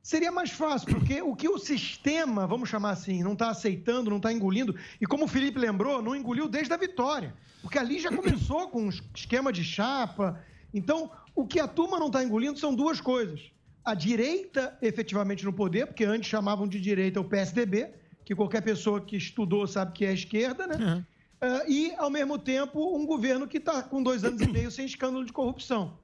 seria 0.01 0.31
mais 0.31 0.51
fácil, 0.51 0.88
porque 0.88 1.22
o 1.22 1.35
que 1.35 1.47
o 1.47 1.57
sistema, 1.57 2.47
vamos 2.47 2.69
chamar 2.69 2.91
assim, 2.91 3.23
não 3.23 3.34
está 3.34 3.49
aceitando, 3.49 4.10
não 4.10 4.18
está 4.18 4.31
engolindo, 4.31 4.76
e 4.99 5.06
como 5.06 5.26
o 5.26 5.27
Felipe 5.27 5.60
lembrou, 5.60 6.01
não 6.01 6.15
engoliu 6.15 6.47
desde 6.47 6.73
a 6.73 6.77
vitória, 6.77 7.34
porque 7.61 7.77
ali 7.77 7.99
já 7.99 8.10
começou 8.10 8.69
com 8.69 8.84
um 8.84 8.89
esquema 9.15 9.51
de 9.51 9.64
chapa. 9.64 10.41
Então, 10.73 11.11
o 11.35 11.47
que 11.47 11.60
a 11.60 11.68
turma 11.68 11.97
não 11.97 12.07
está 12.07 12.23
engolindo 12.23 12.60
são 12.60 12.76
duas 12.76 13.01
coisas. 13.01 13.51
A 13.90 13.95
direita 13.95 14.78
efetivamente 14.84 15.44
no 15.44 15.52
poder, 15.52 15.88
porque 15.88 16.06
antes 16.06 16.30
chamavam 16.30 16.68
de 16.68 16.80
direita 16.80 17.20
o 17.20 17.24
PSDB, 17.24 17.90
que 18.24 18.36
qualquer 18.36 18.61
pessoa 18.61 19.02
que 19.02 19.16
estudou 19.16 19.66
sabe 19.66 19.94
que 19.94 20.06
é 20.06 20.14
esquerda, 20.14 20.68
né? 20.68 21.03
Ah, 21.41 21.64
e, 21.68 21.91
ao 21.98 22.11
mesmo 22.11 22.38
tempo, 22.38 22.95
um 22.95 23.03
governo 23.03 23.48
que 23.48 23.57
está 23.57 23.82
com 23.82 24.03
dois 24.03 24.24
anos 24.24 24.41
e 24.41 24.48
meio 24.48 24.70
sem 24.70 24.86
escândalo 24.86 25.26
de 25.26 25.34
corrupção. 25.34 25.98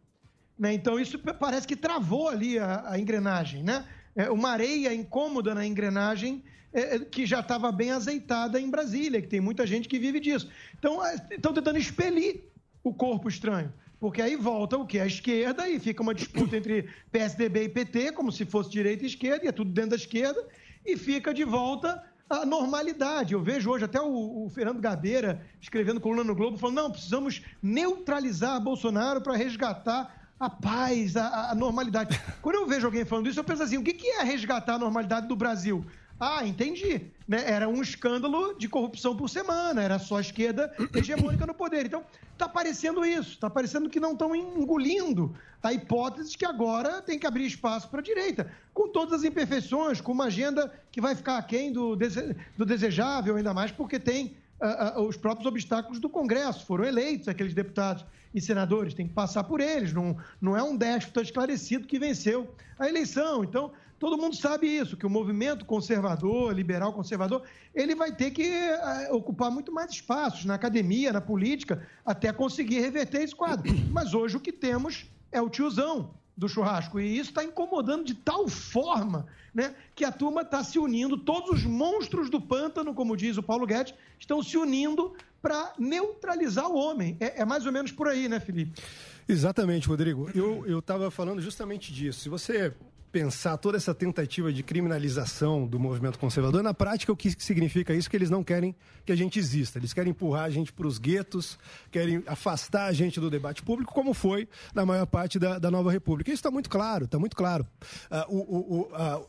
Né? 0.57 0.73
Então, 0.73 0.99
isso 0.99 1.19
parece 1.19 1.67
que 1.67 1.75
travou 1.75 2.27
ali 2.27 2.57
a, 2.57 2.89
a 2.89 2.99
engrenagem, 2.99 3.61
né? 3.61 3.85
É, 4.15 4.31
uma 4.31 4.49
areia 4.49 4.91
incômoda 4.91 5.53
na 5.53 5.63
engrenagem 5.63 6.43
é, 6.73 6.95
é, 6.95 6.99
que 6.99 7.23
já 7.27 7.41
estava 7.41 7.71
bem 7.71 7.91
azeitada 7.91 8.59
em 8.59 8.67
Brasília, 8.67 9.21
que 9.21 9.27
tem 9.27 9.41
muita 9.41 9.67
gente 9.67 9.87
que 9.87 9.99
vive 9.99 10.19
disso. 10.19 10.49
Então, 10.79 11.01
estão 11.29 11.53
tentando 11.53 11.77
expelir 11.77 12.45
o 12.83 12.91
corpo 12.91 13.29
estranho. 13.29 13.71
Porque 13.99 14.21
aí 14.21 14.35
volta 14.35 14.77
o 14.77 14.85
que? 14.85 14.99
A 14.99 15.05
esquerda 15.05 15.69
e 15.69 15.79
fica 15.79 16.01
uma 16.01 16.13
disputa 16.13 16.57
entre 16.57 16.89
PSDB 17.11 17.63
e 17.63 17.69
PT, 17.69 18.11
como 18.11 18.31
se 18.31 18.45
fosse 18.45 18.69
direita 18.69 19.03
e 19.03 19.07
esquerda, 19.07 19.45
e 19.45 19.47
é 19.47 19.51
tudo 19.51 19.71
dentro 19.71 19.91
da 19.91 19.95
esquerda, 19.95 20.45
e 20.85 20.97
fica 20.97 21.33
de 21.33 21.43
volta 21.43 22.03
a 22.29 22.45
normalidade. 22.45 23.33
Eu 23.33 23.41
vejo 23.41 23.69
hoje 23.69 23.85
até 23.85 24.01
o, 24.01 24.45
o 24.45 24.49
Fernando 24.49 24.81
Gabeira 24.81 25.41
escrevendo 25.61 26.01
coluna 26.01 26.23
no 26.23 26.35
Globo, 26.35 26.57
falando: 26.57 26.75
não, 26.75 26.91
precisamos 26.91 27.41
neutralizar 27.61 28.59
Bolsonaro 28.61 29.21
para 29.21 29.35
resgatar 29.35 30.25
a 30.39 30.49
paz, 30.49 31.15
a, 31.15 31.51
a 31.51 31.55
normalidade. 31.55 32.19
Quando 32.41 32.55
eu 32.55 32.67
vejo 32.67 32.85
alguém 32.85 33.05
falando 33.05 33.29
isso, 33.29 33.39
eu 33.39 33.43
penso 33.43 33.63
assim: 33.63 33.77
o 33.77 33.83
que, 33.83 33.93
que 33.93 34.07
é 34.07 34.23
resgatar 34.23 34.75
a 34.75 34.79
normalidade 34.79 35.27
do 35.27 35.35
Brasil? 35.35 35.85
Ah, 36.19 36.45
entendi. 36.47 37.11
Né? 37.27 37.43
Era 37.45 37.67
um 37.67 37.81
escândalo 37.81 38.57
de 38.57 38.69
corrupção 38.69 39.15
por 39.17 39.29
semana, 39.29 39.81
era 39.81 39.99
só 39.99 40.17
a 40.17 40.21
esquerda 40.21 40.73
hegemônica 40.93 41.45
no 41.45 41.53
poder. 41.53 41.85
Então, 41.85 42.03
está 42.31 42.47
parecendo 42.47 43.03
isso, 43.03 43.31
está 43.31 43.49
parecendo 43.49 43.89
que 43.89 43.99
não 43.99 44.13
estão 44.13 44.35
engolindo 44.35 45.35
a 45.61 45.73
hipótese 45.73 46.31
de 46.31 46.37
que 46.37 46.45
agora 46.45 47.01
tem 47.01 47.17
que 47.19 47.25
abrir 47.27 47.45
espaço 47.45 47.89
para 47.89 47.99
a 47.99 48.03
direita, 48.03 48.49
com 48.73 48.87
todas 48.87 49.13
as 49.19 49.23
imperfeições, 49.23 49.99
com 49.99 50.11
uma 50.11 50.25
agenda 50.25 50.71
que 50.91 51.01
vai 51.01 51.15
ficar 51.15 51.37
aquém 51.37 51.71
do, 51.73 51.95
dese- 51.95 52.35
do 52.55 52.65
desejável, 52.65 53.35
ainda 53.35 53.53
mais 53.53 53.71
porque 53.71 53.99
tem 53.99 54.37
ah, 54.61 54.93
ah, 54.95 55.01
os 55.01 55.17
próprios 55.17 55.45
obstáculos 55.47 55.99
do 55.99 56.09
Congresso. 56.09 56.65
Foram 56.65 56.85
eleitos 56.85 57.27
aqueles 57.27 57.53
deputados 57.53 58.05
e 58.33 58.39
senadores, 58.39 58.93
tem 58.93 59.07
que 59.07 59.13
passar 59.13 59.43
por 59.43 59.59
eles. 59.59 59.91
Não, 59.91 60.15
não 60.39 60.55
é 60.55 60.63
um 60.63 60.77
déspota 60.77 61.21
esclarecido 61.21 61.87
que 61.87 61.97
venceu 61.99 62.53
a 62.77 62.87
eleição. 62.87 63.43
Então, 63.43 63.71
todo 64.05 64.19
mundo 64.19 64.35
sabe 64.35 64.67
isso, 64.67 64.95
que 64.95 65.07
o 65.07 65.09
movimento 65.09 65.65
conservador, 65.65 66.53
liberal 66.53 66.93
conservador, 66.93 67.41
ele 67.73 67.95
vai 67.95 68.15
ter 68.15 68.29
que 68.29 68.47
ah, 68.53 69.07
ocupar 69.09 69.49
muito 69.49 69.71
mais 69.71 69.89
espaços 69.89 70.45
na 70.45 70.53
academia, 70.53 71.11
na 71.11 71.19
política, 71.19 71.87
até 72.05 72.31
conseguir 72.31 72.81
reverter 72.81 73.23
esse 73.23 73.33
quadro. 73.33 73.73
Mas 73.89 74.13
hoje 74.13 74.37
o 74.37 74.39
que 74.39 74.51
temos 74.51 75.07
é 75.31 75.41
o 75.41 75.49
tiozão 75.49 76.13
do 76.37 76.47
churrasco. 76.47 76.99
E 76.99 77.17
isso 77.17 77.31
está 77.31 77.43
incomodando 77.43 78.05
de 78.05 78.13
tal 78.13 78.47
forma 78.47 79.25
né, 79.51 79.73
que 79.95 80.05
a 80.05 80.11
turma 80.11 80.41
está 80.41 80.63
se 80.63 80.77
unindo, 80.77 81.17
todos 81.17 81.49
os 81.49 81.63
monstros 81.63 82.29
do 82.29 82.39
pântano, 82.39 82.93
como 82.93 83.17
diz 83.17 83.37
o 83.37 83.43
Paulo 83.43 83.65
Guedes, 83.65 83.95
estão 84.19 84.43
se 84.43 84.55
unindo 84.55 85.15
para 85.41 85.73
neutralizar 85.79 86.69
o 86.69 86.75
homem. 86.75 87.17
É, 87.19 87.41
é 87.41 87.45
mais 87.45 87.65
ou 87.65 87.71
menos 87.71 87.91
por 87.91 88.07
aí, 88.07 88.29
né, 88.29 88.39
Felipe? 88.39 88.79
Exatamente, 89.27 89.87
Rodrigo. 89.87 90.29
Eu 90.35 90.77
estava 90.77 91.09
falando 91.09 91.41
justamente 91.41 91.91
disso. 91.91 92.19
Se 92.19 92.29
você 92.29 92.71
pensar 93.15 93.55
toda 93.55 93.77
essa 93.77 93.95
tentativa 93.95 94.51
de 94.51 94.61
criminalização 94.61 95.65
do 95.65 95.79
movimento 95.79 96.19
conservador, 96.19 96.61
na 96.61 96.73
prática, 96.73 97.13
o 97.13 97.15
que 97.15 97.31
significa 97.41 97.93
isso? 97.93 98.09
Que 98.09 98.17
eles 98.17 98.29
não 98.29 98.43
querem 98.43 98.75
que 99.05 99.11
a 99.11 99.15
gente 99.15 99.39
exista. 99.39 99.79
Eles 99.79 99.93
querem 99.93 100.11
empurrar 100.11 100.43
a 100.43 100.49
gente 100.49 100.73
para 100.73 100.85
os 100.85 100.97
guetos, 100.97 101.57
querem 101.89 102.21
afastar 102.27 102.87
a 102.87 102.91
gente 102.91 103.17
do 103.17 103.29
debate 103.29 103.63
público, 103.63 103.93
como 103.93 104.13
foi 104.13 104.49
na 104.73 104.85
maior 104.85 105.05
parte 105.05 105.39
da, 105.39 105.57
da 105.57 105.71
nova 105.71 105.93
república. 105.93 106.29
Isso 106.29 106.39
está 106.39 106.51
muito 106.51 106.69
claro, 106.69 107.05
está 107.05 107.17
muito 107.17 107.37
claro. 107.37 107.65
Ah, 108.11 108.25
o, 108.27 108.35
o- 108.37 108.81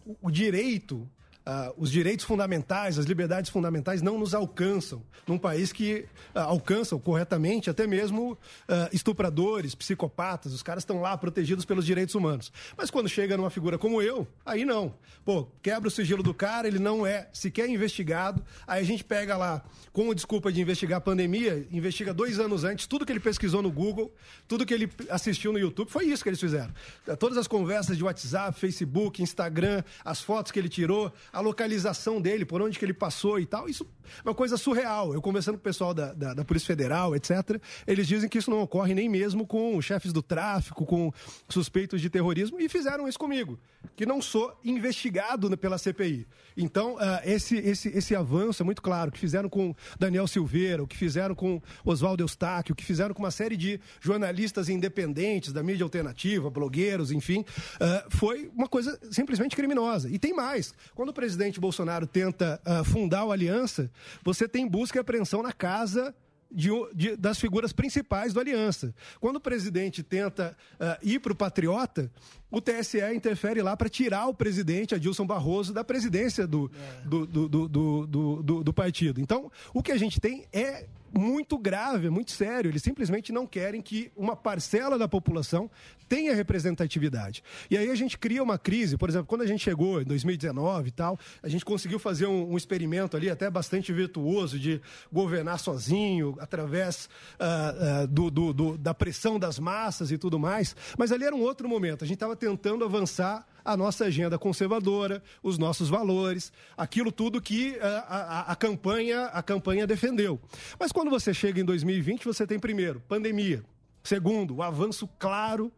o- 0.04 0.16
o 0.22 0.30
direito 0.32 1.08
ah, 1.48 1.72
os 1.76 1.92
direitos 1.92 2.24
fundamentais, 2.24 2.98
as 2.98 3.06
liberdades 3.06 3.50
fundamentais 3.50 4.02
não 4.02 4.18
nos 4.18 4.34
alcançam 4.34 5.00
num 5.28 5.38
país 5.38 5.72
que 5.72 6.04
ah, 6.34 6.42
alcançam 6.42 6.98
corretamente 6.98 7.70
até 7.70 7.86
mesmo 7.86 8.36
ah, 8.68 8.88
estupradores, 8.92 9.72
psicopatas, 9.72 10.52
os 10.52 10.62
caras 10.62 10.82
estão 10.82 11.00
lá 11.00 11.16
protegidos 11.16 11.64
pelos 11.64 11.86
direitos 11.86 12.16
humanos. 12.16 12.52
Mas 12.76 12.90
quando 12.90 13.08
chega 13.08 13.36
numa 13.36 13.48
figura 13.48 13.78
como 13.78 14.02
eu, 14.02 14.26
aí 14.44 14.64
não. 14.64 14.92
Pô, 15.24 15.46
quebra 15.62 15.86
o 15.86 15.90
sigilo 15.90 16.22
do 16.22 16.34
cara, 16.34 16.66
ele 16.66 16.80
não 16.80 17.06
é 17.06 17.28
sequer 17.32 17.68
investigado, 17.68 18.44
aí 18.66 18.82
a 18.82 18.86
gente 18.86 19.04
pega 19.04 19.36
lá, 19.36 19.64
com 19.92 20.10
a 20.10 20.14
desculpa 20.14 20.52
de 20.52 20.60
investigar 20.60 20.98
a 20.98 21.00
pandemia, 21.00 21.66
investiga 21.70 22.12
dois 22.12 22.40
anos 22.40 22.64
antes, 22.64 22.88
tudo 22.88 23.06
que 23.06 23.12
ele 23.12 23.20
pesquisou 23.20 23.62
no 23.62 23.70
Google, 23.70 24.12
tudo 24.48 24.66
que 24.66 24.74
ele 24.74 24.90
assistiu 25.08 25.52
no 25.52 25.58
YouTube, 25.58 25.90
foi 25.90 26.06
isso 26.06 26.24
que 26.24 26.28
eles 26.28 26.40
fizeram. 26.40 26.72
Todas 27.20 27.38
as 27.38 27.46
conversas 27.46 27.96
de 27.96 28.02
WhatsApp, 28.02 28.58
Facebook, 28.58 29.22
Instagram, 29.22 29.84
as 30.04 30.20
fotos 30.20 30.50
que 30.50 30.58
ele 30.58 30.68
tirou, 30.68 31.12
a 31.36 31.40
localização 31.40 32.18
dele, 32.18 32.46
por 32.46 32.62
onde 32.62 32.78
que 32.78 32.84
ele 32.84 32.94
passou 32.94 33.38
e 33.38 33.44
tal, 33.44 33.68
isso 33.68 33.86
é 34.24 34.28
uma 34.28 34.34
coisa 34.34 34.56
surreal. 34.56 35.12
Eu 35.12 35.20
conversando 35.20 35.56
com 35.56 35.60
o 35.60 35.64
pessoal 35.64 35.92
da, 35.92 36.14
da, 36.14 36.32
da 36.32 36.44
Polícia 36.46 36.66
Federal, 36.66 37.14
etc., 37.14 37.60
eles 37.86 38.08
dizem 38.08 38.26
que 38.26 38.38
isso 38.38 38.50
não 38.50 38.62
ocorre 38.62 38.94
nem 38.94 39.06
mesmo 39.06 39.46
com 39.46 39.78
chefes 39.82 40.14
do 40.14 40.22
tráfico, 40.22 40.86
com 40.86 41.12
suspeitos 41.46 42.00
de 42.00 42.08
terrorismo, 42.08 42.58
e 42.58 42.70
fizeram 42.70 43.06
isso 43.06 43.18
comigo, 43.18 43.58
que 43.94 44.06
não 44.06 44.22
sou 44.22 44.58
investigado 44.64 45.54
pela 45.58 45.76
CPI. 45.76 46.26
Então, 46.56 46.96
ah, 46.98 47.20
esse, 47.22 47.56
esse, 47.56 47.88
esse 47.90 48.16
avanço 48.16 48.62
é 48.62 48.64
muito 48.64 48.80
claro, 48.80 49.12
que 49.12 49.18
fizeram 49.18 49.50
com 49.50 49.74
Daniel 49.98 50.26
Silveira, 50.26 50.82
o 50.82 50.86
que 50.86 50.96
fizeram 50.96 51.34
com 51.34 51.60
Oswaldo 51.84 52.22
Eustáquio, 52.22 52.72
o 52.72 52.76
que 52.76 52.84
fizeram 52.84 53.14
com 53.14 53.22
uma 53.22 53.30
série 53.30 53.58
de 53.58 53.78
jornalistas 54.00 54.70
independentes 54.70 55.52
da 55.52 55.62
mídia 55.62 55.84
alternativa, 55.84 56.48
blogueiros, 56.48 57.12
enfim, 57.12 57.44
ah, 57.78 58.06
foi 58.08 58.50
uma 58.56 58.68
coisa 58.68 58.98
simplesmente 59.10 59.54
criminosa. 59.54 60.08
E 60.08 60.18
tem 60.18 60.32
mais. 60.32 60.72
Quando 60.94 61.10
o 61.10 61.12
presidente 61.26 61.58
Bolsonaro 61.58 62.06
tenta 62.06 62.60
ah, 62.64 62.84
fundar 62.84 63.24
o 63.24 63.32
Aliança, 63.32 63.90
você 64.22 64.46
tem 64.48 64.68
busca 64.68 64.96
e 64.98 65.00
apreensão 65.00 65.42
na 65.42 65.52
casa 65.52 66.14
de 66.48 66.70
de- 66.94 67.16
das 67.16 67.40
figuras 67.40 67.72
principais 67.72 68.32
do 68.32 68.38
Aliança. 68.38 68.94
Quando 69.20 69.36
o 69.36 69.40
presidente 69.40 70.04
tenta 70.04 70.56
ah, 70.78 70.96
ir 71.02 71.18
para 71.18 71.32
o 71.32 71.34
Patriota, 71.34 72.08
o 72.48 72.60
TSE 72.60 73.00
interfere 73.12 73.60
lá 73.60 73.76
para 73.76 73.88
tirar 73.88 74.28
o 74.28 74.34
presidente, 74.34 74.94
Adilson 74.94 75.26
Barroso, 75.26 75.74
da 75.74 75.82
presidência 75.82 76.46
do, 76.46 76.70
do, 77.04 77.26
do, 77.26 77.48
do, 77.48 77.68
do, 77.68 78.06
do- 78.06 78.42
do- 78.44 78.64
do 78.64 78.72
partido. 78.72 79.20
Então, 79.20 79.50
o 79.74 79.82
que 79.82 79.90
a 79.90 79.98
gente 79.98 80.20
tem 80.20 80.44
é 80.52 80.86
muito 81.16 81.58
grave, 81.58 82.10
muito 82.10 82.30
sério. 82.32 82.70
Eles 82.70 82.82
simplesmente 82.82 83.32
não 83.32 83.46
querem 83.46 83.80
que 83.80 84.10
uma 84.16 84.36
parcela 84.36 84.98
da 84.98 85.08
população 85.08 85.70
tenha 86.08 86.34
representatividade. 86.34 87.42
E 87.70 87.76
aí 87.76 87.90
a 87.90 87.94
gente 87.94 88.16
cria 88.18 88.42
uma 88.42 88.58
crise. 88.58 88.96
Por 88.96 89.08
exemplo, 89.08 89.26
quando 89.26 89.42
a 89.42 89.46
gente 89.46 89.62
chegou 89.64 90.00
em 90.00 90.04
2019 90.04 90.88
e 90.88 90.90
tal, 90.92 91.18
a 91.42 91.48
gente 91.48 91.64
conseguiu 91.64 91.98
fazer 91.98 92.26
um, 92.26 92.52
um 92.52 92.56
experimento 92.56 93.16
ali 93.16 93.28
até 93.30 93.50
bastante 93.50 93.92
virtuoso 93.92 94.58
de 94.58 94.80
governar 95.12 95.58
sozinho, 95.58 96.36
através 96.38 97.08
ah, 97.38 98.02
ah, 98.02 98.06
do- 98.06 98.30
do- 98.30 98.52
do- 98.52 98.78
da 98.78 98.94
pressão 98.94 99.38
das 99.38 99.58
massas 99.58 100.10
e 100.10 100.18
tudo 100.18 100.38
mais. 100.38 100.76
Mas 100.98 101.10
ali 101.12 101.24
era 101.24 101.34
um 101.34 101.40
outro 101.42 101.68
momento. 101.68 102.04
A 102.04 102.06
gente 102.06 102.16
estava 102.16 102.36
tentando 102.36 102.84
avançar 102.84 103.46
a 103.66 103.76
nossa 103.76 104.04
agenda 104.06 104.38
conservadora, 104.38 105.22
os 105.42 105.58
nossos 105.58 105.88
valores, 105.88 106.52
aquilo 106.76 107.10
tudo 107.12 107.40
que 107.40 107.76
ah, 107.80 108.04
a, 108.08 108.16
a- 108.18 108.52
a 108.52 108.56
campanha, 108.56 109.24
a 109.26 109.42
campanha 109.42 109.86
defendeu. 109.86 110.40
Mas 110.78 110.92
quando 110.92 111.10
você 111.10 111.34
chega 111.34 111.60
em 111.60 111.64
2020, 111.64 112.24
você 112.24 112.46
tem 112.46 112.58
primeiro 112.58 113.00
pandemia, 113.08 113.62
segundo 114.02 114.56
o 114.56 114.62
avanço 114.62 115.08
claro 115.18 115.72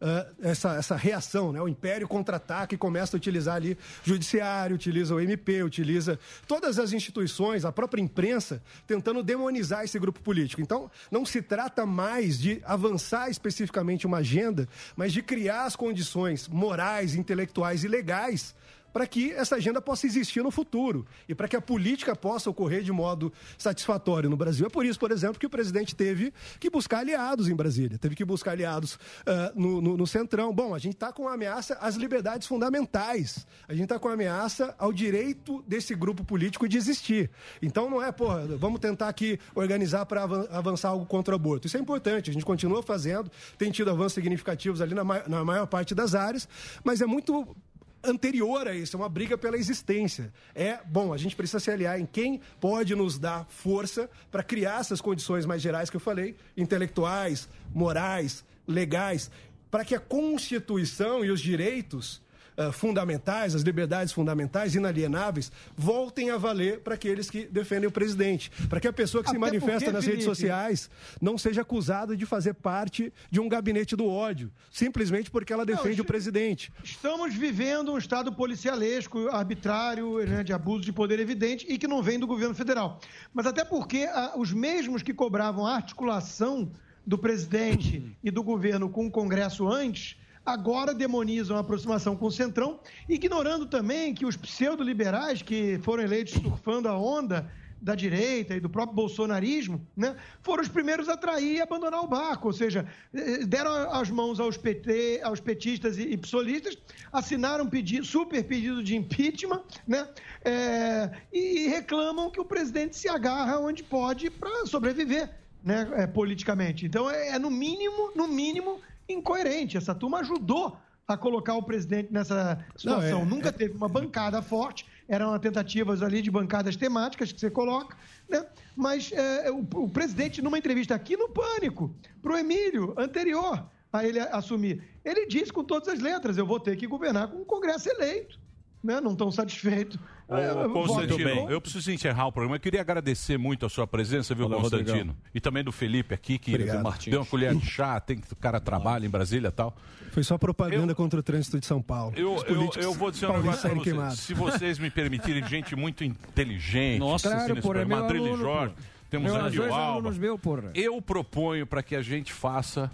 ah, 0.00 0.26
essa, 0.40 0.76
essa 0.76 0.96
reação, 0.96 1.52
né? 1.52 1.60
O 1.60 1.68
Império 1.68 2.08
contra-ataca 2.08 2.74
e 2.74 2.78
começa 2.78 3.16
a 3.16 3.18
utilizar 3.18 3.56
ali 3.56 3.76
judiciário, 4.02 4.74
utiliza 4.74 5.14
o 5.14 5.20
MP, 5.20 5.62
utiliza 5.62 6.18
todas 6.46 6.78
as 6.78 6.92
instituições, 6.92 7.64
a 7.64 7.72
própria 7.72 8.00
imprensa, 8.00 8.62
tentando 8.86 9.22
demonizar 9.22 9.84
esse 9.84 9.98
grupo 9.98 10.20
político. 10.20 10.62
Então, 10.62 10.90
não 11.10 11.26
se 11.26 11.42
trata 11.42 11.84
mais 11.84 12.38
de 12.38 12.62
avançar 12.64 13.28
especificamente 13.30 14.06
uma 14.06 14.18
agenda, 14.18 14.66
mas 14.96 15.12
de 15.12 15.22
criar 15.22 15.64
as 15.64 15.76
condições 15.76 16.48
morais, 16.48 17.14
intelectuais 17.14 17.84
e 17.84 17.88
legais 17.88 18.54
para 18.92 19.06
que 19.06 19.32
essa 19.32 19.56
agenda 19.56 19.80
possa 19.80 20.06
existir 20.06 20.42
no 20.42 20.50
futuro 20.50 21.06
e 21.28 21.34
para 21.34 21.46
que 21.48 21.56
a 21.56 21.60
política 21.60 22.14
possa 22.16 22.50
ocorrer 22.50 22.82
de 22.82 22.92
modo 22.92 23.32
satisfatório 23.56 24.28
no 24.30 24.36
Brasil. 24.36 24.66
É 24.66 24.68
por 24.70 24.84
isso, 24.84 24.98
por 24.98 25.10
exemplo, 25.10 25.38
que 25.38 25.46
o 25.46 25.50
presidente 25.50 25.94
teve 25.94 26.32
que 26.58 26.68
buscar 26.70 26.98
aliados 26.98 27.48
em 27.48 27.54
Brasília, 27.54 27.98
teve 27.98 28.14
que 28.14 28.24
buscar 28.24 28.52
aliados 28.52 28.98
ah, 29.26 29.52
no, 29.54 29.80
no- 29.80 29.96
no 29.96 30.06
Centrão. 30.06 30.52
Bom, 30.52 30.74
a 30.74 30.78
gente 30.78 30.94
está 30.94 31.12
com 31.12 31.22
uma 31.22 31.34
ameaça 31.34 31.74
às 31.80 31.94
liberdades 31.96 32.46
fundamentais, 32.48 33.46
a 33.68 33.72
gente 33.72 33.84
está 33.84 33.98
com 33.98 34.08
uma 34.08 34.14
ameaça 34.14 34.74
ao 34.78 34.92
direito 34.92 35.62
desse 35.66 35.94
grupo 35.94 36.24
político 36.24 36.68
de 36.68 36.76
existir. 36.76 37.30
Então 37.60 37.88
não 37.90 38.02
é, 38.02 38.10
porra, 38.10 38.46
vamos 38.56 38.80
tentar 38.80 39.08
aqui 39.08 39.38
organizar 39.54 40.06
para 40.06 40.22
avançar 40.22 40.88
algo 40.88 41.06
contra 41.06 41.34
o 41.34 41.36
aborto. 41.36 41.66
Isso 41.66 41.76
é 41.76 41.80
importante, 41.80 42.30
a 42.30 42.32
gente 42.32 42.44
continua 42.44 42.82
fazendo, 42.82 43.30
tem 43.58 43.70
tido 43.70 43.90
avanços 43.90 44.14
significativos 44.14 44.80
ali 44.80 44.94
na, 44.94 45.04
na 45.04 45.44
maior 45.44 45.66
parte 45.66 45.94
das 45.94 46.14
áreas, 46.14 46.48
mas 46.84 47.00
é 47.00 47.06
muito 47.06 47.56
anterior 48.02 48.66
a 48.66 48.74
isso, 48.74 48.96
é 48.96 48.98
uma 48.98 49.08
briga 49.08 49.36
pela 49.36 49.56
existência. 49.56 50.32
É, 50.54 50.80
bom, 50.84 51.12
a 51.12 51.18
gente 51.18 51.36
precisa 51.36 51.60
se 51.60 51.70
aliar 51.70 52.00
em 52.00 52.06
quem 52.06 52.40
pode 52.60 52.94
nos 52.94 53.18
dar 53.18 53.46
força 53.48 54.10
para 54.30 54.42
criar 54.42 54.80
essas 54.80 55.00
condições 55.00 55.44
mais 55.46 55.60
gerais 55.60 55.90
que 55.90 55.96
eu 55.96 56.00
falei, 56.00 56.36
intelectuais, 56.56 57.48
morais, 57.74 58.44
legais, 58.66 59.30
para 59.70 59.84
que 59.84 59.94
a 59.94 60.00
Constituição 60.00 61.24
e 61.24 61.30
os 61.30 61.40
direitos 61.40 62.22
ah, 62.56 62.72
fundamentais, 62.72 63.54
as 63.54 63.62
liberdades 63.62 64.12
fundamentais, 64.12 64.74
inalienáveis, 64.74 65.50
voltem 65.76 66.30
a 66.30 66.36
valer 66.36 66.80
para 66.80 66.94
aqueles 66.94 67.30
que 67.30 67.46
defendem 67.46 67.88
o 67.88 67.92
presidente. 67.92 68.50
Para 68.68 68.80
que 68.80 68.88
a 68.88 68.92
pessoa 68.92 69.22
que 69.22 69.30
se 69.30 69.36
Até 69.36 69.46
manifesta 69.46 69.86
porque, 69.86 69.92
nas 69.92 70.06
redes 70.06 70.24
sociais 70.24 70.90
não 71.20 71.38
seja 71.38 71.62
acusada 71.62 72.16
de 72.16 72.26
fazer 72.26 72.54
parte 72.54 73.12
de 73.30 73.40
um 73.40 73.48
gabinete 73.48 73.96
do 73.96 74.06
ódio, 74.06 74.50
simplesmente 74.70 75.30
porque 75.30 75.52
ela 75.52 75.64
defende 75.64 76.00
o 76.00 76.04
presidente. 76.04 76.72
Estamos 76.82 77.34
vivendo 77.34 77.92
um 77.92 77.98
estado 77.98 78.32
policialesco, 78.32 79.28
arbitrário, 79.28 80.18
né, 80.26 80.44
de 80.44 80.52
abuso 80.52 80.82
de 80.82 80.92
poder 80.92 81.18
evidente 81.18 81.66
e 81.68 81.78
que 81.78 81.86
não 81.86 82.02
vem 82.02 82.18
do 82.18 82.26
governo 82.26 82.54
federal. 82.54 83.00
Mas 83.32 83.46
até 83.46 83.64
porque 83.64 84.08
ah, 84.12 84.32
os 84.36 84.52
mesmos 84.52 85.02
que 85.02 85.14
cobravam 85.14 85.66
a 85.66 85.74
articulação 85.74 86.70
do 87.06 87.18
presidente 87.18 88.16
e 88.22 88.30
do 88.30 88.42
governo 88.42 88.88
com 88.88 89.06
o 89.06 89.10
Congresso 89.10 89.68
antes, 89.68 90.16
agora 90.52 90.92
demonizam 90.92 91.56
a 91.56 91.60
aproximação 91.60 92.16
com 92.16 92.26
o 92.26 92.32
Centrão, 92.32 92.80
ignorando 93.08 93.66
também 93.66 94.14
que 94.14 94.26
os 94.26 94.36
pseudo-liberais 94.36 95.42
que 95.42 95.78
foram 95.82 96.02
eleitos 96.02 96.34
surfando 96.34 96.88
a 96.88 96.98
onda 96.98 97.50
da 97.80 97.94
direita 97.94 98.54
e 98.54 98.60
do 98.60 98.68
próprio 98.68 98.94
bolsonarismo, 98.94 99.86
né, 99.96 100.14
foram 100.42 100.62
os 100.62 100.68
primeiros 100.68 101.08
a 101.08 101.16
trair 101.16 101.56
e 101.56 101.60
abandonar 101.62 102.02
o 102.02 102.06
barco, 102.06 102.48
ou 102.48 102.52
seja, 102.52 102.86
eh, 103.14 103.46
deram 103.46 103.72
as 103.92 104.10
mãos 104.10 104.38
aos 104.38 104.58
PT, 104.58 105.20
aos 105.22 105.40
petistas 105.40 105.98
e, 105.98 106.14
psolistas, 106.18 106.76
assinaram 107.10 107.66
pedido, 107.66 108.04
super 108.04 108.44
pedido 108.44 108.82
de 108.82 108.94
impeachment, 108.94 109.62
né, 109.88 110.06
eh, 110.44 111.10
e 111.32 111.68
reclamam 111.68 112.30
que 112.30 112.40
o 112.40 112.44
presidente 112.44 112.96
se 112.96 113.08
agarra 113.08 113.58
onde 113.58 113.82
pode 113.82 114.28
para 114.28 114.66
sobreviver, 114.66 115.30
né, 115.64 115.88
eh, 115.94 116.06
politicamente. 116.06 116.84
Então 116.84 117.10
é, 117.10 117.28
é, 117.28 117.38
no 117.38 117.50
mínimo, 117.50 118.12
no 118.14 118.28
mínimo 118.28 118.78
incoerente. 119.12 119.76
Essa 119.76 119.94
turma 119.94 120.20
ajudou 120.20 120.76
a 121.06 121.16
colocar 121.16 121.54
o 121.54 121.62
presidente 121.62 122.12
nessa 122.12 122.64
situação. 122.76 123.20
Não, 123.20 123.26
é- 123.26 123.28
Nunca 123.28 123.52
teve 123.52 123.74
uma 123.76 123.88
bancada 123.88 124.40
forte, 124.40 124.86
eram 125.08 125.36
tentativas 125.38 126.02
ali 126.02 126.22
de 126.22 126.30
bancadas 126.30 126.76
temáticas 126.76 127.32
que 127.32 127.40
você 127.40 127.50
coloca, 127.50 127.96
né? 128.28 128.46
Mas 128.76 129.10
é, 129.12 129.50
o, 129.50 129.58
o 129.58 129.90
presidente, 129.90 130.40
numa 130.40 130.56
entrevista 130.56 130.94
aqui 130.94 131.16
no 131.16 131.28
Pânico, 131.28 131.92
para 132.22 132.32
o 132.32 132.38
Emílio, 132.38 132.94
anterior 132.96 133.66
a 133.92 134.04
ele 134.04 134.20
assumir, 134.20 134.84
ele 135.04 135.26
disse 135.26 135.52
com 135.52 135.64
todas 135.64 135.88
as 135.88 135.98
letras: 135.98 136.36
eu 136.38 136.46
vou 136.46 136.60
ter 136.60 136.76
que 136.76 136.86
governar 136.86 137.28
com 137.28 137.38
o 137.38 137.44
Congresso 137.44 137.88
eleito. 137.90 138.38
Né? 138.82 139.00
Não 139.00 139.12
estão 139.12 139.30
satisfeitos. 139.30 139.98
É, 140.30 140.52
Ô, 140.52 140.68
voto 140.68 140.72
Constantino, 140.72 141.50
eu 141.50 141.60
preciso 141.60 141.90
encerrar 141.90 142.26
o 142.28 142.32
programa. 142.32 142.56
Eu 142.56 142.60
queria 142.60 142.80
agradecer 142.80 143.36
muito 143.36 143.66
a 143.66 143.68
sua 143.68 143.86
presença, 143.86 144.34
viu, 144.34 144.48
Valeu, 144.48 144.60
Constantino? 144.62 144.90
Rodrigão. 144.96 145.16
E 145.34 145.40
também 145.40 145.64
do 145.64 145.72
Felipe 145.72 146.14
aqui, 146.14 146.38
que 146.38 146.52
Obrigado. 146.54 146.82
deu 147.06 147.20
uma 147.20 147.26
colher 147.26 147.54
de 147.54 147.66
chá, 147.66 147.98
tem 147.98 148.18
que 148.18 148.32
o 148.32 148.36
cara 148.36 148.60
trabalha 148.60 149.04
em 149.04 149.10
Brasília 149.10 149.48
e 149.48 149.52
tal. 149.52 149.74
Foi 150.12 150.22
só 150.22 150.38
propaganda 150.38 150.94
contra 150.94 151.18
o 151.18 151.22
trânsito 151.22 151.58
de 151.58 151.66
São 151.66 151.82
Paulo. 151.82 152.12
Eu, 152.16 152.36
eu, 152.46 152.70
eu 152.76 152.94
vou 152.94 153.10
dizer 153.10 153.26
um 153.26 153.32
negócio 153.38 153.60
pra 153.60 153.70
vocês. 153.70 153.82
queimados. 153.84 154.18
Se 154.20 154.34
vocês 154.34 154.78
me 154.78 154.90
permitirem, 154.90 155.44
gente 155.46 155.74
muito 155.74 156.04
inteligente, 156.04 156.98
Nossa, 157.00 157.28
assim, 157.34 157.46
claro, 157.46 157.62
porra, 157.62 157.80
é 157.80 157.84
meu 157.84 158.04
Adrilho 158.04 158.24
aluno, 158.26 158.42
Jorge, 158.42 158.74
porra. 158.74 158.86
temos 159.08 159.32
Meu, 159.52 159.72
Alba. 159.74 160.12
meus, 160.12 160.40
porra. 160.40 160.70
Eu 160.74 161.00
proponho 161.02 161.66
para 161.66 161.82
que 161.82 161.94
a 161.96 162.02
gente 162.02 162.32
faça 162.32 162.90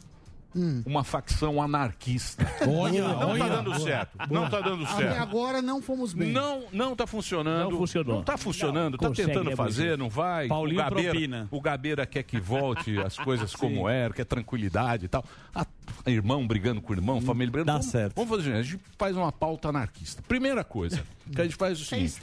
uma 0.87 1.05
facção 1.05 1.61
anarquista. 1.61 2.47
Olha, 2.69 3.03
não 3.09 3.29
olha. 3.31 3.39
tá 3.45 3.49
dando 3.57 3.71
Boa. 3.71 3.81
certo. 3.81 4.17
Boa. 4.17 4.29
Não 4.41 4.51
tá 4.51 4.61
dando 4.61 4.85
Até 4.85 4.97
certo. 4.97 5.21
agora 5.23 5.63
não 5.63 5.83
fomos 5.83 6.13
bem. 6.13 6.33
Não, 6.33 6.65
não 6.73 6.97
tá 6.97 7.07
funcionando. 7.07 7.71
Não 7.71 7.79
funcionou. 7.79 8.17
Não 8.17 8.23
tá 8.23 8.37
funcionando. 8.37 8.99
Não 9.01 9.11
tá 9.11 9.11
tentando 9.11 9.51
né, 9.51 9.57
fazer, 9.57 9.97
não 9.99 10.09
vai. 10.09 10.49
Paulinho 10.49 10.81
o 10.81 10.85
Gabeira, 10.85 11.11
propina. 11.11 11.49
o 11.51 11.61
Gabeira 11.61 12.07
quer 12.07 12.23
que 12.23 12.41
volte 12.41 12.99
as 13.05 13.17
coisas 13.17 13.55
como 13.55 13.89
eram, 13.89 14.15
quer 14.15 14.25
tranquilidade 14.25 15.05
e 15.05 15.09
tal. 15.09 15.25
A- 15.55 15.67
irmão 16.07 16.47
brigando 16.47 16.81
com 16.81 16.93
irmão, 16.93 17.21
família 17.21 17.51
brigando. 17.53 17.79
Dá 17.79 17.83
certo. 17.83 18.15
Vamos 18.17 18.31
fazer, 18.31 18.55
a 18.55 18.63
gente 18.63 18.81
faz 18.99 19.17
uma 19.17 19.31
pauta 19.33 19.69
anarquista. 19.69 20.23
Primeira 20.27 20.65
coisa 20.65 21.03
que 21.33 21.41
a 21.41 21.45
gente 21.45 21.57
faz 21.57 21.79
é 21.79 21.83
o 21.83 21.85
seguinte: 21.85 22.19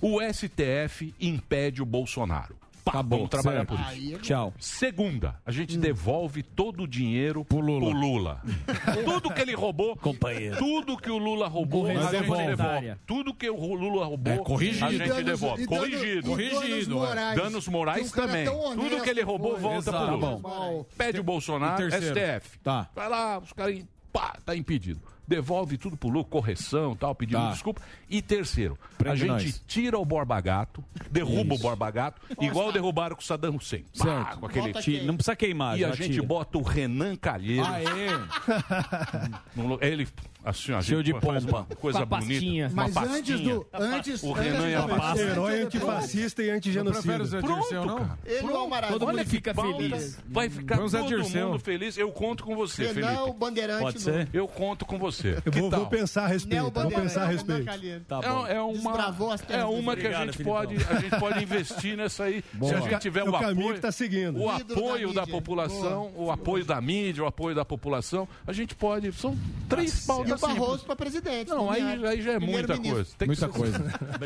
o 0.00 0.18
STF 0.20 1.14
impede 1.20 1.82
o 1.82 1.86
Bolsonaro. 1.86 2.56
Pá, 2.84 3.00
vamos 3.00 3.28
trabalhar 3.30 3.58
certo. 3.58 3.68
por 3.68 3.80
isso. 3.80 3.88
Aí 3.90 4.14
é 4.14 4.18
Tchau. 4.18 4.52
Segunda, 4.58 5.40
a 5.46 5.52
gente 5.52 5.78
devolve 5.78 6.42
todo 6.42 6.82
o 6.82 6.88
dinheiro 6.88 7.44
pro 7.44 7.60
Lula. 7.60 8.42
tudo 9.04 9.32
que 9.32 9.40
ele 9.40 9.54
roubou, 9.54 9.96
Companheiro. 9.96 10.56
tudo 10.56 10.96
que 10.96 11.10
o 11.10 11.16
Lula 11.18 11.46
roubou, 11.46 11.86
a 11.86 11.94
gente 11.94 12.10
devolve. 12.10 12.94
Tudo 13.06 13.32
que 13.34 13.48
o 13.48 13.74
Lula 13.74 14.06
roubou, 14.06 14.32
É, 14.32 14.38
corrigido. 14.38 14.84
a 14.86 14.90
gente 14.90 15.06
danos- 15.08 15.24
devolve. 15.24 15.66
danos- 15.66 15.78
corrigido. 15.78 16.08
e 16.08 16.22
danos 16.22 16.52
Corrigido, 16.60 16.92
é. 16.92 16.98
morais. 16.98 17.36
Danos 17.36 17.68
morais 17.68 18.06
um 18.08 18.10
cara 18.10 18.26
também. 18.28 18.44
Tudo 18.46 19.02
que 19.02 19.10
ele 19.10 19.22
roubou 19.22 19.52
foi. 19.52 19.60
volta 19.60 19.78
Exato. 19.90 19.98
pro 19.98 20.06
Tá 20.06 20.26
Lula. 20.30 20.38
bom. 20.40 20.86
Pede 20.98 21.20
o 21.20 21.22
Bolsonaro, 21.24 21.76
terceiro? 21.76 22.14
STF. 22.18 22.58
Tá. 22.58 22.90
Vai 22.94 23.08
lá, 23.08 23.38
os 23.38 23.52
caras, 23.52 23.84
pá, 24.12 24.36
tá 24.44 24.56
impedido. 24.56 25.00
Devolve 25.26 25.78
tudo 25.78 25.96
pro 25.96 26.08
Lula, 26.08 26.24
correção, 26.24 26.96
tal, 26.96 27.14
pedindo 27.14 27.38
Tá. 27.38 27.50
desculpa. 27.52 27.80
E 28.10 28.20
terceiro, 28.20 28.76
a 28.92 28.96
Prende 28.96 29.20
gente 29.20 29.28
nós. 29.30 29.64
tira 29.66 29.98
o 29.98 30.04
Borba 30.04 30.40
Gato, 30.40 30.84
derruba 31.10 31.54
Isso. 31.54 31.64
o 31.64 31.68
Borba 31.68 31.90
Gato, 31.90 32.20
igual 32.40 32.72
derrubaram 32.72 33.14
com 33.16 33.22
o 33.22 33.24
Saddam 33.24 33.54
Hussein. 33.56 33.84
Certo. 33.92 34.38
com 34.40 34.46
aquele 34.46 34.72
tiro. 34.74 35.04
Não 35.06 35.14
precisa 35.16 35.36
queimar, 35.36 35.78
E 35.78 35.84
a 35.84 35.92
gente 35.92 36.14
tira. 36.14 36.26
bota 36.26 36.58
o 36.58 36.62
Renan 36.62 37.16
Calheiros. 37.16 37.68
No 39.56 39.66
lu- 39.68 39.78
Ele, 39.80 40.06
assim, 40.44 40.72
a 40.72 40.82
Cheio 40.82 41.02
de 41.02 41.12
pompa. 41.12 41.28
uma 41.48 41.64
coisa 41.76 41.98
Com 41.98 42.02
a 42.02 42.06
bonita. 42.06 42.32
pastinha. 42.32 42.68
Uma 42.68 42.82
Mas 42.82 42.94
pastinha. 42.94 43.18
antes 43.18 43.40
do. 43.40 43.66
Antes, 43.72 44.22
O 44.22 44.32
Renan 44.32 44.68
e 44.68 44.74
a 44.74 44.82
pasta. 44.88 45.22
Herói 45.22 45.62
antifascista 45.62 46.42
e 46.42 46.50
o 46.50 46.54
antigenocida. 46.54 47.18
Pronto, 47.40 47.74
não? 47.74 47.98
cara. 47.98 48.18
Ele 48.24 48.46
e 48.46 48.50
o 48.50 48.56
Almaraz. 48.56 48.92
Todo 48.92 49.06
mundo 49.06 49.24
fica 49.24 49.54
feliz. 49.54 50.18
Vai 50.28 50.48
ficar 50.50 50.76
Vamos 50.76 50.92
todo 50.92 51.28
mundo 51.28 51.58
feliz. 51.58 51.96
Eu 51.96 52.10
conto 52.12 52.44
com 52.44 52.54
você, 52.56 52.86
Renan, 52.92 53.12
o 53.12 53.18
Felipe. 53.24 53.38
bandeirante 53.38 53.82
Pode 53.82 54.00
ser? 54.00 54.28
Eu 54.32 54.48
conto 54.48 54.84
com 54.84 54.98
você. 54.98 55.38
Eu 55.44 55.52
Que 55.52 55.60
vou, 55.60 55.70
tal? 55.70 55.80
vou 55.80 55.88
pensar 55.88 56.24
a 56.24 56.26
respeito. 56.28 56.70
Vou 56.70 56.90
pensar 56.90 57.22
a 57.22 57.26
respeito. 57.26 57.64
Tá 58.06 58.20
É, 58.22 58.28
bom. 58.28 58.46
é 58.46 58.60
uma, 58.60 58.72
Destravou 58.92 59.30
as 59.32 59.42
é 59.48 59.64
uma 59.64 59.96
que 59.96 60.06
a 60.06 60.24
gente, 60.24 60.42
pode, 60.42 60.76
a 60.76 60.94
gente 61.00 61.18
pode 61.18 61.42
investir 61.42 61.96
nessa 61.96 62.24
aí. 62.24 62.42
Se 62.42 62.74
a 62.74 62.76
É 62.76 62.80
o 62.80 62.82
gente 62.88 62.98
tiver 63.00 63.20
é 63.20 63.24
o, 63.24 63.30
o 63.32 63.36
apoio, 63.36 63.74
que 63.74 63.80
tá 63.80 63.92
seguindo. 63.92 64.42
o 64.42 64.46
da 64.46 64.56
apoio 64.56 65.12
da, 65.12 65.26
população, 65.26 66.10
o 66.16 66.30
apoio 66.30 66.64
da 66.64 66.80
mídia, 66.80 67.22
o 67.24 67.26
apoio 67.26 67.54
da 67.54 67.64
população, 67.64 68.28
a 68.46 68.52
gente 68.52 68.74
pode. 68.74 69.12
São 69.12 69.36
três 69.68 70.04
E 70.04 70.06
o 70.36 70.38
Barroso 70.38 70.84
para 70.84 70.96
presidente. 70.96 71.48
Não, 71.48 71.70
aí, 71.70 71.82
aí 72.06 72.22
já 72.22 72.32
é 72.32 72.38
muita 72.38 72.76
coisa. 72.78 73.04
Tem 73.18 73.26
que 73.28 73.36
Muita 73.40 73.46
ser- 73.46 73.52
coisa. 73.52 73.78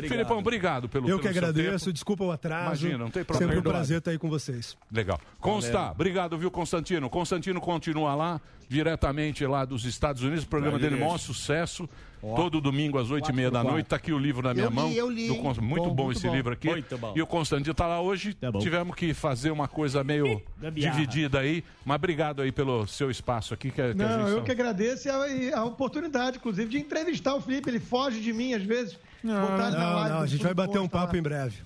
Filipão, 0.07 0.37
obrigado 0.39 0.87
pelo 0.89 1.07
Eu 1.09 1.17
que 1.17 1.23
pelo 1.23 1.33
seu 1.33 1.43
agradeço, 1.49 1.85
tempo. 1.85 1.93
desculpa 1.93 2.23
o 2.23 2.31
atraso. 2.31 2.65
Imagina, 2.67 2.97
não 2.97 3.09
tem 3.11 3.23
problema. 3.23 3.53
Sempre 3.53 3.69
um 3.69 3.71
prazer 3.73 3.97
estar 3.99 4.11
aí 4.11 4.17
com 4.17 4.29
vocês. 4.29 4.77
Legal. 4.91 5.19
Consta, 5.39 5.91
obrigado, 5.91 6.37
viu, 6.37 6.49
Constantino? 6.51 7.09
Constantino 7.09 7.59
continua 7.61 8.13
lá, 8.15 8.41
diretamente 8.69 9.45
lá 9.45 9.65
dos 9.65 9.85
Estados 9.85 10.21
Unidos. 10.23 10.43
O 10.43 10.47
programa 10.47 10.73
Vai, 10.77 10.81
dele, 10.81 10.95
Direito. 10.95 11.07
maior 11.07 11.17
sucesso. 11.17 11.89
Todo 12.35 12.59
domingo 12.61 12.97
às 12.99 13.09
oito 13.11 13.29
e 13.29 13.33
meia 13.33 13.49
da 13.49 13.59
quatro. 13.59 13.71
noite. 13.71 13.85
Tá 13.87 13.95
aqui 13.95 14.11
o 14.11 14.17
livro 14.19 14.41
na 14.41 14.53
minha 14.53 14.65
Eu 14.65 14.69
li, 14.69 14.75
mão. 14.75 14.91
eu 14.91 15.09
li. 15.09 15.27
do 15.27 15.35
Cons- 15.37 15.57
Muito 15.59 15.83
Bom, 15.85 15.95
bom, 15.95 16.03
muito 16.05 16.17
esse 16.17 16.27
bom. 16.27 16.35
livro 16.35 16.53
aqui. 16.53 16.67
Muito 16.69 16.97
bom. 16.97 17.13
E 17.15 17.21
o 17.21 17.27
Constantino 17.27 17.73
tá 17.73 17.87
lá 17.87 18.01
hoje. 18.01 18.37
bom. 18.51 18.59
Tivemos 18.59 18.95
que 18.95 19.13
fazer 19.13 19.51
uma 19.51 19.67
coisa 19.67 20.03
meio 20.03 20.41
dividida 20.73 21.39
aí. 21.39 21.63
Mas 21.85 21.95
obrigado 21.95 22.41
aí 22.41 22.51
pelo 22.51 22.85
seu 22.87 23.09
espaço 23.09 23.53
aqui. 23.53 23.69
Que, 23.69 23.75
que 23.75 23.81
a 23.81 23.93
Não, 23.93 24.19
gente 24.19 24.29
eu 24.31 24.37
só- 24.39 24.43
que 24.43 24.51
agradeço 24.51 25.09
a, 25.09 25.59
a 25.59 25.63
oportunidade, 25.65 26.37
inclusive, 26.37 26.69
de 26.69 26.77
entrevistar 26.77 27.35
o 27.35 27.41
Felipe. 27.41 27.69
Ele 27.69 27.79
foge 27.79 28.19
de 28.21 28.33
mim, 28.33 28.53
às 28.53 28.63
vezes. 28.63 28.97
Não, 29.23 29.33
não, 29.57 29.57
do 29.57 30.13
a 30.23 30.27
gente 30.27 30.43
vai 30.43 30.53
bater 30.53 30.79
um 30.79 30.87
tá 30.87 30.99
papo 30.99 31.13
lá. 31.13 31.19
em 31.19 31.21
breve. 31.23 31.57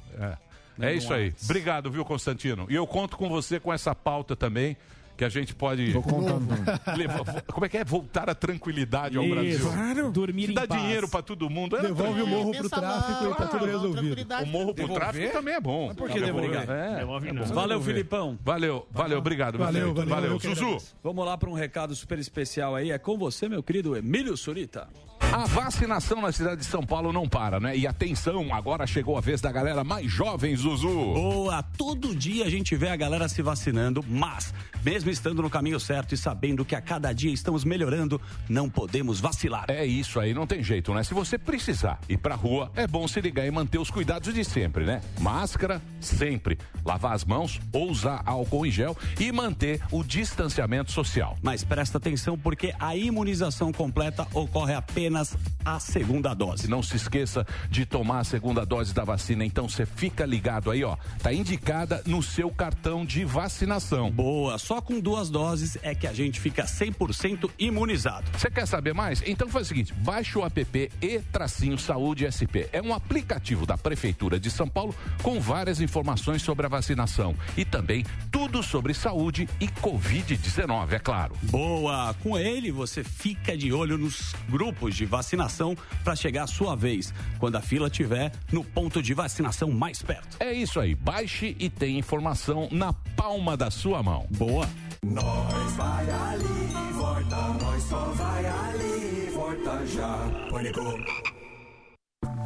É, 0.79 0.87
é 0.87 0.93
isso 0.95 1.13
aí. 1.13 1.33
Obrigado, 1.43 1.91
viu, 1.91 2.03
Constantino? 2.05 2.65
E 2.69 2.75
eu 2.75 2.87
conto 2.87 3.17
com 3.17 3.27
você 3.29 3.59
com 3.59 3.71
essa 3.73 3.93
pauta 3.93 4.35
também. 4.35 4.77
Que 5.21 5.25
a 5.25 5.29
gente 5.29 5.53
pode. 5.53 5.93
Tô 5.93 6.01
contando. 6.01 6.47
Levar- 6.97 7.43
como 7.43 7.63
é 7.63 7.69
que 7.69 7.77
é? 7.77 7.83
Voltar 7.85 8.27
a 8.27 8.33
tranquilidade 8.33 9.17
ao 9.19 9.23
Isso. 9.23 9.35
Brasil. 9.35 9.71
Claro. 9.71 10.11
Dormir 10.11 10.51
dá 10.51 10.63
em 10.63 10.67
paz. 10.67 10.81
dinheiro 10.81 11.07
pra 11.07 11.21
todo 11.21 11.47
mundo. 11.47 11.77
era 11.77 11.89
Devolve 11.89 12.23
o 12.23 12.27
morro 12.27 12.51
pro 12.51 12.67
tráfico 12.67 13.25
e 13.25 13.35
tá 13.35 13.45
tudo 13.45 13.65
resolvido. 13.67 14.33
O 14.41 14.47
morro 14.47 14.73
pro 14.73 14.87
tráfico 14.95 15.31
também 15.31 15.53
é 15.53 15.59
bom. 15.59 15.89
Mas 15.89 15.95
por 15.95 16.09
que 16.09 16.19
Devolver? 16.19 16.67
É, 16.67 16.95
Devolve 16.95 17.29
é 17.29 17.33
não. 17.33 17.45
Valeu. 17.45 17.79
Filipão. 17.83 18.39
Valeu, 18.43 18.87
valeu, 18.89 19.19
obrigado. 19.19 19.59
Valeu, 19.59 19.93
valeu, 19.93 20.09
valeu. 20.09 20.31
eu 20.31 20.39
que 20.39 20.55
Zuzu. 20.55 20.77
Vamos 21.03 21.23
lá 21.23 21.37
para 21.37 21.51
um 21.51 21.53
recado 21.53 21.93
super 21.93 22.17
especial 22.17 22.75
aí. 22.75 22.89
É 22.89 22.97
com 22.97 23.15
você, 23.15 23.47
meu 23.47 23.61
querido 23.61 23.95
Emílio 23.95 24.35
Surita. 24.35 24.87
A 25.33 25.45
vacinação 25.45 26.19
na 26.21 26.29
cidade 26.29 26.57
de 26.57 26.65
São 26.65 26.83
Paulo 26.83 27.13
não 27.13 27.25
para, 27.25 27.57
né? 27.57 27.77
E 27.77 27.87
atenção, 27.87 28.53
agora 28.53 28.85
chegou 28.85 29.17
a 29.17 29.21
vez 29.21 29.39
da 29.39 29.49
galera 29.49 29.81
mais 29.81 30.11
jovem, 30.11 30.53
Zuzu. 30.53 30.89
Boa! 30.89 31.63
Todo 31.63 32.13
dia 32.13 32.43
a 32.43 32.49
gente 32.49 32.75
vê 32.75 32.89
a 32.89 32.97
galera 32.97 33.29
se 33.29 33.41
vacinando, 33.41 34.03
mas, 34.09 34.53
mesmo 34.83 35.09
estando 35.09 35.41
no 35.41 35.49
caminho 35.49 35.79
certo 35.79 36.13
e 36.13 36.17
sabendo 36.17 36.65
que 36.65 36.75
a 36.75 36.81
cada 36.81 37.13
dia 37.13 37.31
estamos 37.31 37.63
melhorando, 37.63 38.19
não 38.49 38.69
podemos 38.69 39.21
vacilar. 39.21 39.67
É 39.69 39.85
isso 39.85 40.19
aí, 40.19 40.33
não 40.33 40.45
tem 40.45 40.61
jeito, 40.61 40.93
né? 40.93 41.01
Se 41.01 41.13
você 41.13 41.37
precisar 41.37 41.97
ir 42.09 42.17
pra 42.17 42.35
rua, 42.35 42.69
é 42.75 42.85
bom 42.85 43.07
se 43.07 43.21
ligar 43.21 43.47
e 43.47 43.51
manter 43.51 43.79
os 43.79 43.89
cuidados 43.89 44.33
de 44.33 44.43
sempre, 44.43 44.83
né? 44.83 45.01
Máscara, 45.17 45.81
sempre. 46.01 46.59
Lavar 46.83 47.13
as 47.13 47.23
mãos 47.23 47.57
ou 47.71 47.89
usar 47.89 48.21
álcool 48.25 48.65
em 48.65 48.71
gel 48.71 48.97
e 49.17 49.31
manter 49.31 49.81
o 49.93 50.03
distanciamento 50.03 50.91
social. 50.91 51.37
Mas 51.41 51.63
presta 51.63 51.97
atenção 51.97 52.37
porque 52.37 52.73
a 52.77 52.97
imunização 52.97 53.71
completa 53.71 54.27
ocorre 54.33 54.73
apenas 54.73 55.20
a 55.63 55.79
segunda 55.79 56.33
dose. 56.33 56.69
Não 56.69 56.81
se 56.81 56.95
esqueça 56.95 57.45
de 57.69 57.85
tomar 57.85 58.19
a 58.19 58.23
segunda 58.23 58.65
dose 58.65 58.93
da 58.93 59.03
vacina, 59.03 59.45
então 59.45 59.69
você 59.69 59.85
fica 59.85 60.25
ligado 60.25 60.71
aí, 60.71 60.83
ó. 60.83 60.97
Tá 61.21 61.33
indicada 61.33 62.01
no 62.05 62.21
seu 62.21 62.49
cartão 62.49 63.05
de 63.05 63.23
vacinação. 63.23 64.11
Boa, 64.11 64.57
só 64.57 64.81
com 64.81 64.99
duas 64.99 65.29
doses 65.29 65.77
é 65.81 65.93
que 65.93 66.07
a 66.07 66.13
gente 66.13 66.39
fica 66.39 66.65
100% 66.65 67.49
imunizado. 67.59 68.25
Você 68.37 68.49
quer 68.49 68.65
saber 68.65 68.93
mais? 68.93 69.21
Então 69.25 69.49
faz 69.49 69.67
o 69.67 69.69
seguinte, 69.69 69.93
baixe 69.93 70.37
o 70.37 70.45
app 70.45 70.91
e-saúde 71.01 72.25
SP. 72.31 72.69
É 72.71 72.81
um 72.81 72.93
aplicativo 72.93 73.65
da 73.65 73.77
Prefeitura 73.77 74.39
de 74.39 74.49
São 74.49 74.67
Paulo 74.67 74.95
com 75.21 75.39
várias 75.39 75.81
informações 75.81 76.41
sobre 76.41 76.65
a 76.65 76.69
vacinação 76.69 77.35
e 77.57 77.65
também 77.65 78.05
tudo 78.31 78.63
sobre 78.63 78.93
saúde 78.93 79.47
e 79.59 79.67
Covid-19, 79.67 80.93
é 80.93 80.99
claro. 80.99 81.35
Boa! 81.43 82.13
Com 82.21 82.37
ele 82.37 82.71
você 82.71 83.03
fica 83.03 83.57
de 83.57 83.73
olho 83.73 83.97
nos 83.97 84.33
grupos 84.49 84.95
de 84.95 85.05
vacinação 85.11 85.75
para 86.03 86.15
chegar 86.15 86.43
a 86.43 86.47
sua 86.47 86.75
vez, 86.75 87.13
quando 87.37 87.57
a 87.57 87.61
fila 87.61 87.87
estiver 87.87 88.31
no 88.51 88.63
ponto 88.63 89.01
de 89.03 89.13
vacinação 89.13 89.69
mais 89.69 90.01
perto. 90.01 90.37
É 90.39 90.53
isso 90.53 90.79
aí, 90.79 90.95
baixe 90.95 91.55
e 91.59 91.69
tem 91.69 91.99
informação 91.99 92.69
na 92.71 92.93
palma 92.93 93.57
da 93.57 93.69
sua 93.69 94.01
mão. 94.01 94.25
Boa! 94.31 94.67
Nós 95.03 95.73
vai 95.73 96.09
ali 96.09 96.93
volta, 96.93 97.35
nós 97.61 97.83
só 97.83 98.05
vai 98.15 98.45
ali 98.45 99.29
volta 99.33 99.85
já. 99.85 100.17
Pânico. 100.49 101.40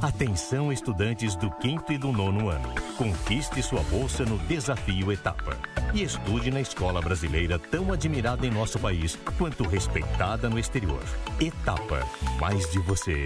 Atenção, 0.01 0.72
estudantes 0.72 1.35
do 1.35 1.49
quinto 1.49 1.91
e 1.91 1.97
do 1.97 2.11
nono 2.11 2.49
ano. 2.49 2.73
Conquiste 2.97 3.61
sua 3.63 3.81
bolsa 3.84 4.26
no 4.26 4.38
Desafio 4.39 5.11
Etapa. 5.11 5.57
E 5.93 6.03
estude 6.03 6.51
na 6.51 6.61
escola 6.61 7.01
brasileira 7.01 7.57
tão 7.57 7.91
admirada 7.91 8.45
em 8.45 8.51
nosso 8.51 8.77
país 8.77 9.17
quanto 9.38 9.67
respeitada 9.67 10.49
no 10.49 10.59
exterior. 10.59 11.03
Etapa. 11.39 12.05
Mais 12.39 12.69
de 12.72 12.80
você 12.80 13.26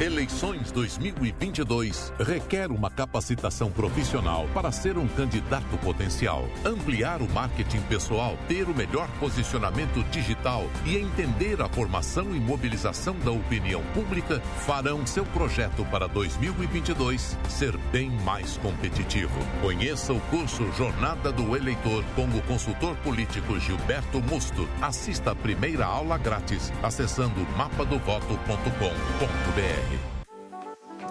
Eleições 0.00 0.72
2022 0.72 2.10
requer 2.18 2.70
uma 2.70 2.90
capacitação 2.90 3.70
profissional 3.70 4.48
para 4.54 4.72
ser 4.72 4.96
um 4.96 5.06
candidato 5.06 5.76
potencial, 5.76 6.48
ampliar 6.64 7.20
o 7.20 7.28
marketing 7.28 7.82
pessoal, 7.82 8.38
ter 8.48 8.66
o 8.66 8.74
melhor 8.74 9.06
posicionamento 9.20 10.02
digital 10.10 10.64
e 10.86 10.96
entender 10.96 11.60
a 11.60 11.68
formação 11.68 12.34
e 12.34 12.40
mobilização 12.40 13.14
da 13.18 13.30
opinião 13.30 13.82
pública 13.92 14.40
farão 14.64 15.06
seu 15.06 15.26
projeto 15.26 15.84
para 15.90 16.08
2022 16.08 17.36
ser 17.50 17.76
bem 17.92 18.08
mais 18.24 18.56
competitivo. 18.56 19.38
Conheça 19.60 20.14
o 20.14 20.20
curso 20.30 20.66
Jornada 20.78 21.30
do 21.30 21.54
Eleitor 21.54 22.02
com 22.16 22.24
o 22.24 22.40
consultor 22.44 22.96
político 23.04 23.60
Gilberto 23.60 24.22
Musto. 24.22 24.66
Assista 24.80 25.32
a 25.32 25.34
primeira 25.34 25.84
aula 25.84 26.16
grátis 26.16 26.72
acessando 26.82 27.46
mapadovoto.com.br. 27.54 29.89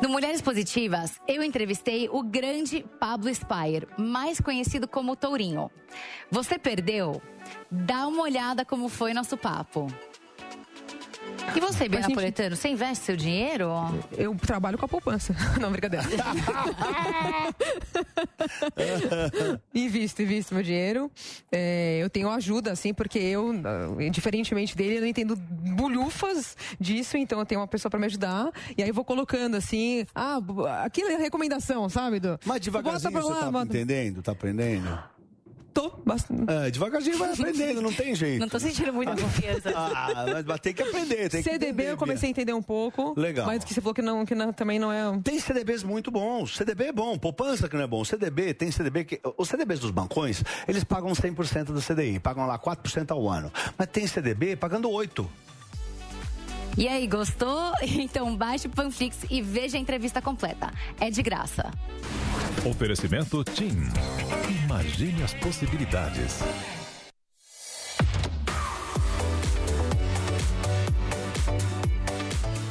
No 0.01 0.07
Mulheres 0.07 0.41
Positivas, 0.41 1.19
eu 1.27 1.43
entrevistei 1.43 2.07
o 2.09 2.23
grande 2.23 2.85
Pablo 3.01 3.29
Spire, 3.33 3.85
mais 3.97 4.39
conhecido 4.39 4.87
como 4.87 5.15
Tourinho. 5.15 5.69
Você 6.31 6.57
perdeu? 6.57 7.21
Dá 7.69 8.07
uma 8.07 8.23
olhada 8.23 8.63
como 8.63 8.87
foi 8.87 9.13
nosso 9.13 9.35
papo. 9.35 9.87
E 11.55 11.59
você, 11.59 11.89
Bia 11.89 11.99
Faz 12.01 12.09
Napoletano, 12.09 12.55
você 12.55 12.69
investe 12.69 13.05
seu 13.05 13.15
dinheiro? 13.17 13.69
Eu 14.17 14.35
trabalho 14.35 14.77
com 14.77 14.85
a 14.85 14.87
poupança. 14.87 15.35
Não, 15.59 15.71
brincadeira. 15.71 16.05
invisto, 19.73 20.21
invisto 20.21 20.53
meu 20.53 20.63
dinheiro. 20.63 21.11
É, 21.51 21.99
eu 22.01 22.09
tenho 22.09 22.29
ajuda, 22.29 22.71
assim, 22.71 22.93
porque 22.93 23.19
eu, 23.19 23.51
ah, 23.65 24.09
diferentemente 24.11 24.75
dele, 24.75 24.97
eu 24.97 25.01
não 25.01 25.07
entendo 25.07 25.35
bulhufas 25.35 26.55
disso, 26.79 27.17
então 27.17 27.39
eu 27.39 27.45
tenho 27.45 27.61
uma 27.61 27.67
pessoa 27.67 27.89
pra 27.89 27.99
me 27.99 28.05
ajudar. 28.05 28.51
E 28.77 28.83
aí 28.83 28.89
eu 28.89 28.93
vou 28.93 29.03
colocando, 29.05 29.55
assim, 29.55 30.05
ah, 30.13 30.39
bu- 30.39 30.65
aquela 30.67 31.17
recomendação, 31.17 31.89
sabe? 31.89 32.19
Do, 32.19 32.39
Mas 32.45 32.61
devagarzinho 32.61 33.11
bota 33.11 33.25
pra 33.25 33.33
você 33.33 33.39
lá, 33.39 33.45
tá 33.45 33.51
bota- 33.51 33.65
entendendo? 33.65 34.21
Tá 34.21 34.31
aprendendo? 34.31 35.03
Tô, 35.73 35.89
bastante. 36.05 36.51
É, 36.51 36.71
devagarzinho 36.71 37.17
vai 37.17 37.31
aprendendo, 37.31 37.81
não 37.81 37.93
tem 37.93 38.15
jeito. 38.15 38.39
Não 38.39 38.49
tô 38.49 38.59
sentindo 38.59 38.91
muita 38.93 39.15
confiança. 39.15 39.71
Ah, 39.75 40.25
mas- 40.45 40.59
tem 40.59 40.73
que 40.73 40.81
aprender, 40.81 41.29
tem 41.29 41.43
que 41.43 41.49
CDB 41.49 41.65
entender, 41.67 41.91
eu 41.91 41.97
comecei 41.97 42.27
a 42.27 42.31
entender 42.31 42.53
um 42.53 42.61
pouco. 42.61 43.13
Legal. 43.17 43.45
Mas 43.45 43.63
que 43.63 43.73
você 43.73 43.79
falou 43.81 43.93
que, 43.93 44.01
não, 44.01 44.25
que 44.25 44.33
não- 44.35 44.51
também 44.51 44.79
não 44.79 44.91
é. 44.91 45.19
Tem 45.23 45.39
CDBs 45.39 45.83
muito 45.83 46.09
bons. 46.11 46.55
CDB 46.57 46.85
é 46.85 46.91
bom, 46.91 47.17
poupança 47.17 47.69
que 47.69 47.75
não 47.75 47.83
é 47.83 47.87
bom. 47.87 48.03
CDB, 48.03 48.53
tem 48.53 48.71
CDB 48.71 49.03
que. 49.05 49.21
Os 49.37 49.47
CDBs 49.47 49.79
dos 49.79 49.91
bancões, 49.91 50.43
eles 50.67 50.83
pagam 50.83 51.11
100% 51.13 51.65
do 51.71 51.81
CDI, 51.81 52.19
pagam 52.19 52.45
lá 52.47 52.57
4% 52.57 53.11
ao 53.11 53.29
ano. 53.29 53.51
Mas 53.77 53.87
tem 53.87 54.05
CDB 54.07 54.55
pagando 54.55 54.89
8%. 54.89 55.27
E 56.77 56.87
aí, 56.87 57.07
gostou? 57.07 57.73
Então 57.99 58.35
baixe 58.35 58.67
o 58.67 58.69
Panflix 58.69 59.17
e 59.29 59.41
veja 59.41 59.77
a 59.77 59.79
entrevista 59.79 60.21
completa. 60.21 60.71
É 60.99 61.09
de 61.09 61.21
graça. 61.21 61.71
Oferecimento 62.65 63.43
TIM. 63.43 63.89
Imagine 64.65 65.23
as 65.23 65.33
possibilidades. 65.35 66.39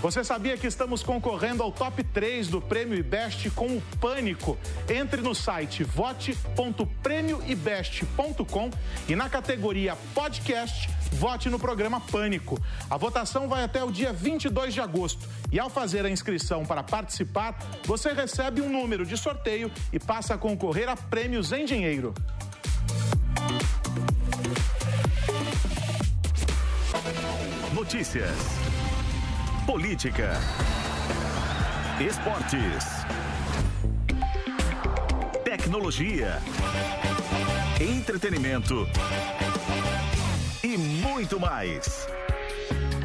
Você 0.00 0.22
sabia 0.22 0.56
que 0.56 0.68
estamos 0.68 1.02
concorrendo 1.02 1.60
ao 1.60 1.72
top 1.72 2.04
3 2.04 2.46
do 2.46 2.60
Prêmio 2.60 2.96
IBEST 2.96 3.50
com 3.50 3.66
o 3.66 3.82
Pânico? 4.00 4.56
Entre 4.88 5.20
no 5.20 5.34
site 5.34 5.82
vote.prêmioibest.com 5.82 8.70
e 9.08 9.16
na 9.16 9.28
categoria 9.28 9.96
podcast, 10.14 10.88
vote 11.12 11.50
no 11.50 11.58
programa 11.58 12.00
Pânico. 12.00 12.62
A 12.88 12.96
votação 12.96 13.48
vai 13.48 13.64
até 13.64 13.82
o 13.82 13.90
dia 13.90 14.12
22 14.12 14.72
de 14.72 14.80
agosto 14.80 15.28
e 15.50 15.58
ao 15.58 15.68
fazer 15.68 16.06
a 16.06 16.10
inscrição 16.10 16.64
para 16.64 16.84
participar, 16.84 17.58
você 17.84 18.12
recebe 18.12 18.60
um 18.60 18.68
número 18.68 19.04
de 19.04 19.16
sorteio 19.16 19.68
e 19.92 19.98
passa 19.98 20.34
a 20.34 20.38
concorrer 20.38 20.88
a 20.88 20.94
prêmios 20.94 21.50
em 21.50 21.64
dinheiro. 21.64 22.14
Notícias. 27.74 28.67
Política, 29.68 30.30
esportes, 32.00 33.04
tecnologia, 35.44 36.40
entretenimento. 37.78 38.88
E 40.64 40.78
muito 40.78 41.38
mais. 41.38 42.08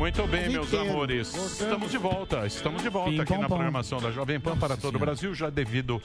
Muito 0.00 0.26
bem, 0.26 0.48
meus 0.48 0.72
amores. 0.72 1.34
Estamos 1.34 1.90
de 1.90 1.98
volta. 1.98 2.46
Estamos 2.46 2.82
de 2.82 2.88
volta 2.88 3.10
Pim, 3.10 3.20
aqui 3.20 3.34
pom, 3.34 3.42
na 3.42 3.48
pom. 3.48 3.56
programação 3.56 4.00
da 4.00 4.10
Jovem 4.10 4.40
Pan 4.40 4.56
para 4.56 4.74
todo 4.74 4.96
o 4.96 4.98
Brasil, 4.98 5.34
já 5.34 5.50
devido 5.50 6.00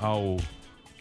ao 0.00 0.38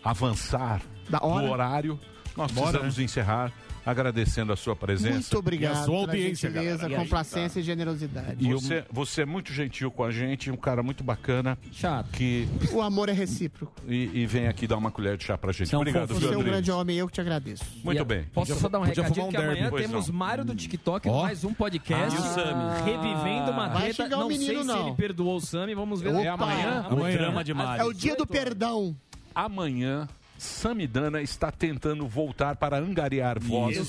avançar 0.03 0.81
do 1.09 1.49
horário. 1.49 1.97
Nós 2.35 2.51
Bora, 2.51 2.79
precisamos 2.79 2.99
encerrar 2.99 3.53
agradecendo 3.89 4.51
a 4.51 4.55
sua 4.55 4.75
presença. 4.75 5.13
Muito 5.13 5.37
obrigado 5.39 5.75
e 5.75 5.79
a 5.79 5.83
sua 5.85 5.95
audiência, 5.97 6.49
gentileza, 6.49 6.83
galera. 6.83 7.01
complacência 7.03 7.59
e 7.59 7.63
generosidade. 7.63 8.35
E 8.45 8.53
você, 8.53 8.83
você 8.91 9.21
é 9.21 9.25
muito 9.25 9.53
gentil 9.53 9.89
com 9.89 10.03
a 10.03 10.11
gente, 10.11 10.51
um 10.51 10.57
cara 10.57 10.83
muito 10.83 11.03
bacana. 11.03 11.57
Chato. 11.71 12.09
Que, 12.11 12.47
O 12.73 12.81
amor 12.81 13.09
é 13.09 13.13
recíproco. 13.13 13.73
e, 13.87 14.21
e 14.21 14.25
vem 14.25 14.47
aqui 14.47 14.67
dar 14.67 14.77
uma 14.77 14.91
colher 14.91 15.15
de 15.17 15.23
chá 15.23 15.37
pra 15.37 15.51
gente. 15.51 15.73
É 15.73 15.77
um 15.77 15.81
Obrigado, 15.81 16.07
você 16.09 16.15
é 16.25 16.27
um 16.27 16.31
Adriano? 16.31 16.43
grande 16.43 16.71
homem, 16.71 16.97
eu 16.97 17.07
que 17.07 17.13
te 17.13 17.21
agradeço. 17.21 17.63
Muito 17.83 18.01
E 18.01 18.05
bem. 18.05 18.23
Posso 18.33 18.53
só 18.55 18.67
dar 18.67 18.79
um 18.79 18.85
Podia 18.85 19.03
recadinho 19.03 19.25
um 19.25 19.29
que 19.29 19.37
amanhã 19.37 19.53
derby. 19.53 19.69
Pois 19.69 19.85
temos 19.87 20.07
não. 20.09 20.15
Mário 20.15 20.43
do 20.43 20.53
TikTok, 20.55 21.07
Ó. 21.07 21.21
mais 21.23 21.43
um 21.43 21.53
podcast. 21.53 22.15
E 22.15 22.19
o 22.19 22.23
Sami? 22.23 22.83
Revivendo 22.83 23.51
uma 23.51 23.69
Vai 23.69 23.93
treta. 23.93 24.09
Não 24.09 24.27
sei 24.29 24.37
menino, 24.37 24.61
se 24.61 24.67
não. 24.67 24.87
ele 24.87 24.95
perdoou 24.95 25.37
o 25.37 25.41
Sami, 25.41 25.73
vamos 25.73 26.01
ver. 26.01 26.09
Opa. 26.09 26.21
É 26.21 26.27
amanhã. 26.27 26.85
O 26.91 26.95
drama 26.95 27.43
de 27.43 27.53
Mário. 27.53 27.81
É 27.81 27.85
o 27.85 27.93
dia 27.93 28.15
do 28.15 28.27
perdão. 28.27 28.95
Amanhã, 29.33 30.07
Samidana 30.37 31.21
está 31.21 31.51
tentando 31.51 32.07
voltar 32.07 32.55
para 32.55 32.77
angariar. 32.77 33.37
Eu 33.37 33.83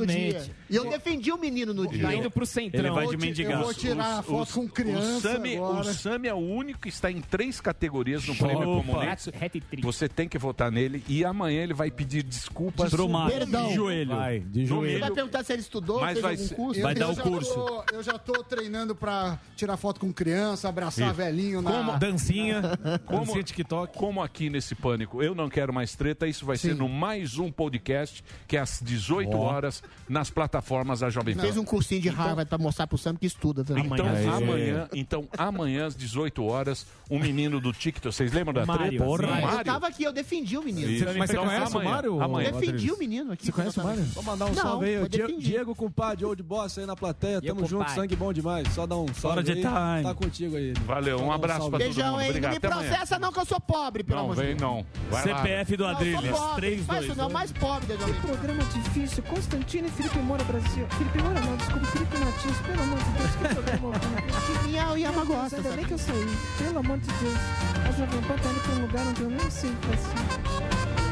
no 0.00 0.06
dia. 0.06 0.46
E 0.70 0.76
eu 0.76 0.88
defendi 0.88 1.32
o 1.32 1.38
menino 1.38 1.72
no 1.74 1.86
dia. 1.86 2.02
Tá 2.02 2.14
indo 2.14 2.30
pro 2.30 2.44
centrão. 2.46 2.80
Ele 2.84 2.90
vai 2.90 3.04
Eu 3.06 3.10
de 3.10 3.16
mendigar. 3.16 3.58
Eu 3.58 3.64
vou 3.64 3.74
tirar 3.74 4.18
a 4.18 4.22
foto 4.22 4.52
com 4.54 4.68
criança 4.68 5.28
o 5.28 5.32
Sami, 5.32 5.56
agora. 5.56 5.80
o 5.80 5.84
Sami 5.94 6.28
é 6.28 6.34
o 6.34 6.38
único 6.38 6.80
que 6.80 6.88
está 6.88 7.10
em 7.10 7.20
três 7.20 7.60
categorias 7.60 8.26
no 8.26 8.32
Opa. 8.34 8.46
prêmio. 8.46 9.00
Hat-trick. 9.10 9.82
Você 9.82 10.08
tem 10.08 10.28
que 10.28 10.38
votar 10.38 10.70
nele 10.70 11.02
e 11.08 11.24
amanhã 11.24 11.62
ele 11.62 11.74
vai 11.74 11.90
pedir 11.90 12.22
desculpas 12.22 12.92
Mário. 12.92 13.38
Perdão. 13.38 13.68
de 13.68 13.74
joelho. 13.74 14.16
Vai, 14.16 14.40
de 14.40 14.66
Você 14.66 14.98
vai 14.98 15.10
perguntar 15.10 15.44
se 15.44 15.52
ele 15.52 15.62
estudou, 15.62 16.00
Mas 16.00 16.12
fez 16.18 16.22
vai 16.22 16.32
algum 16.34 16.48
curso? 16.48 16.82
vai 16.82 16.92
Eu 16.92 16.98
dar 16.98 17.08
o 17.10 17.14
já 17.14 17.22
curso. 17.22 17.54
tô- 17.54 17.84
eu 17.92 18.02
já 18.02 18.18
tô 18.18 18.44
treinando 18.44 18.94
pra 18.94 19.38
tirar 19.56 19.76
foto 19.76 19.98
com 20.00 20.12
criança, 20.12 20.68
abraçar 20.68 21.06
Isso. 21.08 21.14
velhinho 21.16 21.62
na... 21.62 21.70
Como- 21.70 21.98
Dancinha, 21.98 22.62
Como, 23.06 23.20
dancinha 23.26 23.42
TikTok. 23.42 23.96
como 23.98 24.22
aqui 24.22 24.50
nesse 24.50 24.74
Pânico 24.74 25.22
eu 25.22 25.34
não 25.34 25.48
quero 25.48 25.72
mais 25.72 25.87
treta, 25.94 26.26
isso 26.26 26.44
vai 26.46 26.56
ser 26.56 26.74
no 26.74 26.88
mais 26.88 27.38
um 27.38 27.50
podcast, 27.50 28.22
que 28.46 28.56
é 28.56 28.60
às 28.60 28.80
18 28.82 29.36
Ó. 29.36 29.40
horas, 29.40 29.82
nas 30.08 30.30
plataformas 30.30 31.00
da 31.00 31.10
Jovem 31.10 31.34
Pan. 31.34 31.42
Fez 31.42 31.56
um 31.56 31.64
cursinho 31.64 32.00
de 32.00 32.08
Harvard 32.08 32.48
pra 32.48 32.58
mostrar 32.58 32.86
pro 32.86 32.96
Sam 32.98 33.14
que 33.16 33.26
estuda 33.26 33.64
também. 33.64 33.84
Então 33.86 34.06
amanhã, 34.36 34.88
então 34.92 35.28
amanhã 35.36 35.86
às 35.86 35.94
18 35.96 36.44
horas, 36.44 36.86
um 37.10 37.18
menino 37.18 37.60
do 37.60 37.72
TikTok, 37.72 38.14
vocês 38.14 38.32
lembram 38.32 38.52
da 38.54 38.66
Mário. 38.66 38.88
treta? 38.88 39.04
Porra. 39.04 39.26
Mário. 39.28 39.58
Eu 39.60 39.64
tava 39.64 39.86
aqui, 39.88 40.04
eu 40.04 40.12
defendi 40.12 40.56
o 40.58 40.62
menino. 40.62 40.90
Isso. 40.90 41.04
Mas 41.16 41.30
você 41.30 41.36
Então, 41.36 41.44
conhece 41.46 41.72
o 41.74 41.78
amanhã, 41.78 41.90
Mário, 41.94 42.22
Amanhã. 42.22 42.52
Defendi 42.52 42.92
o 42.92 42.98
menino 42.98 43.32
aqui. 43.32 43.46
Você 43.46 43.52
conhece 43.52 43.78
o 43.80 43.84
Mário? 43.84 44.02
Vou 44.04 44.22
mandar 44.24 44.46
um 44.46 44.48
Não, 44.48 44.54
salve 44.62 44.86
aí. 44.86 44.96
mas 44.96 45.04
o 45.06 45.08
Die- 45.08 45.18
defendi. 45.18 45.46
Diego, 45.48 45.74
compadre, 45.74 46.24
old 46.24 46.42
boss 46.42 46.78
aí 46.78 46.86
na 46.86 46.96
plateia. 46.96 47.40
Diego, 47.40 47.56
Tamo 47.56 47.68
junto, 47.68 47.80
compadre. 47.80 48.00
sangue 48.02 48.16
bom 48.16 48.32
demais. 48.32 48.68
Só 48.74 48.86
dá 48.86 48.96
um 48.96 49.06
salve 49.14 49.42
de 49.42 49.52
aí. 49.52 49.56
time. 49.62 50.02
Tá 50.02 50.14
contigo 50.14 50.56
aí. 50.56 50.72
Valeu, 50.86 51.20
um 51.20 51.32
abraço 51.32 51.60
salve. 51.60 51.76
pra 51.76 51.86
todo 51.86 51.94
Beijão, 51.94 52.10
mundo. 52.12 52.20
hein? 52.20 52.26
Não 52.26 52.28
Obrigado. 52.30 52.50
me 52.52 52.56
Até 52.58 52.66
amanhã. 52.68 52.88
processa 52.90 53.18
não 53.18 53.32
que 53.32 53.40
eu 53.40 53.46
sou 53.46 53.60
pobre, 53.60 54.02
pelo 54.04 54.16
Não, 54.18 54.24
amor 54.24 54.36
de 54.36 54.42
vem 54.42 54.56
Deus. 54.56 54.60
não. 54.60 54.86
Vai 55.10 55.26
lá. 55.28 55.36
CPF 55.38 55.76
do 55.78 55.86
Adriles. 55.86 56.20
sou 56.20 56.38
pobre. 56.38 56.60
3, 56.60 56.86
Faz 56.86 56.98
2, 56.98 57.10
isso 57.10 57.18
não, 57.18 57.30
mais 57.30 57.52
pobre 57.52 57.96
da 57.96 58.04
Que 58.04 58.12
programa 58.14 58.64
difícil. 58.64 59.22
Constantino 59.22 59.86
e 59.86 59.90
Felipe 59.92 60.18
Moura 60.18 60.44
Brasil. 60.44 60.86
Felipe 60.90 61.22
Moura 61.22 61.40
não, 61.40 61.56
desculpa, 61.56 61.86
Felipe 61.86 62.18
Martins. 62.18 62.58
Pelo 62.66 62.82
amor 62.82 62.98
de 62.98 63.10
Deus, 63.10 63.30
que 63.30 63.54
programa 63.54 63.88
horrível. 63.88 64.62
Que 64.62 64.68
Miau 64.68 64.98
e 64.98 65.00
Yamagosta, 65.02 65.56
Ainda 65.56 65.70
bem 65.70 65.84
que 65.84 65.92
eu 65.92 65.98
saí. 65.98 66.26
Pelo 66.58 66.78
amor 66.80 66.98
de 66.98 67.06
Deus. 67.06 67.38
A 67.86 67.92
Jovem 67.92 68.20
Pan 68.22 68.36
tá 68.36 68.50
indo 68.50 68.60
pra 68.60 68.72
um 68.72 68.80
lugar 68.80 69.06
onde 69.06 69.22
eu 69.22 69.30
nem 69.30 69.50
sei 69.50 69.70
o 69.70 69.76
que 69.76 69.86
vai 69.86 69.96
ser. 69.96 71.07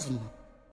Sair 0.00 0.29